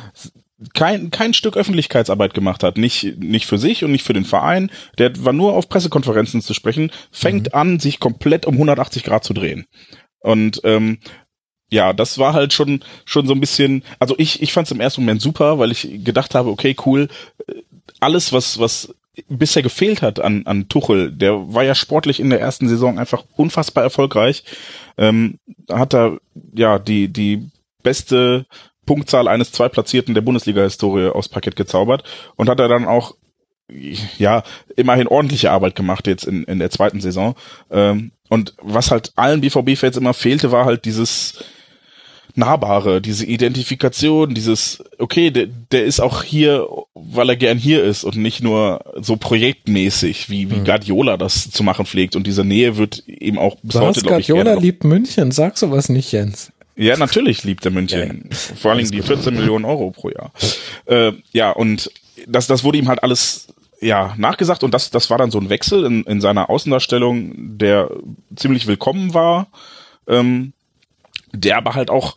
kein, 0.75 1.11
kein 1.11 1.35
Stück 1.35 1.57
Öffentlichkeitsarbeit 1.57 2.33
gemacht 2.33 2.63
hat. 2.63 2.79
Nicht, 2.79 3.19
nicht 3.19 3.47
für 3.47 3.59
sich 3.59 3.85
und 3.85 3.93
nicht 3.93 4.05
für 4.05 4.15
den 4.15 4.25
Verein. 4.25 4.71
Der 4.99 5.13
war 5.25 5.33
nur 5.33 5.53
auf 5.53 5.69
Pressekonferenzen 5.69 6.41
zu 6.41 6.55
sprechen, 6.55 6.91
fängt 7.11 7.53
mhm. 7.53 7.59
an, 7.59 7.79
sich 7.79 8.01
komplett 8.01 8.47
um 8.47 8.55
180 8.55 9.05
Grad 9.05 9.25
zu 9.25 9.35
drehen. 9.35 9.67
Und 10.21 10.61
ähm, 10.65 10.99
ja, 11.71 11.93
das 11.93 12.19
war 12.19 12.33
halt 12.33 12.53
schon 12.53 12.85
schon 13.05 13.27
so 13.27 13.35
ein 13.35 13.41
bisschen. 13.41 13.83
Also 13.99 14.15
ich 14.19 14.41
ich 14.41 14.53
fand 14.53 14.67
es 14.67 14.73
im 14.73 14.81
ersten 14.81 15.03
Moment 15.03 15.21
super, 15.21 15.59
weil 15.59 15.73
ich 15.73 16.05
gedacht 16.05 16.35
habe, 16.35 16.51
okay, 16.51 16.77
cool. 16.87 17.09
Alles 18.01 18.33
was 18.33 18.59
was 18.59 18.95
bisher 19.29 19.63
gefehlt 19.63 20.03
hat 20.03 20.21
an 20.21 20.47
an 20.47 20.69
Tuchel, 20.69 21.13
der 21.13 21.55
war 21.55 21.65
ja 21.65 21.75
sportlich 21.75 22.21
in 22.21 22.31
der 22.31 22.41
ersten 22.41 22.69
Saison 22.69 22.99
einfach 22.99 23.25
unfassbar 23.37 23.85
erfolgreich. 23.85 24.45
Ähm, 24.99 25.39
hat 25.71 25.95
da 25.95 26.19
ja 26.55 26.79
die 26.79 27.09
die 27.09 27.51
beste 27.83 28.47
Punktzahl 28.85 29.29
eines 29.29 29.53
Zweitplatzierten 29.53 30.15
der 30.15 30.23
Bundesliga-Historie 30.23 31.09
aufs 31.09 31.29
Parkett 31.29 31.57
gezaubert 31.57 32.05
und 32.37 32.49
hat 32.49 32.61
er 32.61 32.69
dann 32.69 32.87
auch 32.87 33.15
ja 34.17 34.45
immerhin 34.77 35.09
ordentliche 35.09 35.51
Arbeit 35.51 35.75
gemacht 35.75 36.07
jetzt 36.07 36.25
in, 36.25 36.45
in 36.45 36.59
der 36.59 36.71
zweiten 36.71 37.01
Saison. 37.01 37.35
Ähm, 37.71 38.13
und 38.29 38.55
was 38.61 38.91
halt 38.91 39.13
allen 39.17 39.41
BVB-Fans 39.41 39.97
immer 39.97 40.15
fehlte, 40.15 40.53
war 40.53 40.65
halt 40.65 40.85
dieses 40.85 41.45
Nahbare, 42.37 43.01
diese 43.01 43.25
Identifikation, 43.25 44.35
dieses, 44.35 44.83
okay, 44.99 45.31
der, 45.31 45.47
der 45.47 45.85
ist 45.85 46.01
auch 46.01 46.23
hier, 46.23 46.67
weil 46.95 47.31
er 47.31 47.37
gern 47.37 47.59
hier 47.59 47.83
ist 47.83 48.05
und 48.05 48.17
nicht 48.17 48.43
nur 48.43 48.81
so 49.01 49.17
projektmäßig, 49.17 50.29
wie, 50.31 50.51
wie 50.51 50.57
hm. 50.57 50.65
Guardiola 50.65 51.17
das 51.17 51.51
zu 51.51 51.63
machen 51.63 51.87
pflegt. 51.87 52.17
Und 52.17 52.27
diese 52.27 52.45
Nähe 52.45 52.77
wird 52.77 53.05
eben 53.09 53.39
auch 53.39 53.57
bis 53.63 53.77
Was, 53.77 53.83
heute, 53.83 54.01
glaube 54.03 54.21
ich, 54.21 54.27
Guardiola 54.29 54.59
liebt 54.59 54.85
München, 54.85 55.31
sag 55.31 55.57
sowas 55.59 55.89
nicht, 55.89 56.13
Jens. 56.13 56.53
Ja, 56.77 56.97
natürlich 56.97 57.43
liebt 57.45 57.65
er 57.65 57.71
München. 57.71 58.29
Ja, 58.31 58.37
Vor 58.37 58.71
allen 58.71 58.79
Dingen 58.79 58.91
die 58.91 59.03
14 59.03 59.35
Millionen 59.35 59.65
Euro 59.65 59.91
pro 59.91 60.11
Jahr. 60.11 60.33
Äh, 60.85 61.13
ja, 61.33 61.51
und 61.51 61.91
das, 62.27 62.47
das 62.47 62.65
wurde 62.65 62.79
ihm 62.79 62.89
halt 62.89 63.03
alles 63.03 63.49
ja, 63.81 64.15
nachgesagt 64.17 64.65
und 64.65 64.73
das, 64.73 64.91
das 64.91 65.11
war 65.11 65.19
dann 65.19 65.31
so 65.31 65.39
ein 65.39 65.51
Wechsel 65.51 65.85
in, 65.85 66.05
in 66.05 66.21
seiner 66.21 66.51
Außendarstellung, 66.51 67.59
der 67.59 67.91
ziemlich 68.35 68.67
willkommen 68.67 69.15
war, 69.15 69.49
ähm, 70.07 70.53
der 71.33 71.57
aber 71.57 71.75
halt 71.75 71.91
auch 71.91 72.17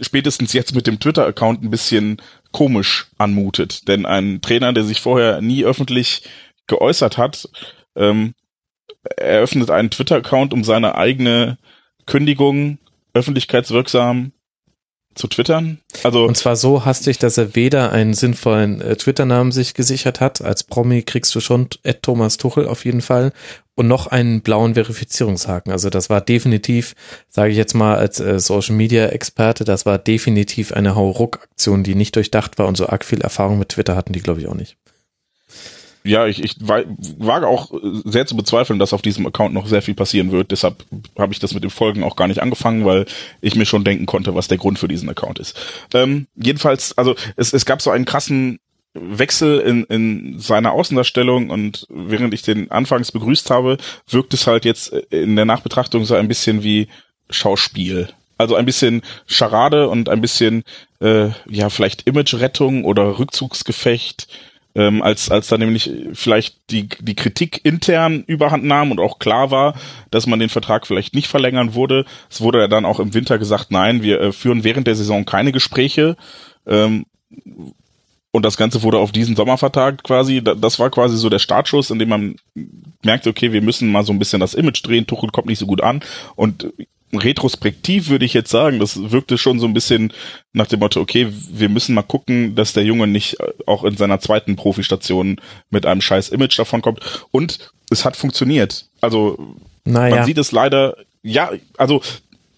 spätestens 0.00 0.52
jetzt 0.52 0.74
mit 0.74 0.86
dem 0.86 0.98
Twitter-Account 1.00 1.62
ein 1.62 1.70
bisschen 1.70 2.20
komisch 2.52 3.06
anmutet. 3.18 3.88
Denn 3.88 4.06
ein 4.06 4.40
Trainer, 4.40 4.72
der 4.72 4.84
sich 4.84 5.00
vorher 5.00 5.40
nie 5.40 5.64
öffentlich 5.64 6.22
geäußert 6.66 7.18
hat, 7.18 7.48
ähm, 7.94 8.34
eröffnet 9.16 9.70
einen 9.70 9.90
Twitter-Account, 9.90 10.52
um 10.52 10.64
seine 10.64 10.96
eigene 10.96 11.58
Kündigung 12.06 12.78
öffentlichkeitswirksam 13.12 14.32
zu 15.14 15.28
twittern. 15.28 15.78
Also 16.02 16.24
und 16.24 16.36
zwar 16.36 16.56
so 16.56 16.84
hastig, 16.84 17.18
dass 17.18 17.38
er 17.38 17.54
weder 17.54 17.92
einen 17.92 18.14
sinnvollen 18.14 18.80
äh, 18.80 18.96
Twitter-Namen 18.96 19.52
sich 19.52 19.74
gesichert 19.74 20.20
hat. 20.20 20.42
Als 20.42 20.64
Promi 20.64 21.02
kriegst 21.02 21.34
du 21.34 21.40
schon 21.40 21.68
Ed 21.82 22.02
Thomas 22.02 22.36
Tuchel 22.36 22.66
auf 22.66 22.84
jeden 22.84 23.00
Fall 23.00 23.32
und 23.74 23.88
noch 23.88 24.06
einen 24.06 24.40
blauen 24.42 24.74
Verifizierungshaken. 24.74 25.72
Also 25.72 25.90
das 25.90 26.10
war 26.10 26.20
definitiv, 26.20 26.94
sage 27.28 27.50
ich 27.50 27.56
jetzt 27.56 27.74
mal 27.74 27.96
als 27.96 28.20
äh, 28.20 28.38
Social 28.38 28.74
Media 28.74 29.06
Experte, 29.06 29.64
das 29.64 29.86
war 29.86 29.98
definitiv 29.98 30.72
eine 30.72 30.94
Hauruck-Aktion, 30.94 31.82
die 31.82 31.94
nicht 31.94 32.16
durchdacht 32.16 32.58
war 32.58 32.66
und 32.66 32.76
so 32.76 32.88
arg 32.88 33.04
viel 33.04 33.20
Erfahrung 33.20 33.58
mit 33.58 33.70
Twitter 33.70 33.96
hatten 33.96 34.12
die, 34.12 34.20
glaube 34.20 34.40
ich, 34.40 34.48
auch 34.48 34.54
nicht 34.54 34.76
ja, 36.06 36.26
ich, 36.26 36.42
ich 36.42 36.56
wage 36.60 37.48
auch 37.48 37.72
sehr 38.04 38.26
zu 38.26 38.36
bezweifeln, 38.36 38.78
dass 38.78 38.92
auf 38.92 39.00
diesem 39.00 39.26
Account 39.26 39.54
noch 39.54 39.66
sehr 39.66 39.80
viel 39.80 39.94
passieren 39.94 40.32
wird. 40.32 40.50
Deshalb 40.50 40.84
habe 41.18 41.32
ich 41.32 41.38
das 41.38 41.54
mit 41.54 41.64
den 41.64 41.70
Folgen 41.70 42.04
auch 42.04 42.16
gar 42.16 42.28
nicht 42.28 42.42
angefangen, 42.42 42.84
weil 42.84 43.06
ich 43.40 43.56
mir 43.56 43.64
schon 43.64 43.84
denken 43.84 44.04
konnte, 44.04 44.34
was 44.34 44.48
der 44.48 44.58
Grund 44.58 44.78
für 44.78 44.88
diesen 44.88 45.08
Account 45.08 45.38
ist. 45.38 45.58
Ähm, 45.94 46.26
jedenfalls, 46.36 46.96
also 46.98 47.14
es, 47.36 47.54
es 47.54 47.64
gab 47.64 47.80
so 47.80 47.90
einen 47.90 48.04
krassen 48.04 48.58
Wechsel 48.92 49.60
in, 49.60 49.84
in 49.84 50.38
seiner 50.38 50.72
Außendarstellung 50.72 51.48
und 51.48 51.86
während 51.88 52.34
ich 52.34 52.42
den 52.42 52.70
anfangs 52.70 53.10
begrüßt 53.10 53.50
habe, 53.50 53.78
wirkt 54.08 54.34
es 54.34 54.46
halt 54.46 54.66
jetzt 54.66 54.92
in 55.10 55.36
der 55.36 55.46
Nachbetrachtung 55.46 56.04
so 56.04 56.14
ein 56.14 56.28
bisschen 56.28 56.62
wie 56.62 56.88
Schauspiel. 57.30 58.10
Also 58.36 58.56
ein 58.56 58.66
bisschen 58.66 59.02
Charade 59.26 59.88
und 59.88 60.08
ein 60.10 60.20
bisschen, 60.20 60.64
äh, 61.00 61.30
ja, 61.48 61.70
vielleicht 61.70 62.06
Image-Rettung 62.06 62.84
oder 62.84 63.18
Rückzugsgefecht 63.18 64.28
ähm, 64.74 65.02
als 65.02 65.30
als 65.30 65.48
da 65.48 65.58
nämlich 65.58 65.90
vielleicht 66.14 66.70
die 66.70 66.88
die 67.00 67.14
Kritik 67.14 67.60
intern 67.64 68.24
Überhand 68.26 68.64
nahm 68.64 68.90
und 68.90 69.00
auch 69.00 69.18
klar 69.18 69.50
war, 69.50 69.74
dass 70.10 70.26
man 70.26 70.40
den 70.40 70.48
Vertrag 70.48 70.86
vielleicht 70.86 71.14
nicht 71.14 71.28
verlängern 71.28 71.74
wurde. 71.74 72.04
Es 72.30 72.40
wurde 72.40 72.60
ja 72.60 72.68
dann 72.68 72.84
auch 72.84 73.00
im 73.00 73.14
Winter 73.14 73.38
gesagt, 73.38 73.70
nein, 73.70 74.02
wir 74.02 74.20
äh, 74.20 74.32
führen 74.32 74.64
während 74.64 74.86
der 74.86 74.96
Saison 74.96 75.24
keine 75.24 75.52
Gespräche. 75.52 76.16
Ähm, 76.66 77.06
und 78.34 78.44
das 78.44 78.56
Ganze 78.56 78.82
wurde 78.82 78.98
auf 78.98 79.12
diesen 79.12 79.36
Sommer 79.36 79.58
vertagt 79.58 80.02
quasi. 80.02 80.42
Das 80.42 80.80
war 80.80 80.90
quasi 80.90 81.16
so 81.16 81.28
der 81.28 81.38
Startschuss, 81.38 81.90
in 81.90 82.00
dem 82.00 82.08
man 82.08 82.34
merkte, 83.04 83.30
okay, 83.30 83.52
wir 83.52 83.62
müssen 83.62 83.92
mal 83.92 84.04
so 84.04 84.12
ein 84.12 84.18
bisschen 84.18 84.40
das 84.40 84.54
Image 84.54 84.84
drehen. 84.84 85.06
Tuchel 85.06 85.30
kommt 85.30 85.46
nicht 85.46 85.60
so 85.60 85.66
gut 85.66 85.80
an. 85.80 86.00
Und 86.34 86.72
retrospektiv 87.18 88.08
würde 88.08 88.24
ich 88.24 88.34
jetzt 88.34 88.50
sagen, 88.50 88.78
das 88.78 89.10
wirkte 89.10 89.38
schon 89.38 89.58
so 89.58 89.66
ein 89.66 89.74
bisschen 89.74 90.12
nach 90.52 90.66
dem 90.66 90.80
Motto, 90.80 91.00
okay, 91.00 91.28
wir 91.50 91.68
müssen 91.68 91.94
mal 91.94 92.02
gucken, 92.02 92.54
dass 92.54 92.72
der 92.72 92.84
Junge 92.84 93.06
nicht 93.06 93.40
äh, 93.40 93.52
auch 93.66 93.84
in 93.84 93.96
seiner 93.96 94.20
zweiten 94.20 94.56
Profistation 94.56 95.40
mit 95.70 95.86
einem 95.86 96.00
scheiß 96.00 96.30
Image 96.30 96.58
davonkommt. 96.58 97.00
Und 97.30 97.70
es 97.90 98.04
hat 98.04 98.16
funktioniert. 98.16 98.86
Also 99.00 99.56
naja. 99.84 100.16
man 100.16 100.24
sieht 100.24 100.38
es 100.38 100.52
leider, 100.52 100.96
ja, 101.22 101.50
also 101.76 102.02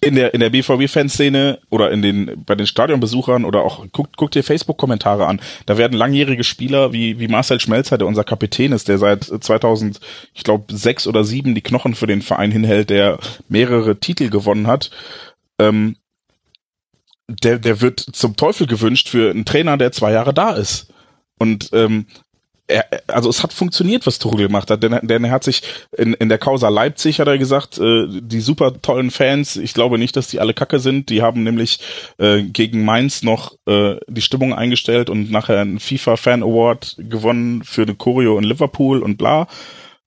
in 0.06 0.14
der 0.14 0.34
in 0.34 0.40
der 0.40 0.50
BVB-Fanszene 0.50 1.58
oder 1.70 1.90
in 1.90 2.02
den 2.02 2.44
bei 2.44 2.54
den 2.54 2.66
Stadionbesuchern 2.66 3.44
oder 3.44 3.62
auch 3.62 3.86
guckt 3.92 4.16
guckt 4.16 4.34
dir 4.34 4.44
Facebook-Kommentare 4.44 5.26
an. 5.26 5.40
Da 5.66 5.78
werden 5.78 5.96
langjährige 5.96 6.44
Spieler 6.44 6.92
wie 6.92 7.18
wie 7.18 7.28
Marcel 7.28 7.60
Schmelzer, 7.60 7.98
der 7.98 8.06
unser 8.06 8.24
Kapitän 8.24 8.72
ist, 8.72 8.88
der 8.88 8.98
seit 8.98 9.24
2000 9.24 10.00
ich 10.34 10.44
glaube 10.44 10.74
sechs 10.74 11.06
oder 11.06 11.24
sieben 11.24 11.54
die 11.54 11.62
Knochen 11.62 11.94
für 11.94 12.06
den 12.06 12.22
Verein 12.22 12.50
hinhält, 12.50 12.90
der 12.90 13.18
mehrere 13.48 13.98
Titel 13.98 14.30
gewonnen 14.30 14.66
hat. 14.66 14.90
Ähm, 15.58 15.96
der 17.28 17.58
der 17.58 17.80
wird 17.80 18.00
zum 18.00 18.36
Teufel 18.36 18.66
gewünscht 18.66 19.08
für 19.08 19.30
einen 19.30 19.44
Trainer, 19.44 19.76
der 19.76 19.92
zwei 19.92 20.12
Jahre 20.12 20.32
da 20.32 20.52
ist. 20.52 20.92
Und 21.38 21.70
ähm, 21.72 22.06
er, 22.68 22.84
also 23.06 23.28
es 23.28 23.42
hat 23.42 23.52
funktioniert, 23.52 24.06
was 24.06 24.18
Tuchel 24.18 24.46
gemacht 24.46 24.70
hat, 24.70 24.82
denn, 24.82 24.98
denn 25.02 25.24
er 25.24 25.30
hat 25.30 25.44
sich 25.44 25.62
in, 25.96 26.14
in 26.14 26.28
der 26.28 26.38
Causa 26.38 26.68
Leipzig, 26.68 27.20
hat 27.20 27.28
er 27.28 27.38
gesagt, 27.38 27.78
äh, 27.78 28.06
die 28.08 28.40
super 28.40 28.80
tollen 28.80 29.10
Fans, 29.10 29.56
ich 29.56 29.74
glaube 29.74 29.98
nicht, 29.98 30.16
dass 30.16 30.28
die 30.28 30.40
alle 30.40 30.54
kacke 30.54 30.78
sind, 30.78 31.10
die 31.10 31.22
haben 31.22 31.42
nämlich 31.42 31.80
äh, 32.18 32.42
gegen 32.42 32.84
Mainz 32.84 33.22
noch 33.22 33.56
äh, 33.66 33.96
die 34.08 34.22
Stimmung 34.22 34.52
eingestellt 34.54 35.10
und 35.10 35.30
nachher 35.30 35.60
einen 35.60 35.80
FIFA 35.80 36.16
Fan 36.16 36.42
Award 36.42 36.96
gewonnen 36.98 37.62
für 37.64 37.82
eine 37.82 37.94
Choreo 37.94 38.38
in 38.38 38.44
Liverpool 38.44 39.02
und 39.02 39.16
bla. 39.16 39.46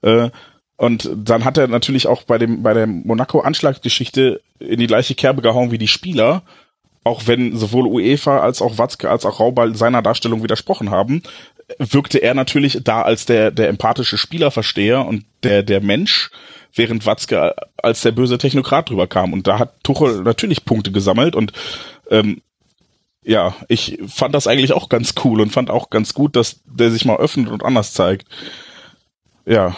Äh, 0.01 0.29
und 0.77 1.09
dann 1.13 1.43
hat 1.43 1.57
er 1.57 1.67
natürlich 1.67 2.07
auch 2.07 2.23
bei 2.23 2.38
dem 2.38 2.63
bei 2.63 2.73
der 2.73 2.88
Monaco 2.88 3.41
Anschlaggeschichte 3.41 4.41
in 4.59 4.79
die 4.79 4.88
gleiche 4.88 5.13
Kerbe 5.13 5.41
gehauen 5.41 5.71
wie 5.71 5.77
die 5.77 5.89
Spieler 5.89 6.43
auch 7.03 7.27
wenn 7.27 7.57
sowohl 7.57 7.88
UEFA 7.88 8.39
als 8.39 8.61
auch 8.61 8.77
Watzke 8.77 9.09
als 9.09 9.25
auch 9.25 9.39
Raubal 9.39 9.75
seiner 9.75 10.01
Darstellung 10.01 10.43
widersprochen 10.43 10.91
haben, 10.91 11.23
wirkte 11.77 12.19
er 12.19 12.33
natürlich 12.33 12.80
da 12.83 13.01
als 13.01 13.25
der, 13.25 13.51
der 13.51 13.69
empathische 13.69 14.17
Spielerversteher 14.17 15.06
und 15.06 15.25
der, 15.43 15.64
der 15.64 15.81
Mensch, 15.81 16.31
während 16.73 17.06
Watzke 17.06 17.56
als 17.77 18.01
der 18.01 18.11
böse 18.11 18.38
Technokrat 18.38 18.89
drüber 18.89 19.07
kam. 19.07 19.33
Und 19.33 19.48
da 19.48 19.59
hat 19.59 19.83
Tuchel 19.83 20.22
natürlich 20.22 20.65
Punkte 20.65 20.91
gesammelt 20.91 21.35
und 21.35 21.53
ähm, 22.09 22.41
ja, 23.23 23.56
ich 23.67 23.99
fand 24.07 24.33
das 24.33 24.48
eigentlich 24.48 24.73
auch 24.73 24.89
ganz 24.89 25.14
cool 25.23 25.41
und 25.41 25.51
fand 25.51 25.69
auch 25.69 25.89
ganz 25.89 26.14
gut, 26.14 26.35
dass 26.35 26.61
der 26.65 26.89
sich 26.89 27.06
mal 27.06 27.17
öffnet 27.17 27.49
und 27.49 27.64
anders 27.64 27.93
zeigt. 27.93 28.27
Ja, 29.45 29.75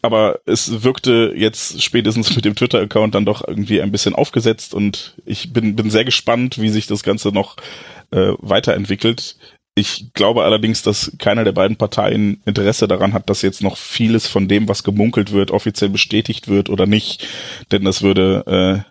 aber 0.00 0.40
es 0.44 0.82
wirkte 0.82 1.32
jetzt 1.34 1.82
spätestens 1.82 2.36
mit 2.36 2.44
dem 2.44 2.54
Twitter-Account 2.54 3.14
dann 3.14 3.24
doch 3.24 3.46
irgendwie 3.46 3.80
ein 3.80 3.90
bisschen 3.90 4.14
aufgesetzt 4.14 4.74
und 4.74 5.14
ich 5.24 5.52
bin, 5.52 5.76
bin 5.76 5.90
sehr 5.90 6.04
gespannt, 6.04 6.60
wie 6.60 6.68
sich 6.68 6.86
das 6.86 7.02
Ganze 7.02 7.30
noch 7.30 7.56
äh, 8.10 8.32
weiterentwickelt 8.38 9.36
Ich 9.76 10.12
glaube 10.12 10.44
allerdings, 10.44 10.82
dass 10.82 11.12
keiner 11.18 11.42
der 11.42 11.52
beiden 11.52 11.76
Parteien 11.76 12.40
Interesse 12.44 12.86
daran 12.86 13.12
hat, 13.12 13.28
dass 13.28 13.42
jetzt 13.42 13.60
noch 13.60 13.76
vieles 13.76 14.28
von 14.28 14.46
dem, 14.46 14.68
was 14.68 14.84
gemunkelt 14.84 15.32
wird, 15.32 15.50
offiziell 15.50 15.90
bestätigt 15.90 16.46
wird 16.46 16.70
oder 16.70 16.86
nicht. 16.86 17.26
Denn 17.72 17.84
das 17.84 18.02
würde, 18.02 18.84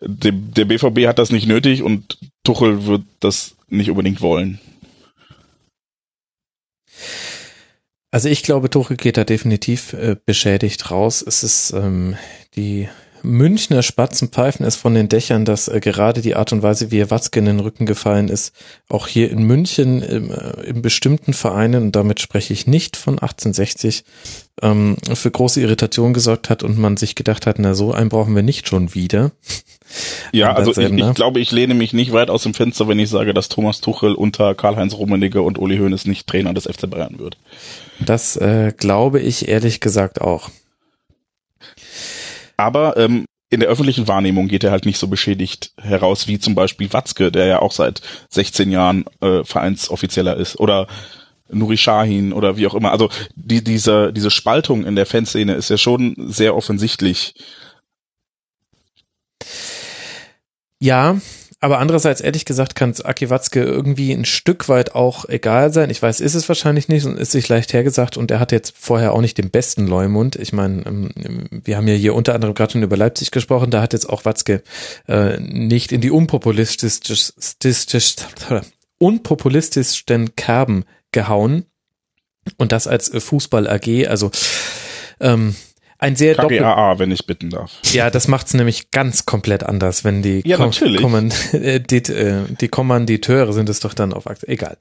äh, 0.00 0.06
der, 0.06 0.32
der 0.32 0.64
BVB 0.66 1.08
hat 1.08 1.18
das 1.18 1.30
nicht 1.30 1.48
nötig 1.48 1.82
und 1.82 2.18
Tuchel 2.44 2.86
wird 2.86 3.02
das 3.18 3.56
nicht 3.68 3.90
unbedingt 3.90 4.20
wollen. 4.20 4.60
Also 8.12 8.28
ich 8.28 8.44
glaube, 8.44 8.70
Tuchel 8.70 8.96
geht 8.96 9.16
da 9.16 9.24
definitiv 9.24 9.94
äh, 9.94 10.14
beschädigt 10.24 10.92
raus. 10.92 11.24
Es 11.26 11.42
ist 11.42 11.72
ähm, 11.72 12.16
die 12.54 12.88
Münchner 13.24 13.82
Spatzen 13.82 14.28
pfeifen 14.28 14.64
es 14.64 14.76
von 14.76 14.94
den 14.94 15.08
Dächern, 15.08 15.44
dass 15.44 15.68
äh, 15.68 15.80
gerade 15.80 16.20
die 16.20 16.36
Art 16.36 16.52
und 16.52 16.62
Weise, 16.62 16.90
wie 16.90 16.98
er 16.98 17.10
Watzke 17.10 17.38
in 17.40 17.46
den 17.46 17.60
Rücken 17.60 17.86
gefallen 17.86 18.28
ist, 18.28 18.54
auch 18.88 19.06
hier 19.06 19.30
in 19.30 19.42
München 19.42 20.02
im, 20.02 20.30
äh, 20.30 20.62
in 20.62 20.82
bestimmten 20.82 21.32
Vereinen, 21.32 21.84
und 21.84 21.96
damit 21.96 22.20
spreche 22.20 22.52
ich 22.52 22.66
nicht 22.66 22.96
von 22.96 23.14
1860, 23.14 24.04
ähm, 24.62 24.96
für 25.14 25.30
große 25.30 25.60
Irritation 25.60 26.14
gesorgt 26.14 26.50
hat 26.50 26.62
und 26.62 26.78
man 26.78 26.96
sich 26.96 27.14
gedacht 27.14 27.46
hat, 27.46 27.58
na 27.58 27.74
so 27.74 27.92
einen 27.92 28.10
brauchen 28.10 28.34
wir 28.34 28.42
nicht 28.42 28.68
schon 28.68 28.94
wieder. 28.94 29.32
Ja, 30.32 30.54
also 30.54 30.72
ich, 30.72 30.90
ich 30.90 31.14
glaube, 31.14 31.40
ich 31.40 31.50
lehne 31.50 31.74
mich 31.74 31.92
nicht 31.92 32.12
weit 32.12 32.30
aus 32.30 32.42
dem 32.42 32.54
Fenster, 32.54 32.88
wenn 32.88 32.98
ich 32.98 33.10
sage, 33.10 33.34
dass 33.34 33.48
Thomas 33.48 33.80
Tuchel 33.80 34.14
unter 34.14 34.54
Karl-Heinz 34.54 34.94
Rummenigge 34.94 35.42
und 35.42 35.58
Uli 35.58 35.78
Hoeneß 35.78 36.06
nicht 36.06 36.26
Trainer 36.26 36.54
des 36.54 36.64
FC 36.64 36.88
Bayern 36.88 37.18
wird. 37.18 37.36
Das 38.00 38.36
äh, 38.36 38.72
glaube 38.76 39.20
ich 39.20 39.48
ehrlich 39.48 39.80
gesagt 39.80 40.20
auch. 40.20 40.50
Aber 42.56 42.96
ähm, 42.96 43.24
in 43.50 43.60
der 43.60 43.68
öffentlichen 43.68 44.08
Wahrnehmung 44.08 44.48
geht 44.48 44.64
er 44.64 44.70
halt 44.70 44.84
nicht 44.84 44.98
so 44.98 45.06
beschädigt 45.06 45.72
heraus 45.80 46.26
wie 46.26 46.38
zum 46.38 46.54
Beispiel 46.54 46.92
Watzke, 46.92 47.30
der 47.30 47.46
ja 47.46 47.58
auch 47.60 47.72
seit 47.72 48.00
16 48.30 48.70
Jahren 48.70 49.04
äh, 49.20 49.44
Vereinsoffizieller 49.44 50.36
ist. 50.36 50.58
Oder 50.58 50.88
Nuri 51.50 51.76
Shahin 51.76 52.32
oder 52.32 52.56
wie 52.56 52.66
auch 52.66 52.74
immer. 52.74 52.90
Also 52.90 53.10
die, 53.34 53.62
diese, 53.62 54.12
diese 54.12 54.30
Spaltung 54.30 54.84
in 54.84 54.96
der 54.96 55.06
Fanszene 55.06 55.54
ist 55.54 55.70
ja 55.70 55.78
schon 55.78 56.14
sehr 56.18 56.56
offensichtlich. 56.56 57.34
Ja, 60.80 61.20
aber 61.64 61.78
andererseits, 61.78 62.20
ehrlich 62.20 62.44
gesagt, 62.44 62.74
kann 62.74 62.90
es 62.90 63.00
Aki 63.00 63.30
Watzke 63.30 63.62
irgendwie 63.62 64.12
ein 64.12 64.26
Stück 64.26 64.68
weit 64.68 64.94
auch 64.94 65.26
egal 65.30 65.72
sein. 65.72 65.88
Ich 65.88 66.02
weiß, 66.02 66.20
ist 66.20 66.34
es 66.34 66.46
wahrscheinlich 66.46 66.88
nicht 66.88 67.06
und 67.06 67.18
ist 67.18 67.32
sich 67.32 67.48
leicht 67.48 67.72
hergesagt 67.72 68.18
und 68.18 68.30
er 68.30 68.38
hat 68.38 68.52
jetzt 68.52 68.74
vorher 68.78 69.14
auch 69.14 69.22
nicht 69.22 69.38
den 69.38 69.48
besten 69.48 69.86
Leumund. 69.86 70.36
Ich 70.36 70.52
meine, 70.52 70.84
ähm, 70.84 71.48
wir 71.50 71.78
haben 71.78 71.88
ja 71.88 71.94
hier 71.94 72.14
unter 72.14 72.34
anderem 72.34 72.52
gerade 72.52 72.72
schon 72.72 72.82
über 72.82 72.98
Leipzig 72.98 73.30
gesprochen, 73.30 73.70
da 73.70 73.80
hat 73.80 73.94
jetzt 73.94 74.10
auch 74.10 74.26
Watzke 74.26 74.62
äh, 75.08 75.40
nicht 75.40 75.90
in 75.90 76.02
die 76.02 76.10
unpopulistisch, 76.10 77.32
unpopulistischsten 78.98 80.36
Kerben 80.36 80.84
gehauen. 81.12 81.64
Und 82.58 82.72
das 82.72 82.86
als 82.86 83.08
äh, 83.08 83.20
Fußball 83.20 83.70
AG, 83.70 84.06
also 84.06 84.30
ähm, 85.18 85.54
ein 85.98 86.16
sehr 86.16 86.34
KGAA, 86.34 86.98
wenn 86.98 87.10
ich 87.10 87.26
bitten 87.26 87.50
darf. 87.50 87.72
ja, 87.92 88.10
das 88.10 88.28
macht's 88.28 88.54
nämlich 88.54 88.90
ganz 88.90 89.26
komplett 89.26 89.62
anders, 89.62 90.04
wenn 90.04 90.22
die, 90.22 90.42
Ja, 90.44 90.58
natürlich. 90.58 91.00
Kommand 91.00 91.34
äh, 91.54 91.80
die, 91.80 91.96
äh, 92.12 92.42
die 92.60 92.68
Kommanditeure 92.68 93.52
sind 93.52 93.68
es 93.68 93.80
doch 93.80 93.94
dann 93.94 94.12
auf 94.12 94.26
Akte. 94.26 94.48
Egal. 94.48 94.76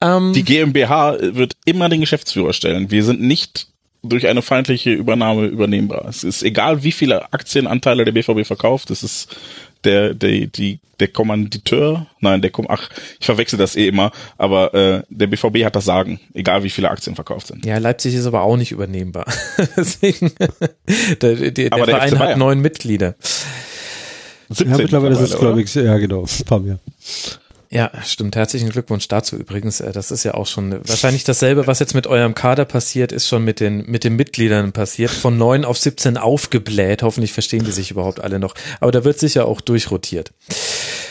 Ähm, 0.00 0.32
Die 0.32 0.44
GmbH 0.44 1.16
wird 1.20 1.54
immer 1.64 1.88
den 1.88 2.00
Geschäftsführer 2.00 2.52
stellen. 2.52 2.90
Wir 2.90 3.04
sind 3.04 3.20
nicht 3.20 3.68
durch 4.02 4.26
eine 4.28 4.40
feindliche 4.40 4.92
Übernahme 4.92 5.46
übernehmbar. 5.46 6.06
Es 6.08 6.24
ist 6.24 6.42
egal, 6.42 6.82
wie 6.82 6.92
viele 6.92 7.32
Aktienanteile 7.34 8.04
der 8.06 8.12
BVB 8.12 8.46
verkauft. 8.46 8.90
Es 8.90 9.02
ist 9.02 9.36
der, 9.84 10.14
der, 10.14 10.46
die, 10.46 10.80
der 11.00 11.08
Kommanditeur, 11.08 12.06
nein, 12.20 12.42
der 12.42 12.50
Kom 12.50 12.66
ach, 12.68 12.90
ich 13.18 13.26
verwechsel 13.26 13.58
das 13.58 13.76
eh 13.76 13.88
immer, 13.88 14.12
aber 14.38 14.74
äh, 14.74 15.02
der 15.08 15.26
BVB 15.26 15.64
hat 15.64 15.76
das 15.76 15.84
Sagen, 15.84 16.20
egal 16.34 16.62
wie 16.62 16.70
viele 16.70 16.90
Aktien 16.90 17.14
verkauft 17.14 17.48
sind. 17.48 17.64
ja, 17.64 17.78
Leipzig 17.78 18.14
ist 18.14 18.26
aber 18.26 18.42
auch 18.42 18.56
nicht 18.56 18.72
übernehmbar. 18.72 19.26
Deswegen, 19.76 20.32
der, 21.20 21.34
der, 21.34 21.50
der 21.50 21.72
Aber 21.72 21.86
der 21.86 21.96
Verein 21.96 22.18
hat 22.18 22.36
neun 22.36 22.60
Mitglieder. 22.60 23.14
17 24.50 24.70
Ja, 24.70 24.76
mittlerweile 24.78 25.14
ist 25.14 25.20
es, 25.20 25.38
glaube 25.38 25.62
ich, 25.62 25.74
ja 25.74 25.96
genau, 25.98 26.22
ein 26.24 26.44
paar 26.44 26.60
mehr. 26.60 26.78
Ja, 27.72 27.92
stimmt. 28.04 28.34
Herzlichen 28.34 28.68
Glückwunsch 28.68 29.06
dazu 29.06 29.36
übrigens. 29.36 29.80
Äh, 29.80 29.92
Das 29.92 30.10
ist 30.10 30.24
ja 30.24 30.34
auch 30.34 30.46
schon 30.48 30.72
wahrscheinlich 30.88 31.22
dasselbe, 31.22 31.68
was 31.68 31.78
jetzt 31.78 31.94
mit 31.94 32.08
eurem 32.08 32.34
Kader 32.34 32.64
passiert, 32.64 33.12
ist 33.12 33.28
schon 33.28 33.44
mit 33.44 33.60
den, 33.60 33.86
mit 33.86 34.02
den 34.02 34.16
Mitgliedern 34.16 34.72
passiert. 34.72 35.12
Von 35.12 35.38
neun 35.38 35.64
auf 35.64 35.78
17 35.78 36.16
aufgebläht. 36.16 37.04
Hoffentlich 37.04 37.32
verstehen 37.32 37.64
die 37.64 37.70
sich 37.70 37.92
überhaupt 37.92 38.18
alle 38.20 38.40
noch. 38.40 38.54
Aber 38.80 38.90
da 38.90 39.04
wird 39.04 39.20
sicher 39.20 39.46
auch 39.46 39.60
durchrotiert. 39.60 40.32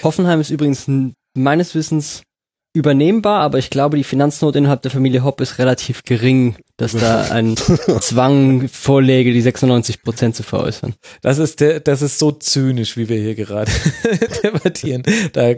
Hoffenheim 0.04 0.42
ist 0.42 0.50
übrigens 0.50 0.86
meines 1.34 1.76
Wissens 1.76 2.24
übernehmbar, 2.74 3.42
aber 3.42 3.58
ich 3.58 3.72
glaube, 3.72 3.98
die 3.98 4.04
Finanznot 4.04 4.56
innerhalb 4.56 4.84
der 4.84 4.92
Familie 4.92 5.24
Hopp 5.24 5.42
ist 5.42 5.58
relativ 5.58 6.04
gering, 6.04 6.56
dass 6.78 6.92
da 6.92 7.24
ein 7.24 7.58
Zwang 8.00 8.68
vorläge, 8.68 9.34
die 9.34 9.42
96 9.42 10.04
Prozent 10.04 10.36
zu 10.36 10.44
veräußern. 10.44 10.94
Das 11.22 11.40
ist 11.40 11.62
der, 11.62 11.80
das 11.80 12.04
ist 12.04 12.20
so 12.20 12.32
zynisch, 12.32 12.96
wie 12.96 13.10
wir 13.10 13.18
hier 13.18 13.34
gerade 13.34 13.72
debattieren. 14.44 15.04
Da, 15.34 15.56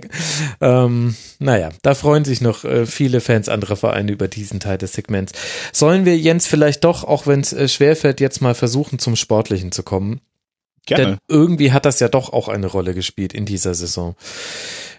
ähm, 0.61 1.15
naja, 1.40 1.69
da 1.81 1.95
freuen 1.95 2.23
sich 2.23 2.40
noch 2.40 2.64
äh, 2.64 2.85
viele 2.85 3.19
Fans 3.19 3.49
anderer 3.49 3.75
Vereine 3.75 4.11
über 4.11 4.30
diesen 4.30 4.61
Teil 4.61 4.77
des 4.77 4.93
Segments. 4.93 5.33
Sollen 5.73 6.06
wir 6.06 6.17
Jens 6.17 6.48
vielleicht 6.48 6.85
doch, 6.85 7.03
auch 7.03 7.27
wenn 7.27 7.41
es 7.41 7.51
äh, 7.51 7.67
schwerfällt, 7.67 8.22
jetzt 8.22 8.41
mal 8.41 8.56
versuchen, 8.56 8.99
zum 8.99 9.17
Sportlichen 9.17 9.73
zu 9.73 9.83
kommen? 9.83 10.22
Denn 10.90 10.98
Gerne. 10.98 11.17
irgendwie 11.27 11.72
hat 11.72 11.85
das 11.85 11.99
ja 11.99 12.09
doch 12.09 12.33
auch 12.33 12.48
eine 12.48 12.67
Rolle 12.67 12.93
gespielt 12.93 13.33
in 13.33 13.45
dieser 13.45 13.75
Saison. 13.75 14.15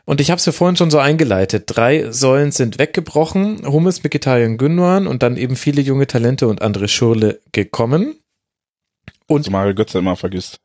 Und 0.04 0.20
ich 0.20 0.30
habe 0.30 0.38
es 0.38 0.46
ja 0.46 0.52
vorhin 0.52 0.76
schon 0.76 0.90
so 0.90 0.98
eingeleitet. 0.98 1.64
Drei 1.66 2.10
Säulen 2.10 2.50
sind 2.50 2.78
weggebrochen. 2.78 3.64
Hummels, 3.66 4.02
Mkhitaryan, 4.02 4.58
Gündogan 4.58 5.06
und 5.06 5.22
dann 5.22 5.36
eben 5.36 5.56
viele 5.56 5.80
junge 5.80 6.06
Talente 6.06 6.48
und 6.48 6.60
André 6.62 6.88
Schurle 6.88 7.40
gekommen. 7.52 8.16
Und 9.26 9.44
So 9.44 9.50
Mario 9.50 9.74
Götze 9.74 9.98
immer 9.98 10.16
vergisst. 10.16 10.58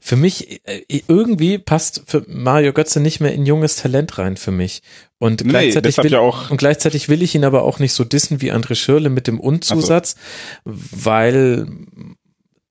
für 0.00 0.16
mich, 0.16 0.60
äh, 0.66 0.82
irgendwie 0.88 1.58
passt 1.58 2.02
für 2.06 2.24
Mario 2.28 2.72
Götze 2.72 3.00
nicht 3.00 3.20
mehr 3.20 3.32
in 3.32 3.46
junges 3.46 3.76
Talent 3.76 4.18
rein 4.18 4.36
für 4.36 4.50
mich. 4.52 4.82
Und 5.18 5.44
Nee, 5.44 5.50
gleichzeitig, 5.50 5.98
will, 5.98 6.12
ja 6.12 6.20
und 6.20 6.56
gleichzeitig 6.56 7.08
will 7.08 7.22
ich 7.22 7.34
ihn 7.34 7.44
aber 7.44 7.62
auch 7.62 7.78
nicht 7.78 7.92
so 7.92 8.04
dissen 8.04 8.40
wie 8.40 8.52
André 8.52 8.74
Schürle 8.74 9.10
mit 9.10 9.26
dem 9.26 9.38
Und-Zusatz, 9.40 10.14
weil 10.64 11.66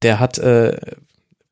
der 0.01 0.19
hat, 0.19 0.37
äh, 0.39 0.77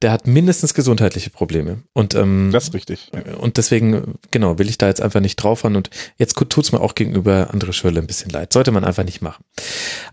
der 0.01 0.11
hat 0.11 0.27
mindestens 0.27 0.74
gesundheitliche 0.74 1.30
Probleme. 1.30 1.84
Und, 1.93 2.14
ähm, 2.14 2.50
Das 2.51 2.66
ist 2.66 2.74
richtig. 2.74 3.11
Und 3.40 3.58
deswegen, 3.58 4.16
genau, 4.32 4.59
will 4.59 4.69
ich 4.69 4.77
da 4.77 4.88
jetzt 4.88 5.01
einfach 5.01 5.22
nicht 5.22 5.38
draufhauen. 5.38 5.76
Und 5.76 5.90
jetzt 6.17 6.35
tut's 6.50 6.72
mir 6.72 6.82
auch 6.82 6.95
gegenüber 6.95 7.51
André 7.53 7.74
Schürle 7.74 8.00
ein 8.00 8.08
bisschen 8.08 8.30
leid. 8.30 8.53
Sollte 8.53 8.72
man 8.72 8.84
einfach 8.84 9.03
nicht 9.03 9.22
machen. 9.22 9.43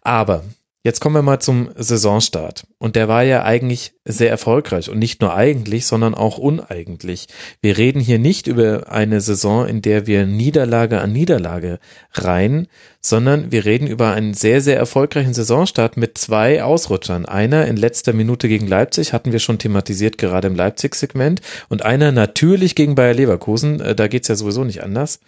Aber 0.00 0.44
jetzt 0.84 1.00
kommen 1.00 1.16
wir 1.16 1.22
mal 1.22 1.40
zum 1.40 1.70
Saisonstart. 1.74 2.66
Und 2.78 2.94
der 2.94 3.08
war 3.08 3.22
ja 3.22 3.42
eigentlich 3.42 3.94
sehr 4.04 4.28
erfolgreich. 4.28 4.90
Und 4.90 4.98
nicht 4.98 5.22
nur 5.22 5.34
eigentlich, 5.34 5.86
sondern 5.86 6.14
auch 6.14 6.36
uneigentlich. 6.36 7.26
Wir 7.62 7.78
reden 7.78 8.00
hier 8.00 8.18
nicht 8.18 8.46
über 8.46 8.92
eine 8.92 9.22
Saison, 9.22 9.66
in 9.66 9.80
der 9.80 10.06
wir 10.06 10.26
Niederlage 10.26 11.00
an 11.00 11.12
Niederlage 11.12 11.80
rein, 12.12 12.68
sondern 13.00 13.50
wir 13.50 13.64
reden 13.64 13.86
über 13.86 14.12
einen 14.12 14.34
sehr, 14.34 14.60
sehr 14.60 14.76
erfolgreichen 14.76 15.34
Saisonstart 15.34 15.96
mit 15.96 16.18
zwei 16.18 16.62
Ausrutschern. 16.62 17.24
Einer 17.24 17.66
in 17.66 17.78
letzter 17.78 18.12
Minute 18.12 18.46
gegen 18.48 18.68
Leipzig, 18.68 19.14
hatten 19.14 19.32
wir 19.32 19.38
schon 19.38 19.58
thematisiert, 19.58 20.18
gerade 20.18 20.48
im 20.48 20.54
Leipzig-Segment. 20.54 21.40
Und 21.70 21.82
einer 21.82 22.12
natürlich 22.12 22.74
gegen 22.74 22.94
Bayer 22.94 23.14
Leverkusen. 23.14 23.80
Äh, 23.80 23.94
Da 23.94 24.08
geht's 24.08 24.28
ja 24.28 24.34
sowieso 24.34 24.64
nicht 24.64 24.82
anders. 24.82 25.20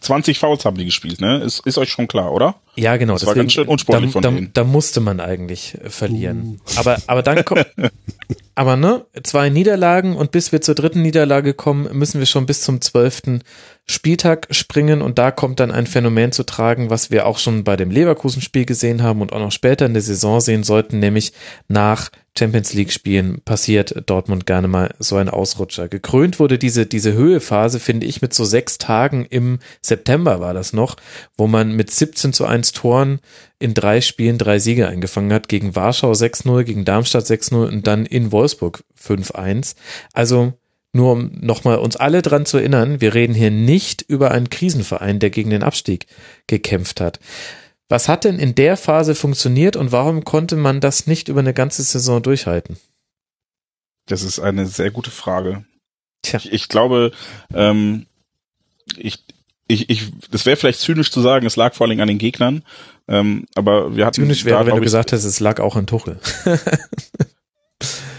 20 0.00 0.38
Fouls 0.38 0.64
haben 0.64 0.78
die 0.78 0.86
gespielt, 0.86 1.20
ne? 1.20 1.38
Ist, 1.38 1.66
ist 1.66 1.78
euch 1.78 1.90
schon 1.90 2.08
klar, 2.08 2.32
oder? 2.32 2.56
Ja, 2.74 2.96
genau. 2.96 3.14
Das 3.14 3.26
war 3.26 3.34
ganz 3.34 3.52
schön 3.52 3.68
unsportlich 3.68 4.10
da, 4.10 4.12
von 4.12 4.22
da, 4.22 4.30
denen. 4.30 4.50
da 4.52 4.64
musste 4.64 5.00
man 5.00 5.20
eigentlich 5.20 5.76
verlieren. 5.88 6.60
Aber, 6.76 6.96
aber 7.06 7.22
dann 7.22 7.44
kommt, 7.44 7.66
aber 8.54 8.76
ne, 8.76 9.06
zwei 9.22 9.48
Niederlagen 9.48 10.16
und 10.16 10.32
bis 10.32 10.52
wir 10.52 10.60
zur 10.60 10.74
dritten 10.74 11.02
Niederlage 11.02 11.54
kommen, 11.54 11.88
müssen 11.96 12.18
wir 12.18 12.26
schon 12.26 12.46
bis 12.46 12.62
zum 12.62 12.80
zwölften 12.80 13.42
Spieltag 13.86 14.46
springen 14.50 15.02
und 15.02 15.18
da 15.18 15.30
kommt 15.30 15.58
dann 15.58 15.72
ein 15.72 15.86
Phänomen 15.86 16.30
zu 16.30 16.44
tragen, 16.44 16.90
was 16.90 17.10
wir 17.10 17.26
auch 17.26 17.38
schon 17.38 17.64
bei 17.64 17.76
dem 17.76 17.90
Leverkusen-Spiel 17.90 18.64
gesehen 18.64 19.02
haben 19.02 19.20
und 19.20 19.32
auch 19.32 19.40
noch 19.40 19.52
später 19.52 19.86
in 19.86 19.94
der 19.94 20.02
Saison 20.02 20.40
sehen 20.40 20.62
sollten, 20.62 20.98
nämlich 20.98 21.32
nach 21.68 22.10
Champions 22.38 22.72
League 22.72 22.92
Spielen 22.92 23.40
passiert 23.44 24.04
Dortmund 24.06 24.46
gerne 24.46 24.68
mal 24.68 24.94
so 24.98 25.16
ein 25.16 25.28
Ausrutscher. 25.28 25.88
Gekrönt 25.88 26.38
wurde 26.38 26.58
diese, 26.58 26.86
diese 26.86 27.12
Höhephase, 27.12 27.80
finde 27.80 28.06
ich, 28.06 28.22
mit 28.22 28.32
so 28.32 28.44
sechs 28.44 28.78
Tagen 28.78 29.24
im 29.24 29.58
September 29.82 30.40
war 30.40 30.54
das 30.54 30.72
noch, 30.72 30.96
wo 31.36 31.48
man 31.48 31.72
mit 31.72 31.90
17 31.90 32.32
zu 32.32 32.46
1 32.46 32.72
Toren 32.72 33.20
in 33.60 33.74
drei 33.74 34.00
Spielen 34.00 34.38
drei 34.38 34.58
Siege 34.58 34.88
eingefangen 34.88 35.32
hat, 35.32 35.48
gegen 35.48 35.76
Warschau 35.76 36.10
6-0, 36.12 36.64
gegen 36.64 36.84
Darmstadt 36.84 37.24
6-0 37.24 37.68
und 37.68 37.86
dann 37.86 38.06
in 38.06 38.32
Wolfsburg 38.32 38.82
5-1. 39.00 39.76
Also 40.12 40.54
nur 40.92 41.12
um 41.12 41.30
nochmal 41.40 41.78
uns 41.78 41.94
alle 41.94 42.22
dran 42.22 42.46
zu 42.46 42.56
erinnern, 42.56 43.00
wir 43.00 43.14
reden 43.14 43.34
hier 43.34 43.52
nicht 43.52 44.02
über 44.02 44.32
einen 44.32 44.50
Krisenverein, 44.50 45.20
der 45.20 45.30
gegen 45.30 45.50
den 45.50 45.62
Abstieg 45.62 46.06
gekämpft 46.48 47.00
hat. 47.00 47.20
Was 47.88 48.08
hat 48.08 48.24
denn 48.24 48.38
in 48.38 48.54
der 48.54 48.76
Phase 48.76 49.14
funktioniert 49.14 49.76
und 49.76 49.92
warum 49.92 50.24
konnte 50.24 50.56
man 50.56 50.80
das 50.80 51.06
nicht 51.06 51.28
über 51.28 51.40
eine 51.40 51.54
ganze 51.54 51.82
Saison 51.82 52.22
durchhalten? 52.22 52.76
Das 54.06 54.22
ist 54.22 54.40
eine 54.40 54.66
sehr 54.66 54.90
gute 54.90 55.10
Frage. 55.10 55.64
Tja. 56.22 56.38
Ich, 56.38 56.52
ich 56.52 56.68
glaube, 56.68 57.12
ähm, 57.54 58.06
ich, 58.96 59.24
ich, 59.70 59.88
ich, 59.88 60.12
das 60.30 60.46
wäre 60.46 60.56
vielleicht 60.56 60.80
zynisch 60.80 61.10
zu 61.10 61.20
sagen, 61.20 61.46
es 61.46 61.56
lag 61.56 61.74
vor 61.74 61.86
allem 61.86 62.00
an 62.00 62.08
den 62.08 62.18
Gegnern, 62.18 62.62
ähm, 63.08 63.46
aber 63.54 63.96
wir 63.96 64.06
hatten 64.06 64.22
Zynisch 64.22 64.44
wäre, 64.44 64.66
wenn 64.66 64.76
du 64.76 64.82
gesagt 64.82 65.12
hättest, 65.12 65.26
es 65.26 65.40
lag 65.40 65.60
auch 65.60 65.76
an 65.76 65.86
Tuchel. 65.86 66.20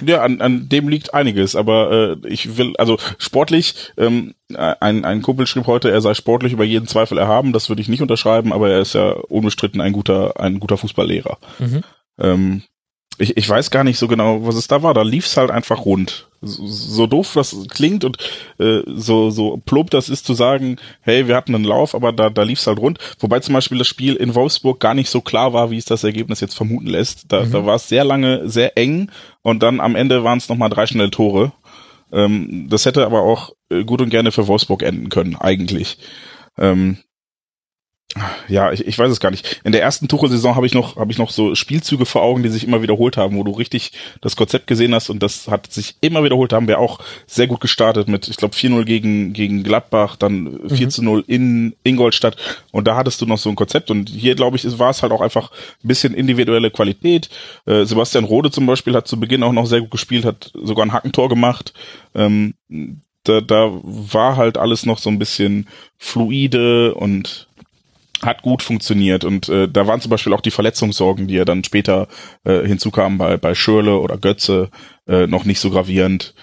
Ja, 0.03 0.23
an, 0.23 0.41
an 0.41 0.67
dem 0.67 0.89
liegt 0.89 1.13
einiges, 1.13 1.55
aber 1.55 2.17
äh, 2.23 2.27
ich 2.27 2.57
will, 2.57 2.73
also 2.77 2.97
sportlich, 3.19 3.93
ähm, 3.97 4.33
ein, 4.55 5.05
ein 5.05 5.21
Kumpel 5.21 5.45
schrieb 5.45 5.67
heute, 5.67 5.91
er 5.91 6.01
sei 6.01 6.15
sportlich 6.15 6.53
über 6.53 6.63
jeden 6.63 6.87
Zweifel 6.87 7.19
erhaben, 7.19 7.53
das 7.53 7.69
würde 7.69 7.83
ich 7.83 7.87
nicht 7.87 8.01
unterschreiben, 8.01 8.51
aber 8.51 8.71
er 8.71 8.81
ist 8.81 8.93
ja 8.93 9.11
unbestritten 9.11 9.79
ein 9.79 9.93
guter, 9.93 10.39
ein 10.39 10.59
guter 10.59 10.77
Fußballlehrer. 10.77 11.37
Mhm. 11.59 11.83
Ähm, 12.19 12.63
ich, 13.19 13.37
ich 13.37 13.47
weiß 13.47 13.69
gar 13.69 13.83
nicht 13.83 13.99
so 13.99 14.07
genau, 14.07 14.45
was 14.45 14.55
es 14.55 14.67
da 14.67 14.81
war. 14.81 14.93
Da 14.93 15.03
lief's 15.03 15.37
halt 15.37 15.51
einfach 15.51 15.85
rund. 15.85 16.27
So, 16.43 16.65
so 16.65 17.05
doof 17.07 17.33
das 17.35 17.55
klingt 17.69 18.03
und 18.03 18.17
äh, 18.59 18.81
so 18.87 19.29
so 19.29 19.61
plump 19.63 19.91
das 19.91 20.09
ist 20.09 20.25
zu 20.25 20.33
sagen, 20.33 20.77
hey, 21.01 21.27
wir 21.27 21.35
hatten 21.35 21.53
einen 21.53 21.63
Lauf, 21.65 21.93
aber 21.93 22.11
da 22.11 22.29
da 22.31 22.41
lief's 22.41 22.65
halt 22.65 22.79
rund. 22.79 22.97
Wobei 23.19 23.39
zum 23.41 23.53
Beispiel 23.53 23.77
das 23.77 23.87
Spiel 23.87 24.15
in 24.15 24.33
Wolfsburg 24.33 24.79
gar 24.79 24.95
nicht 24.95 25.09
so 25.09 25.21
klar 25.21 25.53
war, 25.53 25.69
wie 25.69 25.77
es 25.77 25.85
das 25.85 26.03
Ergebnis 26.03 26.39
jetzt 26.39 26.55
vermuten 26.55 26.87
lässt. 26.87 27.31
Da, 27.31 27.43
Mhm. 27.45 27.51
da 27.51 27.65
war 27.67 27.75
es 27.75 27.87
sehr 27.89 28.03
lange 28.03 28.49
sehr 28.49 28.75
eng 28.77 29.11
und 29.43 29.61
dann 29.61 29.79
am 29.79 29.95
Ende 29.95 30.23
waren 30.23 30.39
es 30.39 30.49
noch 30.49 30.57
mal 30.57 30.69
drei 30.69 30.87
schnelle 30.87 31.11
Tore. 31.11 31.51
Ähm, 32.11 32.67
das 32.69 32.85
hätte 32.85 33.05
aber 33.05 33.21
auch 33.21 33.51
äh, 33.69 33.83
gut 33.83 34.01
und 34.01 34.09
gerne 34.09 34.31
für 34.31 34.47
Wolfsburg 34.47 34.81
enden 34.83 35.09
können, 35.09 35.35
eigentlich. 35.35 35.97
Ähm, 36.57 36.97
ja, 38.47 38.71
ich, 38.71 38.85
ich 38.85 38.97
weiß 38.97 39.11
es 39.11 39.19
gar 39.19 39.31
nicht. 39.31 39.61
In 39.63 39.71
der 39.71 39.81
ersten 39.81 40.07
Tuchel-Saison 40.07 40.55
habe 40.55 40.65
ich 40.65 40.73
noch 40.73 40.97
habe 40.97 41.11
ich 41.11 41.17
noch 41.17 41.29
so 41.29 41.55
Spielzüge 41.55 42.05
vor 42.05 42.21
Augen, 42.21 42.43
die 42.43 42.49
sich 42.49 42.65
immer 42.65 42.81
wiederholt 42.81 43.17
haben, 43.17 43.37
wo 43.37 43.43
du 43.43 43.51
richtig 43.51 43.93
das 44.19 44.35
Konzept 44.35 44.67
gesehen 44.67 44.93
hast 44.93 45.09
und 45.09 45.23
das 45.23 45.47
hat 45.47 45.71
sich 45.71 45.95
immer 46.01 46.23
wiederholt. 46.23 46.51
Da 46.51 46.57
haben 46.57 46.67
wir 46.67 46.79
auch 46.79 46.99
sehr 47.25 47.47
gut 47.47 47.61
gestartet 47.61 48.07
mit, 48.07 48.27
ich 48.27 48.37
glaube 48.37 48.55
4-0 48.55 48.83
gegen 48.83 49.33
gegen 49.33 49.63
Gladbach, 49.63 50.15
dann 50.15 50.59
4 50.67 50.89
zu 50.89 51.03
0 51.03 51.23
in 51.27 51.75
Ingolstadt 51.83 52.35
und 52.71 52.87
da 52.87 52.95
hattest 52.95 53.21
du 53.21 53.25
noch 53.25 53.37
so 53.37 53.49
ein 53.49 53.55
Konzept 53.55 53.89
und 53.91 54.09
hier 54.09 54.35
glaube 54.35 54.57
ich, 54.57 54.79
war 54.79 54.89
es 54.89 55.01
halt 55.01 55.13
auch 55.13 55.21
einfach 55.21 55.51
ein 55.83 55.87
bisschen 55.87 56.13
individuelle 56.13 56.71
Qualität. 56.71 57.29
Äh, 57.65 57.85
Sebastian 57.85 58.25
Rode 58.25 58.51
zum 58.51 58.65
Beispiel 58.65 58.95
hat 58.95 59.07
zu 59.07 59.19
Beginn 59.19 59.43
auch 59.43 59.53
noch 59.53 59.65
sehr 59.65 59.81
gut 59.81 59.91
gespielt, 59.91 60.25
hat 60.25 60.51
sogar 60.53 60.85
ein 60.85 60.93
Hackentor 60.93 61.29
gemacht. 61.29 61.73
Ähm, 62.13 62.55
da, 63.23 63.41
da 63.41 63.69
war 63.83 64.35
halt 64.35 64.57
alles 64.57 64.85
noch 64.85 64.97
so 64.97 65.09
ein 65.09 65.19
bisschen 65.19 65.67
fluide 65.97 66.95
und 66.95 67.47
hat 68.23 68.41
gut 68.41 68.61
funktioniert 68.61 69.23
und 69.23 69.49
äh, 69.49 69.67
da 69.67 69.87
waren 69.87 70.01
zum 70.01 70.09
Beispiel 70.09 70.33
auch 70.33 70.41
die 70.41 70.51
Verletzungssorgen, 70.51 71.27
die 71.27 71.35
ja 71.35 71.45
dann 71.45 71.63
später 71.63 72.07
äh, 72.43 72.65
hinzukamen 72.65 73.17
bei 73.17 73.37
bei 73.37 73.55
Schürle 73.55 73.97
oder 73.99 74.17
Götze 74.17 74.69
äh, 75.07 75.27
noch 75.27 75.45
nicht 75.45 75.59
so 75.59 75.69
gravierend, 75.69 76.33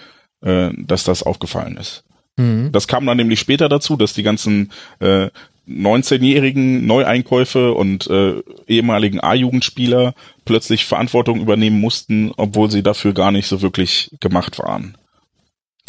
äh, 0.41 0.69
dass 0.77 1.03
das 1.03 1.23
aufgefallen 1.23 1.77
ist. 1.77 2.03
Mhm. 2.37 2.71
Das 2.71 2.87
kam 2.87 3.05
dann 3.05 3.17
nämlich 3.17 3.39
später 3.39 3.69
dazu, 3.69 3.97
dass 3.97 4.13
die 4.13 4.23
ganzen 4.23 4.71
äh, 4.99 5.29
19-jährigen 5.69 6.87
Neueinkäufe 6.87 7.73
und 7.73 8.07
äh, 8.07 8.41
ehemaligen 8.67 9.19
A-Jugendspieler 9.19 10.15
plötzlich 10.43 10.85
Verantwortung 10.85 11.39
übernehmen 11.39 11.79
mussten, 11.79 12.31
obwohl 12.37 12.71
sie 12.71 12.81
dafür 12.81 13.13
gar 13.13 13.31
nicht 13.31 13.47
so 13.47 13.61
wirklich 13.61 14.09
gemacht 14.19 14.57
waren. 14.59 14.97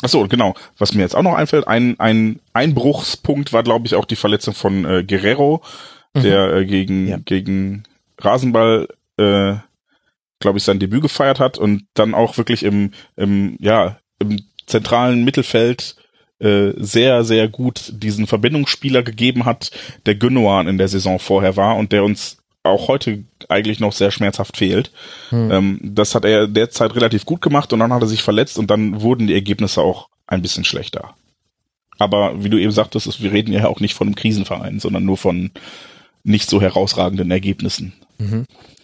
Ach 0.02 0.08
so, 0.08 0.26
genau. 0.28 0.54
Was 0.78 0.94
mir 0.94 1.02
jetzt 1.02 1.14
auch 1.14 1.22
noch 1.22 1.34
einfällt, 1.34 1.68
ein, 1.68 1.98
ein 2.00 2.40
Einbruchspunkt 2.52 3.52
war, 3.52 3.62
glaube 3.62 3.86
ich, 3.86 3.94
auch 3.94 4.04
die 4.06 4.16
Verletzung 4.16 4.54
von 4.54 4.84
äh, 4.84 5.04
Guerrero, 5.04 5.62
der 6.14 6.54
äh, 6.54 6.64
gegen, 6.66 7.06
Ja. 7.08 7.18
gegen 7.24 7.84
Rasenball, 8.18 8.88
äh, 9.18 9.54
glaube 10.40 10.58
ich, 10.58 10.64
sein 10.64 10.78
Debüt 10.78 11.02
gefeiert 11.02 11.38
hat 11.38 11.58
und 11.58 11.84
dann 11.94 12.14
auch 12.14 12.38
wirklich 12.38 12.62
im, 12.62 12.92
im, 13.16 13.56
ja, 13.60 13.98
im 14.18 14.40
zentralen 14.66 15.24
Mittelfeld 15.24 15.96
äh, 16.38 16.72
sehr, 16.76 17.22
sehr 17.24 17.48
gut 17.48 17.92
diesen 17.94 18.26
Verbindungsspieler 18.26 19.02
gegeben 19.02 19.44
hat, 19.44 19.70
der 20.06 20.14
Gündogan 20.14 20.68
in 20.68 20.78
der 20.78 20.88
Saison 20.88 21.18
vorher 21.18 21.56
war 21.56 21.76
und 21.76 21.92
der 21.92 22.04
uns 22.04 22.38
auch 22.62 22.88
heute 22.88 23.24
eigentlich 23.48 23.80
noch 23.80 23.92
sehr 23.92 24.10
schmerzhaft 24.10 24.56
fehlt. 24.56 24.90
Ähm, 25.50 25.80
das 25.82 26.14
hat 26.14 26.24
er 26.24 26.46
derzeit 26.46 26.94
relativ 26.94 27.24
gut 27.24 27.40
gemacht 27.40 27.72
und 27.72 27.78
dann 27.80 27.92
hat 27.92 28.02
er 28.02 28.08
sich 28.08 28.22
verletzt 28.22 28.58
und 28.58 28.70
dann 28.70 29.00
wurden 29.00 29.26
die 29.26 29.34
Ergebnisse 29.34 29.80
auch 29.80 30.08
ein 30.26 30.42
bisschen 30.42 30.64
schlechter. 30.64 31.14
Aber 31.98 32.42
wie 32.44 32.48
du 32.50 32.58
eben 32.58 32.72
sagtest, 32.72 33.06
ist- 33.06 33.22
wir 33.22 33.32
reden 33.32 33.52
ja 33.52 33.66
auch 33.66 33.80
nicht 33.80 33.94
von 33.94 34.06
einem 34.08 34.14
Krisenverein, 34.14 34.80
sondern 34.80 35.04
nur 35.04 35.16
von 35.16 35.50
nicht 36.22 36.48
so 36.50 36.60
herausragenden 36.60 37.30
Ergebnissen. 37.30 37.92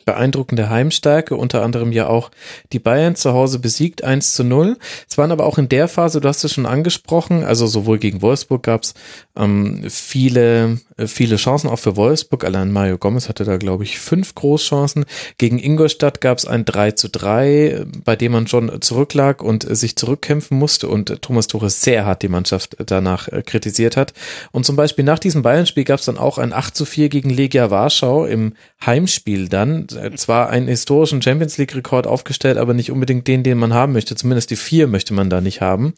Beeindruckende 0.06 0.70
Heimstärke, 0.70 1.36
unter 1.36 1.62
anderem 1.62 1.90
ja 1.90 2.06
auch 2.06 2.30
die 2.72 2.78
Bayern 2.78 3.16
zu 3.16 3.32
Hause 3.32 3.58
besiegt, 3.58 4.04
1 4.04 4.34
zu 4.34 4.44
0. 4.44 4.78
Es 5.08 5.18
waren 5.18 5.32
aber 5.32 5.44
auch 5.44 5.58
in 5.58 5.68
der 5.68 5.88
Phase, 5.88 6.20
du 6.20 6.28
hast 6.28 6.44
es 6.44 6.54
schon 6.54 6.64
angesprochen, 6.64 7.42
also 7.42 7.66
sowohl 7.66 7.98
gegen 7.98 8.22
Wolfsburg 8.22 8.62
gab 8.62 8.84
es 8.84 8.94
ähm, 9.36 9.82
viele, 9.88 10.78
äh, 10.96 11.08
viele 11.08 11.36
Chancen 11.36 11.68
auch 11.68 11.80
für 11.80 11.96
Wolfsburg. 11.96 12.44
Allein 12.44 12.70
Mario 12.70 12.98
Gomez 12.98 13.28
hatte 13.28 13.44
da, 13.44 13.56
glaube 13.56 13.82
ich, 13.82 13.98
fünf 13.98 14.34
Großchancen. 14.36 15.04
Gegen 15.38 15.58
Ingolstadt 15.58 16.20
gab 16.20 16.38
es 16.38 16.46
ein 16.46 16.64
3 16.64 16.92
zu 16.92 17.08
3, 17.08 17.48
äh, 17.48 17.84
bei 18.04 18.14
dem 18.14 18.30
man 18.30 18.46
schon 18.46 18.80
zurücklag 18.80 19.42
und 19.42 19.66
sich 19.68 19.96
zurückkämpfen 19.96 20.56
musste 20.56 20.88
und 20.88 21.20
Thomas 21.20 21.48
Tuchel 21.48 21.70
sehr 21.70 22.06
hart 22.06 22.22
die 22.22 22.28
Mannschaft 22.28 22.76
danach 22.86 23.26
äh, 23.28 23.42
kritisiert 23.42 23.96
hat. 23.96 24.12
Und 24.52 24.64
zum 24.64 24.76
Beispiel 24.76 25.04
nach 25.04 25.18
diesem 25.18 25.42
Bayern-Spiel 25.42 25.84
gab 25.84 25.98
es 25.98 26.06
dann 26.06 26.16
auch 26.16 26.38
ein 26.38 26.52
8 26.52 26.76
zu 26.76 26.84
4 26.84 27.08
gegen 27.08 27.30
Legia 27.30 27.70
Warschau 27.70 28.24
im 28.24 28.54
Heimspiel 28.84 29.48
dann. 29.48 29.86
Äh, 29.96 30.12
Zwar 30.16 30.50
einen 30.50 30.68
historischen 30.68 31.22
Champions 31.22 31.58
League-Rekord 31.58 32.06
aufgestellt, 32.06 32.58
aber 32.58 32.74
nicht 32.74 32.90
unbedingt 32.90 33.26
den, 33.26 33.42
den 33.42 33.58
man 33.58 33.74
haben 33.74 33.92
möchte. 33.92 34.14
Zumindest 34.14 34.50
die 34.50 34.56
vier 34.56 34.86
möchte 34.86 35.14
man 35.14 35.30
da 35.30 35.40
nicht 35.40 35.60
haben. 35.60 35.94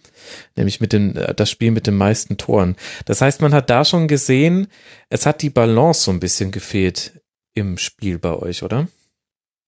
Nämlich 0.56 0.80
mit 0.80 0.92
den, 0.92 1.16
äh, 1.16 1.34
das 1.34 1.50
Spiel 1.50 1.70
mit 1.70 1.86
den 1.86 1.96
meisten 1.96 2.36
Toren. 2.36 2.76
Das 3.04 3.20
heißt, 3.20 3.40
man 3.40 3.52
hat 3.52 3.70
da 3.70 3.84
schon 3.84 4.08
gesehen, 4.08 4.68
es 5.10 5.26
hat 5.26 5.42
die 5.42 5.50
Balance 5.50 6.02
so 6.02 6.10
ein 6.10 6.20
bisschen 6.20 6.50
gefehlt 6.50 7.20
im 7.54 7.78
Spiel 7.78 8.18
bei 8.18 8.34
euch, 8.34 8.62
oder? 8.62 8.88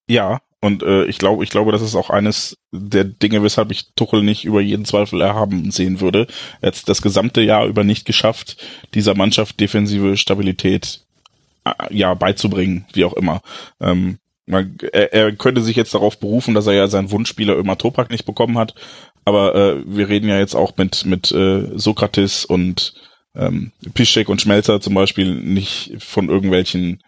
Ja, 0.08 0.40
und 0.60 0.82
äh, 0.82 1.04
ich 1.06 1.18
glaube, 1.18 1.42
ich 1.42 1.50
glaube, 1.50 1.72
das 1.72 1.80
ist 1.80 1.94
auch 1.94 2.10
eines 2.10 2.58
der 2.70 3.04
Dinge, 3.04 3.42
weshalb 3.42 3.70
ich 3.70 3.94
Tuchel 3.94 4.22
nicht 4.22 4.44
über 4.44 4.60
jeden 4.60 4.84
Zweifel 4.84 5.20
erhaben 5.20 5.70
sehen 5.70 6.00
würde. 6.00 6.26
Er 6.60 6.68
hat 6.68 6.88
das 6.88 7.00
gesamte 7.00 7.40
Jahr 7.40 7.66
über 7.66 7.82
nicht 7.82 8.04
geschafft, 8.04 8.56
dieser 8.94 9.14
Mannschaft 9.14 9.58
defensive 9.58 10.16
Stabilität 10.16 11.06
ja 11.90 12.14
beizubringen, 12.14 12.86
wie 12.92 13.04
auch 13.04 13.14
immer. 13.14 13.42
Ähm, 13.80 14.18
man, 14.46 14.76
er, 14.92 15.12
er 15.12 15.32
könnte 15.32 15.62
sich 15.62 15.76
jetzt 15.76 15.94
darauf 15.94 16.18
berufen, 16.18 16.54
dass 16.54 16.66
er 16.66 16.74
ja 16.74 16.88
seinen 16.88 17.10
Wunschspieler 17.10 17.56
Ömer 17.56 17.78
Topak 17.78 18.10
nicht 18.10 18.26
bekommen 18.26 18.58
hat, 18.58 18.74
aber 19.24 19.54
äh, 19.54 19.82
wir 19.86 20.08
reden 20.08 20.28
ja 20.28 20.38
jetzt 20.38 20.54
auch 20.54 20.76
mit 20.76 21.04
mit 21.04 21.30
äh, 21.32 21.68
Sokrates 21.78 22.44
und 22.44 22.94
ähm, 23.34 23.72
Piszczek 23.94 24.28
und 24.28 24.40
Schmelzer 24.40 24.80
zum 24.80 24.94
Beispiel 24.94 25.34
nicht 25.34 25.96
von 25.98 26.28
irgendwelchen 26.28 27.02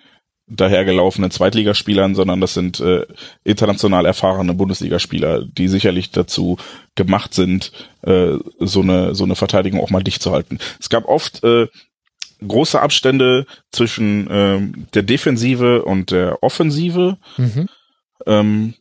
dahergelaufenen 0.48 1.30
Zweitligaspielern, 1.30 2.14
sondern 2.14 2.40
das 2.40 2.54
sind 2.54 2.80
äh, 2.80 3.06
international 3.44 4.06
erfahrene 4.06 4.54
Bundesligaspieler, 4.54 5.44
die 5.44 5.68
sicherlich 5.68 6.10
dazu 6.10 6.58
gemacht 6.94 7.32
sind, 7.32 7.72
äh, 8.02 8.36
so 8.58 8.82
eine 8.82 9.14
so 9.14 9.24
eine 9.24 9.36
Verteidigung 9.36 9.80
auch 9.80 9.90
mal 9.90 10.02
dicht 10.02 10.22
zu 10.22 10.32
halten. 10.32 10.58
Es 10.78 10.90
gab 10.90 11.06
oft 11.06 11.42
äh, 11.44 11.68
große 12.46 12.80
Abstände 12.80 13.46
zwischen 13.70 14.28
ähm, 14.30 14.86
der 14.94 15.02
Defensive 15.02 15.84
und 15.84 16.10
der 16.10 16.42
Offensive. 16.42 17.18
Mhm. 17.36 17.68
Ähm, 18.26 18.74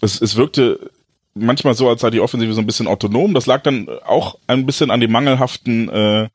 es, 0.00 0.20
es 0.20 0.36
wirkte 0.36 0.90
manchmal 1.34 1.74
so, 1.74 1.88
als 1.88 2.00
sei 2.00 2.10
die 2.10 2.20
Offensive 2.20 2.52
so 2.52 2.60
ein 2.60 2.66
bisschen 2.66 2.88
autonom. 2.88 3.34
Das 3.34 3.46
lag 3.46 3.62
dann 3.62 3.88
auch 4.04 4.38
ein 4.46 4.66
bisschen 4.66 4.90
an 4.90 5.00
dem 5.00 5.12
mangelhaften 5.12 5.88
äh, 5.88 6.28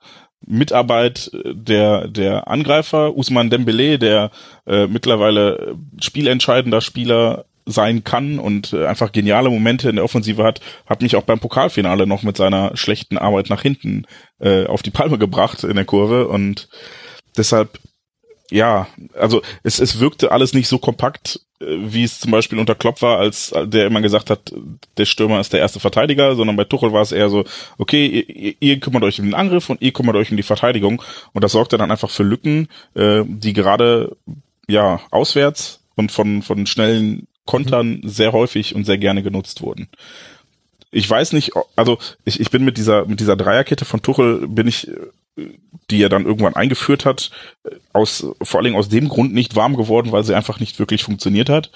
Mitarbeit 0.46 1.30
der 1.34 2.08
der 2.08 2.48
Angreifer 2.48 3.16
Usman 3.16 3.50
Dembele, 3.50 4.00
der 4.00 4.32
äh, 4.66 4.88
mittlerweile 4.88 5.76
spielentscheidender 6.00 6.82
Spieler 6.82 7.46
sein 7.66 8.04
kann 8.04 8.40
und 8.40 8.74
äh, 8.74 8.86
einfach 8.86 9.12
geniale 9.12 9.50
Momente 9.50 9.90
in 9.90 9.96
der 9.96 10.06
Offensive 10.06 10.44
hat, 10.44 10.62
hat 10.86 11.02
mich 11.02 11.16
auch 11.16 11.24
beim 11.24 11.40
Pokalfinale 11.40 12.08
noch 12.08 12.24
mit 12.24 12.38
seiner 12.38 12.76
schlechten 12.76 13.18
Arbeit 13.18 13.50
nach 13.50 13.62
hinten 13.62 14.06
äh, 14.40 14.66
auf 14.66 14.82
die 14.82 14.92
Palme 14.92 15.18
gebracht 15.18 15.64
in 15.64 15.76
der 15.76 15.86
Kurve 15.86 16.28
und 16.28 16.70
deshalb 17.38 17.80
ja, 18.52 18.88
also 19.18 19.42
es, 19.64 19.80
es 19.80 20.00
wirkte 20.00 20.32
alles 20.32 20.54
nicht 20.54 20.68
so 20.68 20.78
kompakt, 20.78 21.40
äh, 21.62 21.66
wie 21.66 22.04
es 22.04 22.20
zum 22.20 22.32
Beispiel 22.32 22.60
unter 22.60 22.76
Klopp 22.76 23.02
war, 23.02 23.18
als 23.18 23.54
der 23.66 23.88
immer 23.88 24.02
gesagt 24.02 24.30
hat, 24.30 24.54
der 24.98 25.06
Stürmer 25.06 25.40
ist 25.40 25.54
der 25.54 25.62
erste 25.62 25.80
Verteidiger, 25.80 26.36
sondern 26.36 26.58
bei 26.58 26.66
Tuchel 26.66 26.92
war 26.92 27.02
es 27.02 27.14
eher 27.14 27.30
so, 27.30 27.46
okay, 27.78 28.06
ihr, 28.06 28.56
ihr 28.60 28.80
kümmert 28.80 29.04
euch 29.04 29.20
um 29.20 29.26
den 29.26 29.34
Angriff 29.34 29.70
und 29.70 29.82
ihr 29.82 29.94
kümmert 29.94 30.18
euch 30.18 30.30
um 30.32 30.38
die 30.38 30.44
Verteidigung 30.44 31.02
und 31.34 31.44
das 31.44 31.54
sorgte 31.54 31.78
dann 31.78 31.92
einfach 31.92 32.10
für 32.10 32.24
Lücken, 32.24 32.68
äh, 32.94 33.24
die 33.26 33.54
gerade 33.54 34.18
ja 34.68 35.00
auswärts 35.12 35.80
und 35.96 36.12
von 36.12 36.42
von 36.42 36.68
schnellen 36.68 37.28
Kontern 37.46 38.02
sehr 38.04 38.32
häufig 38.34 38.76
und 38.76 38.86
sehr 38.86 38.98
gerne 38.98 39.24
genutzt 39.24 39.62
wurden. 39.62 39.88
Ich 40.92 41.10
weiß 41.10 41.34
nicht, 41.34 41.52
also 41.76 41.98
ich, 42.26 42.40
ich 42.40 42.52
bin 42.52 42.66
mit 42.66 42.78
dieser 42.78 43.06
mit 43.06 43.20
dieser 43.20 43.38
Dreierkette 43.38 43.86
von 43.86 44.02
Tuchel 44.02 44.48
bin 44.48 44.68
ich 44.68 44.92
die 45.90 46.02
er 46.02 46.10
dann 46.10 46.26
irgendwann 46.26 46.56
eingeführt 46.56 47.06
hat, 47.06 47.32
aus 47.94 48.26
vor 48.42 48.60
allen 48.60 48.66
Dingen 48.66 48.78
aus 48.78 48.90
dem 48.90 49.10
Grund 49.10 49.34
nicht 49.34 49.56
warm 49.56 49.76
geworden, 49.76 50.12
weil 50.12 50.24
sie 50.24 50.36
einfach 50.36 50.60
nicht 50.60 50.80
wirklich 50.80 51.04
funktioniert 51.04 51.50
hat. 51.50 51.72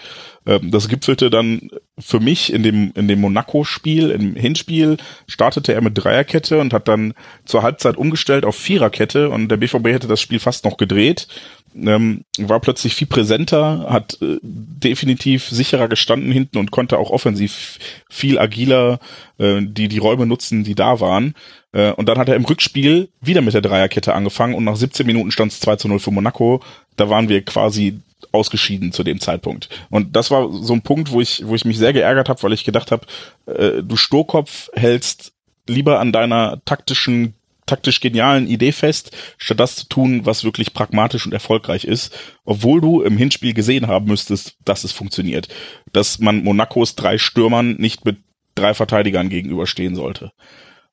Ähm, 0.46 0.72
das 0.72 0.88
gipfelte 0.88 1.30
dann 1.30 1.70
für 1.98 2.20
mich 2.20 2.52
in 2.52 2.64
dem 2.64 2.92
in 2.96 3.08
dem 3.08 3.22
Monaco-Spiel, 3.22 4.12
im 4.12 4.36
Hinspiel 4.36 4.98
startete 5.28 5.74
er 5.74 5.82
mit 5.82 5.98
Dreierkette 5.98 6.60
und 6.60 6.74
hat 6.74 6.88
dann 6.88 7.14
zur 7.46 7.64
Halbzeit 7.64 7.98
umgestellt 7.98 8.46
auf 8.46 8.56
Viererkette 8.56 9.30
und 9.30 9.50
der 9.50 9.58
BVB 9.58 9.88
hätte 9.88 10.08
das 10.08 10.22
Spiel 10.22 10.40
fast 10.40 10.66
noch 10.66 10.78
gedreht 10.78 11.28
ähm, 11.76 12.24
war 12.38 12.60
plötzlich 12.60 12.96
viel 12.96 13.08
präsenter, 13.08 13.88
hat 13.90 14.18
äh, 14.22 14.38
definitiv 14.42 15.48
sicherer 15.50 15.88
gestanden 15.88 16.32
hinten 16.32 16.58
und 16.58 16.72
konnte 16.72 16.98
auch 16.98 17.10
offensiv 17.10 17.80
viel 18.10 18.40
agiler 18.40 19.00
äh, 19.38 19.62
die 19.62 19.88
die 19.88 19.98
Räume 19.98 20.26
nutzen, 20.26 20.64
die 20.64 20.76
da 20.76 21.00
waren. 21.00 21.36
Äh, 21.74 21.92
und 21.92 22.08
dann 22.08 22.18
hat 22.18 22.30
er 22.30 22.36
im 22.36 22.46
Rückspiel 22.46 23.10
wieder 23.22 23.42
mit 23.42 23.54
der 23.54 23.62
Dreierkette 23.62 24.14
angefangen 24.14 24.56
und 24.56 24.64
nach 24.64 24.78
17 24.78 25.06
Minuten 25.06 25.32
stand 25.32 25.52
es 25.52 25.60
2 25.60 25.76
zu 25.76 25.88
0 25.88 26.00
für 26.00 26.12
Monaco. 26.12 26.62
Da 26.96 27.10
waren 27.10 27.30
wir 27.30 27.44
quasi 27.44 28.00
ausgeschieden 28.32 28.92
zu 28.92 29.04
dem 29.04 29.20
Zeitpunkt. 29.20 29.70
Und 29.90 30.16
das 30.16 30.32
war 30.32 30.52
so 30.52 30.74
ein 30.74 30.82
Punkt, 30.82 31.12
wo 31.12 31.22
ich, 31.22 31.44
wo 31.46 31.56
ich 31.56 31.66
mich 31.66 31.78
sehr 31.78 31.94
geärgert 31.94 32.30
habe, 32.30 32.42
weil 32.44 32.54
ich 32.54 32.64
gedacht 32.64 32.92
habe, 32.92 33.06
äh, 33.46 33.84
du 33.84 33.96
Sturkopf 33.96 34.70
hältst 34.74 35.34
lieber 35.68 36.00
an 36.00 36.12
deiner 36.12 36.62
taktischen 36.66 37.34
taktisch 37.66 38.00
genialen 38.00 38.48
Idee 38.48 38.72
fest, 38.72 39.16
statt 39.38 39.60
das 39.60 39.76
zu 39.76 39.88
tun, 39.88 40.26
was 40.26 40.44
wirklich 40.44 40.74
pragmatisch 40.74 41.26
und 41.26 41.34
erfolgreich 41.34 41.86
ist, 41.86 42.16
obwohl 42.44 42.82
du 42.82 43.02
im 43.02 43.18
Hinspiel 43.18 43.54
gesehen 43.54 43.88
haben 43.88 44.06
müsstest, 44.06 44.58
dass 44.66 44.84
es 44.84 44.92
funktioniert. 44.92 45.48
Dass 45.92 46.20
man 46.20 46.44
Monacos 46.44 46.96
drei 46.96 47.18
Stürmern 47.18 47.76
nicht 47.78 48.06
mit 48.06 48.18
drei 48.56 48.74
Verteidigern 48.74 49.30
gegenüberstehen 49.30 49.96
sollte. 49.96 50.32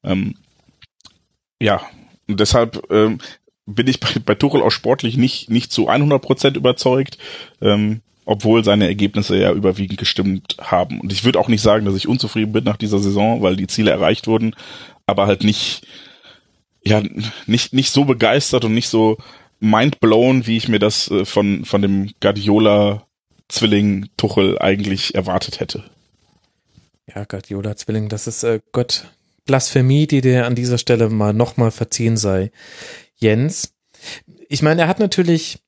Ähm, 0.02 0.34
ja, 1.60 1.82
und 2.26 2.40
deshalb 2.40 2.82
ähm, 2.90 3.18
bin 3.66 3.86
ich 3.86 4.00
bei, 4.00 4.08
bei 4.24 4.34
Tuchel 4.34 4.62
auch 4.62 4.70
sportlich 4.70 5.16
nicht, 5.16 5.50
nicht 5.50 5.72
zu 5.72 5.88
100 5.88 6.20
Prozent 6.20 6.56
überzeugt, 6.56 7.18
ähm, 7.60 8.00
obwohl 8.24 8.64
seine 8.64 8.86
Ergebnisse 8.86 9.36
ja 9.36 9.52
überwiegend 9.52 9.98
gestimmt 9.98 10.56
haben. 10.60 11.00
Und 11.00 11.12
ich 11.12 11.24
würde 11.24 11.38
auch 11.38 11.48
nicht 11.48 11.62
sagen, 11.62 11.84
dass 11.84 11.96
ich 11.96 12.08
unzufrieden 12.08 12.52
bin 12.52 12.64
nach 12.64 12.76
dieser 12.76 12.98
Saison, 12.98 13.42
weil 13.42 13.56
die 13.56 13.66
Ziele 13.66 13.90
erreicht 13.90 14.26
wurden, 14.26 14.54
aber 15.06 15.26
halt 15.26 15.44
nicht, 15.44 15.86
ja 16.84 17.02
nicht 17.46 17.72
nicht 17.72 17.92
so 17.92 18.04
begeistert 18.04 18.64
und 18.64 18.74
nicht 18.74 18.88
so 18.88 19.18
mindblown, 19.60 20.46
wie 20.46 20.56
ich 20.56 20.68
mir 20.68 20.78
das 20.78 21.10
äh, 21.10 21.24
von 21.24 21.64
von 21.64 21.82
dem 21.82 22.10
Guardiola 22.20 23.06
Zwilling 23.48 24.08
Tuchel 24.16 24.58
eigentlich 24.58 25.14
erwartet 25.14 25.60
hätte. 25.60 25.84
Ja, 27.14 27.24
Guardiola 27.24 27.76
Zwilling, 27.76 28.08
das 28.08 28.26
ist 28.26 28.42
äh, 28.44 28.60
Gott 28.72 29.06
Blasphemie, 29.44 30.06
die 30.06 30.20
dir 30.20 30.46
an 30.46 30.54
dieser 30.54 30.78
Stelle 30.78 31.08
mal 31.08 31.32
nochmal 31.32 31.70
verziehen 31.70 32.16
sei. 32.16 32.50
Jens, 33.16 33.74
ich 34.48 34.62
meine, 34.62 34.82
er 34.82 34.88
hat 34.88 35.00
natürlich 35.00 35.58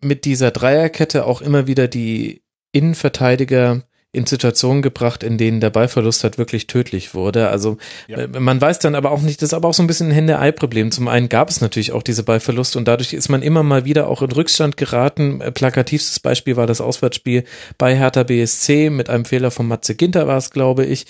mit 0.00 0.24
dieser 0.24 0.50
Dreierkette 0.50 1.26
auch 1.26 1.40
immer 1.40 1.66
wieder 1.66 1.88
die 1.88 2.42
Innenverteidiger 2.72 3.82
in 4.14 4.26
Situationen 4.26 4.80
gebracht, 4.80 5.22
in 5.22 5.38
denen 5.38 5.60
der 5.60 5.70
Ballverlust 5.70 6.22
halt 6.22 6.38
wirklich 6.38 6.66
tödlich 6.66 7.14
wurde. 7.14 7.48
Also 7.48 7.78
ja. 8.06 8.18
Äh, 8.18 8.28
man 8.28 8.60
weiß 8.60 8.78
dann 8.78 8.94
aber 8.94 9.10
auch 9.10 9.20
nicht, 9.20 9.42
das 9.42 9.50
ist 9.50 9.54
aber 9.54 9.68
auch 9.68 9.74
so 9.74 9.82
ein 9.82 9.86
bisschen 9.86 10.08
ein 10.08 10.14
Hände-Ei-Problem. 10.14 10.92
Zum 10.92 11.08
einen 11.08 11.28
gab 11.28 11.50
es 11.50 11.60
natürlich 11.60 11.92
auch 11.92 12.02
diese 12.02 12.22
Ballverluste 12.22 12.78
und 12.78 12.86
dadurch 12.86 13.12
ist 13.12 13.28
man 13.28 13.42
immer 13.42 13.62
mal 13.62 13.84
wieder 13.84 14.08
auch 14.08 14.22
in 14.22 14.30
Rückstand 14.30 14.76
geraten. 14.76 15.40
Äh, 15.40 15.50
plakativstes 15.50 16.20
Beispiel 16.20 16.56
war 16.56 16.66
das 16.66 16.80
Auswärtsspiel 16.80 17.44
bei 17.76 17.96
Hertha 17.96 18.22
BSC 18.22 18.90
mit 18.90 19.10
einem 19.10 19.24
Fehler 19.24 19.50
von 19.50 19.66
Matze 19.66 19.94
Ginter 19.94 20.26
war 20.26 20.38
es, 20.38 20.50
glaube 20.50 20.84
ich. 20.84 21.06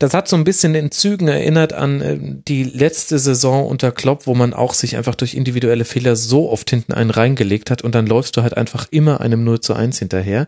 Das 0.00 0.14
hat 0.14 0.28
so 0.28 0.36
ein 0.36 0.44
bisschen 0.44 0.76
in 0.76 0.92
Zügen 0.92 1.26
erinnert 1.26 1.72
an 1.72 2.00
äh, 2.00 2.18
die 2.20 2.62
letzte 2.62 3.18
Saison 3.18 3.66
unter 3.66 3.90
Klopp, 3.90 4.28
wo 4.28 4.34
man 4.34 4.54
auch 4.54 4.72
sich 4.72 4.96
einfach 4.96 5.16
durch 5.16 5.34
individuelle 5.34 5.84
Fehler 5.84 6.14
so 6.14 6.50
oft 6.50 6.70
hinten 6.70 6.92
einen 6.92 7.10
reingelegt 7.10 7.70
hat 7.70 7.82
und 7.82 7.96
dann 7.96 8.06
läufst 8.06 8.36
du 8.36 8.42
halt 8.42 8.56
einfach 8.56 8.86
immer 8.92 9.20
einem 9.20 9.42
0 9.42 9.60
zu 9.60 9.74
1 9.74 9.98
hinterher. 9.98 10.46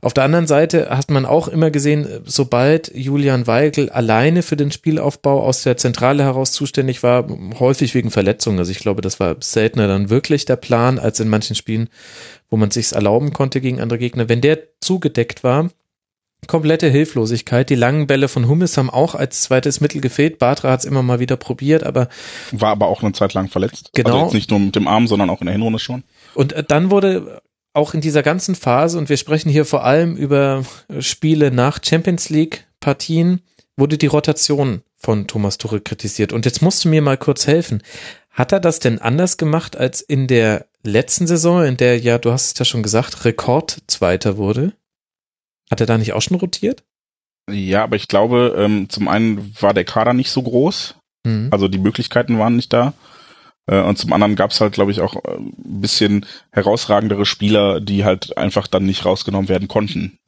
Auf 0.00 0.14
der 0.14 0.24
anderen 0.24 0.48
Seite 0.48 0.90
hat 0.90 1.12
man 1.12 1.24
auch 1.24 1.46
immer 1.46 1.70
gesehen, 1.70 2.08
sobald 2.24 2.92
Julian 2.92 3.46
Weigel 3.46 3.88
alleine 3.88 4.42
für 4.42 4.56
den 4.56 4.72
Spielaufbau 4.72 5.44
aus 5.44 5.62
der 5.62 5.76
Zentrale 5.76 6.24
heraus 6.24 6.50
zuständig 6.50 7.04
war, 7.04 7.28
häufig 7.60 7.94
wegen 7.94 8.10
Verletzungen. 8.10 8.58
Also 8.58 8.72
ich 8.72 8.80
glaube, 8.80 9.00
das 9.00 9.20
war 9.20 9.36
seltener 9.38 9.86
dann 9.86 10.10
wirklich 10.10 10.44
der 10.44 10.56
Plan, 10.56 10.98
als 10.98 11.20
in 11.20 11.28
manchen 11.28 11.54
Spielen, 11.54 11.88
wo 12.50 12.56
man 12.56 12.72
sich's 12.72 12.90
erlauben 12.90 13.32
konnte 13.32 13.60
gegen 13.60 13.80
andere 13.80 14.00
Gegner. 14.00 14.28
Wenn 14.28 14.40
der 14.40 14.58
zugedeckt 14.80 15.44
war, 15.44 15.70
komplette 16.46 16.88
Hilflosigkeit. 16.88 17.70
Die 17.70 17.74
langen 17.74 18.06
Bälle 18.06 18.28
von 18.28 18.48
Hummels 18.48 18.76
haben 18.76 18.90
auch 18.90 19.14
als 19.14 19.42
zweites 19.42 19.80
Mittel 19.80 20.00
gefehlt. 20.00 20.38
Batra 20.38 20.70
hat 20.70 20.80
es 20.80 20.86
immer 20.86 21.02
mal 21.02 21.20
wieder 21.20 21.36
probiert, 21.36 21.84
aber 21.84 22.08
war 22.50 22.70
aber 22.70 22.88
auch 22.88 23.02
eine 23.02 23.12
Zeit 23.12 23.34
lang 23.34 23.48
verletzt. 23.48 23.90
Genau. 23.94 24.10
Also 24.10 24.24
jetzt 24.24 24.34
nicht 24.34 24.50
nur 24.50 24.60
mit 24.60 24.76
dem 24.76 24.88
Arm, 24.88 25.06
sondern 25.06 25.30
auch 25.30 25.40
in 25.40 25.46
der 25.46 25.52
Hinrunde 25.52 25.78
schon. 25.78 26.04
Und 26.34 26.52
äh, 26.52 26.64
dann 26.64 26.90
wurde 26.90 27.42
auch 27.74 27.94
in 27.94 28.00
dieser 28.00 28.22
ganzen 28.22 28.54
Phase, 28.54 28.98
und 28.98 29.08
wir 29.08 29.16
sprechen 29.16 29.48
hier 29.48 29.64
vor 29.64 29.84
allem 29.84 30.16
über 30.16 30.64
Spiele 30.98 31.50
nach 31.50 31.80
Champions 31.82 32.28
League 32.28 32.66
Partien, 32.80 33.40
wurde 33.76 33.96
die 33.96 34.06
Rotation 34.06 34.82
von 34.96 35.26
Thomas 35.26 35.58
Tuchel 35.58 35.80
kritisiert. 35.80 36.32
Und 36.32 36.44
jetzt 36.44 36.62
musst 36.62 36.84
du 36.84 36.88
mir 36.88 37.02
mal 37.02 37.16
kurz 37.16 37.46
helfen. 37.46 37.82
Hat 38.30 38.52
er 38.52 38.60
das 38.60 38.78
denn 38.78 38.98
anders 38.98 39.36
gemacht 39.36 39.76
als 39.76 40.00
in 40.00 40.26
der 40.26 40.66
letzten 40.82 41.26
Saison, 41.26 41.64
in 41.64 41.76
der 41.76 41.98
ja, 41.98 42.18
du 42.18 42.32
hast 42.32 42.52
es 42.52 42.58
ja 42.58 42.64
schon 42.64 42.82
gesagt, 42.82 43.24
Rekordzweiter 43.24 44.36
wurde? 44.36 44.72
Hat 45.72 45.80
er 45.80 45.86
da 45.86 45.96
nicht 45.96 46.12
auch 46.12 46.20
schon 46.20 46.36
rotiert? 46.36 46.84
Ja, 47.50 47.84
aber 47.84 47.96
ich 47.96 48.06
glaube, 48.06 48.54
ähm, 48.58 48.90
zum 48.90 49.08
einen 49.08 49.56
war 49.58 49.72
der 49.72 49.86
Kader 49.86 50.12
nicht 50.12 50.30
so 50.30 50.42
groß. 50.42 50.96
Mhm. 51.26 51.48
Also 51.50 51.66
die 51.66 51.78
Möglichkeiten 51.78 52.38
waren 52.38 52.56
nicht 52.56 52.74
da. 52.74 52.92
Äh, 53.66 53.80
und 53.80 53.96
zum 53.96 54.12
anderen 54.12 54.36
gab 54.36 54.50
es 54.50 54.60
halt, 54.60 54.74
glaube 54.74 54.90
ich, 54.90 55.00
auch 55.00 55.16
äh, 55.24 55.38
ein 55.38 55.80
bisschen 55.80 56.26
herausragendere 56.50 57.24
Spieler, 57.24 57.80
die 57.80 58.04
halt 58.04 58.36
einfach 58.36 58.66
dann 58.66 58.84
nicht 58.84 59.06
rausgenommen 59.06 59.48
werden 59.48 59.66
konnten. 59.66 60.18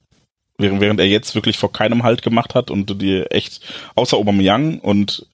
Während, 0.57 0.81
während 0.81 0.99
er 0.99 1.09
jetzt 1.09 1.35
wirklich 1.35 1.59
vor 1.59 1.75
keinem 1.75 2.05
Halt 2.05 2.23
gemacht 2.23 2.55
hat 2.55 2.71
und 2.71 3.03
die 3.03 3.25
echt, 3.25 3.61
außer 3.97 4.17
Aubameyang 4.17 4.79
und 4.79 5.27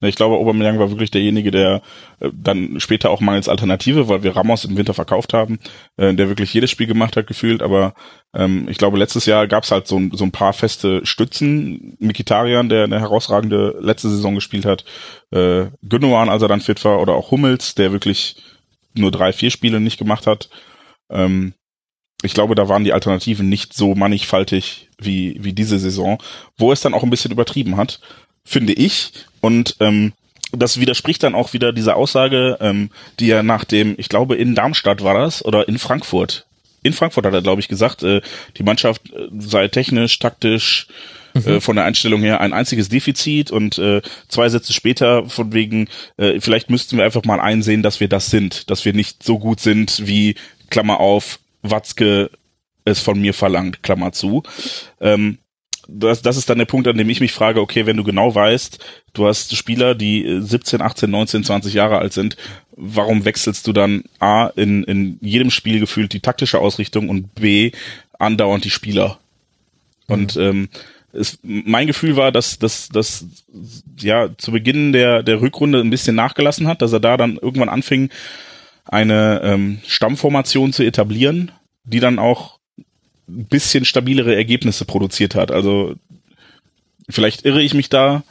ich 0.00 0.14
glaube, 0.14 0.36
Aubameyang 0.36 0.78
war 0.78 0.90
wirklich 0.90 1.10
derjenige, 1.10 1.50
der 1.50 1.82
äh, 2.20 2.30
dann 2.32 2.78
später 2.78 3.10
auch 3.10 3.20
mangels 3.20 3.48
Alternative, 3.48 4.08
weil 4.08 4.22
wir 4.22 4.36
Ramos 4.36 4.64
im 4.64 4.76
Winter 4.76 4.94
verkauft 4.94 5.34
haben, 5.34 5.58
äh, 5.96 6.14
der 6.14 6.28
wirklich 6.28 6.54
jedes 6.54 6.70
Spiel 6.70 6.86
gemacht 6.86 7.16
hat, 7.16 7.26
gefühlt. 7.26 7.62
Aber 7.62 7.94
ähm, 8.32 8.68
ich 8.68 8.78
glaube, 8.78 8.98
letztes 8.98 9.26
Jahr 9.26 9.48
gab 9.48 9.64
es 9.64 9.72
halt 9.72 9.88
so, 9.88 10.00
so 10.12 10.24
ein 10.24 10.30
paar 10.30 10.52
feste 10.52 11.04
Stützen. 11.04 11.96
Mikitarian, 11.98 12.68
der 12.68 12.84
eine 12.84 13.00
herausragende 13.00 13.76
letzte 13.80 14.08
Saison 14.08 14.36
gespielt 14.36 14.64
hat, 14.64 14.84
äh, 15.32 15.66
Gündogan, 15.82 16.28
als 16.28 16.42
er 16.42 16.48
dann 16.48 16.60
fit 16.60 16.84
war, 16.84 17.00
oder 17.00 17.14
auch 17.14 17.32
Hummels, 17.32 17.74
der 17.74 17.90
wirklich 17.90 18.36
nur 18.94 19.10
drei, 19.10 19.32
vier 19.32 19.50
Spiele 19.50 19.80
nicht 19.80 19.98
gemacht 19.98 20.28
hat. 20.28 20.48
Ähm, 21.10 21.54
ich 22.22 22.34
glaube, 22.34 22.54
da 22.54 22.68
waren 22.68 22.84
die 22.84 22.92
Alternativen 22.92 23.48
nicht 23.48 23.74
so 23.74 23.94
mannigfaltig 23.94 24.90
wie, 24.98 25.36
wie 25.40 25.52
diese 25.52 25.78
Saison, 25.78 26.22
wo 26.56 26.72
es 26.72 26.80
dann 26.80 26.94
auch 26.94 27.02
ein 27.02 27.10
bisschen 27.10 27.30
übertrieben 27.30 27.76
hat 27.76 28.00
finde 28.48 28.72
ich. 28.72 29.12
Und 29.40 29.76
ähm, 29.80 30.12
das 30.52 30.80
widerspricht 30.80 31.22
dann 31.22 31.34
auch 31.34 31.52
wieder 31.52 31.72
dieser 31.72 31.96
Aussage, 31.96 32.56
ähm, 32.60 32.90
die 33.20 33.26
ja 33.26 33.42
nach 33.42 33.64
dem, 33.64 33.94
ich 33.98 34.08
glaube 34.08 34.36
in 34.36 34.54
Darmstadt 34.54 35.02
war 35.02 35.14
das 35.14 35.44
oder 35.44 35.68
in 35.68 35.78
Frankfurt. 35.78 36.46
In 36.82 36.92
Frankfurt 36.92 37.26
hat 37.26 37.34
er, 37.34 37.42
glaube 37.42 37.60
ich, 37.60 37.68
gesagt, 37.68 38.02
äh, 38.02 38.22
die 38.56 38.62
Mannschaft 38.62 39.02
äh, 39.12 39.28
sei 39.38 39.68
technisch, 39.68 40.18
taktisch, 40.18 40.86
äh, 41.34 41.50
mhm. 41.50 41.60
von 41.60 41.76
der 41.76 41.84
Einstellung 41.84 42.22
her 42.22 42.40
ein 42.40 42.52
einziges 42.52 42.88
Defizit 42.88 43.50
und 43.50 43.78
äh, 43.78 44.00
zwei 44.28 44.48
Sätze 44.48 44.72
später 44.72 45.28
von 45.28 45.52
wegen, 45.52 45.88
äh, 46.16 46.40
vielleicht 46.40 46.70
müssten 46.70 46.96
wir 46.96 47.04
einfach 47.04 47.24
mal 47.24 47.40
einsehen, 47.40 47.82
dass 47.82 48.00
wir 48.00 48.08
das 48.08 48.30
sind, 48.30 48.70
dass 48.70 48.84
wir 48.84 48.94
nicht 48.94 49.22
so 49.22 49.38
gut 49.38 49.60
sind 49.60 50.06
wie, 50.06 50.36
Klammer 50.70 51.00
auf, 51.00 51.40
Watzke 51.62 52.30
es 52.84 53.00
von 53.00 53.20
mir 53.20 53.34
verlangt, 53.34 53.82
Klammer 53.82 54.12
zu. 54.12 54.42
Ähm, 55.00 55.38
das, 55.88 56.20
das 56.20 56.36
ist 56.36 56.50
dann 56.50 56.58
der 56.58 56.66
Punkt, 56.66 56.86
an 56.86 56.98
dem 56.98 57.08
ich 57.08 57.20
mich 57.20 57.32
frage, 57.32 57.60
okay, 57.60 57.86
wenn 57.86 57.96
du 57.96 58.04
genau 58.04 58.34
weißt, 58.34 58.78
du 59.14 59.26
hast 59.26 59.56
Spieler, 59.56 59.94
die 59.94 60.38
17, 60.40 60.82
18, 60.82 61.10
19, 61.10 61.44
20 61.44 61.74
Jahre 61.74 61.98
alt 61.98 62.12
sind, 62.12 62.36
warum 62.76 63.24
wechselst 63.24 63.66
du 63.66 63.72
dann 63.72 64.04
A, 64.20 64.48
in, 64.48 64.84
in 64.84 65.18
jedem 65.22 65.50
Spiel 65.50 65.80
gefühlt 65.80 66.12
die 66.12 66.20
taktische 66.20 66.58
Ausrichtung 66.58 67.08
und 67.08 67.34
B, 67.34 67.72
andauernd 68.18 68.64
die 68.64 68.70
Spieler? 68.70 69.18
Mhm. 70.06 70.14
Und 70.14 70.36
ähm, 70.36 70.68
es, 71.12 71.38
mein 71.42 71.86
Gefühl 71.86 72.16
war, 72.16 72.32
dass 72.32 72.58
dass 72.58 72.90
dass 72.90 73.24
ja 73.98 74.28
zu 74.36 74.52
Beginn 74.52 74.92
der 74.92 75.22
der 75.22 75.40
Rückrunde 75.40 75.80
ein 75.80 75.90
bisschen 75.90 76.14
nachgelassen 76.14 76.68
hat, 76.68 76.82
dass 76.82 76.92
er 76.92 77.00
da 77.00 77.16
dann 77.16 77.36
irgendwann 77.36 77.70
anfing, 77.70 78.10
eine 78.84 79.40
ähm, 79.42 79.80
Stammformation 79.86 80.72
zu 80.74 80.82
etablieren, 80.82 81.50
die 81.84 82.00
dann 82.00 82.18
auch 82.18 82.57
ein 83.28 83.44
bisschen 83.46 83.84
stabilere 83.84 84.34
Ergebnisse 84.34 84.84
produziert 84.84 85.34
hat. 85.34 85.50
Also 85.50 85.94
vielleicht 87.08 87.44
irre 87.44 87.62
ich 87.62 87.74
mich 87.74 87.88
da. 87.88 88.22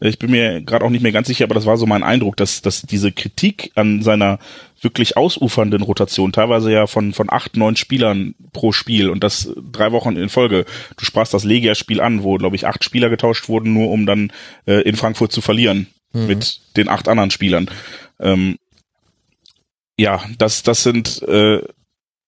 Ich 0.00 0.18
bin 0.18 0.30
mir 0.30 0.60
gerade 0.60 0.84
auch 0.84 0.90
nicht 0.90 1.02
mehr 1.02 1.12
ganz 1.12 1.28
sicher, 1.28 1.44
aber 1.44 1.54
das 1.54 1.66
war 1.66 1.76
so 1.76 1.86
mein 1.86 2.02
Eindruck, 2.02 2.36
dass, 2.36 2.62
dass 2.62 2.82
diese 2.82 3.12
Kritik 3.12 3.70
an 3.74 4.02
seiner 4.02 4.38
wirklich 4.80 5.16
ausufernden 5.16 5.82
Rotation, 5.82 6.32
teilweise 6.32 6.70
ja 6.70 6.86
von, 6.86 7.14
von 7.14 7.30
acht, 7.30 7.56
neun 7.56 7.76
Spielern 7.76 8.34
pro 8.52 8.72
Spiel 8.72 9.08
und 9.08 9.24
das 9.24 9.50
drei 9.72 9.92
Wochen 9.92 10.16
in 10.16 10.28
Folge. 10.28 10.66
Du 10.96 11.04
sprachst 11.04 11.32
das 11.32 11.44
Legia-Spiel 11.44 12.00
an, 12.00 12.22
wo, 12.22 12.36
glaube 12.36 12.56
ich, 12.56 12.66
acht 12.66 12.84
Spieler 12.84 13.08
getauscht 13.08 13.48
wurden, 13.48 13.72
nur 13.72 13.90
um 13.90 14.04
dann 14.04 14.32
äh, 14.66 14.82
in 14.82 14.96
Frankfurt 14.96 15.32
zu 15.32 15.40
verlieren 15.40 15.86
mhm. 16.12 16.26
mit 16.26 16.60
den 16.76 16.88
acht 16.88 17.08
anderen 17.08 17.30
Spielern. 17.30 17.70
Ähm, 18.20 18.58
ja, 19.96 20.22
das, 20.38 20.64
das 20.64 20.82
sind 20.82 21.22
äh, 21.22 21.62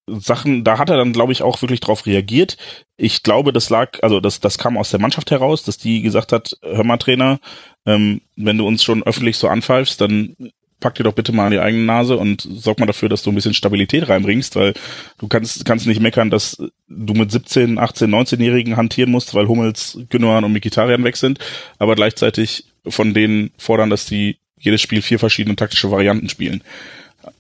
Sachen, 0.07 0.63
da 0.63 0.79
hat 0.79 0.89
er 0.89 0.97
dann, 0.97 1.13
glaube 1.13 1.33
ich, 1.33 1.43
auch 1.43 1.61
wirklich 1.63 1.81
drauf 1.81 2.07
reagiert. 2.07 2.57
Ich 2.97 3.23
glaube, 3.23 3.53
das 3.53 3.71
lag, 3.71 3.99
also 4.03 4.21
das, 4.21 4.41
das 4.41 4.59
kam 4.59 4.77
aus 4.77 4.91
der 4.91 5.01
Mannschaft 5.01 5.31
heraus, 5.31 5.65
dass 5.65 5.79
die 5.79 6.03
gesagt 6.03 6.33
hat, 6.33 6.57
hör 6.63 6.85
mal, 6.85 6.97
Trainer, 6.97 7.41
ähm, 7.87 8.21
wenn 8.37 8.59
du 8.59 8.67
uns 8.67 8.85
schon 8.85 9.03
öffentlich 9.03 9.37
so 9.37 9.49
anpfeifst, 9.49 10.01
dann 10.01 10.37
pack 10.81 10.95
dir 10.95 11.05
doch 11.05 11.15
bitte 11.15 11.33
mal 11.33 11.47
an 11.47 11.53
die 11.53 11.59
eigene 11.59 11.85
Nase 11.85 12.17
und 12.17 12.43
sorg 12.43 12.79
mal 12.79 12.87
dafür, 12.87 13.09
dass 13.09 13.23
du 13.23 13.31
ein 13.31 13.35
bisschen 13.35 13.55
Stabilität 13.55 14.09
reinbringst, 14.09 14.57
weil 14.57 14.75
du 15.19 15.27
kannst, 15.27 15.65
kannst 15.65 15.87
nicht 15.87 16.01
meckern, 16.01 16.31
dass 16.31 16.63
du 16.89 17.15
mit 17.15 17.33
17, 17.33 17.79
18, 17.79 18.11
19-Jährigen 18.11 18.77
hantieren 18.77 19.11
musst, 19.11 19.35
weil 19.35 19.49
Hummels, 19.49 19.99
Gündogan 20.11 20.45
und 20.45 20.53
Mikitarian 20.53 21.05
weg 21.05 21.17
sind, 21.17 21.39
aber 21.79 21.95
gleichzeitig 21.95 22.67
von 22.87 23.15
denen 23.15 23.51
fordern, 23.57 23.91
dass 23.91 24.07
die 24.07 24.37
jedes 24.59 24.81
Spiel 24.81 25.03
vier 25.03 25.19
verschiedene 25.19 25.57
taktische 25.57 25.91
Varianten 25.91 26.29
spielen. 26.29 26.63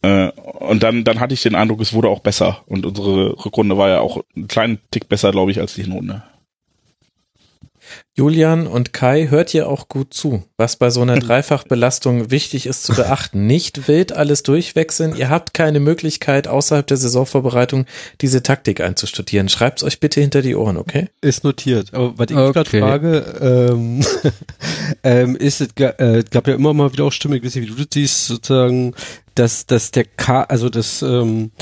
Äh, 0.02 0.30
und 0.30 0.82
dann, 0.82 1.04
dann 1.04 1.20
hatte 1.20 1.34
ich 1.34 1.42
den 1.42 1.54
Eindruck, 1.54 1.80
es 1.80 1.92
wurde 1.92 2.08
auch 2.08 2.20
besser. 2.20 2.62
Und 2.66 2.86
unsere 2.86 3.44
Rückrunde 3.44 3.76
war 3.78 3.88
ja 3.88 4.00
auch 4.00 4.22
einen 4.34 4.48
kleinen 4.48 4.78
Tick 4.90 5.08
besser, 5.08 5.30
glaube 5.32 5.50
ich, 5.50 5.60
als 5.60 5.74
die 5.74 5.82
Hinrunde. 5.82 6.22
Julian 8.14 8.66
und 8.66 8.92
Kai, 8.92 9.28
hört 9.28 9.52
ihr 9.52 9.68
auch 9.68 9.88
gut 9.88 10.14
zu, 10.14 10.42
was 10.56 10.76
bei 10.76 10.90
so 10.90 11.02
einer 11.02 11.18
Dreifachbelastung 11.20 12.30
wichtig 12.30 12.66
ist 12.66 12.82
zu 12.84 12.94
beachten. 12.94 13.46
Nicht 13.46 13.88
wild 13.88 14.12
alles 14.12 14.42
durchwechseln. 14.42 15.14
Ihr 15.16 15.28
habt 15.28 15.54
keine 15.54 15.80
Möglichkeit, 15.80 16.48
außerhalb 16.48 16.86
der 16.86 16.96
Saisonvorbereitung 16.96 17.84
diese 18.22 18.42
Taktik 18.42 18.80
einzustudieren. 18.80 19.48
Schreibt's 19.48 19.82
euch 19.82 20.00
bitte 20.00 20.20
hinter 20.20 20.42
die 20.42 20.56
Ohren, 20.56 20.78
okay? 20.78 21.08
Ist 21.20 21.44
notiert. 21.44 21.92
Aber 21.92 22.18
was 22.18 22.30
ich 22.30 22.36
Okay. 22.36 22.52
gerade 22.52 22.70
frage, 22.70 23.70
ähm, 23.72 24.04
ähm, 25.02 25.36
ist 25.36 25.60
es 25.60 25.68
äh, 25.76 26.24
gab 26.30 26.48
ja 26.48 26.54
immer 26.54 26.72
mal 26.74 26.92
wieder 26.92 27.04
auch 27.04 27.12
Stimmen, 27.12 27.34
ich 27.34 27.44
weiß 27.44 27.54
nicht, 27.54 27.70
wie 27.70 27.74
du 27.74 27.76
das 27.76 27.88
siehst, 27.92 28.26
sozusagen, 28.26 28.94
dass, 29.36 29.66
dass 29.66 29.90
der 29.92 30.04
K, 30.04 30.42
also 30.42 30.68
das, 30.68 31.02
ähm, 31.02 31.52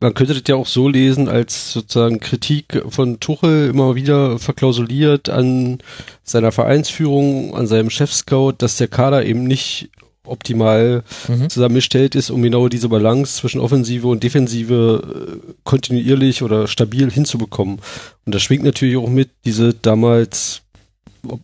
man 0.00 0.12
könnte 0.12 0.34
das 0.34 0.42
ja 0.46 0.56
auch 0.56 0.66
so 0.66 0.88
lesen, 0.88 1.28
als 1.28 1.72
sozusagen 1.72 2.20
Kritik 2.20 2.82
von 2.90 3.20
Tuchel 3.20 3.70
immer 3.70 3.94
wieder 3.94 4.38
verklausuliert 4.38 5.30
an 5.30 5.78
seiner 6.22 6.52
Vereinsführung, 6.52 7.54
an 7.56 7.66
seinem 7.66 7.88
Chefscout, 7.90 8.54
dass 8.58 8.76
der 8.76 8.88
Kader 8.88 9.24
eben 9.24 9.44
nicht 9.44 9.90
optimal 10.26 11.04
Mhm. 11.28 11.50
zusammengestellt 11.50 12.14
ist, 12.14 12.30
um 12.30 12.42
genau 12.42 12.68
diese 12.68 12.88
Balance 12.88 13.36
zwischen 13.36 13.60
Offensive 13.60 14.06
und 14.08 14.22
Defensive 14.22 15.40
äh, 15.46 15.52
kontinuierlich 15.64 16.42
oder 16.42 16.66
stabil 16.66 17.10
hinzubekommen. 17.10 17.80
Und 18.24 18.34
das 18.34 18.42
schwingt 18.42 18.64
natürlich 18.64 18.96
auch 18.96 19.08
mit, 19.08 19.30
diese 19.44 19.74
damals 19.74 20.62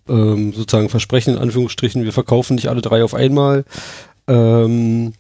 ähm, 0.09 0.53
sozusagen 0.53 0.89
Versprechen 0.89 1.35
in 1.35 1.41
Anführungsstrichen, 1.41 2.05
wir 2.05 2.13
verkaufen 2.13 2.55
nicht 2.55 2.69
alle 2.69 2.83
drei 2.83 3.05
auf 3.05 3.15
einmal. 3.15 3.65
Ähm, 4.29 5.13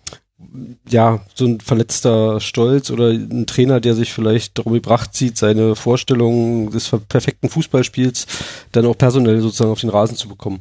ja, 0.88 1.24
so 1.34 1.46
ein 1.46 1.60
verletzter 1.60 2.40
Stolz 2.40 2.90
oder 2.90 3.10
ein 3.10 3.46
Trainer, 3.46 3.80
der 3.80 3.94
sich 3.94 4.12
vielleicht 4.12 4.58
darum 4.58 4.72
gebracht 4.72 5.14
sieht, 5.14 5.36
seine 5.36 5.76
Vorstellungen 5.76 6.70
des 6.70 6.90
perfekten 7.08 7.48
Fußballspiels 7.48 8.26
dann 8.72 8.86
auch 8.86 8.96
personell 8.96 9.40
sozusagen 9.40 9.70
auf 9.70 9.80
den 9.80 9.90
Rasen 9.90 10.16
zu 10.16 10.28
bekommen. 10.28 10.60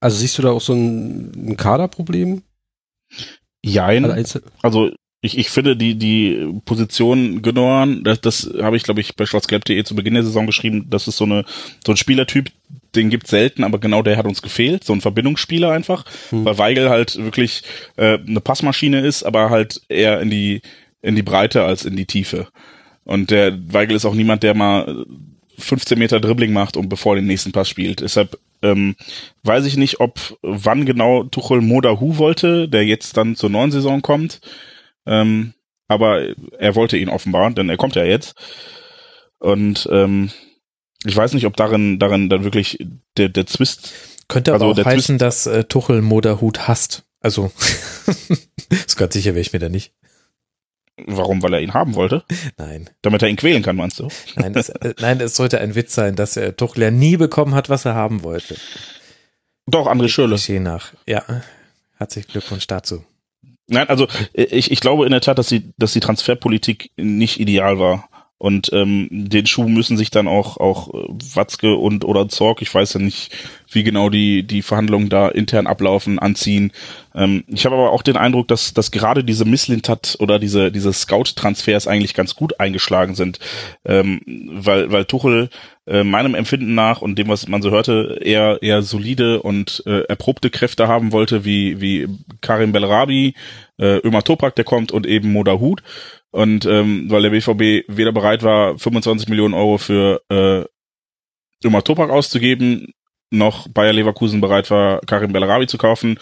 Also 0.00 0.18
siehst 0.18 0.38
du 0.38 0.42
da 0.42 0.50
auch 0.50 0.60
so 0.60 0.74
ein, 0.74 1.32
ein 1.50 1.56
Kaderproblem? 1.56 2.42
Jein. 3.64 4.10
Einzel 4.10 4.42
Also 4.62 4.90
ich, 5.22 5.38
ich 5.38 5.48
finde 5.48 5.76
die 5.76 5.94
die 5.94 6.60
Position 6.66 7.40
Gündogan, 7.40 8.04
das, 8.04 8.20
das 8.20 8.50
habe 8.60 8.76
ich 8.76 8.82
glaube 8.82 9.00
ich 9.00 9.16
bei 9.16 9.24
schwarzgelb.de 9.24 9.82
zu 9.84 9.94
Beginn 9.94 10.14
der 10.14 10.22
Saison 10.22 10.46
geschrieben, 10.46 10.86
das 10.90 11.08
ist 11.08 11.16
so 11.16 11.24
eine 11.24 11.46
so 11.84 11.92
ein 11.92 11.96
Spielertyp, 11.96 12.50
den 12.96 13.10
gibt's 13.10 13.30
selten, 13.30 13.64
aber 13.64 13.78
genau 13.78 14.02
der 14.02 14.16
hat 14.16 14.26
uns 14.26 14.42
gefehlt, 14.42 14.84
so 14.84 14.92
ein 14.92 15.00
Verbindungsspieler 15.00 15.70
einfach, 15.72 16.04
Hm. 16.30 16.44
weil 16.44 16.58
Weigel 16.58 16.90
halt 16.90 17.16
wirklich 17.16 17.62
äh, 17.96 18.18
eine 18.18 18.40
Passmaschine 18.40 19.00
ist, 19.00 19.22
aber 19.22 19.50
halt 19.50 19.82
eher 19.88 20.20
in 20.20 20.30
die 20.30 20.62
in 21.02 21.16
die 21.16 21.22
Breite 21.22 21.64
als 21.64 21.84
in 21.84 21.96
die 21.96 22.06
Tiefe. 22.06 22.48
Und 23.04 23.30
der 23.30 23.52
Weigel 23.72 23.94
ist 23.96 24.06
auch 24.06 24.14
niemand, 24.14 24.42
der 24.42 24.54
mal 24.54 25.04
15 25.58 25.98
Meter 25.98 26.18
Dribbling 26.20 26.52
macht 26.52 26.76
und 26.78 26.88
bevor 26.88 27.14
den 27.14 27.26
nächsten 27.26 27.52
Pass 27.52 27.68
spielt. 27.68 28.00
Deshalb 28.00 28.38
ähm, 28.62 28.96
weiß 29.42 29.66
ich 29.66 29.76
nicht, 29.76 30.00
ob 30.00 30.18
wann 30.40 30.86
genau 30.86 31.24
Tuchel 31.24 31.60
Modahu 31.60 32.16
wollte, 32.16 32.68
der 32.68 32.86
jetzt 32.86 33.16
dann 33.18 33.36
zur 33.36 33.50
neuen 33.50 33.70
Saison 33.70 34.00
kommt. 34.00 34.40
Ähm, 35.06 35.52
aber 35.86 36.22
er 36.58 36.74
wollte 36.74 36.96
ihn 36.96 37.10
offenbar, 37.10 37.50
denn 37.50 37.68
er 37.68 37.76
kommt 37.76 37.94
ja 37.94 38.04
jetzt. 38.04 38.34
Und 39.38 39.86
ähm, 39.92 40.30
ich 41.04 41.16
weiß 41.16 41.34
nicht, 41.34 41.46
ob 41.46 41.56
darin, 41.56 41.98
darin 41.98 42.28
dann 42.28 42.44
wirklich 42.44 42.78
der, 43.16 43.28
der 43.28 43.46
Zwist. 43.46 43.92
Könnte 44.28 44.54
aber 44.54 44.66
Also 44.66 44.82
auch 44.82 44.86
heißen, 44.86 45.18
dass 45.18 45.46
äh, 45.46 45.64
Tuchel 45.64 46.02
Moderhut 46.02 46.66
hasst. 46.66 47.04
Also, 47.20 47.52
ist 48.70 48.96
Gott 48.96 49.12
sicher 49.12 49.32
wäre 49.32 49.40
ich 49.40 49.52
mir 49.52 49.58
da 49.58 49.68
nicht. 49.68 49.92
Warum? 51.06 51.42
Weil 51.42 51.54
er 51.54 51.60
ihn 51.60 51.74
haben 51.74 51.94
wollte? 51.94 52.24
Nein. 52.56 52.88
Damit 53.02 53.22
er 53.22 53.28
ihn 53.28 53.36
quälen 53.36 53.62
kann, 53.62 53.76
meinst 53.76 53.98
du? 53.98 54.08
Nein, 54.36 54.54
es, 54.54 54.68
äh, 54.68 54.94
nein, 55.00 55.20
es 55.20 55.34
sollte 55.34 55.60
ein 55.60 55.74
Witz 55.74 55.94
sein, 55.94 56.16
dass 56.16 56.36
er 56.36 56.56
Tuchel 56.56 56.84
ja 56.84 56.90
nie 56.90 57.16
bekommen 57.16 57.54
hat, 57.54 57.68
was 57.68 57.84
er 57.84 57.94
haben 57.94 58.22
wollte. 58.22 58.56
Doch, 59.66 59.86
André 59.86 60.08
Schürle. 60.08 60.36
Klischee 60.36 60.60
nach. 60.60 60.92
Ja, 61.06 61.24
herzlichen 61.96 62.30
Glückwunsch 62.30 62.66
dazu. 62.66 63.04
Nein, 63.66 63.88
also 63.88 64.06
ich, 64.34 64.70
ich 64.70 64.80
glaube 64.80 65.06
in 65.06 65.10
der 65.10 65.20
Tat, 65.20 65.38
dass 65.38 65.48
die, 65.48 65.72
dass 65.78 65.92
die 65.92 66.00
Transferpolitik 66.00 66.90
nicht 66.96 67.40
ideal 67.40 67.78
war. 67.78 68.08
Und 68.38 68.70
ähm, 68.72 69.08
den 69.10 69.46
Schuh 69.46 69.68
müssen 69.68 69.96
sich 69.96 70.10
dann 70.10 70.26
auch 70.26 70.56
auch 70.58 70.92
äh, 70.92 71.06
Watzke 71.34 71.76
und 71.76 72.04
oder 72.04 72.28
Zorg, 72.28 72.62
ich 72.62 72.74
weiß 72.74 72.94
ja 72.94 73.00
nicht, 73.00 73.32
wie 73.70 73.84
genau 73.84 74.10
die 74.10 74.42
die 74.42 74.62
Verhandlungen 74.62 75.08
da 75.08 75.28
intern 75.28 75.68
ablaufen, 75.68 76.18
anziehen. 76.18 76.72
Ähm, 77.14 77.44
ich 77.46 77.64
habe 77.64 77.76
aber 77.76 77.92
auch 77.92 78.02
den 78.02 78.16
Eindruck, 78.16 78.48
dass 78.48 78.74
dass 78.74 78.90
gerade 78.90 79.22
diese 79.22 79.44
Misslintat 79.44 80.16
oder 80.18 80.40
diese 80.40 80.72
diese 80.72 80.92
Scout-Transfers 80.92 81.86
eigentlich 81.86 82.12
ganz 82.12 82.34
gut 82.34 82.58
eingeschlagen 82.58 83.14
sind, 83.14 83.38
ähm, 83.84 84.20
weil 84.26 84.90
weil 84.90 85.04
Tuchel 85.04 85.48
äh, 85.86 86.02
meinem 86.02 86.34
Empfinden 86.34 86.74
nach 86.74 87.02
und 87.02 87.16
dem 87.16 87.28
was 87.28 87.46
man 87.46 87.62
so 87.62 87.70
hörte 87.70 88.18
eher 88.20 88.58
eher 88.62 88.82
solide 88.82 89.42
und 89.42 89.84
äh, 89.86 90.00
erprobte 90.02 90.50
Kräfte 90.50 90.88
haben 90.88 91.12
wollte, 91.12 91.44
wie 91.44 91.80
wie 91.80 92.08
Karim 92.40 92.72
Belrabi, 92.72 93.34
äh, 93.78 93.98
Ömer 93.98 94.24
Toprak, 94.24 94.56
der 94.56 94.64
kommt 94.64 94.90
und 94.90 95.06
eben 95.06 95.32
Modahut. 95.32 95.82
Und 96.34 96.66
ähm, 96.66 97.08
weil 97.10 97.22
der 97.22 97.30
BVB 97.30 97.86
weder 97.86 98.10
bereit 98.10 98.42
war, 98.42 98.76
25 98.76 99.28
Millionen 99.28 99.54
Euro 99.54 99.78
für 99.78 100.20
äh, 100.28 100.64
Ömer 101.64 101.84
Toprak 101.84 102.10
auszugeben, 102.10 102.92
noch 103.30 103.68
Bayer 103.68 103.92
Leverkusen 103.92 104.40
bereit 104.40 104.68
war, 104.68 105.00
Karim 105.06 105.32
Bellarabi 105.32 105.68
zu 105.68 105.78
kaufen, 105.78 106.18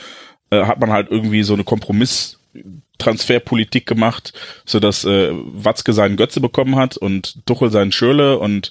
äh, 0.51 0.67
hat 0.67 0.81
man 0.81 0.91
halt 0.91 1.11
irgendwie 1.11 1.43
so 1.45 1.55
eine 1.55 1.65
Kompromiss-Transferpolitik 1.65 3.87
gemacht, 3.87 4.35
sodass 4.67 5.07
äh, 5.07 5.31
Watzke 5.33 5.95
seinen 5.95 6.19
Götze 6.19 6.43
bekommen 6.43 6.77
hat 6.77 6.99
und 6.99 7.47
Tuchel 7.47 7.71
seinen 7.71 7.91
Schürle 7.91 8.39
und 8.39 8.71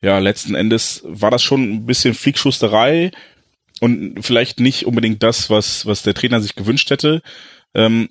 ja, 0.00 0.20
letzten 0.20 0.54
Endes 0.54 1.02
war 1.04 1.32
das 1.32 1.42
schon 1.42 1.72
ein 1.72 1.86
bisschen 1.86 2.14
Fliegschusterei 2.14 3.10
und 3.80 4.22
vielleicht 4.22 4.60
nicht 4.60 4.86
unbedingt 4.86 5.24
das, 5.24 5.50
was, 5.50 5.86
was 5.86 6.04
der 6.04 6.14
Trainer 6.14 6.40
sich 6.40 6.54
gewünscht 6.54 6.90
hätte. 6.90 7.20
Ähm, 7.74 8.10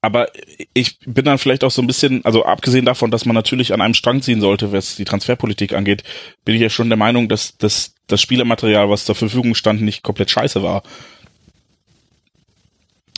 aber 0.00 0.28
ich 0.74 0.98
bin 1.00 1.24
dann 1.24 1.38
vielleicht 1.38 1.64
auch 1.64 1.70
so 1.70 1.82
ein 1.82 1.86
bisschen, 1.86 2.24
also 2.24 2.44
abgesehen 2.44 2.84
davon, 2.84 3.10
dass 3.10 3.24
man 3.24 3.34
natürlich 3.34 3.72
an 3.72 3.80
einem 3.80 3.94
Strang 3.94 4.22
ziehen 4.22 4.40
sollte, 4.40 4.72
was 4.72 4.94
die 4.94 5.04
Transferpolitik 5.04 5.72
angeht, 5.72 6.04
bin 6.44 6.54
ich 6.54 6.60
ja 6.60 6.70
schon 6.70 6.88
der 6.88 6.96
Meinung, 6.96 7.28
dass, 7.28 7.58
dass 7.58 7.94
das 8.06 8.20
Spielermaterial, 8.20 8.88
was 8.88 9.04
zur 9.04 9.16
Verfügung 9.16 9.54
stand, 9.54 9.82
nicht 9.82 10.04
komplett 10.04 10.30
scheiße 10.30 10.62
war. 10.62 10.82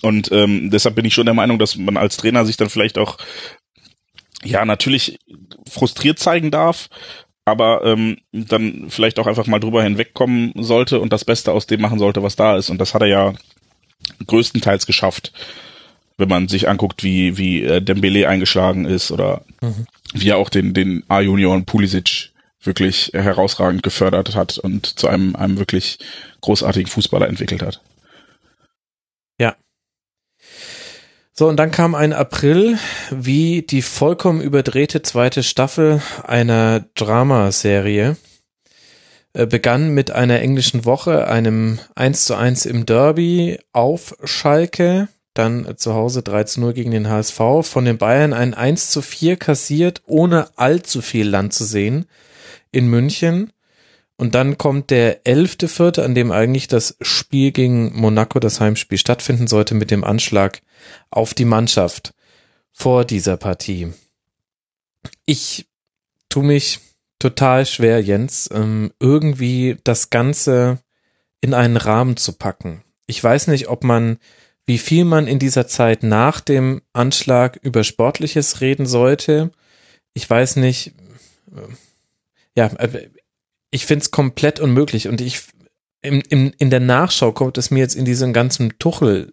Und 0.03 0.33
ähm, 0.33 0.71
deshalb 0.71 0.95
bin 0.95 1.05
ich 1.05 1.13
schon 1.13 1.27
der 1.27 1.35
Meinung, 1.35 1.59
dass 1.59 1.77
man 1.77 1.99
als 1.99 2.17
Trainer 2.17 2.47
sich 2.47 2.57
dann 2.57 2.71
vielleicht 2.71 2.97
auch, 2.97 3.19
ja, 4.43 4.65
natürlich 4.65 5.19
frustriert 5.69 6.19
zeigen 6.19 6.51
darf, 6.51 6.89
aber 7.45 7.85
ähm, 7.85 8.17
dann 8.33 8.87
vielleicht 8.89 9.19
auch 9.19 9.27
einfach 9.27 9.47
mal 9.47 9.61
drüber 9.61 9.83
hinwegkommen 9.83 10.55
sollte 10.57 11.01
und 11.01 11.13
das 11.13 11.27
Beste 11.27 11.53
aus 11.53 11.67
dem 11.67 11.83
machen 11.83 11.99
sollte, 11.99 12.23
was 12.23 12.37
da 12.37 12.57
ist. 12.57 12.71
Und 12.71 12.79
das 12.79 12.95
hat 12.95 13.03
er 13.03 13.09
ja 13.09 13.35
größtenteils 14.27 14.87
geschafft 14.87 15.33
wenn 16.21 16.29
man 16.29 16.49
sich 16.49 16.69
anguckt, 16.69 17.03
wie, 17.03 17.37
wie 17.37 17.65
äh, 17.65 17.83
Dembele 17.83 18.29
eingeschlagen 18.29 18.85
ist 18.85 19.11
oder 19.11 19.43
Mhm. 19.61 19.87
wie 20.15 20.29
er 20.31 20.39
auch 20.39 20.49
den, 20.49 20.73
den 20.73 21.05
A-Junior 21.09 21.61
Pulisic 21.63 22.31
wirklich 22.63 23.11
herausragend 23.13 23.83
gefördert 23.83 24.35
hat 24.35 24.59
und 24.59 24.99
zu 24.99 25.09
einem, 25.09 25.35
einem 25.37 25.59
wirklich 25.59 25.99
großartigen 26.41 26.91
Fußballer 26.91 27.29
entwickelt 27.29 27.63
hat. 27.63 27.81
So, 31.41 31.49
und 31.49 31.57
dann 31.57 31.71
kam 31.71 31.95
ein 31.95 32.13
April, 32.13 32.77
wie 33.11 33.63
die 33.63 33.81
vollkommen 33.81 34.43
überdrehte 34.43 35.01
zweite 35.01 35.43
Staffel 35.43 36.03
einer 36.23 36.85
Dramaserie. 36.97 38.19
Äh, 39.33 39.47
begann 39.47 39.95
mit 39.95 40.11
einer 40.11 40.41
englischen 40.41 40.85
Woche, 40.85 41.29
einem 41.29 41.79
1 41.95 42.27
zu 42.27 42.35
1 42.35 42.67
im 42.67 42.85
Derby 42.85 43.59
auf 43.73 44.15
Schalke, 44.23 45.09
dann 45.35 45.77
zu 45.77 45.95
Hause 45.95 46.23
3 46.23 46.45
zu 46.45 46.61
0 46.61 46.73
gegen 46.73 46.91
den 46.91 47.09
HSV, 47.09 47.39
von 47.63 47.85
den 47.85 47.99
Bayern 47.99 48.33
ein 48.33 48.55
1 48.55 48.91
zu 48.91 49.03
4 49.03 49.37
kassiert, 49.37 50.03
ohne 50.07 50.49
allzu 50.57 51.03
viel 51.03 51.29
Land 51.29 51.53
zu 51.53 51.65
sehen 51.65 52.07
in 52.73 52.89
München. 52.89 53.53
Und 54.17 54.35
dann 54.35 54.59
kommt 54.59 54.91
der 54.91 55.27
elfte 55.27 55.67
Vierte, 55.67 56.05
an 56.05 56.15
dem 56.15 56.31
eigentlich 56.31 56.69
das 56.69 56.97
Spiel 57.01 57.53
gegen 57.53 57.99
Monaco, 57.99 58.39
das 58.39 58.61
Heimspiel, 58.61 58.99
stattfinden 58.99 59.47
sollte 59.47 59.75
mit 59.75 59.91
dem 59.91 60.05
Anschlag 60.05 60.61
auf 61.11 61.33
die 61.33 61.47
Mannschaft 61.47 62.13
vor 62.73 63.05
dieser 63.05 63.37
Partie. 63.37 63.93
Ich 65.25 65.67
tu 66.29 66.43
mich 66.43 66.81
total 67.19 67.67
schwer, 67.67 68.03
Jens, 68.03 68.49
ähm, 68.53 68.93
irgendwie 68.99 69.77
das 69.85 70.11
Ganze 70.11 70.79
in 71.41 71.55
einen 71.55 71.77
Rahmen 71.77 72.17
zu 72.17 72.33
packen. 72.33 72.83
Ich 73.07 73.23
weiß 73.23 73.47
nicht, 73.47 73.69
ob 73.69 73.85
man, 73.85 74.19
wie 74.71 74.79
viel 74.79 75.05
man 75.05 75.27
in 75.27 75.41
dieser 75.41 75.67
Zeit 75.67 76.05
nach 76.05 76.39
dem 76.39 76.81
Anschlag 76.93 77.59
über 77.61 77.83
Sportliches 77.83 78.61
reden 78.61 78.87
sollte. 78.87 79.51
Ich 80.15 80.31
weiß 80.31 80.55
nicht, 80.55 80.95
äh, 81.51 81.75
ja, 82.57 82.67
äh, 82.79 83.09
ich 83.73 83.85
finde 83.85 84.05
es 84.05 84.13
komplett 84.13 84.61
unmöglich 84.61 85.09
und 85.09 85.21
ich 85.21 85.43
im, 86.03 86.23
im, 86.29 86.53
in 86.57 86.71
der 86.71 86.79
Nachschau 86.79 87.33
kommt 87.33 87.59
es 87.59 87.73
mir 87.73 87.81
jetzt 87.81 87.97
in 87.97 88.05
diesem 88.05 88.33
ganzen 88.33 88.79
Tuchel 88.79 89.33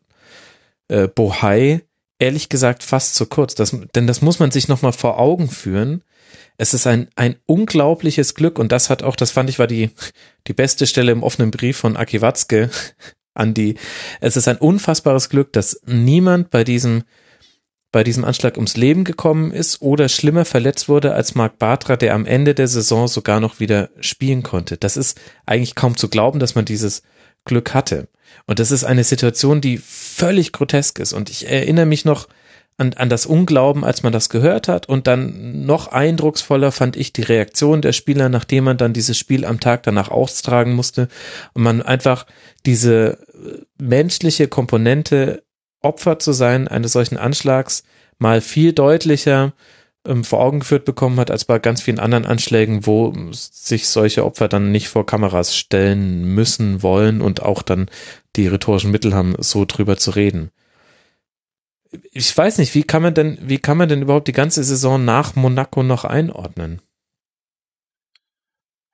äh, 0.88 1.08
ehrlich 2.18 2.50
gesagt 2.50 2.82
fast 2.82 3.14
zu 3.14 3.28
kurz, 3.28 3.54
das, 3.54 3.78
denn 3.94 4.08
das 4.08 4.24
muss 4.24 4.40
man 4.40 4.50
sich 4.50 4.68
nochmal 4.68 4.92
vor 4.92 5.20
Augen 5.20 5.52
führen. 5.52 6.04
Es 6.58 6.74
ist 6.74 6.88
ein, 6.88 7.10
ein 7.16 7.36
unglaubliches 7.46 8.34
Glück 8.34 8.58
und 8.58 8.72
das 8.72 8.90
hat 8.90 9.04
auch, 9.04 9.16
das 9.16 9.30
fand 9.30 9.52
ich 9.52 9.60
war 9.60 9.68
die, 9.68 9.92
die 10.48 10.54
beste 10.54 10.88
Stelle 10.88 11.12
im 11.12 11.22
offenen 11.22 11.52
Brief 11.52 11.78
von 11.78 11.96
Aki 11.96 12.24
Watzke 12.24 12.72
an 13.38 13.54
die, 13.54 13.76
es 14.22 14.38
ist 14.38 14.48
ein 14.48 14.58
unfassbares 14.58 15.30
Glück, 15.30 15.54
dass 15.54 15.82
niemand 15.86 16.50
bei 16.50 16.64
diesem 16.64 17.04
bei 17.94 18.04
diesem 18.04 18.26
Anschlag 18.26 18.58
ums 18.58 18.76
Leben 18.76 19.06
gekommen 19.06 19.52
ist 19.52 19.82
oder 19.82 20.10
schlimmer 20.10 20.44
verletzt 20.44 20.90
wurde 20.90 21.14
als 21.14 21.36
Marc 21.36 21.58
Bartra, 21.58 21.96
der 21.96 22.16
am 22.16 22.26
Ende 22.26 22.54
der 22.54 22.68
Saison 22.68 23.08
sogar 23.08 23.40
noch 23.40 23.62
wieder 23.62 23.90
spielen 24.02 24.44
konnte. 24.44 24.76
Das 24.76 24.98
ist 24.98 25.20
eigentlich 25.46 25.74
kaum 25.74 25.96
zu 25.96 26.10
glauben, 26.10 26.40
dass 26.40 26.54
man 26.54 26.66
dieses 26.66 27.02
Glück 27.46 27.74
hatte. 27.74 28.10
Und 28.46 28.60
das 28.60 28.72
ist 28.72 28.84
eine 28.84 29.06
Situation, 29.06 29.62
die 29.62 29.78
völlig 29.78 30.52
grotesk 30.52 31.00
ist. 31.00 31.14
Und 31.14 31.30
ich 31.30 31.48
erinnere 31.48 31.86
mich 31.86 32.04
noch 32.04 32.28
an, 32.78 32.94
an 32.94 33.10
das 33.10 33.26
Unglauben, 33.26 33.84
als 33.84 34.04
man 34.04 34.14
das 34.14 34.30
gehört 34.30 34.68
hat. 34.68 34.88
Und 34.88 35.08
dann 35.08 35.66
noch 35.66 35.88
eindrucksvoller 35.88 36.72
fand 36.72 36.96
ich 36.96 37.12
die 37.12 37.24
Reaktion 37.24 37.82
der 37.82 37.94
Spieler, 37.94 38.30
nachdem 38.30 38.66
man 38.66 38.78
dann 38.78 38.94
dieses 38.94 39.18
Spiel 39.18 39.46
am 39.46 39.60
Tag 39.60 39.84
danach 39.84 40.10
austragen 40.10 40.74
musste. 40.74 41.08
Und 41.54 41.64
man 41.64 41.82
einfach 41.82 42.26
diese 42.66 43.18
menschliche 43.80 44.48
Komponente 44.48 45.44
Opfer 45.82 46.20
zu 46.20 46.32
sein 46.32 46.68
eines 46.68 46.94
solchen 46.94 47.18
Anschlags 47.18 47.84
mal 48.20 48.42
viel 48.42 48.74
deutlicher 48.74 49.54
ähm, 50.06 50.24
vor 50.24 50.40
Augen 50.40 50.60
geführt 50.60 50.86
bekommen 50.86 51.20
hat 51.20 51.32
als 51.32 51.46
bei 51.46 51.60
ganz 51.60 51.82
vielen 51.82 52.00
anderen 52.00 52.26
Anschlägen, 52.26 52.86
wo 52.86 53.14
sich 53.32 53.88
solche 53.88 54.26
Opfer 54.26 54.48
dann 54.48 54.72
nicht 54.72 54.90
vor 54.90 55.06
Kameras 55.06 55.56
stellen 55.56 56.24
müssen 56.34 56.82
wollen 56.82 57.22
und 57.22 57.42
auch 57.42 57.62
dann 57.62 57.90
die 58.36 58.48
rhetorischen 58.48 58.92
Mittel 58.92 59.14
haben, 59.14 59.36
so 59.40 59.66
drüber 59.66 59.98
zu 59.98 60.12
reden. 60.12 60.52
Ich 62.12 62.36
weiß 62.38 62.58
nicht, 62.58 62.76
wie 62.76 62.84
kann 62.84 63.02
man 63.02 63.14
denn, 63.14 63.38
wie 63.42 63.60
kann 63.60 63.78
man 63.78 63.90
denn 63.90 64.02
überhaupt 64.02 64.28
die 64.28 64.34
ganze 64.34 64.64
Saison 64.64 65.04
nach 65.04 65.36
Monaco 65.36 65.84
noch 65.84 66.06
einordnen? 66.06 66.82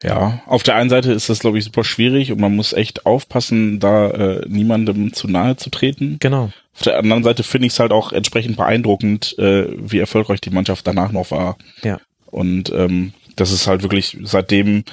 Ja, 0.04 0.42
auf 0.48 0.64
der 0.64 0.76
einen 0.76 0.90
Seite 0.90 1.14
ist 1.14 1.30
das, 1.30 1.40
glaube 1.40 1.58
ich, 1.58 1.64
super 1.64 1.86
schwierig 1.86 2.32
und 2.32 2.42
man 2.42 2.54
muss 2.54 2.74
echt 2.74 3.06
aufpassen, 3.06 3.80
da 3.80 4.10
äh, 4.10 4.46
niemandem 4.50 5.14
zu 5.14 5.30
nahe 5.30 5.56
zu 5.56 5.70
treten. 5.70 6.18
Genau. 6.20 6.52
Auf 6.76 6.82
der 6.82 6.98
anderen 6.98 7.24
Seite 7.24 7.44
finde 7.44 7.68
ich 7.68 7.74
es 7.74 7.80
halt 7.80 7.94
auch 7.94 8.12
entsprechend 8.12 8.58
beeindruckend, 8.58 9.38
äh, 9.40 9.68
wie 9.78 10.00
erfolgreich 10.00 10.42
die 10.42 10.50
Mannschaft 10.50 10.86
danach 10.86 11.14
noch 11.14 11.32
war. 11.32 11.58
Ja. 11.84 12.02
Und 12.26 12.70
ähm, 12.74 13.14
das 13.38 13.52
ist 13.52 13.68
halt 13.68 13.82
wirklich 13.82 14.18
seitdem 14.24 14.84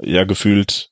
ja 0.00 0.24
gefühlt 0.24 0.90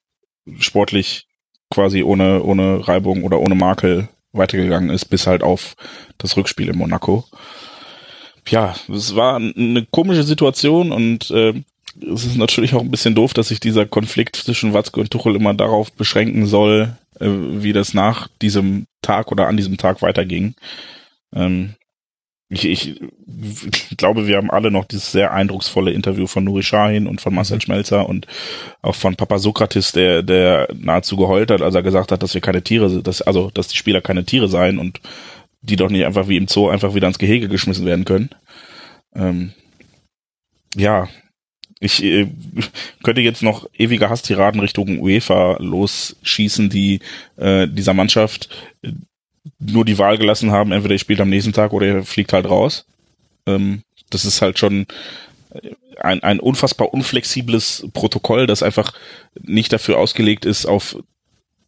sportlich 0.59 1.27
quasi 1.71 2.03
ohne, 2.03 2.43
ohne 2.43 2.89
Reibung 2.89 3.23
oder 3.23 3.39
ohne 3.39 3.55
Makel 3.55 4.09
weitergegangen 4.33 4.91
ist, 4.91 5.07
bis 5.07 5.27
halt 5.27 5.43
auf 5.43 5.75
das 6.19 6.37
Rückspiel 6.37 6.69
in 6.69 6.79
Monaco. 6.79 7.25
Ja, 8.49 8.75
es 8.93 9.15
war 9.15 9.37
eine 9.37 9.87
komische 9.91 10.25
Situation 10.25 10.91
und 10.93 11.31
äh, 11.31 11.55
es 12.01 12.25
ist 12.25 12.37
natürlich 12.37 12.75
auch 12.75 12.81
ein 12.81 12.91
bisschen 12.91 13.15
doof, 13.15 13.33
dass 13.35 13.49
sich 13.49 13.61
dieser 13.61 13.87
Konflikt 13.87 14.37
zwischen 14.37 14.73
Watzke 14.75 15.01
und 15.01 15.11
Tuchel 15.11 15.37
immer 15.37 15.55
darauf 15.55 15.93
beschränken 15.93 16.47
soll, 16.47 16.97
äh, 17.21 17.27
wie 17.29 17.73
das 17.73 17.95
nach 17.95 18.29
diesem 18.43 18.87
Tag 19.03 19.31
oder 19.31 19.47
an 19.47 19.57
diesem 19.57 19.77
Tag 19.77 20.03
weiterging. 20.03 20.55
Ähm, 21.35 21.75
ich, 22.51 22.65
ich 22.65 23.01
glaube, 23.97 24.27
wir 24.27 24.37
haben 24.37 24.51
alle 24.51 24.73
noch 24.73 24.85
dieses 24.85 25.13
sehr 25.13 25.33
eindrucksvolle 25.33 25.93
Interview 25.93 26.27
von 26.27 26.43
Nuri 26.43 26.65
Shahin 26.65 27.07
und 27.07 27.21
von 27.21 27.33
Marcel 27.33 27.57
mhm. 27.57 27.61
Schmelzer 27.61 28.09
und 28.09 28.27
auch 28.83 28.97
von 28.97 29.15
Papa 29.15 29.39
Sokrates, 29.39 29.93
der, 29.93 30.23
der 30.25 30.69
nahezu 30.75 31.17
geheult 31.17 31.53
hat, 31.53 31.63
als 31.63 31.77
er 31.77 31.85
gesagt 31.85 32.11
hat, 32.11 32.23
dass 32.23 32.35
wir 32.35 32.41
keine 32.41 32.63
Tiere 32.63 32.91
sind, 32.91 33.07
dass, 33.07 33.23
also, 33.23 33.51
dass 33.51 33.69
die 33.69 33.77
Spieler 33.77 34.01
keine 34.01 34.25
Tiere 34.25 34.49
seien 34.49 34.79
und 34.79 35.01
die 35.63 35.77
doch 35.77 35.91
nicht 35.91 36.05
einfach 36.05 36.27
wie 36.27 36.37
im 36.37 36.49
Zoo 36.49 36.69
einfach 36.69 36.95
wieder 36.95 37.07
ins 37.07 37.19
Gehege 37.19 37.49
geschmissen 37.49 37.87
werden 37.87 38.05
können. 38.05 38.31
Ähm, 39.15 39.53
ja, 40.75 41.09
ich 41.79 42.03
äh, 42.03 42.27
könnte 43.05 43.21
jetzt 43.21 43.43
noch 43.43 43.69
ewige 43.75 44.11
Hasstiraden 44.11 44.61
Richtung 44.61 44.99
UEFA 44.99 45.57
losschießen, 45.61 46.69
die 46.69 47.01
äh, 47.37 47.69
dieser 47.69 47.95
Mannschaft 47.95 48.49
nur 49.59 49.85
die 49.85 49.99
Wahl 49.99 50.19
gelassen 50.19 50.51
haben, 50.51 50.73
entweder 50.73 50.95
ihr 50.95 50.99
spielt 50.99 51.21
am 51.21 51.31
nächsten 51.31 51.53
Tag 51.53 51.73
oder 51.73 51.87
ihr 51.87 52.03
fliegt 52.03 52.33
halt 52.33 52.49
raus. 52.49 52.87
Ähm, 53.47 53.83
das 54.11 54.25
ist 54.25 54.43
halt 54.43 54.59
schon 54.59 54.87
ein, 55.99 56.23
ein 56.23 56.41
unfassbar 56.41 56.93
unflexibles 56.93 57.87
Protokoll, 57.93 58.47
das 58.47 58.63
einfach 58.63 58.93
nicht 59.41 59.73
dafür 59.73 59.99
ausgelegt 59.99 60.45
ist, 60.45 60.67
auf 60.67 60.97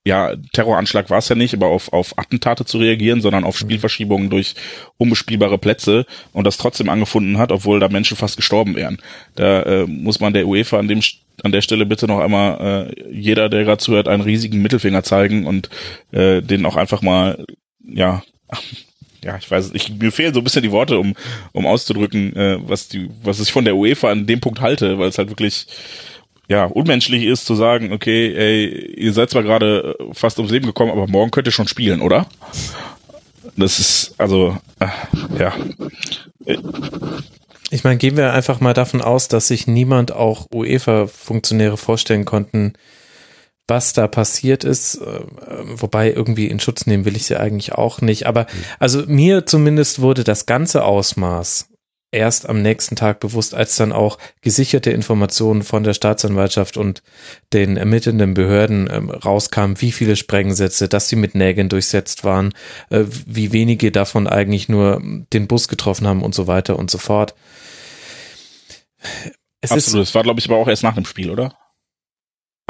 ja, 0.05 0.35
Terroranschlag 0.53 1.11
war 1.11 1.19
es 1.19 1.29
ja 1.29 1.37
nicht, 1.37 1.55
aber 1.55 1.69
auf, 1.69 1.93
auf 1.93 2.19
Attentate 2.19 2.65
zu 2.65 2.79
reagieren, 2.79 3.21
sondern 3.21 3.45
auf. 3.45 3.57
Spielverschiebungen 3.57 4.31
durch 4.31 4.57
unbespielbare 4.97 5.59
Plätze 5.59 6.07
und 6.33 6.45
das 6.45 6.57
trotzdem 6.57 6.89
angefunden 6.89 7.39
hat, 7.39 7.53
obwohl 7.53 7.79
da 7.79 7.89
Menschen 7.89 8.17
fast 8.17 8.37
gestorben 8.37 8.75
wären. 8.75 8.99
Da 9.37 9.63
äh, 9.63 9.87
muss 9.87 10.19
man 10.19 10.33
der 10.33 10.49
UEFA 10.49 10.79
an 10.79 10.89
dem 10.89 11.01
an 11.45 11.53
der 11.53 11.63
Stelle 11.63 11.87
bitte 11.87 12.07
noch 12.07 12.19
einmal 12.19 12.91
äh, 12.91 13.13
jeder, 13.13 13.49
der 13.49 13.65
gerade 13.65 13.79
zuhört, 13.79 14.09
einen 14.09 14.23
riesigen 14.23 14.61
Mittelfinger 14.61 15.03
zeigen 15.05 15.47
und 15.47 15.71
äh, 16.11 16.43
den 16.43 16.67
auch 16.67 16.77
einfach 16.77 17.03
mal, 17.03 17.45
ja, 17.87 18.23
ja, 19.25 19.37
ich 19.37 19.51
weiß, 19.51 19.71
ich, 19.75 19.91
mir 19.91 20.13
fehlen 20.13 20.35
so 20.35 20.41
ein 20.41 20.45
bisschen 20.45 20.63
die 20.63 20.73
Worte, 20.73 20.99
um, 20.99 21.15
um 21.53 21.67
auszudrücken, 21.67 22.35
äh, 22.37 22.59
was 22.61 22.89
die, 22.89 23.09
was 23.23 23.41
ich 23.41 23.53
von 23.53 23.65
der 23.65 23.77
UEFA 23.77 24.11
an 24.11 24.27
dem 24.27 24.41
Punkt 24.41 24.61
halte, 24.61 24.99
weil 24.99 25.09
es 25.09 25.19
halt 25.19 25.29
wirklich 25.29 25.67
ja, 26.49 26.65
unmenschlich 26.65 27.25
ist 27.25 27.47
zu 27.47 27.55
sagen, 27.55 27.93
okay, 27.93 28.35
ey, 28.35 28.95
ihr 28.97 29.13
seid 29.13 29.31
zwar 29.31 29.43
gerade 29.43 29.97
äh, 29.99 30.15
fast 30.15 30.39
ums 30.39 30.53
Leben 30.53 30.67
gekommen, 30.67 30.91
aber 30.91 31.07
morgen 31.07 31.31
könnt 31.31 31.47
ihr 31.47 31.53
schon 31.53 31.69
spielen, 31.69 32.01
oder? 32.01 32.27
Das 33.57 33.79
ist, 33.79 34.15
also, 34.19 34.59
äh, 34.79 34.89
ja. 35.39 35.53
Ich 37.71 37.85
meine, 37.85 37.97
gehen 37.97 38.17
wir 38.17 38.33
einfach 38.33 38.61
mal 38.61 38.75
davon 38.75 39.01
aus, 39.01 39.29
dass 39.29 39.49
sich 39.49 39.67
niemand, 39.67 40.13
auch 40.13 40.47
UEFA-Funktionäre, 40.53 41.77
vorstellen 41.77 42.25
konnten, 42.25 42.75
was 43.69 43.93
da 43.93 44.09
passiert 44.09 44.65
ist, 44.65 44.97
äh, 44.97 45.21
wobei 45.65 46.13
irgendwie 46.13 46.47
in 46.47 46.61
Schutz 46.61 46.87
nehmen 46.87 47.05
will 47.05 47.17
ich 47.17 47.27
sie 47.27 47.39
eigentlich 47.39 47.73
auch 47.73 48.01
nicht. 48.01 48.27
Aber 48.27 48.47
also 48.79 49.05
mir 49.07 49.47
zumindest 49.47 50.01
wurde 50.01 50.25
das 50.25 50.47
ganze 50.47 50.85
Ausmaß 50.85 51.69
erst 52.13 52.49
am 52.49 52.61
nächsten 52.61 52.95
Tag 52.95 53.21
bewusst, 53.21 53.55
als 53.55 53.77
dann 53.77 53.91
auch 53.91 54.19
gesicherte 54.43 54.91
Informationen 54.91 55.63
von 55.63 55.83
der 55.83 55.95
Staatsanwaltschaft 55.95 56.77
und 56.77 57.03
den 57.53 57.79
ermittelnden 57.79 58.35
Behörden 58.35 58.89
ähm, 58.93 59.11
rauskamen, 59.11 59.81
wie 59.81 59.93
viele 59.93 60.15
Sprengsätze, 60.15 60.89
dass 60.89 61.09
sie 61.09 61.17
mit 61.17 61.35
Nägeln 61.35 61.71
durchsetzt 61.71 62.23
waren, 62.23 62.53
äh, 62.91 63.05
wie 63.27 63.53
wenige 63.53 63.91
davon 63.91 64.27
eigentlich 64.27 64.69
nur 64.69 65.01
den 65.33 65.49
Bus 65.49 65.69
getroffen 65.69 66.07
haben 66.07 66.23
und 66.23 66.35
so 66.35 66.47
weiter 66.47 66.79
und 66.79 66.91
so 66.91 66.99
fort. 66.99 67.35
Es 69.63 69.73
Absolut, 69.73 70.07
es 70.07 70.15
war 70.15 70.23
glaube 70.23 70.39
ich 70.39 70.49
aber 70.49 70.59
auch 70.59 70.69
erst 70.69 70.83
nach 70.83 70.95
dem 70.95 71.07
Spiel, 71.07 71.31
oder? 71.31 71.57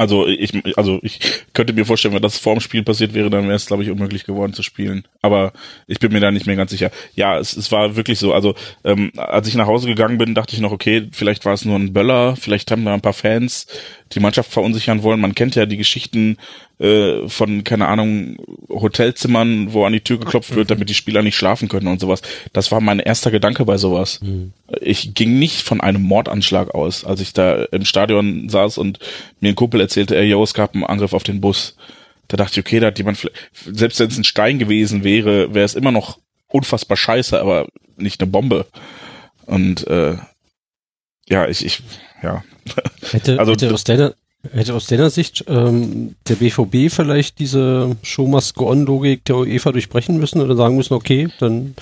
Also 0.03 0.27
ich, 0.27 0.77
also 0.77 0.99
ich 1.01 1.19
könnte 1.53 1.71
mir 1.71 1.85
vorstellen, 1.85 2.13
wenn 2.13 2.21
das 2.21 2.37
vor 2.37 2.55
dem 2.55 2.59
Spiel 2.59 2.83
passiert 2.83 3.13
wäre, 3.13 3.29
dann 3.29 3.45
wäre 3.45 3.55
es, 3.55 3.67
glaube 3.67 3.83
ich, 3.83 3.89
unmöglich 3.89 4.25
geworden 4.25 4.51
zu 4.51 4.61
spielen. 4.61 5.07
Aber 5.21 5.53
ich 5.87 5.99
bin 5.99 6.11
mir 6.11 6.19
da 6.19 6.29
nicht 6.29 6.45
mehr 6.45 6.57
ganz 6.57 6.71
sicher. 6.71 6.91
Ja, 7.15 7.39
es, 7.39 7.55
es 7.55 7.71
war 7.71 7.95
wirklich 7.95 8.19
so. 8.19 8.33
Also 8.33 8.53
ähm, 8.83 9.13
als 9.15 9.47
ich 9.47 9.55
nach 9.55 9.67
Hause 9.67 9.87
gegangen 9.87 10.17
bin, 10.17 10.35
dachte 10.35 10.55
ich 10.55 10.61
noch, 10.61 10.73
okay, 10.73 11.07
vielleicht 11.13 11.45
war 11.45 11.53
es 11.53 11.63
nur 11.63 11.79
ein 11.79 11.93
Böller, 11.93 12.35
vielleicht 12.35 12.69
haben 12.69 12.83
da 12.83 12.93
ein 12.93 12.99
paar 12.99 13.13
Fans 13.13 13.65
die 14.11 14.19
Mannschaft 14.19 14.51
verunsichern 14.51 15.03
wollen. 15.03 15.21
Man 15.21 15.35
kennt 15.35 15.55
ja 15.55 15.65
die 15.65 15.77
Geschichten 15.77 16.37
äh, 16.83 17.29
von, 17.29 17.63
keine 17.63 17.87
Ahnung, 17.87 18.35
Hotelzimmern, 18.69 19.71
wo 19.71 19.85
an 19.85 19.93
die 19.93 20.01
Tür 20.01 20.17
geklopft 20.17 20.53
wird, 20.53 20.69
damit 20.69 20.89
die 20.89 20.93
Spieler 20.93 21.21
nicht 21.21 21.37
schlafen 21.37 21.69
können 21.69 21.87
und 21.87 22.01
sowas. 22.01 22.21
Das 22.51 22.73
war 22.73 22.81
mein 22.81 22.99
erster 22.99 23.31
Gedanke 23.31 23.63
bei 23.63 23.77
sowas. 23.77 24.19
Mhm. 24.21 24.51
Ich 24.81 25.13
ging 25.13 25.39
nicht 25.39 25.61
von 25.61 25.79
einem 25.79 26.01
Mordanschlag 26.01 26.75
aus, 26.75 27.05
als 27.05 27.21
ich 27.21 27.31
da 27.31 27.63
im 27.71 27.85
Stadion 27.85 28.49
saß 28.49 28.77
und 28.77 28.99
mir 29.39 29.49
ein 29.49 29.55
Kumpel 29.55 29.79
erzählte, 29.79 30.17
ey, 30.17 30.25
yo, 30.25 30.43
es 30.43 30.53
gab 30.53 30.73
einen 30.73 30.83
Angriff 30.83 31.13
auf 31.13 31.23
den 31.23 31.39
Bus. 31.39 31.77
Da 32.27 32.35
dachte 32.35 32.59
ich, 32.59 32.65
okay, 32.65 32.81
da 32.81 32.87
hat 32.87 32.97
jemand, 32.97 33.29
selbst 33.65 33.99
wenn 34.01 34.09
es 34.09 34.17
ein 34.17 34.25
Stein 34.25 34.59
gewesen 34.59 35.05
wäre, 35.05 35.53
wäre 35.53 35.65
es 35.65 35.75
immer 35.75 35.93
noch 35.93 36.19
unfassbar 36.47 36.97
scheiße, 36.97 37.39
aber 37.39 37.67
nicht 37.95 38.19
eine 38.21 38.29
Bombe. 38.29 38.65
Und 39.45 39.87
äh, 39.87 40.17
ja, 41.29 41.47
ich, 41.47 41.65
ich, 41.65 41.81
ja. 42.21 42.43
Hätte, 43.11 43.39
also, 43.39 43.53
hätte 43.53 43.73
aus 43.73 43.85
deiner, 43.85 44.15
Hätte 44.51 44.73
aus 44.73 44.87
deiner 44.87 45.09
Sicht 45.09 45.45
ähm, 45.47 46.15
der 46.27 46.35
BVB 46.35 46.93
vielleicht 46.93 47.39
diese 47.39 47.95
Show 48.03 48.27
must 48.27 48.57
Logik 48.57 49.23
der 49.23 49.37
UEFA 49.37 49.71
durchbrechen 49.71 50.17
müssen 50.17 50.41
oder 50.41 50.57
sagen 50.57 50.75
müssen, 50.75 50.93
okay, 50.95 51.29
dann 51.39 51.75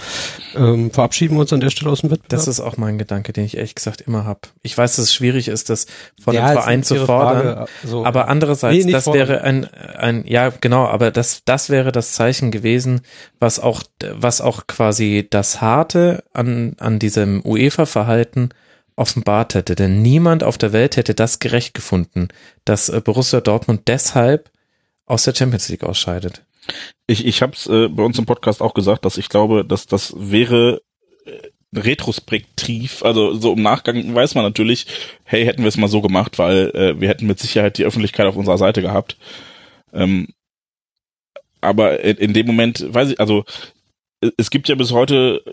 ähm, 0.55 0.91
verabschieden 0.91 1.35
wir 1.37 1.41
uns 1.41 1.51
an 1.53 1.59
der 1.59 1.71
Stelle 1.71 1.89
aus 1.89 2.01
dem 2.01 2.11
Wettbewerb? 2.11 2.29
Das 2.29 2.47
ist 2.47 2.59
auch 2.59 2.77
mein 2.77 2.99
Gedanke, 2.99 3.33
den 3.33 3.45
ich 3.45 3.57
ehrlich 3.57 3.73
gesagt 3.73 4.01
immer 4.01 4.25
habe. 4.25 4.41
Ich 4.61 4.77
weiß, 4.77 4.97
dass 4.97 5.05
es 5.05 5.13
schwierig 5.13 5.47
ist, 5.47 5.71
das 5.71 5.87
von 6.23 6.35
Ja, 6.35 6.49
ist 6.51 6.59
Verein 6.59 6.83
zu 6.83 7.03
fordern. 7.03 7.65
So. 7.83 8.05
Aber 8.05 8.27
andererseits, 8.27 8.85
Nee, 8.85 8.91
das 8.91 9.05
fordern. 9.05 9.27
wäre 9.27 9.41
ein, 9.41 9.65
ein, 9.65 10.23
ja, 10.27 10.49
genau, 10.61 10.85
aber 10.85 11.09
das, 11.09 11.41
das 11.43 11.71
wäre 11.71 11.91
das 11.91 12.11
Zeichen 12.13 12.51
gewesen, 12.51 13.01
was 13.39 13.59
auch, 13.59 13.81
was 14.13 14.39
auch 14.39 14.67
quasi 14.67 15.25
das 15.27 15.61
Harte 15.61 16.23
an, 16.31 16.75
an 16.77 16.99
diesem 16.99 17.43
UEFA-Verhalten 17.43 18.49
offenbart 18.95 19.55
hätte. 19.55 19.75
Denn 19.75 20.01
niemand 20.01 20.43
auf 20.43 20.57
der 20.57 20.73
Welt 20.73 20.97
hätte 20.97 21.13
das 21.13 21.39
gerecht 21.39 21.73
gefunden, 21.73 22.29
dass 22.65 22.89
äh, 22.89 23.01
Borussia 23.01 23.41
Dortmund 23.41 23.87
deshalb 23.87 24.51
aus 25.05 25.23
der 25.23 25.35
Champions 25.35 25.69
League 25.69 25.83
ausscheidet. 25.83 26.43
Ich, 27.07 27.25
ich 27.25 27.41
habe 27.41 27.53
es 27.53 27.67
äh, 27.67 27.87
bei 27.87 28.03
uns 28.03 28.17
im 28.19 28.25
Podcast 28.25 28.61
auch 28.61 28.73
gesagt, 28.73 29.05
dass 29.05 29.17
ich 29.17 29.29
glaube, 29.29 29.65
dass 29.65 29.87
das 29.87 30.13
wäre 30.17 30.81
äh, 31.25 31.49
retrospektiv, 31.77 33.03
also 33.03 33.33
so 33.33 33.53
im 33.53 33.61
Nachgang 33.61 34.13
weiß 34.13 34.35
man 34.35 34.43
natürlich, 34.43 34.87
hey, 35.23 35.45
hätten 35.45 35.61
wir 35.61 35.69
es 35.69 35.77
mal 35.77 35.87
so 35.87 36.01
gemacht, 36.01 36.37
weil 36.37 36.69
äh, 36.75 36.99
wir 36.99 37.07
hätten 37.07 37.27
mit 37.27 37.39
Sicherheit 37.39 37.77
die 37.77 37.85
Öffentlichkeit 37.85 38.27
auf 38.27 38.35
unserer 38.35 38.57
Seite 38.57 38.81
gehabt. 38.81 39.17
Ähm, 39.93 40.27
aber 41.61 42.01
in, 42.01 42.17
in 42.17 42.33
dem 42.33 42.47
Moment, 42.47 42.85
weiß 42.87 43.11
ich, 43.11 43.19
also 43.19 43.45
es 44.37 44.49
gibt 44.49 44.67
ja 44.67 44.75
bis 44.75 44.91
heute 44.91 45.43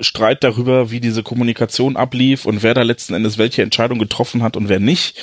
Streit 0.00 0.44
darüber, 0.44 0.90
wie 0.90 1.00
diese 1.00 1.22
Kommunikation 1.22 1.96
ablief 1.96 2.46
und 2.46 2.62
wer 2.62 2.74
da 2.74 2.82
letzten 2.82 3.14
Endes 3.14 3.38
welche 3.38 3.62
Entscheidung 3.62 3.98
getroffen 3.98 4.42
hat 4.42 4.56
und 4.56 4.68
wer 4.68 4.80
nicht. 4.80 5.18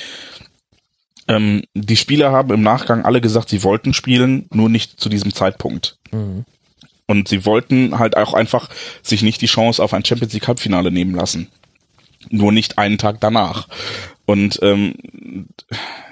Ähm, 1.28 1.62
die 1.74 1.96
Spieler 1.96 2.32
haben 2.32 2.52
im 2.52 2.62
Nachgang 2.62 3.04
alle 3.04 3.20
gesagt, 3.20 3.48
sie 3.48 3.62
wollten 3.62 3.94
spielen, 3.94 4.46
nur 4.52 4.68
nicht 4.68 5.00
zu 5.00 5.08
diesem 5.08 5.32
Zeitpunkt. 5.32 5.98
Und 7.06 7.28
sie 7.28 7.44
wollten 7.44 7.98
halt 7.98 8.16
auch 8.16 8.34
einfach 8.34 8.68
sich 9.02 9.22
nicht 9.22 9.40
die 9.40 9.46
Chance 9.46 9.82
auf 9.82 9.94
ein 9.94 10.04
Champions 10.04 10.32
League 10.32 10.46
Halbfinale 10.46 10.90
nehmen 10.90 11.14
lassen. 11.14 11.48
Nur 12.28 12.52
nicht 12.52 12.78
einen 12.78 12.98
Tag 12.98 13.20
danach. 13.20 13.68
Und 14.26 14.60
ähm, 14.62 14.94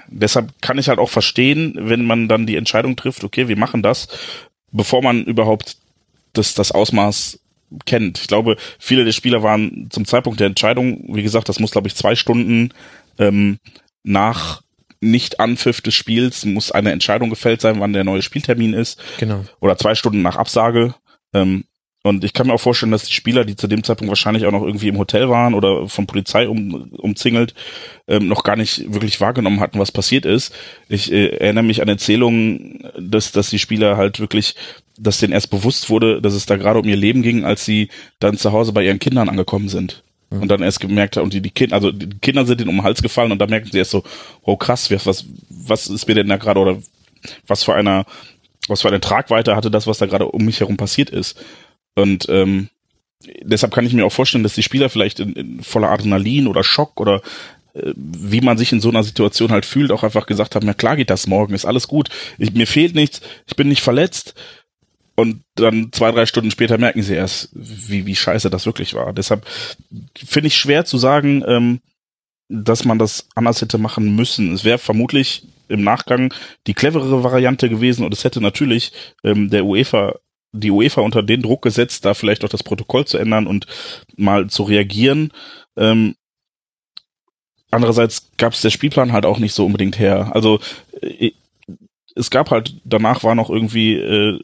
deshalb 0.07 0.61
kann 0.61 0.77
ich 0.77 0.89
halt 0.89 0.99
auch 0.99 1.09
verstehen, 1.09 1.75
wenn 1.77 2.05
man 2.05 2.27
dann 2.27 2.45
die 2.45 2.57
Entscheidung 2.57 2.95
trifft, 2.95 3.23
okay, 3.23 3.47
wir 3.47 3.57
machen 3.57 3.81
das, 3.81 4.09
bevor 4.71 5.01
man 5.01 5.23
überhaupt 5.23 5.77
das, 6.33 6.53
das 6.53 6.71
Ausmaß 6.71 7.38
kennt. 7.85 8.19
Ich 8.19 8.27
glaube, 8.27 8.57
viele 8.79 9.05
der 9.05 9.11
Spieler 9.11 9.43
waren 9.43 9.87
zum 9.91 10.05
Zeitpunkt 10.05 10.39
der 10.39 10.47
Entscheidung, 10.47 11.03
wie 11.15 11.23
gesagt, 11.23 11.49
das 11.49 11.59
muss, 11.59 11.71
glaube 11.71 11.87
ich, 11.87 11.95
zwei 11.95 12.15
Stunden 12.15 12.69
ähm, 13.17 13.59
nach 14.03 14.61
Nicht-Anpfiff 15.01 15.81
des 15.81 15.93
Spiels 15.93 16.45
muss 16.45 16.71
eine 16.71 16.91
Entscheidung 16.91 17.29
gefällt 17.29 17.61
sein, 17.61 17.79
wann 17.79 17.93
der 17.93 18.03
neue 18.03 18.21
Spieltermin 18.21 18.73
ist 18.73 19.01
Genau. 19.17 19.45
oder 19.59 19.77
zwei 19.77 19.95
Stunden 19.95 20.21
nach 20.21 20.35
Absage. 20.35 20.93
Ähm, 21.33 21.63
und 22.01 22.23
ich 22.23 22.31
kann 22.31 22.47
mir 22.47 22.53
auch 22.53 22.61
vorstellen, 22.61 22.93
dass 22.93 23.03
die 23.03 23.13
Spieler, 23.13 23.43
die 23.43 23.57
zu 23.57 23.67
dem 23.67 23.83
Zeitpunkt 23.83 24.09
wahrscheinlich 24.09 24.45
auch 24.45 24.51
noch 24.51 24.63
irgendwie 24.63 24.87
im 24.87 24.97
Hotel 24.97 25.27
waren 25.27 25.53
oder 25.53 25.89
von 25.89 26.07
Polizei 26.07 26.47
um, 26.47 26.91
umzingelt, 26.93 27.53
ähm, 28.07 28.29
noch 28.29 28.43
gar 28.43 28.55
nicht 28.55 28.93
wirklich 28.93 29.19
wahrgenommen 29.19 29.59
hatten, 29.59 29.79
was 29.79 29.91
passiert 29.91 30.25
ist. 30.25 30.55
Ich 30.87 31.11
äh, 31.11 31.27
erinnere 31.27 31.65
mich 31.65 31.81
an 31.81 31.89
Erzählungen, 31.89 32.89
dass, 32.97 33.33
dass 33.33 33.49
die 33.49 33.59
Spieler 33.59 33.97
halt 33.97 34.21
wirklich, 34.21 34.55
dass 34.97 35.19
denen 35.19 35.33
erst 35.33 35.49
bewusst 35.49 35.89
wurde, 35.89 36.21
dass 36.21 36.33
es 36.33 36.45
da 36.45 36.55
gerade 36.55 36.79
um 36.79 36.87
ihr 36.87 36.95
Leben 36.95 37.21
ging, 37.21 37.43
als 37.43 37.65
sie 37.65 37.89
dann 38.19 38.37
zu 38.37 38.53
Hause 38.53 38.71
bei 38.71 38.83
ihren 38.83 38.99
Kindern 38.99 39.27
angekommen 39.27 39.67
sind. 39.67 40.03
Und 40.29 40.47
dann 40.49 40.61
erst 40.61 40.79
gemerkt 40.79 41.17
haben, 41.17 41.23
und 41.23 41.33
die, 41.33 41.41
die 41.41 41.49
Kinder, 41.49 41.75
also 41.75 41.91
die 41.91 42.07
Kinder 42.19 42.45
sind 42.45 42.61
ihnen 42.61 42.69
um 42.69 42.77
den 42.77 42.83
Hals 42.83 43.01
gefallen 43.01 43.31
und 43.31 43.39
da 43.39 43.47
merken 43.47 43.69
sie 43.71 43.79
erst 43.79 43.91
so, 43.91 44.03
oh 44.43 44.55
krass, 44.55 44.91
was, 44.91 45.05
was, 45.07 45.25
was 45.49 45.87
ist 45.87 46.07
mir 46.07 46.13
denn 46.13 46.29
da 46.29 46.37
gerade 46.37 46.59
oder 46.59 46.77
was 47.47 47.63
für 47.63 47.73
einer, 47.73 48.05
was 48.67 48.83
für 48.83 48.89
eine 48.89 49.01
Tragweite 49.01 49.55
hatte 49.55 49.71
das, 49.71 49.87
was 49.87 49.97
da 49.97 50.05
gerade 50.05 50.27
um 50.27 50.45
mich 50.45 50.59
herum 50.59 50.77
passiert 50.77 51.09
ist. 51.09 51.43
Und 51.99 52.27
ähm, 52.29 52.69
deshalb 53.41 53.73
kann 53.73 53.85
ich 53.85 53.93
mir 53.93 54.05
auch 54.05 54.11
vorstellen, 54.11 54.43
dass 54.43 54.55
die 54.55 54.63
Spieler 54.63 54.89
vielleicht 54.89 55.19
in, 55.19 55.33
in 55.33 55.63
voller 55.63 55.89
Adrenalin 55.89 56.47
oder 56.47 56.63
Schock 56.63 56.99
oder 56.99 57.21
äh, 57.73 57.93
wie 57.95 58.41
man 58.41 58.57
sich 58.57 58.71
in 58.71 58.81
so 58.81 58.89
einer 58.89 59.03
Situation 59.03 59.51
halt 59.51 59.65
fühlt, 59.65 59.91
auch 59.91 60.03
einfach 60.03 60.25
gesagt 60.25 60.55
haben, 60.55 60.67
ja 60.67 60.73
klar 60.73 60.95
geht 60.95 61.09
das 61.09 61.27
morgen, 61.27 61.53
ist 61.53 61.65
alles 61.65 61.87
gut, 61.87 62.09
ich, 62.37 62.53
mir 62.53 62.67
fehlt 62.67 62.95
nichts, 62.95 63.21
ich 63.47 63.55
bin 63.55 63.67
nicht 63.67 63.81
verletzt. 63.81 64.35
Und 65.15 65.41
dann 65.55 65.91
zwei, 65.91 66.11
drei 66.11 66.25
Stunden 66.25 66.49
später 66.49 66.77
merken 66.77 67.03
sie 67.03 67.13
erst, 67.13 67.49
wie, 67.51 68.05
wie 68.05 68.15
scheiße 68.15 68.49
das 68.49 68.65
wirklich 68.65 68.93
war. 68.93 69.11
Deshalb 69.11 69.45
finde 70.15 70.47
ich 70.47 70.55
schwer 70.55 70.85
zu 70.85 70.97
sagen, 70.97 71.43
ähm, 71.45 71.81
dass 72.47 72.85
man 72.85 72.99
das 72.99 73.27
anders 73.35 73.61
hätte 73.61 73.77
machen 73.77 74.15
müssen. 74.15 74.53
Es 74.53 74.63
wäre 74.63 74.77
vermutlich 74.77 75.43
im 75.67 75.83
Nachgang 75.83 76.33
die 76.67 76.73
cleverere 76.73 77.21
Variante 77.21 77.69
gewesen 77.69 78.05
und 78.05 78.13
es 78.13 78.23
hätte 78.23 78.39
natürlich 78.39 78.93
ähm, 79.23 79.49
der 79.49 79.65
UEFA 79.65 80.15
die 80.51 80.71
UEFA 80.71 81.01
unter 81.01 81.23
den 81.23 81.41
Druck 81.41 81.61
gesetzt, 81.61 82.05
da 82.05 82.13
vielleicht 82.13 82.43
auch 82.43 82.49
das 82.49 82.63
Protokoll 82.63 83.05
zu 83.05 83.17
ändern 83.17 83.47
und 83.47 83.67
mal 84.17 84.47
zu 84.47 84.63
reagieren. 84.63 85.31
Ähm, 85.77 86.15
andererseits 87.71 88.31
gab 88.37 88.53
es 88.53 88.61
der 88.61 88.71
Spielplan 88.71 89.11
halt 89.11 89.25
auch 89.25 89.39
nicht 89.39 89.53
so 89.53 89.65
unbedingt 89.65 89.99
her. 89.99 90.31
Also 90.33 90.59
äh, 91.01 91.31
es 92.15 92.29
gab 92.31 92.49
halt, 92.49 92.75
danach 92.83 93.23
war 93.23 93.35
noch 93.35 93.49
irgendwie 93.49 93.93
äh, 93.93 94.39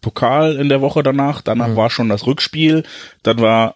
Pokal 0.00 0.56
in 0.56 0.68
der 0.68 0.80
Woche 0.80 1.02
danach, 1.02 1.42
danach 1.42 1.68
Mhm. 1.68 1.76
war 1.76 1.90
schon 1.90 2.08
das 2.08 2.26
Rückspiel, 2.26 2.84
dann 3.22 3.40
war 3.40 3.74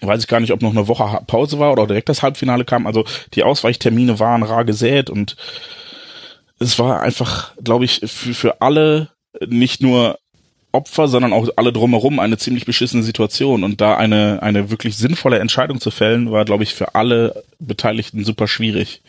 weiß 0.00 0.22
ich 0.22 0.28
gar 0.28 0.40
nicht, 0.40 0.52
ob 0.52 0.60
noch 0.60 0.72
eine 0.72 0.88
Woche 0.88 1.20
Pause 1.26 1.58
war 1.58 1.72
oder 1.72 1.86
direkt 1.86 2.08
das 2.08 2.22
Halbfinale 2.22 2.64
kam. 2.64 2.86
Also 2.86 3.04
die 3.34 3.42
Ausweichtermine 3.42 4.18
waren 4.18 4.42
rar 4.42 4.64
gesät 4.64 5.08
und 5.08 5.36
es 6.58 6.78
war 6.78 7.00
einfach, 7.00 7.54
glaube 7.62 7.84
ich, 7.84 8.00
für, 8.04 8.34
für 8.34 8.60
alle 8.60 9.10
nicht 9.46 9.82
nur 9.82 10.18
Opfer, 10.74 11.08
sondern 11.08 11.32
auch 11.32 11.48
alle 11.56 11.72
drumherum 11.72 12.18
eine 12.18 12.36
ziemlich 12.36 12.66
beschissene 12.66 13.02
Situation. 13.02 13.64
Und 13.64 13.80
da 13.80 13.96
eine, 13.96 14.42
eine 14.42 14.70
wirklich 14.70 14.96
sinnvolle 14.96 15.38
Entscheidung 15.38 15.80
zu 15.80 15.90
fällen, 15.90 16.30
war, 16.30 16.44
glaube 16.44 16.64
ich, 16.64 16.74
für 16.74 16.94
alle 16.94 17.42
Beteiligten 17.58 18.24
super 18.24 18.48
schwierig. 18.48 19.02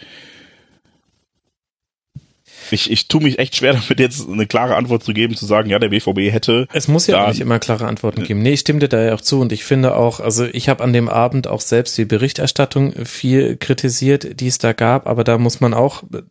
Ich, 2.72 2.90
ich 2.90 3.08
tue 3.08 3.22
mich 3.22 3.40
echt 3.40 3.56
schwer 3.56 3.74
damit, 3.74 4.00
jetzt 4.00 4.28
eine 4.28 4.48
klare 4.48 4.76
Antwort 4.76 5.04
zu 5.04 5.14
geben, 5.14 5.36
zu 5.36 5.46
sagen, 5.46 5.70
ja, 5.70 5.80
der 5.80 5.90
BVB 5.90 6.32
hätte. 6.32 6.68
Es 6.74 6.88
muss 6.88 7.08
ja 7.08 7.24
auch 7.24 7.30
nicht 7.30 7.42
immer 7.42 7.60
klare 7.60 7.88
Antworten 7.88 8.24
geben. 8.24 8.42
Nee, 8.42 8.54
ich 8.54 8.62
stimme 8.62 8.80
dir 8.80 8.88
da 8.88 9.04
ja 9.04 9.14
auch 9.14 9.22
zu 9.22 9.40
und 9.40 9.52
ich 9.52 9.64
finde 9.64 9.96
auch, 9.96 10.20
also 10.20 10.46
ich 10.46 10.70
habe 10.70 10.84
an 10.84 10.94
dem 10.94 11.10
Abend 11.10 11.48
auch 11.48 11.62
selbst 11.62 11.98
die 11.98 12.06
Berichterstattung 12.06 13.06
viel 13.06 13.58
kritisiert, 13.58 14.40
die 14.40 14.48
es 14.48 14.58
da 14.58 14.74
gab, 14.74 15.08
aber 15.08 15.24
da 15.24 15.38
muss 15.38 15.62
man 15.62 15.74
auch, 15.74 16.04
äh, 16.14 16.22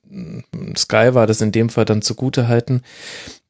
Sky 0.77 1.15
war 1.15 1.27
das 1.27 1.41
in 1.41 1.53
dem 1.53 1.69
Fall 1.69 1.85
dann 1.85 2.03
zugute 2.03 2.49
halten, 2.49 2.83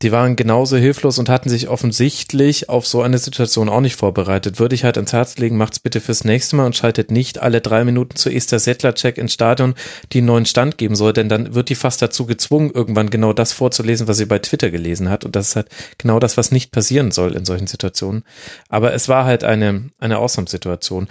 die 0.03 0.13
waren 0.13 0.37
genauso 0.37 0.77
hilflos 0.77 1.19
und 1.19 1.29
hatten 1.29 1.49
sich 1.49 1.69
offensichtlich 1.69 2.69
auf 2.69 2.87
so 2.87 3.01
eine 3.01 3.19
Situation 3.19 3.69
auch 3.69 3.81
nicht 3.81 3.97
vorbereitet. 3.97 4.59
Würde 4.59 4.75
ich 4.75 4.85
halt 4.85 4.99
ans 4.99 5.13
Herz 5.13 5.39
legen, 5.39 5.57
macht's 5.57 5.79
bitte 5.79 6.01
fürs 6.01 6.25
nächste 6.25 6.57
Mal 6.57 6.67
und 6.67 6.77
schaltet 6.77 7.11
nicht 7.11 7.41
alle 7.41 7.61
drei 7.61 7.85
Minuten 7.85 8.17
zu 8.17 8.29
Esther 8.29 8.59
Settler-Check 8.59 9.17
ins 9.17 9.33
Stadion, 9.33 9.75
die 10.13 10.19
einen 10.19 10.27
neuen 10.27 10.47
Stand 10.47 10.79
geben 10.79 10.97
soll, 10.97 11.13
denn 11.13 11.29
dann 11.29 11.55
wird 11.55 11.69
die 11.69 11.75
fast 11.75 12.03
dazu 12.03 12.27
gezwungen, 12.27 12.71
irgendwann 12.73 13.09
genau 13.09 13.33
das 13.33 13.53
vorzulesen, 13.53 14.09
was 14.09 14.19
sie 14.19 14.27
bei 14.27 14.41
Twitter 14.41 14.71
gelesen 14.71 15.09
hat. 15.09 15.25
Und 15.25 15.37
das 15.37 15.51
ist 15.51 15.57
halt 15.57 15.69
genau 15.97 16.19
das, 16.19 16.37
was 16.37 16.51
nicht 16.51 16.73
passieren 16.73 17.11
soll 17.11 17.35
in 17.35 17.45
solchen 17.45 17.67
Situationen. 17.67 18.25
Aber 18.69 18.93
es 18.93 19.09
war 19.09 19.25
halt 19.25 19.45
eine, 19.45 19.91
eine 19.99 20.19
Ausnahmesituation. 20.19 21.09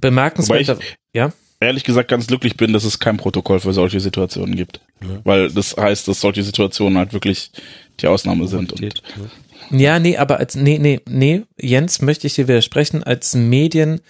Bemerkenswert, 0.00 0.80
ja? 1.14 1.32
ehrlich 1.62 1.84
gesagt 1.84 2.08
ganz 2.08 2.26
glücklich 2.26 2.56
bin, 2.56 2.72
dass 2.72 2.84
es 2.84 2.98
kein 2.98 3.16
Protokoll 3.16 3.60
für 3.60 3.72
solche 3.72 4.00
Situationen 4.00 4.56
gibt. 4.56 4.80
Weil 5.24 5.50
das 5.50 5.76
heißt, 5.76 6.06
dass 6.08 6.20
solche 6.20 6.42
Situationen 6.42 6.98
halt 6.98 7.12
wirklich 7.12 7.50
die 8.00 8.06
Ausnahme 8.06 8.46
sind. 8.48 8.72
Und 8.72 8.78
Qualität, 8.80 9.02
Ja, 9.70 9.98
nee, 9.98 10.16
aber 10.16 10.38
als, 10.38 10.54
nee, 10.54 10.78
nee, 10.78 11.00
nee, 11.08 11.42
Jens, 11.58 12.02
möchte 12.02 12.26
ich 12.26 12.34
dir 12.34 12.48
widersprechen, 12.48 13.02
als 13.02 13.34
Medien, 13.34 14.00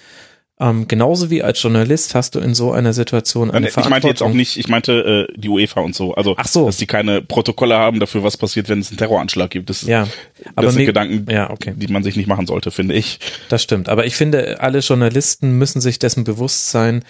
ähm, 0.60 0.86
genauso 0.86 1.28
wie 1.30 1.42
als 1.42 1.60
Journalist 1.60 2.14
hast 2.14 2.34
du 2.36 2.38
in 2.38 2.54
so 2.54 2.70
einer 2.72 2.92
Situation 2.92 3.50
eine 3.50 3.68
ich 3.68 3.74
meinte 3.74 3.84
jetzt 3.86 3.94
auch 4.22 4.26
Verantwortung. 4.26 4.36
nicht, 4.36 4.56
ich 4.58 4.68
meinte 4.68 5.26
äh, 5.28 5.32
die 5.36 5.48
UEFA 5.48 5.80
und 5.80 5.94
so. 5.94 6.14
Also, 6.14 6.34
Ach 6.36 6.46
so. 6.46 6.66
dass 6.66 6.76
die 6.76 6.86
keine 6.86 7.20
Protokolle 7.20 7.76
haben 7.76 7.98
dafür, 7.98 8.22
was 8.22 8.36
passiert, 8.36 8.68
wenn 8.68 8.78
es 8.78 8.90
einen 8.90 8.98
Terroranschlag 8.98 9.50
gibt. 9.50 9.70
Das, 9.70 9.82
Ja, 9.82 10.04
das 10.38 10.46
aber 10.54 10.70
sind 10.70 10.80
mir- 10.82 10.86
Gedanken, 10.86 11.26
ja, 11.30 11.50
okay. 11.50 11.72
die 11.76 11.88
man 11.88 12.04
sich 12.04 12.14
nicht 12.16 12.28
machen 12.28 12.46
sollte, 12.46 12.70
finde 12.70 12.94
ich. 12.94 13.18
Das 13.48 13.62
stimmt. 13.62 13.88
Aber 13.88 14.06
ich 14.06 14.14
finde, 14.14 14.60
alle 14.60 14.78
Journalisten 14.80 15.58
müssen 15.58 15.80
sich 15.80 15.98
dessen 15.98 16.22
bewusst 16.22 16.68
sein, 16.70 17.02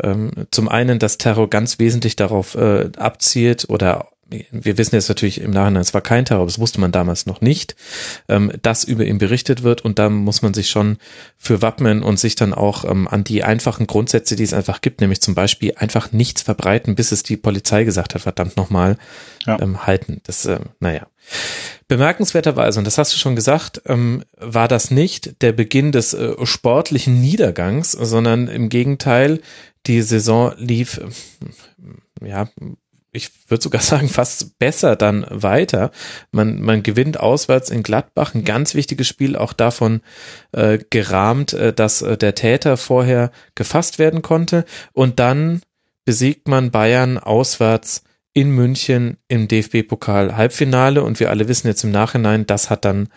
ähm, 0.00 0.30
zum 0.52 0.68
einen, 0.68 1.00
dass 1.00 1.18
Terror 1.18 1.50
ganz 1.50 1.80
wesentlich 1.80 2.14
darauf 2.14 2.54
äh, 2.54 2.90
abzielt 2.96 3.66
oder 3.70 4.08
wir 4.50 4.78
wissen 4.78 4.94
jetzt 4.94 5.08
natürlich 5.08 5.40
im 5.40 5.50
Nachhinein, 5.50 5.82
es 5.82 5.94
war 5.94 6.00
kein 6.00 6.24
Terror, 6.24 6.46
das 6.46 6.58
wusste 6.58 6.80
man 6.80 6.92
damals 6.92 7.26
noch 7.26 7.40
nicht, 7.40 7.74
ähm, 8.28 8.52
dass 8.62 8.84
über 8.84 9.04
ihn 9.04 9.18
berichtet 9.18 9.62
wird 9.62 9.82
und 9.84 9.98
da 9.98 10.08
muss 10.08 10.42
man 10.42 10.54
sich 10.54 10.70
schon 10.70 10.98
für 11.36 11.62
wappnen 11.62 12.02
und 12.02 12.18
sich 12.18 12.34
dann 12.34 12.54
auch 12.54 12.84
ähm, 12.84 13.08
an 13.08 13.24
die 13.24 13.42
einfachen 13.44 13.86
Grundsätze, 13.86 14.36
die 14.36 14.44
es 14.44 14.52
einfach 14.54 14.80
gibt, 14.80 15.00
nämlich 15.00 15.20
zum 15.20 15.34
Beispiel 15.34 15.72
einfach 15.76 16.12
nichts 16.12 16.42
verbreiten, 16.42 16.94
bis 16.94 17.12
es 17.12 17.22
die 17.22 17.36
Polizei 17.36 17.84
gesagt 17.84 18.14
hat, 18.14 18.22
verdammt 18.22 18.56
nochmal, 18.56 18.96
Ja. 19.46 19.58
ähm, 19.60 19.86
halten. 19.86 20.20
Das, 20.24 20.44
äh, 20.46 20.60
naja. 20.80 21.06
Bemerkenswerterweise, 21.88 22.78
und 22.78 22.84
das 22.84 22.98
hast 22.98 23.12
du 23.12 23.18
schon 23.18 23.36
gesagt, 23.36 23.82
ähm, 23.86 24.24
war 24.38 24.68
das 24.68 24.90
nicht 24.90 25.42
der 25.42 25.52
Beginn 25.52 25.92
des 25.92 26.14
äh, 26.14 26.34
sportlichen 26.44 27.20
Niedergangs, 27.20 27.92
sondern 27.92 28.48
im 28.48 28.68
Gegenteil, 28.68 29.40
die 29.86 30.02
Saison 30.02 30.52
lief, 30.58 31.00
ja, 32.22 32.48
ich 33.12 33.30
würde 33.48 33.62
sogar 33.62 33.80
sagen, 33.82 34.08
fast 34.08 34.58
besser 34.58 34.96
dann 34.96 35.26
weiter. 35.28 35.90
Man, 36.32 36.60
man 36.60 36.82
gewinnt 36.82 37.20
auswärts 37.20 37.70
in 37.70 37.82
Gladbach, 37.82 38.34
ein 38.34 38.44
ganz 38.44 38.74
wichtiges 38.74 39.08
Spiel, 39.08 39.36
auch 39.36 39.52
davon 39.52 40.00
äh, 40.52 40.78
gerahmt, 40.90 41.52
äh, 41.52 41.72
dass 41.72 42.02
äh, 42.02 42.16
der 42.16 42.34
Täter 42.34 42.76
vorher 42.76 43.30
gefasst 43.54 43.98
werden 43.98 44.22
konnte. 44.22 44.64
Und 44.92 45.18
dann 45.18 45.60
besiegt 46.04 46.48
man 46.48 46.70
Bayern 46.70 47.18
auswärts 47.18 48.02
in 48.32 48.50
München 48.50 49.16
im 49.28 49.48
DFB-Pokal 49.48 50.36
Halbfinale. 50.36 51.02
Und 51.02 51.20
wir 51.20 51.30
alle 51.30 51.48
wissen 51.48 51.66
jetzt 51.66 51.84
im 51.84 51.90
Nachhinein, 51.90 52.46
das 52.46 52.70
hat 52.70 52.84
dann 52.84 53.08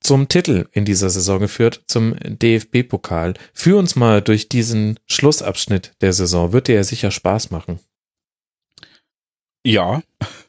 zum 0.00 0.28
Titel 0.28 0.66
in 0.72 0.84
dieser 0.84 1.10
Saison 1.10 1.40
geführt, 1.40 1.82
zum 1.86 2.14
DFB-Pokal. 2.22 3.34
Führ 3.52 3.78
uns 3.78 3.96
mal 3.96 4.22
durch 4.22 4.48
diesen 4.48 4.98
Schlussabschnitt 5.06 5.92
der 6.00 6.12
Saison. 6.12 6.52
Wird 6.52 6.68
dir 6.68 6.76
ja 6.76 6.84
sicher 6.84 7.10
Spaß 7.10 7.50
machen. 7.50 7.80
Ja, 9.64 10.02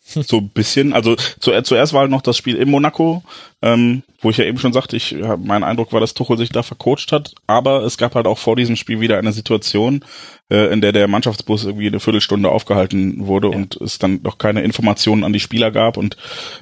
so 0.03 0.37
ein 0.37 0.49
bisschen. 0.49 0.93
Also 0.93 1.15
zu, 1.15 1.59
zuerst 1.61 1.93
war 1.93 2.01
halt 2.01 2.11
noch 2.11 2.21
das 2.21 2.37
Spiel 2.37 2.55
in 2.55 2.69
Monaco, 2.69 3.23
ähm, 3.61 4.03
wo 4.19 4.29
ich 4.29 4.37
ja 4.37 4.45
eben 4.45 4.57
schon 4.57 4.73
sagte, 4.73 4.95
ich 4.95 5.15
mein 5.37 5.63
Eindruck 5.63 5.93
war, 5.93 5.99
dass 5.99 6.13
Tuchel 6.13 6.37
sich 6.37 6.49
da 6.49 6.63
vercoacht 6.63 7.11
hat. 7.11 7.33
Aber 7.47 7.83
es 7.83 7.97
gab 7.97 8.15
halt 8.15 8.27
auch 8.27 8.37
vor 8.37 8.55
diesem 8.55 8.75
Spiel 8.75 8.99
wieder 8.99 9.17
eine 9.17 9.31
Situation, 9.31 10.03
äh, 10.49 10.71
in 10.71 10.81
der 10.81 10.91
der 10.91 11.07
Mannschaftsbus 11.07 11.65
irgendwie 11.65 11.87
eine 11.87 11.99
Viertelstunde 11.99 12.49
aufgehalten 12.49 13.27
wurde 13.27 13.49
ja. 13.49 13.55
und 13.55 13.75
es 13.77 13.99
dann 13.99 14.21
noch 14.23 14.37
keine 14.37 14.61
Informationen 14.61 15.23
an 15.23 15.33
die 15.33 15.39
Spieler 15.39 15.71
gab. 15.71 15.97
Und 15.97 16.17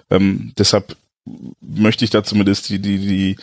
ähm, 0.10 0.54
deshalb 0.58 0.96
möchte 1.62 2.06
ich 2.06 2.12
da 2.12 2.24
zumindest 2.24 2.70
die, 2.70 2.80
die, 2.80 2.98
die 3.00 3.36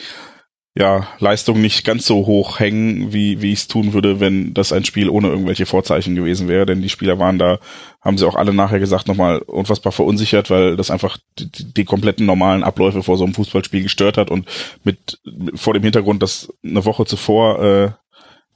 ja, 0.77 1.07
Leistung 1.17 1.59
nicht 1.59 1.83
ganz 1.85 2.05
so 2.05 2.27
hoch 2.27 2.59
hängen, 2.59 3.11
wie, 3.11 3.41
wie 3.41 3.51
ich 3.51 3.59
es 3.59 3.67
tun 3.67 3.93
würde, 3.93 4.19
wenn 4.19 4.53
das 4.53 4.71
ein 4.71 4.85
Spiel 4.85 5.09
ohne 5.09 5.27
irgendwelche 5.27 5.65
Vorzeichen 5.65 6.13
gewesen 6.13 6.47
wäre. 6.47 6.67
Denn 6.67 6.83
die 6.83 6.89
Spieler 6.89 7.17
waren 7.17 7.39
da, 7.39 7.57
haben 7.99 8.19
sie 8.19 8.27
auch 8.27 8.35
alle 8.35 8.53
nachher 8.53 8.79
gesagt, 8.79 9.07
nochmal 9.07 9.39
unfassbar 9.39 9.91
verunsichert, 9.91 10.51
weil 10.51 10.75
das 10.75 10.91
einfach 10.91 11.17
die, 11.39 11.73
die 11.73 11.83
kompletten 11.83 12.27
normalen 12.27 12.63
Abläufe 12.63 13.01
vor 13.01 13.17
so 13.17 13.23
einem 13.23 13.33
Fußballspiel 13.33 13.81
gestört 13.81 14.17
hat 14.17 14.29
und 14.29 14.47
mit, 14.83 15.19
vor 15.55 15.73
dem 15.73 15.81
Hintergrund, 15.81 16.21
dass 16.21 16.53
eine 16.63 16.85
Woche 16.85 17.05
zuvor 17.05 17.63
äh, 17.63 17.89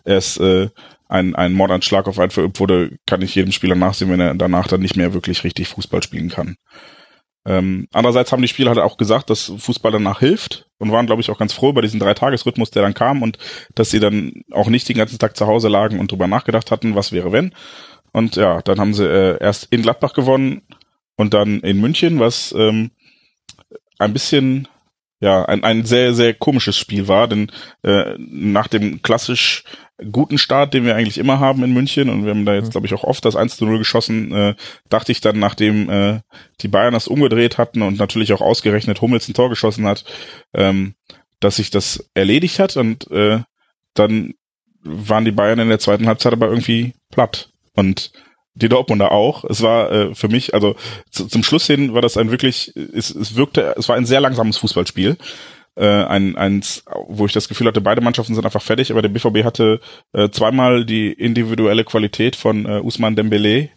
erst 0.05 0.39
äh, 0.41 0.69
ein, 1.07 1.35
ein 1.35 1.53
Mordanschlag 1.53 2.07
auf 2.07 2.19
einen 2.19 2.29
verübt 2.29 2.59
wurde, 2.59 2.97
kann 3.07 3.23
ich 3.23 3.33
jedem 3.33 3.51
Spieler 3.51 3.75
nachsehen, 3.75 4.11
wenn 4.11 4.19
er 4.19 4.35
danach 4.35 4.67
dann 4.67 4.81
nicht 4.81 4.95
mehr 4.95 5.15
wirklich 5.15 5.43
richtig 5.43 5.69
Fußball 5.69 6.03
spielen 6.03 6.29
kann. 6.29 6.55
Ähm, 7.45 7.87
andererseits 7.91 8.31
haben 8.31 8.41
die 8.41 8.47
Spieler 8.47 8.69
halt 8.69 8.79
auch 8.79 8.97
gesagt, 8.97 9.29
dass 9.29 9.51
Fußball 9.57 9.91
danach 9.91 10.19
hilft 10.19 10.67
und 10.77 10.91
waren, 10.91 11.07
glaube 11.07 11.21
ich, 11.21 11.31
auch 11.31 11.39
ganz 11.39 11.53
froh 11.53 11.69
über 11.69 11.81
diesen 11.81 11.99
Dreitagesrhythmus, 11.99 12.69
der 12.71 12.83
dann 12.83 12.93
kam 12.93 13.23
und 13.23 13.37
dass 13.73 13.89
sie 13.89 13.99
dann 13.99 14.43
auch 14.51 14.67
nicht 14.67 14.87
den 14.87 14.97
ganzen 14.97 15.17
Tag 15.17 15.35
zu 15.35 15.47
Hause 15.47 15.67
lagen 15.67 15.99
und 15.99 16.11
drüber 16.11 16.27
nachgedacht 16.27 16.69
hatten, 16.69 16.95
was 16.95 17.11
wäre 17.11 17.31
wenn. 17.31 17.53
Und 18.11 18.35
ja, 18.35 18.61
dann 18.61 18.79
haben 18.79 18.93
sie 18.93 19.05
äh, 19.05 19.41
erst 19.41 19.67
in 19.71 19.81
Gladbach 19.81 20.13
gewonnen 20.13 20.61
und 21.15 21.33
dann 21.33 21.61
in 21.61 21.81
München, 21.81 22.19
was 22.19 22.53
ähm, 22.57 22.91
ein 23.97 24.13
bisschen 24.13 24.67
ja 25.21 25.45
ein, 25.45 25.63
ein 25.63 25.85
sehr, 25.85 26.13
sehr 26.13 26.33
komisches 26.33 26.77
Spiel 26.77 27.07
war, 27.07 27.27
denn 27.27 27.51
äh, 27.83 28.15
nach 28.17 28.67
dem 28.67 29.01
klassisch 29.01 29.63
guten 30.11 30.39
Start, 30.39 30.73
den 30.73 30.83
wir 30.83 30.95
eigentlich 30.95 31.19
immer 31.19 31.39
haben 31.39 31.63
in 31.63 31.73
München 31.73 32.09
und 32.09 32.25
wir 32.25 32.31
haben 32.31 32.45
da 32.45 32.55
jetzt, 32.55 32.67
mhm. 32.67 32.71
glaube 32.71 32.87
ich, 32.87 32.93
auch 32.93 33.03
oft 33.03 33.23
das 33.23 33.35
1 33.35 33.57
zu 33.57 33.65
0 33.65 33.77
geschossen, 33.77 34.33
äh, 34.33 34.55
dachte 34.89 35.11
ich 35.11 35.21
dann, 35.21 35.39
nachdem 35.39 35.89
äh, 35.89 36.21
die 36.61 36.67
Bayern 36.67 36.93
das 36.93 37.07
umgedreht 37.07 37.57
hatten 37.57 37.83
und 37.83 37.99
natürlich 37.99 38.33
auch 38.33 38.41
ausgerechnet 38.41 39.01
Hummels 39.01 39.29
ein 39.29 39.35
Tor 39.35 39.49
geschossen 39.49 39.85
hat, 39.85 40.03
ähm, 40.53 40.95
dass 41.39 41.57
sich 41.57 41.69
das 41.69 42.09
erledigt 42.15 42.59
hat 42.59 42.75
und 42.77 43.09
äh, 43.11 43.41
dann 43.93 44.33
waren 44.83 45.25
die 45.25 45.31
Bayern 45.31 45.59
in 45.59 45.69
der 45.69 45.79
zweiten 45.79 46.07
Halbzeit 46.07 46.33
aber 46.33 46.47
irgendwie 46.47 46.93
platt 47.11 47.51
und 47.75 48.11
die 48.53 48.69
Dortmunder 48.69 49.11
auch. 49.11 49.43
Es 49.45 49.61
war 49.61 49.91
äh, 49.91 50.15
für 50.15 50.27
mich, 50.27 50.53
also 50.53 50.75
zu, 51.09 51.27
zum 51.27 51.43
Schluss 51.43 51.67
hin 51.67 51.93
war 51.93 52.01
das 52.01 52.17
ein 52.17 52.31
wirklich, 52.31 52.73
es, 52.75 53.09
es 53.09 53.35
wirkte, 53.35 53.75
es 53.77 53.87
war 53.89 53.95
ein 53.95 54.05
sehr 54.05 54.21
langsames 54.21 54.57
Fußballspiel 54.57 55.17
äh, 55.75 55.85
ein, 55.85 56.35
eins, 56.35 56.83
wo 57.07 57.25
ich 57.25 57.33
das 57.33 57.47
Gefühl 57.47 57.67
hatte, 57.67 57.81
beide 57.81 58.01
Mannschaften 58.01 58.35
sind 58.35 58.45
einfach 58.45 58.61
fertig, 58.61 58.91
aber 58.91 59.01
der 59.01 59.09
BVB 59.09 59.43
hatte 59.43 59.79
äh, 60.13 60.29
zweimal 60.29 60.85
die 60.85 61.11
individuelle 61.11 61.83
Qualität 61.83 62.35
von 62.35 62.65
äh, 62.65 62.79
Usman 62.79 63.15
Dembele 63.15 63.69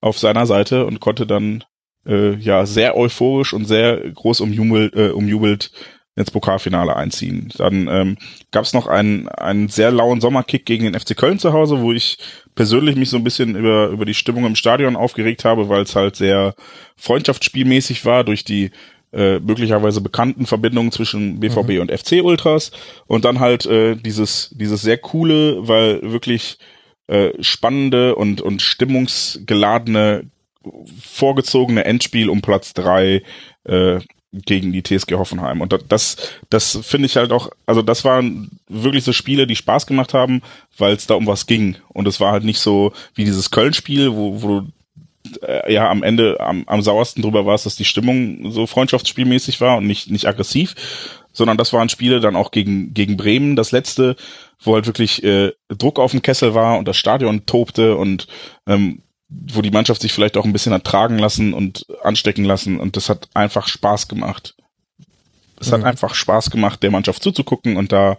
auf 0.00 0.18
seiner 0.18 0.46
Seite 0.46 0.86
und 0.86 1.00
konnte 1.00 1.26
dann 1.26 1.64
äh, 2.06 2.34
ja 2.34 2.66
sehr 2.66 2.96
euphorisch 2.96 3.52
und 3.52 3.64
sehr 3.64 3.98
groß 4.10 4.40
umjubelt, 4.40 4.94
äh, 4.94 5.10
umjubelt 5.10 5.72
ins 6.16 6.30
Pokalfinale 6.30 6.94
einziehen. 6.94 7.52
Dann 7.56 7.88
ähm, 7.88 8.16
gab 8.52 8.64
es 8.64 8.72
noch 8.72 8.86
einen, 8.86 9.28
einen 9.28 9.68
sehr 9.68 9.90
lauen 9.90 10.20
Sommerkick 10.20 10.64
gegen 10.64 10.84
den 10.84 10.98
FC 10.98 11.16
Köln 11.16 11.38
zu 11.38 11.52
Hause, 11.52 11.80
wo 11.80 11.92
ich 11.92 12.18
persönlich 12.54 12.96
mich 12.96 13.10
so 13.10 13.16
ein 13.16 13.24
bisschen 13.24 13.56
über, 13.56 13.88
über 13.88 14.04
die 14.04 14.14
Stimmung 14.14 14.44
im 14.44 14.54
Stadion 14.54 14.94
aufgeregt 14.94 15.44
habe, 15.44 15.68
weil 15.68 15.82
es 15.82 15.96
halt 15.96 16.14
sehr 16.14 16.54
freundschaftsspielmäßig 16.96 18.04
war 18.04 18.22
durch 18.22 18.44
die 18.44 18.70
äh, 19.12 19.40
möglicherweise 19.40 20.00
bekannten 20.00 20.46
Verbindungen 20.46 20.92
zwischen 20.92 21.40
BVB 21.40 21.70
mhm. 21.70 21.80
und 21.80 21.92
FC 21.92 22.22
Ultras 22.22 22.70
und 23.06 23.24
dann 23.24 23.40
halt 23.40 23.66
äh, 23.66 23.96
dieses 23.96 24.50
dieses 24.52 24.82
sehr 24.82 24.98
coole, 24.98 25.68
weil 25.68 26.00
wirklich 26.02 26.58
äh, 27.06 27.30
spannende 27.40 28.16
und 28.16 28.40
und 28.40 28.60
stimmungsgeladene 28.60 30.30
vorgezogene 31.00 31.84
Endspiel 31.84 32.28
um 32.28 32.40
Platz 32.40 32.72
drei 32.72 33.22
äh, 33.64 34.00
gegen 34.44 34.72
die 34.72 34.82
TSG 34.82 35.14
Hoffenheim. 35.14 35.60
Und 35.60 35.78
das, 35.88 36.16
das 36.50 36.78
finde 36.82 37.06
ich 37.06 37.16
halt 37.16 37.32
auch, 37.32 37.50
also 37.66 37.82
das 37.82 38.04
waren 38.04 38.50
wirklich 38.68 39.04
so 39.04 39.12
Spiele, 39.12 39.46
die 39.46 39.56
Spaß 39.56 39.86
gemacht 39.86 40.14
haben, 40.14 40.42
weil 40.76 40.94
es 40.94 41.06
da 41.06 41.14
um 41.14 41.26
was 41.26 41.46
ging. 41.46 41.76
Und 41.88 42.08
es 42.08 42.20
war 42.20 42.32
halt 42.32 42.44
nicht 42.44 42.58
so 42.58 42.92
wie 43.14 43.24
dieses 43.24 43.50
Köln-Spiel, 43.50 44.12
wo, 44.12 44.42
wo 44.42 44.48
du 44.60 44.68
äh, 45.46 45.72
ja 45.72 45.88
am 45.90 46.02
Ende 46.02 46.38
am, 46.40 46.64
am 46.66 46.82
sauersten 46.82 47.22
drüber 47.22 47.46
war 47.46 47.54
es, 47.54 47.64
dass 47.64 47.76
die 47.76 47.84
Stimmung 47.84 48.50
so 48.50 48.66
freundschaftsspielmäßig 48.66 49.60
war 49.60 49.78
und 49.78 49.86
nicht, 49.86 50.10
nicht 50.10 50.26
aggressiv, 50.26 50.74
sondern 51.32 51.56
das 51.56 51.72
waren 51.72 51.88
Spiele 51.88 52.20
dann 52.20 52.36
auch 52.36 52.50
gegen, 52.50 52.94
gegen 52.94 53.16
Bremen, 53.16 53.56
das 53.56 53.72
letzte, 53.72 54.16
wo 54.60 54.74
halt 54.74 54.86
wirklich 54.86 55.22
äh, 55.24 55.52
Druck 55.68 55.98
auf 55.98 56.12
dem 56.12 56.22
Kessel 56.22 56.54
war 56.54 56.78
und 56.78 56.88
das 56.88 56.96
Stadion 56.96 57.46
tobte 57.46 57.96
und 57.96 58.26
ähm, 58.66 59.02
wo 59.28 59.62
die 59.62 59.70
Mannschaft 59.70 60.02
sich 60.02 60.12
vielleicht 60.12 60.36
auch 60.36 60.44
ein 60.44 60.52
bisschen 60.52 60.72
hat 60.72 60.84
tragen 60.84 61.18
lassen 61.18 61.54
und 61.54 61.86
anstecken 62.02 62.44
lassen 62.44 62.78
und 62.78 62.96
das 62.96 63.08
hat 63.08 63.28
einfach 63.34 63.68
Spaß 63.68 64.08
gemacht. 64.08 64.54
Es 65.60 65.68
mhm. 65.68 65.72
hat 65.72 65.84
einfach 65.84 66.14
Spaß 66.14 66.50
gemacht, 66.50 66.82
der 66.82 66.90
Mannschaft 66.90 67.22
zuzugucken 67.22 67.76
und 67.76 67.92
da 67.92 68.18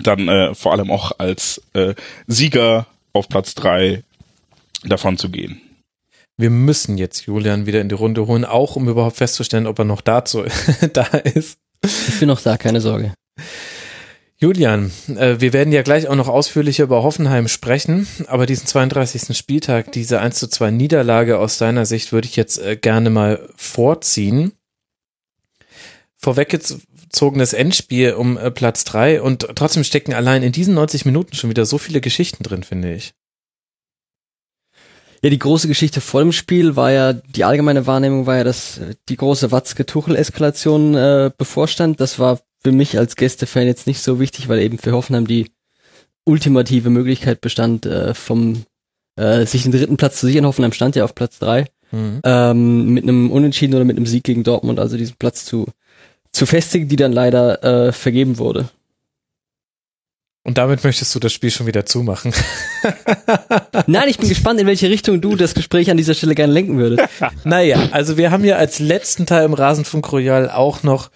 dann 0.00 0.28
äh, 0.28 0.54
vor 0.54 0.72
allem 0.72 0.90
auch 0.90 1.12
als 1.18 1.60
äh, 1.74 1.94
Sieger 2.26 2.86
auf 3.12 3.28
Platz 3.28 3.54
drei 3.54 4.04
davon 4.84 5.18
zu 5.18 5.28
gehen 5.28 5.60
wir 6.38 6.50
müssen 6.50 6.96
jetzt 6.96 7.26
Julian 7.26 7.66
wieder 7.66 7.80
in 7.80 7.88
die 7.88 7.96
Runde 7.96 8.26
holen, 8.26 8.44
auch 8.44 8.76
um 8.76 8.88
überhaupt 8.88 9.16
festzustellen, 9.16 9.66
ob 9.66 9.78
er 9.80 9.84
noch 9.84 10.00
dazu 10.00 10.44
da 10.92 11.02
ist. 11.02 11.58
Ich 11.84 12.20
bin 12.20 12.28
noch 12.28 12.40
da, 12.40 12.56
keine 12.56 12.80
Sorge. 12.80 13.12
Julian, 14.40 14.92
äh, 15.16 15.40
wir 15.40 15.52
werden 15.52 15.72
ja 15.72 15.82
gleich 15.82 16.06
auch 16.06 16.14
noch 16.14 16.28
ausführlicher 16.28 16.84
über 16.84 17.02
Hoffenheim 17.02 17.48
sprechen, 17.48 18.06
aber 18.28 18.46
diesen 18.46 18.68
32. 18.68 19.36
Spieltag, 19.36 19.90
diese 19.90 20.20
1 20.20 20.38
zu 20.38 20.46
2 20.46 20.70
Niederlage 20.70 21.40
aus 21.40 21.58
deiner 21.58 21.86
Sicht 21.86 22.12
würde 22.12 22.28
ich 22.28 22.36
jetzt 22.36 22.58
äh, 22.58 22.76
gerne 22.76 23.10
mal 23.10 23.48
vorziehen. 23.56 24.52
Vorweggezogenes 26.18 27.52
Endspiel 27.52 28.12
um 28.12 28.38
äh, 28.38 28.52
Platz 28.52 28.84
3 28.84 29.22
und 29.22 29.48
trotzdem 29.56 29.82
stecken 29.82 30.14
allein 30.14 30.44
in 30.44 30.52
diesen 30.52 30.74
90 30.74 31.04
Minuten 31.04 31.34
schon 31.34 31.50
wieder 31.50 31.66
so 31.66 31.78
viele 31.78 32.00
Geschichten 32.00 32.44
drin, 32.44 32.62
finde 32.62 32.94
ich. 32.94 33.14
Ja, 35.20 35.30
die 35.30 35.38
große 35.40 35.66
Geschichte 35.66 36.00
vor 36.00 36.20
dem 36.20 36.30
Spiel 36.30 36.76
war 36.76 36.92
ja, 36.92 37.12
die 37.12 37.42
allgemeine 37.42 37.88
Wahrnehmung 37.88 38.26
war 38.26 38.36
ja, 38.36 38.44
dass 38.44 38.80
die 39.08 39.16
große 39.16 39.50
Watzke-Tuchel-Eskalation 39.50 40.94
äh, 40.94 41.30
bevorstand. 41.36 42.00
Das 42.00 42.20
war 42.20 42.38
für 42.62 42.72
mich 42.72 42.98
als 42.98 43.16
Gästefan 43.16 43.66
jetzt 43.66 43.86
nicht 43.86 44.00
so 44.00 44.20
wichtig, 44.20 44.48
weil 44.48 44.60
eben 44.60 44.78
für 44.78 44.92
Hoffenheim 44.92 45.26
die 45.26 45.50
ultimative 46.24 46.90
Möglichkeit 46.90 47.40
bestand, 47.40 47.86
äh, 47.86 48.14
vom 48.14 48.64
äh, 49.16 49.46
sich 49.46 49.62
den 49.62 49.72
dritten 49.72 49.96
Platz 49.96 50.20
zu 50.20 50.26
sichern. 50.26 50.46
Hoffenheim 50.46 50.72
stand 50.72 50.96
ja 50.96 51.04
auf 51.04 51.14
Platz 51.14 51.38
drei. 51.38 51.66
Mhm. 51.90 52.20
Ähm, 52.24 52.88
mit 52.90 53.04
einem 53.04 53.30
Unentschieden 53.30 53.74
oder 53.74 53.84
mit 53.84 53.96
einem 53.96 54.06
Sieg 54.06 54.24
gegen 54.24 54.44
Dortmund, 54.44 54.78
also 54.78 54.96
diesen 54.96 55.16
Platz 55.18 55.44
zu, 55.44 55.66
zu 56.32 56.44
festigen, 56.44 56.88
die 56.88 56.96
dann 56.96 57.12
leider 57.12 57.64
äh, 57.64 57.92
vergeben 57.92 58.38
wurde. 58.38 58.68
Und 60.44 60.56
damit 60.56 60.82
möchtest 60.82 61.14
du 61.14 61.18
das 61.18 61.32
Spiel 61.32 61.50
schon 61.50 61.66
wieder 61.66 61.84
zumachen. 61.84 62.32
Nein, 63.86 64.08
ich 64.08 64.18
bin 64.18 64.30
gespannt, 64.30 64.58
in 64.60 64.66
welche 64.66 64.88
Richtung 64.88 65.20
du 65.20 65.36
das 65.36 65.52
Gespräch 65.52 65.90
an 65.90 65.98
dieser 65.98 66.14
Stelle 66.14 66.34
gerne 66.34 66.52
lenken 66.52 66.78
würdest. 66.78 67.06
naja, 67.44 67.88
also 67.90 68.16
wir 68.16 68.30
haben 68.30 68.44
ja 68.44 68.56
als 68.56 68.78
letzten 68.78 69.26
Teil 69.26 69.44
im 69.44 69.52
Rasenfunk 69.52 70.10
Royal 70.10 70.48
auch 70.48 70.82
noch 70.82 71.10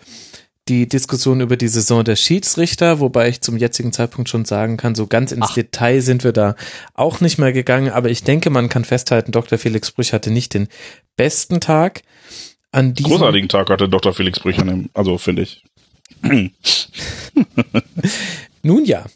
die 0.69 0.89
Diskussion 0.89 1.41
über 1.41 1.57
die 1.57 1.69
Saison 1.69 2.05
der 2.05 2.17
Schiedsrichter, 2.17 3.01
wobei 3.01 3.29
ich 3.29 3.41
zum 3.41 3.57
jetzigen 3.57 3.93
Zeitpunkt 3.93 4.29
schon 4.29 4.45
sagen 4.45 4.77
kann, 4.77 4.95
so 4.95 5.07
ganz 5.07 5.33
ins 5.33 5.49
Ach. 5.51 5.55
Detail 5.55 6.01
sind 6.01 6.23
wir 6.25 6.33
da 6.33 6.55
auch 6.95 7.21
nicht 7.21 7.39
mehr 7.39 7.53
gegangen, 7.53 7.91
aber 7.91 8.11
ich 8.11 8.23
denke, 8.23 8.51
man 8.51 8.69
kann 8.69 8.85
festhalten, 8.85 9.33
Dr. 9.33 9.59
Felix 9.59 9.91
Brüch 9.91 10.13
hatte 10.13 10.31
nicht 10.31 10.55
den 10.55 10.69
besten 11.17 11.61
Tag. 11.61 12.03
An 12.71 12.95
diesem 12.95 13.11
Großartigen 13.11 13.49
Tag 13.49 13.71
hatte 13.71 13.89
Dr. 13.89 14.15
Felix 14.15 14.41
Brüch 14.41 14.59
an 14.59 14.69
dem, 14.69 14.91
also 14.95 15.19
finde 15.19 15.43
ich. 15.43 15.65
Nun 18.65 18.85
ja, 18.85 19.07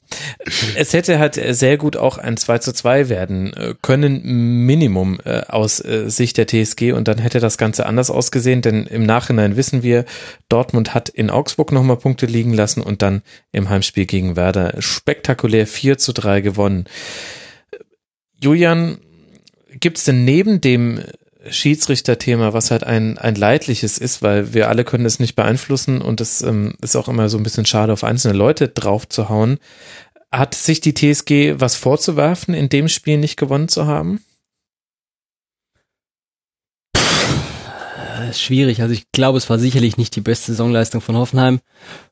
es 0.76 0.92
hätte 0.92 1.20
halt 1.20 1.34
sehr 1.34 1.76
gut 1.76 1.96
auch 1.96 2.18
ein 2.18 2.36
2 2.36 2.58
zu 2.58 2.72
2 2.72 3.08
werden 3.08 3.52
äh, 3.52 3.74
können, 3.80 4.66
Minimum 4.66 5.20
äh, 5.24 5.42
aus 5.42 5.78
äh, 5.84 6.10
Sicht 6.10 6.36
der 6.36 6.48
TSG 6.48 6.92
und 6.92 7.06
dann 7.06 7.18
hätte 7.18 7.38
das 7.38 7.56
Ganze 7.56 7.86
anders 7.86 8.10
ausgesehen, 8.10 8.60
denn 8.60 8.86
im 8.86 9.06
Nachhinein 9.06 9.56
wissen 9.56 9.84
wir, 9.84 10.04
Dortmund 10.48 10.94
hat 10.94 11.08
in 11.08 11.30
Augsburg 11.30 11.70
nochmal 11.70 11.96
Punkte 11.96 12.26
liegen 12.26 12.52
lassen 12.52 12.82
und 12.82 13.02
dann 13.02 13.22
im 13.52 13.68
Heimspiel 13.68 14.06
gegen 14.06 14.34
Werder 14.34 14.74
spektakulär 14.80 15.68
4 15.68 15.96
zu 15.96 16.12
3 16.12 16.40
gewonnen. 16.40 16.86
Julian, 18.42 18.98
gibt's 19.78 20.04
denn 20.04 20.24
neben 20.24 20.60
dem 20.60 21.00
Schiedsrichterthema, 21.50 22.52
was 22.52 22.70
halt 22.70 22.84
ein, 22.84 23.18
ein 23.18 23.34
leidliches 23.34 23.98
ist, 23.98 24.22
weil 24.22 24.54
wir 24.54 24.68
alle 24.68 24.84
können 24.84 25.06
es 25.06 25.20
nicht 25.20 25.34
beeinflussen 25.34 26.02
und 26.02 26.20
es 26.20 26.42
ähm, 26.42 26.74
ist 26.80 26.96
auch 26.96 27.08
immer 27.08 27.28
so 27.28 27.36
ein 27.38 27.42
bisschen 27.42 27.66
schade, 27.66 27.92
auf 27.92 28.04
einzelne 28.04 28.36
Leute 28.36 28.68
drauf 28.68 29.08
zu 29.08 29.28
hauen. 29.28 29.58
Hat 30.32 30.54
sich 30.54 30.80
die 30.80 30.94
TSG 30.94 31.60
was 31.60 31.76
vorzuwerfen, 31.76 32.54
in 32.54 32.68
dem 32.68 32.88
Spiel 32.88 33.18
nicht 33.18 33.36
gewonnen 33.36 33.68
zu 33.68 33.86
haben? 33.86 34.20
Äh, 36.94 38.32
schwierig. 38.32 38.82
Also 38.82 38.92
ich 38.92 39.10
glaube, 39.12 39.38
es 39.38 39.48
war 39.48 39.58
sicherlich 39.58 39.96
nicht 39.96 40.16
die 40.16 40.20
beste 40.20 40.52
Saisonleistung 40.52 41.00
von 41.00 41.16
Hoffenheim. 41.16 41.60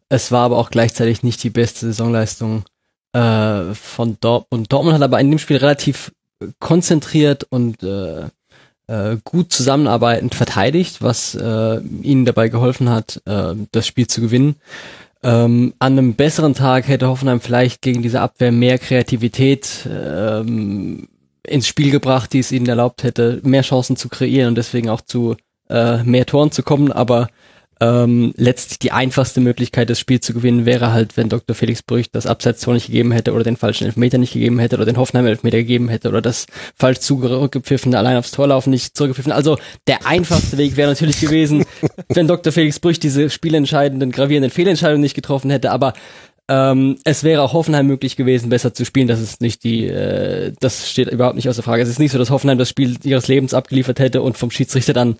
Es 0.08 0.30
war 0.32 0.44
aber 0.44 0.58
auch 0.58 0.70
gleichzeitig 0.70 1.22
nicht 1.22 1.42
die 1.42 1.50
beste 1.50 1.86
Saisonleistung 1.86 2.64
äh, 3.12 3.74
von 3.74 4.16
Dortmund. 4.20 4.72
Dortmund 4.72 4.94
hat 4.94 5.02
aber 5.02 5.20
in 5.20 5.30
dem 5.30 5.38
Spiel 5.38 5.56
relativ 5.56 6.12
konzentriert 6.60 7.44
und 7.44 7.82
äh, 7.82 8.28
äh, 8.86 9.16
gut 9.24 9.52
zusammenarbeitend 9.52 10.34
verteidigt, 10.34 11.02
was 11.02 11.34
äh, 11.34 11.80
ihnen 12.02 12.24
dabei 12.24 12.48
geholfen 12.48 12.90
hat, 12.90 13.22
äh, 13.26 13.54
das 13.72 13.86
Spiel 13.86 14.06
zu 14.06 14.20
gewinnen. 14.20 14.56
Ähm, 15.22 15.72
an 15.78 15.98
einem 15.98 16.14
besseren 16.14 16.54
Tag 16.54 16.86
hätte 16.86 17.08
Hoffenheim 17.08 17.40
vielleicht 17.40 17.80
gegen 17.80 18.02
diese 18.02 18.20
Abwehr 18.20 18.52
mehr 18.52 18.78
Kreativität 18.78 19.88
ähm, 19.90 21.08
ins 21.46 21.66
Spiel 21.66 21.90
gebracht, 21.90 22.32
die 22.32 22.40
es 22.40 22.52
ihnen 22.52 22.68
erlaubt 22.68 23.02
hätte, 23.02 23.40
mehr 23.42 23.62
Chancen 23.62 23.96
zu 23.96 24.08
kreieren 24.08 24.48
und 24.48 24.54
deswegen 24.56 24.90
auch 24.90 25.00
zu 25.00 25.36
äh, 25.70 26.02
mehr 26.02 26.26
Toren 26.26 26.50
zu 26.50 26.62
kommen. 26.62 26.92
Aber 26.92 27.28
ähm, 27.84 28.32
letztlich 28.36 28.78
die 28.78 28.92
einfachste 28.92 29.40
Möglichkeit, 29.42 29.90
das 29.90 30.00
Spiel 30.00 30.18
zu 30.18 30.32
gewinnen, 30.32 30.64
wäre 30.64 30.92
halt, 30.92 31.18
wenn 31.18 31.28
Dr. 31.28 31.54
Felix 31.54 31.82
Brüch 31.82 32.10
das 32.10 32.26
Abseitstor 32.26 32.72
nicht 32.72 32.86
gegeben 32.86 33.12
hätte 33.12 33.34
oder 33.34 33.44
den 33.44 33.58
falschen 33.58 33.84
Elfmeter 33.84 34.16
nicht 34.16 34.32
gegeben 34.32 34.58
hätte 34.58 34.76
oder 34.76 34.86
den 34.86 34.96
Hoffenheim 34.96 35.26
Elfmeter 35.26 35.58
gegeben 35.58 35.90
hätte 35.90 36.08
oder 36.08 36.22
das 36.22 36.46
falsch 36.74 37.00
zurückgepfiffene 37.00 37.98
allein 37.98 38.16
aufs 38.16 38.30
Torlaufen 38.30 38.70
nicht 38.70 38.96
zurückgepfiffen. 38.96 39.32
Also 39.32 39.58
der 39.86 40.06
einfachste 40.06 40.56
Weg 40.56 40.78
wäre 40.78 40.88
natürlich 40.88 41.20
gewesen, 41.20 41.66
wenn 42.08 42.26
Dr. 42.26 42.54
Felix 42.54 42.80
Brüch 42.80 42.98
diese 42.98 43.28
spielentscheidenden, 43.28 44.12
gravierenden 44.12 44.50
Fehlentscheidungen 44.50 45.02
nicht 45.02 45.14
getroffen 45.14 45.50
hätte, 45.50 45.70
aber 45.70 45.92
ähm, 46.48 46.96
es 47.04 47.22
wäre 47.22 47.42
auch 47.42 47.54
Hoffenheim 47.54 47.86
möglich 47.86 48.16
gewesen, 48.16 48.50
besser 48.50 48.72
zu 48.74 48.84
spielen. 48.84 49.08
Das 49.08 49.20
ist 49.20 49.40
nicht 49.40 49.64
die, 49.64 49.86
äh, 49.86 50.52
das 50.60 50.90
steht 50.90 51.08
überhaupt 51.08 51.36
nicht 51.36 51.48
außer 51.48 51.62
Frage. 51.62 51.82
Es 51.82 51.88
ist 51.88 51.98
nicht 51.98 52.12
so, 52.12 52.18
dass 52.18 52.30
Hoffenheim 52.30 52.58
das 52.58 52.68
Spiel 52.68 52.96
ihres 53.02 53.28
Lebens 53.28 53.54
abgeliefert 53.54 53.98
hätte 53.98 54.20
und 54.20 54.36
vom 54.36 54.50
Schiedsrichter 54.50 54.92
dann 54.92 55.16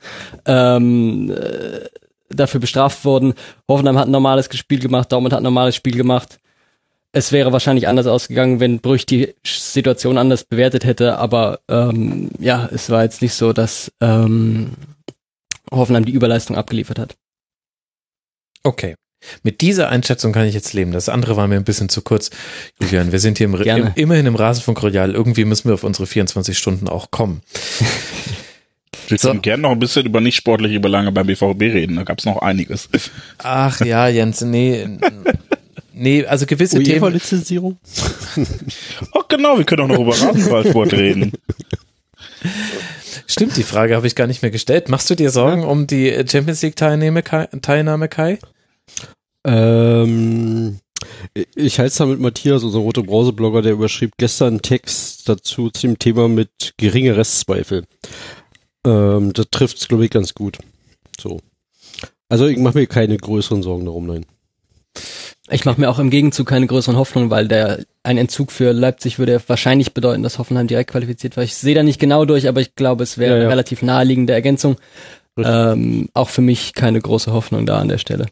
ähm, 0.46 1.30
äh, 1.30 1.88
dafür 2.34 2.60
bestraft 2.60 3.04
worden. 3.04 3.34
Hoffenheim 3.68 3.98
hat 3.98 4.08
ein 4.08 4.12
normales 4.12 4.48
Spiel 4.56 4.78
gemacht, 4.78 5.10
Dortmund 5.12 5.32
hat 5.32 5.40
ein 5.40 5.44
normales 5.44 5.76
Spiel 5.76 5.96
gemacht. 5.96 6.38
Es 7.12 7.30
wäre 7.30 7.52
wahrscheinlich 7.52 7.86
anders 7.86 8.08
ausgegangen, 8.08 8.58
wenn 8.58 8.80
Brüch 8.80 9.06
die 9.06 9.34
Situation 9.46 10.18
anders 10.18 10.44
bewertet 10.44 10.84
hätte, 10.84 11.16
aber 11.18 11.60
ähm, 11.68 12.30
ja, 12.40 12.68
es 12.72 12.90
war 12.90 13.04
jetzt 13.04 13.22
nicht 13.22 13.34
so, 13.34 13.52
dass 13.52 13.92
ähm, 14.00 14.72
Hoffenheim 15.70 16.04
die 16.04 16.12
Überleistung 16.12 16.56
abgeliefert 16.56 16.98
hat. 16.98 17.14
Okay. 18.64 18.96
Mit 19.42 19.60
dieser 19.60 19.88
Einschätzung 19.88 20.32
kann 20.32 20.46
ich 20.46 20.54
jetzt 20.54 20.72
leben. 20.74 20.92
Das 20.92 21.08
andere 21.08 21.36
war 21.36 21.46
mir 21.46 21.56
ein 21.56 21.64
bisschen 21.64 21.88
zu 21.88 22.02
kurz. 22.02 22.30
Julian, 22.80 23.12
wir 23.12 23.20
sind 23.20 23.38
hier 23.38 23.46
im, 23.46 23.54
im, 23.54 23.92
immerhin 23.94 24.26
im 24.26 24.36
Rasenfunk 24.36 24.82
Royal. 24.82 25.12
Irgendwie 25.12 25.44
müssen 25.44 25.68
wir 25.68 25.74
auf 25.74 25.84
unsere 25.84 26.06
24 26.06 26.58
Stunden 26.58 26.88
auch 26.88 27.10
kommen. 27.10 27.42
Wir 29.08 29.18
so. 29.18 29.28
können 29.28 29.42
gerne 29.42 29.62
noch 29.62 29.72
ein 29.72 29.78
bisschen 29.78 30.06
über 30.06 30.20
nicht 30.20 30.36
sportliche 30.36 30.80
Belange 30.80 31.12
beim 31.12 31.26
BVB 31.26 31.60
reden. 31.60 31.96
Da 31.96 32.04
gab 32.04 32.18
es 32.18 32.24
noch 32.24 32.42
einiges. 32.42 32.88
Ach 33.38 33.80
ja, 33.84 34.08
Jens, 34.08 34.40
nee. 34.40 34.86
Nee, 35.96 36.26
also 36.26 36.44
gewisse 36.44 36.78
UEFA 36.78 36.92
Themen. 36.92 37.12
Lizenzierung? 37.12 37.78
Ach 39.14 39.28
genau, 39.28 39.56
wir 39.58 39.64
können 39.64 39.82
auch 39.82 39.96
noch 39.96 40.00
über 40.00 40.10
Rasenballsport 40.10 40.92
reden. 40.92 41.32
Stimmt, 43.28 43.56
die 43.56 43.62
Frage 43.62 43.94
habe 43.94 44.06
ich 44.06 44.16
gar 44.16 44.26
nicht 44.26 44.42
mehr 44.42 44.50
gestellt. 44.50 44.88
Machst 44.88 45.08
du 45.08 45.14
dir 45.14 45.30
Sorgen 45.30 45.62
ja. 45.62 45.68
um 45.68 45.86
die 45.86 46.12
Champions 46.28 46.62
League 46.62 46.74
Teilnahme, 46.74 47.22
Teilnahme 47.22 48.08
Kai? 48.08 48.38
Ähm, 49.44 50.80
ich 51.54 51.78
halte 51.78 51.88
es 51.88 51.96
da 51.96 52.06
mit 52.06 52.18
Matthias, 52.20 52.64
unser 52.64 52.80
rote 52.80 53.02
Brause-Blogger, 53.02 53.62
der 53.62 53.72
überschrieb 53.72 54.12
gestern 54.18 54.54
einen 54.54 54.62
Text 54.62 55.28
dazu 55.28 55.70
zu 55.70 55.86
dem 55.86 55.98
Thema 55.98 56.28
mit 56.28 56.74
geringe 56.76 57.16
Restzweifel. 57.16 57.84
Ähm, 58.84 59.32
das 59.32 59.46
trifft 59.50 59.78
es, 59.78 59.88
glaube 59.88 60.04
ich, 60.04 60.10
ganz 60.10 60.34
gut. 60.34 60.58
So. 61.20 61.40
Also 62.28 62.46
ich 62.46 62.58
mache 62.58 62.78
mir 62.78 62.86
keine 62.86 63.16
größeren 63.16 63.62
Sorgen 63.62 63.84
darum, 63.84 64.06
nein. 64.06 64.26
Ich 65.50 65.64
mache 65.64 65.80
mir 65.80 65.90
auch 65.90 65.98
im 65.98 66.10
Gegenzug 66.10 66.48
keine 66.48 66.66
größeren 66.66 66.96
Hoffnungen, 66.96 67.30
weil 67.30 67.48
der 67.48 67.84
ein 68.02 68.16
Entzug 68.16 68.50
für 68.50 68.72
Leipzig 68.72 69.18
würde 69.18 69.42
wahrscheinlich 69.46 69.92
bedeuten, 69.92 70.22
dass 70.22 70.38
Hoffenheim 70.38 70.66
direkt 70.66 70.90
qualifiziert 70.90 71.36
war. 71.36 71.44
Ich 71.44 71.54
sehe 71.54 71.74
da 71.74 71.82
nicht 71.82 72.00
genau 72.00 72.24
durch, 72.24 72.48
aber 72.48 72.60
ich 72.60 72.74
glaube, 72.76 73.02
es 73.02 73.18
wäre 73.18 73.32
ja, 73.32 73.36
ja. 73.36 73.42
eine 73.42 73.50
relativ 73.50 73.82
naheliegende 73.82 74.32
Ergänzung. 74.32 74.76
Ähm, 75.36 76.08
auch 76.14 76.28
für 76.28 76.42
mich 76.42 76.74
keine 76.74 77.00
große 77.00 77.32
Hoffnung 77.32 77.66
da 77.66 77.78
an 77.78 77.88
der 77.88 77.98
Stelle. 77.98 78.26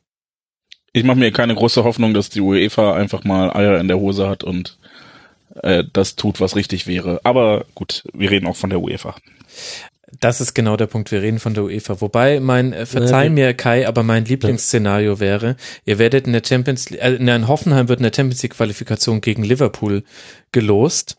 Ich 0.92 1.04
mache 1.04 1.18
mir 1.18 1.32
keine 1.32 1.54
große 1.54 1.84
Hoffnung, 1.84 2.14
dass 2.14 2.30
die 2.30 2.40
UEFA 2.40 2.94
einfach 2.94 3.24
mal 3.24 3.50
Eier 3.50 3.80
in 3.80 3.88
der 3.88 3.98
Hose 3.98 4.28
hat 4.28 4.44
und 4.44 4.78
äh, 5.62 5.84
das 5.92 6.16
tut, 6.16 6.40
was 6.40 6.54
richtig 6.54 6.86
wäre. 6.86 7.20
Aber 7.24 7.64
gut, 7.74 8.04
wir 8.12 8.30
reden 8.30 8.46
auch 8.46 8.56
von 8.56 8.70
der 8.70 8.80
UEFA. 8.80 9.16
Das 10.22 10.40
ist 10.40 10.54
genau 10.54 10.76
der 10.76 10.86
Punkt. 10.86 11.10
Wir 11.10 11.20
reden 11.20 11.40
von 11.40 11.52
der 11.52 11.64
UEFA. 11.64 12.00
Wobei 12.00 12.38
mein, 12.38 12.72
äh, 12.72 12.86
verzeih 12.86 13.28
mir 13.28 13.54
Kai, 13.54 13.88
aber 13.88 14.04
mein 14.04 14.24
Lieblingsszenario 14.24 15.18
wäre, 15.18 15.56
ihr 15.84 15.98
werdet 15.98 16.28
in 16.28 16.32
der 16.32 16.42
Champions 16.46 16.90
League, 16.90 17.02
äh, 17.02 17.14
in 17.16 17.48
Hoffenheim 17.48 17.88
wird 17.88 17.98
in 17.98 18.04
der 18.04 18.12
Champions 18.14 18.40
League 18.40 18.54
Qualifikation 18.54 19.20
gegen 19.20 19.42
Liverpool 19.42 20.04
gelost 20.52 21.16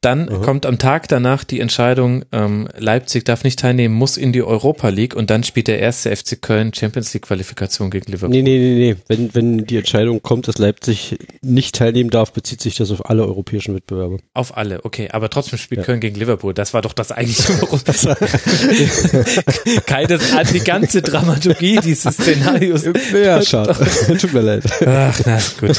dann 0.00 0.26
mhm. 0.26 0.42
kommt 0.42 0.66
am 0.66 0.78
Tag 0.78 1.08
danach 1.08 1.44
die 1.44 1.60
Entscheidung, 1.60 2.24
ähm, 2.32 2.68
Leipzig 2.76 3.24
darf 3.24 3.44
nicht 3.44 3.58
teilnehmen, 3.58 3.94
muss 3.94 4.16
in 4.16 4.32
die 4.32 4.42
Europa 4.42 4.88
League 4.88 5.14
und 5.14 5.30
dann 5.30 5.44
spielt 5.44 5.68
der 5.68 5.78
erste 5.78 6.14
FC 6.14 6.40
Köln 6.40 6.72
Champions 6.74 7.12
League 7.14 7.22
Qualifikation 7.22 7.90
gegen 7.90 8.10
Liverpool. 8.10 8.30
Nee, 8.30 8.42
nee, 8.42 8.58
nee, 8.58 8.92
nee. 8.92 8.96
Wenn, 9.08 9.34
wenn 9.34 9.66
die 9.66 9.76
Entscheidung 9.76 10.22
kommt, 10.22 10.48
dass 10.48 10.58
Leipzig 10.58 11.18
nicht 11.42 11.74
teilnehmen 11.74 12.10
darf, 12.10 12.32
bezieht 12.32 12.60
sich 12.60 12.76
das 12.76 12.90
auf 12.90 13.08
alle 13.08 13.24
europäischen 13.24 13.74
Wettbewerbe. 13.74 14.18
Auf 14.34 14.56
alle, 14.56 14.84
okay. 14.84 15.08
Aber 15.12 15.30
trotzdem 15.30 15.58
spielt 15.58 15.80
ja. 15.80 15.84
Köln 15.84 16.00
gegen 16.00 16.16
Liverpool. 16.16 16.54
Das 16.54 16.74
war 16.74 16.82
doch 16.82 16.92
das 16.92 17.12
eigentliche. 17.12 17.52
Keine, 19.86 20.18
die 20.52 20.60
ganze 20.60 21.02
Dramaturgie 21.02 21.78
dieses 21.82 22.14
Szenarios. 22.14 22.84
Ja, 23.12 23.42
schade. 23.42 23.76
Tut 24.18 24.32
mir 24.32 24.40
leid. 24.40 24.64
Ach, 24.86 25.20
na, 25.24 25.38
gut. 25.60 25.78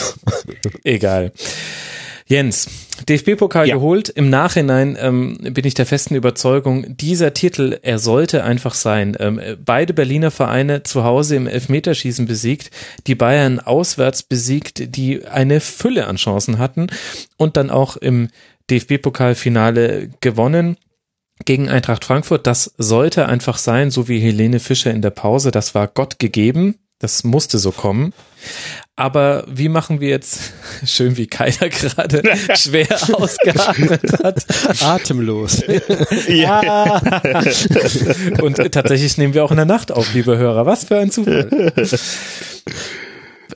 Egal. 0.83 1.31
Jens, 2.31 2.69
DFB-Pokal 3.09 3.67
ja. 3.67 3.75
geholt. 3.75 4.07
Im 4.07 4.29
Nachhinein 4.29 4.97
ähm, 4.97 5.37
bin 5.41 5.67
ich 5.67 5.73
der 5.73 5.85
festen 5.85 6.15
Überzeugung, 6.15 6.95
dieser 6.95 7.33
Titel, 7.33 7.77
er 7.81 7.99
sollte 7.99 8.45
einfach 8.45 8.73
sein. 8.73 9.17
Ähm, 9.19 9.41
beide 9.65 9.93
Berliner 9.93 10.31
Vereine 10.31 10.83
zu 10.83 11.03
Hause 11.03 11.35
im 11.35 11.45
Elfmeterschießen 11.45 12.25
besiegt, 12.25 12.71
die 13.05 13.15
Bayern 13.15 13.59
auswärts 13.59 14.23
besiegt, 14.23 14.95
die 14.95 15.25
eine 15.25 15.59
Fülle 15.59 16.07
an 16.07 16.15
Chancen 16.15 16.57
hatten 16.57 16.87
und 17.35 17.57
dann 17.57 17.69
auch 17.69 17.97
im 17.97 18.29
DFB-Pokalfinale 18.69 20.11
gewonnen 20.21 20.77
gegen 21.43 21.67
Eintracht 21.67 22.05
Frankfurt. 22.05 22.47
Das 22.47 22.73
sollte 22.77 23.25
einfach 23.25 23.57
sein, 23.57 23.91
so 23.91 24.07
wie 24.07 24.19
Helene 24.19 24.61
Fischer 24.61 24.91
in 24.91 25.01
der 25.01 25.09
Pause. 25.09 25.51
Das 25.51 25.75
war 25.75 25.89
Gott 25.89 26.17
gegeben. 26.17 26.75
Das 27.01 27.23
musste 27.23 27.57
so 27.57 27.71
kommen. 27.71 28.13
Aber 28.95 29.43
wie 29.47 29.69
machen 29.69 29.99
wir 29.99 30.09
jetzt, 30.09 30.53
schön 30.85 31.17
wie 31.17 31.25
keiner 31.25 31.69
gerade 31.69 32.21
schwer 32.55 32.87
ausgeatmet 33.13 34.23
hat. 34.23 34.45
Atemlos. 34.83 35.63
ja. 36.27 37.01
Und 38.41 38.57
tatsächlich 38.71 39.17
nehmen 39.17 39.33
wir 39.33 39.43
auch 39.43 39.51
in 39.51 39.57
der 39.57 39.65
Nacht 39.65 39.91
auf, 39.91 40.13
liebe 40.13 40.37
Hörer. 40.37 40.67
Was 40.67 40.85
für 40.85 40.99
ein 40.99 41.09
Zufall. 41.09 41.73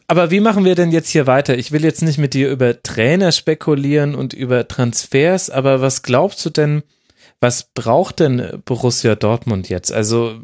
Aber 0.08 0.32
wie 0.32 0.40
machen 0.40 0.66
wir 0.66 0.74
denn 0.74 0.92
jetzt 0.92 1.10
hier 1.10 1.28
weiter? 1.28 1.56
Ich 1.58 1.72
will 1.72 1.84
jetzt 1.84 2.02
nicht 2.02 2.18
mit 2.18 2.34
dir 2.34 2.50
über 2.50 2.82
Trainer 2.82 3.32
spekulieren 3.32 4.16
und 4.16 4.34
über 4.34 4.68
Transfers, 4.68 5.52
aber 5.52 5.82
was 5.82 6.02
glaubst 6.02 6.44
du 6.46 6.50
denn, 6.50 6.84
was 7.40 7.70
braucht 7.74 8.20
denn 8.20 8.62
Borussia 8.66 9.16
Dortmund 9.16 9.70
jetzt? 9.70 9.92
Also 9.92 10.36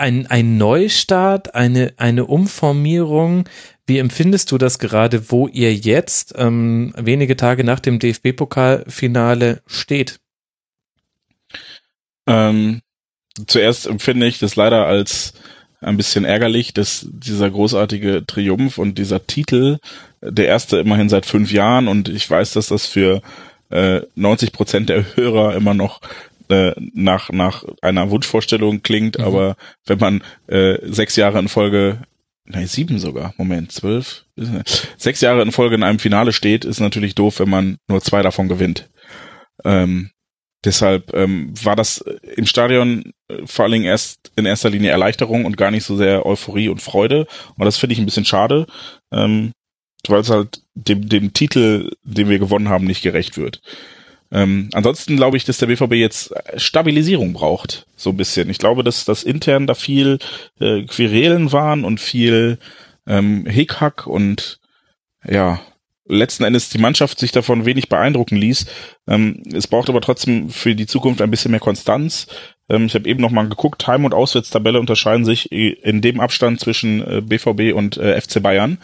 ein, 0.00 0.26
ein 0.26 0.56
Neustart, 0.56 1.54
eine, 1.54 1.92
eine 1.96 2.26
Umformierung. 2.26 3.48
Wie 3.86 3.98
empfindest 3.98 4.50
du 4.50 4.58
das 4.58 4.78
gerade, 4.78 5.30
wo 5.30 5.46
ihr 5.48 5.74
jetzt 5.74 6.34
ähm, 6.36 6.94
wenige 6.96 7.36
Tage 7.36 7.64
nach 7.64 7.80
dem 7.80 7.98
DFB-Pokalfinale 7.98 9.62
steht? 9.66 10.20
Ähm, 12.26 12.82
zuerst 13.46 13.86
empfinde 13.86 14.26
ich 14.26 14.38
das 14.38 14.56
leider 14.56 14.86
als 14.86 15.34
ein 15.80 15.96
bisschen 15.96 16.24
ärgerlich, 16.24 16.74
dass 16.74 17.06
dieser 17.10 17.50
großartige 17.50 18.24
Triumph 18.26 18.78
und 18.78 18.98
dieser 18.98 19.26
Titel, 19.26 19.78
der 20.20 20.46
erste 20.46 20.78
immerhin 20.78 21.08
seit 21.08 21.26
fünf 21.26 21.52
Jahren 21.52 21.88
und 21.88 22.08
ich 22.08 22.28
weiß, 22.28 22.52
dass 22.52 22.68
das 22.68 22.86
für 22.86 23.22
äh, 23.70 24.02
90 24.14 24.52
Prozent 24.52 24.88
der 24.88 25.16
Hörer 25.16 25.54
immer 25.54 25.74
noch 25.74 26.00
äh, 26.50 26.74
nach, 26.94 27.30
nach 27.30 27.64
einer 27.82 28.10
Wunschvorstellung 28.10 28.82
klingt, 28.82 29.18
mhm. 29.18 29.24
aber 29.24 29.56
wenn 29.86 29.98
man 29.98 30.22
äh, 30.46 30.78
sechs 30.90 31.16
Jahre 31.16 31.38
in 31.38 31.48
Folge 31.48 32.00
nein, 32.52 32.66
sieben 32.66 32.98
sogar, 32.98 33.34
Moment, 33.36 33.72
zwölf, 33.72 34.24
sechs 34.96 35.20
Jahre 35.20 35.42
in 35.42 35.52
Folge 35.52 35.76
in 35.76 35.82
einem 35.82 35.98
Finale 35.98 36.32
steht, 36.32 36.64
ist 36.64 36.80
natürlich 36.80 37.14
doof, 37.14 37.40
wenn 37.40 37.50
man 37.50 37.78
nur 37.88 38.00
zwei 38.00 38.22
davon 38.22 38.48
gewinnt. 38.48 38.88
Ähm, 39.64 40.10
deshalb 40.64 41.14
ähm, 41.14 41.52
war 41.62 41.76
das 41.76 41.98
im 42.36 42.46
Stadion 42.46 43.12
äh, 43.28 43.46
vor 43.46 43.64
allen 43.64 43.72
Dingen 43.72 43.84
erst 43.84 44.32
in 44.36 44.46
erster 44.46 44.70
Linie 44.70 44.90
Erleichterung 44.90 45.44
und 45.44 45.56
gar 45.56 45.70
nicht 45.70 45.84
so 45.84 45.96
sehr 45.96 46.26
Euphorie 46.26 46.68
und 46.68 46.82
Freude. 46.82 47.26
Und 47.56 47.64
das 47.64 47.76
finde 47.76 47.94
ich 47.94 47.98
ein 47.98 48.06
bisschen 48.06 48.24
schade, 48.24 48.66
ähm, 49.12 49.52
weil 50.06 50.20
es 50.20 50.30
halt 50.30 50.62
dem, 50.74 51.08
dem 51.08 51.32
Titel, 51.32 51.90
den 52.02 52.28
wir 52.28 52.38
gewonnen 52.38 52.68
haben, 52.68 52.86
nicht 52.86 53.02
gerecht 53.02 53.36
wird. 53.36 53.60
Ähm, 54.32 54.68
ansonsten 54.72 55.16
glaube 55.16 55.36
ich, 55.36 55.44
dass 55.44 55.58
der 55.58 55.66
BVB 55.66 55.94
jetzt 55.94 56.32
Stabilisierung 56.56 57.32
braucht, 57.32 57.86
so 57.96 58.10
ein 58.10 58.16
bisschen. 58.16 58.48
Ich 58.48 58.58
glaube, 58.58 58.84
dass 58.84 59.04
das 59.04 59.22
intern 59.24 59.66
da 59.66 59.74
viel 59.74 60.18
äh, 60.60 60.82
Querelen 60.84 61.52
waren 61.52 61.84
und 61.84 62.00
viel 62.00 62.58
ähm, 63.06 63.46
Hickhack 63.46 64.06
und 64.06 64.60
ja, 65.28 65.60
letzten 66.06 66.44
Endes 66.44 66.68
die 66.68 66.78
Mannschaft 66.78 67.18
sich 67.18 67.32
davon 67.32 67.64
wenig 67.64 67.88
beeindrucken 67.88 68.36
ließ. 68.36 68.66
Ähm, 69.08 69.42
es 69.52 69.66
braucht 69.66 69.88
aber 69.88 70.00
trotzdem 70.00 70.50
für 70.50 70.74
die 70.74 70.86
Zukunft 70.86 71.22
ein 71.22 71.30
bisschen 71.30 71.50
mehr 71.50 71.60
Konstanz. 71.60 72.26
Ähm, 72.68 72.86
ich 72.86 72.94
habe 72.94 73.08
eben 73.08 73.20
noch 73.20 73.30
mal 73.30 73.48
geguckt, 73.48 73.86
Heim- 73.86 74.04
und 74.04 74.14
Auswärtstabelle 74.14 74.80
unterscheiden 74.80 75.24
sich 75.24 75.50
in 75.50 76.00
dem 76.00 76.20
Abstand 76.20 76.60
zwischen 76.60 77.00
äh, 77.00 77.20
BVB 77.20 77.74
und 77.74 77.96
äh, 77.96 78.20
FC 78.20 78.42
Bayern. 78.42 78.78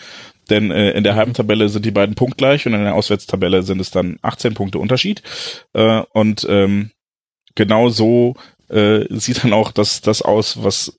Denn 0.51 0.71
äh, 0.71 0.93
in 0.93 1.05
der 1.05 1.15
mhm. 1.15 1.19
Heimtabelle 1.19 1.69
sind 1.69 1.85
die 1.85 1.91
beiden 1.91 2.15
punktgleich 2.15 2.67
und 2.67 2.75
in 2.75 2.85
der 2.85 2.95
Auswärtstabelle 2.95 3.63
sind 3.63 3.81
es 3.81 3.91
dann 3.91 4.19
18 4.23 4.55
Punkte 4.55 4.79
Unterschied. 4.79 5.23
Äh, 5.73 6.03
und 6.13 6.47
ähm, 6.49 6.91
genau 7.55 7.89
so 7.89 8.37
äh, 8.69 9.05
sieht 9.11 9.45
dann 9.45 9.53
auch 9.53 9.73
das, 9.73 10.01
das 10.01 10.23
aus, 10.23 10.63
was 10.63 10.99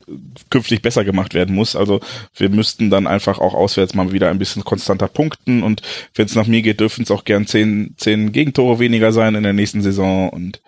künftig 0.50 0.82
besser 0.82 1.04
gemacht 1.04 1.34
werden 1.34 1.56
muss. 1.56 1.76
Also 1.76 2.00
wir 2.36 2.50
müssten 2.50 2.90
dann 2.90 3.08
einfach 3.08 3.40
auch 3.40 3.54
auswärts 3.54 3.94
mal 3.94 4.12
wieder 4.12 4.30
ein 4.30 4.40
bisschen 4.40 4.64
konstanter 4.64 5.08
punkten 5.08 5.64
und 5.64 5.82
wenn 6.16 6.26
es 6.26 6.36
nach 6.36 6.48
mir 6.48 6.62
geht, 6.62 6.80
dürfen 6.80 7.04
es 7.04 7.12
auch 7.12 7.26
gern 7.26 7.46
zehn, 7.46 7.94
zehn 7.98 8.32
Gegentore 8.32 8.80
weniger 8.80 9.12
sein 9.12 9.36
in 9.36 9.44
der 9.44 9.54
nächsten 9.54 9.82
Saison 9.82 10.30
und 10.30 10.62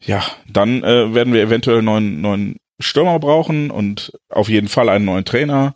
ja, 0.00 0.22
dann 0.50 0.82
äh, 0.82 1.14
werden 1.14 1.32
wir 1.32 1.42
eventuell 1.42 1.82
neuen, 1.82 2.20
neuen 2.20 2.56
Stürmer 2.78 3.18
brauchen 3.18 3.70
und 3.70 4.12
auf 4.28 4.48
jeden 4.48 4.68
Fall 4.68 4.88
einen 4.88 5.04
neuen 5.04 5.24
Trainer. 5.24 5.74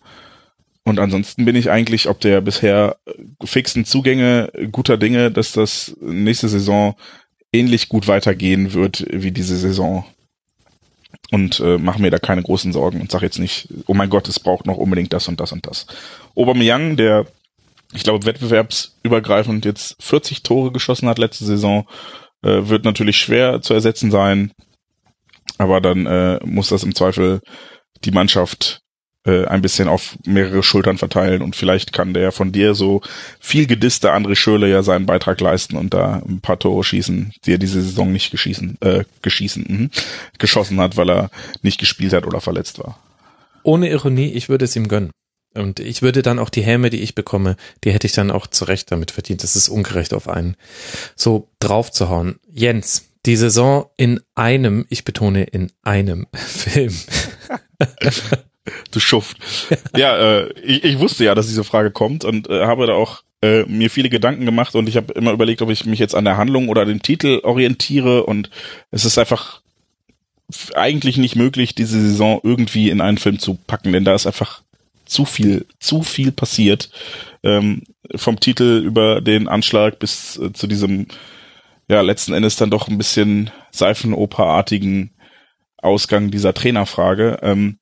Und 0.89 0.99
ansonsten 0.99 1.45
bin 1.45 1.55
ich 1.55 1.71
eigentlich, 1.71 2.09
ob 2.09 2.21
der 2.21 2.41
bisher 2.41 2.97
fixen 3.45 3.85
Zugänge 3.85 4.51
guter 4.73 4.97
Dinge, 4.97 5.31
dass 5.31 5.53
das 5.53 5.95
nächste 6.01 6.49
Saison 6.49 6.95
ähnlich 7.53 7.89
gut 7.89 8.09
weitergehen 8.09 8.73
wird 8.73 9.05
wie 9.11 9.31
diese 9.31 9.57
Saison. 9.57 10.05
Und 11.31 11.61
äh, 11.61 11.77
mache 11.77 12.01
mir 12.01 12.11
da 12.11 12.19
keine 12.19 12.43
großen 12.43 12.73
Sorgen 12.73 13.01
und 13.03 13.11
sage 13.11 13.27
jetzt 13.27 13.39
nicht, 13.39 13.69
oh 13.87 13.95
mein 13.95 14.09
Gott, 14.09 14.29
es 14.29 14.41
braucht 14.41 14.67
noch 14.67 14.79
unbedingt 14.79 15.13
das 15.13 15.29
und 15.29 15.41
das 15.41 15.53
und 15.53 15.67
das. 15.67 15.87
Aubameyang, 16.35 16.97
der, 16.97 17.27
ich 17.93 18.03
glaube, 18.03 18.25
wettbewerbsübergreifend 18.25 19.67
jetzt 19.67 19.97
40 20.01 20.43
Tore 20.43 20.73
geschossen 20.73 21.09
hat 21.09 21.19
letzte 21.19 21.45
Saison, 21.45 21.87
äh, 22.43 22.69
wird 22.69 22.85
natürlich 22.85 23.19
schwer 23.19 23.61
zu 23.61 23.75
ersetzen 23.75 24.11
sein. 24.11 24.53
Aber 25.59 25.83
dann 25.83 26.07
äh, 26.07 26.41
muss 26.45 26.69
das 26.69 26.83
im 26.83 26.95
Zweifel 26.95 27.41
die 28.05 28.11
Mannschaft 28.11 28.81
äh, 29.25 29.45
ein 29.47 29.63
bisschen 29.63 29.89
auf 29.89 30.17
mehrere 30.25 30.63
Schultern 30.63 30.99
verteilen 30.99 31.43
und 31.43 31.57
vielleicht 31.57 31.93
kann 31.93 32.15
der 32.15 32.33
von 32.33 32.53
dir 32.53 32.75
so 32.75 33.01
viel 33.41 33.67
gedisste 33.67 34.13
André 34.13 34.37
Schöle 34.37 34.69
ja 34.69 34.83
seinen 34.83 35.07
Beitrag 35.07 35.41
leisten 35.41 35.77
und 35.77 35.95
da 35.95 36.23
ein 36.29 36.41
paar 36.41 36.59
Tore 36.59 36.85
schießen, 36.85 37.33
die 37.45 37.55
er 37.55 37.59
diese 37.59 37.83
Saison 37.83 38.13
nicht 38.13 38.31
geschießen, 38.31 38.79
äh, 38.81 39.05
geschießen, 39.23 39.65
mh, 39.69 39.89
geschossen 40.39 40.81
hat, 40.81 40.97
weil 40.97 41.11
er 41.11 41.31
nicht 41.63 41.79
gespielt 41.79 42.13
hat 42.13 42.27
oder 42.27 42.41
verletzt 42.41 42.79
war. 42.79 42.99
Ohne 43.63 43.91
Ironie, 43.91 44.33
ich 44.33 44.49
würde 44.49 44.65
es 44.65 44.77
ihm 44.77 44.89
gönnen. 44.89 45.11
Und 45.55 45.81
ich 45.81 46.03
würde 46.03 46.23
dann 46.23 46.39
auch 46.39 46.51
die 46.51 46.63
Häme, 46.63 46.91
die 46.91 47.01
ich 47.01 47.15
bekomme, 47.15 47.57
die 47.83 47.91
hätte 47.91 48.07
ich 48.07 48.13
dann 48.13 48.31
auch 48.31 48.47
zurecht 48.47 48.93
damit 48.93 49.11
verdient. 49.11 49.43
Das 49.43 49.57
ist 49.57 49.69
ungerecht 49.69 50.15
auf 50.15 50.29
einen 50.29 50.57
so 51.17 51.49
drauf 51.59 51.91
zu 51.91 52.09
hauen. 52.09 52.39
Jens, 52.53 53.09
die 53.27 53.37
Saison 53.37 53.91
in 53.97 54.21
einem, 54.35 54.87
ich 54.89 55.05
betone 55.05 55.45
in 55.45 55.73
einem 55.83 56.27
Film. 56.35 56.95
du 58.91 59.01
Schuft. 59.01 59.37
ja, 59.97 60.17
äh, 60.17 60.53
ich, 60.63 60.85
ich 60.85 60.99
wusste 60.99 61.25
ja, 61.25 61.35
dass 61.35 61.47
diese 61.47 61.65
Frage 61.65 61.91
kommt 61.91 62.25
und 62.25 62.49
äh, 62.49 62.67
habe 62.67 62.87
da 62.87 62.95
auch 62.95 63.23
äh, 63.43 63.65
mir 63.65 63.91
viele 63.91 64.09
Gedanken 64.09 64.45
gemacht 64.45 64.75
und 64.75 64.89
ich 64.89 64.97
habe 64.97 65.13
immer 65.13 65.33
überlegt, 65.33 65.63
ob 65.63 65.71
ich 65.71 65.87
mich 65.87 65.99
jetzt 65.99 66.15
an 66.15 66.25
der 66.25 66.37
Handlung 66.37 66.69
oder 66.69 66.85
dem 66.85 67.03
Titel 67.03 67.41
orientiere 67.43 68.25
und 68.25 68.51
es 68.91 69.05
ist 69.05 69.19
einfach 69.19 69.61
eigentlich 70.75 71.19
nicht 71.19 71.37
möglich, 71.37 71.75
diese 71.75 72.01
Saison 72.01 72.41
irgendwie 72.43 72.91
in 72.91 73.01
einen 73.01 73.19
Film 73.19 73.39
zu 73.39 73.55
packen, 73.55 73.93
denn 73.93 74.05
da 74.05 74.15
ist 74.15 74.27
einfach 74.27 74.63
zu 75.05 75.25
viel, 75.25 75.67
zu 75.79 76.03
viel 76.03 76.33
passiert. 76.33 76.91
Ähm, 77.43 77.83
vom 78.15 78.41
Titel 78.41 78.83
über 78.85 79.21
den 79.21 79.49
Anschlag 79.49 79.99
bis 79.99 80.39
äh, 80.39 80.53
zu 80.53 80.67
diesem, 80.67 81.07
ja, 81.89 82.01
letzten 82.01 82.35
Endes 82.35 82.57
dann 82.57 82.71
doch 82.71 82.89
ein 82.89 82.99
bisschen 82.99 83.51
Seifenoperartigen 83.71 85.13
Ausgang 85.79 86.31
dieser 86.31 86.55
Trainerfrage. 86.55 87.39
Ähm, 87.43 87.79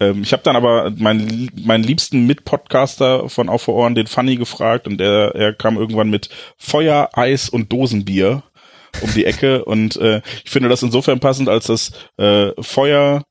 ähm, 0.00 0.22
ich 0.22 0.32
habe 0.32 0.42
dann 0.42 0.56
aber 0.56 0.90
meinen, 0.96 1.50
meinen 1.62 1.84
liebsten 1.84 2.26
Mitpodcaster 2.26 3.28
von 3.28 3.48
Auf 3.48 3.62
vor 3.62 3.74
Ohren, 3.74 3.94
den 3.94 4.06
Funny, 4.06 4.36
gefragt 4.36 4.86
und 4.86 5.00
er, 5.00 5.34
er 5.34 5.52
kam 5.52 5.76
irgendwann 5.76 6.10
mit 6.10 6.30
Feuer, 6.56 7.10
Eis 7.12 7.48
und 7.48 7.72
Dosenbier 7.72 8.42
um 9.02 9.12
die 9.14 9.26
Ecke 9.26 9.64
und 9.66 9.96
äh, 9.96 10.22
ich 10.44 10.50
finde 10.50 10.68
das 10.68 10.82
insofern 10.82 11.20
passend, 11.20 11.48
als 11.48 11.66
das 11.66 11.92
äh, 12.16 12.50
Feuer 12.60 13.24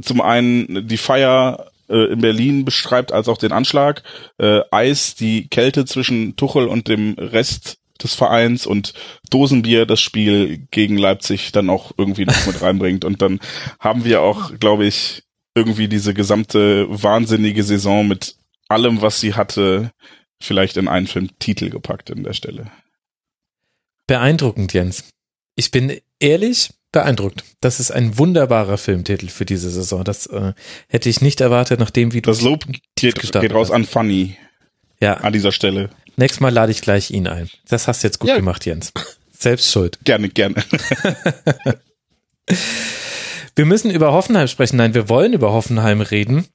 zum 0.00 0.20
einen 0.20 0.86
die 0.86 0.96
Feier 0.96 1.70
äh, 1.88 2.12
in 2.12 2.20
Berlin 2.20 2.64
beschreibt, 2.64 3.12
als 3.12 3.28
auch 3.28 3.38
den 3.38 3.52
Anschlag, 3.52 4.02
äh, 4.38 4.60
Eis 4.70 5.14
die 5.14 5.48
Kälte 5.48 5.84
zwischen 5.86 6.36
Tuchel 6.36 6.66
und 6.66 6.88
dem 6.88 7.14
Rest 7.18 7.78
des 8.02 8.14
Vereins 8.14 8.66
und 8.66 8.94
Dosenbier 9.30 9.86
das 9.86 10.00
Spiel 10.00 10.66
gegen 10.70 10.98
Leipzig 10.98 11.52
dann 11.52 11.70
auch 11.70 11.92
irgendwie 11.96 12.26
noch 12.26 12.46
mit 12.46 12.62
reinbringt. 12.62 13.04
Und 13.04 13.22
dann 13.22 13.40
haben 13.80 14.04
wir 14.04 14.22
auch, 14.22 14.52
glaube 14.58 14.86
ich, 14.86 15.24
irgendwie 15.58 15.88
diese 15.88 16.14
gesamte 16.14 16.86
wahnsinnige 16.88 17.62
Saison 17.62 18.06
mit 18.06 18.36
allem, 18.68 19.02
was 19.02 19.20
sie 19.20 19.34
hatte, 19.34 19.90
vielleicht 20.40 20.76
in 20.76 20.88
einen 20.88 21.06
Filmtitel 21.06 21.70
gepackt 21.70 22.10
in 22.10 22.24
der 22.24 22.32
Stelle. 22.32 22.70
Beeindruckend, 24.06 24.72
Jens. 24.72 25.04
Ich 25.56 25.70
bin 25.70 26.00
ehrlich 26.20 26.70
beeindruckt. 26.92 27.44
Das 27.60 27.80
ist 27.80 27.90
ein 27.90 28.16
wunderbarer 28.18 28.78
Filmtitel 28.78 29.28
für 29.28 29.44
diese 29.44 29.70
Saison. 29.70 30.04
Das 30.04 30.26
äh, 30.26 30.52
hätte 30.88 31.08
ich 31.08 31.20
nicht 31.20 31.40
erwartet, 31.40 31.80
nachdem 31.80 32.12
wie 32.12 32.22
du 32.22 32.30
Das 32.30 32.40
Lob 32.40 32.64
geht, 32.94 33.20
geht 33.20 33.52
raus 33.52 33.68
hast. 33.68 33.74
an 33.74 33.84
Funny. 33.84 34.36
Ja. 35.00 35.14
An 35.14 35.32
dieser 35.32 35.52
Stelle. 35.52 35.90
Nächstes 36.16 36.40
Mal 36.40 36.52
lade 36.52 36.72
ich 36.72 36.80
gleich 36.80 37.10
ihn 37.10 37.26
ein. 37.26 37.48
Das 37.68 37.86
hast 37.86 38.02
du 38.02 38.08
jetzt 38.08 38.18
gut 38.18 38.30
ja. 38.30 38.36
gemacht, 38.36 38.64
Jens. 38.66 38.92
Selbst 39.32 39.70
schuld. 39.70 39.98
Gerne, 40.04 40.28
gerne. 40.28 40.64
Wir 43.58 43.66
müssen 43.66 43.90
über 43.90 44.12
Hoffenheim 44.12 44.46
sprechen. 44.46 44.76
Nein, 44.76 44.94
wir 44.94 45.08
wollen 45.08 45.32
über 45.32 45.52
Hoffenheim 45.52 46.00
reden. 46.00 46.46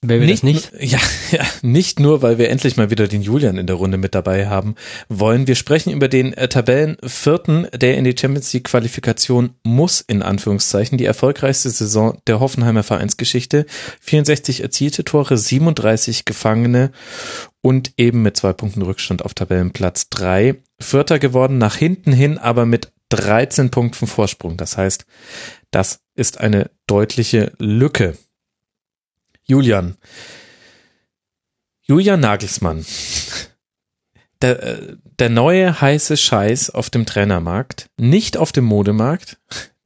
Wer 0.00 0.18
will 0.18 0.28
nicht, 0.28 0.44
nicht? 0.44 0.72
Ja, 0.80 0.98
ja, 1.30 1.44
nicht 1.60 2.00
nur, 2.00 2.22
weil 2.22 2.38
wir 2.38 2.48
endlich 2.48 2.78
mal 2.78 2.88
wieder 2.88 3.06
den 3.06 3.20
Julian 3.20 3.58
in 3.58 3.66
der 3.66 3.76
Runde 3.76 3.98
mit 3.98 4.14
dabei 4.14 4.46
haben 4.46 4.74
wollen. 5.10 5.46
Wir 5.46 5.56
sprechen 5.56 5.92
über 5.92 6.08
den 6.08 6.32
äh, 6.32 6.48
Tabellenvierten, 6.48 7.66
der 7.74 7.98
in 7.98 8.04
die 8.04 8.16
Champions 8.18 8.50
League 8.54 8.64
Qualifikation 8.64 9.56
muss, 9.62 10.00
in 10.00 10.22
Anführungszeichen. 10.22 10.96
Die 10.96 11.04
erfolgreichste 11.04 11.68
Saison 11.68 12.16
der 12.26 12.40
Hoffenheimer 12.40 12.82
Vereinsgeschichte. 12.82 13.66
64 14.00 14.62
erzielte 14.62 15.04
Tore, 15.04 15.36
37 15.36 16.24
Gefangene 16.24 16.92
und 17.60 17.92
eben 17.98 18.22
mit 18.22 18.38
zwei 18.38 18.54
Punkten 18.54 18.80
Rückstand 18.80 19.22
auf 19.22 19.34
Tabellenplatz 19.34 20.08
drei. 20.08 20.54
Vierter 20.80 21.18
geworden, 21.18 21.58
nach 21.58 21.76
hinten 21.76 22.12
hin, 22.12 22.38
aber 22.38 22.64
mit 22.64 22.90
13 23.10 23.70
Punkten 23.70 24.06
Vorsprung. 24.06 24.56
Das 24.56 24.78
heißt, 24.78 25.04
das 25.70 26.00
ist 26.18 26.38
eine 26.38 26.70
deutliche 26.86 27.52
Lücke. 27.58 28.18
Julian. 29.44 29.96
Julian 31.82 32.20
Nagelsmann. 32.20 32.84
Der, 34.40 34.62
äh, 34.62 34.96
der 35.18 35.30
neue 35.30 35.80
heiße 35.80 36.16
Scheiß 36.16 36.70
auf 36.70 36.90
dem 36.90 37.06
Trainermarkt, 37.06 37.90
nicht 37.96 38.36
auf 38.36 38.52
dem 38.52 38.66
Modemarkt. 38.66 39.36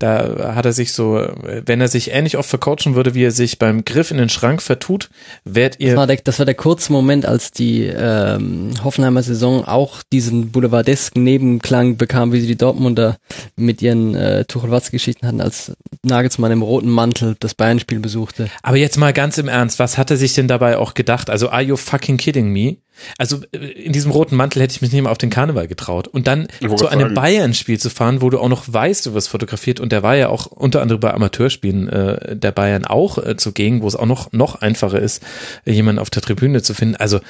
Da 0.03 0.55
hat 0.57 0.67
er 0.67 0.73
sich 0.73 0.93
so, 0.93 1.29
wenn 1.65 1.81
er 1.81 1.87
sich 1.87 2.11
ähnlich 2.11 2.37
oft 2.37 2.51
vercoachen 2.51 2.97
würde, 2.97 3.15
wie 3.15 3.23
er 3.23 3.31
sich 3.31 3.61
beim 3.61 3.85
Griff 3.85 4.11
in 4.11 4.17
den 4.17 4.29
Schrank 4.29 4.61
vertut, 4.61 5.11
werdet 5.45 5.79
ihr. 5.79 5.91
Das 5.91 5.97
war 5.97 6.07
der, 6.09 6.17
das 6.17 6.39
war 6.41 6.47
der 6.47 6.57
kurze 6.57 6.91
Moment, 6.91 7.25
als 7.25 7.53
die 7.53 7.85
ähm, 7.85 8.73
Hoffenheimer 8.83 9.23
Saison 9.23 9.65
auch 9.65 10.03
diesen 10.13 10.51
boulevardesken 10.51 11.23
Nebenklang 11.23 11.99
bekam, 11.99 12.33
wie 12.33 12.41
sie 12.41 12.49
die 12.49 12.57
Dortmunder 12.57 13.17
mit 13.55 13.81
ihren 13.81 14.17
äh, 14.17 14.45
Tuchel-Watz-Geschichten 14.45 15.25
hatten, 15.25 15.41
als 15.41 15.71
Nagelsmann 16.03 16.51
im 16.51 16.63
roten 16.63 16.91
Mantel 16.91 17.37
das 17.39 17.55
Bayern-Spiel 17.55 18.01
besuchte. 18.01 18.49
Aber 18.65 18.79
jetzt 18.79 18.99
mal 18.99 19.13
ganz 19.13 19.39
im 19.39 19.47
Ernst, 19.47 19.79
was 19.79 19.99
hat 19.99 20.11
er 20.11 20.17
sich 20.17 20.35
denn 20.35 20.49
dabei 20.49 20.79
auch 20.79 20.95
gedacht? 20.95 21.31
Also, 21.31 21.51
are 21.51 21.63
you 21.63 21.77
fucking 21.77 22.17
kidding 22.17 22.49
me? 22.49 22.79
Also 23.19 23.41
äh, 23.53 23.59
in 23.59 23.93
diesem 23.93 24.11
roten 24.11 24.37
Mantel 24.37 24.63
hätte 24.63 24.75
ich 24.75 24.83
mich 24.83 24.93
nicht 24.93 25.03
mal 25.03 25.11
auf 25.11 25.19
den 25.19 25.31
Karneval 25.31 25.69
getraut. 25.69 26.09
Und 26.09 26.27
dann 26.27 26.49
zu 26.77 26.89
einem 26.89 27.15
Bayern-Spiel 27.15 27.79
zu 27.79 27.91
fahren, 27.91 28.23
wo 28.23 28.31
du 28.31 28.39
auch 28.39 28.49
noch 28.49 28.65
weißt, 28.73 29.07
du 29.07 29.15
wirst 29.15 29.29
fotografiert. 29.29 29.81
Und 29.81 29.93
der 29.93 30.03
war 30.03 30.17
ja 30.17 30.29
auch 30.29 30.47
unter 30.47 30.83
anderem 30.83 31.01
bei 31.01 31.13
Amateurspielen 31.13 31.89
äh, 31.89 32.37
der 32.37 32.53
Bayern 32.53 32.85
auch 32.85 33.19
äh, 33.19 33.37
zugegen, 33.37 33.83
wo 33.83 33.89
es 33.89 33.97
auch 33.97 34.07
noch, 34.07 34.33
noch 34.33 34.61
einfacher 34.61 35.01
ist, 35.01 35.23
jemanden 35.65 36.01
auf 36.01 36.11
der 36.11 36.23
Tribüne 36.23 36.63
zu 36.63 36.75
finden. 36.75 36.97
Also 36.97 37.21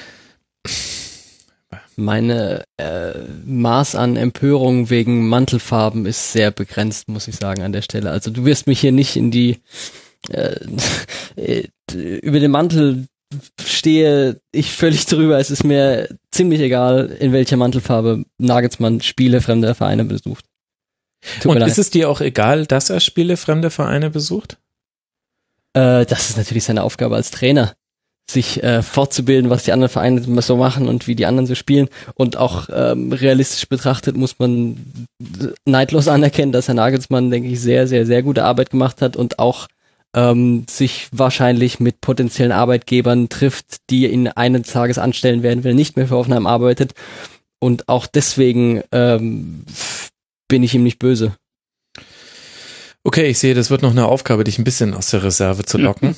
meine 1.96 2.64
äh, 2.78 3.12
Maß 3.44 3.94
an 3.94 4.16
Empörung 4.16 4.90
wegen 4.90 5.28
Mantelfarben 5.28 6.06
ist 6.06 6.32
sehr 6.32 6.50
begrenzt, 6.50 7.08
muss 7.08 7.28
ich 7.28 7.36
sagen, 7.36 7.62
an 7.62 7.72
der 7.72 7.82
Stelle. 7.82 8.10
Also 8.10 8.30
du 8.30 8.44
wirst 8.44 8.66
mich 8.66 8.80
hier 8.80 8.92
nicht 8.92 9.16
in 9.16 9.30
die 9.30 9.58
äh, 10.30 10.56
äh 11.36 11.68
über 11.92 12.40
den 12.40 12.50
Mantel 12.50 13.06
stehe 13.64 14.40
ich 14.52 14.72
völlig 14.72 15.06
drüber. 15.06 15.38
Es 15.38 15.50
ist 15.50 15.64
mir 15.64 16.08
ziemlich 16.30 16.60
egal, 16.60 17.16
in 17.20 17.32
welcher 17.32 17.56
Mantelfarbe 17.56 18.24
Nagelsmann 18.38 19.00
Spiele 19.00 19.40
fremder 19.40 19.74
Vereine 19.74 20.04
besucht. 20.04 20.44
Tut 21.40 21.54
Und 21.54 21.62
ist 21.62 21.78
es 21.78 21.90
dir 21.90 22.08
auch 22.08 22.20
egal, 22.20 22.66
dass 22.66 22.90
er 22.90 23.00
Spiele 23.00 23.36
fremder 23.36 23.70
Vereine 23.70 24.10
besucht? 24.10 24.58
Äh, 25.74 26.04
das 26.06 26.30
ist 26.30 26.36
natürlich 26.36 26.64
seine 26.64 26.82
Aufgabe 26.82 27.14
als 27.14 27.30
Trainer, 27.30 27.74
sich 28.28 28.62
äh, 28.62 28.82
fortzubilden, 28.82 29.50
was 29.50 29.62
die 29.64 29.72
anderen 29.72 29.90
Vereine 29.90 30.42
so 30.42 30.56
machen 30.56 30.88
und 30.88 31.06
wie 31.06 31.14
die 31.14 31.26
anderen 31.26 31.46
so 31.46 31.54
spielen. 31.54 31.88
Und 32.14 32.36
auch 32.36 32.68
ähm, 32.72 33.12
realistisch 33.12 33.68
betrachtet 33.68 34.16
muss 34.16 34.38
man 34.38 35.06
neidlos 35.64 36.08
anerkennen, 36.08 36.52
dass 36.52 36.68
Herr 36.68 36.74
Nagelsmann, 36.74 37.30
denke 37.30 37.48
ich, 37.48 37.60
sehr, 37.60 37.86
sehr, 37.86 38.04
sehr 38.04 38.22
gute 38.22 38.44
Arbeit 38.44 38.70
gemacht 38.70 39.00
hat 39.00 39.16
und 39.16 39.38
auch 39.38 39.68
ähm, 40.14 40.64
sich 40.68 41.08
wahrscheinlich 41.12 41.80
mit 41.80 42.00
potenziellen 42.00 42.52
Arbeitgebern 42.52 43.28
trifft, 43.28 43.76
die 43.90 44.10
ihn 44.10 44.28
eines 44.28 44.68
Tages 44.68 44.98
anstellen 44.98 45.42
werden, 45.42 45.64
wenn 45.64 45.72
er 45.72 45.76
nicht 45.76 45.96
mehr 45.96 46.08
für 46.08 46.16
Hoffenheim 46.16 46.46
arbeitet. 46.46 46.92
Und 47.58 47.88
auch 47.88 48.06
deswegen 48.06 48.82
ähm, 48.92 49.64
bin 50.48 50.62
ich 50.62 50.74
ihm 50.74 50.82
nicht 50.82 50.98
böse. 50.98 51.36
Okay, 53.04 53.26
ich 53.26 53.40
sehe, 53.40 53.54
das 53.54 53.68
wird 53.68 53.82
noch 53.82 53.90
eine 53.90 54.06
Aufgabe, 54.06 54.44
dich 54.44 54.60
ein 54.60 54.64
bisschen 54.64 54.94
aus 54.94 55.10
der 55.10 55.24
Reserve 55.24 55.64
zu 55.64 55.76
locken. 55.76 56.14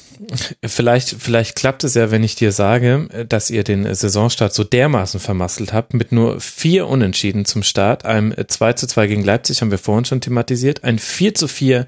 vielleicht, 0.63 1.17
vielleicht 1.19 1.57
klappt 1.57 1.83
es 1.83 1.95
ja, 1.95 2.11
wenn 2.11 2.23
ich 2.23 2.35
dir 2.35 2.53
sage, 2.53 3.27
dass 3.27 3.49
ihr 3.49 3.65
den 3.65 3.93
Saisonstart 3.95 4.53
so 4.53 4.65
dermaßen 4.65 5.19
vermasselt 5.19 5.73
habt, 5.73 5.95
mit 5.95 6.13
nur 6.13 6.41
vier 6.41 6.87
Unentschieden 6.87 7.47
zum 7.47 7.63
Start, 7.63 8.05
einem 8.05 8.35
2 8.47 8.75
zu 8.75 8.87
2 8.87 9.07
gegen 9.07 9.25
Leipzig 9.25 9.63
haben 9.63 9.71
wir 9.71 9.79
vorhin 9.79 10.05
schon 10.05 10.21
thematisiert, 10.21 10.85
ein 10.85 10.99
4 10.99 11.35
zu 11.35 11.49
4 11.49 11.87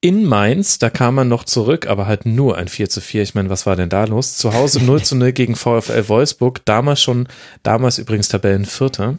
in 0.00 0.24
Mainz, 0.24 0.78
da 0.78 0.90
kam 0.90 1.16
man 1.16 1.28
noch 1.28 1.42
zurück, 1.42 1.88
aber 1.88 2.06
halt 2.06 2.24
nur 2.24 2.56
ein 2.56 2.68
4 2.68 2.88
zu 2.88 3.00
4. 3.00 3.24
Ich 3.24 3.34
meine, 3.34 3.50
was 3.50 3.66
war 3.66 3.74
denn 3.74 3.88
da 3.88 4.04
los? 4.04 4.36
Zu 4.36 4.54
Hause 4.54 4.84
0 4.84 5.02
zu 5.02 5.16
0 5.16 5.32
gegen 5.32 5.56
VfL 5.56 6.06
Wolfsburg, 6.06 6.64
damals 6.64 7.02
schon, 7.02 7.26
damals 7.64 7.98
übrigens 7.98 8.28
Tabellenvierter. 8.28 9.18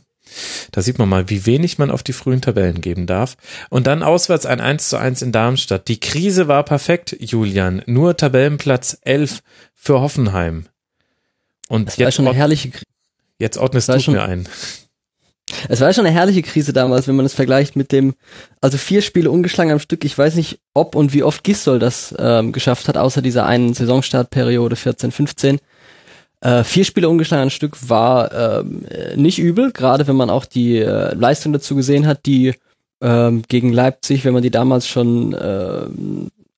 Da 0.72 0.82
sieht 0.82 1.00
man 1.00 1.10
mal, 1.10 1.30
wie 1.30 1.46
wenig 1.46 1.78
man 1.78 1.92
auf 1.92 2.04
die 2.04 2.14
frühen 2.14 2.42
Tabellen 2.42 2.82
geben 2.82 3.06
darf. 3.06 3.36
Und 3.70 3.88
dann 3.88 4.04
auswärts 4.04 4.46
ein 4.46 4.62
1 4.62 4.90
zu 4.90 4.98
1 4.98 5.22
in 5.22 5.32
Darmstadt. 5.32 5.88
Die 5.88 6.00
Krise 6.00 6.48
war 6.48 6.64
perfekt, 6.64 7.16
Julian. 7.20 7.82
Nur 7.86 8.18
Tabellenplatz 8.18 8.98
11 9.02 9.42
für 9.74 10.02
Hoffenheim. 10.02 10.68
Und 11.68 11.88
das 11.88 12.00
war 12.00 12.12
schon 12.12 12.28
eine 12.28 12.38
herrliche 12.38 12.70
Krise. 12.70 12.86
Jetzt 13.40 13.58
ordnest 13.58 13.90
du 13.90 14.12
mir 14.12 14.24
ein. 14.24 14.48
Es 15.70 15.80
war 15.80 15.94
schon 15.94 16.06
eine 16.06 16.14
herrliche 16.14 16.42
Krise 16.42 16.74
damals, 16.74 17.08
wenn 17.08 17.16
man 17.16 17.26
es 17.26 17.34
vergleicht 17.34 17.76
mit 17.76 17.92
dem, 17.92 18.16
also 18.60 18.78
vier 18.78 19.02
Spiele 19.02 19.32
ungeschlagen 19.32 19.72
am 19.72 19.80
Stück. 19.80 20.04
Ich 20.04 20.18
weiß 20.18 20.36
nicht, 20.36 20.60
ob 20.74 20.96
und 20.96 21.14
wie 21.14 21.24
oft 21.24 21.44
Gisdol 21.44 21.80
das 21.80 22.14
ähm, 22.18 22.52
geschafft 22.52 22.88
hat, 22.90 22.98
außer 22.98 23.22
dieser 23.22 23.46
einen 23.46 23.74
Saisonstartperiode 23.74 24.76
14, 24.76 25.12
15. 25.12 25.60
Äh, 26.42 26.64
vier 26.64 26.86
Spiele 26.86 27.10
ungeschlagen 27.10 27.50
Stück 27.50 27.90
war 27.90 28.62
ähm, 28.62 28.86
nicht 29.16 29.40
übel, 29.40 29.72
gerade 29.72 30.08
wenn 30.08 30.16
man 30.16 30.30
auch 30.30 30.46
die 30.46 30.78
äh, 30.78 31.14
Leistung 31.16 31.52
dazu 31.52 31.76
gesehen 31.76 32.06
hat, 32.06 32.26
die 32.26 32.54
ähm, 33.02 33.44
gegen 33.48 33.74
Leipzig, 33.74 34.24
wenn 34.24 34.34
man 34.34 34.44
die 34.44 34.52
damals 34.52 34.88
schon 34.88 35.34
äh, 35.34 35.88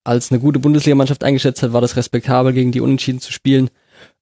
als 0.04 0.32
eine 0.32 0.40
gute 0.40 0.60
Bundesligamannschaft 0.60 1.24
eingeschätzt 1.24 1.64
hat, 1.64 1.74
war 1.74 1.82
das 1.82 1.96
respektabel, 1.96 2.54
gegen 2.54 2.72
die 2.72 2.82
Unentschieden 2.82 3.22
zu 3.22 3.32
spielen. 3.32 3.70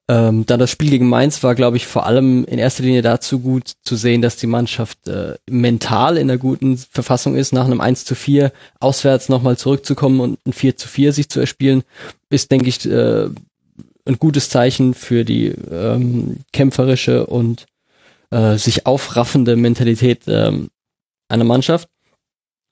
Ähm, 0.10 0.46
dann 0.46 0.60
das 0.60 0.72
Spiel 0.72 0.90
gegen 0.90 1.10
Mainz 1.10 1.44
war, 1.44 1.54
glaube 1.54 1.76
ich, 1.76 1.86
vor 1.86 2.06
allem 2.06 2.46
in 2.46 2.60
erster 2.60 2.84
Linie 2.84 3.02
dazu 3.02 3.40
gut 3.40 3.74
zu 3.84 3.98
sehen, 3.98 4.22
dass 4.22 4.38
die 4.38 4.48
Mannschaft 4.48 5.08
äh, 5.08 5.36
mental 5.50 6.18
in 6.18 6.30
einer 6.30 6.38
guten 6.38 6.78
Verfassung 6.78 7.36
ist, 7.36 7.52
nach 7.52 7.66
einem 7.66 7.82
1 7.82 8.06
zu 8.06 8.16
4 8.16 8.54
auswärts 8.80 9.28
nochmal 9.28 9.58
zurückzukommen 9.58 10.22
und 10.22 10.40
ein 10.46 10.54
4 10.54 10.78
zu 10.78 10.88
4 10.88 11.12
sich 11.12 11.30
zu 11.30 11.42
erspielen, 11.42 11.84
ist, 12.30 12.52
denke 12.52 12.70
ich, 12.70 12.86
äh, 12.90 13.30
ein 14.08 14.20
gutes 14.20 14.50
Zeichen 14.50 14.94
für 14.94 15.26
die 15.26 15.48
ähm, 15.48 16.38
kämpferische 16.54 17.26
und 17.26 17.66
äh, 18.32 18.58
sich 18.58 18.86
aufraffende 18.86 19.56
Mentalität 19.56 20.24
ähm, 20.28 20.70
einer 21.30 21.44
Mannschaft. 21.44 21.90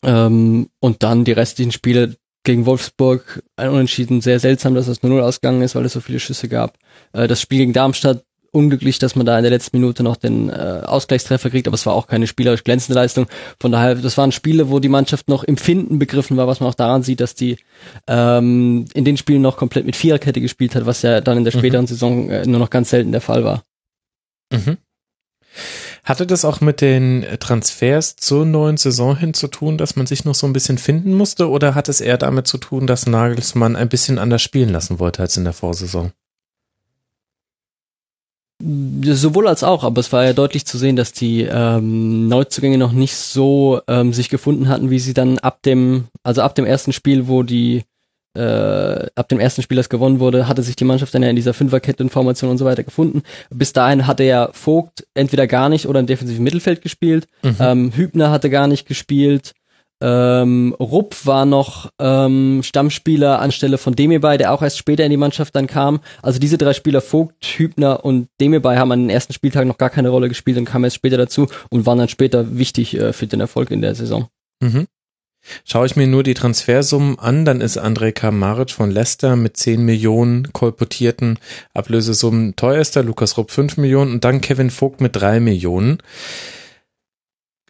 Ähm, 0.04 0.70
und 0.80 1.04
dann 1.04 1.26
die 1.26 1.32
restlichen 1.32 1.72
Spiele 1.72 2.16
gegen 2.44 2.66
Wolfsburg 2.66 3.44
ein 3.56 3.70
Unentschieden 3.70 4.22
sehr 4.22 4.40
seltsam, 4.40 4.76
dass 4.76 4.88
es 4.88 5.02
nur 5.04 5.12
0 5.14 5.22
ausgegangen 5.24 5.62
ist, 5.62 5.76
weil 5.76 5.86
es 5.86 5.94
so 5.94 6.00
viele 6.00 6.20
Schüsse 6.20 6.48
gab. 6.48 6.78
Äh, 7.14 7.28
das 7.28 7.42
Spiel 7.42 7.60
gegen 7.60 7.74
Darmstadt 7.74 8.24
unglücklich, 8.56 8.98
dass 8.98 9.16
man 9.16 9.25
da 9.25 9.38
in 9.38 9.43
der 9.43 9.51
letzten 9.51 9.77
Minute 9.77 10.01
noch 10.01 10.16
den 10.16 10.50
äh, 10.50 10.82
Ausgleichstreffer 10.85 11.50
kriegt, 11.50 11.67
aber 11.67 11.75
es 11.75 11.85
war 11.85 11.93
auch 11.93 12.08
keine 12.08 12.25
spielerisch 12.25 12.64
glänzende 12.64 13.00
Leistung. 13.00 13.27
Von 13.59 13.72
daher, 13.72 13.95
das 13.95 14.17
waren 14.17 14.32
Spiele, 14.32 14.69
wo 14.69 14.80
die 14.80 14.90
Mannschaft 14.90 15.27
noch 15.27 15.43
im 15.43 15.58
Finden 15.58 16.00
begriffen 16.00 16.38
war, 16.38 16.48
was 16.48 16.61
man 16.61 16.69
auch 16.69 16.75
daran 16.75 17.03
sieht, 17.03 17.19
dass 17.19 17.35
die 17.35 17.58
ähm, 18.08 18.85
in 18.93 19.06
den 19.06 19.17
Spielen 19.17 19.42
noch 19.42 19.58
komplett 19.58 19.85
mit 19.85 19.95
Viererkette 19.95 20.42
gespielt 20.42 20.74
hat, 20.74 20.85
was 20.85 21.01
ja 21.01 21.22
dann 21.22 21.38
in 21.38 21.43
der 21.43 21.53
mhm. 21.53 21.59
späteren 21.59 21.84
mhm. 21.84 21.90
Saison 21.90 22.30
äh, 22.30 22.45
nur 22.45 22.59
noch 22.59 22.69
ganz 22.69 22.90
selten 22.90 23.11
der 23.11 23.22
Fall 23.22 23.43
war. 23.43 23.64
Mhm. 24.51 24.77
Hatte 26.03 26.27
das 26.27 26.45
auch 26.45 26.61
mit 26.61 26.82
den 26.82 27.25
Transfers 27.40 28.16
zur 28.16 28.45
neuen 28.45 28.77
Saison 28.77 29.17
hin 29.17 29.34
zu 29.34 29.48
tun, 29.48 29.77
dass 29.77 29.95
man 29.95 30.06
sich 30.06 30.24
noch 30.24 30.35
so 30.35 30.45
ein 30.45 30.53
bisschen 30.53 30.77
finden 30.77 31.14
musste, 31.14 31.50
oder 31.50 31.75
hat 31.75 31.90
es 31.90 32.00
eher 32.00 32.17
damit 32.17 32.48
zu 32.48 32.58
tun, 32.58 32.88
dass 32.88 33.08
Nagelsmann 33.08 33.75
ein 33.75 33.90
bisschen 33.90 34.19
anders 34.19 34.43
spielen 34.43 34.69
lassen 34.69 35.00
wollte 35.00 35.24
als 35.24 35.35
in 35.35 35.43
der 35.43 35.53
Vorsaison? 35.53 36.11
Sowohl 38.61 39.48
als 39.50 39.64
auch, 39.64 39.84
aber 39.84 40.00
es 40.00 40.14
war 40.14 40.24
ja 40.24 40.32
deutlich 40.32 40.66
zu 40.66 40.77
sehen, 40.77 40.95
dass 40.95 41.11
die 41.11 41.42
ähm, 41.42 42.30
Neuzugänge 42.30 42.77
noch 42.77 42.93
nicht 42.93 43.16
so 43.16 43.82
ähm, 43.88 44.14
sich 44.14 44.30
gefunden 44.30 44.69
hatten, 44.69 44.90
wie 44.90 45.00
sie 45.00 45.14
dann 45.14 45.40
ab 45.40 45.61
dem, 45.64 46.06
also 46.24 46.42
ab 46.42 46.56
dem 46.56 46.66
ersten 46.66 46.93
Spiel, 46.93 47.27
wo 47.27 47.43
die 47.43 47.84
äh, 48.35 49.08
ab 49.16 49.30
dem 49.30 49.40
ersten 49.40 49.61
Spiel, 49.61 49.77
das 49.77 49.90
gewonnen 49.90 50.19
wurde, 50.19 50.48
hatte 50.48 50.61
sich 50.61 50.75
die 50.75 50.84
Mannschaft 50.84 51.14
dann 51.14 51.24
ja 51.24 51.30
in 51.30 51.35
dieser 51.35 51.53
Fünferkettenformation 51.53 52.51
und 52.51 52.58
so 52.58 52.66
weiter 52.66 52.84
gefunden. 52.84 53.24
Bis 53.50 53.74
dahin 53.74 54.08
hatte 54.08 54.24
ja 54.24 54.50
Vogt 54.51 55.08
entweder 55.14 55.48
gar 55.48 55.69
nicht 55.69 55.88
oder 55.88 56.01
im 56.01 56.06
defensiven 56.06 56.43
Mittelfeld 56.43 56.82
gespielt. 56.82 57.27
Mhm. 57.43 57.56
Ähm, 57.59 57.92
Hübner 57.95 58.32
hatte 58.32 58.50
gar 58.50 58.67
nicht 58.67 58.88
gespielt. 58.88 59.53
Ähm, 60.01 60.75
Rupp 60.80 61.25
war 61.25 61.45
noch 61.45 61.90
ähm, 61.99 62.61
Stammspieler 62.64 63.40
anstelle 63.40 63.77
von 63.77 63.95
Demirbay, 63.95 64.38
der 64.38 64.53
auch 64.53 64.61
erst 64.61 64.77
später 64.77 65.06
in 65.06 65.11
die 65.11 65.17
Mannschaft 65.17 65.56
dann 65.56 65.67
kam. 65.67 66.01
Also 66.22 66.40
diese 66.40 66.57
drei 66.57 66.74
Spieler, 66.74 67.01
Vogt, 67.01 67.45
Hübner 67.45 68.03
und 68.03 68.27
Demirbay, 68.41 68.77
haben 68.77 68.91
an 68.91 69.03
den 69.03 69.09
ersten 69.09 69.33
Spieltagen 69.33 69.67
noch 69.67 69.77
gar 69.77 69.90
keine 69.90 70.09
Rolle 70.09 70.27
gespielt 70.27 70.57
und 70.57 70.65
kamen 70.65 70.83
erst 70.83 70.98
später 70.98 71.17
dazu 71.17 71.48
und 71.69 71.85
waren 71.85 71.98
dann 71.98 72.09
später 72.09 72.57
wichtig 72.57 72.98
äh, 72.98 73.14
für 73.14 73.27
den 73.27 73.40
Erfolg 73.40 73.72
in 73.72 73.82
der 73.82 73.95
Saison. 73.95 74.27
Mhm. 74.61 74.88
Schaue 75.64 75.85
ich 75.85 75.95
mir 75.95 76.07
nur 76.07 76.24
die 76.24 76.33
Transfersummen 76.33 77.19
an, 77.19 77.45
dann 77.45 77.61
ist 77.61 77.77
Andrej 77.77 78.14
Kamaric 78.14 78.72
von 78.72 78.90
Leicester 78.90 79.35
mit 79.35 79.57
10 79.57 79.85
Millionen 79.85 80.51
kolportierten 80.53 81.38
Ablösesummen 81.74 82.56
teuerster, 82.56 83.03
Lukas 83.03 83.38
Rupp 83.38 83.51
5 83.51 83.77
Millionen 83.77 84.14
und 84.14 84.24
dann 84.24 84.41
Kevin 84.41 84.72
Vogt 84.72 85.01
mit 85.01 85.15
3 85.15 85.40
Millionen 85.40 85.99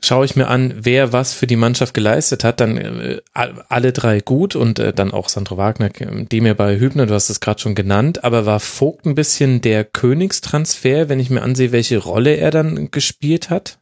schaue 0.05 0.25
ich 0.25 0.35
mir 0.35 0.47
an, 0.47 0.73
wer 0.77 1.13
was 1.13 1.33
für 1.33 1.47
die 1.47 1.55
Mannschaft 1.55 1.93
geleistet 1.93 2.43
hat, 2.43 2.59
dann 2.59 2.77
äh, 2.77 3.21
alle 3.33 3.91
drei 3.91 4.19
gut 4.19 4.55
und 4.55 4.79
äh, 4.79 4.93
dann 4.93 5.11
auch 5.11 5.29
Sandro 5.29 5.57
Wagner, 5.57 5.89
die 5.89 6.41
mir 6.41 6.55
bei 6.55 6.79
Hübner, 6.79 7.05
du 7.05 7.13
hast 7.13 7.29
es 7.29 7.39
gerade 7.39 7.59
schon 7.59 7.75
genannt, 7.75 8.23
aber 8.23 8.45
war 8.45 8.59
Vogt 8.59 9.05
ein 9.05 9.15
bisschen 9.15 9.61
der 9.61 9.83
Königstransfer, 9.83 11.09
wenn 11.09 11.19
ich 11.19 11.29
mir 11.29 11.41
ansehe, 11.41 11.71
welche 11.71 11.97
Rolle 11.97 12.35
er 12.35 12.51
dann 12.51 12.91
gespielt 12.91 13.49
hat? 13.49 13.79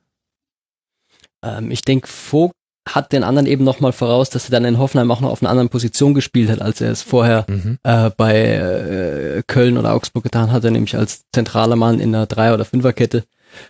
Ähm, 1.43 1.71
ich 1.71 1.81
denke, 1.81 2.07
Vogt 2.07 2.55
hat 2.87 3.13
den 3.13 3.23
anderen 3.23 3.47
eben 3.47 3.63
nochmal 3.63 3.93
voraus, 3.93 4.29
dass 4.29 4.45
er 4.45 4.51
dann 4.51 4.65
in 4.65 4.77
Hoffenheim 4.77 5.09
auch 5.11 5.21
noch 5.21 5.31
auf 5.31 5.41
einer 5.41 5.49
anderen 5.49 5.69
Position 5.69 6.13
gespielt 6.13 6.49
hat, 6.49 6.61
als 6.61 6.81
er 6.81 6.91
es 6.91 7.01
vorher 7.01 7.45
mhm. 7.47 7.77
äh, 7.83 8.09
bei 8.15 8.35
äh, 8.43 9.43
Köln 9.47 9.77
oder 9.77 9.93
Augsburg 9.93 10.23
getan 10.23 10.51
hatte, 10.51 10.69
nämlich 10.69 10.95
als 10.95 11.23
zentraler 11.33 11.77
Mann 11.77 11.99
in 11.99 12.13
einer 12.13 12.25
Drei- 12.25 12.53
oder 12.53 12.65
Fünferkette. 12.65 13.23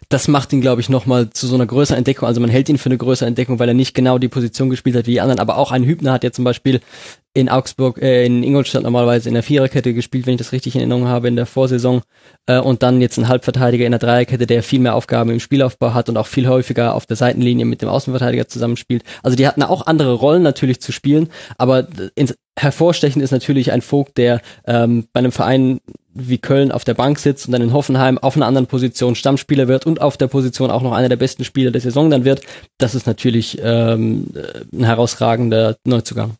Das 0.09 0.27
macht 0.27 0.53
ihn, 0.53 0.61
glaube 0.61 0.81
ich, 0.81 0.89
nochmal 0.89 1.29
zu 1.29 1.47
so 1.47 1.55
einer 1.55 1.65
größeren 1.65 1.97
Entdeckung. 1.97 2.27
Also 2.27 2.41
man 2.41 2.49
hält 2.49 2.69
ihn 2.69 2.77
für 2.77 2.89
eine 2.89 2.97
größere 2.97 3.27
Entdeckung, 3.27 3.59
weil 3.59 3.67
er 3.67 3.73
nicht 3.73 3.93
genau 3.93 4.17
die 4.17 4.27
Position 4.27 4.69
gespielt 4.69 4.95
hat 4.95 5.07
wie 5.07 5.11
die 5.11 5.21
anderen. 5.21 5.39
Aber 5.39 5.57
auch 5.57 5.71
ein 5.71 5.83
Hübner 5.83 6.13
hat 6.13 6.23
ja 6.23 6.31
zum 6.31 6.43
Beispiel 6.43 6.81
in 7.35 7.49
Augsburg, 7.49 7.99
äh, 8.01 8.25
in 8.25 8.43
Ingolstadt 8.43 8.83
normalerweise 8.83 9.27
in 9.27 9.33
der 9.33 9.43
Viererkette 9.43 9.93
gespielt, 9.93 10.27
wenn 10.27 10.35
ich 10.35 10.39
das 10.39 10.51
richtig 10.51 10.75
in 10.75 10.81
Erinnerung 10.81 11.07
habe, 11.07 11.27
in 11.27 11.35
der 11.35 11.47
Vorsaison. 11.47 12.01
Äh, 12.45 12.59
und 12.59 12.83
dann 12.83 13.01
jetzt 13.01 13.17
ein 13.17 13.27
Halbverteidiger 13.27 13.85
in 13.85 13.91
der 13.91 13.99
Dreierkette, 13.99 14.45
der 14.45 14.61
viel 14.61 14.79
mehr 14.79 14.95
Aufgaben 14.95 15.31
im 15.31 15.39
Spielaufbau 15.39 15.93
hat 15.93 16.09
und 16.09 16.17
auch 16.17 16.27
viel 16.27 16.47
häufiger 16.47 16.93
auf 16.93 17.05
der 17.05 17.17
Seitenlinie 17.17 17.65
mit 17.65 17.81
dem 17.81 17.89
Außenverteidiger 17.89 18.47
zusammenspielt. 18.47 19.03
Also 19.23 19.35
die 19.35 19.47
hatten 19.47 19.63
auch 19.63 19.87
andere 19.87 20.13
Rollen 20.13 20.43
natürlich 20.43 20.79
zu 20.79 20.91
spielen, 20.91 21.29
aber 21.57 21.87
ins 22.15 22.35
hervorstechend 22.55 23.23
ist 23.23 23.31
natürlich 23.31 23.71
ein 23.71 23.81
Vogt, 23.81 24.17
der 24.17 24.41
ähm, 24.65 25.07
bei 25.11 25.19
einem 25.19 25.31
Verein 25.31 25.79
wie 26.13 26.37
Köln 26.37 26.71
auf 26.71 26.83
der 26.83 26.93
Bank 26.93 27.19
sitzt 27.19 27.47
und 27.47 27.53
dann 27.53 27.61
in 27.61 27.73
Hoffenheim 27.73 28.17
auf 28.17 28.35
einer 28.35 28.45
anderen 28.45 28.67
Position 28.67 29.15
Stammspieler 29.15 29.67
wird 29.67 29.85
und 29.85 30.01
auf 30.01 30.17
der 30.17 30.27
Position 30.27 30.71
auch 30.71 30.81
noch 30.81 30.93
einer 30.93 31.09
der 31.09 31.15
besten 31.15 31.43
Spieler 31.43 31.71
der 31.71 31.81
Saison 31.81 32.09
dann 32.09 32.25
wird. 32.25 32.41
Das 32.77 32.95
ist 32.95 33.07
natürlich 33.07 33.59
ähm, 33.63 34.27
ein 34.71 34.83
herausragender 34.83 35.77
Neuzugang. 35.85 36.35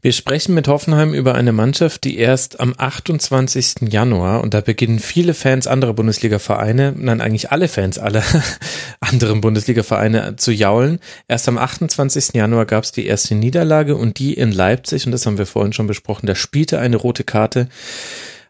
Wir 0.00 0.12
sprechen 0.12 0.54
mit 0.54 0.68
Hoffenheim 0.68 1.14
über 1.14 1.34
eine 1.34 1.52
Mannschaft, 1.52 2.04
die 2.04 2.18
erst 2.18 2.60
am 2.60 2.74
28. 2.76 3.88
Januar, 3.90 4.42
und 4.42 4.54
da 4.54 4.60
beginnen 4.60 4.98
viele 4.98 5.34
Fans 5.34 5.66
anderer 5.66 5.94
Bundesliga-Vereine, 5.94 6.94
nein, 6.96 7.20
eigentlich 7.20 7.52
alle 7.52 7.68
Fans 7.68 7.98
aller 7.98 8.22
anderen 9.00 9.40
Bundesliga-Vereine 9.40 10.36
zu 10.36 10.52
jaulen. 10.52 10.98
Erst 11.28 11.48
am 11.48 11.58
28. 11.58 12.34
Januar 12.34 12.66
gab 12.66 12.84
es 12.84 12.92
die 12.92 13.06
erste 13.06 13.34
Niederlage 13.34 13.96
und 13.96 14.18
die 14.18 14.34
in 14.34 14.52
Leipzig, 14.52 15.06
und 15.06 15.12
das 15.12 15.26
haben 15.26 15.38
wir 15.38 15.46
vorhin 15.46 15.72
schon 15.72 15.86
besprochen, 15.86 16.26
da 16.26 16.34
spielte 16.34 16.78
eine 16.78 16.96
rote 16.96 17.24
Karte 17.24 17.68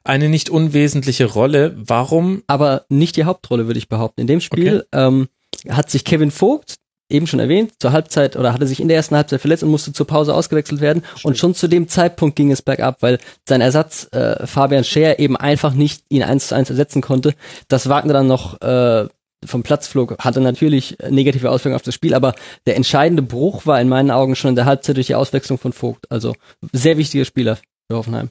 eine 0.04 0.28
nicht 0.28 0.50
unwesentliche 0.50 1.26
Rolle. 1.26 1.74
Warum? 1.76 2.42
Aber 2.46 2.84
nicht 2.88 3.16
die 3.16 3.24
Hauptrolle, 3.24 3.66
würde 3.66 3.78
ich 3.78 3.88
behaupten. 3.88 4.20
In 4.22 4.26
dem 4.26 4.40
Spiel 4.40 4.84
okay. 4.90 5.06
ähm, 5.06 5.28
hat 5.68 5.90
sich 5.90 6.04
Kevin 6.04 6.30
Vogt, 6.30 6.76
eben 7.12 7.26
schon 7.26 7.40
erwähnt, 7.40 7.72
zur 7.78 7.92
Halbzeit 7.92 8.36
oder 8.36 8.52
hatte 8.52 8.66
sich 8.66 8.80
in 8.80 8.88
der 8.88 8.96
ersten 8.96 9.16
Halbzeit 9.16 9.40
verletzt 9.40 9.62
und 9.62 9.70
musste 9.70 9.92
zur 9.92 10.06
Pause 10.06 10.34
ausgewechselt 10.34 10.80
werden. 10.80 11.02
Stimmt. 11.04 11.24
Und 11.24 11.38
schon 11.38 11.54
zu 11.54 11.68
dem 11.68 11.88
Zeitpunkt 11.88 12.36
ging 12.36 12.50
es 12.50 12.62
bergab, 12.62 13.02
weil 13.02 13.18
sein 13.48 13.60
Ersatz 13.60 14.08
äh, 14.12 14.46
Fabian 14.46 14.84
Scher 14.84 15.18
eben 15.18 15.36
einfach 15.36 15.74
nicht 15.74 16.04
ihn 16.08 16.22
eins 16.22 16.48
zu 16.48 16.54
eins 16.54 16.70
ersetzen 16.70 17.02
konnte. 17.02 17.34
Das 17.68 17.88
Wagner 17.88 18.12
dann 18.12 18.26
noch 18.26 18.60
äh, 18.60 19.06
vom 19.44 19.62
Platz 19.62 19.86
flog, 19.86 20.16
hatte 20.18 20.40
natürlich 20.40 20.96
negative 21.08 21.50
Auswirkungen 21.50 21.76
auf 21.76 21.82
das 21.82 21.94
Spiel, 21.94 22.14
aber 22.14 22.34
der 22.66 22.76
entscheidende 22.76 23.22
Bruch 23.22 23.66
war 23.66 23.80
in 23.80 23.88
meinen 23.88 24.10
Augen 24.10 24.36
schon 24.36 24.50
in 24.50 24.56
der 24.56 24.66
Halbzeit 24.66 24.96
durch 24.96 25.08
die 25.08 25.14
Auswechslung 25.14 25.58
von 25.58 25.72
Vogt. 25.72 26.10
Also 26.10 26.34
sehr 26.72 26.96
wichtiger 26.96 27.24
Spieler 27.24 27.58
für 27.90 27.96
Hoffenheim. 27.96 28.30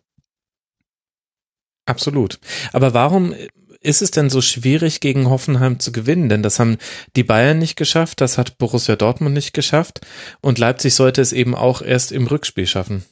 Absolut. 1.85 2.39
Aber 2.73 2.93
warum 2.93 3.33
ist 3.81 4.01
es 4.01 4.11
denn 4.11 4.29
so 4.29 4.41
schwierig, 4.41 4.99
gegen 4.99 5.29
Hoffenheim 5.29 5.79
zu 5.79 5.91
gewinnen? 5.91 6.29
Denn 6.29 6.43
das 6.43 6.59
haben 6.59 6.77
die 7.15 7.23
Bayern 7.23 7.57
nicht 7.57 7.75
geschafft, 7.75 8.21
das 8.21 8.37
hat 8.37 8.57
Borussia 8.57 8.95
Dortmund 8.95 9.33
nicht 9.33 9.53
geschafft 9.53 10.01
und 10.41 10.59
Leipzig 10.59 10.93
sollte 10.93 11.21
es 11.21 11.33
eben 11.33 11.55
auch 11.55 11.81
erst 11.81 12.11
im 12.11 12.27
Rückspiel 12.27 12.67
schaffen. 12.67 13.03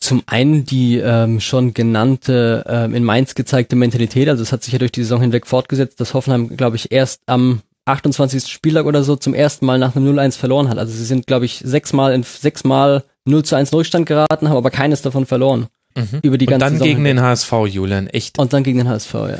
Zum 0.00 0.22
einen 0.26 0.64
die 0.64 0.98
ähm, 0.98 1.40
schon 1.40 1.74
genannte 1.74 2.64
ähm, 2.68 2.94
in 2.94 3.02
Mainz 3.02 3.34
gezeigte 3.34 3.74
Mentalität, 3.74 4.28
also 4.28 4.40
es 4.40 4.52
hat 4.52 4.62
sich 4.62 4.72
ja 4.72 4.78
durch 4.78 4.92
die 4.92 5.02
Saison 5.02 5.20
hinweg 5.20 5.48
fortgesetzt, 5.48 5.98
dass 6.00 6.14
Hoffenheim, 6.14 6.56
glaube 6.56 6.76
ich, 6.76 6.92
erst 6.92 7.22
am 7.26 7.62
28. 7.86 8.46
Spieltag 8.46 8.86
oder 8.86 9.02
so 9.02 9.16
zum 9.16 9.34
ersten 9.34 9.66
Mal 9.66 9.80
nach 9.80 9.96
einem 9.96 10.16
0-1 10.16 10.36
verloren 10.36 10.68
hat. 10.68 10.78
Also 10.78 10.92
sie 10.92 11.04
sind, 11.04 11.26
glaube 11.26 11.44
ich, 11.44 11.60
sechsmal 11.64 12.14
in 12.14 12.22
sechsmal 12.22 13.04
0 13.24 13.44
zu 13.44 13.56
1 13.56 13.72
Rückstand 13.72 14.06
geraten, 14.06 14.48
haben 14.48 14.56
aber 14.56 14.70
keines 14.70 15.02
davon 15.02 15.26
verloren. 15.26 15.66
Mhm. 15.96 16.20
Über 16.22 16.38
die 16.38 16.46
ganze 16.46 16.54
Und 16.54 16.60
dann 16.60 16.72
Saison 16.74 16.86
gegen 16.86 17.06
hinweg. 17.06 17.16
den 17.16 17.22
HSV, 17.24 17.52
Julian, 17.68 18.06
echt. 18.08 18.38
Und 18.38 18.52
dann 18.52 18.62
gegen 18.62 18.78
den 18.78 18.88
HSV, 18.88 19.14
ja. 19.14 19.38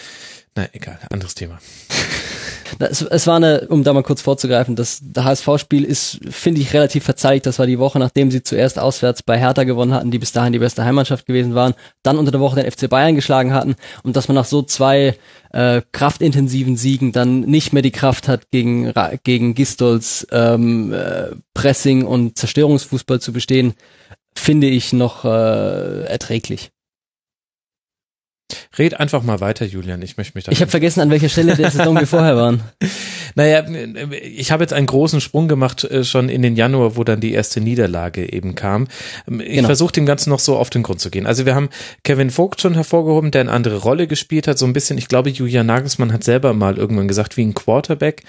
Na, 0.56 0.66
egal, 0.72 0.98
anderes 1.10 1.34
Thema. 1.34 1.58
Es, 2.78 3.00
es 3.00 3.26
war 3.26 3.36
eine, 3.36 3.68
um 3.68 3.84
da 3.84 3.92
mal 3.92 4.02
kurz 4.02 4.20
vorzugreifen, 4.20 4.76
das, 4.76 5.00
das 5.02 5.24
HSV-Spiel 5.24 5.84
ist, 5.84 6.20
finde 6.28 6.60
ich, 6.60 6.74
relativ 6.74 7.04
verzeiht. 7.04 7.46
Das 7.46 7.58
war 7.58 7.66
die 7.66 7.78
Woche, 7.78 7.98
nachdem 7.98 8.30
sie 8.30 8.42
zuerst 8.42 8.78
auswärts 8.78 9.22
bei 9.22 9.38
Hertha 9.38 9.64
gewonnen 9.64 9.94
hatten, 9.94 10.10
die 10.10 10.18
bis 10.18 10.32
dahin 10.32 10.52
die 10.52 10.58
beste 10.58 10.84
Heimmannschaft 10.84 11.26
gewesen 11.26 11.54
waren, 11.54 11.74
dann 12.02 12.18
unter 12.18 12.32
der 12.32 12.40
Woche 12.40 12.60
den 12.60 12.70
FC 12.70 12.88
Bayern 12.88 13.14
geschlagen 13.14 13.54
hatten 13.54 13.76
und 14.02 14.16
dass 14.16 14.28
man 14.28 14.34
nach 14.34 14.44
so 14.44 14.62
zwei 14.62 15.16
äh, 15.52 15.80
kraftintensiven 15.92 16.76
Siegen 16.76 17.12
dann 17.12 17.40
nicht 17.40 17.72
mehr 17.72 17.82
die 17.82 17.92
Kraft 17.92 18.28
hat, 18.28 18.50
gegen, 18.50 18.92
gegen 19.22 19.54
Gistols 19.54 20.26
ähm, 20.32 20.92
äh, 20.92 21.36
Pressing 21.54 22.04
und 22.04 22.36
Zerstörungsfußball 22.36 23.20
zu 23.20 23.32
bestehen, 23.32 23.74
finde 24.38 24.68
ich 24.68 24.92
noch 24.92 25.24
äh, 25.24 26.04
erträglich. 26.04 26.70
Red 28.78 29.00
einfach 29.00 29.22
mal 29.22 29.40
weiter, 29.40 29.66
Julian. 29.66 30.02
Ich 30.02 30.16
möchte 30.16 30.36
mich 30.36 30.44
da. 30.44 30.52
Ich 30.52 30.60
habe 30.60 30.70
vergessen, 30.70 31.00
an 31.00 31.10
welcher 31.10 31.28
Stelle 31.28 31.56
der 31.56 31.70
Saison 31.70 31.98
wir 31.98 32.06
vorher 32.06 32.36
waren. 32.36 32.62
Naja, 33.38 33.66
ich 34.22 34.50
habe 34.50 34.64
jetzt 34.64 34.72
einen 34.72 34.86
großen 34.86 35.20
Sprung 35.20 35.46
gemacht 35.46 35.84
äh, 35.84 36.04
schon 36.04 36.30
in 36.30 36.40
den 36.40 36.56
Januar, 36.56 36.96
wo 36.96 37.04
dann 37.04 37.20
die 37.20 37.34
erste 37.34 37.60
Niederlage 37.60 38.32
eben 38.32 38.54
kam. 38.54 38.86
Ich 39.26 39.56
genau. 39.56 39.66
versuche 39.66 39.92
dem 39.92 40.06
Ganzen 40.06 40.30
noch 40.30 40.38
so 40.38 40.56
auf 40.56 40.70
den 40.70 40.82
Grund 40.82 41.00
zu 41.00 41.10
gehen. 41.10 41.26
Also 41.26 41.44
wir 41.44 41.54
haben 41.54 41.68
Kevin 42.02 42.30
Vogt 42.30 42.62
schon 42.62 42.72
hervorgehoben, 42.72 43.32
der 43.32 43.42
eine 43.42 43.52
andere 43.52 43.76
Rolle 43.76 44.06
gespielt 44.06 44.48
hat, 44.48 44.56
so 44.56 44.64
ein 44.64 44.72
bisschen. 44.72 44.96
Ich 44.96 45.08
glaube, 45.08 45.28
Julian 45.28 45.66
Nagelsmann 45.66 46.14
hat 46.14 46.24
selber 46.24 46.54
mal 46.54 46.78
irgendwann 46.78 47.08
gesagt, 47.08 47.36
wie 47.36 47.44
ein 47.44 47.52
Quarterback. 47.52 48.22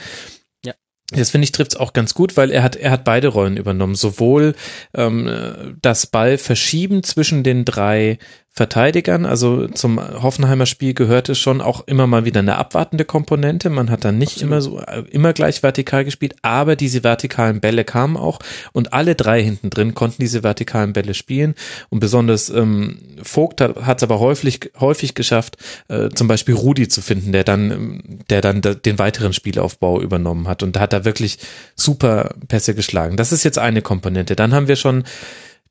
Das 1.11 1.29
finde 1.29 1.45
ich 1.45 1.53
trifft 1.53 1.73
es 1.73 1.79
auch 1.79 1.93
ganz 1.93 2.13
gut, 2.13 2.35
weil 2.35 2.51
er 2.51 2.63
hat 2.63 2.75
er 2.75 2.91
hat 2.91 3.05
beide 3.05 3.29
Rollen 3.29 3.55
übernommen, 3.55 3.95
sowohl 3.95 4.55
ähm, 4.93 5.77
das 5.81 6.07
Ball 6.07 6.37
verschieben 6.37 7.01
zwischen 7.01 7.43
den 7.43 7.63
drei 7.63 8.17
Verteidigern. 8.57 9.27
Also 9.27 9.67
zum 9.67 10.01
Hoffenheimer 10.01 10.65
Spiel 10.65 10.95
gehörte 10.95 11.35
schon 11.35 11.61
auch 11.61 11.85
immer 11.85 12.07
mal 12.07 12.25
wieder 12.25 12.39
eine 12.39 12.57
abwartende 12.57 13.05
Komponente. 13.05 13.69
Man 13.69 13.91
hat 13.91 14.03
dann 14.03 14.17
nicht 14.17 14.41
immer 14.41 14.61
so 14.61 14.81
immer 15.11 15.33
gleich 15.33 15.61
vertikal 15.61 16.03
gespielt, 16.03 16.35
aber 16.41 16.75
diese 16.75 17.03
vertikalen 17.03 17.59
Bälle 17.61 17.83
kamen 17.83 18.17
auch 18.17 18.39
und 18.73 18.93
alle 18.93 19.13
drei 19.13 19.43
hinten 19.43 19.69
drin 19.69 19.93
konnten 19.93 20.23
diese 20.23 20.41
vertikalen 20.41 20.93
Bälle 20.93 21.13
spielen. 21.13 21.53
Und 21.89 21.99
besonders 21.99 22.49
ähm, 22.49 22.97
Vogt 23.21 23.61
hat 23.61 23.97
es 23.97 24.03
aber 24.03 24.19
häufig 24.19 24.71
häufig 24.79 25.13
geschafft, 25.13 25.57
äh, 25.87 26.09
zum 26.09 26.27
Beispiel 26.27 26.55
Rudi 26.55 26.87
zu 26.87 27.03
finden, 27.03 27.33
der 27.33 27.43
dann 27.43 28.01
der 28.31 28.41
dann 28.41 28.61
den 28.61 28.97
weiteren 28.97 29.33
Spielaufbau 29.33 30.01
übernommen 30.01 30.47
hat. 30.47 30.63
Und 30.63 30.75
da 30.75 30.79
hat 30.79 30.93
er 30.93 31.05
wirklich 31.05 31.37
super 31.75 32.33
Pässe 32.47 32.73
geschlagen. 32.73 33.17
Das 33.17 33.31
ist 33.31 33.43
jetzt 33.43 33.59
eine 33.59 33.83
Komponente. 33.83 34.35
Dann 34.35 34.55
haben 34.55 34.67
wir 34.67 34.77
schon 34.77 35.03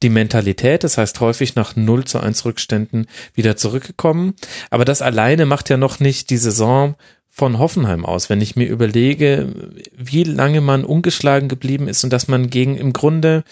die 0.02 0.08
Mentalität, 0.08 0.84
das 0.84 0.98
heißt 0.98 1.20
häufig 1.20 1.54
nach 1.54 1.76
0 1.76 2.04
zu 2.04 2.20
1 2.20 2.44
Rückständen 2.44 3.06
wieder 3.34 3.56
zurückgekommen. 3.56 4.34
Aber 4.70 4.84
das 4.84 5.02
alleine 5.02 5.46
macht 5.46 5.70
ja 5.70 5.76
noch 5.76 6.00
nicht 6.00 6.30
die 6.30 6.36
Saison 6.36 6.94
von 7.30 7.58
Hoffenheim 7.58 8.06
aus, 8.06 8.30
wenn 8.30 8.40
ich 8.40 8.56
mir 8.56 8.66
überlege, 8.66 9.52
wie 9.94 10.24
lange 10.24 10.62
man 10.62 10.84
ungeschlagen 10.84 11.48
geblieben 11.48 11.86
ist 11.86 12.02
und 12.02 12.12
dass 12.12 12.28
man 12.28 12.48
gegen 12.48 12.76
im 12.76 12.94
Grunde 12.94 13.44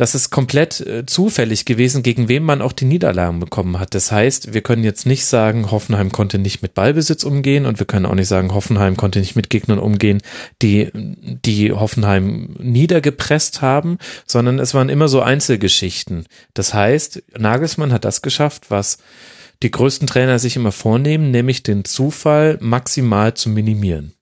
das 0.00 0.14
ist 0.14 0.30
komplett 0.30 0.80
äh, 0.80 1.04
zufällig 1.04 1.66
gewesen, 1.66 2.02
gegen 2.02 2.28
wen 2.28 2.42
man 2.42 2.62
auch 2.62 2.72
die 2.72 2.86
Niederlagen 2.86 3.38
bekommen 3.38 3.78
hat. 3.78 3.94
Das 3.94 4.10
heißt, 4.10 4.54
wir 4.54 4.62
können 4.62 4.82
jetzt 4.82 5.04
nicht 5.04 5.26
sagen, 5.26 5.70
Hoffenheim 5.70 6.10
konnte 6.10 6.38
nicht 6.38 6.62
mit 6.62 6.72
Ballbesitz 6.72 7.22
umgehen 7.22 7.66
und 7.66 7.78
wir 7.80 7.86
können 7.86 8.06
auch 8.06 8.14
nicht 8.14 8.28
sagen, 8.28 8.54
Hoffenheim 8.54 8.96
konnte 8.96 9.18
nicht 9.18 9.36
mit 9.36 9.50
Gegnern 9.50 9.78
umgehen, 9.78 10.22
die, 10.62 10.88
die 10.94 11.72
Hoffenheim 11.72 12.56
niedergepresst 12.58 13.60
haben, 13.60 13.98
sondern 14.24 14.58
es 14.58 14.72
waren 14.72 14.88
immer 14.88 15.06
so 15.06 15.20
Einzelgeschichten. 15.20 16.24
Das 16.54 16.72
heißt, 16.72 17.22
Nagelsmann 17.36 17.92
hat 17.92 18.06
das 18.06 18.22
geschafft, 18.22 18.70
was 18.70 18.96
die 19.62 19.70
größten 19.70 20.06
Trainer 20.06 20.38
sich 20.38 20.56
immer 20.56 20.72
vornehmen, 20.72 21.30
nämlich 21.30 21.62
den 21.62 21.84
Zufall 21.84 22.56
maximal 22.62 23.34
zu 23.34 23.50
minimieren. 23.50 24.14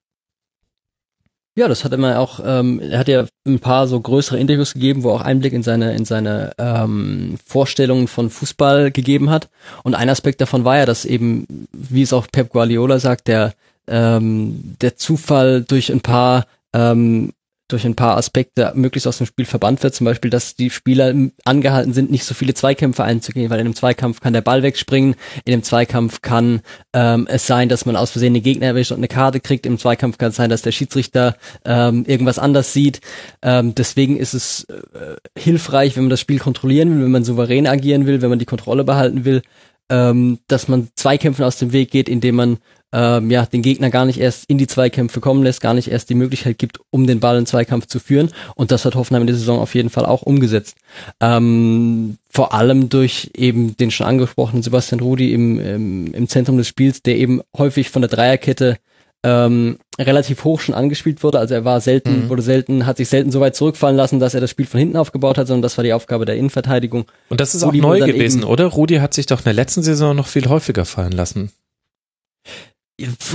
Ja, 1.59 1.67
das 1.67 1.83
hat 1.83 1.93
immer 1.93 2.20
auch, 2.20 2.39
ähm, 2.45 2.78
er 2.78 3.01
hat 3.01 3.09
ja 3.09 3.27
ein 3.45 3.59
paar 3.59 3.89
so 3.89 3.99
größere 4.01 4.39
Interviews 4.39 4.75
gegeben, 4.75 5.03
wo 5.03 5.09
er 5.09 5.15
auch 5.17 5.20
Einblick 5.23 5.53
in 5.53 5.65
seine, 5.65 5.93
in 5.93 6.05
seine 6.05 6.53
ähm, 6.57 7.37
Vorstellungen 7.45 8.07
von 8.07 8.31
Fußball 8.31 8.93
gegeben 8.93 9.28
hat. 9.28 9.49
Und 9.83 9.97
ein 9.97 10.09
Aspekt 10.09 10.41
davon 10.41 10.65
war 10.65 10.77
ja, 10.77 10.87
dass 10.87 11.05
eben, 11.05 11.67
wie 11.73 12.03
es 12.03 12.12
auch 12.12 12.28
Pep 12.31 12.51
Guardiola 12.51 13.01
sagt, 13.01 13.27
der, 13.27 13.55
ähm, 13.89 14.77
der 14.81 14.95
Zufall 14.95 15.62
durch 15.62 15.91
ein 15.91 16.01
paar 16.01 16.47
ähm, 16.73 17.33
durch 17.68 17.84
ein 17.84 17.94
paar 17.94 18.16
Aspekte 18.16 18.72
möglichst 18.74 19.06
aus 19.06 19.18
dem 19.18 19.26
Spiel 19.26 19.44
verbannt 19.44 19.82
wird. 19.82 19.94
Zum 19.94 20.06
Beispiel, 20.06 20.30
dass 20.30 20.56
die 20.56 20.70
Spieler 20.70 21.14
angehalten 21.44 21.92
sind, 21.92 22.10
nicht 22.10 22.24
so 22.24 22.34
viele 22.34 22.55
Zweikämpfe 22.55 23.05
einzugehen, 23.05 23.50
weil 23.50 23.60
in 23.60 23.66
einem 23.66 23.76
Zweikampf 23.76 24.20
kann 24.20 24.32
der 24.32 24.40
Ball 24.40 24.62
wegspringen, 24.62 25.14
in 25.44 25.52
einem 25.52 25.62
Zweikampf 25.62 26.22
kann 26.22 26.62
ähm, 26.94 27.26
es 27.30 27.47
sein, 27.47 27.68
dass 27.68 27.84
man 27.84 27.97
aus 27.97 28.10
Versehen 28.10 28.34
einen 28.34 28.42
Gegner 28.42 28.68
erwischt 28.68 28.90
und 28.90 28.98
eine 28.98 29.08
Karte 29.08 29.40
kriegt, 29.40 29.66
im 29.66 29.78
Zweikampf 29.78 30.18
kann 30.18 30.30
es 30.30 30.36
sein, 30.36 30.50
dass 30.50 30.62
der 30.62 30.72
Schiedsrichter 30.72 31.36
ähm, 31.64 32.05
irgendwas 32.06 32.38
anders 32.38 32.72
sieht. 32.72 33.00
Ähm, 33.42 33.74
deswegen 33.74 34.16
ist 34.16 34.34
es 34.34 34.64
äh, 34.64 35.16
hilfreich, 35.38 35.97
wenn 35.97 36.05
man 36.05 36.10
das 36.10 36.20
Spiel 36.20 36.38
kontrollieren 36.38 36.97
will, 36.97 37.05
wenn 37.05 37.10
man 37.10 37.24
souverän 37.24 37.66
agieren 37.66 38.06
will, 38.06 38.22
wenn 38.22 38.30
man 38.30 38.38
die 38.38 38.47
Kontrolle 38.47 38.84
behalten 38.84 39.24
will, 39.24 39.42
ähm, 39.90 40.38
dass 40.48 40.68
man 40.68 40.88
Zweikämpfen 40.97 41.44
aus 41.44 41.58
dem 41.58 41.72
Weg 41.72 41.90
geht, 41.90 42.08
indem 42.08 42.36
man 42.36 42.58
ähm, 42.92 43.31
ja, 43.31 43.44
den 43.44 43.62
Gegner 43.62 43.91
gar 43.91 44.07
nicht 44.07 44.18
erst 44.18 44.44
in 44.49 44.58
die 44.58 44.67
Zweikämpfe 44.67 45.20
kommen 45.20 45.42
lässt, 45.42 45.60
gar 45.60 45.75
nicht 45.75 45.91
erst 45.91 46.08
die 46.08 46.15
Möglichkeit 46.15 46.58
gibt, 46.58 46.81
um 46.91 47.07
den 47.07 47.20
Ball 47.20 47.39
in 47.39 47.47
Zweikampf 47.47 47.86
zu 47.86 48.00
führen. 48.00 48.31
Und 48.55 48.70
das 48.70 48.84
hat 48.84 48.94
Hoffenheim 48.94 49.23
in 49.23 49.26
der 49.26 49.36
Saison 49.36 49.60
auf 49.60 49.75
jeden 49.75 49.91
Fall 49.91 50.07
auch 50.07 50.23
umgesetzt. 50.23 50.76
Ähm, 51.20 52.17
vor 52.31 52.55
allem 52.55 52.89
durch 52.89 53.31
eben 53.36 53.76
den 53.76 53.91
schon 53.91 54.07
angesprochenen 54.07 54.62
Sebastian 54.62 55.00
Rudi 55.00 55.33
im, 55.34 55.60
im, 55.60 56.15
im 56.15 56.28
Zentrum 56.28 56.57
des 56.57 56.68
Spiels, 56.68 57.02
der 57.02 57.17
eben 57.17 57.42
häufig 57.57 57.91
von 57.91 58.02
der 58.02 58.10
Dreierkette 58.10 58.78
ähm, 59.25 59.78
relativ 59.99 60.44
hoch 60.44 60.60
schon 60.60 60.75
angespielt 60.75 61.23
wurde. 61.23 61.39
Also 61.39 61.55
er 61.55 61.65
war 61.65 61.81
selten, 61.81 62.25
mhm. 62.25 62.28
wurde 62.28 62.42
selten, 62.42 62.86
hat 62.86 62.99
sich 62.99 63.08
selten 63.08 63.33
so 63.33 63.41
weit 63.41 63.57
zurückfallen 63.57 63.97
lassen, 63.97 64.20
dass 64.20 64.34
er 64.34 64.41
das 64.41 64.50
Spiel 64.50 64.67
von 64.67 64.78
hinten 64.78 64.97
aufgebaut 64.97 65.39
hat, 65.39 65.47
sondern 65.49 65.62
das 65.62 65.76
war 65.76 65.84
die 65.84 65.92
Aufgabe 65.92 66.25
der 66.25 66.36
Innenverteidigung. 66.36 67.07
Und 67.28 67.41
das 67.41 67.55
ist 67.55 67.65
Rudi 67.65 67.81
auch 67.81 67.83
neu 67.83 68.00
gewesen, 68.00 68.44
oder? 68.44 68.67
Rudi 68.67 68.97
hat 68.97 69.15
sich 69.15 69.26
doch 69.26 69.39
in 69.39 69.44
der 69.44 69.55
letzten 69.55 69.83
Saison 69.83 70.15
noch 70.15 70.28
viel 70.28 70.49
häufiger 70.49 70.84
fallen 70.84 71.12
lassen. 71.12 71.50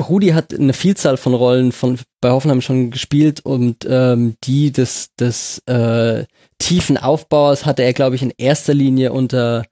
Rudi 0.09 0.29
hat 0.29 0.53
eine 0.53 0.73
Vielzahl 0.73 1.17
von 1.17 1.33
Rollen 1.33 1.71
von 1.71 1.97
bei 2.19 2.31
Hoffenheim 2.31 2.61
schon 2.61 2.91
gespielt 2.91 3.41
und 3.45 3.87
ähm, 3.89 4.35
die 4.43 4.71
des, 4.71 5.13
des 5.15 5.59
äh, 5.67 6.25
tiefen 6.59 6.97
Aufbauers 6.97 7.65
hatte 7.65 7.83
er, 7.83 7.93
glaube 7.93 8.15
ich, 8.15 8.21
in 8.21 8.33
erster 8.37 8.73
Linie 8.73 9.13
unter 9.13 9.63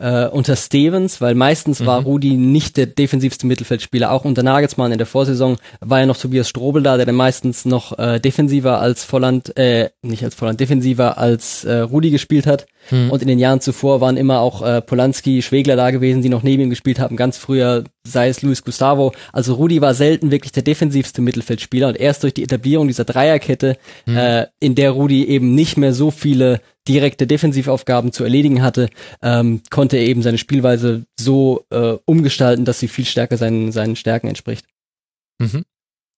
äh, 0.00 0.26
unter 0.26 0.56
Stevens, 0.56 1.20
weil 1.20 1.34
meistens 1.34 1.80
mhm. 1.80 1.86
war 1.86 2.02
Rudi 2.02 2.32
nicht 2.32 2.76
der 2.76 2.86
defensivste 2.86 3.46
Mittelfeldspieler. 3.46 4.10
Auch 4.10 4.24
unter 4.24 4.42
Nagelsmann 4.42 4.92
in 4.92 4.98
der 4.98 5.06
Vorsaison 5.06 5.58
war 5.80 6.00
ja 6.00 6.06
noch 6.06 6.16
Tobias 6.16 6.48
Strobel 6.48 6.82
da, 6.82 6.96
der 6.96 7.06
dann 7.06 7.14
meistens 7.14 7.64
noch 7.64 7.98
äh, 7.98 8.18
defensiver 8.18 8.80
als 8.80 9.04
Volland, 9.04 9.56
äh, 9.56 9.90
nicht 10.02 10.24
als 10.24 10.34
Volland, 10.34 10.58
defensiver 10.58 11.18
als 11.18 11.64
äh, 11.64 11.80
Rudi 11.80 12.10
gespielt 12.10 12.46
hat. 12.46 12.66
Mhm. 12.90 13.10
Und 13.10 13.20
in 13.22 13.28
den 13.28 13.38
Jahren 13.38 13.60
zuvor 13.60 14.00
waren 14.00 14.16
immer 14.16 14.40
auch 14.40 14.62
äh, 14.62 14.80
Polanski, 14.80 15.42
Schwegler 15.42 15.76
da 15.76 15.90
gewesen, 15.90 16.22
die 16.22 16.30
noch 16.30 16.42
neben 16.42 16.62
ihm 16.62 16.70
gespielt 16.70 16.98
haben. 16.98 17.16
Ganz 17.16 17.36
früher 17.36 17.84
sei 18.06 18.28
es 18.28 18.40
Luis 18.40 18.64
Gustavo. 18.64 19.12
Also 19.32 19.54
Rudi 19.54 19.82
war 19.82 19.92
selten 19.92 20.30
wirklich 20.30 20.52
der 20.52 20.62
defensivste 20.62 21.20
Mittelfeldspieler 21.20 21.88
und 21.88 22.00
erst 22.00 22.22
durch 22.22 22.32
die 22.32 22.42
Etablierung 22.42 22.88
dieser 22.88 23.04
Dreierkette, 23.04 23.76
mhm. 24.06 24.16
äh, 24.16 24.46
in 24.60 24.74
der 24.74 24.92
Rudi 24.92 25.26
eben 25.26 25.54
nicht 25.54 25.76
mehr 25.76 25.92
so 25.92 26.10
viele 26.10 26.60
direkte 26.90 27.26
Defensivaufgaben 27.26 28.12
zu 28.12 28.24
erledigen 28.24 28.62
hatte, 28.62 28.90
ähm, 29.22 29.62
konnte 29.70 29.96
er 29.96 30.02
eben 30.02 30.22
seine 30.22 30.38
Spielweise 30.38 31.06
so 31.18 31.64
äh, 31.70 31.96
umgestalten, 32.04 32.64
dass 32.64 32.80
sie 32.80 32.88
viel 32.88 33.04
stärker 33.04 33.36
seinen, 33.36 33.70
seinen 33.70 33.94
Stärken 33.94 34.26
entspricht. 34.26 34.66
Mhm. 35.38 35.64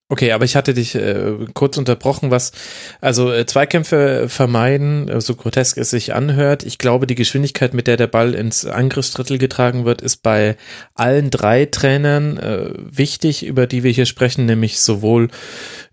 Okay, 0.09 0.33
aber 0.33 0.44
ich 0.44 0.57
hatte 0.57 0.75
dich 0.75 0.94
äh, 0.94 1.36
kurz 1.55 1.78
unterbrochen, 1.78 2.31
was 2.31 2.52
also 3.01 3.33
äh, 3.33 3.47
Zweikämpfe 3.47 4.28
vermeiden, 4.28 5.09
äh, 5.09 5.20
so 5.23 5.34
grotesk 5.34 5.78
es 5.78 5.89
sich 5.89 6.15
anhört. 6.15 6.65
Ich 6.65 6.76
glaube, 6.76 7.07
die 7.07 7.15
Geschwindigkeit, 7.15 7.73
mit 7.73 7.86
der 7.86 7.97
der 7.97 8.09
Ball 8.09 8.34
ins 8.34 8.67
Angriffsdrittel 8.67 9.39
getragen 9.39 9.86
wird, 9.86 10.02
ist 10.02 10.23
bei 10.23 10.57
allen 10.94 11.31
drei 11.31 11.65
Trainern 11.65 12.36
äh, 12.36 12.73
wichtig, 12.76 13.47
über 13.47 13.67
die 13.67 13.84
wir 13.84 13.91
hier 13.91 14.05
sprechen, 14.05 14.44
nämlich 14.44 14.81
sowohl 14.81 15.28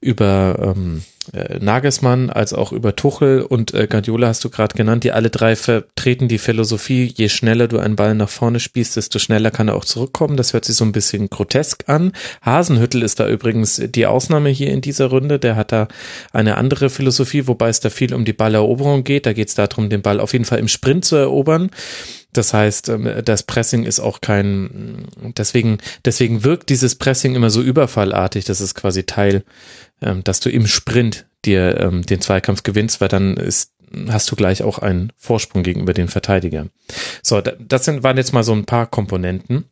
über 0.01 0.75
ähm, 0.75 1.03
äh, 1.33 1.59
Nagelsmann 1.59 2.29
als 2.29 2.53
auch 2.53 2.71
über 2.71 2.95
Tuchel 2.95 3.41
und 3.41 3.73
äh, 3.73 3.87
Guardiola 3.87 4.27
hast 4.27 4.43
du 4.43 4.49
gerade 4.49 4.75
genannt, 4.75 5.03
die 5.03 5.11
alle 5.11 5.29
drei 5.29 5.55
vertreten 5.55 6.27
die 6.27 6.37
Philosophie, 6.37 7.13
je 7.15 7.29
schneller 7.29 7.67
du 7.67 7.79
einen 7.79 7.95
Ball 7.95 8.15
nach 8.15 8.29
vorne 8.29 8.59
spielst, 8.59 8.95
desto 8.95 9.19
schneller 9.19 9.51
kann 9.51 9.67
er 9.67 9.75
auch 9.75 9.85
zurückkommen. 9.85 10.37
Das 10.37 10.53
hört 10.53 10.65
sich 10.65 10.75
so 10.75 10.85
ein 10.85 10.91
bisschen 10.91 11.29
grotesk 11.29 11.87
an. 11.87 12.13
Hasenhüttel 12.41 13.03
ist 13.03 13.19
da 13.19 13.27
übrigens 13.27 13.81
die 13.83 14.05
Ausnahme 14.05 14.49
hier 14.49 14.71
in 14.71 14.81
dieser 14.81 15.07
Runde. 15.07 15.39
Der 15.39 15.55
hat 15.55 15.71
da 15.71 15.87
eine 16.31 16.57
andere 16.57 16.89
Philosophie, 16.89 17.47
wobei 17.47 17.69
es 17.69 17.79
da 17.79 17.89
viel 17.89 18.13
um 18.13 18.25
die 18.25 18.33
Balleroberung 18.33 19.03
geht. 19.03 19.25
Da 19.25 19.33
geht 19.33 19.49
es 19.49 19.55
darum, 19.55 19.89
den 19.89 20.01
Ball 20.01 20.19
auf 20.19 20.33
jeden 20.33 20.45
Fall 20.45 20.59
im 20.59 20.67
Sprint 20.67 21.05
zu 21.05 21.15
erobern. 21.15 21.71
Das 22.33 22.53
heißt, 22.53 22.89
ähm, 22.89 23.21
das 23.25 23.43
Pressing 23.43 23.85
ist 23.85 23.99
auch 23.99 24.21
kein, 24.21 25.07
deswegen, 25.37 25.79
deswegen 26.05 26.43
wirkt 26.43 26.69
dieses 26.69 26.95
Pressing 26.95 27.35
immer 27.35 27.49
so 27.49 27.61
überfallartig. 27.61 28.45
Das 28.45 28.61
ist 28.61 28.75
quasi 28.75 29.03
Teil 29.03 29.43
ähm, 30.01 30.23
dass 30.23 30.39
du 30.39 30.49
im 30.49 30.67
Sprint 30.67 31.25
dir 31.45 31.79
ähm, 31.79 32.03
den 32.03 32.21
Zweikampf 32.21 32.63
gewinnst, 32.63 33.01
weil 33.01 33.07
dann 33.07 33.37
ist, 33.37 33.73
hast 34.09 34.29
du 34.31 34.35
gleich 34.35 34.63
auch 34.63 34.79
einen 34.79 35.11
Vorsprung 35.17 35.63
gegenüber 35.63 35.93
den 35.93 36.07
Verteidiger. 36.07 36.67
So, 37.21 37.41
das 37.41 37.85
sind, 37.85 38.03
waren 38.03 38.17
jetzt 38.17 38.33
mal 38.33 38.43
so 38.43 38.53
ein 38.53 38.65
paar 38.65 38.87
Komponenten. 38.87 39.65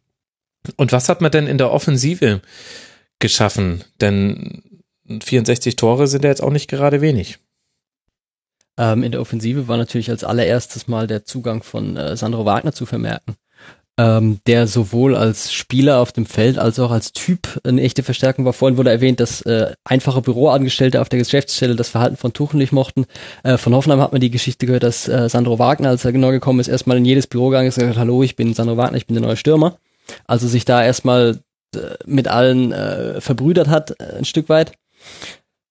Und 0.75 0.91
was 0.91 1.07
hat 1.07 1.21
man 1.21 1.31
denn 1.31 1.47
in 1.47 1.57
der 1.57 1.71
Offensive 1.71 2.41
geschaffen? 3.19 3.83
Denn 4.01 4.63
64 5.23 5.75
Tore 5.75 6.07
sind 6.07 6.23
ja 6.23 6.29
jetzt 6.29 6.43
auch 6.43 6.51
nicht 6.51 6.69
gerade 6.69 7.01
wenig. 7.01 7.39
Ähm, 8.77 9.03
in 9.03 9.11
der 9.11 9.21
Offensive 9.21 9.67
war 9.67 9.77
natürlich 9.77 10.09
als 10.09 10.23
allererstes 10.23 10.87
mal 10.87 11.07
der 11.07 11.25
Zugang 11.25 11.63
von 11.63 11.97
äh, 11.97 12.15
Sandro 12.15 12.45
Wagner 12.45 12.73
zu 12.73 12.85
vermerken 12.85 13.35
ähm, 13.97 14.39
der 14.45 14.67
sowohl 14.67 15.15
als 15.15 15.51
Spieler 15.51 15.99
auf 15.99 16.11
dem 16.11 16.25
Feld 16.25 16.59
als 16.59 16.79
auch 16.79 16.91
als 16.91 17.13
Typ 17.13 17.59
eine 17.63 17.81
echte 17.81 18.03
Verstärkung 18.03 18.45
war. 18.45 18.53
Vorhin 18.53 18.77
wurde 18.77 18.91
erwähnt, 18.91 19.19
dass 19.19 19.41
äh, 19.41 19.73
einfache 19.83 20.21
Büroangestellte 20.21 21.01
auf 21.01 21.09
der 21.09 21.19
Geschäftsstelle 21.19 21.75
das 21.75 21.89
Verhalten 21.89 22.17
von 22.17 22.31
Tuchel 22.31 22.57
nicht 22.57 22.71
mochten. 22.71 23.05
Äh, 23.43 23.57
von 23.57 23.73
Hoffenheim 23.73 23.99
hat 23.99 24.11
man 24.11 24.21
die 24.21 24.29
Geschichte 24.29 24.67
gehört, 24.67 24.83
dass 24.83 25.07
äh, 25.07 25.29
Sandro 25.29 25.57
Wagner, 25.57 25.89
als 25.89 26.05
er 26.05 26.11
genau 26.11 26.29
gekommen 26.29 26.59
ist, 26.59 26.67
erstmal 26.67 26.97
in 26.97 27.05
jedes 27.05 27.25
Büro 27.25 27.49
gegangen 27.49 27.67
ist 27.67 27.77
und 27.77 27.83
gesagt, 27.83 27.99
hallo, 27.99 28.21
ich 28.21 28.35
bin 28.35 28.53
Sandro 28.53 28.77
Wagner, 28.77 28.97
ich 28.97 29.07
bin 29.07 29.15
der 29.15 29.25
neue 29.25 29.37
Stürmer. 29.37 29.79
Also 30.25 30.47
sich 30.47 30.63
da 30.63 30.83
erstmal 30.83 31.39
äh, 31.75 31.79
mit 32.05 32.27
allen 32.27 32.71
äh, 32.71 33.19
verbrüdert 33.19 33.67
hat, 33.67 33.99
äh, 33.99 34.17
ein 34.17 34.25
Stück 34.25 34.47
weit. 34.47 34.73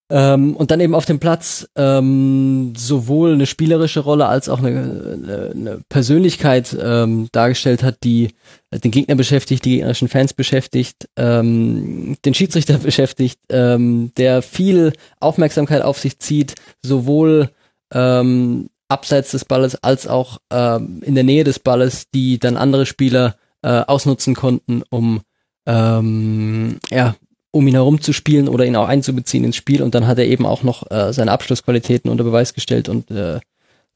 Ähm, 0.09 0.55
und 0.55 0.71
dann 0.71 0.79
eben 0.79 0.95
auf 0.95 1.05
dem 1.05 1.19
Platz 1.19 1.69
ähm, 1.75 2.75
sowohl 2.77 3.33
eine 3.33 3.47
spielerische 3.47 4.01
Rolle 4.01 4.27
als 4.27 4.49
auch 4.49 4.61
eine, 4.61 5.51
eine 5.53 5.81
Persönlichkeit 5.89 6.77
ähm, 6.81 7.29
dargestellt 7.33 7.83
hat, 7.83 8.05
die 8.05 8.29
den 8.73 8.93
Gegner 8.93 9.17
beschäftigt, 9.17 9.65
die 9.65 9.77
gegnerischen 9.77 10.09
Fans 10.09 10.33
beschäftigt, 10.33 11.09
ähm, 11.17 12.17
den 12.25 12.35
Schiedsrichter 12.35 12.79
beschäftigt, 12.79 13.41
ähm, 13.51 14.13
der 14.17 14.43
viel 14.43 14.93
Aufmerksamkeit 15.19 15.83
auf 15.83 15.99
sich 15.99 16.21
zieht, 16.21 16.55
sowohl 16.83 17.51
ähm, 17.93 18.69
abseits 18.89 19.33
des 19.33 19.45
Balles 19.45 19.83
als 19.83 20.07
auch 20.07 20.39
ähm, 20.53 21.03
in 21.05 21.17
der 21.17 21.25
Nähe 21.25 21.43
des 21.43 21.59
Balles, 21.59 22.11
die 22.15 22.39
dann 22.39 22.57
andere 22.57 22.87
Spieler 22.87 23.35
äh, 23.63 23.81
ausnutzen 23.81 24.37
konnten, 24.37 24.85
um 24.89 25.23
ähm, 25.67 26.79
ja, 26.91 27.17
um 27.57 27.67
ihn 27.67 27.75
herum 27.75 28.01
zu 28.01 28.13
spielen 28.13 28.49
oder 28.49 28.65
ihn 28.67 28.77
auch 28.77 28.89
einzubeziehen 28.89 29.45
ins 29.45 29.57
Spiel. 29.57 29.83
Und 29.83 29.95
dann 29.95 30.07
hat 30.07 30.19
er 30.19 30.27
eben 30.27 30.47
auch 30.47 30.63
noch 30.63 30.91
äh, 30.91 31.13
seine 31.13 31.33
Abschlussqualitäten 31.33 32.11
unter 32.11 32.25
Beweis 32.25 32.55
gestellt 32.55 32.89
und 32.89 33.11
äh, 33.11 33.37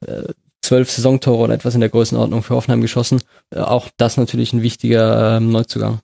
äh, 0.07 0.25
zwölf 0.63 0.91
Saisontore 0.91 1.45
oder 1.45 1.55
etwas 1.55 1.75
in 1.75 1.81
der 1.81 1.91
Größenordnung 1.91 2.43
für 2.43 2.55
Hoffenheim 2.55 2.81
geschossen. 2.81 3.21
Äh, 3.51 3.61
auch 3.61 3.89
das 3.97 4.17
natürlich 4.17 4.53
ein 4.53 4.63
wichtiger 4.63 5.37
äh, 5.37 5.41
Neuzugang. 5.41 6.01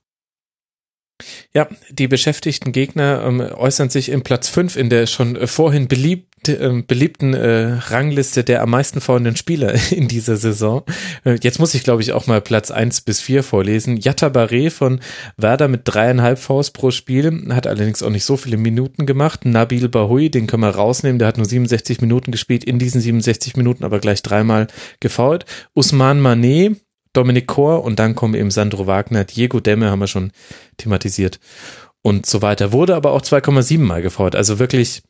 Ja, 1.55 1.67
die 1.91 2.09
beschäftigten 2.09 2.73
Gegner 2.73 3.23
ähm, 3.25 3.41
äußern 3.41 3.89
sich 3.89 4.11
im 4.11 4.23
Platz 4.23 4.49
5 4.49 4.77
in 4.77 4.91
der 4.91 5.07
schon 5.07 5.37
äh, 5.37 5.47
vorhin 5.47 5.89
beliebt, 5.89 6.35
äh, 6.49 6.83
beliebten 6.87 7.35
äh, 7.35 7.79
Rangliste 7.89 8.45
der 8.45 8.63
am 8.63 8.71
meisten 8.71 9.01
fahrenden 9.01 9.37
Spieler 9.37 9.75
in 9.91 10.09
dieser 10.09 10.37
Saison. 10.37 10.83
Äh, 11.25 11.39
jetzt 11.43 11.59
muss 11.59 11.75
ich, 11.75 11.85
glaube 11.85 12.03
ich, 12.03 12.13
auch 12.13 12.27
mal 12.27 12.41
Platz 12.41 12.71
1 12.71 13.03
bis 13.03 13.21
4 13.21 13.43
vorlesen. 13.43 13.97
Jatta 13.97 14.29
Barre 14.29 14.71
von 14.71 15.01
Werder 15.37 15.69
mit 15.69 15.83
dreieinhalb 15.85 16.39
Vs 16.39 16.71
pro 16.71 16.91
Spiel, 16.91 17.49
hat 17.51 17.67
allerdings 17.67 18.03
auch 18.03 18.11
nicht 18.11 18.25
so 18.25 18.37
viele 18.37 18.57
Minuten 18.57 19.07
gemacht. 19.07 19.45
Nabil 19.45 19.89
Bahoui, 19.89 20.31
den 20.31 20.47
können 20.47 20.63
wir 20.63 20.71
rausnehmen, 20.71 21.19
der 21.19 21.29
hat 21.29 21.37
nur 21.37 21.47
67 21.47 22.01
Minuten 22.01 22.33
gespielt, 22.33 22.65
in 22.65 22.79
diesen 22.79 23.01
67 23.01 23.57
Minuten 23.57 23.85
aber 23.85 23.99
gleich 23.99 24.23
dreimal 24.23 24.67
gefault. 25.01 25.45
Usman 25.75 26.21
Manet, 26.21 26.77
Dominik 27.13 27.47
Kor 27.47 27.83
und 27.83 27.99
dann 27.99 28.15
kommen 28.15 28.35
eben 28.35 28.51
Sandro 28.51 28.87
Wagner, 28.87 29.25
Diego 29.25 29.61
Demme 29.61 29.91
haben 29.91 30.01
wir 30.01 30.07
schon 30.07 30.33
thematisiert 30.77 31.41
und 32.07 32.25
so 32.25 32.41
weiter. 32.41 32.73
Wurde 32.73 32.95
aber 32.95 33.11
auch 33.11 33.23
2,7 33.23 33.81
Mal 33.81 34.01
gefault. 34.01 34.37
Also 34.37 34.61
wirklich, 34.61 35.03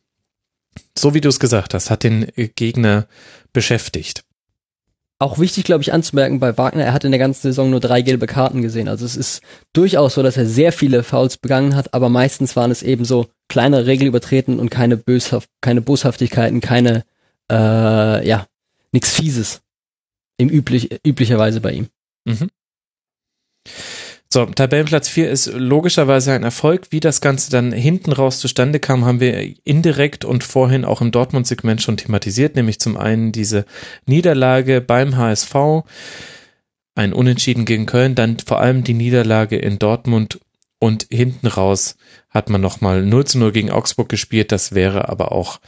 so 0.97 1.15
wie 1.15 1.21
du 1.21 1.29
es 1.29 1.41
gesagt 1.41 1.75
hast, 1.75 1.91
hat 1.91 2.03
den 2.03 2.27
Gegner 2.55 3.07
beschäftigt. 3.53 4.25
Auch 5.19 5.39
wichtig, 5.39 5.65
glaube 5.65 5.81
ich, 5.81 5.95
anzumerken 5.95 6.41
bei 6.41 6.59
Wagner, 6.59 6.85
er 6.85 6.93
hat 6.93 7.05
in 7.05 7.11
der 7.11 7.19
ganzen 7.19 7.41
Saison 7.41 7.71
nur 7.71 7.81
drei 7.81 8.03
gelbe 8.03 8.27
Karten 8.27 8.61
gesehen. 8.61 8.87
Also 8.87 9.07
es 9.07 9.17
ist 9.17 9.41
durchaus 9.73 10.15
so, 10.15 10.23
dass 10.23 10.37
er 10.37 10.45
sehr 10.45 10.73
viele 10.73 11.03
Fouls 11.03 11.39
begangen 11.39 11.75
hat, 11.75 11.95
aber 11.95 12.11
meistens 12.11 12.55
waren 12.55 12.71
es 12.71 12.83
eben 12.83 13.07
so 13.07 13.27
kleinere 13.49 13.87
Regeln 13.87 14.09
übertreten 14.09 14.59
und 14.59 14.69
keine 14.69 14.99
Böshaft, 14.99 15.49
keine 15.63 15.81
Boshaftigkeiten, 15.81 16.61
keine, 16.61 17.05
äh, 17.51 18.29
ja, 18.29 18.47
nichts 18.93 19.11
Fieses. 19.11 19.63
Im 20.37 20.51
üblich, 20.51 21.01
üblicherweise 21.03 21.63
bei 21.63 21.73
ihm. 21.73 21.87
Mhm. 22.27 22.51
So, 24.29 24.45
Tabellenplatz 24.45 25.09
4 25.09 25.31
ist 25.31 25.47
logischerweise 25.55 26.33
ein 26.33 26.43
Erfolg. 26.43 26.89
Wie 26.91 27.01
das 27.01 27.21
Ganze 27.21 27.51
dann 27.51 27.73
hinten 27.73 28.13
raus 28.13 28.41
zustande 28.41 28.81
kam, 28.81 29.05
haben 29.05 29.21
wir 29.21 29.55
indirekt 29.65 30.25
und 30.25 30.43
vorhin 30.43 30.85
auch 30.85 31.01
im 31.01 31.13
Dortmund-Segment 31.13 31.81
schon 31.81 31.97
thematisiert, 31.97 32.57
nämlich 32.57 32.81
zum 32.81 32.97
einen 32.97 33.31
diese 33.31 33.65
Niederlage 34.05 34.81
beim 34.81 35.17
HSV, 35.17 35.55
ein 36.97 37.13
Unentschieden 37.13 37.65
gegen 37.65 37.87
Köln, 37.87 38.15
dann 38.15 38.39
vor 38.39 38.61
allem 38.61 38.83
die 38.83 38.95
Niederlage 38.95 39.57
in 39.57 39.79
Dortmund 39.79 40.41
und 40.79 41.07
hinten 41.11 41.47
raus 41.47 41.97
hat 42.29 42.51
man 42.51 42.61
nochmal 42.61 43.05
0 43.05 43.25
zu 43.27 43.39
0 43.39 43.53
gegen 43.53 43.71
Augsburg 43.71 44.09
gespielt. 44.09 44.53
Das 44.53 44.75
wäre 44.75 45.09
aber 45.09 45.33
auch 45.33 45.61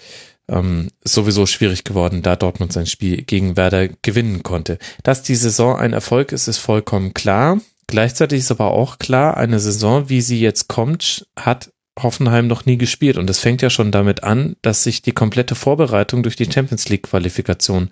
ähm, 0.48 0.88
sowieso 1.04 1.46
schwierig 1.46 1.84
geworden, 1.84 2.22
da 2.22 2.36
Dortmund 2.36 2.72
sein 2.72 2.86
Spiel 2.86 3.22
gegen 3.22 3.56
Werder 3.56 3.88
gewinnen 4.02 4.42
konnte. 4.42 4.78
Dass 5.02 5.22
die 5.22 5.34
Saison 5.34 5.76
ein 5.76 5.92
Erfolg 5.92 6.32
ist, 6.32 6.48
ist 6.48 6.58
vollkommen 6.58 7.14
klar. 7.14 7.60
Gleichzeitig 7.88 8.40
ist 8.40 8.50
aber 8.50 8.70
auch 8.70 8.98
klar, 8.98 9.36
eine 9.38 9.58
Saison, 9.58 10.08
wie 10.08 10.20
sie 10.20 10.40
jetzt 10.40 10.68
kommt, 10.68 11.26
hat 11.38 11.72
Hoffenheim 11.98 12.46
noch 12.46 12.66
nie 12.66 12.76
gespielt. 12.76 13.16
Und 13.16 13.28
es 13.30 13.40
fängt 13.40 13.62
ja 13.62 13.70
schon 13.70 13.90
damit 13.90 14.22
an, 14.22 14.56
dass 14.62 14.84
sich 14.84 15.02
die 15.02 15.12
komplette 15.12 15.54
Vorbereitung 15.54 16.22
durch 16.22 16.36
die 16.36 16.50
Champions 16.50 16.88
League 16.90 17.04
Qualifikation 17.04 17.90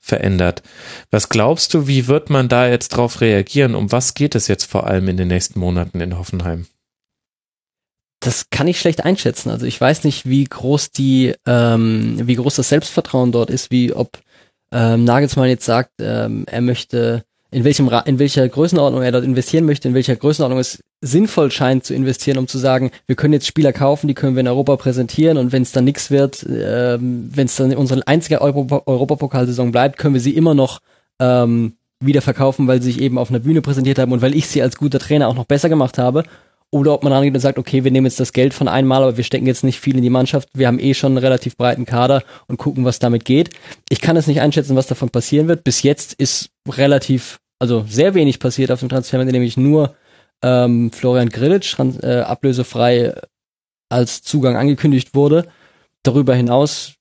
verändert. 0.00 0.62
Was 1.10 1.28
glaubst 1.28 1.74
du, 1.74 1.86
wie 1.86 2.06
wird 2.06 2.30
man 2.30 2.48
da 2.48 2.66
jetzt 2.66 2.88
drauf 2.88 3.20
reagieren? 3.20 3.74
Um 3.74 3.92
was 3.92 4.14
geht 4.14 4.34
es 4.34 4.48
jetzt 4.48 4.64
vor 4.64 4.86
allem 4.86 5.06
in 5.08 5.18
den 5.18 5.28
nächsten 5.28 5.60
Monaten 5.60 6.00
in 6.00 6.18
Hoffenheim? 6.18 6.66
Das 8.20 8.48
kann 8.50 8.68
ich 8.68 8.80
schlecht 8.80 9.04
einschätzen. 9.04 9.50
Also 9.50 9.66
ich 9.66 9.78
weiß 9.78 10.04
nicht, 10.04 10.26
wie 10.26 10.44
groß 10.44 10.92
die, 10.92 11.34
ähm, 11.46 12.26
wie 12.26 12.36
groß 12.36 12.56
das 12.56 12.70
Selbstvertrauen 12.70 13.32
dort 13.32 13.50
ist, 13.50 13.70
wie 13.70 13.92
ob 13.92 14.18
ähm, 14.72 15.04
Nagelsmann 15.04 15.48
jetzt 15.48 15.66
sagt, 15.66 15.92
ähm, 16.00 16.44
er 16.46 16.62
möchte 16.62 17.24
in 17.56 17.64
welchem 17.64 17.88
Ra 17.88 18.00
in 18.00 18.18
welcher 18.18 18.46
Größenordnung 18.46 19.02
er 19.02 19.12
dort 19.12 19.24
investieren 19.24 19.64
möchte, 19.64 19.88
in 19.88 19.94
welcher 19.94 20.14
Größenordnung 20.14 20.58
es 20.58 20.84
sinnvoll 21.00 21.50
scheint 21.50 21.86
zu 21.86 21.94
investieren, 21.94 22.36
um 22.36 22.48
zu 22.48 22.58
sagen, 22.58 22.90
wir 23.06 23.16
können 23.16 23.32
jetzt 23.32 23.46
Spieler 23.46 23.72
kaufen, 23.72 24.08
die 24.08 24.14
können 24.14 24.36
wir 24.36 24.40
in 24.40 24.48
Europa 24.48 24.76
präsentieren 24.76 25.38
und 25.38 25.52
wenn 25.52 25.62
es 25.62 25.72
dann 25.72 25.84
nichts 25.84 26.10
wird, 26.10 26.44
ähm, 26.46 27.30
wenn 27.32 27.46
es 27.46 27.56
dann 27.56 27.74
unsere 27.74 28.06
einzige 28.06 28.42
Europa 28.42 28.82
Europapokalsaison 28.84 29.72
bleibt, 29.72 29.96
können 29.96 30.12
wir 30.12 30.20
sie 30.20 30.36
immer 30.36 30.52
noch 30.52 30.80
ähm, 31.18 31.76
wieder 31.98 32.20
verkaufen, 32.20 32.66
weil 32.66 32.82
sie 32.82 32.92
sich 32.92 33.00
eben 33.00 33.16
auf 33.16 33.30
einer 33.30 33.38
Bühne 33.38 33.62
präsentiert 33.62 33.98
haben 33.98 34.12
und 34.12 34.20
weil 34.20 34.34
ich 34.34 34.48
sie 34.48 34.60
als 34.60 34.76
guter 34.76 34.98
Trainer 34.98 35.26
auch 35.26 35.34
noch 35.34 35.46
besser 35.46 35.70
gemacht 35.70 35.96
habe 35.96 36.24
oder 36.70 36.92
ob 36.92 37.04
man 37.04 37.12
rangeht 37.14 37.34
und 37.34 37.40
sagt, 37.40 37.58
okay, 37.58 37.84
wir 37.84 37.90
nehmen 37.90 38.06
jetzt 38.06 38.20
das 38.20 38.34
Geld 38.34 38.52
von 38.52 38.68
einmal, 38.68 39.02
aber 39.02 39.16
wir 39.16 39.24
stecken 39.24 39.46
jetzt 39.46 39.64
nicht 39.64 39.80
viel 39.80 39.96
in 39.96 40.02
die 40.02 40.10
Mannschaft. 40.10 40.50
Wir 40.52 40.66
haben 40.66 40.78
eh 40.78 40.92
schon 40.92 41.12
einen 41.12 41.24
relativ 41.24 41.56
breiten 41.56 41.86
Kader 41.86 42.22
und 42.48 42.58
gucken, 42.58 42.84
was 42.84 42.98
damit 42.98 43.24
geht. 43.24 43.48
Ich 43.88 44.02
kann 44.02 44.16
es 44.18 44.26
nicht 44.26 44.42
einschätzen, 44.42 44.76
was 44.76 44.86
davon 44.86 45.08
passieren 45.08 45.48
wird. 45.48 45.64
Bis 45.64 45.82
jetzt 45.82 46.12
ist 46.12 46.50
relativ, 46.68 47.38
also 47.58 47.84
sehr 47.88 48.14
wenig 48.14 48.38
passiert 48.38 48.70
auf 48.70 48.80
dem 48.80 48.88
Transfer, 48.88 49.24
nämlich 49.24 49.56
nur 49.56 49.94
ähm, 50.42 50.90
Florian 50.92 51.28
Grillitsch 51.28 51.76
äh, 51.78 52.20
ablösefrei 52.20 53.14
als 53.88 54.22
Zugang 54.22 54.56
angekündigt 54.56 55.14
wurde. 55.14 55.46
Darüber 56.02 56.34
hinaus 56.34 56.94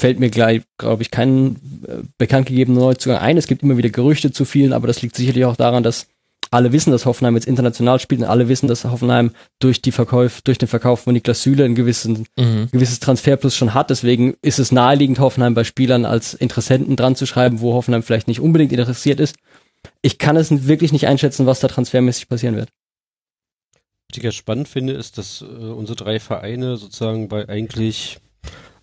fällt 0.00 0.20
mir 0.20 0.30
gleich, 0.30 0.62
glaube 0.78 1.02
ich, 1.02 1.10
kein 1.10 1.56
äh, 1.86 2.02
bekannt 2.18 2.46
gegebener 2.46 2.80
Neuzugang 2.80 3.18
ein. 3.18 3.36
Es 3.36 3.46
gibt 3.46 3.62
immer 3.62 3.76
wieder 3.76 3.88
Gerüchte 3.88 4.32
zu 4.32 4.44
vielen, 4.44 4.72
aber 4.72 4.86
das 4.86 5.02
liegt 5.02 5.16
sicherlich 5.16 5.44
auch 5.44 5.56
daran, 5.56 5.82
dass 5.82 6.06
alle 6.50 6.72
wissen, 6.72 6.92
dass 6.92 7.06
Hoffenheim 7.06 7.34
jetzt 7.34 7.46
international 7.46 7.98
spielt 7.98 8.20
und 8.20 8.28
alle 8.28 8.48
wissen, 8.48 8.68
dass 8.68 8.84
Hoffenheim 8.84 9.32
durch 9.58 9.82
die 9.82 9.90
Verkauf, 9.92 10.42
durch 10.42 10.58
den 10.58 10.68
Verkauf 10.68 11.00
von 11.00 11.12
Niklas 11.12 11.42
Süle 11.42 11.64
ein 11.64 11.74
gewissen, 11.74 12.26
mhm. 12.36 12.68
gewisses 12.70 13.00
Transferplus 13.00 13.56
schon 13.56 13.74
hat. 13.74 13.90
Deswegen 13.90 14.34
ist 14.42 14.58
es 14.58 14.70
naheliegend, 14.70 15.18
Hoffenheim 15.18 15.54
bei 15.54 15.64
Spielern 15.64 16.04
als 16.04 16.34
Interessenten 16.34 16.94
dran 16.96 17.16
zu 17.16 17.26
schreiben, 17.26 17.60
wo 17.60 17.74
Hoffenheim 17.74 18.02
vielleicht 18.02 18.28
nicht 18.28 18.40
unbedingt 18.40 18.72
interessiert 18.72 19.18
ist. 19.18 19.36
Ich 20.02 20.18
kann 20.18 20.36
es 20.36 20.66
wirklich 20.66 20.92
nicht 20.92 21.06
einschätzen, 21.06 21.46
was 21.46 21.60
da 21.60 21.68
transfermäßig 21.68 22.28
passieren 22.28 22.56
wird. 22.56 22.68
Was 24.10 24.18
ich 24.18 24.24
ja 24.24 24.32
spannend 24.32 24.68
finde, 24.68 24.92
ist, 24.92 25.18
dass 25.18 25.42
äh, 25.42 25.44
unsere 25.44 25.96
drei 25.96 26.20
Vereine 26.20 26.76
sozusagen 26.76 27.28
bei 27.28 27.48
eigentlich, 27.48 28.18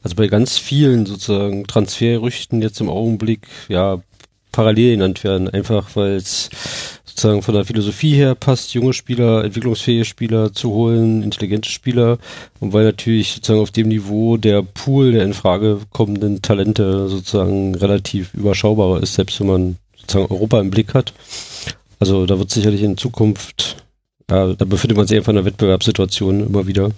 also 0.01 0.15
bei 0.15 0.27
ganz 0.27 0.57
vielen 0.57 1.05
sozusagen 1.05 1.65
Transferrüchten 1.65 2.61
jetzt 2.61 2.81
im 2.81 2.89
Augenblick 2.89 3.47
ja 3.69 4.01
parallel 4.51 4.91
genannt 4.91 5.23
werden, 5.23 5.49
einfach 5.49 5.95
weil 5.95 6.15
es 6.15 6.49
sozusagen 7.05 7.41
von 7.41 7.53
der 7.53 7.65
Philosophie 7.65 8.15
her 8.15 8.35
passt, 8.35 8.73
junge 8.73 8.93
Spieler, 8.93 9.43
entwicklungsfähige 9.43 10.05
Spieler 10.05 10.53
zu 10.53 10.71
holen, 10.71 11.21
intelligente 11.21 11.69
Spieler 11.69 12.17
und 12.59 12.73
weil 12.73 12.85
natürlich 12.85 13.33
sozusagen 13.33 13.61
auf 13.61 13.71
dem 13.71 13.87
Niveau 13.87 14.37
der 14.37 14.63
Pool 14.63 15.11
der 15.11 15.23
in 15.23 15.33
Frage 15.33 15.79
kommenden 15.91 16.41
Talente 16.41 17.07
sozusagen 17.09 17.75
relativ 17.75 18.33
überschaubarer 18.33 19.01
ist, 19.03 19.13
selbst 19.13 19.39
wenn 19.39 19.47
man 19.47 19.77
sozusagen 20.03 20.31
Europa 20.33 20.59
im 20.59 20.69
Blick 20.69 20.93
hat. 20.93 21.13
Also 21.99 22.25
da 22.25 22.37
wird 22.37 22.51
sicherlich 22.51 22.83
in 22.83 22.97
Zukunft, 22.97 23.77
ja, 24.29 24.53
da 24.53 24.65
befindet 24.65 24.97
man 24.97 25.07
sich 25.07 25.17
einfach 25.17 25.31
in 25.31 25.37
einer 25.37 25.45
Wettbewerbssituation 25.45 26.47
immer 26.47 26.67
wieder. 26.67 26.91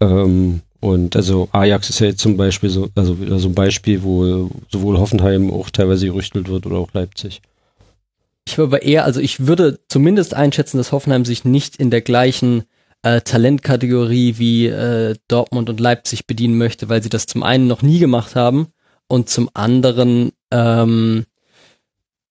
Ähm, 0.00 0.60
und 0.80 1.16
also 1.16 1.48
Ajax 1.52 1.90
ist 1.90 2.00
ja 2.00 2.08
jetzt 2.08 2.20
zum 2.20 2.36
Beispiel 2.36 2.70
so, 2.70 2.88
also 2.94 3.16
so 3.38 3.48
ein 3.48 3.54
Beispiel, 3.54 4.02
wo 4.02 4.50
sowohl 4.70 4.98
Hoffenheim 4.98 5.52
auch 5.52 5.70
teilweise 5.70 6.06
gerüchtelt 6.06 6.48
wird 6.48 6.66
oder 6.66 6.76
auch 6.76 6.92
Leipzig. 6.92 7.40
Ich 8.46 8.56
würde 8.56 8.76
aber 8.76 8.82
eher, 8.82 9.04
also 9.04 9.20
ich 9.20 9.46
würde 9.46 9.80
zumindest 9.88 10.34
einschätzen, 10.34 10.78
dass 10.78 10.92
Hoffenheim 10.92 11.24
sich 11.24 11.44
nicht 11.44 11.76
in 11.76 11.90
der 11.90 12.00
gleichen 12.00 12.64
äh, 13.02 13.20
Talentkategorie 13.20 14.38
wie 14.38 14.66
äh, 14.66 15.16
Dortmund 15.28 15.68
und 15.68 15.80
Leipzig 15.80 16.26
bedienen 16.26 16.58
möchte, 16.58 16.88
weil 16.88 17.02
sie 17.02 17.08
das 17.08 17.26
zum 17.26 17.42
einen 17.42 17.66
noch 17.66 17.82
nie 17.82 17.98
gemacht 17.98 18.36
haben 18.36 18.68
und 19.08 19.28
zum 19.28 19.50
anderen 19.54 20.30
ähm, 20.50 21.24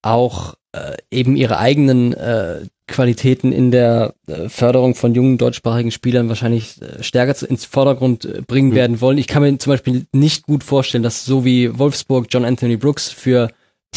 auch 0.08 0.56
äh, 0.74 0.98
eben 1.12 1.36
ihre 1.36 1.58
eigenen 1.58 2.14
äh, 2.14 2.62
Qualitäten 2.88 3.52
in 3.52 3.72
der 3.72 4.14
äh, 4.28 4.48
Förderung 4.48 4.96
von 4.96 5.14
jungen 5.14 5.38
deutschsprachigen 5.38 5.92
Spielern 5.92 6.30
wahrscheinlich 6.30 6.82
äh, 6.82 7.04
stärker 7.04 7.36
zu, 7.36 7.46
ins 7.46 7.66
Vordergrund 7.66 8.26
äh, 8.26 8.42
bringen 8.46 8.70
mhm. 8.70 8.76
werden 8.76 9.02
wollen. 9.02 9.18
Ich 9.18 9.28
kann 9.28 9.44
mir 9.44 9.58
zum 9.58 9.74
Beispiel 9.74 10.06
nicht 10.14 10.44
gut 10.44 10.64
vorstellen, 10.64 11.04
dass 11.04 11.26
so 11.26 11.44
wie 11.44 11.78
Wolfsburg 11.78 12.28
John 12.30 12.46
Anthony 12.46 12.78
Brooks 12.78 13.10
für 13.10 13.50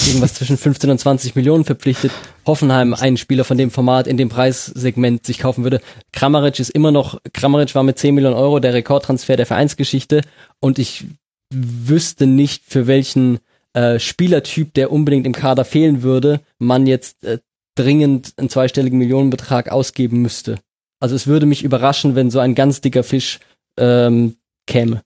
irgendwas 0.07 0.35
zwischen 0.35 0.57
15 0.59 0.91
und 0.91 0.99
20 0.99 1.37
Millionen 1.37 1.65
verpflichtet, 1.65 2.11
Hoffenheim 2.47 2.95
einen 2.95 3.17
Spieler 3.17 3.45
von 3.45 3.59
dem 3.59 3.71
Format 3.71 4.07
in 4.07 4.17
dem 4.17 4.29
Preissegment 4.29 5.25
sich 5.25 5.39
kaufen 5.39 5.63
würde. 5.63 5.81
Kramaric 6.13 6.59
ist 6.59 6.71
immer 6.71 6.91
noch, 6.91 7.21
Kramaric 7.33 7.75
war 7.75 7.85
mit 7.85 7.99
10 7.99 8.15
Millionen 8.15 8.37
Euro 8.37 8.59
der 8.59 8.75
Rekordtransfer 8.75 9.37
der 9.37 9.47
Vereinsgeschichte 9.47 10.23
und 10.59 10.79
ich 10.81 11.05
wüsste 11.53 12.27
nicht, 12.27 12.65
für 12.67 12.87
welchen 12.87 13.39
äh, 13.75 13.99
Spielertyp, 13.99 14.75
der 14.75 14.93
unbedingt 14.93 15.27
im 15.27 15.33
Kader 15.33 15.65
fehlen 15.65 16.03
würde, 16.03 16.41
man 16.59 16.87
jetzt 16.87 17.25
äh, 17.25 17.39
dringend 17.75 18.35
einen 18.37 18.49
zweistelligen 18.49 18.99
Millionenbetrag 18.99 19.71
ausgeben 19.71 20.23
müsste. 20.23 20.59
Also 21.01 21.15
es 21.15 21.27
würde 21.27 21.47
mich 21.47 21.63
überraschen, 21.63 22.15
wenn 22.15 22.31
so 22.31 22.41
ein 22.41 22.55
ganz 22.55 22.81
dicker 22.81 23.03
Fisch 23.03 23.41
ähm, 23.79 24.37
käme. 24.67 25.03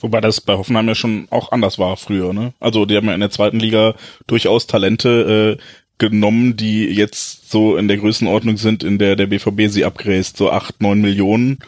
Wobei 0.00 0.20
das 0.20 0.40
bei 0.40 0.56
Hoffenheim 0.56 0.86
ja 0.86 0.94
schon 0.94 1.26
auch 1.30 1.50
anders 1.50 1.78
war 1.78 1.96
früher, 1.96 2.32
ne? 2.32 2.52
Also 2.60 2.86
die 2.86 2.96
haben 2.96 3.06
ja 3.06 3.14
in 3.14 3.20
der 3.20 3.30
zweiten 3.30 3.58
Liga 3.58 3.96
durchaus 4.28 4.68
Talente 4.68 5.58
äh, 5.58 5.62
genommen, 5.98 6.56
die 6.56 6.84
jetzt 6.84 7.50
so 7.50 7.76
in 7.76 7.88
der 7.88 7.96
Größenordnung 7.96 8.56
sind, 8.56 8.84
in 8.84 8.98
der 8.98 9.16
der 9.16 9.26
BVB 9.26 9.68
sie 9.68 9.84
abgräst, 9.84 10.36
so 10.36 10.50
acht, 10.50 10.80
neun 10.80 11.00
Millionen. 11.00 11.58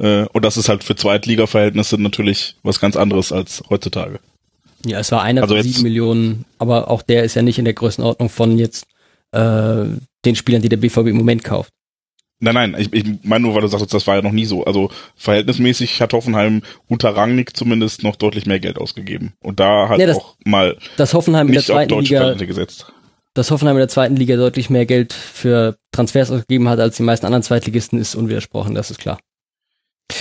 Äh, 0.00 0.24
und 0.32 0.44
das 0.44 0.56
ist 0.56 0.68
halt 0.68 0.82
für 0.82 0.96
Zweitliga-Verhältnisse 0.96 2.02
natürlich 2.02 2.56
was 2.64 2.80
ganz 2.80 2.96
anderes 2.96 3.30
als 3.30 3.62
heutzutage. 3.70 4.18
Ja, 4.84 5.00
es 5.00 5.10
war 5.10 5.22
einer 5.22 5.42
also 5.42 5.54
von 5.54 5.62
sieben 5.62 5.82
Millionen, 5.82 6.44
aber 6.58 6.90
auch 6.90 7.02
der 7.02 7.24
ist 7.24 7.34
ja 7.34 7.42
nicht 7.42 7.58
in 7.58 7.64
der 7.64 7.74
Größenordnung 7.74 8.28
von 8.28 8.58
jetzt 8.58 8.86
äh, 9.32 9.84
den 10.24 10.36
Spielern, 10.36 10.62
die 10.62 10.68
der 10.68 10.76
BVB 10.76 11.08
im 11.08 11.16
Moment 11.16 11.44
kauft. 11.44 11.72
Nein, 12.40 12.54
nein, 12.54 12.76
ich, 12.78 12.92
ich 12.92 13.04
meine 13.24 13.42
nur, 13.42 13.54
weil 13.54 13.62
du 13.62 13.66
sagst, 13.66 13.92
das 13.92 14.06
war 14.06 14.16
ja 14.16 14.22
noch 14.22 14.32
nie 14.32 14.44
so. 14.44 14.64
Also 14.64 14.90
verhältnismäßig 15.16 16.00
hat 16.00 16.12
Hoffenheim 16.12 16.62
unter 16.86 17.16
Rangnick 17.16 17.56
zumindest 17.56 18.04
noch 18.04 18.14
deutlich 18.14 18.46
mehr 18.46 18.60
Geld 18.60 18.78
ausgegeben. 18.78 19.32
Und 19.40 19.58
da 19.58 19.88
hat 19.88 19.98
ja, 19.98 20.06
das, 20.06 20.18
auch 20.18 20.36
mal 20.44 20.76
das 20.96 21.14
Hoffenheim 21.14 21.48
in 21.48 21.54
der 21.54 21.64
zweiten 21.64 21.98
Liga 21.98 22.34
gesetzt. 22.34 22.92
Dass 23.34 23.50
Hoffenheim 23.50 23.76
in 23.76 23.80
der 23.80 23.88
zweiten 23.88 24.16
Liga 24.16 24.36
deutlich 24.36 24.70
mehr 24.70 24.86
Geld 24.86 25.12
für 25.12 25.78
Transfers 25.90 26.30
ausgegeben 26.30 26.68
hat 26.68 26.78
als 26.78 26.96
die 26.96 27.02
meisten 27.02 27.26
anderen 27.26 27.42
Zweitligisten, 27.42 27.98
ist 27.98 28.14
unwidersprochen, 28.14 28.74
das 28.74 28.92
ist 28.92 29.00
klar. 29.00 29.18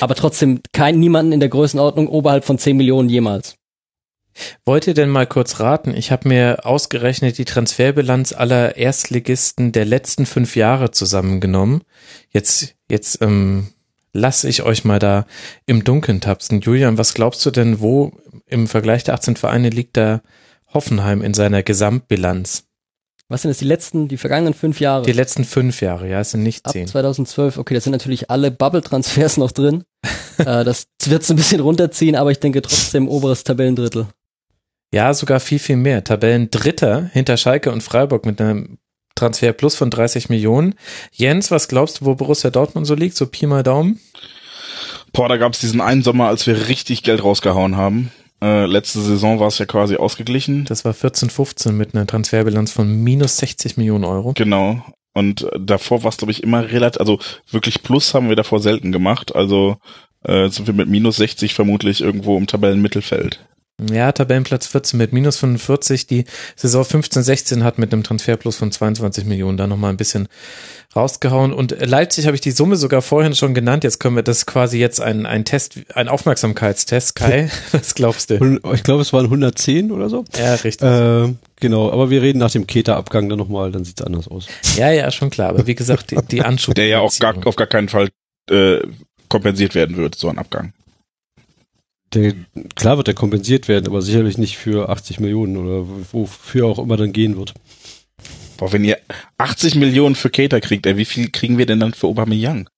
Aber 0.02 0.16
trotzdem 0.16 0.62
kein 0.74 1.00
niemanden 1.00 1.32
in 1.32 1.40
der 1.40 1.50
Größenordnung 1.50 2.08
oberhalb 2.08 2.46
von 2.46 2.58
10 2.58 2.78
Millionen 2.78 3.10
jemals. 3.10 3.58
Wollt 4.66 4.88
ihr 4.88 4.94
denn 4.94 5.10
mal 5.10 5.28
kurz 5.28 5.60
raten? 5.60 5.94
Ich 5.96 6.12
habe 6.12 6.28
mir 6.28 6.66
ausgerechnet 6.66 7.38
die 7.38 7.46
Transferbilanz 7.46 8.34
aller 8.34 8.78
Erstligisten 8.78 9.72
der 9.72 9.86
letzten 9.86 10.26
fünf 10.26 10.56
Jahre 10.56 10.92
zusammengenommen. 10.92 11.82
Jetzt, 12.32 12.76
jetzt 12.90 13.22
ähm, 13.22 13.70
lasse 14.14 14.50
ich 14.50 14.64
euch 14.64 14.84
mal 14.84 15.00
da 15.00 15.26
im 15.66 15.84
Dunkeln 15.84 16.22
tapsen. 16.22 16.62
Julian, 16.62 16.98
was 16.98 17.14
glaubst 17.14 17.46
du 17.46 17.52
denn, 17.52 17.80
wo 17.80 18.12
im 18.46 18.68
Vergleich 18.68 19.04
der 19.04 19.14
18 19.14 19.36
Vereine 19.36 19.70
liegt 19.70 19.98
da 19.98 20.22
Hoffenheim 20.74 21.22
in 21.22 21.34
seiner 21.34 21.64
Gesamtbilanz? 21.64 22.64
Was 23.30 23.42
sind 23.42 23.50
das, 23.50 23.58
die 23.58 23.66
letzten, 23.66 24.08
die 24.08 24.16
vergangenen 24.16 24.54
fünf 24.54 24.80
Jahre? 24.80 25.06
Die 25.06 25.12
letzten 25.12 25.44
fünf 25.44 25.82
Jahre, 25.82 26.10
ja, 26.10 26.22
es 26.22 26.32
sind 26.32 26.44
nicht 26.44 26.66
Ab 26.66 26.72
zehn. 26.72 26.88
2012, 26.88 27.58
okay, 27.58 27.74
das 27.74 27.84
sind 27.84 27.92
natürlich 27.92 28.30
alle 28.30 28.52
Bubble-Transfers 28.52 29.36
noch 29.36 29.52
drin. 29.52 29.84
äh, 30.38 30.64
das 30.64 30.88
wird 31.06 31.24
es 31.24 31.30
ein 31.30 31.36
bisschen 31.36 31.60
runterziehen, 31.60 32.16
aber 32.16 32.32
ich 32.32 32.40
denke 32.40 32.62
trotzdem 32.62 33.10
oberes 33.10 33.44
Tabellendrittel. 33.44 34.08
Ja, 34.94 35.14
sogar 35.14 35.40
viel, 35.40 35.60
viel 35.60 35.76
mehr. 35.76 36.04
Tabellen 36.04 36.50
Dritter 36.50 37.10
hinter 37.12 37.38
Schalke 37.38 37.72
und 37.72 37.84
Freiburg 37.84 38.26
mit 38.26 38.40
einem 38.40 38.78
Transfer 39.16 39.52
plus 39.52 39.76
von 39.76 39.90
30 39.90 40.30
Millionen. 40.30 40.76
Jens, 41.12 41.52
was 41.52 41.68
glaubst 41.68 42.02
du, 42.02 42.06
wo 42.06 42.16
Borussia 42.16 42.50
Dortmund 42.50 42.88
so 42.88 42.96
liegt? 42.96 43.18
So 43.18 43.28
Pi 43.28 43.48
mal 43.48 43.64
Daumen? 43.64 44.00
Boah, 45.12 45.28
da 45.28 45.38
gab 45.38 45.54
es 45.54 45.60
diesen 45.60 45.82
einen 45.82 46.04
Sommer, 46.04 46.28
als 46.28 46.48
wir 46.48 46.68
richtig 46.68 47.04
Geld 47.04 47.24
rausgehauen 47.24 47.76
haben. 47.76 48.12
Äh, 48.42 48.66
letzte 48.68 49.02
Saison 49.02 49.40
war 49.40 49.48
es 49.48 49.58
ja 49.58 49.66
quasi 49.66 49.96
ausgeglichen. 49.96 50.66
Das 50.66 50.86
war 50.86 50.94
14, 50.94 51.30
15 51.30 51.76
mit 51.76 51.96
einer 51.96 52.06
Transferbilanz 52.06 52.72
von 52.72 53.04
minus 53.04 53.38
60 53.38 53.78
Millionen 53.78 54.04
Euro. 54.04 54.34
Genau. 54.34 54.84
Und 55.14 55.48
davor 55.60 56.04
war 56.04 56.10
es, 56.10 56.18
glaube 56.18 56.32
ich, 56.32 56.44
immer 56.44 56.70
relativ, 56.70 57.00
also 57.00 57.20
wirklich 57.50 57.82
Plus 57.82 58.14
haben 58.14 58.30
wir 58.30 58.36
davor 58.36 58.60
selten 58.60 58.92
gemacht. 58.92 59.36
Also 59.36 59.78
äh, 60.24 60.50
sind 60.50 60.68
wir 60.68 60.76
mit 60.76 60.88
minus 60.88 61.16
60 61.16 61.56
vermutlich 61.56 62.02
irgendwo 62.02 62.38
im 62.38 62.46
Tabellenmittelfeld. 62.46 63.40
Ja, 63.80 64.12
Tabellenplatz 64.12 64.66
14 64.66 64.98
mit 64.98 65.14
minus 65.14 65.38
45. 65.38 66.08
Die 66.08 66.26
Saison 66.56 66.82
15-16 66.84 67.62
hat 67.62 67.78
mit 67.78 67.94
einem 67.94 68.02
Transferplus 68.02 68.56
von 68.56 68.72
22 68.72 69.26
Millionen 69.26 69.56
da 69.56 69.68
nochmal 69.68 69.92
ein 69.92 69.98
bisschen 69.98 70.28
rausgehauen. 70.96 71.54
Und 71.54 71.76
Leipzig 71.80 72.26
habe 72.26 72.34
ich 72.34 72.42
die 72.42 72.50
Summe 72.50 72.76
sogar 72.76 73.04
vorhin 73.04 73.36
schon 73.36 73.54
genannt. 73.54 73.84
Jetzt 73.84 74.00
können 74.00 74.16
wir 74.16 74.24
das 74.24 74.48
quasi 74.48 74.80
jetzt 74.80 75.00
ein, 75.00 75.28
ein 75.28 75.46
Test, 75.46 75.80
ein 75.94 76.08
Aufmerksamkeitstest. 76.08 77.16
Kai, 77.16 77.52
was 77.72 77.94
glaubst 77.94 78.32
du? 78.32 78.60
Ich 78.74 78.82
glaube, 78.82 79.04
es 79.04 79.14
waren 79.14 79.26
110 79.26 79.92
oder 79.92 80.10
so. 80.10 80.26
Ja, 80.36 80.56
richtig. 80.56 80.82
Äh, 80.82 81.36
genau, 81.58 81.92
aber 81.92 82.10
wir 82.10 82.24
reden 82.24 82.40
nach 82.40 82.52
dem 82.52 82.66
Keta-Abgang 82.66 83.30
dann 83.30 83.38
nochmal, 83.38 83.72
dann 83.72 83.86
sieht's 83.86 84.02
anders 84.02 84.28
aus. 84.28 84.48
Ja, 84.76 84.90
ja, 84.90 85.12
schon 85.12 85.30
klar. 85.30 85.50
Aber 85.50 85.68
wie 85.68 85.76
gesagt, 85.76 86.10
die, 86.10 86.18
die 86.32 86.42
Anschub. 86.44 86.74
Der 86.74 86.88
ja 86.88 87.00
auch 87.02 87.16
gar, 87.20 87.36
auf 87.46 87.56
gar 87.56 87.68
keinen 87.68 87.90
Fall 87.90 88.10
äh, 88.50 88.80
kompensiert 89.30 89.76
werden 89.76 89.98
wird, 89.98 90.16
so 90.16 90.30
ein 90.30 90.40
Abgang. 90.40 90.74
Der, 92.14 92.34
klar 92.76 92.98
wird 92.98 93.08
er 93.10 93.14
kompensiert 93.14 93.68
werden, 93.68 93.88
aber 93.88 94.02
sicherlich 94.02 94.38
nicht 94.38 94.58
für 94.58 94.90
80 94.90 95.20
Millionen 95.20 95.58
oder 95.58 95.86
wofür 96.14 96.66
auch 96.68 96.80
immer 96.80 96.96
dann 96.98 97.12
gehen 97.12 97.38
wird. 97.38 97.54
Boah, 98.58 98.72
wenn 98.72 98.86
ihr 98.86 98.98
80 99.38 99.76
Millionen 99.76 100.16
für 100.16 100.30
Cater 100.30 100.62
kriegt, 100.62 100.86
ey, 100.86 100.98
wie 100.98 101.06
viel 101.06 101.30
kriegen 101.30 101.58
wir 101.58 101.66
denn 101.66 101.80
dann 101.82 101.94
für 101.94 102.08
Aubameyang? 102.08 102.70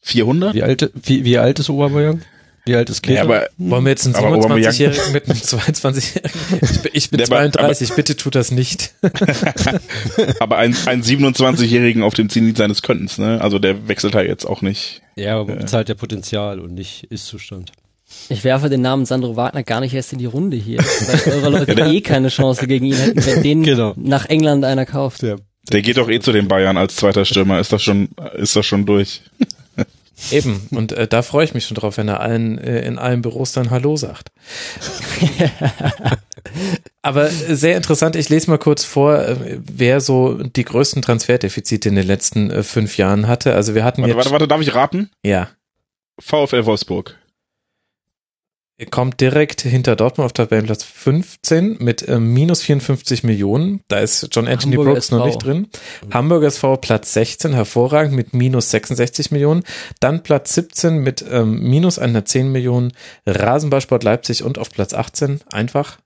400? 0.00 0.54
Wie 0.54 0.62
alt, 0.62 0.90
wie, 1.02 1.24
wie 1.24 1.38
alt 1.38 1.58
ist 1.58 1.68
Aubameyang? 1.70 2.22
Wie 2.66 2.74
alt 2.74 2.88
ist 2.88 3.02
Cater? 3.02 3.14
Ja, 3.16 3.22
aber, 3.24 3.46
Wollen 3.58 3.84
wir 3.84 3.90
jetzt 3.90 4.06
einen 4.06 4.14
aber 4.14 4.28
Aubameyang- 4.38 4.70
27-Jährigen 4.70 5.12
mit 5.12 5.28
einem 5.28 5.38
22-Jährigen? 5.38 6.30
Ich 6.62 6.80
bin, 6.80 6.90
ich 6.94 7.10
bin 7.10 7.18
Der 7.18 7.26
aber- 7.28 7.52
32, 7.52 7.92
bitte 7.94 8.16
tut 8.16 8.34
das 8.34 8.50
nicht. 8.50 8.94
aber 10.40 10.56
ein, 10.58 10.74
ein 10.86 11.02
27-Jährigen 11.02 12.02
auf 12.02 12.14
dem 12.14 12.28
Zenit 12.28 12.56
seines 12.56 12.82
Könntens, 12.82 13.18
ne? 13.18 13.40
Also 13.40 13.58
der 13.58 13.88
wechselt 13.88 14.14
da 14.14 14.22
jetzt 14.22 14.46
auch 14.46 14.62
nicht. 14.62 15.02
ja, 15.16 15.36
aber 15.36 15.46
man 15.50 15.58
bezahlt 15.58 15.88
ja 15.90 15.94
Potenzial 15.94 16.58
und 16.60 16.72
nicht 16.74 17.04
Ist-Zustand. 17.04 17.72
Ich 18.28 18.42
werfe 18.44 18.68
den 18.70 18.80
Namen 18.80 19.04
Sandro 19.04 19.36
Wagner 19.36 19.62
gar 19.62 19.80
nicht 19.80 19.92
erst 19.94 20.12
in 20.12 20.18
die 20.18 20.24
Runde 20.26 20.56
hier, 20.56 20.78
weil 20.78 21.32
eure 21.34 21.50
Leute 21.50 21.72
eh 21.92 22.00
keine 22.00 22.28
Chance 22.28 22.66
gegen 22.66 22.86
ihn 22.86 22.94
hätten, 22.96 23.24
wenn 23.26 23.42
den 23.42 23.62
Genau. 23.62 23.92
nach 23.96 24.26
England 24.26 24.64
einer 24.64 24.86
kauft. 24.86 25.22
Ja. 25.22 25.36
Der 25.72 25.82
geht 25.82 25.96
doch 25.98 26.08
eh 26.10 26.20
zu 26.20 26.32
den 26.32 26.48
Bayern 26.48 26.76
als 26.76 26.96
zweiter 26.96 27.24
Stürmer. 27.24 27.58
Ist 27.60 27.72
das 27.72 27.82
schon, 27.82 28.08
ist 28.36 28.54
das 28.56 28.64
schon 28.66 28.86
durch? 28.86 29.22
Eben. 30.30 30.68
Und 30.70 30.92
äh, 30.92 31.06
da 31.08 31.22
freue 31.22 31.44
ich 31.44 31.54
mich 31.54 31.66
schon 31.66 31.74
drauf, 31.74 31.96
wenn 31.96 32.06
er 32.08 32.20
allen 32.20 32.56
äh, 32.58 32.86
in 32.86 32.98
allen 32.98 33.20
Büros 33.20 33.52
dann 33.52 33.70
Hallo 33.70 33.96
sagt. 33.96 34.28
Aber 37.02 37.26
äh, 37.26 37.30
sehr 37.56 37.76
interessant, 37.76 38.16
ich 38.16 38.28
lese 38.28 38.50
mal 38.50 38.58
kurz 38.58 38.84
vor, 38.84 39.18
äh, 39.18 39.58
wer 39.58 40.00
so 40.00 40.34
die 40.42 40.64
größten 40.64 41.02
Transferdefizite 41.02 41.88
in 41.88 41.96
den 41.96 42.06
letzten 42.06 42.50
äh, 42.50 42.62
fünf 42.62 42.96
Jahren 42.96 43.26
hatte. 43.26 43.54
Also 43.54 43.74
wir 43.74 43.84
hatten 43.84 44.02
Warte, 44.02 44.10
jetzt. 44.10 44.16
warte, 44.18 44.30
warte, 44.30 44.48
darf 44.48 44.60
ich 44.60 44.74
raten? 44.74 45.10
Ja. 45.24 45.48
VfL 46.20 46.64
Wolfsburg. 46.64 47.16
Kommt 48.90 49.20
direkt 49.20 49.60
hinter 49.60 49.94
Dortmund 49.94 50.26
auf 50.26 50.32
Tabellenplatz 50.32 50.82
15 50.82 51.76
mit 51.78 52.06
äh, 52.08 52.18
minus 52.18 52.62
54 52.62 53.22
Millionen. 53.22 53.82
Da 53.86 54.00
ist 54.00 54.28
John 54.32 54.48
Anthony 54.48 54.74
Hamburger 54.74 54.92
Brooks 54.92 55.10
noch 55.12 55.18
SV. 55.18 55.26
nicht 55.26 55.44
drin. 55.44 55.68
Hamburger 56.10 56.46
SV 56.48 56.76
Platz 56.78 57.12
16, 57.12 57.52
hervorragend 57.52 58.14
mit 58.14 58.34
minus 58.34 58.70
66 58.70 59.30
Millionen. 59.30 59.62
Dann 60.00 60.24
Platz 60.24 60.54
17 60.54 60.98
mit 60.98 61.24
ähm, 61.30 61.60
minus 61.60 62.00
110 62.00 62.50
Millionen. 62.50 62.92
Rasenballsport 63.26 64.02
Leipzig 64.02 64.42
und 64.42 64.58
auf 64.58 64.70
Platz 64.70 64.92
18 64.92 65.40
einfach. 65.52 65.98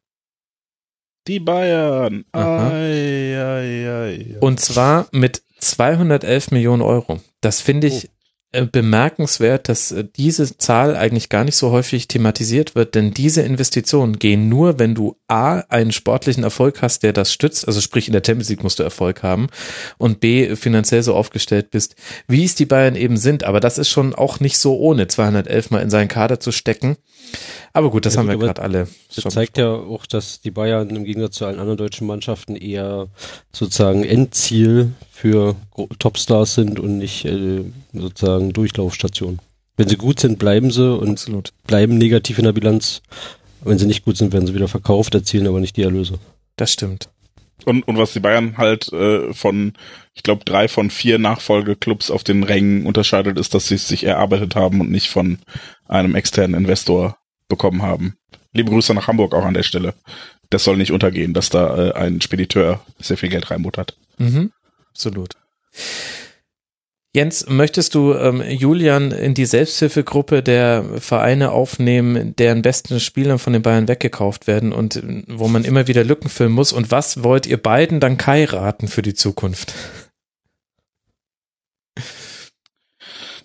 Die 1.27 1.41
Bayern. 1.41 2.25
Ai, 2.33 3.35
ai, 3.37 3.91
ai. 3.91 4.37
Und 4.41 4.61
zwar 4.61 5.09
mit 5.13 5.43
211 5.59 6.51
Millionen 6.51 6.83
Euro. 6.83 7.21
Das 7.41 7.61
finde 7.61 7.87
ich 7.87 8.05
äh, 8.05 8.09
bemerkenswert, 8.51 9.69
dass 9.69 9.93
äh, 9.93 10.05
diese 10.17 10.57
Zahl 10.57 10.97
eigentlich 10.97 11.29
gar 11.29 11.45
nicht 11.45 11.57
so 11.57 11.71
häufig 11.71 12.09
thematisiert 12.09 12.75
wird, 12.75 12.95
denn 12.95 13.13
diese 13.13 13.43
Investitionen 13.43 14.19
gehen 14.19 14.49
nur, 14.49 14.79
wenn 14.79 14.95
du 14.95 15.17
A, 15.29 15.61
einen 15.69 15.93
sportlichen 15.93 16.45
Erfolg 16.45 16.81
hast, 16.81 17.03
der 17.03 17.13
das 17.13 17.31
stützt, 17.31 17.69
also 17.69 17.83
sprich 17.83 18.09
in 18.09 18.15
der 18.15 18.23
Champions 18.25 18.49
League 18.49 18.63
musst 18.63 18.79
du 18.79 18.83
Erfolg 18.83 19.23
haben 19.23 19.49
und 19.99 20.21
B, 20.21 20.57
finanziell 20.57 21.03
so 21.03 21.15
aufgestellt 21.15 21.71
bist, 21.71 21.95
wie 22.27 22.45
es 22.45 22.55
die 22.55 22.65
Bayern 22.65 22.97
eben 22.97 23.19
sind, 23.19 23.45
aber 23.45 23.61
das 23.61 23.77
ist 23.77 23.91
schon 23.91 24.15
auch 24.15 24.41
nicht 24.41 24.57
so 24.57 24.79
ohne 24.79 25.09
211 25.09 25.71
mal 25.71 25.83
in 25.83 25.91
seinen 25.91 26.09
Kader 26.09 26.41
zu 26.41 26.51
stecken. 26.51 26.97
Aber 27.75 27.91
gut, 27.91 28.07
das 28.07 28.15
Ja, 28.15 28.21
haben 28.21 28.29
wir 28.29 28.37
gut, 28.37 28.45
aber 28.45 28.55
gerade 28.55 28.63
alle 28.63 28.89
Das 29.15 29.35
zeigt 29.35 29.59
ja 29.59 29.71
auch, 29.71 30.07
dass 30.07 30.41
die 30.41 30.51
Bayern 30.51 30.89
im 30.89 31.05
Gegensatz 31.05 31.37
zu 31.37 31.45
allen 31.45 31.59
anderen 31.59 31.77
deutschen 31.77 32.07
Mannschaften 32.07 32.57
eher 32.57 33.09
sozusagen 33.53 34.05
Endziel 34.05 34.95
für 35.19 35.57
Topstars 35.99 36.55
sind 36.55 36.79
und 36.79 36.99
nicht 36.99 37.25
äh, 37.25 37.65
sozusagen 37.93 38.53
Durchlaufstation. 38.53 39.41
Wenn 39.77 39.89
sie 39.89 39.97
gut 39.97 40.21
sind, 40.21 40.39
bleiben 40.39 40.71
sie 40.71 40.97
und 40.97 41.11
Absolut. 41.11 41.53
bleiben 41.67 41.99
negativ 41.99 42.39
in 42.39 42.45
der 42.45 42.53
Bilanz. 42.53 43.03
Wenn 43.63 43.79
sie 43.79 43.87
nicht 43.87 44.05
gut 44.05 44.17
sind, 44.17 44.33
werden 44.33 44.47
sie 44.47 44.55
wieder 44.55 44.69
verkauft, 44.69 45.17
erzielen 45.17 45.49
aber 45.49 45.59
nicht 45.59 45.77
die 45.77 45.83
Erlöse. 45.83 46.21
Das 46.55 46.73
stimmt. 46.73 47.09
Und, 47.65 47.83
und 47.89 47.99
was 47.99 48.13
die 48.13 48.21
Bayern 48.21 48.59
halt 48.59 48.93
äh, 48.93 49.35
von, 49.35 49.73
ich 50.15 50.23
glaube, 50.23 50.45
drei 50.45 50.69
von 50.69 50.89
vier 50.89 51.19
Nachfolgeclubs 51.19 52.13
auf 52.13 52.23
den 52.23 52.45
Rängen 52.45 52.87
unterscheidet, 52.87 53.39
ist, 53.39 53.55
dass 53.55 53.67
sie 53.67 53.75
es 53.75 53.89
sich 53.89 54.05
erarbeitet 54.05 54.55
haben 54.55 54.81
und 54.81 54.91
nicht 54.91 55.09
von 55.09 55.39
einem 55.89 56.15
externen 56.15 56.55
Investor 56.55 57.17
bekommen 57.49 57.83
haben. 57.83 58.15
Liebe 58.53 58.71
Grüße 58.71 58.95
nach 58.95 59.09
Hamburg 59.09 59.35
auch 59.35 59.45
an 59.45 59.55
der 59.55 59.65
Stelle. 59.65 59.95
Das 60.51 60.63
soll 60.63 60.77
nicht 60.77 60.93
untergehen, 60.93 61.35
dass 61.35 61.51
da 61.51 61.89
äh, 61.89 61.93
ein 61.95 62.21
Spediteur 62.21 62.81
sehr 63.01 63.17
viel 63.17 63.31
Geld 63.31 63.51
reinbuttert. 63.51 63.97
Mhm. 64.19 64.53
Absolut. 64.99 65.35
Jens, 67.15 67.47
möchtest 67.49 67.95
du 67.95 68.15
ähm, 68.15 68.43
Julian 68.43 69.13
in 69.13 69.33
die 69.33 69.47
Selbsthilfegruppe 69.47 70.43
der 70.43 70.85
Vereine 70.99 71.53
aufnehmen, 71.53 72.35
deren 72.35 72.63
besten 72.63 72.99
Spieler 72.99 73.39
von 73.39 73.53
den 73.53 73.63
Bayern 73.63 73.87
weggekauft 73.87 74.49
werden 74.49 74.73
und 74.73 74.97
äh, 74.97 75.23
wo 75.29 75.47
man 75.47 75.65
immer 75.65 75.87
wieder 75.87 76.03
Lücken 76.03 76.29
füllen 76.29 76.51
muss? 76.51 76.73
Und 76.73 76.91
was 76.91 77.23
wollt 77.23 77.47
ihr 77.47 77.63
beiden 77.63 78.01
dann 78.01 78.19
Kai 78.19 78.45
raten 78.45 78.89
für 78.89 79.03
die 79.03 79.15
Zukunft? 79.15 79.73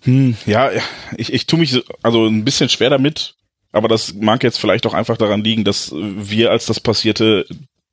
Hm, 0.02 0.36
ja, 0.46 0.70
ich, 1.16 1.32
ich 1.32 1.46
tue 1.46 1.60
mich 1.60 1.70
so- 1.70 1.82
also 2.02 2.26
ein 2.26 2.44
bisschen 2.44 2.68
schwer 2.68 2.90
damit, 2.90 3.36
aber 3.70 3.86
das 3.86 4.12
mag 4.14 4.42
jetzt 4.42 4.58
vielleicht 4.58 4.86
auch 4.86 4.94
einfach 4.94 5.16
daran 5.16 5.44
liegen, 5.44 5.62
dass 5.64 5.92
wir, 5.94 6.50
als 6.50 6.66
das 6.66 6.80
passierte, 6.80 7.46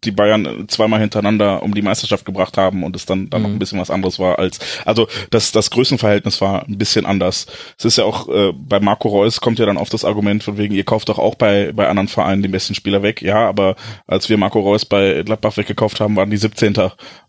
die 0.04 0.12
Bayern 0.12 0.66
zweimal 0.68 1.00
hintereinander 1.00 1.62
um 1.64 1.76
die 1.76 1.82
Meisterschaft 1.82 2.26
gebracht 2.26 2.58
haben 2.58 2.84
und 2.84 2.96
es 2.96 3.06
dann, 3.06 3.30
dann 3.30 3.44
noch 3.44 3.50
Mhm. 3.50 3.56
ein 3.56 3.60
bisschen 3.60 3.80
was 3.80 3.92
anderes 3.92 4.18
war 4.20 4.40
als, 4.40 4.60
also 4.86 5.08
das, 5.30 5.52
das 5.52 5.70
Größenverhältnis 5.70 6.42
war 6.42 6.68
ein 6.68 6.78
bisschen 6.78 7.06
anders. 7.06 7.46
Es 7.78 7.86
ist 7.86 7.98
ja 7.98 8.04
auch, 8.06 8.28
äh, 8.30 8.52
bei 8.54 8.80
Marco 8.80 9.10
Reus 9.10 9.42
kommt 9.42 9.60
ja 9.60 9.66
dann 9.66 9.78
oft 9.78 9.94
das 9.94 10.06
Argument 10.06 10.44
von 10.44 10.58
wegen, 10.58 10.74
ihr 10.74 10.84
kauft 10.84 11.10
doch 11.10 11.20
auch 11.20 11.36
bei, 11.36 11.72
bei 11.72 11.88
anderen 11.88 12.08
Vereinen 12.08 12.42
den 12.42 12.52
besten 12.52 12.74
Spieler 12.74 13.04
weg. 13.04 13.22
Ja, 13.22 13.48
aber 13.48 13.76
als 14.08 14.30
wir 14.30 14.38
Marco 14.38 14.60
Reus 14.60 14.86
bei 14.86 15.22
Gladbach 15.24 15.58
weggekauft 15.58 16.00
haben, 16.00 16.16
waren 16.16 16.32
die 16.32 16.38
17. 16.38 16.74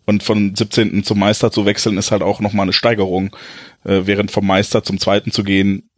Und 0.07 0.23
von 0.23 0.55
17. 0.55 1.05
zum 1.05 1.19
Meister 1.19 1.51
zu 1.51 1.67
wechseln 1.67 1.99
ist 1.99 2.11
halt 2.11 2.23
auch 2.23 2.41
nochmal 2.41 2.65
eine 2.65 2.73
Steigerung, 2.73 3.37
äh, 3.85 4.01
während 4.05 4.31
vom 4.31 4.47
Meister 4.47 4.83
zum 4.83 4.99
Zweiten 4.99 5.31
zu 5.31 5.45
gehen 5.45 5.89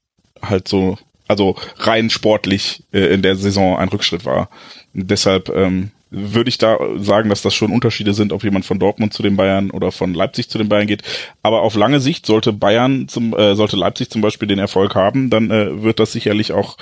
halt 0.43 0.69
so, 0.69 0.99
also 1.29 1.57
rein 1.79 2.11
sportlich 2.11 2.85
äh, 2.93 3.15
in 3.15 3.23
der 3.23 3.37
Saison 3.37 3.79
ein 3.79 3.89
Rückschritt 3.89 4.25
war. 4.25 4.51
Und 4.95 5.11
deshalb 5.11 5.49
ähm, 5.49 5.91
würde 6.15 6.49
ich 6.49 6.59
da 6.59 6.79
sagen, 6.99 7.29
dass 7.29 7.43
das 7.43 7.55
schon 7.55 7.73
Unterschiede 7.73 8.15
sind, 8.15 8.33
ob 8.33 8.45
jemand 8.45 8.65
von 8.65 8.79
Dortmund 8.79 9.13
zu 9.13 9.23
den 9.23 9.37
Bayern 9.37 9.71
oder 9.71 9.93
von 9.93 10.15
Leipzig 10.15 10.49
zu 10.49 10.59
den 10.59 10.69
Bayern 10.69 10.87
geht. 10.87 11.03
Aber 11.43 11.63
auf 11.63 11.75
lange 11.75 12.01
Sicht 12.01 12.27
sollte 12.27 12.53
Bayern 12.53 13.09
zum, 13.09 13.37
äh, 13.37 13.55
sollte 13.55 13.77
Leipzig 13.77 14.11
zum 14.11 14.23
Beispiel 14.23 14.49
den 14.49 14.59
Erfolg 14.59 14.95
haben, 14.95 15.31
dann 15.31 15.51
äh, 15.51 15.83
wird 15.83 15.99
das 15.99 16.13
sicherlich 16.13 16.53
auch 16.53 16.77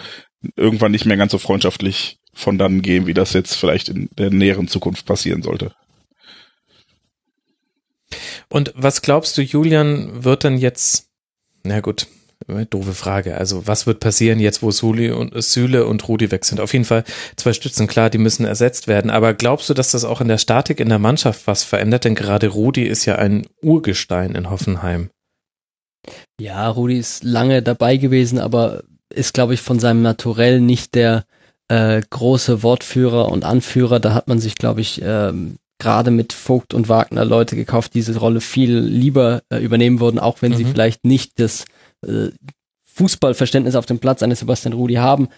irgendwann 0.57 0.93
nicht 0.93 1.07
mehr 1.07 1.17
ganz 1.17 1.33
so 1.33 1.39
freundschaftlich 1.39 2.19
von 2.35 2.59
dann 2.59 2.83
gehen, 2.83 3.07
wie 3.07 3.15
das 3.15 3.33
jetzt 3.33 3.55
vielleicht 3.55 3.89
in 3.89 4.09
der 4.19 4.31
näheren 4.31 4.69
Zukunft 4.69 5.07
passieren 5.07 5.43
sollte. 5.43 5.73
Und 8.49 8.73
was 8.75 9.03
glaubst 9.03 9.39
du, 9.39 9.43
Julian, 9.43 10.25
wird 10.25 10.45
denn 10.45 10.59
jetzt, 10.59 11.09
na 11.63 11.81
gut, 11.81 12.07
doofe 12.71 12.95
Frage. 12.95 13.37
Also 13.37 13.67
was 13.67 13.87
wird 13.87 14.01
passieren 14.01 14.41
jetzt, 14.41 14.63
wo 14.63 14.71
Suli 14.71 15.11
und 15.11 15.33
Süle 15.43 15.87
und 15.87 16.07
Rudi 16.09 16.31
weg 16.31 16.45
sind? 16.45 16.61
Auf 16.61 16.73
jeden 16.73 16.85
Fall 16.85 17.05
zwei 17.37 17.53
Stützen, 17.53 17.87
klar, 17.87 18.11
die 18.11 18.19
müssen 18.19 18.45
ersetzt 18.45 18.89
werden. 18.89 19.11
Aber 19.11 19.35
glaubst 19.35 19.69
du, 19.71 19.75
dass 19.75 19.91
das 19.93 20.05
auch 20.05 20.21
in 20.21 20.29
der 20.29 20.39
Statik 20.39 20.81
in 20.81 20.89
der 20.89 20.99
Mannschaft 20.99 21.47
was 21.47 21.65
verändert? 21.65 22.05
Denn 22.05 22.15
gerade 22.15 22.49
Rudi 22.49 22.85
ist 22.85 23.05
ja 23.05 23.17
ein 23.17 23.47
Urgestein 23.63 24.35
in 24.35 24.51
Hoffenheim. 24.51 25.11
Ja, 26.41 26.69
Rudi 26.69 26.99
ist 26.99 27.23
lange 27.23 27.63
dabei 27.63 27.97
gewesen, 27.97 28.39
aber 28.39 28.83
ist, 29.15 29.35
glaube 29.35 29.55
ich, 29.55 29.61
von 29.61 29.79
seinem 29.79 30.03
Naturell 30.03 30.61
nicht 30.61 30.95
der 30.95 31.25
äh, 31.69 32.01
große 32.11 32.63
Wortführer 32.63 33.31
und 33.31 33.45
Anführer. 33.45 34.01
Da 34.01 34.15
hat 34.15 34.27
man 34.27 34.41
sich, 34.41 34.57
glaube 34.57 34.81
ich, 34.81 35.01
ähm, 35.05 35.57
gerade 35.79 36.11
mit 36.11 36.33
Vogt 36.33 36.75
und 36.75 36.89
Wagner 36.89 37.25
Leute 37.25 37.57
gekauft, 37.57 37.95
die 37.95 37.99
diese 37.99 38.19
Rolle 38.19 38.41
viel 38.41 38.79
lieber 38.79 39.43
äh, 39.51 39.59
übernehmen 39.59 40.01
würden, 40.01 40.19
auch 40.19 40.41
wenn 40.41 40.57
sie 40.57 40.65
Mhm. 40.65 40.71
vielleicht 40.71 41.05
nicht 41.05 41.39
das 41.41 41.65
äh, 42.07 42.31
Fußballverständnis 42.85 43.75
auf 43.75 43.87
dem 43.87 43.99
Platz 43.99 44.23
eines 44.23 44.41
Sebastian 44.41 44.75
Rudi 44.75 44.95
haben. 44.95 45.29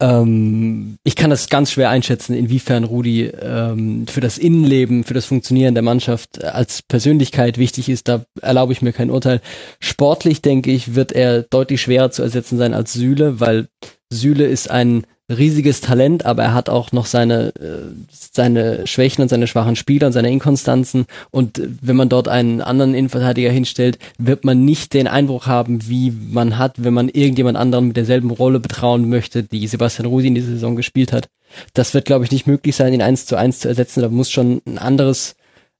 Ähm, 0.00 0.98
ich 1.04 1.16
kann 1.16 1.30
das 1.30 1.48
ganz 1.48 1.70
schwer 1.70 1.90
einschätzen, 1.90 2.34
inwiefern 2.34 2.84
Rudi 2.84 3.26
ähm, 3.26 4.06
für 4.06 4.20
das 4.20 4.38
Innenleben, 4.38 5.04
für 5.04 5.14
das 5.14 5.26
Funktionieren 5.26 5.74
der 5.74 5.84
Mannschaft 5.84 6.38
äh, 6.42 6.46
als 6.46 6.82
Persönlichkeit 6.82 7.58
wichtig 7.58 7.88
ist. 7.88 8.08
Da 8.08 8.24
erlaube 8.40 8.72
ich 8.72 8.82
mir 8.82 8.92
kein 8.92 9.10
Urteil. 9.10 9.40
Sportlich, 9.80 10.42
denke 10.42 10.72
ich, 10.72 10.94
wird 10.94 11.12
er 11.12 11.42
deutlich 11.42 11.80
schwerer 11.80 12.10
zu 12.10 12.22
ersetzen 12.22 12.58
sein 12.58 12.74
als 12.74 12.92
Süle, 12.92 13.38
weil 13.40 13.68
Süle 14.12 14.46
ist 14.46 14.70
ein 14.70 15.06
riesiges 15.30 15.80
Talent, 15.80 16.26
aber 16.26 16.42
er 16.42 16.54
hat 16.54 16.68
auch 16.68 16.92
noch 16.92 17.06
seine, 17.06 17.54
äh, 17.56 17.94
seine 18.10 18.86
Schwächen 18.86 19.22
und 19.22 19.28
seine 19.28 19.46
schwachen 19.46 19.74
Spieler 19.74 20.08
und 20.08 20.12
seine 20.12 20.30
Inkonstanzen. 20.30 21.06
Und 21.30 21.58
äh, 21.58 21.68
wenn 21.80 21.96
man 21.96 22.08
dort 22.08 22.28
einen 22.28 22.60
anderen 22.60 22.94
Innenverteidiger 22.94 23.50
hinstellt, 23.50 23.98
wird 24.18 24.44
man 24.44 24.64
nicht 24.64 24.92
den 24.92 25.08
Einbruch 25.08 25.46
haben, 25.46 25.88
wie 25.88 26.10
man 26.10 26.58
hat, 26.58 26.84
wenn 26.84 26.94
man 26.94 27.08
irgendjemand 27.08 27.56
anderen 27.56 27.88
mit 27.88 27.96
derselben 27.96 28.30
Rolle 28.30 28.60
betrauen 28.60 29.08
möchte, 29.08 29.42
die 29.42 29.66
Sebastian 29.66 30.06
Rusi 30.06 30.28
in 30.28 30.34
dieser 30.34 30.52
Saison 30.52 30.76
gespielt 30.76 31.12
hat. 31.12 31.28
Das 31.72 31.94
wird, 31.94 32.04
glaube 32.04 32.24
ich, 32.24 32.30
nicht 32.30 32.46
möglich 32.46 32.76
sein, 32.76 32.92
ihn 32.92 33.02
eins 33.02 33.26
zu 33.26 33.36
eins 33.36 33.60
zu 33.60 33.68
ersetzen. 33.68 34.02
Da 34.02 34.08
muss 34.08 34.30
schon 34.30 34.60
ein 34.66 34.78
anderes, 34.78 35.36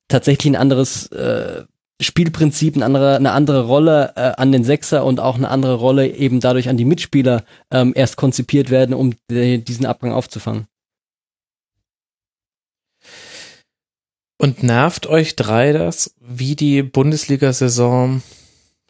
tatsächlich 0.09 0.53
ein 0.53 0.61
anderes 0.61 1.09
äh, 1.09 1.65
Spielprinzip, 2.01 2.75
eine 2.75 2.85
andere, 2.85 3.17
eine 3.17 3.33
andere 3.33 3.67
Rolle 3.67 4.13
äh, 4.17 4.33
an 4.37 4.51
den 4.51 4.65
Sechser 4.65 5.05
und 5.05 5.21
auch 5.21 5.37
eine 5.37 5.49
andere 5.49 5.75
Rolle 5.75 6.09
eben 6.09 6.41
dadurch 6.41 6.69
an 6.69 6.77
die 6.77 6.85
Mitspieler 6.85 7.45
ähm, 7.71 7.93
erst 7.95 8.17
konzipiert 8.17 8.71
werden, 8.71 8.95
um 8.95 9.15
de, 9.31 9.59
diesen 9.59 9.87
Abgang 9.87 10.13
aufzufangen. 10.13 10.67
Und 14.39 14.63
nervt 14.63 15.07
euch 15.07 15.37
drei 15.37 15.73
das, 15.73 16.15
wie 16.21 16.57
die 16.57 16.83
Bundesliga-Saison 16.83 18.23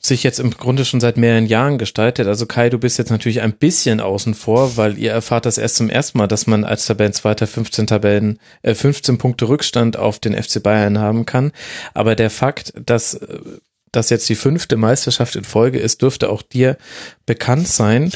sich 0.06 0.22
jetzt 0.22 0.38
im 0.38 0.50
Grunde 0.50 0.84
schon 0.84 1.00
seit 1.00 1.16
mehreren 1.16 1.46
Jahren 1.46 1.78
gestaltet. 1.78 2.26
Also 2.26 2.46
Kai, 2.46 2.68
du 2.68 2.78
bist 2.78 2.98
jetzt 2.98 3.10
natürlich 3.10 3.40
ein 3.40 3.54
bisschen 3.54 4.00
außen 4.00 4.34
vor, 4.34 4.76
weil 4.76 4.98
ihr 4.98 5.12
erfahrt 5.12 5.46
das 5.46 5.56
erst 5.56 5.76
zum 5.76 5.88
ersten 5.88 6.18
Mal, 6.18 6.26
dass 6.26 6.46
man 6.46 6.64
als 6.64 6.86
Tabellenzweiter 6.86 7.46
15 7.46 7.86
Tabellen, 7.86 8.38
äh, 8.62 8.74
15 8.74 9.16
Punkte 9.18 9.48
Rückstand 9.48 9.96
auf 9.96 10.18
den 10.18 10.34
FC 10.34 10.62
Bayern 10.62 10.98
haben 10.98 11.24
kann. 11.24 11.52
Aber 11.94 12.16
der 12.16 12.30
Fakt, 12.30 12.74
dass 12.84 13.14
äh, 13.14 13.38
das 13.92 14.10
jetzt 14.10 14.28
die 14.28 14.34
fünfte 14.34 14.76
Meisterschaft 14.76 15.36
in 15.36 15.44
Folge 15.44 15.78
ist, 15.78 16.02
dürfte 16.02 16.28
auch 16.28 16.42
dir 16.42 16.76
bekannt 17.24 17.68
sein. 17.68 18.12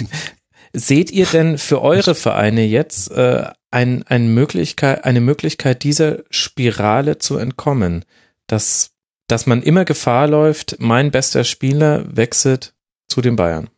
Seht 0.74 1.10
ihr 1.10 1.26
denn 1.26 1.56
für 1.56 1.80
eure 1.80 2.14
Vereine 2.14 2.64
jetzt 2.64 3.10
äh, 3.12 3.44
ein, 3.70 4.02
ein 4.06 4.34
Möglichkeit, 4.34 5.04
eine 5.04 5.22
Möglichkeit, 5.22 5.84
dieser 5.84 6.18
Spirale 6.30 7.18
zu 7.18 7.38
entkommen? 7.38 8.04
Dass 8.46 8.90
dass 9.28 9.46
man 9.46 9.62
immer 9.62 9.84
Gefahr 9.84 10.26
läuft, 10.26 10.76
mein 10.80 11.10
bester 11.10 11.44
Spieler 11.44 12.04
wechselt 12.14 12.74
zu 13.06 13.20
den 13.20 13.36
Bayern. 13.36 13.68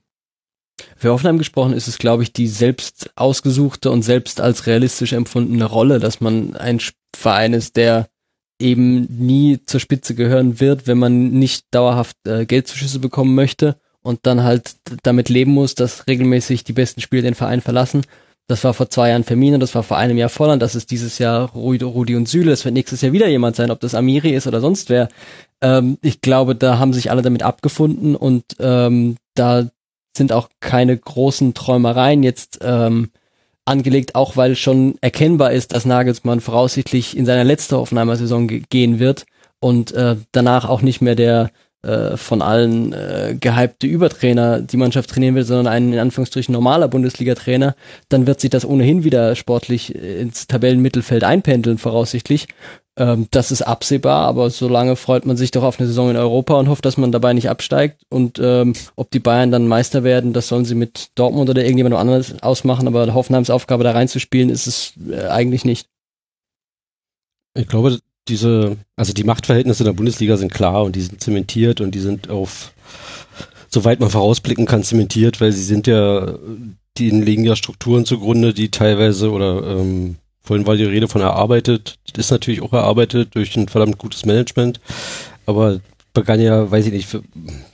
Für 0.96 1.10
Hoffenheim 1.10 1.38
gesprochen 1.38 1.74
ist 1.74 1.88
es, 1.88 1.98
glaube 1.98 2.22
ich, 2.22 2.32
die 2.32 2.48
selbst 2.48 3.10
ausgesuchte 3.16 3.90
und 3.90 4.02
selbst 4.02 4.40
als 4.40 4.66
realistisch 4.66 5.12
empfundene 5.12 5.66
Rolle, 5.66 5.98
dass 5.98 6.20
man 6.20 6.56
ein 6.56 6.80
Verein 7.14 7.52
ist, 7.52 7.76
der 7.76 8.08
eben 8.58 9.02
nie 9.18 9.58
zur 9.64 9.80
Spitze 9.80 10.14
gehören 10.14 10.60
wird, 10.60 10.86
wenn 10.86 10.98
man 10.98 11.30
nicht 11.30 11.66
dauerhaft 11.70 12.16
äh, 12.26 12.46
Geldzuschüsse 12.46 12.98
bekommen 12.98 13.34
möchte 13.34 13.76
und 14.02 14.20
dann 14.26 14.42
halt 14.42 14.76
damit 15.02 15.28
leben 15.28 15.52
muss, 15.52 15.74
dass 15.74 16.06
regelmäßig 16.06 16.64
die 16.64 16.72
besten 16.72 17.00
Spieler 17.00 17.22
den 17.22 17.34
Verein 17.34 17.60
verlassen. 17.60 18.02
Das 18.50 18.64
war 18.64 18.74
vor 18.74 18.90
zwei 18.90 19.10
Jahren 19.10 19.22
Firmino, 19.22 19.58
das 19.58 19.76
war 19.76 19.84
vor 19.84 19.96
einem 19.96 20.18
Jahr 20.18 20.28
Volland, 20.28 20.60
das 20.60 20.74
ist 20.74 20.90
dieses 20.90 21.18
Jahr 21.18 21.50
Rudi, 21.50 21.84
und 22.16 22.28
Süle, 22.28 22.50
das 22.50 22.64
wird 22.64 22.74
nächstes 22.74 23.00
Jahr 23.00 23.12
wieder 23.12 23.28
jemand 23.28 23.54
sein, 23.54 23.70
ob 23.70 23.78
das 23.78 23.94
Amiri 23.94 24.30
ist 24.30 24.48
oder 24.48 24.60
sonst 24.60 24.90
wer. 24.90 25.08
Ähm, 25.60 25.98
ich 26.02 26.20
glaube, 26.20 26.56
da 26.56 26.80
haben 26.80 26.92
sich 26.92 27.12
alle 27.12 27.22
damit 27.22 27.44
abgefunden 27.44 28.16
und 28.16 28.42
ähm, 28.58 29.14
da 29.36 29.68
sind 30.16 30.32
auch 30.32 30.48
keine 30.58 30.98
großen 30.98 31.54
Träumereien 31.54 32.24
jetzt 32.24 32.58
ähm, 32.62 33.10
angelegt, 33.66 34.16
auch 34.16 34.36
weil 34.36 34.56
schon 34.56 34.96
erkennbar 35.00 35.52
ist, 35.52 35.72
dass 35.72 35.84
Nagelsmann 35.84 36.40
voraussichtlich 36.40 37.16
in 37.16 37.26
seiner 37.26 37.44
letzten 37.44 37.76
Hoffenheimer 37.76 38.16
gehen 38.16 38.98
wird 38.98 39.26
und 39.60 39.92
äh, 39.92 40.16
danach 40.32 40.68
auch 40.68 40.82
nicht 40.82 41.00
mehr 41.00 41.14
der 41.14 41.52
äh, 41.82 42.16
von 42.16 42.42
allen 42.42 42.92
äh, 42.92 43.36
gehypte 43.40 43.86
Übertrainer 43.86 44.60
die 44.60 44.76
Mannschaft 44.76 45.10
trainieren 45.10 45.34
will, 45.34 45.44
sondern 45.44 45.66
ein 45.66 45.92
in 45.92 45.98
Anführungsstrichen 45.98 46.52
normaler 46.52 46.88
Bundesliga-Trainer, 46.88 47.74
dann 48.08 48.26
wird 48.26 48.40
sich 48.40 48.50
das 48.50 48.66
ohnehin 48.66 49.02
wieder 49.02 49.34
sportlich 49.34 49.94
äh, 49.94 50.20
ins 50.20 50.46
Tabellenmittelfeld 50.46 51.24
einpendeln, 51.24 51.78
voraussichtlich. 51.78 52.48
Ähm, 52.98 53.28
das 53.30 53.50
ist 53.50 53.62
absehbar, 53.62 54.26
aber 54.26 54.50
solange 54.50 54.94
freut 54.94 55.24
man 55.24 55.38
sich 55.38 55.52
doch 55.52 55.62
auf 55.62 55.78
eine 55.78 55.86
Saison 55.86 56.10
in 56.10 56.16
Europa 56.16 56.54
und 56.54 56.68
hofft, 56.68 56.84
dass 56.84 56.98
man 56.98 57.12
dabei 57.12 57.32
nicht 57.32 57.48
absteigt. 57.48 58.02
Und 58.10 58.38
ähm, 58.42 58.74
ob 58.96 59.10
die 59.10 59.20
Bayern 59.20 59.50
dann 59.50 59.66
Meister 59.66 60.04
werden, 60.04 60.34
das 60.34 60.48
sollen 60.48 60.66
sie 60.66 60.74
mit 60.74 61.08
Dortmund 61.14 61.48
oder 61.48 61.62
irgendjemandem 61.62 61.98
anderes 61.98 62.42
ausmachen, 62.42 62.88
aber 62.88 63.14
Hoffenheims 63.14 63.48
Aufgabe 63.48 63.84
da 63.84 63.92
reinzuspielen, 63.92 64.50
ist 64.50 64.66
es 64.66 64.92
äh, 65.10 65.28
eigentlich 65.28 65.64
nicht. 65.64 65.88
Ich 67.54 67.68
glaube, 67.68 67.98
diese, 68.28 68.76
also 68.96 69.12
die 69.12 69.24
Machtverhältnisse 69.24 69.82
in 69.82 69.86
der 69.86 69.92
Bundesliga 69.92 70.36
sind 70.36 70.52
klar 70.52 70.84
und 70.84 70.96
die 70.96 71.02
sind 71.02 71.22
zementiert 71.22 71.80
und 71.80 71.94
die 71.94 72.00
sind 72.00 72.30
auf, 72.30 72.72
soweit 73.68 74.00
man 74.00 74.10
vorausblicken 74.10 74.66
kann, 74.66 74.82
zementiert, 74.82 75.40
weil 75.40 75.52
sie 75.52 75.64
sind 75.64 75.86
ja, 75.86 76.38
die 76.98 77.10
legen 77.10 77.44
ja 77.44 77.56
Strukturen 77.56 78.04
zugrunde, 78.04 78.54
die 78.54 78.70
teilweise 78.70 79.30
oder 79.30 79.78
ähm, 79.78 80.16
vorhin 80.42 80.66
war 80.66 80.76
die 80.76 80.84
Rede 80.84 81.08
von 81.08 81.20
erarbeitet, 81.20 81.98
das 82.12 82.26
ist 82.26 82.30
natürlich 82.30 82.62
auch 82.62 82.72
erarbeitet 82.72 83.34
durch 83.34 83.56
ein 83.56 83.68
verdammt 83.68 83.98
gutes 83.98 84.24
Management, 84.24 84.80
aber 85.46 85.80
begann 86.12 86.40
ja, 86.40 86.70
weiß 86.70 86.86
ich 86.86 86.92
nicht, 86.92 87.08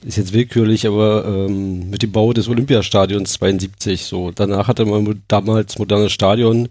ist 0.05 0.17
jetzt 0.17 0.33
willkürlich, 0.33 0.87
aber 0.87 1.25
ähm, 1.27 1.91
mit 1.91 2.03
dem 2.03 2.13
Bau 2.13 2.33
des 2.33 2.49
Olympiastadions 2.49 3.33
72 3.35 4.05
so. 4.05 4.31
Danach 4.31 4.69
hatte 4.69 4.85
man 4.85 5.23
damals 5.29 5.79
modernes 5.79 6.13
Stadion 6.13 6.69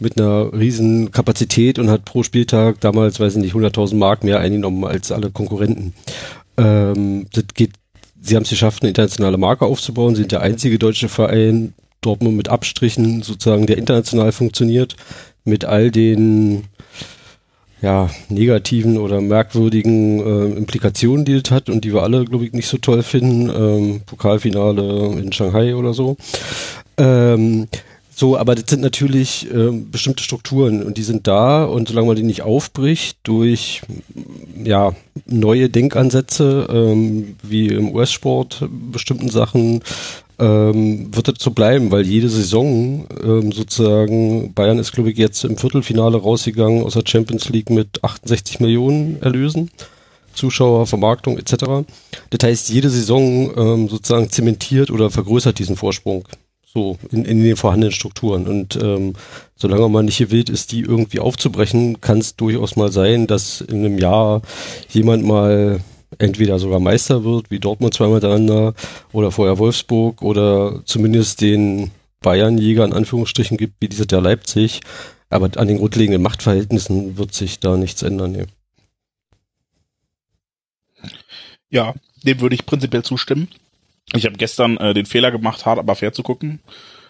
mit 0.00 0.20
einer 0.20 0.52
riesen 0.52 1.12
Kapazität 1.12 1.78
und 1.78 1.90
hat 1.90 2.04
pro 2.04 2.22
Spieltag 2.22 2.80
damals, 2.80 3.20
weiß 3.20 3.36
ich 3.36 3.42
nicht, 3.42 3.54
100.000 3.54 3.96
Mark 3.96 4.24
mehr 4.24 4.40
eingenommen 4.40 4.84
als 4.84 5.12
alle 5.12 5.30
Konkurrenten. 5.30 5.94
Ähm, 6.56 7.26
das 7.32 7.44
geht, 7.54 7.72
sie 8.20 8.34
haben 8.34 8.42
es 8.42 8.50
geschafft, 8.50 8.82
eine 8.82 8.88
internationale 8.88 9.38
Marke 9.38 9.64
aufzubauen, 9.64 10.14
sie 10.14 10.22
sind 10.22 10.32
der 10.32 10.42
einzige 10.42 10.78
deutsche 10.78 11.08
Verein, 11.08 11.74
Dortmund 12.00 12.36
mit 12.36 12.48
Abstrichen 12.48 13.22
sozusagen, 13.22 13.66
der 13.66 13.78
international 13.78 14.32
funktioniert, 14.32 14.96
mit 15.44 15.64
all 15.64 15.90
den 15.90 16.64
ja, 17.86 18.10
negativen 18.28 18.98
oder 18.98 19.20
merkwürdigen 19.20 20.18
äh, 20.18 20.58
Implikationen, 20.58 21.24
die 21.24 21.34
es 21.34 21.52
hat 21.52 21.70
und 21.70 21.84
die 21.84 21.94
wir 21.94 22.02
alle, 22.02 22.24
glaube 22.24 22.44
ich, 22.44 22.52
nicht 22.52 22.66
so 22.66 22.78
toll 22.78 23.04
finden. 23.04 23.48
Ähm, 23.48 24.00
Pokalfinale 24.04 25.12
in 25.20 25.32
Shanghai 25.32 25.76
oder 25.76 25.94
so. 25.94 26.16
Ähm, 26.98 27.68
so, 28.10 28.36
aber 28.36 28.56
das 28.56 28.64
sind 28.68 28.82
natürlich 28.82 29.48
äh, 29.54 29.70
bestimmte 29.70 30.24
Strukturen 30.24 30.82
und 30.82 30.98
die 30.98 31.04
sind 31.04 31.28
da 31.28 31.64
und 31.64 31.86
solange 31.86 32.08
man 32.08 32.16
die 32.16 32.24
nicht 32.24 32.42
aufbricht 32.42 33.18
durch 33.22 33.82
ja 34.64 34.92
neue 35.24 35.68
Denkansätze 35.68 36.66
ähm, 36.68 37.36
wie 37.44 37.68
im 37.68 37.94
US-Sport 37.94 38.68
bestimmten 38.90 39.28
Sachen 39.28 39.80
ähm, 40.38 41.14
wird 41.14 41.28
das 41.28 41.36
so 41.38 41.50
bleiben, 41.50 41.90
weil 41.90 42.06
jede 42.06 42.28
Saison 42.28 43.06
ähm, 43.22 43.52
sozusagen, 43.52 44.52
Bayern 44.54 44.78
ist 44.78 44.92
glaube 44.92 45.10
ich 45.10 45.18
jetzt 45.18 45.44
im 45.44 45.56
Viertelfinale 45.56 46.18
rausgegangen 46.18 46.84
aus 46.84 46.94
der 46.94 47.04
Champions 47.06 47.48
League 47.48 47.70
mit 47.70 48.02
68 48.04 48.60
Millionen 48.60 49.20
Erlösen. 49.22 49.70
Zuschauer, 50.34 50.86
Vermarktung 50.86 51.38
etc. 51.38 51.86
Das 52.28 52.40
heißt, 52.46 52.68
jede 52.68 52.90
Saison 52.90 53.50
ähm, 53.56 53.88
sozusagen 53.88 54.28
zementiert 54.28 54.90
oder 54.90 55.10
vergrößert 55.10 55.58
diesen 55.58 55.76
Vorsprung 55.76 56.24
so 56.76 56.98
in, 57.10 57.24
in 57.24 57.42
den 57.42 57.56
vorhandenen 57.56 57.92
Strukturen. 57.92 58.46
Und 58.46 58.76
ähm, 58.76 59.14
solange 59.56 59.88
man 59.88 60.04
nicht 60.04 60.18
gewillt 60.18 60.50
ist, 60.50 60.72
die 60.72 60.80
irgendwie 60.80 61.20
aufzubrechen, 61.20 62.02
kann 62.02 62.18
es 62.18 62.36
durchaus 62.36 62.76
mal 62.76 62.92
sein, 62.92 63.26
dass 63.26 63.62
in 63.62 63.78
einem 63.78 63.98
Jahr 63.98 64.42
jemand 64.90 65.24
mal 65.24 65.80
entweder 66.18 66.58
sogar 66.58 66.80
Meister 66.80 67.24
wird, 67.24 67.50
wie 67.50 67.58
Dortmund 67.58 67.94
zweimal 67.94 68.16
miteinander, 68.16 68.74
oder 69.12 69.30
vorher 69.30 69.58
Wolfsburg, 69.58 70.22
oder 70.22 70.82
zumindest 70.84 71.40
den 71.40 71.90
Bayernjäger 72.20 72.84
in 72.84 72.92
Anführungsstrichen 72.92 73.56
gibt, 73.56 73.74
wie 73.80 73.88
dieser 73.88 74.06
der 74.06 74.20
Leipzig. 74.20 74.80
Aber 75.28 75.50
an 75.56 75.68
den 75.68 75.78
grundlegenden 75.78 76.22
Machtverhältnissen 76.22 77.18
wird 77.18 77.34
sich 77.34 77.58
da 77.58 77.76
nichts 77.76 78.02
ändern. 78.02 78.32
Nee. 78.32 78.46
Ja, 81.68 81.94
dem 82.22 82.40
würde 82.40 82.54
ich 82.54 82.66
prinzipiell 82.66 83.02
zustimmen. 83.02 83.48
Ich 84.14 84.24
habe 84.24 84.36
gestern 84.36 84.76
äh, 84.76 84.94
den 84.94 85.06
Fehler 85.06 85.30
gemacht, 85.30 85.66
hart 85.66 85.78
aber 85.78 85.96
fair 85.96 86.12
zu 86.12 86.22
gucken. 86.22 86.60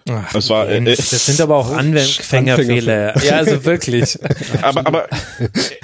Ach, 0.08 0.32
das 0.32 0.48
war, 0.50 0.68
äh, 0.68 0.82
das 0.82 1.26
sind 1.26 1.40
aber 1.40 1.56
auch 1.56 1.72
Anfängerfehler. 1.72 3.20
Ja, 3.24 3.36
also 3.36 3.64
wirklich. 3.64 4.16
aber, 4.62 4.86
aber 4.86 5.08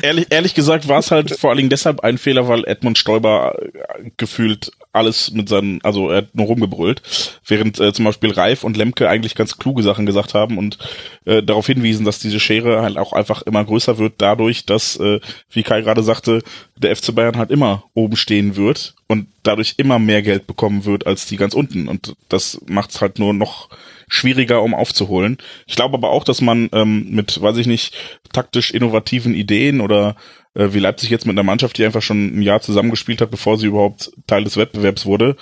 ehrlich, 0.00 0.26
ehrlich 0.30 0.54
gesagt 0.54 0.86
war 0.86 1.00
es 1.00 1.10
halt 1.10 1.36
vor 1.38 1.50
allen 1.50 1.56
Dingen 1.56 1.70
deshalb 1.70 2.00
ein 2.00 2.18
Fehler, 2.18 2.46
weil 2.46 2.64
Edmund 2.64 2.98
Stoiber 2.98 3.56
äh, 3.60 4.10
gefühlt 4.16 4.70
alles 4.92 5.32
mit 5.32 5.48
seinen, 5.48 5.82
also 5.82 6.10
er 6.10 6.18
hat 6.18 6.34
nur 6.34 6.46
rumgebrüllt, 6.46 7.02
während 7.46 7.80
äh, 7.80 7.92
zum 7.92 8.04
Beispiel 8.04 8.30
Reif 8.30 8.62
und 8.62 8.76
Lemke 8.76 9.08
eigentlich 9.08 9.34
ganz 9.34 9.58
kluge 9.58 9.82
Sachen 9.82 10.06
gesagt 10.06 10.34
haben 10.34 10.58
und 10.58 10.78
äh, 11.24 11.42
darauf 11.42 11.66
hinwiesen, 11.66 12.04
dass 12.04 12.20
diese 12.20 12.38
Schere 12.38 12.82
halt 12.82 12.98
auch 12.98 13.12
einfach 13.12 13.42
immer 13.42 13.64
größer 13.64 13.98
wird, 13.98 14.14
dadurch, 14.18 14.66
dass, 14.66 14.96
äh, 14.96 15.18
wie 15.50 15.62
Kai 15.64 15.80
gerade 15.80 16.02
sagte, 16.02 16.42
der 16.76 16.94
FC 16.94 17.14
Bayern 17.14 17.38
halt 17.38 17.50
immer 17.50 17.84
oben 17.94 18.16
stehen 18.16 18.54
wird 18.54 18.94
und 19.08 19.26
dadurch 19.42 19.74
immer 19.78 19.98
mehr 19.98 20.22
Geld 20.22 20.46
bekommen 20.46 20.84
wird 20.84 21.06
als 21.06 21.26
die 21.26 21.36
ganz 21.36 21.54
unten. 21.54 21.88
Und 21.88 22.14
das 22.28 22.60
macht 22.66 22.90
es 22.90 23.00
halt 23.00 23.18
nur 23.18 23.32
noch 23.32 23.68
schwieriger, 24.12 24.62
um 24.62 24.74
aufzuholen. 24.74 25.38
Ich 25.66 25.74
glaube 25.74 25.94
aber 25.94 26.10
auch, 26.10 26.22
dass 26.22 26.42
man 26.42 26.68
ähm, 26.72 27.06
mit, 27.10 27.40
weiß 27.40 27.56
ich 27.56 27.66
nicht, 27.66 27.96
taktisch 28.32 28.70
innovativen 28.70 29.34
Ideen 29.34 29.80
oder 29.80 30.16
äh, 30.54 30.68
wie 30.72 30.80
Leipzig 30.80 31.08
jetzt 31.08 31.26
mit 31.26 31.34
einer 31.34 31.42
Mannschaft, 31.42 31.78
die 31.78 31.84
einfach 31.84 32.02
schon 32.02 32.38
ein 32.38 32.42
Jahr 32.42 32.60
zusammengespielt 32.60 33.22
hat, 33.22 33.30
bevor 33.30 33.56
sie 33.56 33.68
überhaupt 33.68 34.12
Teil 34.26 34.44
des 34.44 34.58
Wettbewerbs 34.58 35.06
wurde, 35.06 35.36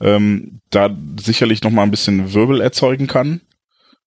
ähm, 0.00 0.60
da 0.70 0.96
sicherlich 1.20 1.64
noch 1.64 1.72
mal 1.72 1.82
ein 1.82 1.90
bisschen 1.90 2.32
Wirbel 2.32 2.60
erzeugen 2.60 3.08
kann. 3.08 3.40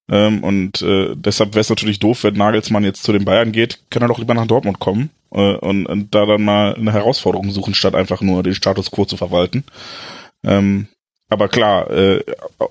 Ähm, 0.09 0.41
und 0.41 0.81
äh, 0.81 1.13
deshalb 1.15 1.53
wäre 1.53 1.61
es 1.61 1.69
natürlich 1.69 1.99
doof, 1.99 2.23
wenn 2.23 2.35
Nagelsmann 2.35 2.85
jetzt 2.85 3.03
zu 3.03 3.11
den 3.11 3.25
Bayern 3.25 3.51
geht, 3.51 3.81
kann 3.89 4.03
er 4.03 4.07
doch 4.07 4.19
lieber 4.19 4.33
nach 4.33 4.47
Dortmund 4.47 4.79
kommen 4.79 5.09
äh, 5.31 5.55
und, 5.55 5.85
und 5.85 6.15
da 6.15 6.25
dann 6.25 6.45
mal 6.45 6.75
eine 6.75 6.93
Herausforderung 6.93 7.51
suchen, 7.51 7.73
statt 7.73 7.93
einfach 7.93 8.21
nur 8.21 8.41
den 8.41 8.55
Status 8.55 8.89
quo 8.89 9.03
zu 9.03 9.17
verwalten. 9.17 9.65
Ähm, 10.45 10.87
aber 11.29 11.49
klar, 11.49 11.89
äh, 11.91 12.23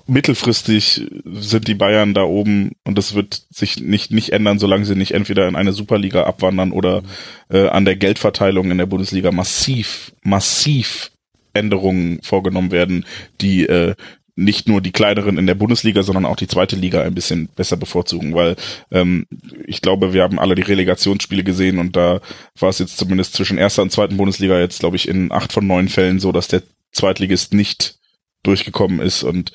mittelfristig 0.07 1.07
sind 1.25 1.67
die 1.67 1.75
Bayern 1.75 2.13
da 2.13 2.23
oben 2.23 2.71
und 2.83 2.97
das 2.97 3.13
wird 3.13 3.43
sich 3.51 3.79
nicht 3.79 4.11
nicht 4.11 4.31
ändern, 4.31 4.57
solange 4.57 4.85
sie 4.85 4.95
nicht 4.95 5.11
entweder 5.11 5.47
in 5.47 5.55
eine 5.55 5.73
Superliga 5.73 6.23
abwandern 6.23 6.71
oder 6.71 7.03
äh, 7.49 7.67
an 7.67 7.85
der 7.85 7.95
Geldverteilung 7.95 8.71
in 8.71 8.79
der 8.79 8.87
Bundesliga 8.87 9.31
massiv 9.31 10.11
massiv 10.23 11.11
Änderungen 11.53 12.19
vorgenommen 12.23 12.71
werden, 12.71 13.05
die 13.41 13.67
äh, 13.67 13.95
nicht 14.35 14.67
nur 14.67 14.81
die 14.81 14.91
kleineren 14.91 15.37
in 15.37 15.47
der 15.47 15.55
Bundesliga, 15.55 16.03
sondern 16.03 16.25
auch 16.25 16.35
die 16.35 16.47
zweite 16.47 16.75
Liga 16.75 17.01
ein 17.01 17.15
bisschen 17.15 17.49
besser 17.55 17.75
bevorzugen, 17.75 18.35
weil 18.35 18.55
ähm, 18.91 19.25
ich 19.65 19.81
glaube, 19.81 20.13
wir 20.13 20.21
haben 20.21 20.39
alle 20.39 20.53
die 20.53 20.61
Relegationsspiele 20.61 21.43
gesehen 21.43 21.79
und 21.79 21.95
da 21.95 22.21
war 22.59 22.69
es 22.69 22.77
jetzt 22.77 22.97
zumindest 22.97 23.33
zwischen 23.33 23.57
erster 23.57 23.81
und 23.81 23.91
zweiten 23.91 24.15
Bundesliga 24.15 24.59
jetzt, 24.59 24.79
glaube 24.79 24.95
ich, 24.95 25.07
in 25.07 25.31
acht 25.31 25.51
von 25.51 25.65
neun 25.65 25.89
Fällen 25.89 26.19
so, 26.19 26.31
dass 26.31 26.47
der 26.47 26.61
Zweitligist 26.91 27.53
nicht 27.53 27.97
durchgekommen 28.43 28.99
ist 28.99 29.23
und 29.23 29.51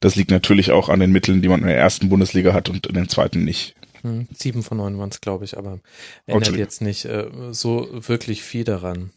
das 0.00 0.16
liegt 0.16 0.30
natürlich 0.30 0.70
auch 0.70 0.88
an 0.88 1.00
den 1.00 1.12
Mitteln, 1.12 1.42
die 1.42 1.48
man 1.48 1.60
in 1.60 1.66
der 1.66 1.78
ersten 1.78 2.08
Bundesliga 2.08 2.52
hat 2.52 2.68
und 2.68 2.86
in 2.86 2.94
den 2.94 3.08
zweiten 3.08 3.44
nicht. 3.44 3.74
Hm, 4.02 4.28
sieben 4.32 4.62
von 4.62 4.78
neun 4.78 4.98
waren 4.98 5.08
es, 5.08 5.20
glaube 5.20 5.44
ich, 5.44 5.58
aber 5.58 5.80
ändert 6.26 6.56
jetzt 6.56 6.80
nicht 6.80 7.04
äh, 7.06 7.26
so 7.50 7.88
wirklich 7.92 8.42
viel 8.42 8.64
daran. 8.64 9.10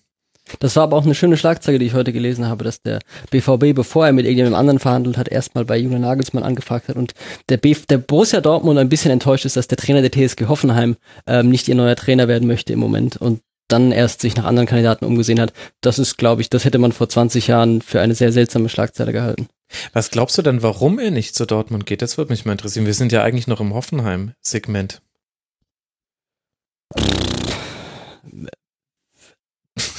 Das 0.59 0.75
war 0.75 0.83
aber 0.83 0.97
auch 0.97 1.05
eine 1.05 1.13
schöne 1.13 1.37
Schlagzeile, 1.37 1.77
die 1.77 1.85
ich 1.85 1.93
heute 1.93 2.11
gelesen 2.11 2.47
habe, 2.47 2.63
dass 2.63 2.81
der 2.81 2.99
BVB, 3.29 3.75
bevor 3.75 4.07
er 4.07 4.13
mit 4.13 4.25
irgendjemandem 4.25 4.59
anderen 4.59 4.79
verhandelt 4.79 5.17
hat, 5.17 5.27
erstmal 5.27 5.63
bei 5.63 5.77
Julian 5.77 6.01
Nagelsmann 6.01 6.43
angefragt 6.43 6.87
hat 6.87 6.95
und 6.95 7.13
der, 7.49 7.57
B 7.57 7.75
der 7.87 7.99
Borussia 7.99 8.41
Dortmund 8.41 8.79
ein 8.79 8.89
bisschen 8.89 9.11
enttäuscht 9.11 9.45
ist, 9.45 9.57
dass 9.57 9.67
der 9.67 9.77
Trainer 9.77 10.01
der 10.01 10.11
TSG 10.11 10.47
Hoffenheim 10.47 10.95
ähm, 11.27 11.49
nicht 11.49 11.67
ihr 11.67 11.75
neuer 11.75 11.95
Trainer 11.95 12.27
werden 12.27 12.47
möchte 12.47 12.73
im 12.73 12.79
Moment 12.79 13.17
und 13.17 13.41
dann 13.71 13.91
erst 13.91 14.21
sich 14.21 14.35
nach 14.35 14.45
anderen 14.45 14.67
Kandidaten 14.67 15.05
umgesehen 15.05 15.39
hat. 15.39 15.53
Das 15.81 15.99
ist, 15.99 16.17
glaube 16.17 16.41
ich, 16.41 16.49
das 16.49 16.65
hätte 16.65 16.77
man 16.77 16.91
vor 16.91 17.07
20 17.07 17.47
Jahren 17.47 17.81
für 17.81 18.01
eine 18.01 18.15
sehr 18.15 18.31
seltsame 18.31 18.69
Schlagzeile 18.69 19.13
gehalten. 19.13 19.47
Was 19.93 20.09
glaubst 20.11 20.37
du 20.37 20.41
denn, 20.41 20.63
warum 20.63 20.99
er 20.99 21.11
nicht 21.11 21.35
zu 21.35 21.45
Dortmund 21.45 21.85
geht? 21.85 22.01
Das 22.01 22.17
würde 22.17 22.31
mich 22.31 22.45
mal 22.45 22.53
interessieren. 22.53 22.85
Wir 22.85 22.93
sind 22.93 23.11
ja 23.11 23.23
eigentlich 23.23 23.47
noch 23.47 23.61
im 23.61 23.73
Hoffenheim-Segment. 23.73 25.01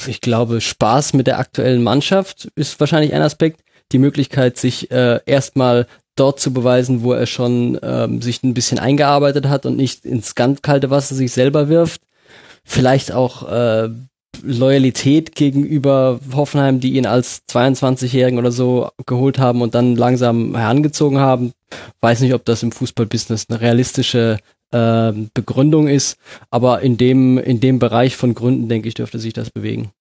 Ich 0.07 0.21
glaube, 0.21 0.61
Spaß 0.61 1.13
mit 1.13 1.27
der 1.27 1.39
aktuellen 1.39 1.83
Mannschaft 1.83 2.51
ist 2.55 2.79
wahrscheinlich 2.79 3.13
ein 3.13 3.21
Aspekt. 3.21 3.61
Die 3.91 3.99
Möglichkeit, 3.99 4.57
sich 4.57 4.91
äh, 4.91 5.19
erstmal 5.25 5.87
dort 6.15 6.39
zu 6.39 6.53
beweisen, 6.53 7.03
wo 7.03 7.13
er 7.13 7.25
schon 7.25 7.79
ähm, 7.81 8.21
sich 8.21 8.43
ein 8.43 8.53
bisschen 8.53 8.79
eingearbeitet 8.79 9.47
hat 9.47 9.65
und 9.65 9.77
nicht 9.77 10.05
ins 10.05 10.35
ganz 10.35 10.61
kalte 10.61 10.89
Wasser 10.89 11.15
sich 11.15 11.31
selber 11.31 11.69
wirft. 11.69 12.01
Vielleicht 12.71 13.11
auch 13.11 13.51
äh, 13.51 13.89
Loyalität 14.43 15.35
gegenüber 15.35 16.21
Hoffenheim, 16.33 16.79
die 16.79 16.93
ihn 16.93 17.05
als 17.05 17.41
22-Jährigen 17.49 18.39
oder 18.39 18.53
so 18.53 18.89
geholt 19.05 19.39
haben 19.39 19.61
und 19.61 19.75
dann 19.75 19.97
langsam 19.97 20.55
herangezogen 20.55 21.19
haben. 21.19 21.51
Weiß 21.99 22.21
nicht, 22.21 22.33
ob 22.33 22.45
das 22.45 22.63
im 22.63 22.71
Fußballbusiness 22.71 23.47
eine 23.49 23.59
realistische 23.59 24.37
äh, 24.71 25.11
Begründung 25.33 25.89
ist, 25.89 26.17
aber 26.49 26.79
in 26.79 26.95
dem, 26.95 27.37
in 27.37 27.59
dem 27.59 27.77
Bereich 27.77 28.15
von 28.15 28.33
Gründen, 28.33 28.69
denke 28.69 28.87
ich, 28.87 28.93
dürfte 28.93 29.19
sich 29.19 29.33
das 29.33 29.49
bewegen. 29.49 29.91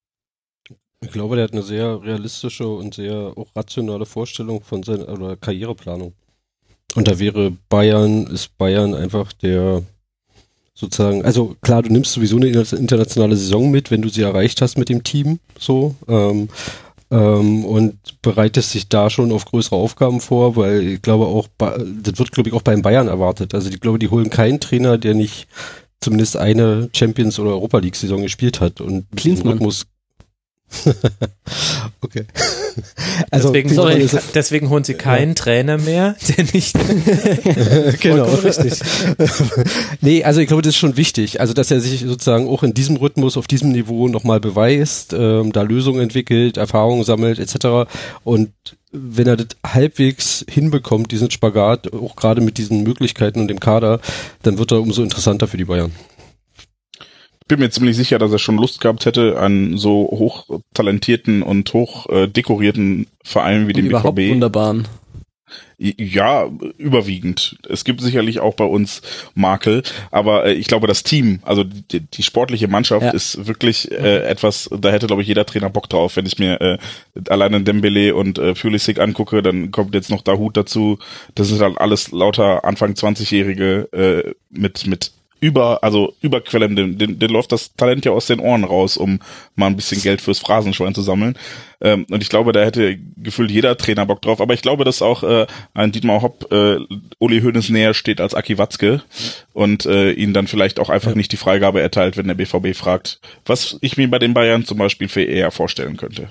Ich 1.01 1.11
glaube, 1.11 1.35
der 1.35 1.47
hat 1.47 1.53
eine 1.53 1.65
sehr 1.65 2.01
realistische 2.05 2.69
und 2.69 2.95
sehr 2.95 3.33
auch 3.35 3.49
rationale 3.57 4.07
Vorstellung 4.07 4.63
von 4.63 4.85
seiner 4.85 5.37
Karriereplanung. 5.37 6.13
Und 6.95 7.09
da 7.09 7.19
wäre 7.19 7.51
Bayern, 7.69 8.29
ist 8.29 8.57
Bayern 8.59 8.95
einfach 8.95 9.33
der 9.33 9.83
sozusagen, 10.81 11.25
also 11.25 11.57
klar, 11.61 11.83
du 11.83 11.93
nimmst 11.93 12.13
sowieso 12.13 12.37
eine 12.37 12.49
internationale 12.49 13.37
Saison 13.37 13.71
mit, 13.71 13.91
wenn 13.91 14.03
du 14.03 14.09
sie 14.09 14.23
erreicht 14.23 14.63
hast 14.63 14.79
mit 14.79 14.89
dem 14.89 15.05
Team, 15.05 15.39
so. 15.59 15.95
Ähm, 16.09 16.49
ähm, 17.11 17.65
und 17.65 17.97
bereitest 18.23 18.71
sich 18.71 18.89
da 18.89 19.11
schon 19.11 19.33
auf 19.33 19.45
größere 19.45 19.77
Aufgaben 19.77 20.21
vor, 20.21 20.57
weil 20.57 20.87
ich 20.87 21.03
glaube 21.03 21.27
auch, 21.27 21.49
das 21.59 22.19
wird 22.19 22.33
glaube 22.33 22.49
ich 22.49 22.55
auch 22.55 22.63
beim 22.63 22.83
Bayern 22.83 23.09
erwartet. 23.09 23.55
Also 23.55 23.69
ich 23.69 23.81
glaube, 23.81 23.99
die 23.99 24.11
holen 24.11 24.31
keinen 24.31 24.61
Trainer, 24.61 24.97
der 24.97 25.15
nicht 25.15 25.49
zumindest 26.01 26.37
eine 26.37 26.89
Champions 26.95 27.39
oder 27.39 27.51
Europa 27.51 27.79
League 27.79 27.97
Saison 27.97 28.23
gespielt 28.23 28.61
hat 28.61 28.81
und 28.81 29.07
Klinsmann. 29.17 29.55
Rhythmus 29.55 29.87
okay. 32.01 32.27
Also 33.31 33.49
deswegen, 33.49 33.75
sorry, 33.75 34.09
deswegen 34.35 34.71
holen 34.71 34.85
sie 34.85 34.95
keinen 34.95 35.35
Trainer 35.35 35.77
mehr, 35.77 36.17
der 36.29 36.45
nicht. 36.53 36.77
genau, 38.01 38.25
richtig. 38.25 38.81
nee, 40.01 40.25
also 40.25 40.41
ich 40.41 40.47
glaube, 40.47 40.63
das 40.63 40.71
ist 40.71 40.79
schon 40.79 40.97
wichtig. 40.97 41.41
Also, 41.41 41.53
dass 41.53 41.71
er 41.71 41.81
sich 41.81 42.01
sozusagen 42.01 42.49
auch 42.49 42.63
in 42.63 42.73
diesem 42.73 42.97
Rhythmus, 42.97 43.37
auf 43.37 43.47
diesem 43.47 43.73
Niveau 43.73 44.09
nochmal 44.09 44.41
beweist, 44.41 45.13
ähm, 45.13 45.53
da 45.53 45.63
Lösungen 45.63 46.01
entwickelt, 46.01 46.57
Erfahrungen 46.57 47.05
sammelt, 47.05 47.39
etc. 47.39 47.91
Und 48.25 48.53
wenn 48.93 49.27
er 49.27 49.37
das 49.37 49.49
halbwegs 49.67 50.45
hinbekommt, 50.49 51.11
diesen 51.13 51.31
Spagat, 51.31 51.93
auch 51.93 52.17
gerade 52.17 52.41
mit 52.41 52.59
diesen 52.59 52.83
Möglichkeiten 52.83 53.41
und 53.41 53.49
dem 53.49 53.61
Kader, 53.61 54.01
dann 54.43 54.59
wird 54.59 54.73
er 54.73 54.81
umso 54.81 55.03
interessanter 55.03 55.49
für 55.49 55.57
die 55.57 55.65
Bayern 55.65 55.93
bin 57.51 57.59
mir 57.59 57.71
ziemlich 57.71 57.97
sicher, 57.97 58.19
dass 58.19 58.33
er 58.33 58.39
schon 58.39 58.57
Lust 58.57 58.81
gehabt 58.81 59.05
hätte 59.05 59.39
an 59.39 59.77
so 59.77 60.09
hochtalentierten 60.11 61.43
und 61.43 61.73
hoch 61.75 62.09
äh, 62.09 62.29
dekorierten 62.29 63.09
Vereinen 63.23 63.67
wie 63.67 63.73
und 63.73 63.79
dem 63.79 63.87
überhaupt 63.87 64.15
BVB. 64.15 64.33
Wunderbaren. 64.33 64.89
Ja, 65.79 66.49
überwiegend. 66.77 67.57
Es 67.69 67.85
gibt 67.85 68.03
sicherlich 68.03 68.39
auch 68.39 68.55
bei 68.55 68.65
uns 68.65 69.03
Makel, 69.35 69.83
aber 70.11 70.45
äh, 70.45 70.53
ich 70.53 70.67
glaube, 70.67 70.87
das 70.87 71.03
Team, 71.03 71.41
also 71.43 71.65
die, 71.65 72.01
die 72.01 72.23
sportliche 72.23 72.69
Mannschaft 72.69 73.07
ja. 73.07 73.11
ist 73.11 73.47
wirklich 73.47 73.91
äh, 73.91 74.29
etwas, 74.29 74.71
da 74.79 74.91
hätte, 74.91 75.07
glaube 75.07 75.23
ich, 75.23 75.29
jeder 75.29 75.47
Trainer 75.47 75.71
Bock 75.71 75.89
drauf. 75.89 76.17
Wenn 76.17 76.27
ich 76.27 76.39
mir 76.39 76.61
äh, 76.61 76.79
alleine 77.29 77.63
Dembele 77.63 78.15
und 78.15 78.39
äh, 78.39 78.55
Pulisic 78.55 79.01
angucke, 79.01 79.43
dann 79.43 79.71
kommt 79.71 79.95
jetzt 79.95 80.11
noch 80.11 80.23
Dahut 80.23 80.57
dazu. 80.57 80.99
Das 81.35 81.49
sind 81.49 81.61
halt 81.61 81.79
alles 81.79 82.13
lauter 82.13 82.65
Anfang 82.65 82.93
20-Jährige 82.93 83.89
äh, 83.93 84.35
mit, 84.51 84.87
mit 84.87 85.13
über, 85.41 85.83
also 85.83 86.15
überquellen, 86.21 86.77
den, 86.77 86.99
den, 86.99 87.19
den 87.19 87.31
läuft 87.31 87.53
das 87.53 87.75
Talent 87.75 88.05
ja 88.05 88.13
aus 88.13 88.27
den 88.27 88.41
Ohren 88.41 88.65
raus, 88.65 88.97
um 88.97 89.21
mal 89.57 89.67
ein 89.67 89.77
bisschen 89.77 90.01
Geld 90.03 90.21
fürs 90.21 90.39
Phrasenschwein 90.39 90.95
zu 90.95 91.03
sammeln. 91.03 91.37
Ähm, 91.81 92.07
und 92.11 92.23
ich 92.23 92.29
glaube, 92.29 92.53
da 92.53 92.63
hätte 92.63 92.99
gefühlt 93.17 93.51
jeder 93.51 93.77
Trainer 93.77 94.07
Bock 94.07 94.21
drauf. 94.21 94.41
Aber 94.41 94.55
ich 94.55 94.63
glaube, 94.63 94.85
dass 94.85 95.03
auch 95.03 95.23
äh, 95.23 95.47
ein 95.73 95.93
Dietmar 95.93 96.23
Hopp 96.23 96.53
äh, 96.53 96.79
Uli 97.19 97.41
Hoeneß 97.41 97.71
näher 97.71 97.95
steht 97.95 98.21
als 98.21 98.35
Aki 98.35 98.59
Watzke 98.59 99.03
und 99.53 99.87
äh, 99.87 100.13
ihn 100.13 100.35
dann 100.35 100.47
vielleicht 100.47 100.79
auch 100.79 100.91
einfach 100.91 101.13
ja. 101.13 101.17
nicht 101.17 101.33
die 101.33 101.39
Freigabe 101.39 101.81
erteilt, 101.81 102.17
wenn 102.17 102.29
der 102.29 102.35
BVB 102.35 102.77
fragt, 102.77 103.21
was 103.47 103.79
ich 103.81 103.97
mir 103.97 104.11
bei 104.11 104.19
den 104.19 104.35
Bayern 104.35 104.65
zum 104.65 104.79
Beispiel 104.79 105.09
für 105.09 105.23
eher 105.23 105.51
vorstellen 105.51 105.97
könnte. 105.97 106.29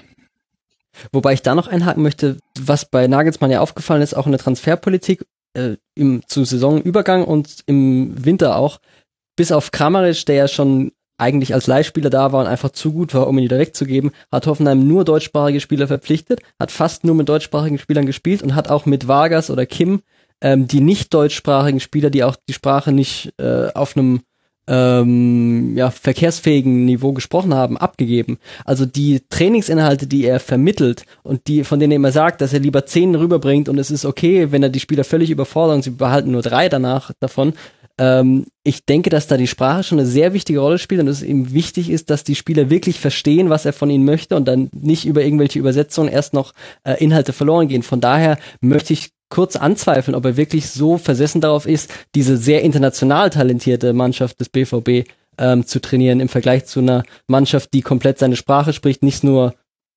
Wobei 1.12 1.34
ich 1.34 1.42
da 1.42 1.56
noch 1.56 1.68
einhaken 1.68 2.04
möchte, 2.04 2.38
was 2.60 2.90
bei 2.90 3.08
Nagelsmann 3.08 3.52
ja 3.52 3.62
aufgefallen 3.62 4.02
ist, 4.02 4.14
auch 4.14 4.26
in 4.26 4.34
der 4.34 4.42
Transferpolitik 4.42 5.24
äh, 5.54 5.78
im, 5.96 6.22
zum 6.28 6.46
Saisonübergang 6.46 7.24
und 7.24 7.64
im 7.66 8.26
Winter 8.26 8.56
auch, 8.56 8.80
bis 9.36 9.52
auf 9.52 9.72
Kramaric, 9.72 10.26
der 10.26 10.36
ja 10.36 10.48
schon 10.48 10.92
eigentlich 11.18 11.54
als 11.54 11.68
Leihspieler 11.68 12.10
da 12.10 12.32
war 12.32 12.42
und 12.42 12.48
einfach 12.48 12.70
zu 12.70 12.94
gut 12.94 13.14
war, 13.14 13.28
um 13.28 13.38
ihn 13.38 13.44
wieder 13.46 13.60
wegzugeben, 13.60 14.12
hat 14.32 14.48
Hoffenheim 14.48 14.88
nur 14.88 15.04
deutschsprachige 15.04 15.60
Spieler 15.60 15.88
verpflichtet, 15.88 16.40
hat 16.60 16.72
fast 16.72 17.04
nur 17.04 17.16
mit 17.16 17.28
deutschsprachigen 17.28 17.78
Spielern 17.78 18.06
gespielt 18.06 18.42
und 18.42 18.56
hat 18.56 18.70
auch 18.70 18.86
mit 18.86 19.08
Vargas 19.08 19.50
oder 19.50 19.66
Kim 19.66 20.02
ähm, 20.42 20.68
die 20.68 20.82
nicht 20.82 21.14
deutschsprachigen 21.14 21.80
Spieler, 21.80 22.10
die 22.10 22.24
auch 22.24 22.36
die 22.48 22.54
Sprache 22.54 22.92
nicht 22.92 23.34
äh, 23.38 23.70
auf 23.74 23.98
einem 23.98 24.22
ähm, 24.70 25.76
ja, 25.76 25.90
verkehrsfähigen 25.90 26.86
Niveau 26.86 27.12
gesprochen 27.12 27.56
haben, 27.56 27.76
abgegeben. 27.76 28.38
Also 28.66 28.86
die 28.86 29.22
Trainingsinhalte, 29.30 30.06
die 30.06 30.26
er 30.26 30.40
vermittelt 30.40 31.06
und 31.24 31.48
die, 31.48 31.64
von 31.64 31.80
denen 31.80 31.94
er 31.94 31.96
immer 31.98 32.12
sagt, 32.12 32.42
dass 32.42 32.54
er 32.54 32.60
lieber 32.60 32.86
zehn 32.86 33.16
rüberbringt 33.16 33.68
und 33.68 33.80
es 33.80 33.90
ist 33.90 34.06
okay, 34.06 34.52
wenn 34.52 34.62
er 34.62 34.70
die 34.70 34.80
Spieler 34.80 35.04
völlig 35.04 35.32
überfordert 35.32 35.78
und 35.78 35.84
sie 35.84 35.90
behalten 35.90 36.32
nur 36.32 36.44
drei 36.44 36.70
danach 36.70 37.12
davon, 37.20 37.54
ähm, 37.98 38.46
ich 38.64 38.86
denke, 38.86 39.10
dass 39.10 39.26
da 39.26 39.38
die 39.38 39.48
Sprache 39.48 39.84
schon 39.84 40.00
eine 40.00 40.08
sehr 40.08 40.34
wichtige 40.34 40.60
Rolle 40.60 40.78
spielt 40.78 41.02
und 41.02 41.08
es 41.08 41.24
ihm 41.24 41.52
wichtig 41.52 41.90
ist, 41.90 42.12
dass 42.12 42.24
die 42.24 42.36
Spieler 42.36 42.70
wirklich 42.70 43.00
verstehen, 43.00 43.50
was 43.50 43.66
er 43.66 43.74
von 43.74 43.90
ihnen 43.90 44.06
möchte 44.06 44.36
und 44.36 44.48
dann 44.48 44.70
nicht 44.72 45.06
über 45.06 45.24
irgendwelche 45.24 45.58
Übersetzungen 45.58 46.12
erst 46.12 46.34
noch 46.34 46.54
äh, 46.84 47.04
Inhalte 47.04 47.34
verloren 47.34 47.68
gehen. 47.68 47.82
Von 47.82 48.02
daher 48.02 48.38
möchte 48.62 48.94
ich 48.94 49.10
kurz 49.30 49.56
anzweifeln, 49.56 50.16
ob 50.16 50.26
er 50.26 50.38
wirklich 50.38 50.70
so 50.70 50.98
versessen 50.98 51.42
darauf 51.42 51.66
ist, 51.66 51.92
diese 52.16 52.38
sehr 52.38 52.64
international 52.64 53.30
talentierte 53.30 53.94
Mannschaft 53.94 54.40
des 54.40 54.50
BVB 54.50 55.08
ähm, 55.38 55.66
zu 55.66 55.80
trainieren 55.80 56.20
im 56.20 56.30
Vergleich 56.30 56.66
zu 56.66 56.80
einer 56.80 57.04
Mannschaft, 57.28 57.74
die 57.74 57.82
komplett 57.82 58.20
seine 58.20 58.36
Sprache 58.36 58.74
spricht, 58.74 59.04
nicht 59.04 59.24
nur, 59.24 59.54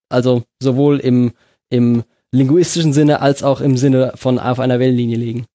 also 0.09 0.45
sowohl 0.63 0.99
im, 1.01 1.33
im 1.71 2.05
linguistischen 2.31 2.93
Sinne 2.93 3.21
als 3.21 3.43
auch 3.43 3.61
im 3.61 3.77
Sinne 3.77 4.13
von 4.17 4.39
auf 4.39 4.61
einer 4.61 4.79
Wellenlinie 4.79 5.17
liegen. 5.17 5.47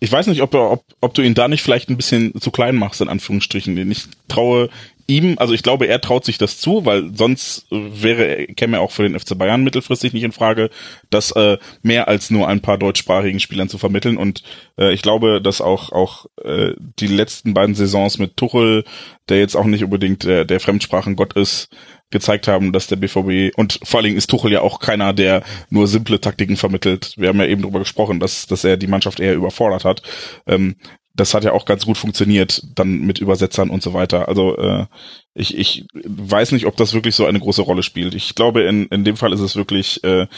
Ich 0.00 0.10
weiß 0.10 0.26
nicht, 0.26 0.42
ob, 0.42 0.54
ob, 0.54 0.84
ob 1.00 1.14
du 1.14 1.22
ihn 1.22 1.34
da 1.34 1.48
nicht 1.48 1.62
vielleicht 1.62 1.88
ein 1.88 1.96
bisschen 1.96 2.38
zu 2.40 2.50
klein 2.50 2.76
machst, 2.76 3.00
in 3.00 3.08
Anführungsstrichen. 3.08 3.90
Ich 3.90 4.04
traue 4.28 4.68
ihm, 5.08 5.36
also 5.38 5.54
ich 5.54 5.62
glaube, 5.62 5.86
er 5.86 6.00
traut 6.00 6.24
sich 6.24 6.38
das 6.38 6.58
zu, 6.58 6.84
weil 6.84 7.10
sonst 7.14 7.66
wäre, 7.70 8.46
käme 8.48 8.76
er 8.76 8.82
auch 8.82 8.92
für 8.92 9.02
den 9.02 9.18
FC 9.18 9.36
Bayern 9.36 9.64
mittelfristig 9.64 10.12
nicht 10.12 10.22
in 10.22 10.32
Frage, 10.32 10.70
das 11.08 11.32
äh, 11.32 11.56
mehr 11.82 12.08
als 12.08 12.30
nur 12.30 12.46
ein 12.46 12.60
paar 12.60 12.78
deutschsprachigen 12.78 13.40
Spielern 13.40 13.70
zu 13.70 13.78
vermitteln. 13.78 14.18
Und 14.18 14.42
äh, 14.78 14.92
ich 14.92 15.00
glaube, 15.00 15.40
dass 15.40 15.62
auch 15.62 15.92
auch 15.92 16.26
äh, 16.44 16.74
die 17.00 17.06
letzten 17.06 17.54
beiden 17.54 17.74
Saisons 17.74 18.18
mit 18.18 18.36
Tuchel, 18.36 18.84
der 19.30 19.38
jetzt 19.38 19.56
auch 19.56 19.64
nicht 19.64 19.82
unbedingt 19.82 20.24
der, 20.24 20.44
der 20.44 20.60
Fremdsprachengott 20.60 21.32
ist, 21.32 21.70
gezeigt 22.10 22.48
haben, 22.48 22.72
dass 22.72 22.86
der 22.86 22.96
BVB 22.96 23.56
und 23.56 23.80
vor 23.82 23.98
allen 23.98 24.04
Dingen 24.04 24.16
ist 24.16 24.30
Tuchel 24.30 24.52
ja 24.52 24.62
auch 24.62 24.80
keiner, 24.80 25.12
der 25.12 25.42
nur 25.70 25.86
simple 25.86 26.20
Taktiken 26.20 26.56
vermittelt. 26.56 27.14
Wir 27.16 27.28
haben 27.28 27.38
ja 27.38 27.46
eben 27.46 27.62
darüber 27.62 27.80
gesprochen, 27.80 28.20
dass, 28.20 28.46
dass 28.46 28.64
er 28.64 28.76
die 28.76 28.86
Mannschaft 28.86 29.20
eher 29.20 29.34
überfordert 29.34 29.84
hat. 29.84 30.02
Ähm, 30.46 30.76
das 31.14 31.34
hat 31.34 31.44
ja 31.44 31.52
auch 31.52 31.64
ganz 31.64 31.84
gut 31.84 31.98
funktioniert, 31.98 32.62
dann 32.76 33.00
mit 33.00 33.18
Übersetzern 33.18 33.70
und 33.70 33.82
so 33.82 33.92
weiter. 33.92 34.28
Also 34.28 34.56
äh, 34.56 34.86
ich, 35.34 35.58
ich 35.58 35.84
weiß 35.92 36.52
nicht, 36.52 36.66
ob 36.66 36.76
das 36.76 36.94
wirklich 36.94 37.14
so 37.16 37.26
eine 37.26 37.40
große 37.40 37.62
Rolle 37.62 37.82
spielt. 37.82 38.14
Ich 38.14 38.34
glaube, 38.36 38.62
in, 38.62 38.86
in 38.86 39.04
dem 39.04 39.16
Fall 39.16 39.32
ist 39.32 39.40
es 39.40 39.56
wirklich, 39.56 40.02
äh, 40.04 40.28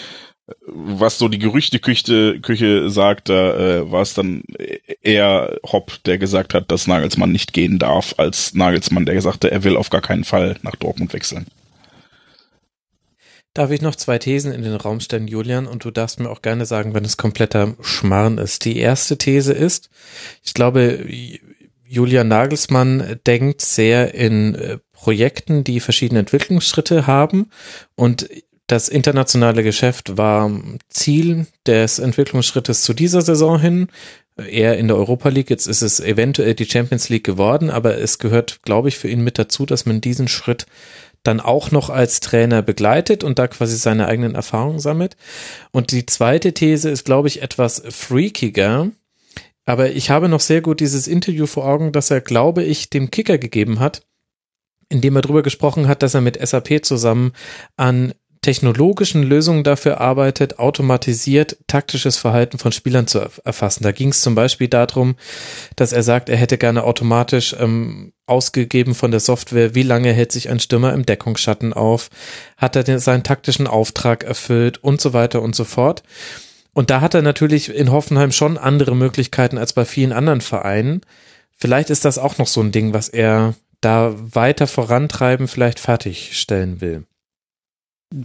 was 0.67 1.19
so 1.19 1.29
die 1.29 1.39
Gerüchteküche 1.39 2.41
Küche 2.41 2.91
sagt, 2.91 3.29
da 3.29 3.57
äh, 3.57 3.93
war 3.93 4.03
es 4.03 4.15
dann 4.15 4.43
eher 5.03 5.59
Hopp, 5.65 6.03
der 6.05 6.19
gesagt 6.19 6.55
hat, 6.55 6.71
dass 6.73 6.87
Nagelsmann 6.87 7.31
nicht 7.31 7.53
gehen 7.53 7.79
darf, 7.79 8.15
als 8.17 8.55
Nagelsmann, 8.55 9.05
der 9.05 9.15
gesagt 9.15 9.45
hat, 9.45 9.53
er 9.53 9.65
will 9.65 9.77
auf 9.77 9.91
gar 9.91 10.01
keinen 10.01 10.25
Fall 10.25 10.57
nach 10.63 10.77
Dortmund 10.77 11.13
wechseln. 11.13 11.47
Darf 13.53 13.73
ich 13.73 13.83
noch 13.83 13.97
zwei 13.97 14.19
Thesen 14.19 14.53
in 14.53 14.63
den 14.63 14.77
Raum 14.77 15.01
stellen, 15.01 15.27
Julian? 15.27 15.67
Und 15.67 15.85
du 15.85 15.91
darfst 15.91 16.21
mir 16.21 16.31
auch 16.31 16.43
gerne 16.43 16.67
sagen, 16.67 16.95
wenn 16.95 17.05
es 17.05 17.17
kompletter 17.17 17.75
Schmarrn 17.81 18.39
ist. 18.39 18.65
Die 18.65 18.79
erste 18.79 19.19
These 19.19 19.53
ist, 19.53 19.91
ich 20.45 20.55
glaube, 20.55 21.05
Julian 21.85 22.29
Nagelsmann 22.29 23.19
denkt 23.27 23.63
sehr 23.63 24.15
in 24.15 24.55
äh, 24.55 24.79
Projekten, 24.93 25.65
die 25.65 25.81
verschiedene 25.81 26.21
Entwicklungsschritte 26.21 27.09
haben. 27.09 27.51
Und 27.97 28.29
das 28.69 28.89
internationale 28.89 29.65
Geschäft 29.65 30.17
war 30.17 30.49
Ziel 30.89 31.49
des 31.67 31.99
Entwicklungsschrittes 31.99 32.83
zu 32.83 32.95
dieser 32.95 33.23
Saison 33.23 33.59
hin. 33.59 33.89
Eher 34.37 34.79
in 34.79 34.87
der 34.87 34.97
Europa 34.97 35.29
League. 35.29 35.51
Jetzt 35.51 35.67
ist 35.67 35.83
es 35.83 35.99
eventuell 35.99 36.55
die 36.55 36.67
Champions 36.67 37.09
League 37.09 37.25
geworden, 37.25 37.69
aber 37.69 37.99
es 37.99 38.21
gehört, 38.21 38.63
glaube 38.63 38.89
ich, 38.89 38.97
für 38.97 39.09
ihn 39.09 39.23
mit 39.23 39.39
dazu, 39.39 39.67
dass 39.67 39.87
man 39.87 40.01
diesen 40.01 40.29
Schritt 40.29 40.67
dann 41.23 41.41
auch 41.41 41.71
noch 41.71 41.91
als 41.91 42.21
Trainer 42.21 42.63
begleitet 42.63 43.25
und 43.25 43.39
da 43.39 43.49
quasi 43.49 43.77
seine 43.77 44.07
eigenen 44.07 44.35
Erfahrungen 44.35 44.79
sammelt. 44.81 45.17
Und 45.71 45.93
die 45.93 46.07
zweite 46.07 46.55
These 46.55 46.89
ist, 46.89 47.05
glaube 47.05 47.29
ich, 47.29 47.43
etwas 47.43 47.83
freakiger. 47.89 48.91
Aber 49.67 49.91
ich 49.91 50.11
habe 50.11 50.29
noch 50.29 50.41
sehr 50.41 50.63
gut 50.63 50.81
dieses 50.81 51.07
Interview 51.07 51.47
vor 51.47 51.67
Augen, 51.67 51.93
das 51.93 52.11
er, 52.11 52.21
glaube 52.21 52.63
ich, 52.63 52.91
dem 52.91 53.11
Kicker 53.11 53.39
gegeben 53.39 53.81
hat, 53.81 54.03
indem 54.89 55.17
er 55.17 55.23
darüber 55.23 55.43
gesprochen 55.43 55.87
hat, 55.87 56.03
dass 56.03 56.15
er 56.15 56.23
mit 56.23 56.41
SAP 56.45 56.85
zusammen 56.85 57.33
an 57.77 58.15
technologischen 58.43 59.23
Lösungen 59.23 59.65
dafür 59.65 60.01
arbeitet, 60.01 60.59
automatisiert 60.59 61.59
taktisches 61.67 62.17
Verhalten 62.17 62.59
von 62.59 62.73
Spielern 62.73 63.07
zu 63.07 63.19
erfassen. 63.45 63.83
Da 63.83 63.93
ging 63.93 64.09
es 64.09 64.23
zum 64.23 64.35
Beispiel 64.35 64.69
darum, 64.69 65.17
dass 65.77 65.93
er 65.93 66.03
sagt, 66.03 66.31
er 66.31 66.39
hätte 66.39 66.57
gerne 66.57 66.85
automatisch 66.85 67.55
ähm, 67.59 68.13
ausgegeben 68.27 68.95
von 68.95 69.11
der 69.11 69.21
Software, 69.21 69.75
wie 69.75 69.83
lange 69.83 70.13
hält 70.13 70.33
sich 70.33 70.49
ein 70.49 70.61
Stürmer 70.61 70.95
im 70.95 71.05
Deckungsschatten 71.05 71.75
auf, 71.75 72.09
hat 72.57 72.77
er 72.77 72.83
den, 72.83 72.99
seinen 72.99 73.25
taktischen 73.25 73.67
Auftrag 73.67 74.25
erfüllt 74.25 74.83
und 74.83 75.03
so 75.03 75.13
weiter 75.13 75.43
und 75.43 75.55
so 75.55 75.65
fort. 75.65 76.03
Und 76.73 76.89
da 76.89 77.03
hat 77.03 77.15
er 77.15 77.23
natürlich 77.23 77.75
in 77.75 77.91
Hoffenheim 77.91 78.33
schon 78.33 78.57
andere 78.57 78.97
Möglichkeiten 78.97 79.59
als 79.59 79.75
bei 79.75 79.85
vielen 79.85 80.13
anderen 80.13 80.41
Vereinen. 80.41 81.03
Vielleicht 81.59 81.91
ist 81.91 82.07
das 82.07 82.17
auch 82.17 82.39
noch 82.39 82.47
so 82.47 82.63
ein 82.63 82.73
Ding, 82.73 82.95
was 82.95 83.11
er 83.11 83.55
da 83.83 84.15
weiter 84.17 84.67
vorantreiben, 84.67 85.47
vielleicht 85.47 85.81
fertigstellen 85.81 86.81
will 86.81 87.05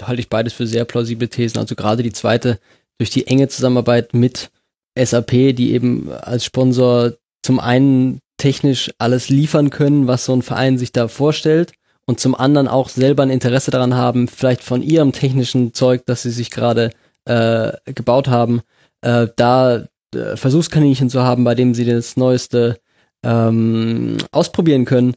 halte 0.04 0.22
ich 0.22 0.30
beides 0.30 0.54
für 0.54 0.68
sehr 0.68 0.86
plausible 0.86 1.30
Thesen. 1.30 1.60
Also 1.60 1.76
gerade 1.76 2.04
die 2.04 2.14
zweite, 2.14 2.60
durch 2.98 3.10
die 3.10 3.28
enge 3.28 3.48
Zusammenarbeit 3.48 4.14
mit 4.14 4.50
SAP, 4.98 5.32
die 5.56 5.74
eben 5.74 6.12
als 6.12 6.46
Sponsor 6.46 7.14
zum 7.42 7.60
einen 7.60 8.20
technisch 8.38 8.92
alles 8.98 9.30
liefern 9.30 9.70
können, 9.70 10.08
was 10.08 10.26
so 10.26 10.34
ein 10.34 10.42
Verein 10.42 10.78
sich 10.78 10.92
da 10.92 11.08
vorstellt 11.08 11.74
und 12.06 12.20
zum 12.20 12.36
anderen 12.36 12.68
auch 12.68 12.90
selber 12.90 13.24
ein 13.24 13.30
Interesse 13.30 13.72
daran 13.72 13.96
haben, 13.96 14.28
vielleicht 14.28 14.64
von 14.64 14.82
ihrem 14.82 15.12
technischen 15.12 15.74
Zeug, 15.74 16.04
das 16.06 16.24
sie 16.24 16.32
sich 16.32 16.52
gerade 16.52 16.92
äh, 17.26 17.72
gebaut 17.86 18.28
haben, 18.28 18.62
äh, 19.02 19.28
da 19.36 19.86
äh, 20.14 20.36
Versuchskaninchen 20.36 21.10
zu 21.10 21.24
haben, 21.24 21.44
bei 21.44 21.56
dem 21.56 21.74
sie 21.74 21.86
das 21.86 22.18
Neueste 22.18 22.80
ähm, 23.24 24.18
ausprobieren 24.32 24.86
können 24.86 25.16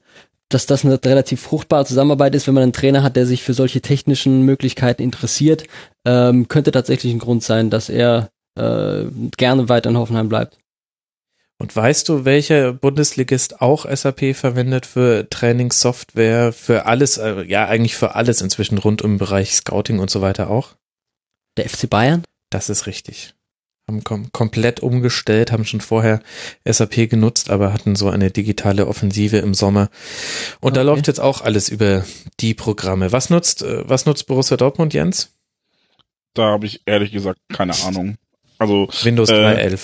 dass 0.48 0.66
das 0.66 0.84
eine 0.84 1.02
relativ 1.02 1.42
fruchtbare 1.42 1.84
Zusammenarbeit 1.84 2.34
ist, 2.34 2.46
wenn 2.46 2.54
man 2.54 2.62
einen 2.62 2.72
Trainer 2.72 3.02
hat, 3.02 3.16
der 3.16 3.26
sich 3.26 3.42
für 3.42 3.54
solche 3.54 3.80
technischen 3.80 4.42
Möglichkeiten 4.42 5.02
interessiert, 5.02 5.64
ähm, 6.06 6.48
könnte 6.48 6.70
tatsächlich 6.70 7.12
ein 7.12 7.18
Grund 7.18 7.42
sein, 7.42 7.70
dass 7.70 7.88
er 7.88 8.30
äh, 8.58 9.04
gerne 9.36 9.68
weiter 9.68 9.90
in 9.90 9.98
Hoffenheim 9.98 10.28
bleibt. 10.28 10.58
Und 11.60 11.74
weißt 11.74 12.08
du, 12.08 12.24
welcher 12.24 12.72
Bundesligist 12.72 13.60
auch 13.60 13.84
SAP 13.84 14.36
verwendet 14.36 14.86
für 14.86 15.28
Trainingssoftware, 15.28 16.52
für 16.52 16.86
alles, 16.86 17.18
äh, 17.18 17.42
ja 17.42 17.66
eigentlich 17.66 17.96
für 17.96 18.14
alles 18.14 18.40
inzwischen 18.40 18.78
rund 18.78 19.02
um 19.02 19.12
den 19.12 19.18
Bereich 19.18 19.54
Scouting 19.54 19.98
und 19.98 20.08
so 20.08 20.20
weiter 20.20 20.50
auch? 20.50 20.76
Der 21.56 21.68
FC 21.68 21.90
Bayern? 21.90 22.22
Das 22.50 22.70
ist 22.70 22.86
richtig 22.86 23.34
haben 23.89 24.05
kom 24.05 24.31
komplett 24.33 24.81
umgestellt, 24.81 25.50
haben 25.50 25.65
schon 25.65 25.81
vorher 25.81 26.20
SAP 26.65 27.08
genutzt, 27.08 27.50
aber 27.50 27.73
hatten 27.73 27.97
so 27.97 28.10
eine 28.10 28.31
digitale 28.31 28.86
Offensive 28.86 29.39
im 29.39 29.55
Sommer. 29.55 29.89
Und 30.60 30.73
okay. 30.73 30.75
da 30.76 30.83
läuft 30.83 31.07
jetzt 31.07 31.20
auch 31.20 31.41
alles 31.41 31.68
über 31.68 32.05
die 32.39 32.55
Programme. 32.55 33.10
Was 33.10 33.31
nutzt, 33.31 33.62
äh, 33.62 33.89
was 33.89 34.07
nutzt 34.07 34.26
Borussia 34.26 34.57
Dortmund, 34.57 34.94
Jens? 34.94 35.34
Da 36.34 36.50
habe 36.50 36.67
ich 36.67 36.83
ehrlich 36.86 37.10
gesagt 37.10 37.41
keine 37.49 37.75
Ahnung. 37.84 38.17
Also 38.58 38.89
Windows 39.02 39.31
3.11. 39.31 39.73
Äh, 39.73 39.78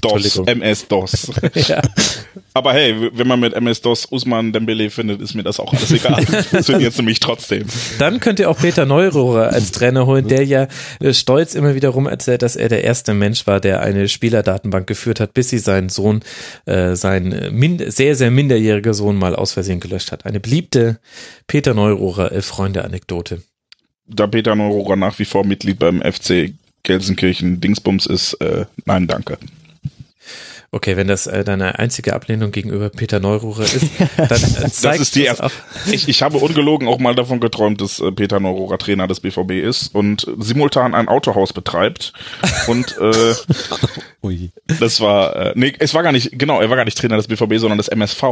DOS, 0.00 0.38
MS-DOS. 0.46 1.32
ja. 1.68 1.82
Aber 2.52 2.72
hey, 2.72 3.10
wenn 3.12 3.26
man 3.26 3.40
mit 3.40 3.54
MS-DOS 3.54 4.06
Usman 4.10 4.52
Dembele 4.52 4.90
findet, 4.90 5.20
ist 5.20 5.34
mir 5.34 5.42
das 5.42 5.60
auch 5.60 5.72
alles 5.72 5.90
egal. 5.92 6.24
Funktioniert 6.50 6.96
nämlich 6.96 7.20
trotzdem. 7.20 7.66
Dann 7.98 8.20
könnt 8.20 8.38
ihr 8.38 8.50
auch 8.50 8.58
Peter 8.58 8.86
Neurohrer 8.86 9.52
als 9.52 9.72
Trainer 9.72 10.06
holen, 10.06 10.28
der 10.28 10.44
ja 10.44 10.68
äh, 11.00 11.12
stolz 11.12 11.54
immer 11.54 11.74
wieder 11.74 11.90
rum 11.90 12.06
erzählt, 12.06 12.42
dass 12.42 12.56
er 12.56 12.68
der 12.68 12.84
erste 12.84 13.14
Mensch 13.14 13.46
war, 13.46 13.60
der 13.60 13.82
eine 13.82 14.08
Spielerdatenbank 14.08 14.86
geführt 14.86 15.20
hat, 15.20 15.34
bis 15.34 15.50
sie 15.50 15.58
seinen 15.58 15.88
Sohn, 15.88 16.20
äh, 16.66 16.94
sein 16.94 17.50
min 17.52 17.90
sehr, 17.90 18.16
sehr 18.16 18.30
minderjähriger 18.30 18.94
Sohn 18.94 19.16
mal 19.16 19.34
aus 19.34 19.52
Versehen 19.52 19.80
gelöscht 19.80 20.12
hat. 20.12 20.26
Eine 20.26 20.40
beliebte 20.40 21.00
Peter 21.46 21.74
Neurohrer 21.74 22.32
Elf-Freunde-Anekdote. 22.32 23.42
Da 24.06 24.26
Peter 24.26 24.54
Neurohrer 24.54 24.96
nach 24.96 25.18
wie 25.18 25.24
vor 25.24 25.44
Mitglied 25.44 25.78
beim 25.78 26.02
FC 26.02 26.52
Gelsenkirchen 26.84 27.60
Dingsbums 27.60 28.06
ist, 28.06 28.34
äh, 28.34 28.66
nein, 28.84 29.08
danke. 29.08 29.38
Okay, 30.74 30.96
wenn 30.96 31.06
das 31.06 31.28
äh, 31.28 31.44
deine 31.44 31.78
einzige 31.78 32.14
Ablehnung 32.14 32.50
gegenüber 32.50 32.90
Peter 32.90 33.20
Neururer 33.20 33.62
ist, 33.62 33.86
dann 34.16 34.42
äh, 34.42 34.68
das 34.82 34.98
ist 34.98 35.14
die 35.14 35.22
erste. 35.22 35.48
Ich, 35.92 36.08
ich 36.08 36.20
habe 36.20 36.38
ungelogen 36.38 36.88
auch 36.88 36.98
mal 36.98 37.14
davon 37.14 37.38
geträumt, 37.38 37.80
dass 37.80 38.00
äh, 38.00 38.10
Peter 38.10 38.40
Neururer 38.40 38.76
Trainer 38.76 39.06
des 39.06 39.20
BVB 39.20 39.52
ist 39.52 39.94
und 39.94 40.26
simultan 40.36 40.96
ein 40.96 41.06
Autohaus 41.06 41.52
betreibt. 41.52 42.12
Und 42.66 42.98
äh, 42.98 43.34
Ui. 44.24 44.50
das 44.80 45.00
war, 45.00 45.36
äh, 45.36 45.52
nee, 45.54 45.74
es 45.78 45.94
war 45.94 46.02
gar 46.02 46.10
nicht, 46.10 46.36
genau, 46.40 46.60
er 46.60 46.70
war 46.70 46.76
gar 46.76 46.84
nicht 46.84 46.98
Trainer 46.98 47.18
des 47.18 47.28
BVB, 47.28 47.58
sondern 47.58 47.78
des 47.78 47.86
MSV, 47.86 48.24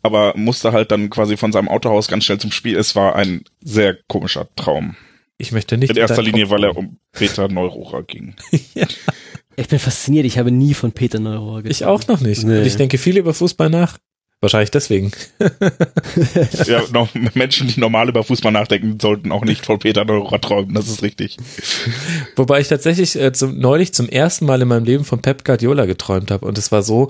aber 0.00 0.34
musste 0.36 0.70
halt 0.70 0.92
dann 0.92 1.10
quasi 1.10 1.36
von 1.36 1.50
seinem 1.50 1.68
Autohaus 1.68 2.06
ganz 2.06 2.22
schnell 2.24 2.38
zum 2.38 2.52
Spiel. 2.52 2.78
Es 2.78 2.94
war 2.94 3.16
ein 3.16 3.42
sehr 3.60 3.96
komischer 4.06 4.46
Traum. 4.54 4.94
Ich 5.38 5.52
möchte 5.52 5.78
nicht. 5.78 5.90
In 5.90 5.96
erster 5.96 6.22
Linie, 6.22 6.50
weil 6.50 6.64
er 6.64 6.76
um 6.76 6.98
Peter 7.12 7.48
Neururer 7.48 8.02
ging. 8.02 8.34
ja. 8.74 8.86
Ich 9.56 9.68
bin 9.68 9.78
fasziniert, 9.78 10.26
ich 10.26 10.38
habe 10.38 10.50
nie 10.50 10.74
von 10.74 10.92
Peter 10.92 11.20
Neururer 11.20 11.62
gehört. 11.62 11.74
Ich 11.74 11.84
auch 11.84 12.06
noch 12.08 12.20
nicht. 12.20 12.44
Nee. 12.44 12.58
Und 12.58 12.66
ich 12.66 12.76
denke 12.76 12.98
viel 12.98 13.16
über 13.16 13.34
Fußball 13.34 13.70
nach. 13.70 13.98
Wahrscheinlich 14.40 14.70
deswegen. 14.70 15.10
ja, 16.66 16.84
noch 16.92 17.12
Menschen, 17.34 17.66
die 17.66 17.80
normal 17.80 18.08
über 18.08 18.22
Fußball 18.22 18.52
nachdenken, 18.52 19.00
sollten 19.00 19.32
auch 19.32 19.44
nicht 19.44 19.66
von 19.66 19.80
Peter 19.80 20.04
Neururer 20.04 20.40
träumen, 20.40 20.74
das 20.74 20.88
ist 20.88 21.02
richtig. 21.02 21.38
Wobei 22.36 22.60
ich 22.60 22.68
tatsächlich 22.68 23.20
äh, 23.20 23.32
zum, 23.32 23.58
neulich 23.58 23.92
zum 23.94 24.08
ersten 24.08 24.46
Mal 24.46 24.62
in 24.62 24.68
meinem 24.68 24.84
Leben 24.84 25.04
von 25.04 25.22
Pep 25.22 25.44
Guardiola 25.44 25.86
geträumt 25.86 26.30
habe. 26.30 26.46
Und 26.46 26.56
es 26.56 26.70
war 26.70 26.84
so, 26.84 27.08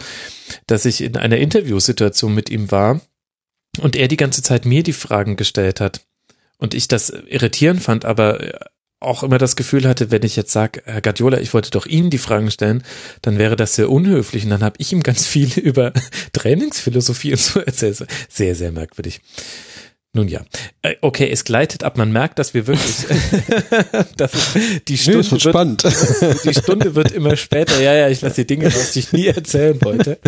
dass 0.66 0.86
ich 0.86 1.02
in 1.02 1.18
einer 1.18 1.36
Interviewsituation 1.36 2.34
mit 2.34 2.48
ihm 2.48 2.70
war 2.70 3.02
und 3.78 3.94
er 3.94 4.08
die 4.08 4.16
ganze 4.16 4.42
Zeit 4.42 4.64
mir 4.64 4.82
die 4.82 4.94
Fragen 4.94 5.36
gestellt 5.36 5.82
hat 5.82 6.07
und 6.58 6.74
ich 6.74 6.88
das 6.88 7.10
irritierend 7.10 7.82
fand, 7.82 8.04
aber 8.04 8.38
auch 9.00 9.22
immer 9.22 9.38
das 9.38 9.56
Gefühl 9.56 9.86
hatte, 9.88 10.10
wenn 10.10 10.24
ich 10.24 10.34
jetzt 10.34 10.52
sage, 10.52 10.82
Herr 10.84 11.00
Guardiola, 11.00 11.38
ich 11.38 11.54
wollte 11.54 11.70
doch 11.70 11.86
Ihnen 11.86 12.10
die 12.10 12.18
Fragen 12.18 12.50
stellen, 12.50 12.82
dann 13.22 13.38
wäre 13.38 13.54
das 13.54 13.74
sehr 13.74 13.90
unhöflich 13.90 14.44
und 14.44 14.50
dann 14.50 14.64
habe 14.64 14.76
ich 14.78 14.92
ihm 14.92 15.02
ganz 15.02 15.26
viel 15.26 15.58
über 15.58 15.92
Trainingsphilosophie 16.32 17.32
und 17.32 17.40
so 17.40 17.60
erzählt. 17.60 18.04
Sehr, 18.28 18.54
sehr 18.54 18.72
merkwürdig. 18.72 19.20
Nun 20.18 20.26
ja. 20.26 20.40
Äh, 20.82 20.96
Okay, 21.00 21.30
es 21.30 21.44
gleitet 21.44 21.84
ab. 21.84 21.96
Man 21.96 22.10
merkt, 22.10 22.40
dass 22.40 22.52
wir 22.52 22.66
wirklich, 22.66 23.06
dass 24.16 24.32
die 24.88 24.94
Nee, 24.94 24.96
Stunde 24.96 25.20
es 25.20 25.30
wird 25.30 25.42
spannend. 25.42 25.84
die 26.44 26.54
Stunde 26.54 26.96
wird 26.96 27.12
immer 27.12 27.36
später. 27.36 27.80
Ja, 27.80 27.94
ja, 27.94 28.08
ich 28.08 28.20
lasse 28.20 28.42
die 28.44 28.46
Dinge 28.48 28.64
raus, 28.66 28.90
die 28.94 28.98
ich 28.98 29.12
nie 29.12 29.26
erzählen 29.28 29.78
wollte. 29.80 30.18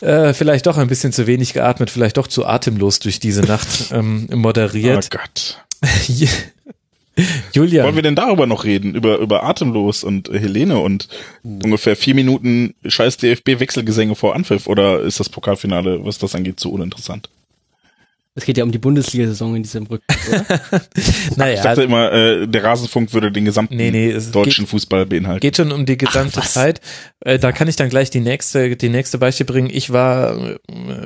Äh, 0.00 0.34
vielleicht 0.34 0.66
doch 0.66 0.78
ein 0.78 0.88
bisschen 0.88 1.12
zu 1.12 1.28
wenig 1.28 1.52
geatmet, 1.52 1.90
vielleicht 1.90 2.16
doch 2.16 2.26
zu 2.26 2.44
atemlos 2.44 2.98
durch 2.98 3.20
diese 3.20 3.42
Nacht 3.42 3.92
ähm, 3.92 4.26
Oh 4.32 4.36
moderiert. 4.36 5.12
Gott. 5.12 5.58
Julia, 7.52 7.84
Wollen 7.84 7.94
wir 7.94 8.02
denn 8.02 8.16
darüber 8.16 8.48
noch 8.48 8.64
reden? 8.64 8.96
Über, 8.96 9.18
über 9.18 9.44
Atemlos 9.44 10.02
und 10.02 10.28
Helene 10.28 10.80
und 10.80 11.06
ungefähr 11.44 11.94
vier 11.94 12.16
Minuten 12.16 12.74
scheiß 12.84 13.16
DFB-Wechselgesänge 13.18 14.16
vor 14.16 14.34
Anpfiff? 14.34 14.66
Oder 14.66 15.02
ist 15.02 15.20
das 15.20 15.28
Pokalfinale, 15.28 16.04
was 16.04 16.18
das 16.18 16.34
angeht, 16.34 16.58
zu 16.58 16.72
uninteressant? 16.72 17.28
Es 18.36 18.44
geht 18.44 18.58
ja 18.58 18.64
um 18.64 18.72
die 18.72 18.78
Bundesliga-Saison 18.78 19.54
in 19.54 19.62
diesem 19.62 19.86
Rücken, 19.86 20.04
oder? 20.28 20.44
naja, 21.36 21.54
Ich 21.54 21.60
dachte 21.60 21.82
immer, 21.84 22.12
äh, 22.12 22.48
der 22.48 22.64
Rasenfunk 22.64 23.12
würde 23.12 23.30
den 23.30 23.44
gesamten 23.44 23.76
Nee, 23.76 23.92
nee, 23.92 24.18
deutschen 24.32 24.66
Fußball 24.66 25.06
beinhalten. 25.06 25.38
geht 25.40 25.56
schon 25.56 25.70
um 25.70 25.86
die 25.86 25.96
gesamte 25.96 26.40
Zeit. 26.40 26.80
Äh, 27.24 27.38
da 27.38 27.52
kann 27.52 27.68
ich 27.68 27.76
dann 27.76 27.88
gleich 27.88 28.10
die 28.10 28.20
nächste, 28.20 28.76
die 28.76 28.88
nächste 28.88 29.18
Beispiel 29.18 29.46
bringen. 29.46 29.70
Ich 29.72 29.92
war 29.92 30.36
äh, 30.36 30.58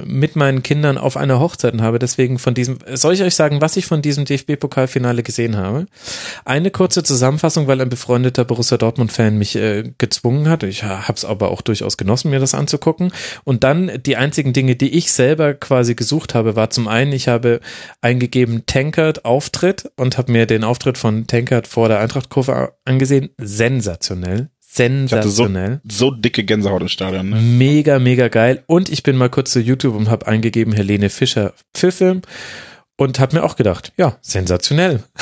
mit 0.05 0.37
meinen 0.37 0.63
Kindern 0.63 0.99
auf 0.99 1.17
einer 1.17 1.41
Hochzeit 1.41 1.73
und 1.73 1.83
habe 1.83 1.99
deswegen 1.99 2.39
von 2.39 2.55
diesem, 2.55 2.79
soll 2.93 3.15
ich 3.15 3.23
euch 3.23 3.35
sagen, 3.35 3.61
was 3.61 3.77
ich 3.77 3.87
von 3.87 4.03
diesem 4.03 4.25
DFB-Pokalfinale 4.25 5.23
gesehen 5.23 5.57
habe? 5.57 5.87
Eine 6.45 6.71
kurze 6.71 7.03
Zusammenfassung, 7.03 7.69
weil 7.69 7.81
ein 7.81 7.89
befreundeter 7.89 8.45
Borussia 8.45 8.77
Dortmund-Fan 8.77 9.39
mich 9.39 9.57
äh, 9.57 9.93
gezwungen 9.97 10.49
hat. 10.49 10.65
Ich 10.65 10.83
habe 10.83 11.15
es 11.15 11.25
aber 11.25 11.51
auch 11.51 11.63
durchaus 11.63 11.97
genossen, 11.97 12.31
mir 12.31 12.41
das 12.41 12.55
anzugucken. 12.55 13.13
Und 13.45 13.65
dann 13.65 13.91
die 14.05 14.17
einzigen 14.17 14.53
Dinge, 14.53 14.75
die 14.75 14.97
ich 14.97 15.13
selber 15.13 15.55
quasi 15.55 15.95
gesucht 15.95 16.35
habe, 16.35 16.57
war 16.57 16.71
zum 16.71 16.89
einen, 16.89 17.13
ich 17.13 17.29
habe 17.29 17.61
eingegeben 18.01 18.65
Tankard 18.67 19.25
Auftritt 19.25 19.91
und 19.97 20.19
habe 20.19 20.33
mir 20.33 20.47
den 20.47 20.65
Auftritt 20.65 20.99
von 20.99 21.27
Tankard 21.29 21.69
vor 21.69 21.89
der 21.89 22.01
Eintrachtkurve 22.01 22.73
angesehen. 22.85 23.31
Sensationell. 23.39 24.51
Hatte 24.71 24.99
so, 25.01 25.09
Sensationell. 25.09 25.81
so 25.89 26.11
dicke 26.11 26.45
Gänsehaut 26.45 26.83
im 26.83 26.89
Stadion. 26.89 27.31
Ne? 27.31 27.41
Mega, 27.41 27.99
mega 27.99 28.29
geil. 28.29 28.63
Und 28.67 28.91
ich 28.91 29.03
bin 29.03 29.17
mal 29.17 29.31
kurz 29.31 29.53
zu 29.53 29.61
YouTube 29.61 29.97
und 29.97 30.09
habe 30.09 30.27
eingegeben 30.27 30.73
Helene 30.73 31.11
Fischer 31.11 31.55
Pfiffilm 31.75 32.23
und 32.97 33.19
habe 33.19 33.37
mir 33.37 33.45
auch 33.45 33.57
gedacht, 33.57 33.93
ja, 33.97 34.19
sensationell. 34.21 35.03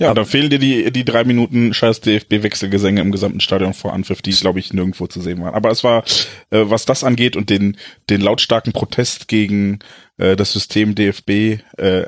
Ja, 0.00 0.14
da 0.14 0.24
fehlen 0.24 0.50
dir 0.50 0.58
die, 0.58 0.90
die 0.92 1.04
drei 1.04 1.24
Minuten 1.24 1.74
scheiß 1.74 2.00
DFB-Wechselgesänge 2.00 3.00
im 3.00 3.12
gesamten 3.12 3.40
Stadion 3.40 3.74
vor 3.74 3.92
Anpfiff, 3.92 4.22
die, 4.22 4.30
glaube 4.30 4.60
ich, 4.60 4.72
nirgendwo 4.72 5.06
zu 5.06 5.20
sehen 5.20 5.42
waren. 5.42 5.54
Aber 5.54 5.70
es 5.70 5.82
war, 5.82 6.04
äh, 6.50 6.64
was 6.64 6.86
das 6.86 7.04
angeht 7.04 7.36
und 7.36 7.50
den, 7.50 7.76
den 8.08 8.20
lautstarken 8.20 8.72
Protest 8.72 9.28
gegen 9.28 9.80
äh, 10.16 10.36
das 10.36 10.52
System 10.52 10.94
DFB, 10.94 11.60
äh, 11.78 12.06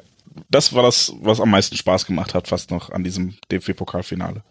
das 0.49 0.73
war 0.73 0.83
das, 0.83 1.13
was 1.21 1.41
am 1.41 1.51
meisten 1.51 1.77
Spaß 1.77 2.07
gemacht 2.07 2.35
hat, 2.35 2.49
fast 2.49 2.71
noch 2.71 2.91
an 2.91 3.03
diesem 3.05 3.35
DFB-Pokalfinale. 3.51 4.43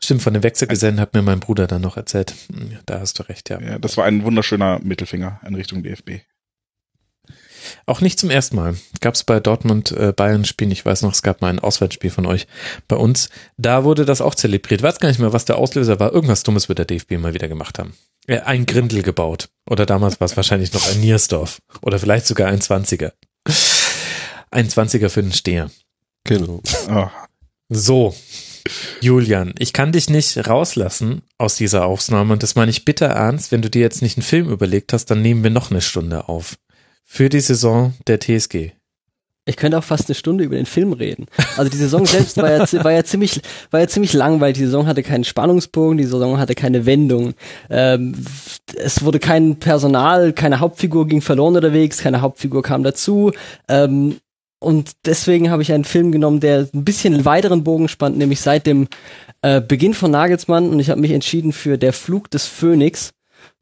Stimmt, 0.00 0.22
von 0.22 0.32
den 0.34 0.42
Wechselgesellen 0.42 1.00
hat 1.00 1.14
mir 1.14 1.22
mein 1.22 1.40
Bruder 1.40 1.66
dann 1.66 1.82
noch 1.82 1.96
erzählt. 1.96 2.34
Hm, 2.52 2.78
Da 2.86 3.00
hast 3.00 3.18
du 3.18 3.24
recht, 3.24 3.50
ja. 3.50 3.60
Ja, 3.60 3.78
das 3.78 3.96
war 3.96 4.04
ein 4.04 4.22
wunderschöner 4.24 4.78
Mittelfinger 4.82 5.40
in 5.46 5.54
Richtung 5.54 5.82
DFB. 5.82 6.20
Auch 7.86 8.00
nicht 8.00 8.18
zum 8.18 8.30
ersten 8.30 8.56
Mal. 8.56 8.76
Gab 9.00 9.14
es 9.14 9.24
bei 9.24 9.40
Dortmund 9.40 9.90
äh, 9.92 10.12
Bayern 10.12 10.44
Spielen, 10.44 10.70
ich 10.70 10.86
weiß 10.86 11.02
noch, 11.02 11.12
es 11.12 11.22
gab 11.22 11.40
mal 11.40 11.48
ein 11.48 11.58
Auswärtsspiel 11.58 12.10
von 12.10 12.24
euch 12.26 12.46
bei 12.86 12.96
uns. 12.96 13.28
Da 13.56 13.84
wurde 13.84 14.04
das 14.04 14.20
auch 14.20 14.34
zelebriert. 14.34 14.82
Weiß 14.82 15.00
gar 15.00 15.08
nicht 15.08 15.18
mehr, 15.18 15.32
was 15.32 15.44
der 15.44 15.56
Auslöser 15.58 15.98
war. 16.00 16.12
Irgendwas 16.12 16.44
Dummes 16.44 16.68
wird 16.68 16.78
der 16.78 16.86
DFB 16.86 17.12
mal 17.18 17.34
wieder 17.34 17.48
gemacht 17.48 17.78
haben. 17.78 17.94
Ja, 18.28 18.44
ein 18.44 18.64
Grindel 18.66 19.02
gebaut. 19.02 19.48
Oder 19.68 19.84
damals 19.86 20.20
war 20.20 20.26
es 20.26 20.36
wahrscheinlich 20.36 20.72
noch 20.72 20.86
ein 20.88 21.00
Niersdorf. 21.00 21.60
Oder 21.82 21.98
vielleicht 21.98 22.26
sogar 22.26 22.48
ein 22.48 22.60
20er. 22.60 23.12
Ein 24.50 24.68
20er 24.68 25.08
für 25.08 25.22
den 25.22 25.32
Steher. 25.32 25.70
Genau. 26.24 26.62
So, 27.68 28.14
Julian, 29.00 29.54
ich 29.58 29.72
kann 29.72 29.92
dich 29.92 30.10
nicht 30.10 30.48
rauslassen 30.48 31.22
aus 31.38 31.56
dieser 31.56 31.84
Aufnahme 31.84 32.32
und 32.32 32.42
das 32.42 32.54
meine 32.54 32.70
ich 32.70 32.84
bitter 32.84 33.06
ernst. 33.06 33.52
Wenn 33.52 33.62
du 33.62 33.70
dir 33.70 33.80
jetzt 33.80 34.02
nicht 34.02 34.16
einen 34.16 34.24
Film 34.24 34.48
überlegt 34.48 34.92
hast, 34.92 35.06
dann 35.06 35.22
nehmen 35.22 35.42
wir 35.42 35.50
noch 35.50 35.70
eine 35.70 35.80
Stunde 35.80 36.28
auf. 36.28 36.56
Für 37.04 37.28
die 37.28 37.40
Saison 37.40 37.94
der 38.06 38.20
TSG. 38.20 38.72
Ich 39.48 39.56
könnte 39.56 39.78
auch 39.78 39.84
fast 39.84 40.08
eine 40.08 40.14
Stunde 40.14 40.44
über 40.44 40.56
den 40.56 40.66
Film 40.66 40.92
reden. 40.92 41.24
Also 41.56 41.70
die 41.70 41.78
Saison 41.78 42.04
selbst 42.04 42.36
war 42.36 42.50
ja, 42.50 42.84
war 42.84 42.92
ja 42.92 43.02
ziemlich, 43.02 43.40
war 43.70 43.80
ja 43.80 43.88
ziemlich 43.88 44.12
langweilig. 44.12 44.58
Die 44.58 44.66
Saison 44.66 44.86
hatte 44.86 45.02
keinen 45.02 45.24
Spannungsbogen, 45.24 45.96
die 45.96 46.04
Saison 46.04 46.38
hatte 46.38 46.54
keine 46.54 46.84
Wendung. 46.84 47.32
Ähm, 47.70 48.14
es 48.76 49.02
wurde 49.02 49.18
kein 49.18 49.56
Personal, 49.56 50.34
keine 50.34 50.60
Hauptfigur 50.60 51.08
ging 51.08 51.22
verloren 51.22 51.56
unterwegs, 51.56 51.96
keine 51.96 52.20
Hauptfigur 52.20 52.62
kam 52.62 52.82
dazu. 52.82 53.32
Ähm, 53.68 54.18
und 54.60 54.92
deswegen 55.04 55.50
habe 55.50 55.62
ich 55.62 55.72
einen 55.72 55.84
Film 55.84 56.10
genommen, 56.10 56.40
der 56.40 56.68
ein 56.74 56.84
bisschen 56.84 57.24
weiteren 57.24 57.62
Bogen 57.64 57.88
spannt, 57.88 58.18
nämlich 58.18 58.40
seit 58.40 58.66
dem 58.66 58.88
äh, 59.42 59.60
Beginn 59.60 59.94
von 59.94 60.10
Nagelsmann. 60.10 60.70
Und 60.70 60.80
ich 60.80 60.90
habe 60.90 61.00
mich 61.00 61.12
entschieden 61.12 61.52
für 61.52 61.78
Der 61.78 61.92
Flug 61.92 62.30
des 62.30 62.46
Phönix 62.46 63.10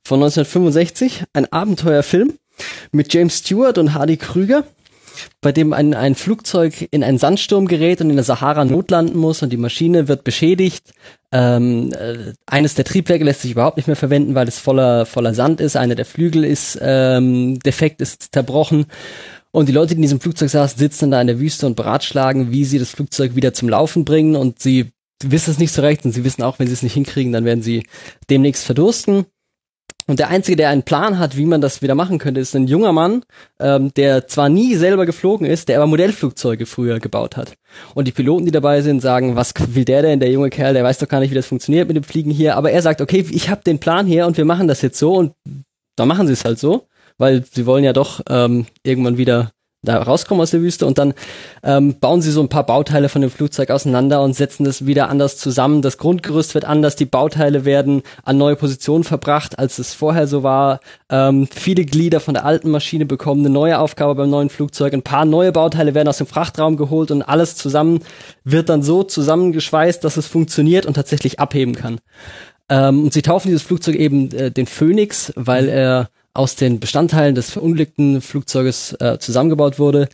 von 0.06 0.20
1965, 0.20 1.24
ein 1.32 1.52
Abenteuerfilm 1.52 2.34
mit 2.92 3.12
James 3.12 3.38
Stewart 3.38 3.76
und 3.76 3.92
Hardy 3.92 4.16
Krüger 4.16 4.64
bei 5.40 5.52
dem 5.52 5.72
ein, 5.72 5.94
ein 5.94 6.14
Flugzeug 6.14 6.88
in 6.90 7.02
einen 7.02 7.18
Sandsturm 7.18 7.68
gerät 7.68 8.00
und 8.00 8.10
in 8.10 8.16
der 8.16 8.24
Sahara 8.24 8.64
notlanden 8.64 9.18
muss 9.18 9.42
und 9.42 9.50
die 9.50 9.56
Maschine 9.56 10.08
wird 10.08 10.24
beschädigt. 10.24 10.92
Ähm, 11.32 11.92
äh, 11.92 12.32
eines 12.46 12.74
der 12.74 12.84
Triebwerke 12.84 13.24
lässt 13.24 13.42
sich 13.42 13.52
überhaupt 13.52 13.76
nicht 13.76 13.86
mehr 13.86 13.96
verwenden, 13.96 14.34
weil 14.34 14.48
es 14.48 14.58
voller, 14.58 15.06
voller 15.06 15.34
Sand 15.34 15.60
ist. 15.60 15.76
Einer 15.76 15.94
der 15.94 16.04
Flügel 16.04 16.44
ist 16.44 16.78
ähm, 16.80 17.58
defekt, 17.60 18.00
ist 18.00 18.32
zerbrochen. 18.32 18.86
Und 19.52 19.68
die 19.68 19.72
Leute, 19.72 19.88
die 19.88 19.96
in 19.96 20.02
diesem 20.02 20.20
Flugzeug 20.20 20.50
saßen, 20.50 20.78
sitzen 20.78 21.10
da 21.10 21.20
in 21.20 21.26
der 21.26 21.40
Wüste 21.40 21.66
und 21.66 21.76
beratschlagen, 21.76 22.52
wie 22.52 22.64
sie 22.64 22.78
das 22.78 22.90
Flugzeug 22.90 23.36
wieder 23.36 23.54
zum 23.54 23.68
Laufen 23.68 24.04
bringen. 24.04 24.36
Und 24.36 24.60
sie 24.60 24.92
wissen 25.22 25.50
es 25.50 25.58
nicht 25.58 25.72
so 25.72 25.82
recht 25.82 26.04
und 26.04 26.12
sie 26.12 26.24
wissen 26.24 26.42
auch, 26.42 26.58
wenn 26.58 26.66
sie 26.66 26.74
es 26.74 26.82
nicht 26.82 26.94
hinkriegen, 26.94 27.32
dann 27.32 27.44
werden 27.44 27.62
sie 27.62 27.86
demnächst 28.28 28.64
verdursten. 28.64 29.26
Und 30.08 30.20
der 30.20 30.28
Einzige, 30.28 30.56
der 30.56 30.68
einen 30.68 30.84
Plan 30.84 31.18
hat, 31.18 31.36
wie 31.36 31.46
man 31.46 31.60
das 31.60 31.82
wieder 31.82 31.96
machen 31.96 32.18
könnte, 32.18 32.40
ist 32.40 32.54
ein 32.54 32.68
junger 32.68 32.92
Mann, 32.92 33.24
ähm, 33.58 33.92
der 33.94 34.28
zwar 34.28 34.48
nie 34.48 34.76
selber 34.76 35.04
geflogen 35.04 35.46
ist, 35.46 35.68
der 35.68 35.78
aber 35.78 35.88
Modellflugzeuge 35.88 36.64
früher 36.64 37.00
gebaut 37.00 37.36
hat. 37.36 37.54
Und 37.94 38.06
die 38.06 38.12
Piloten, 38.12 38.44
die 38.44 38.52
dabei 38.52 38.82
sind, 38.82 39.00
sagen, 39.00 39.34
was 39.34 39.52
will 39.58 39.84
der 39.84 40.02
denn, 40.02 40.20
der 40.20 40.30
junge 40.30 40.50
Kerl, 40.50 40.74
der 40.74 40.84
weiß 40.84 40.98
doch 40.98 41.08
gar 41.08 41.18
nicht, 41.18 41.32
wie 41.32 41.34
das 41.36 41.46
funktioniert 41.46 41.88
mit 41.88 41.96
dem 41.96 42.04
Fliegen 42.04 42.30
hier. 42.30 42.56
Aber 42.56 42.70
er 42.70 42.82
sagt, 42.82 43.00
okay, 43.00 43.26
ich 43.30 43.50
habe 43.50 43.62
den 43.64 43.80
Plan 43.80 44.06
hier 44.06 44.26
und 44.28 44.36
wir 44.36 44.44
machen 44.44 44.68
das 44.68 44.80
jetzt 44.80 44.98
so 44.98 45.14
und 45.14 45.32
dann 45.96 46.06
machen 46.06 46.28
sie 46.28 46.34
es 46.34 46.44
halt 46.44 46.60
so, 46.60 46.86
weil 47.18 47.44
sie 47.50 47.66
wollen 47.66 47.84
ja 47.84 47.92
doch 47.92 48.20
ähm, 48.28 48.66
irgendwann 48.82 49.16
wieder 49.16 49.52
da 49.86 50.02
rauskommen 50.02 50.42
aus 50.42 50.50
der 50.50 50.60
Wüste 50.60 50.84
und 50.84 50.98
dann 50.98 51.14
ähm, 51.62 51.98
bauen 51.98 52.20
sie 52.20 52.30
so 52.30 52.40
ein 52.40 52.48
paar 52.48 52.66
Bauteile 52.66 53.08
von 53.08 53.22
dem 53.22 53.30
Flugzeug 53.30 53.70
auseinander 53.70 54.22
und 54.22 54.34
setzen 54.34 54.64
das 54.64 54.84
wieder 54.86 55.08
anders 55.08 55.38
zusammen. 55.38 55.80
Das 55.80 55.96
Grundgerüst 55.98 56.54
wird 56.54 56.64
anders, 56.64 56.96
die 56.96 57.06
Bauteile 57.06 57.64
werden 57.64 58.02
an 58.24 58.36
neue 58.36 58.56
Positionen 58.56 59.04
verbracht, 59.04 59.58
als 59.58 59.78
es 59.78 59.94
vorher 59.94 60.26
so 60.26 60.42
war. 60.42 60.80
Ähm, 61.08 61.48
viele 61.54 61.84
Glieder 61.84 62.20
von 62.20 62.34
der 62.34 62.44
alten 62.44 62.70
Maschine 62.70 63.06
bekommen 63.06 63.44
eine 63.44 63.54
neue 63.54 63.78
Aufgabe 63.78 64.14
beim 64.14 64.30
neuen 64.30 64.50
Flugzeug. 64.50 64.92
Ein 64.92 65.02
paar 65.02 65.24
neue 65.24 65.52
Bauteile 65.52 65.94
werden 65.94 66.08
aus 66.08 66.18
dem 66.18 66.26
Frachtraum 66.26 66.76
geholt 66.76 67.10
und 67.10 67.22
alles 67.22 67.56
zusammen 67.56 68.00
wird 68.44 68.68
dann 68.68 68.82
so 68.82 69.02
zusammengeschweißt, 69.02 70.02
dass 70.02 70.16
es 70.16 70.26
funktioniert 70.26 70.86
und 70.86 70.94
tatsächlich 70.94 71.38
abheben 71.38 71.74
kann. 71.74 72.00
Ähm, 72.68 73.04
und 73.04 73.12
sie 73.12 73.22
taufen 73.22 73.48
dieses 73.48 73.62
Flugzeug 73.62 73.94
eben 73.94 74.32
äh, 74.32 74.50
den 74.50 74.66
Phoenix, 74.66 75.32
weil 75.36 75.68
er 75.68 76.08
aus 76.36 76.56
den 76.56 76.80
Bestandteilen 76.80 77.34
des 77.34 77.50
verunglückten 77.50 78.20
Flugzeuges 78.20 78.92
äh, 79.00 79.18
zusammengebaut 79.18 79.78
wurde. 79.78 80.08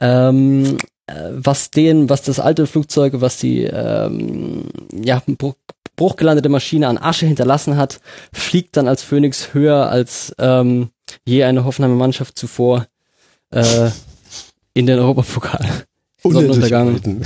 Ähm, 0.00 0.78
äh, 1.06 1.30
was 1.30 1.70
den, 1.70 2.08
was 2.08 2.22
das 2.22 2.40
alte 2.40 2.66
Flugzeug, 2.66 3.14
was 3.16 3.38
die 3.38 3.64
ähm, 3.64 4.68
ja, 4.92 5.22
bruch, 5.26 5.54
bruchgelandete 5.96 6.48
Maschine 6.48 6.88
an 6.88 6.98
Asche 6.98 7.26
hinterlassen 7.26 7.76
hat, 7.76 8.00
fliegt 8.32 8.76
dann 8.76 8.88
als 8.88 9.02
Phoenix 9.02 9.54
höher 9.54 9.88
als 9.88 10.34
ähm, 10.38 10.90
je 11.24 11.44
eine 11.44 11.64
Hoffenheimer 11.64 11.94
Mannschaft 11.94 12.38
zuvor 12.38 12.86
äh, 13.50 13.90
in 14.72 14.86
den 14.86 14.98
Europapokal. 14.98 15.84
Sonnenuntergang. 16.32 17.00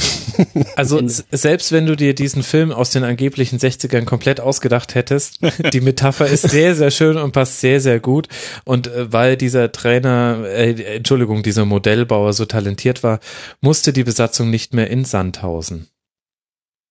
Also 0.77 1.01
selbst 1.05 1.73
wenn 1.73 1.87
du 1.87 1.97
dir 1.97 2.15
diesen 2.15 2.45
Film 2.45 2.71
aus 2.71 2.91
den 2.91 3.03
angeblichen 3.03 3.59
60ern 3.59 4.05
komplett 4.05 4.41
ausgedacht 4.41 4.95
hättest, 4.95 5.41
die 5.73 5.81
Metapher 5.81 6.27
ist 6.27 6.49
sehr, 6.49 6.77
sehr 6.77 6.93
schön 6.93 7.17
und 7.17 7.33
passt 7.33 7.61
sehr, 7.61 7.81
sehr 7.81 7.99
gut. 7.99 8.29
Und 8.65 8.87
äh, 8.87 9.13
weil 9.13 9.37
dieser 9.37 9.73
Trainer, 9.73 10.45
äh, 10.45 10.97
Entschuldigung, 10.97 11.43
dieser 11.43 11.65
Modellbauer 11.65 12.33
so 12.33 12.45
talentiert 12.45 13.03
war, 13.03 13.19
musste 13.61 13.93
die 13.93 14.05
Besatzung 14.05 14.51
nicht 14.51 14.75
mehr 14.75 14.89
in 14.91 15.05
Sandhausen. 15.05 15.89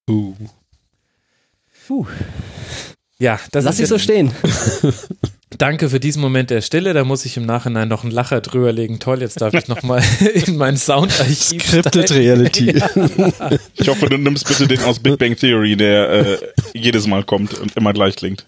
Uh. 0.09 0.35
Ja, 3.19 3.39
das 3.51 3.63
Lass 3.63 3.75
ist 3.75 3.83
ich 3.83 3.89
so 3.89 3.97
stehen. 3.97 4.31
Danke 5.57 5.89
für 5.89 5.99
diesen 5.99 6.21
Moment 6.21 6.49
der 6.49 6.61
Stille. 6.61 6.93
Da 6.93 7.03
muss 7.03 7.25
ich 7.25 7.35
im 7.37 7.45
Nachhinein 7.45 7.87
noch 7.87 8.03
einen 8.03 8.11
Lacher 8.11 8.41
drüber 8.41 8.71
legen. 8.71 8.99
Toll, 8.99 9.21
jetzt 9.21 9.41
darf 9.41 9.53
ich 9.53 9.67
nochmal 9.67 10.03
in 10.33 10.57
mein 10.57 10.77
Soundarchiv. 10.77 11.63
Scripted 11.67 12.09
steigen. 12.09 12.21
Reality. 12.21 12.75
Ich 13.75 13.87
hoffe, 13.87 14.07
du 14.07 14.17
nimmst 14.17 14.47
bitte 14.47 14.67
den 14.67 14.81
aus 14.81 14.99
Big 14.99 15.17
Bang 15.17 15.35
Theory, 15.35 15.75
der 15.75 16.09
äh, 16.09 16.37
jedes 16.73 17.07
Mal 17.07 17.23
kommt 17.23 17.53
und 17.53 17.75
immer 17.75 17.93
gleich 17.93 18.15
klingt. 18.15 18.45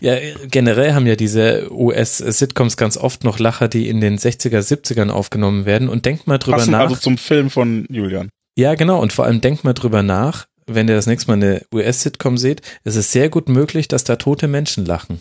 Ja, 0.00 0.16
generell 0.50 0.94
haben 0.94 1.06
ja 1.06 1.16
diese 1.16 1.70
US-Sitcoms 1.70 2.76
ganz 2.76 2.96
oft 2.96 3.24
noch 3.24 3.38
Lacher, 3.38 3.68
die 3.68 3.88
in 3.88 4.00
den 4.00 4.18
60er, 4.18 4.60
70ern 4.60 5.10
aufgenommen 5.10 5.66
werden. 5.66 5.88
Und 5.88 6.04
denkt 6.06 6.26
mal 6.26 6.38
drüber 6.38 6.56
Passend 6.56 6.72
nach. 6.72 6.80
also 6.80 6.96
zum 6.96 7.18
Film 7.18 7.50
von 7.50 7.86
Julian. 7.88 8.30
Ja, 8.56 8.74
genau. 8.74 9.00
Und 9.00 9.12
vor 9.12 9.24
allem 9.24 9.40
denkt 9.40 9.64
mal 9.64 9.74
drüber 9.74 10.02
nach, 10.02 10.46
wenn 10.66 10.88
ihr 10.88 10.96
das 10.96 11.06
nächste 11.06 11.30
Mal 11.30 11.34
eine 11.34 11.62
US-Sitcom 11.72 12.38
seht, 12.38 12.62
es 12.84 12.96
ist 12.96 13.12
sehr 13.12 13.28
gut 13.28 13.48
möglich, 13.48 13.88
dass 13.88 14.04
da 14.04 14.16
tote 14.16 14.48
Menschen 14.48 14.84
lachen. 14.84 15.20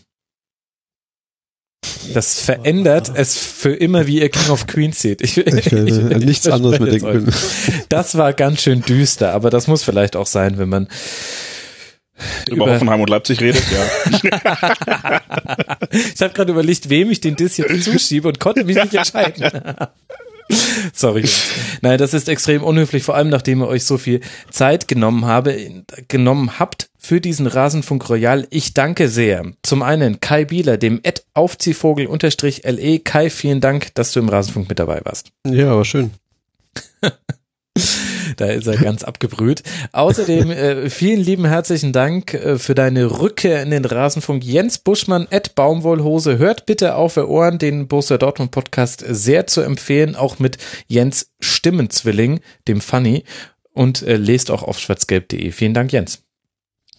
Das 2.14 2.40
verändert 2.40 3.12
es 3.14 3.38
für 3.38 3.74
immer, 3.74 4.08
wie 4.08 4.22
ihr 4.22 4.30
King 4.30 4.50
of 4.50 4.68
Queens 4.68 5.02
seht. 5.02 5.22
Ich, 5.22 5.38
Ich 5.38 5.72
werde 5.72 6.16
an 6.16 6.22
nichts 6.22 6.48
anderes 6.48 6.80
mehr 6.80 6.92
denken 6.92 7.12
können. 7.12 7.34
Das 7.90 8.18
war 8.18 8.34
ganz 8.34 8.62
schön 8.62 8.82
düster, 8.82 9.34
aber 9.34 9.50
das 9.50 9.68
muss 9.68 9.84
vielleicht 9.84 10.16
auch 10.16 10.28
sein, 10.28 10.58
wenn 10.58 10.70
man 10.70 10.88
Über, 12.50 12.72
Hoffenheim 12.72 13.02
und 13.02 13.10
Leipzig 13.10 13.42
redet, 13.42 13.64
ja. 13.72 13.86
ich 15.92 16.22
habe 16.22 16.34
gerade 16.34 16.52
überlegt, 16.52 16.90
wem 16.90 17.12
ich 17.12 17.20
den 17.20 17.36
Diss 17.36 17.58
jetzt 17.58 17.84
zuschiebe 17.92 18.28
und 18.28 18.40
konnte 18.40 18.64
mich 18.64 18.76
nicht 18.78 18.94
entscheiden. 18.94 19.52
Sorry. 20.94 21.26
Nein, 21.82 21.98
das 21.98 22.14
ist 22.14 22.30
extrem 22.30 22.64
unhöflich, 22.64 23.04
vor 23.04 23.16
allem 23.16 23.30
nachdem 23.30 23.62
ihr 23.62 23.68
euch 23.68 23.84
so 23.84 23.98
viel 23.98 24.22
Zeit 24.50 24.88
genommen 24.88 25.26
habe, 25.26 25.84
genommen 26.08 26.60
habt 26.60 26.90
für 26.98 27.22
diesen 27.22 27.48
Rasenfunk 27.48 28.10
Royal. 28.10 28.48
Ich 28.50 28.74
danke 28.74 29.10
sehr. 29.10 29.46
Zum 29.64 29.84
einen 29.84 30.20
Kai 30.20 30.46
Bieler, 30.46 30.78
dem 30.78 31.00
Ed 31.04 31.26
Aufziehvogel 31.34 32.08
unterstrich 32.08 32.64
LE. 32.64 33.00
Kai, 33.00 33.30
vielen 33.30 33.62
Dank, 33.62 33.94
dass 33.96 34.12
du 34.12 34.20
im 34.20 34.30
Rasenfunk 34.30 34.70
mit 34.70 34.80
dabei 34.80 35.02
warst. 35.04 35.32
Ja, 35.46 35.72
aber 35.72 35.86
schön. 35.86 36.12
Da 38.38 38.48
ist 38.48 38.68
er 38.68 38.78
ganz 38.78 39.04
abgebrüht. 39.04 39.64
Außerdem 39.92 40.52
äh, 40.52 40.90
vielen 40.90 41.20
lieben 41.20 41.46
herzlichen 41.46 41.94
Dank 41.94 42.34
äh, 42.34 42.58
für 42.58 42.76
deine 42.76 43.20
Rückkehr 43.20 43.62
in 43.62 43.72
den 43.72 43.86
Rasenfunk. 43.86 44.44
Jens 44.44 44.78
Buschmann, 44.78 45.28
Ed 45.30 45.56
Baumwollhose. 45.56 46.38
Hört 46.38 46.66
bitte 46.66 46.96
auf 46.96 47.16
für 47.16 47.30
Ohren, 47.30 47.58
den 47.58 47.88
Borussia 47.88 48.18
Dortmund 48.18 48.52
Podcast 48.52 49.04
sehr 49.08 49.48
zu 49.48 49.62
empfehlen, 49.62 50.16
auch 50.16 50.38
mit 50.40 50.58
Jens 50.88 51.32
Stimmenzwilling, 51.40 52.42
dem 52.68 52.82
Funny. 52.82 53.24
Und 53.72 54.02
äh, 54.04 54.18
lest 54.18 54.52
auch 54.52 54.64
auf 54.64 54.80
schwarzgelb.de. 54.80 55.52
Vielen 55.52 55.74
Dank, 55.74 55.92
Jens. 55.92 56.24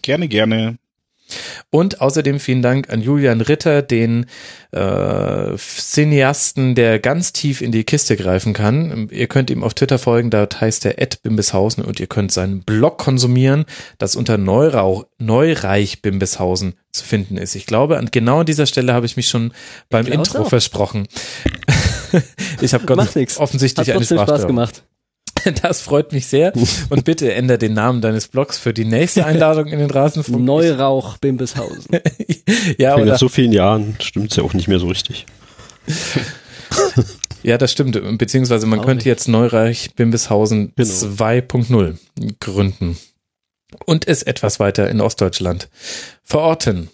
Gerne, 0.01 0.27
gerne. 0.27 0.77
Und 1.69 2.01
außerdem 2.01 2.39
vielen 2.39 2.61
Dank 2.61 2.89
an 2.89 3.01
Julian 3.01 3.41
Ritter, 3.41 3.81
den 3.81 4.25
äh, 4.71 5.55
Cineasten, 5.57 6.75
der 6.75 6.99
ganz 6.99 7.33
tief 7.33 7.61
in 7.61 7.71
die 7.71 7.83
Kiste 7.83 8.15
greifen 8.15 8.53
kann. 8.53 9.09
Ihr 9.11 9.27
könnt 9.27 9.49
ihm 9.49 9.63
auf 9.63 9.73
Twitter 9.73 9.99
folgen, 9.99 10.29
dort 10.29 10.61
heißt 10.61 10.85
er 10.85 11.01
Ed 11.01 11.21
Bimbishausen 11.23 11.83
und 11.83 11.99
ihr 11.99 12.07
könnt 12.07 12.31
seinen 12.31 12.63
Blog 12.63 12.97
konsumieren, 12.97 13.65
das 13.97 14.15
unter 14.15 14.37
Neurauch, 14.37 15.05
Neureich 15.17 16.01
Bimbishausen 16.01 16.75
zu 16.91 17.03
finden 17.03 17.37
ist. 17.37 17.55
Ich 17.55 17.65
glaube, 17.65 17.97
an 17.97 18.09
genau 18.11 18.39
an 18.39 18.45
dieser 18.45 18.65
Stelle 18.65 18.93
habe 18.93 19.05
ich 19.05 19.17
mich 19.17 19.27
schon 19.27 19.53
beim 19.89 20.07
Intro 20.07 20.43
auch. 20.43 20.49
versprochen. 20.49 21.07
ich 22.61 22.73
habe 22.73 22.85
offensichtlich 23.37 23.87
Hat 23.87 23.95
eine 23.95 23.99
trotzdem 23.99 24.17
Spaß 24.17 24.27
Sprachstörung. 24.27 24.47
gemacht. 24.47 24.83
Das 25.61 25.81
freut 25.81 26.11
mich 26.13 26.27
sehr. 26.27 26.53
Und 26.89 27.05
bitte 27.05 27.33
ändere 27.33 27.57
den 27.57 27.73
Namen 27.73 28.01
deines 28.01 28.27
Blogs 28.27 28.57
für 28.57 28.73
die 28.73 28.85
nächste 28.85 29.25
Einladung 29.25 29.67
in 29.67 29.79
den 29.79 29.89
Rasenfunk. 29.89 30.39
Neurauch 30.45 31.17
Bimbishausen. 31.17 31.99
ja, 32.77 32.95
oder 32.95 33.05
nach 33.05 33.17
so 33.19 33.29
vielen 33.29 33.51
Jahren 33.53 33.95
stimmt's 34.01 34.35
ja 34.35 34.43
auch 34.43 34.53
nicht 34.53 34.67
mehr 34.67 34.79
so 34.79 34.87
richtig. 34.87 35.25
Ja, 37.43 37.57
das 37.57 37.71
stimmt. 37.71 37.99
Beziehungsweise 38.17 38.65
man 38.67 38.79
Auch 38.79 38.85
könnte 38.85 38.99
nicht. 38.99 39.05
jetzt 39.05 39.27
Neureich 39.27 39.95
Bimbishausen 39.95 40.73
Genau. 40.75 40.89
2.0 40.89 41.97
gründen 42.39 42.97
und 43.85 44.07
es 44.07 44.23
etwas 44.23 44.59
weiter 44.59 44.89
in 44.89 45.01
Ostdeutschland 45.01 45.69
verorten. 46.23 46.89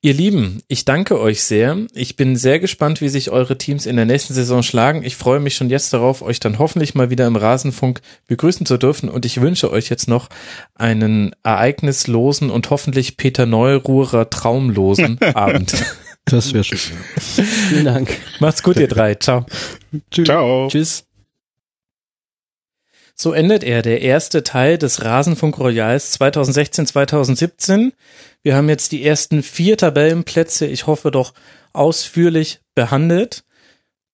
Ihr 0.00 0.14
Lieben, 0.14 0.62
ich 0.68 0.84
danke 0.84 1.20
euch 1.20 1.42
sehr. 1.42 1.76
Ich 1.92 2.16
bin 2.16 2.36
sehr 2.36 2.58
gespannt, 2.58 3.00
wie 3.00 3.08
sich 3.08 3.30
eure 3.30 3.58
Teams 3.58 3.86
in 3.86 3.96
der 3.96 4.04
nächsten 4.04 4.34
Saison 4.34 4.62
schlagen. 4.62 5.02
Ich 5.02 5.16
freue 5.16 5.40
mich 5.40 5.56
schon 5.56 5.70
jetzt 5.70 5.92
darauf, 5.92 6.22
euch 6.22 6.40
dann 6.40 6.58
hoffentlich 6.58 6.94
mal 6.94 7.10
wieder 7.10 7.26
im 7.26 7.36
Rasenfunk 7.36 8.00
begrüßen 8.26 8.66
zu 8.66 8.76
dürfen 8.76 9.08
und 9.08 9.24
ich 9.24 9.40
wünsche 9.40 9.70
euch 9.70 9.88
jetzt 9.88 10.08
noch 10.08 10.28
einen 10.74 11.34
ereignislosen 11.42 12.50
und 12.50 12.70
hoffentlich 12.70 13.16
Peter 13.16 13.46
Neururer 13.46 14.30
traumlosen 14.30 15.18
Abend. 15.34 15.74
Das 16.24 16.52
wäre 16.52 16.64
schön. 16.64 16.78
Vielen 17.16 17.86
Dank. 17.86 18.10
Macht's 18.38 18.62
gut, 18.62 18.78
ihr 18.78 18.88
drei. 18.88 19.14
Ciao. 19.14 19.46
Ciao. 20.12 20.68
Tschüss. 20.68 21.07
So 23.20 23.32
endet 23.32 23.64
er, 23.64 23.82
der 23.82 24.00
erste 24.00 24.44
Teil 24.44 24.78
des 24.78 25.04
Rasenfunk 25.04 25.58
Royals 25.58 26.20
2016-2017. 26.20 27.90
Wir 28.44 28.54
haben 28.54 28.68
jetzt 28.68 28.92
die 28.92 29.04
ersten 29.04 29.42
vier 29.42 29.76
Tabellenplätze, 29.76 30.66
ich 30.66 30.86
hoffe 30.86 31.10
doch 31.10 31.34
ausführlich 31.72 32.60
behandelt. 32.76 33.42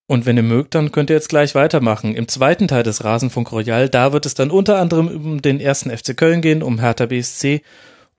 Und 0.06 0.24
wenn 0.24 0.38
ihr 0.38 0.42
mögt, 0.42 0.74
dann 0.74 0.90
könnt 0.90 1.10
ihr 1.10 1.16
jetzt 1.16 1.28
gleich 1.28 1.54
weitermachen. 1.54 2.14
Im 2.14 2.28
zweiten 2.28 2.66
Teil 2.66 2.82
des 2.82 3.04
Rasenfunk 3.04 3.52
Royal, 3.52 3.90
da 3.90 4.14
wird 4.14 4.24
es 4.24 4.32
dann 4.32 4.50
unter 4.50 4.78
anderem 4.78 5.08
um 5.08 5.42
den 5.42 5.60
ersten 5.60 5.94
FC 5.94 6.16
Köln 6.16 6.40
gehen, 6.40 6.62
um 6.62 6.78
Hertha 6.80 7.04
BSC 7.04 7.60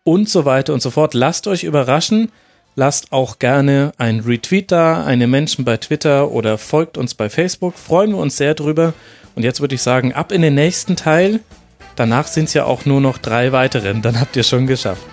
und 0.04 0.30
so 0.30 0.46
weiter 0.46 0.72
und 0.76 0.84
so 0.84 0.92
fort. 0.92 1.16
Lasst 1.16 1.48
euch 1.48 1.64
überraschen. 1.64 2.32
Lasst 2.76 3.12
auch 3.12 3.40
gerne 3.40 3.94
ein 3.98 4.20
Retweet 4.20 4.72
da, 4.72 5.04
eine 5.04 5.28
Menschen 5.28 5.66
bei 5.66 5.78
Twitter 5.78 6.30
oder 6.30 6.60
folgt 6.60 6.98
uns 6.98 7.16
bei 7.16 7.30
Facebook. 7.30 7.76
Freuen 7.76 8.12
wir 8.12 8.18
uns 8.18 8.38
sehr 8.38 8.54
drüber. 8.54 8.94
Und 9.36 9.44
jetzt 9.44 9.60
würde 9.62 9.76
ich 9.76 9.82
sagen, 9.82 10.14
ab 10.14 10.32
in 10.32 10.42
den 10.42 10.56
nächsten 10.56 10.96
Teil. 10.96 11.42
Danach 11.96 12.28
sind 12.28 12.46
es 12.46 12.54
ja 12.54 12.66
auch 12.66 12.86
nur 12.86 13.02
noch 13.02 13.18
drei 13.18 13.52
weiteren. 13.52 14.02
Dann 14.02 14.20
habt 14.20 14.36
ihr 14.36 14.44
schon 14.44 14.66
geschafft. 14.68 15.04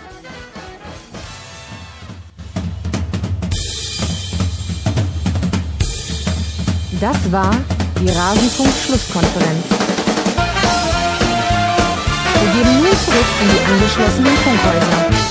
Das 7.00 7.32
war 7.32 7.50
die 8.00 8.08
Rasenfunk-Schlusskonferenz. 8.08 9.64
Wir 12.40 12.52
geben 12.52 12.74
nun 12.78 12.96
zurück 13.04 13.26
in 13.42 13.48
die 13.48 13.72
angeschlossenen 13.72 14.36
Funkhäuser. 14.36 15.21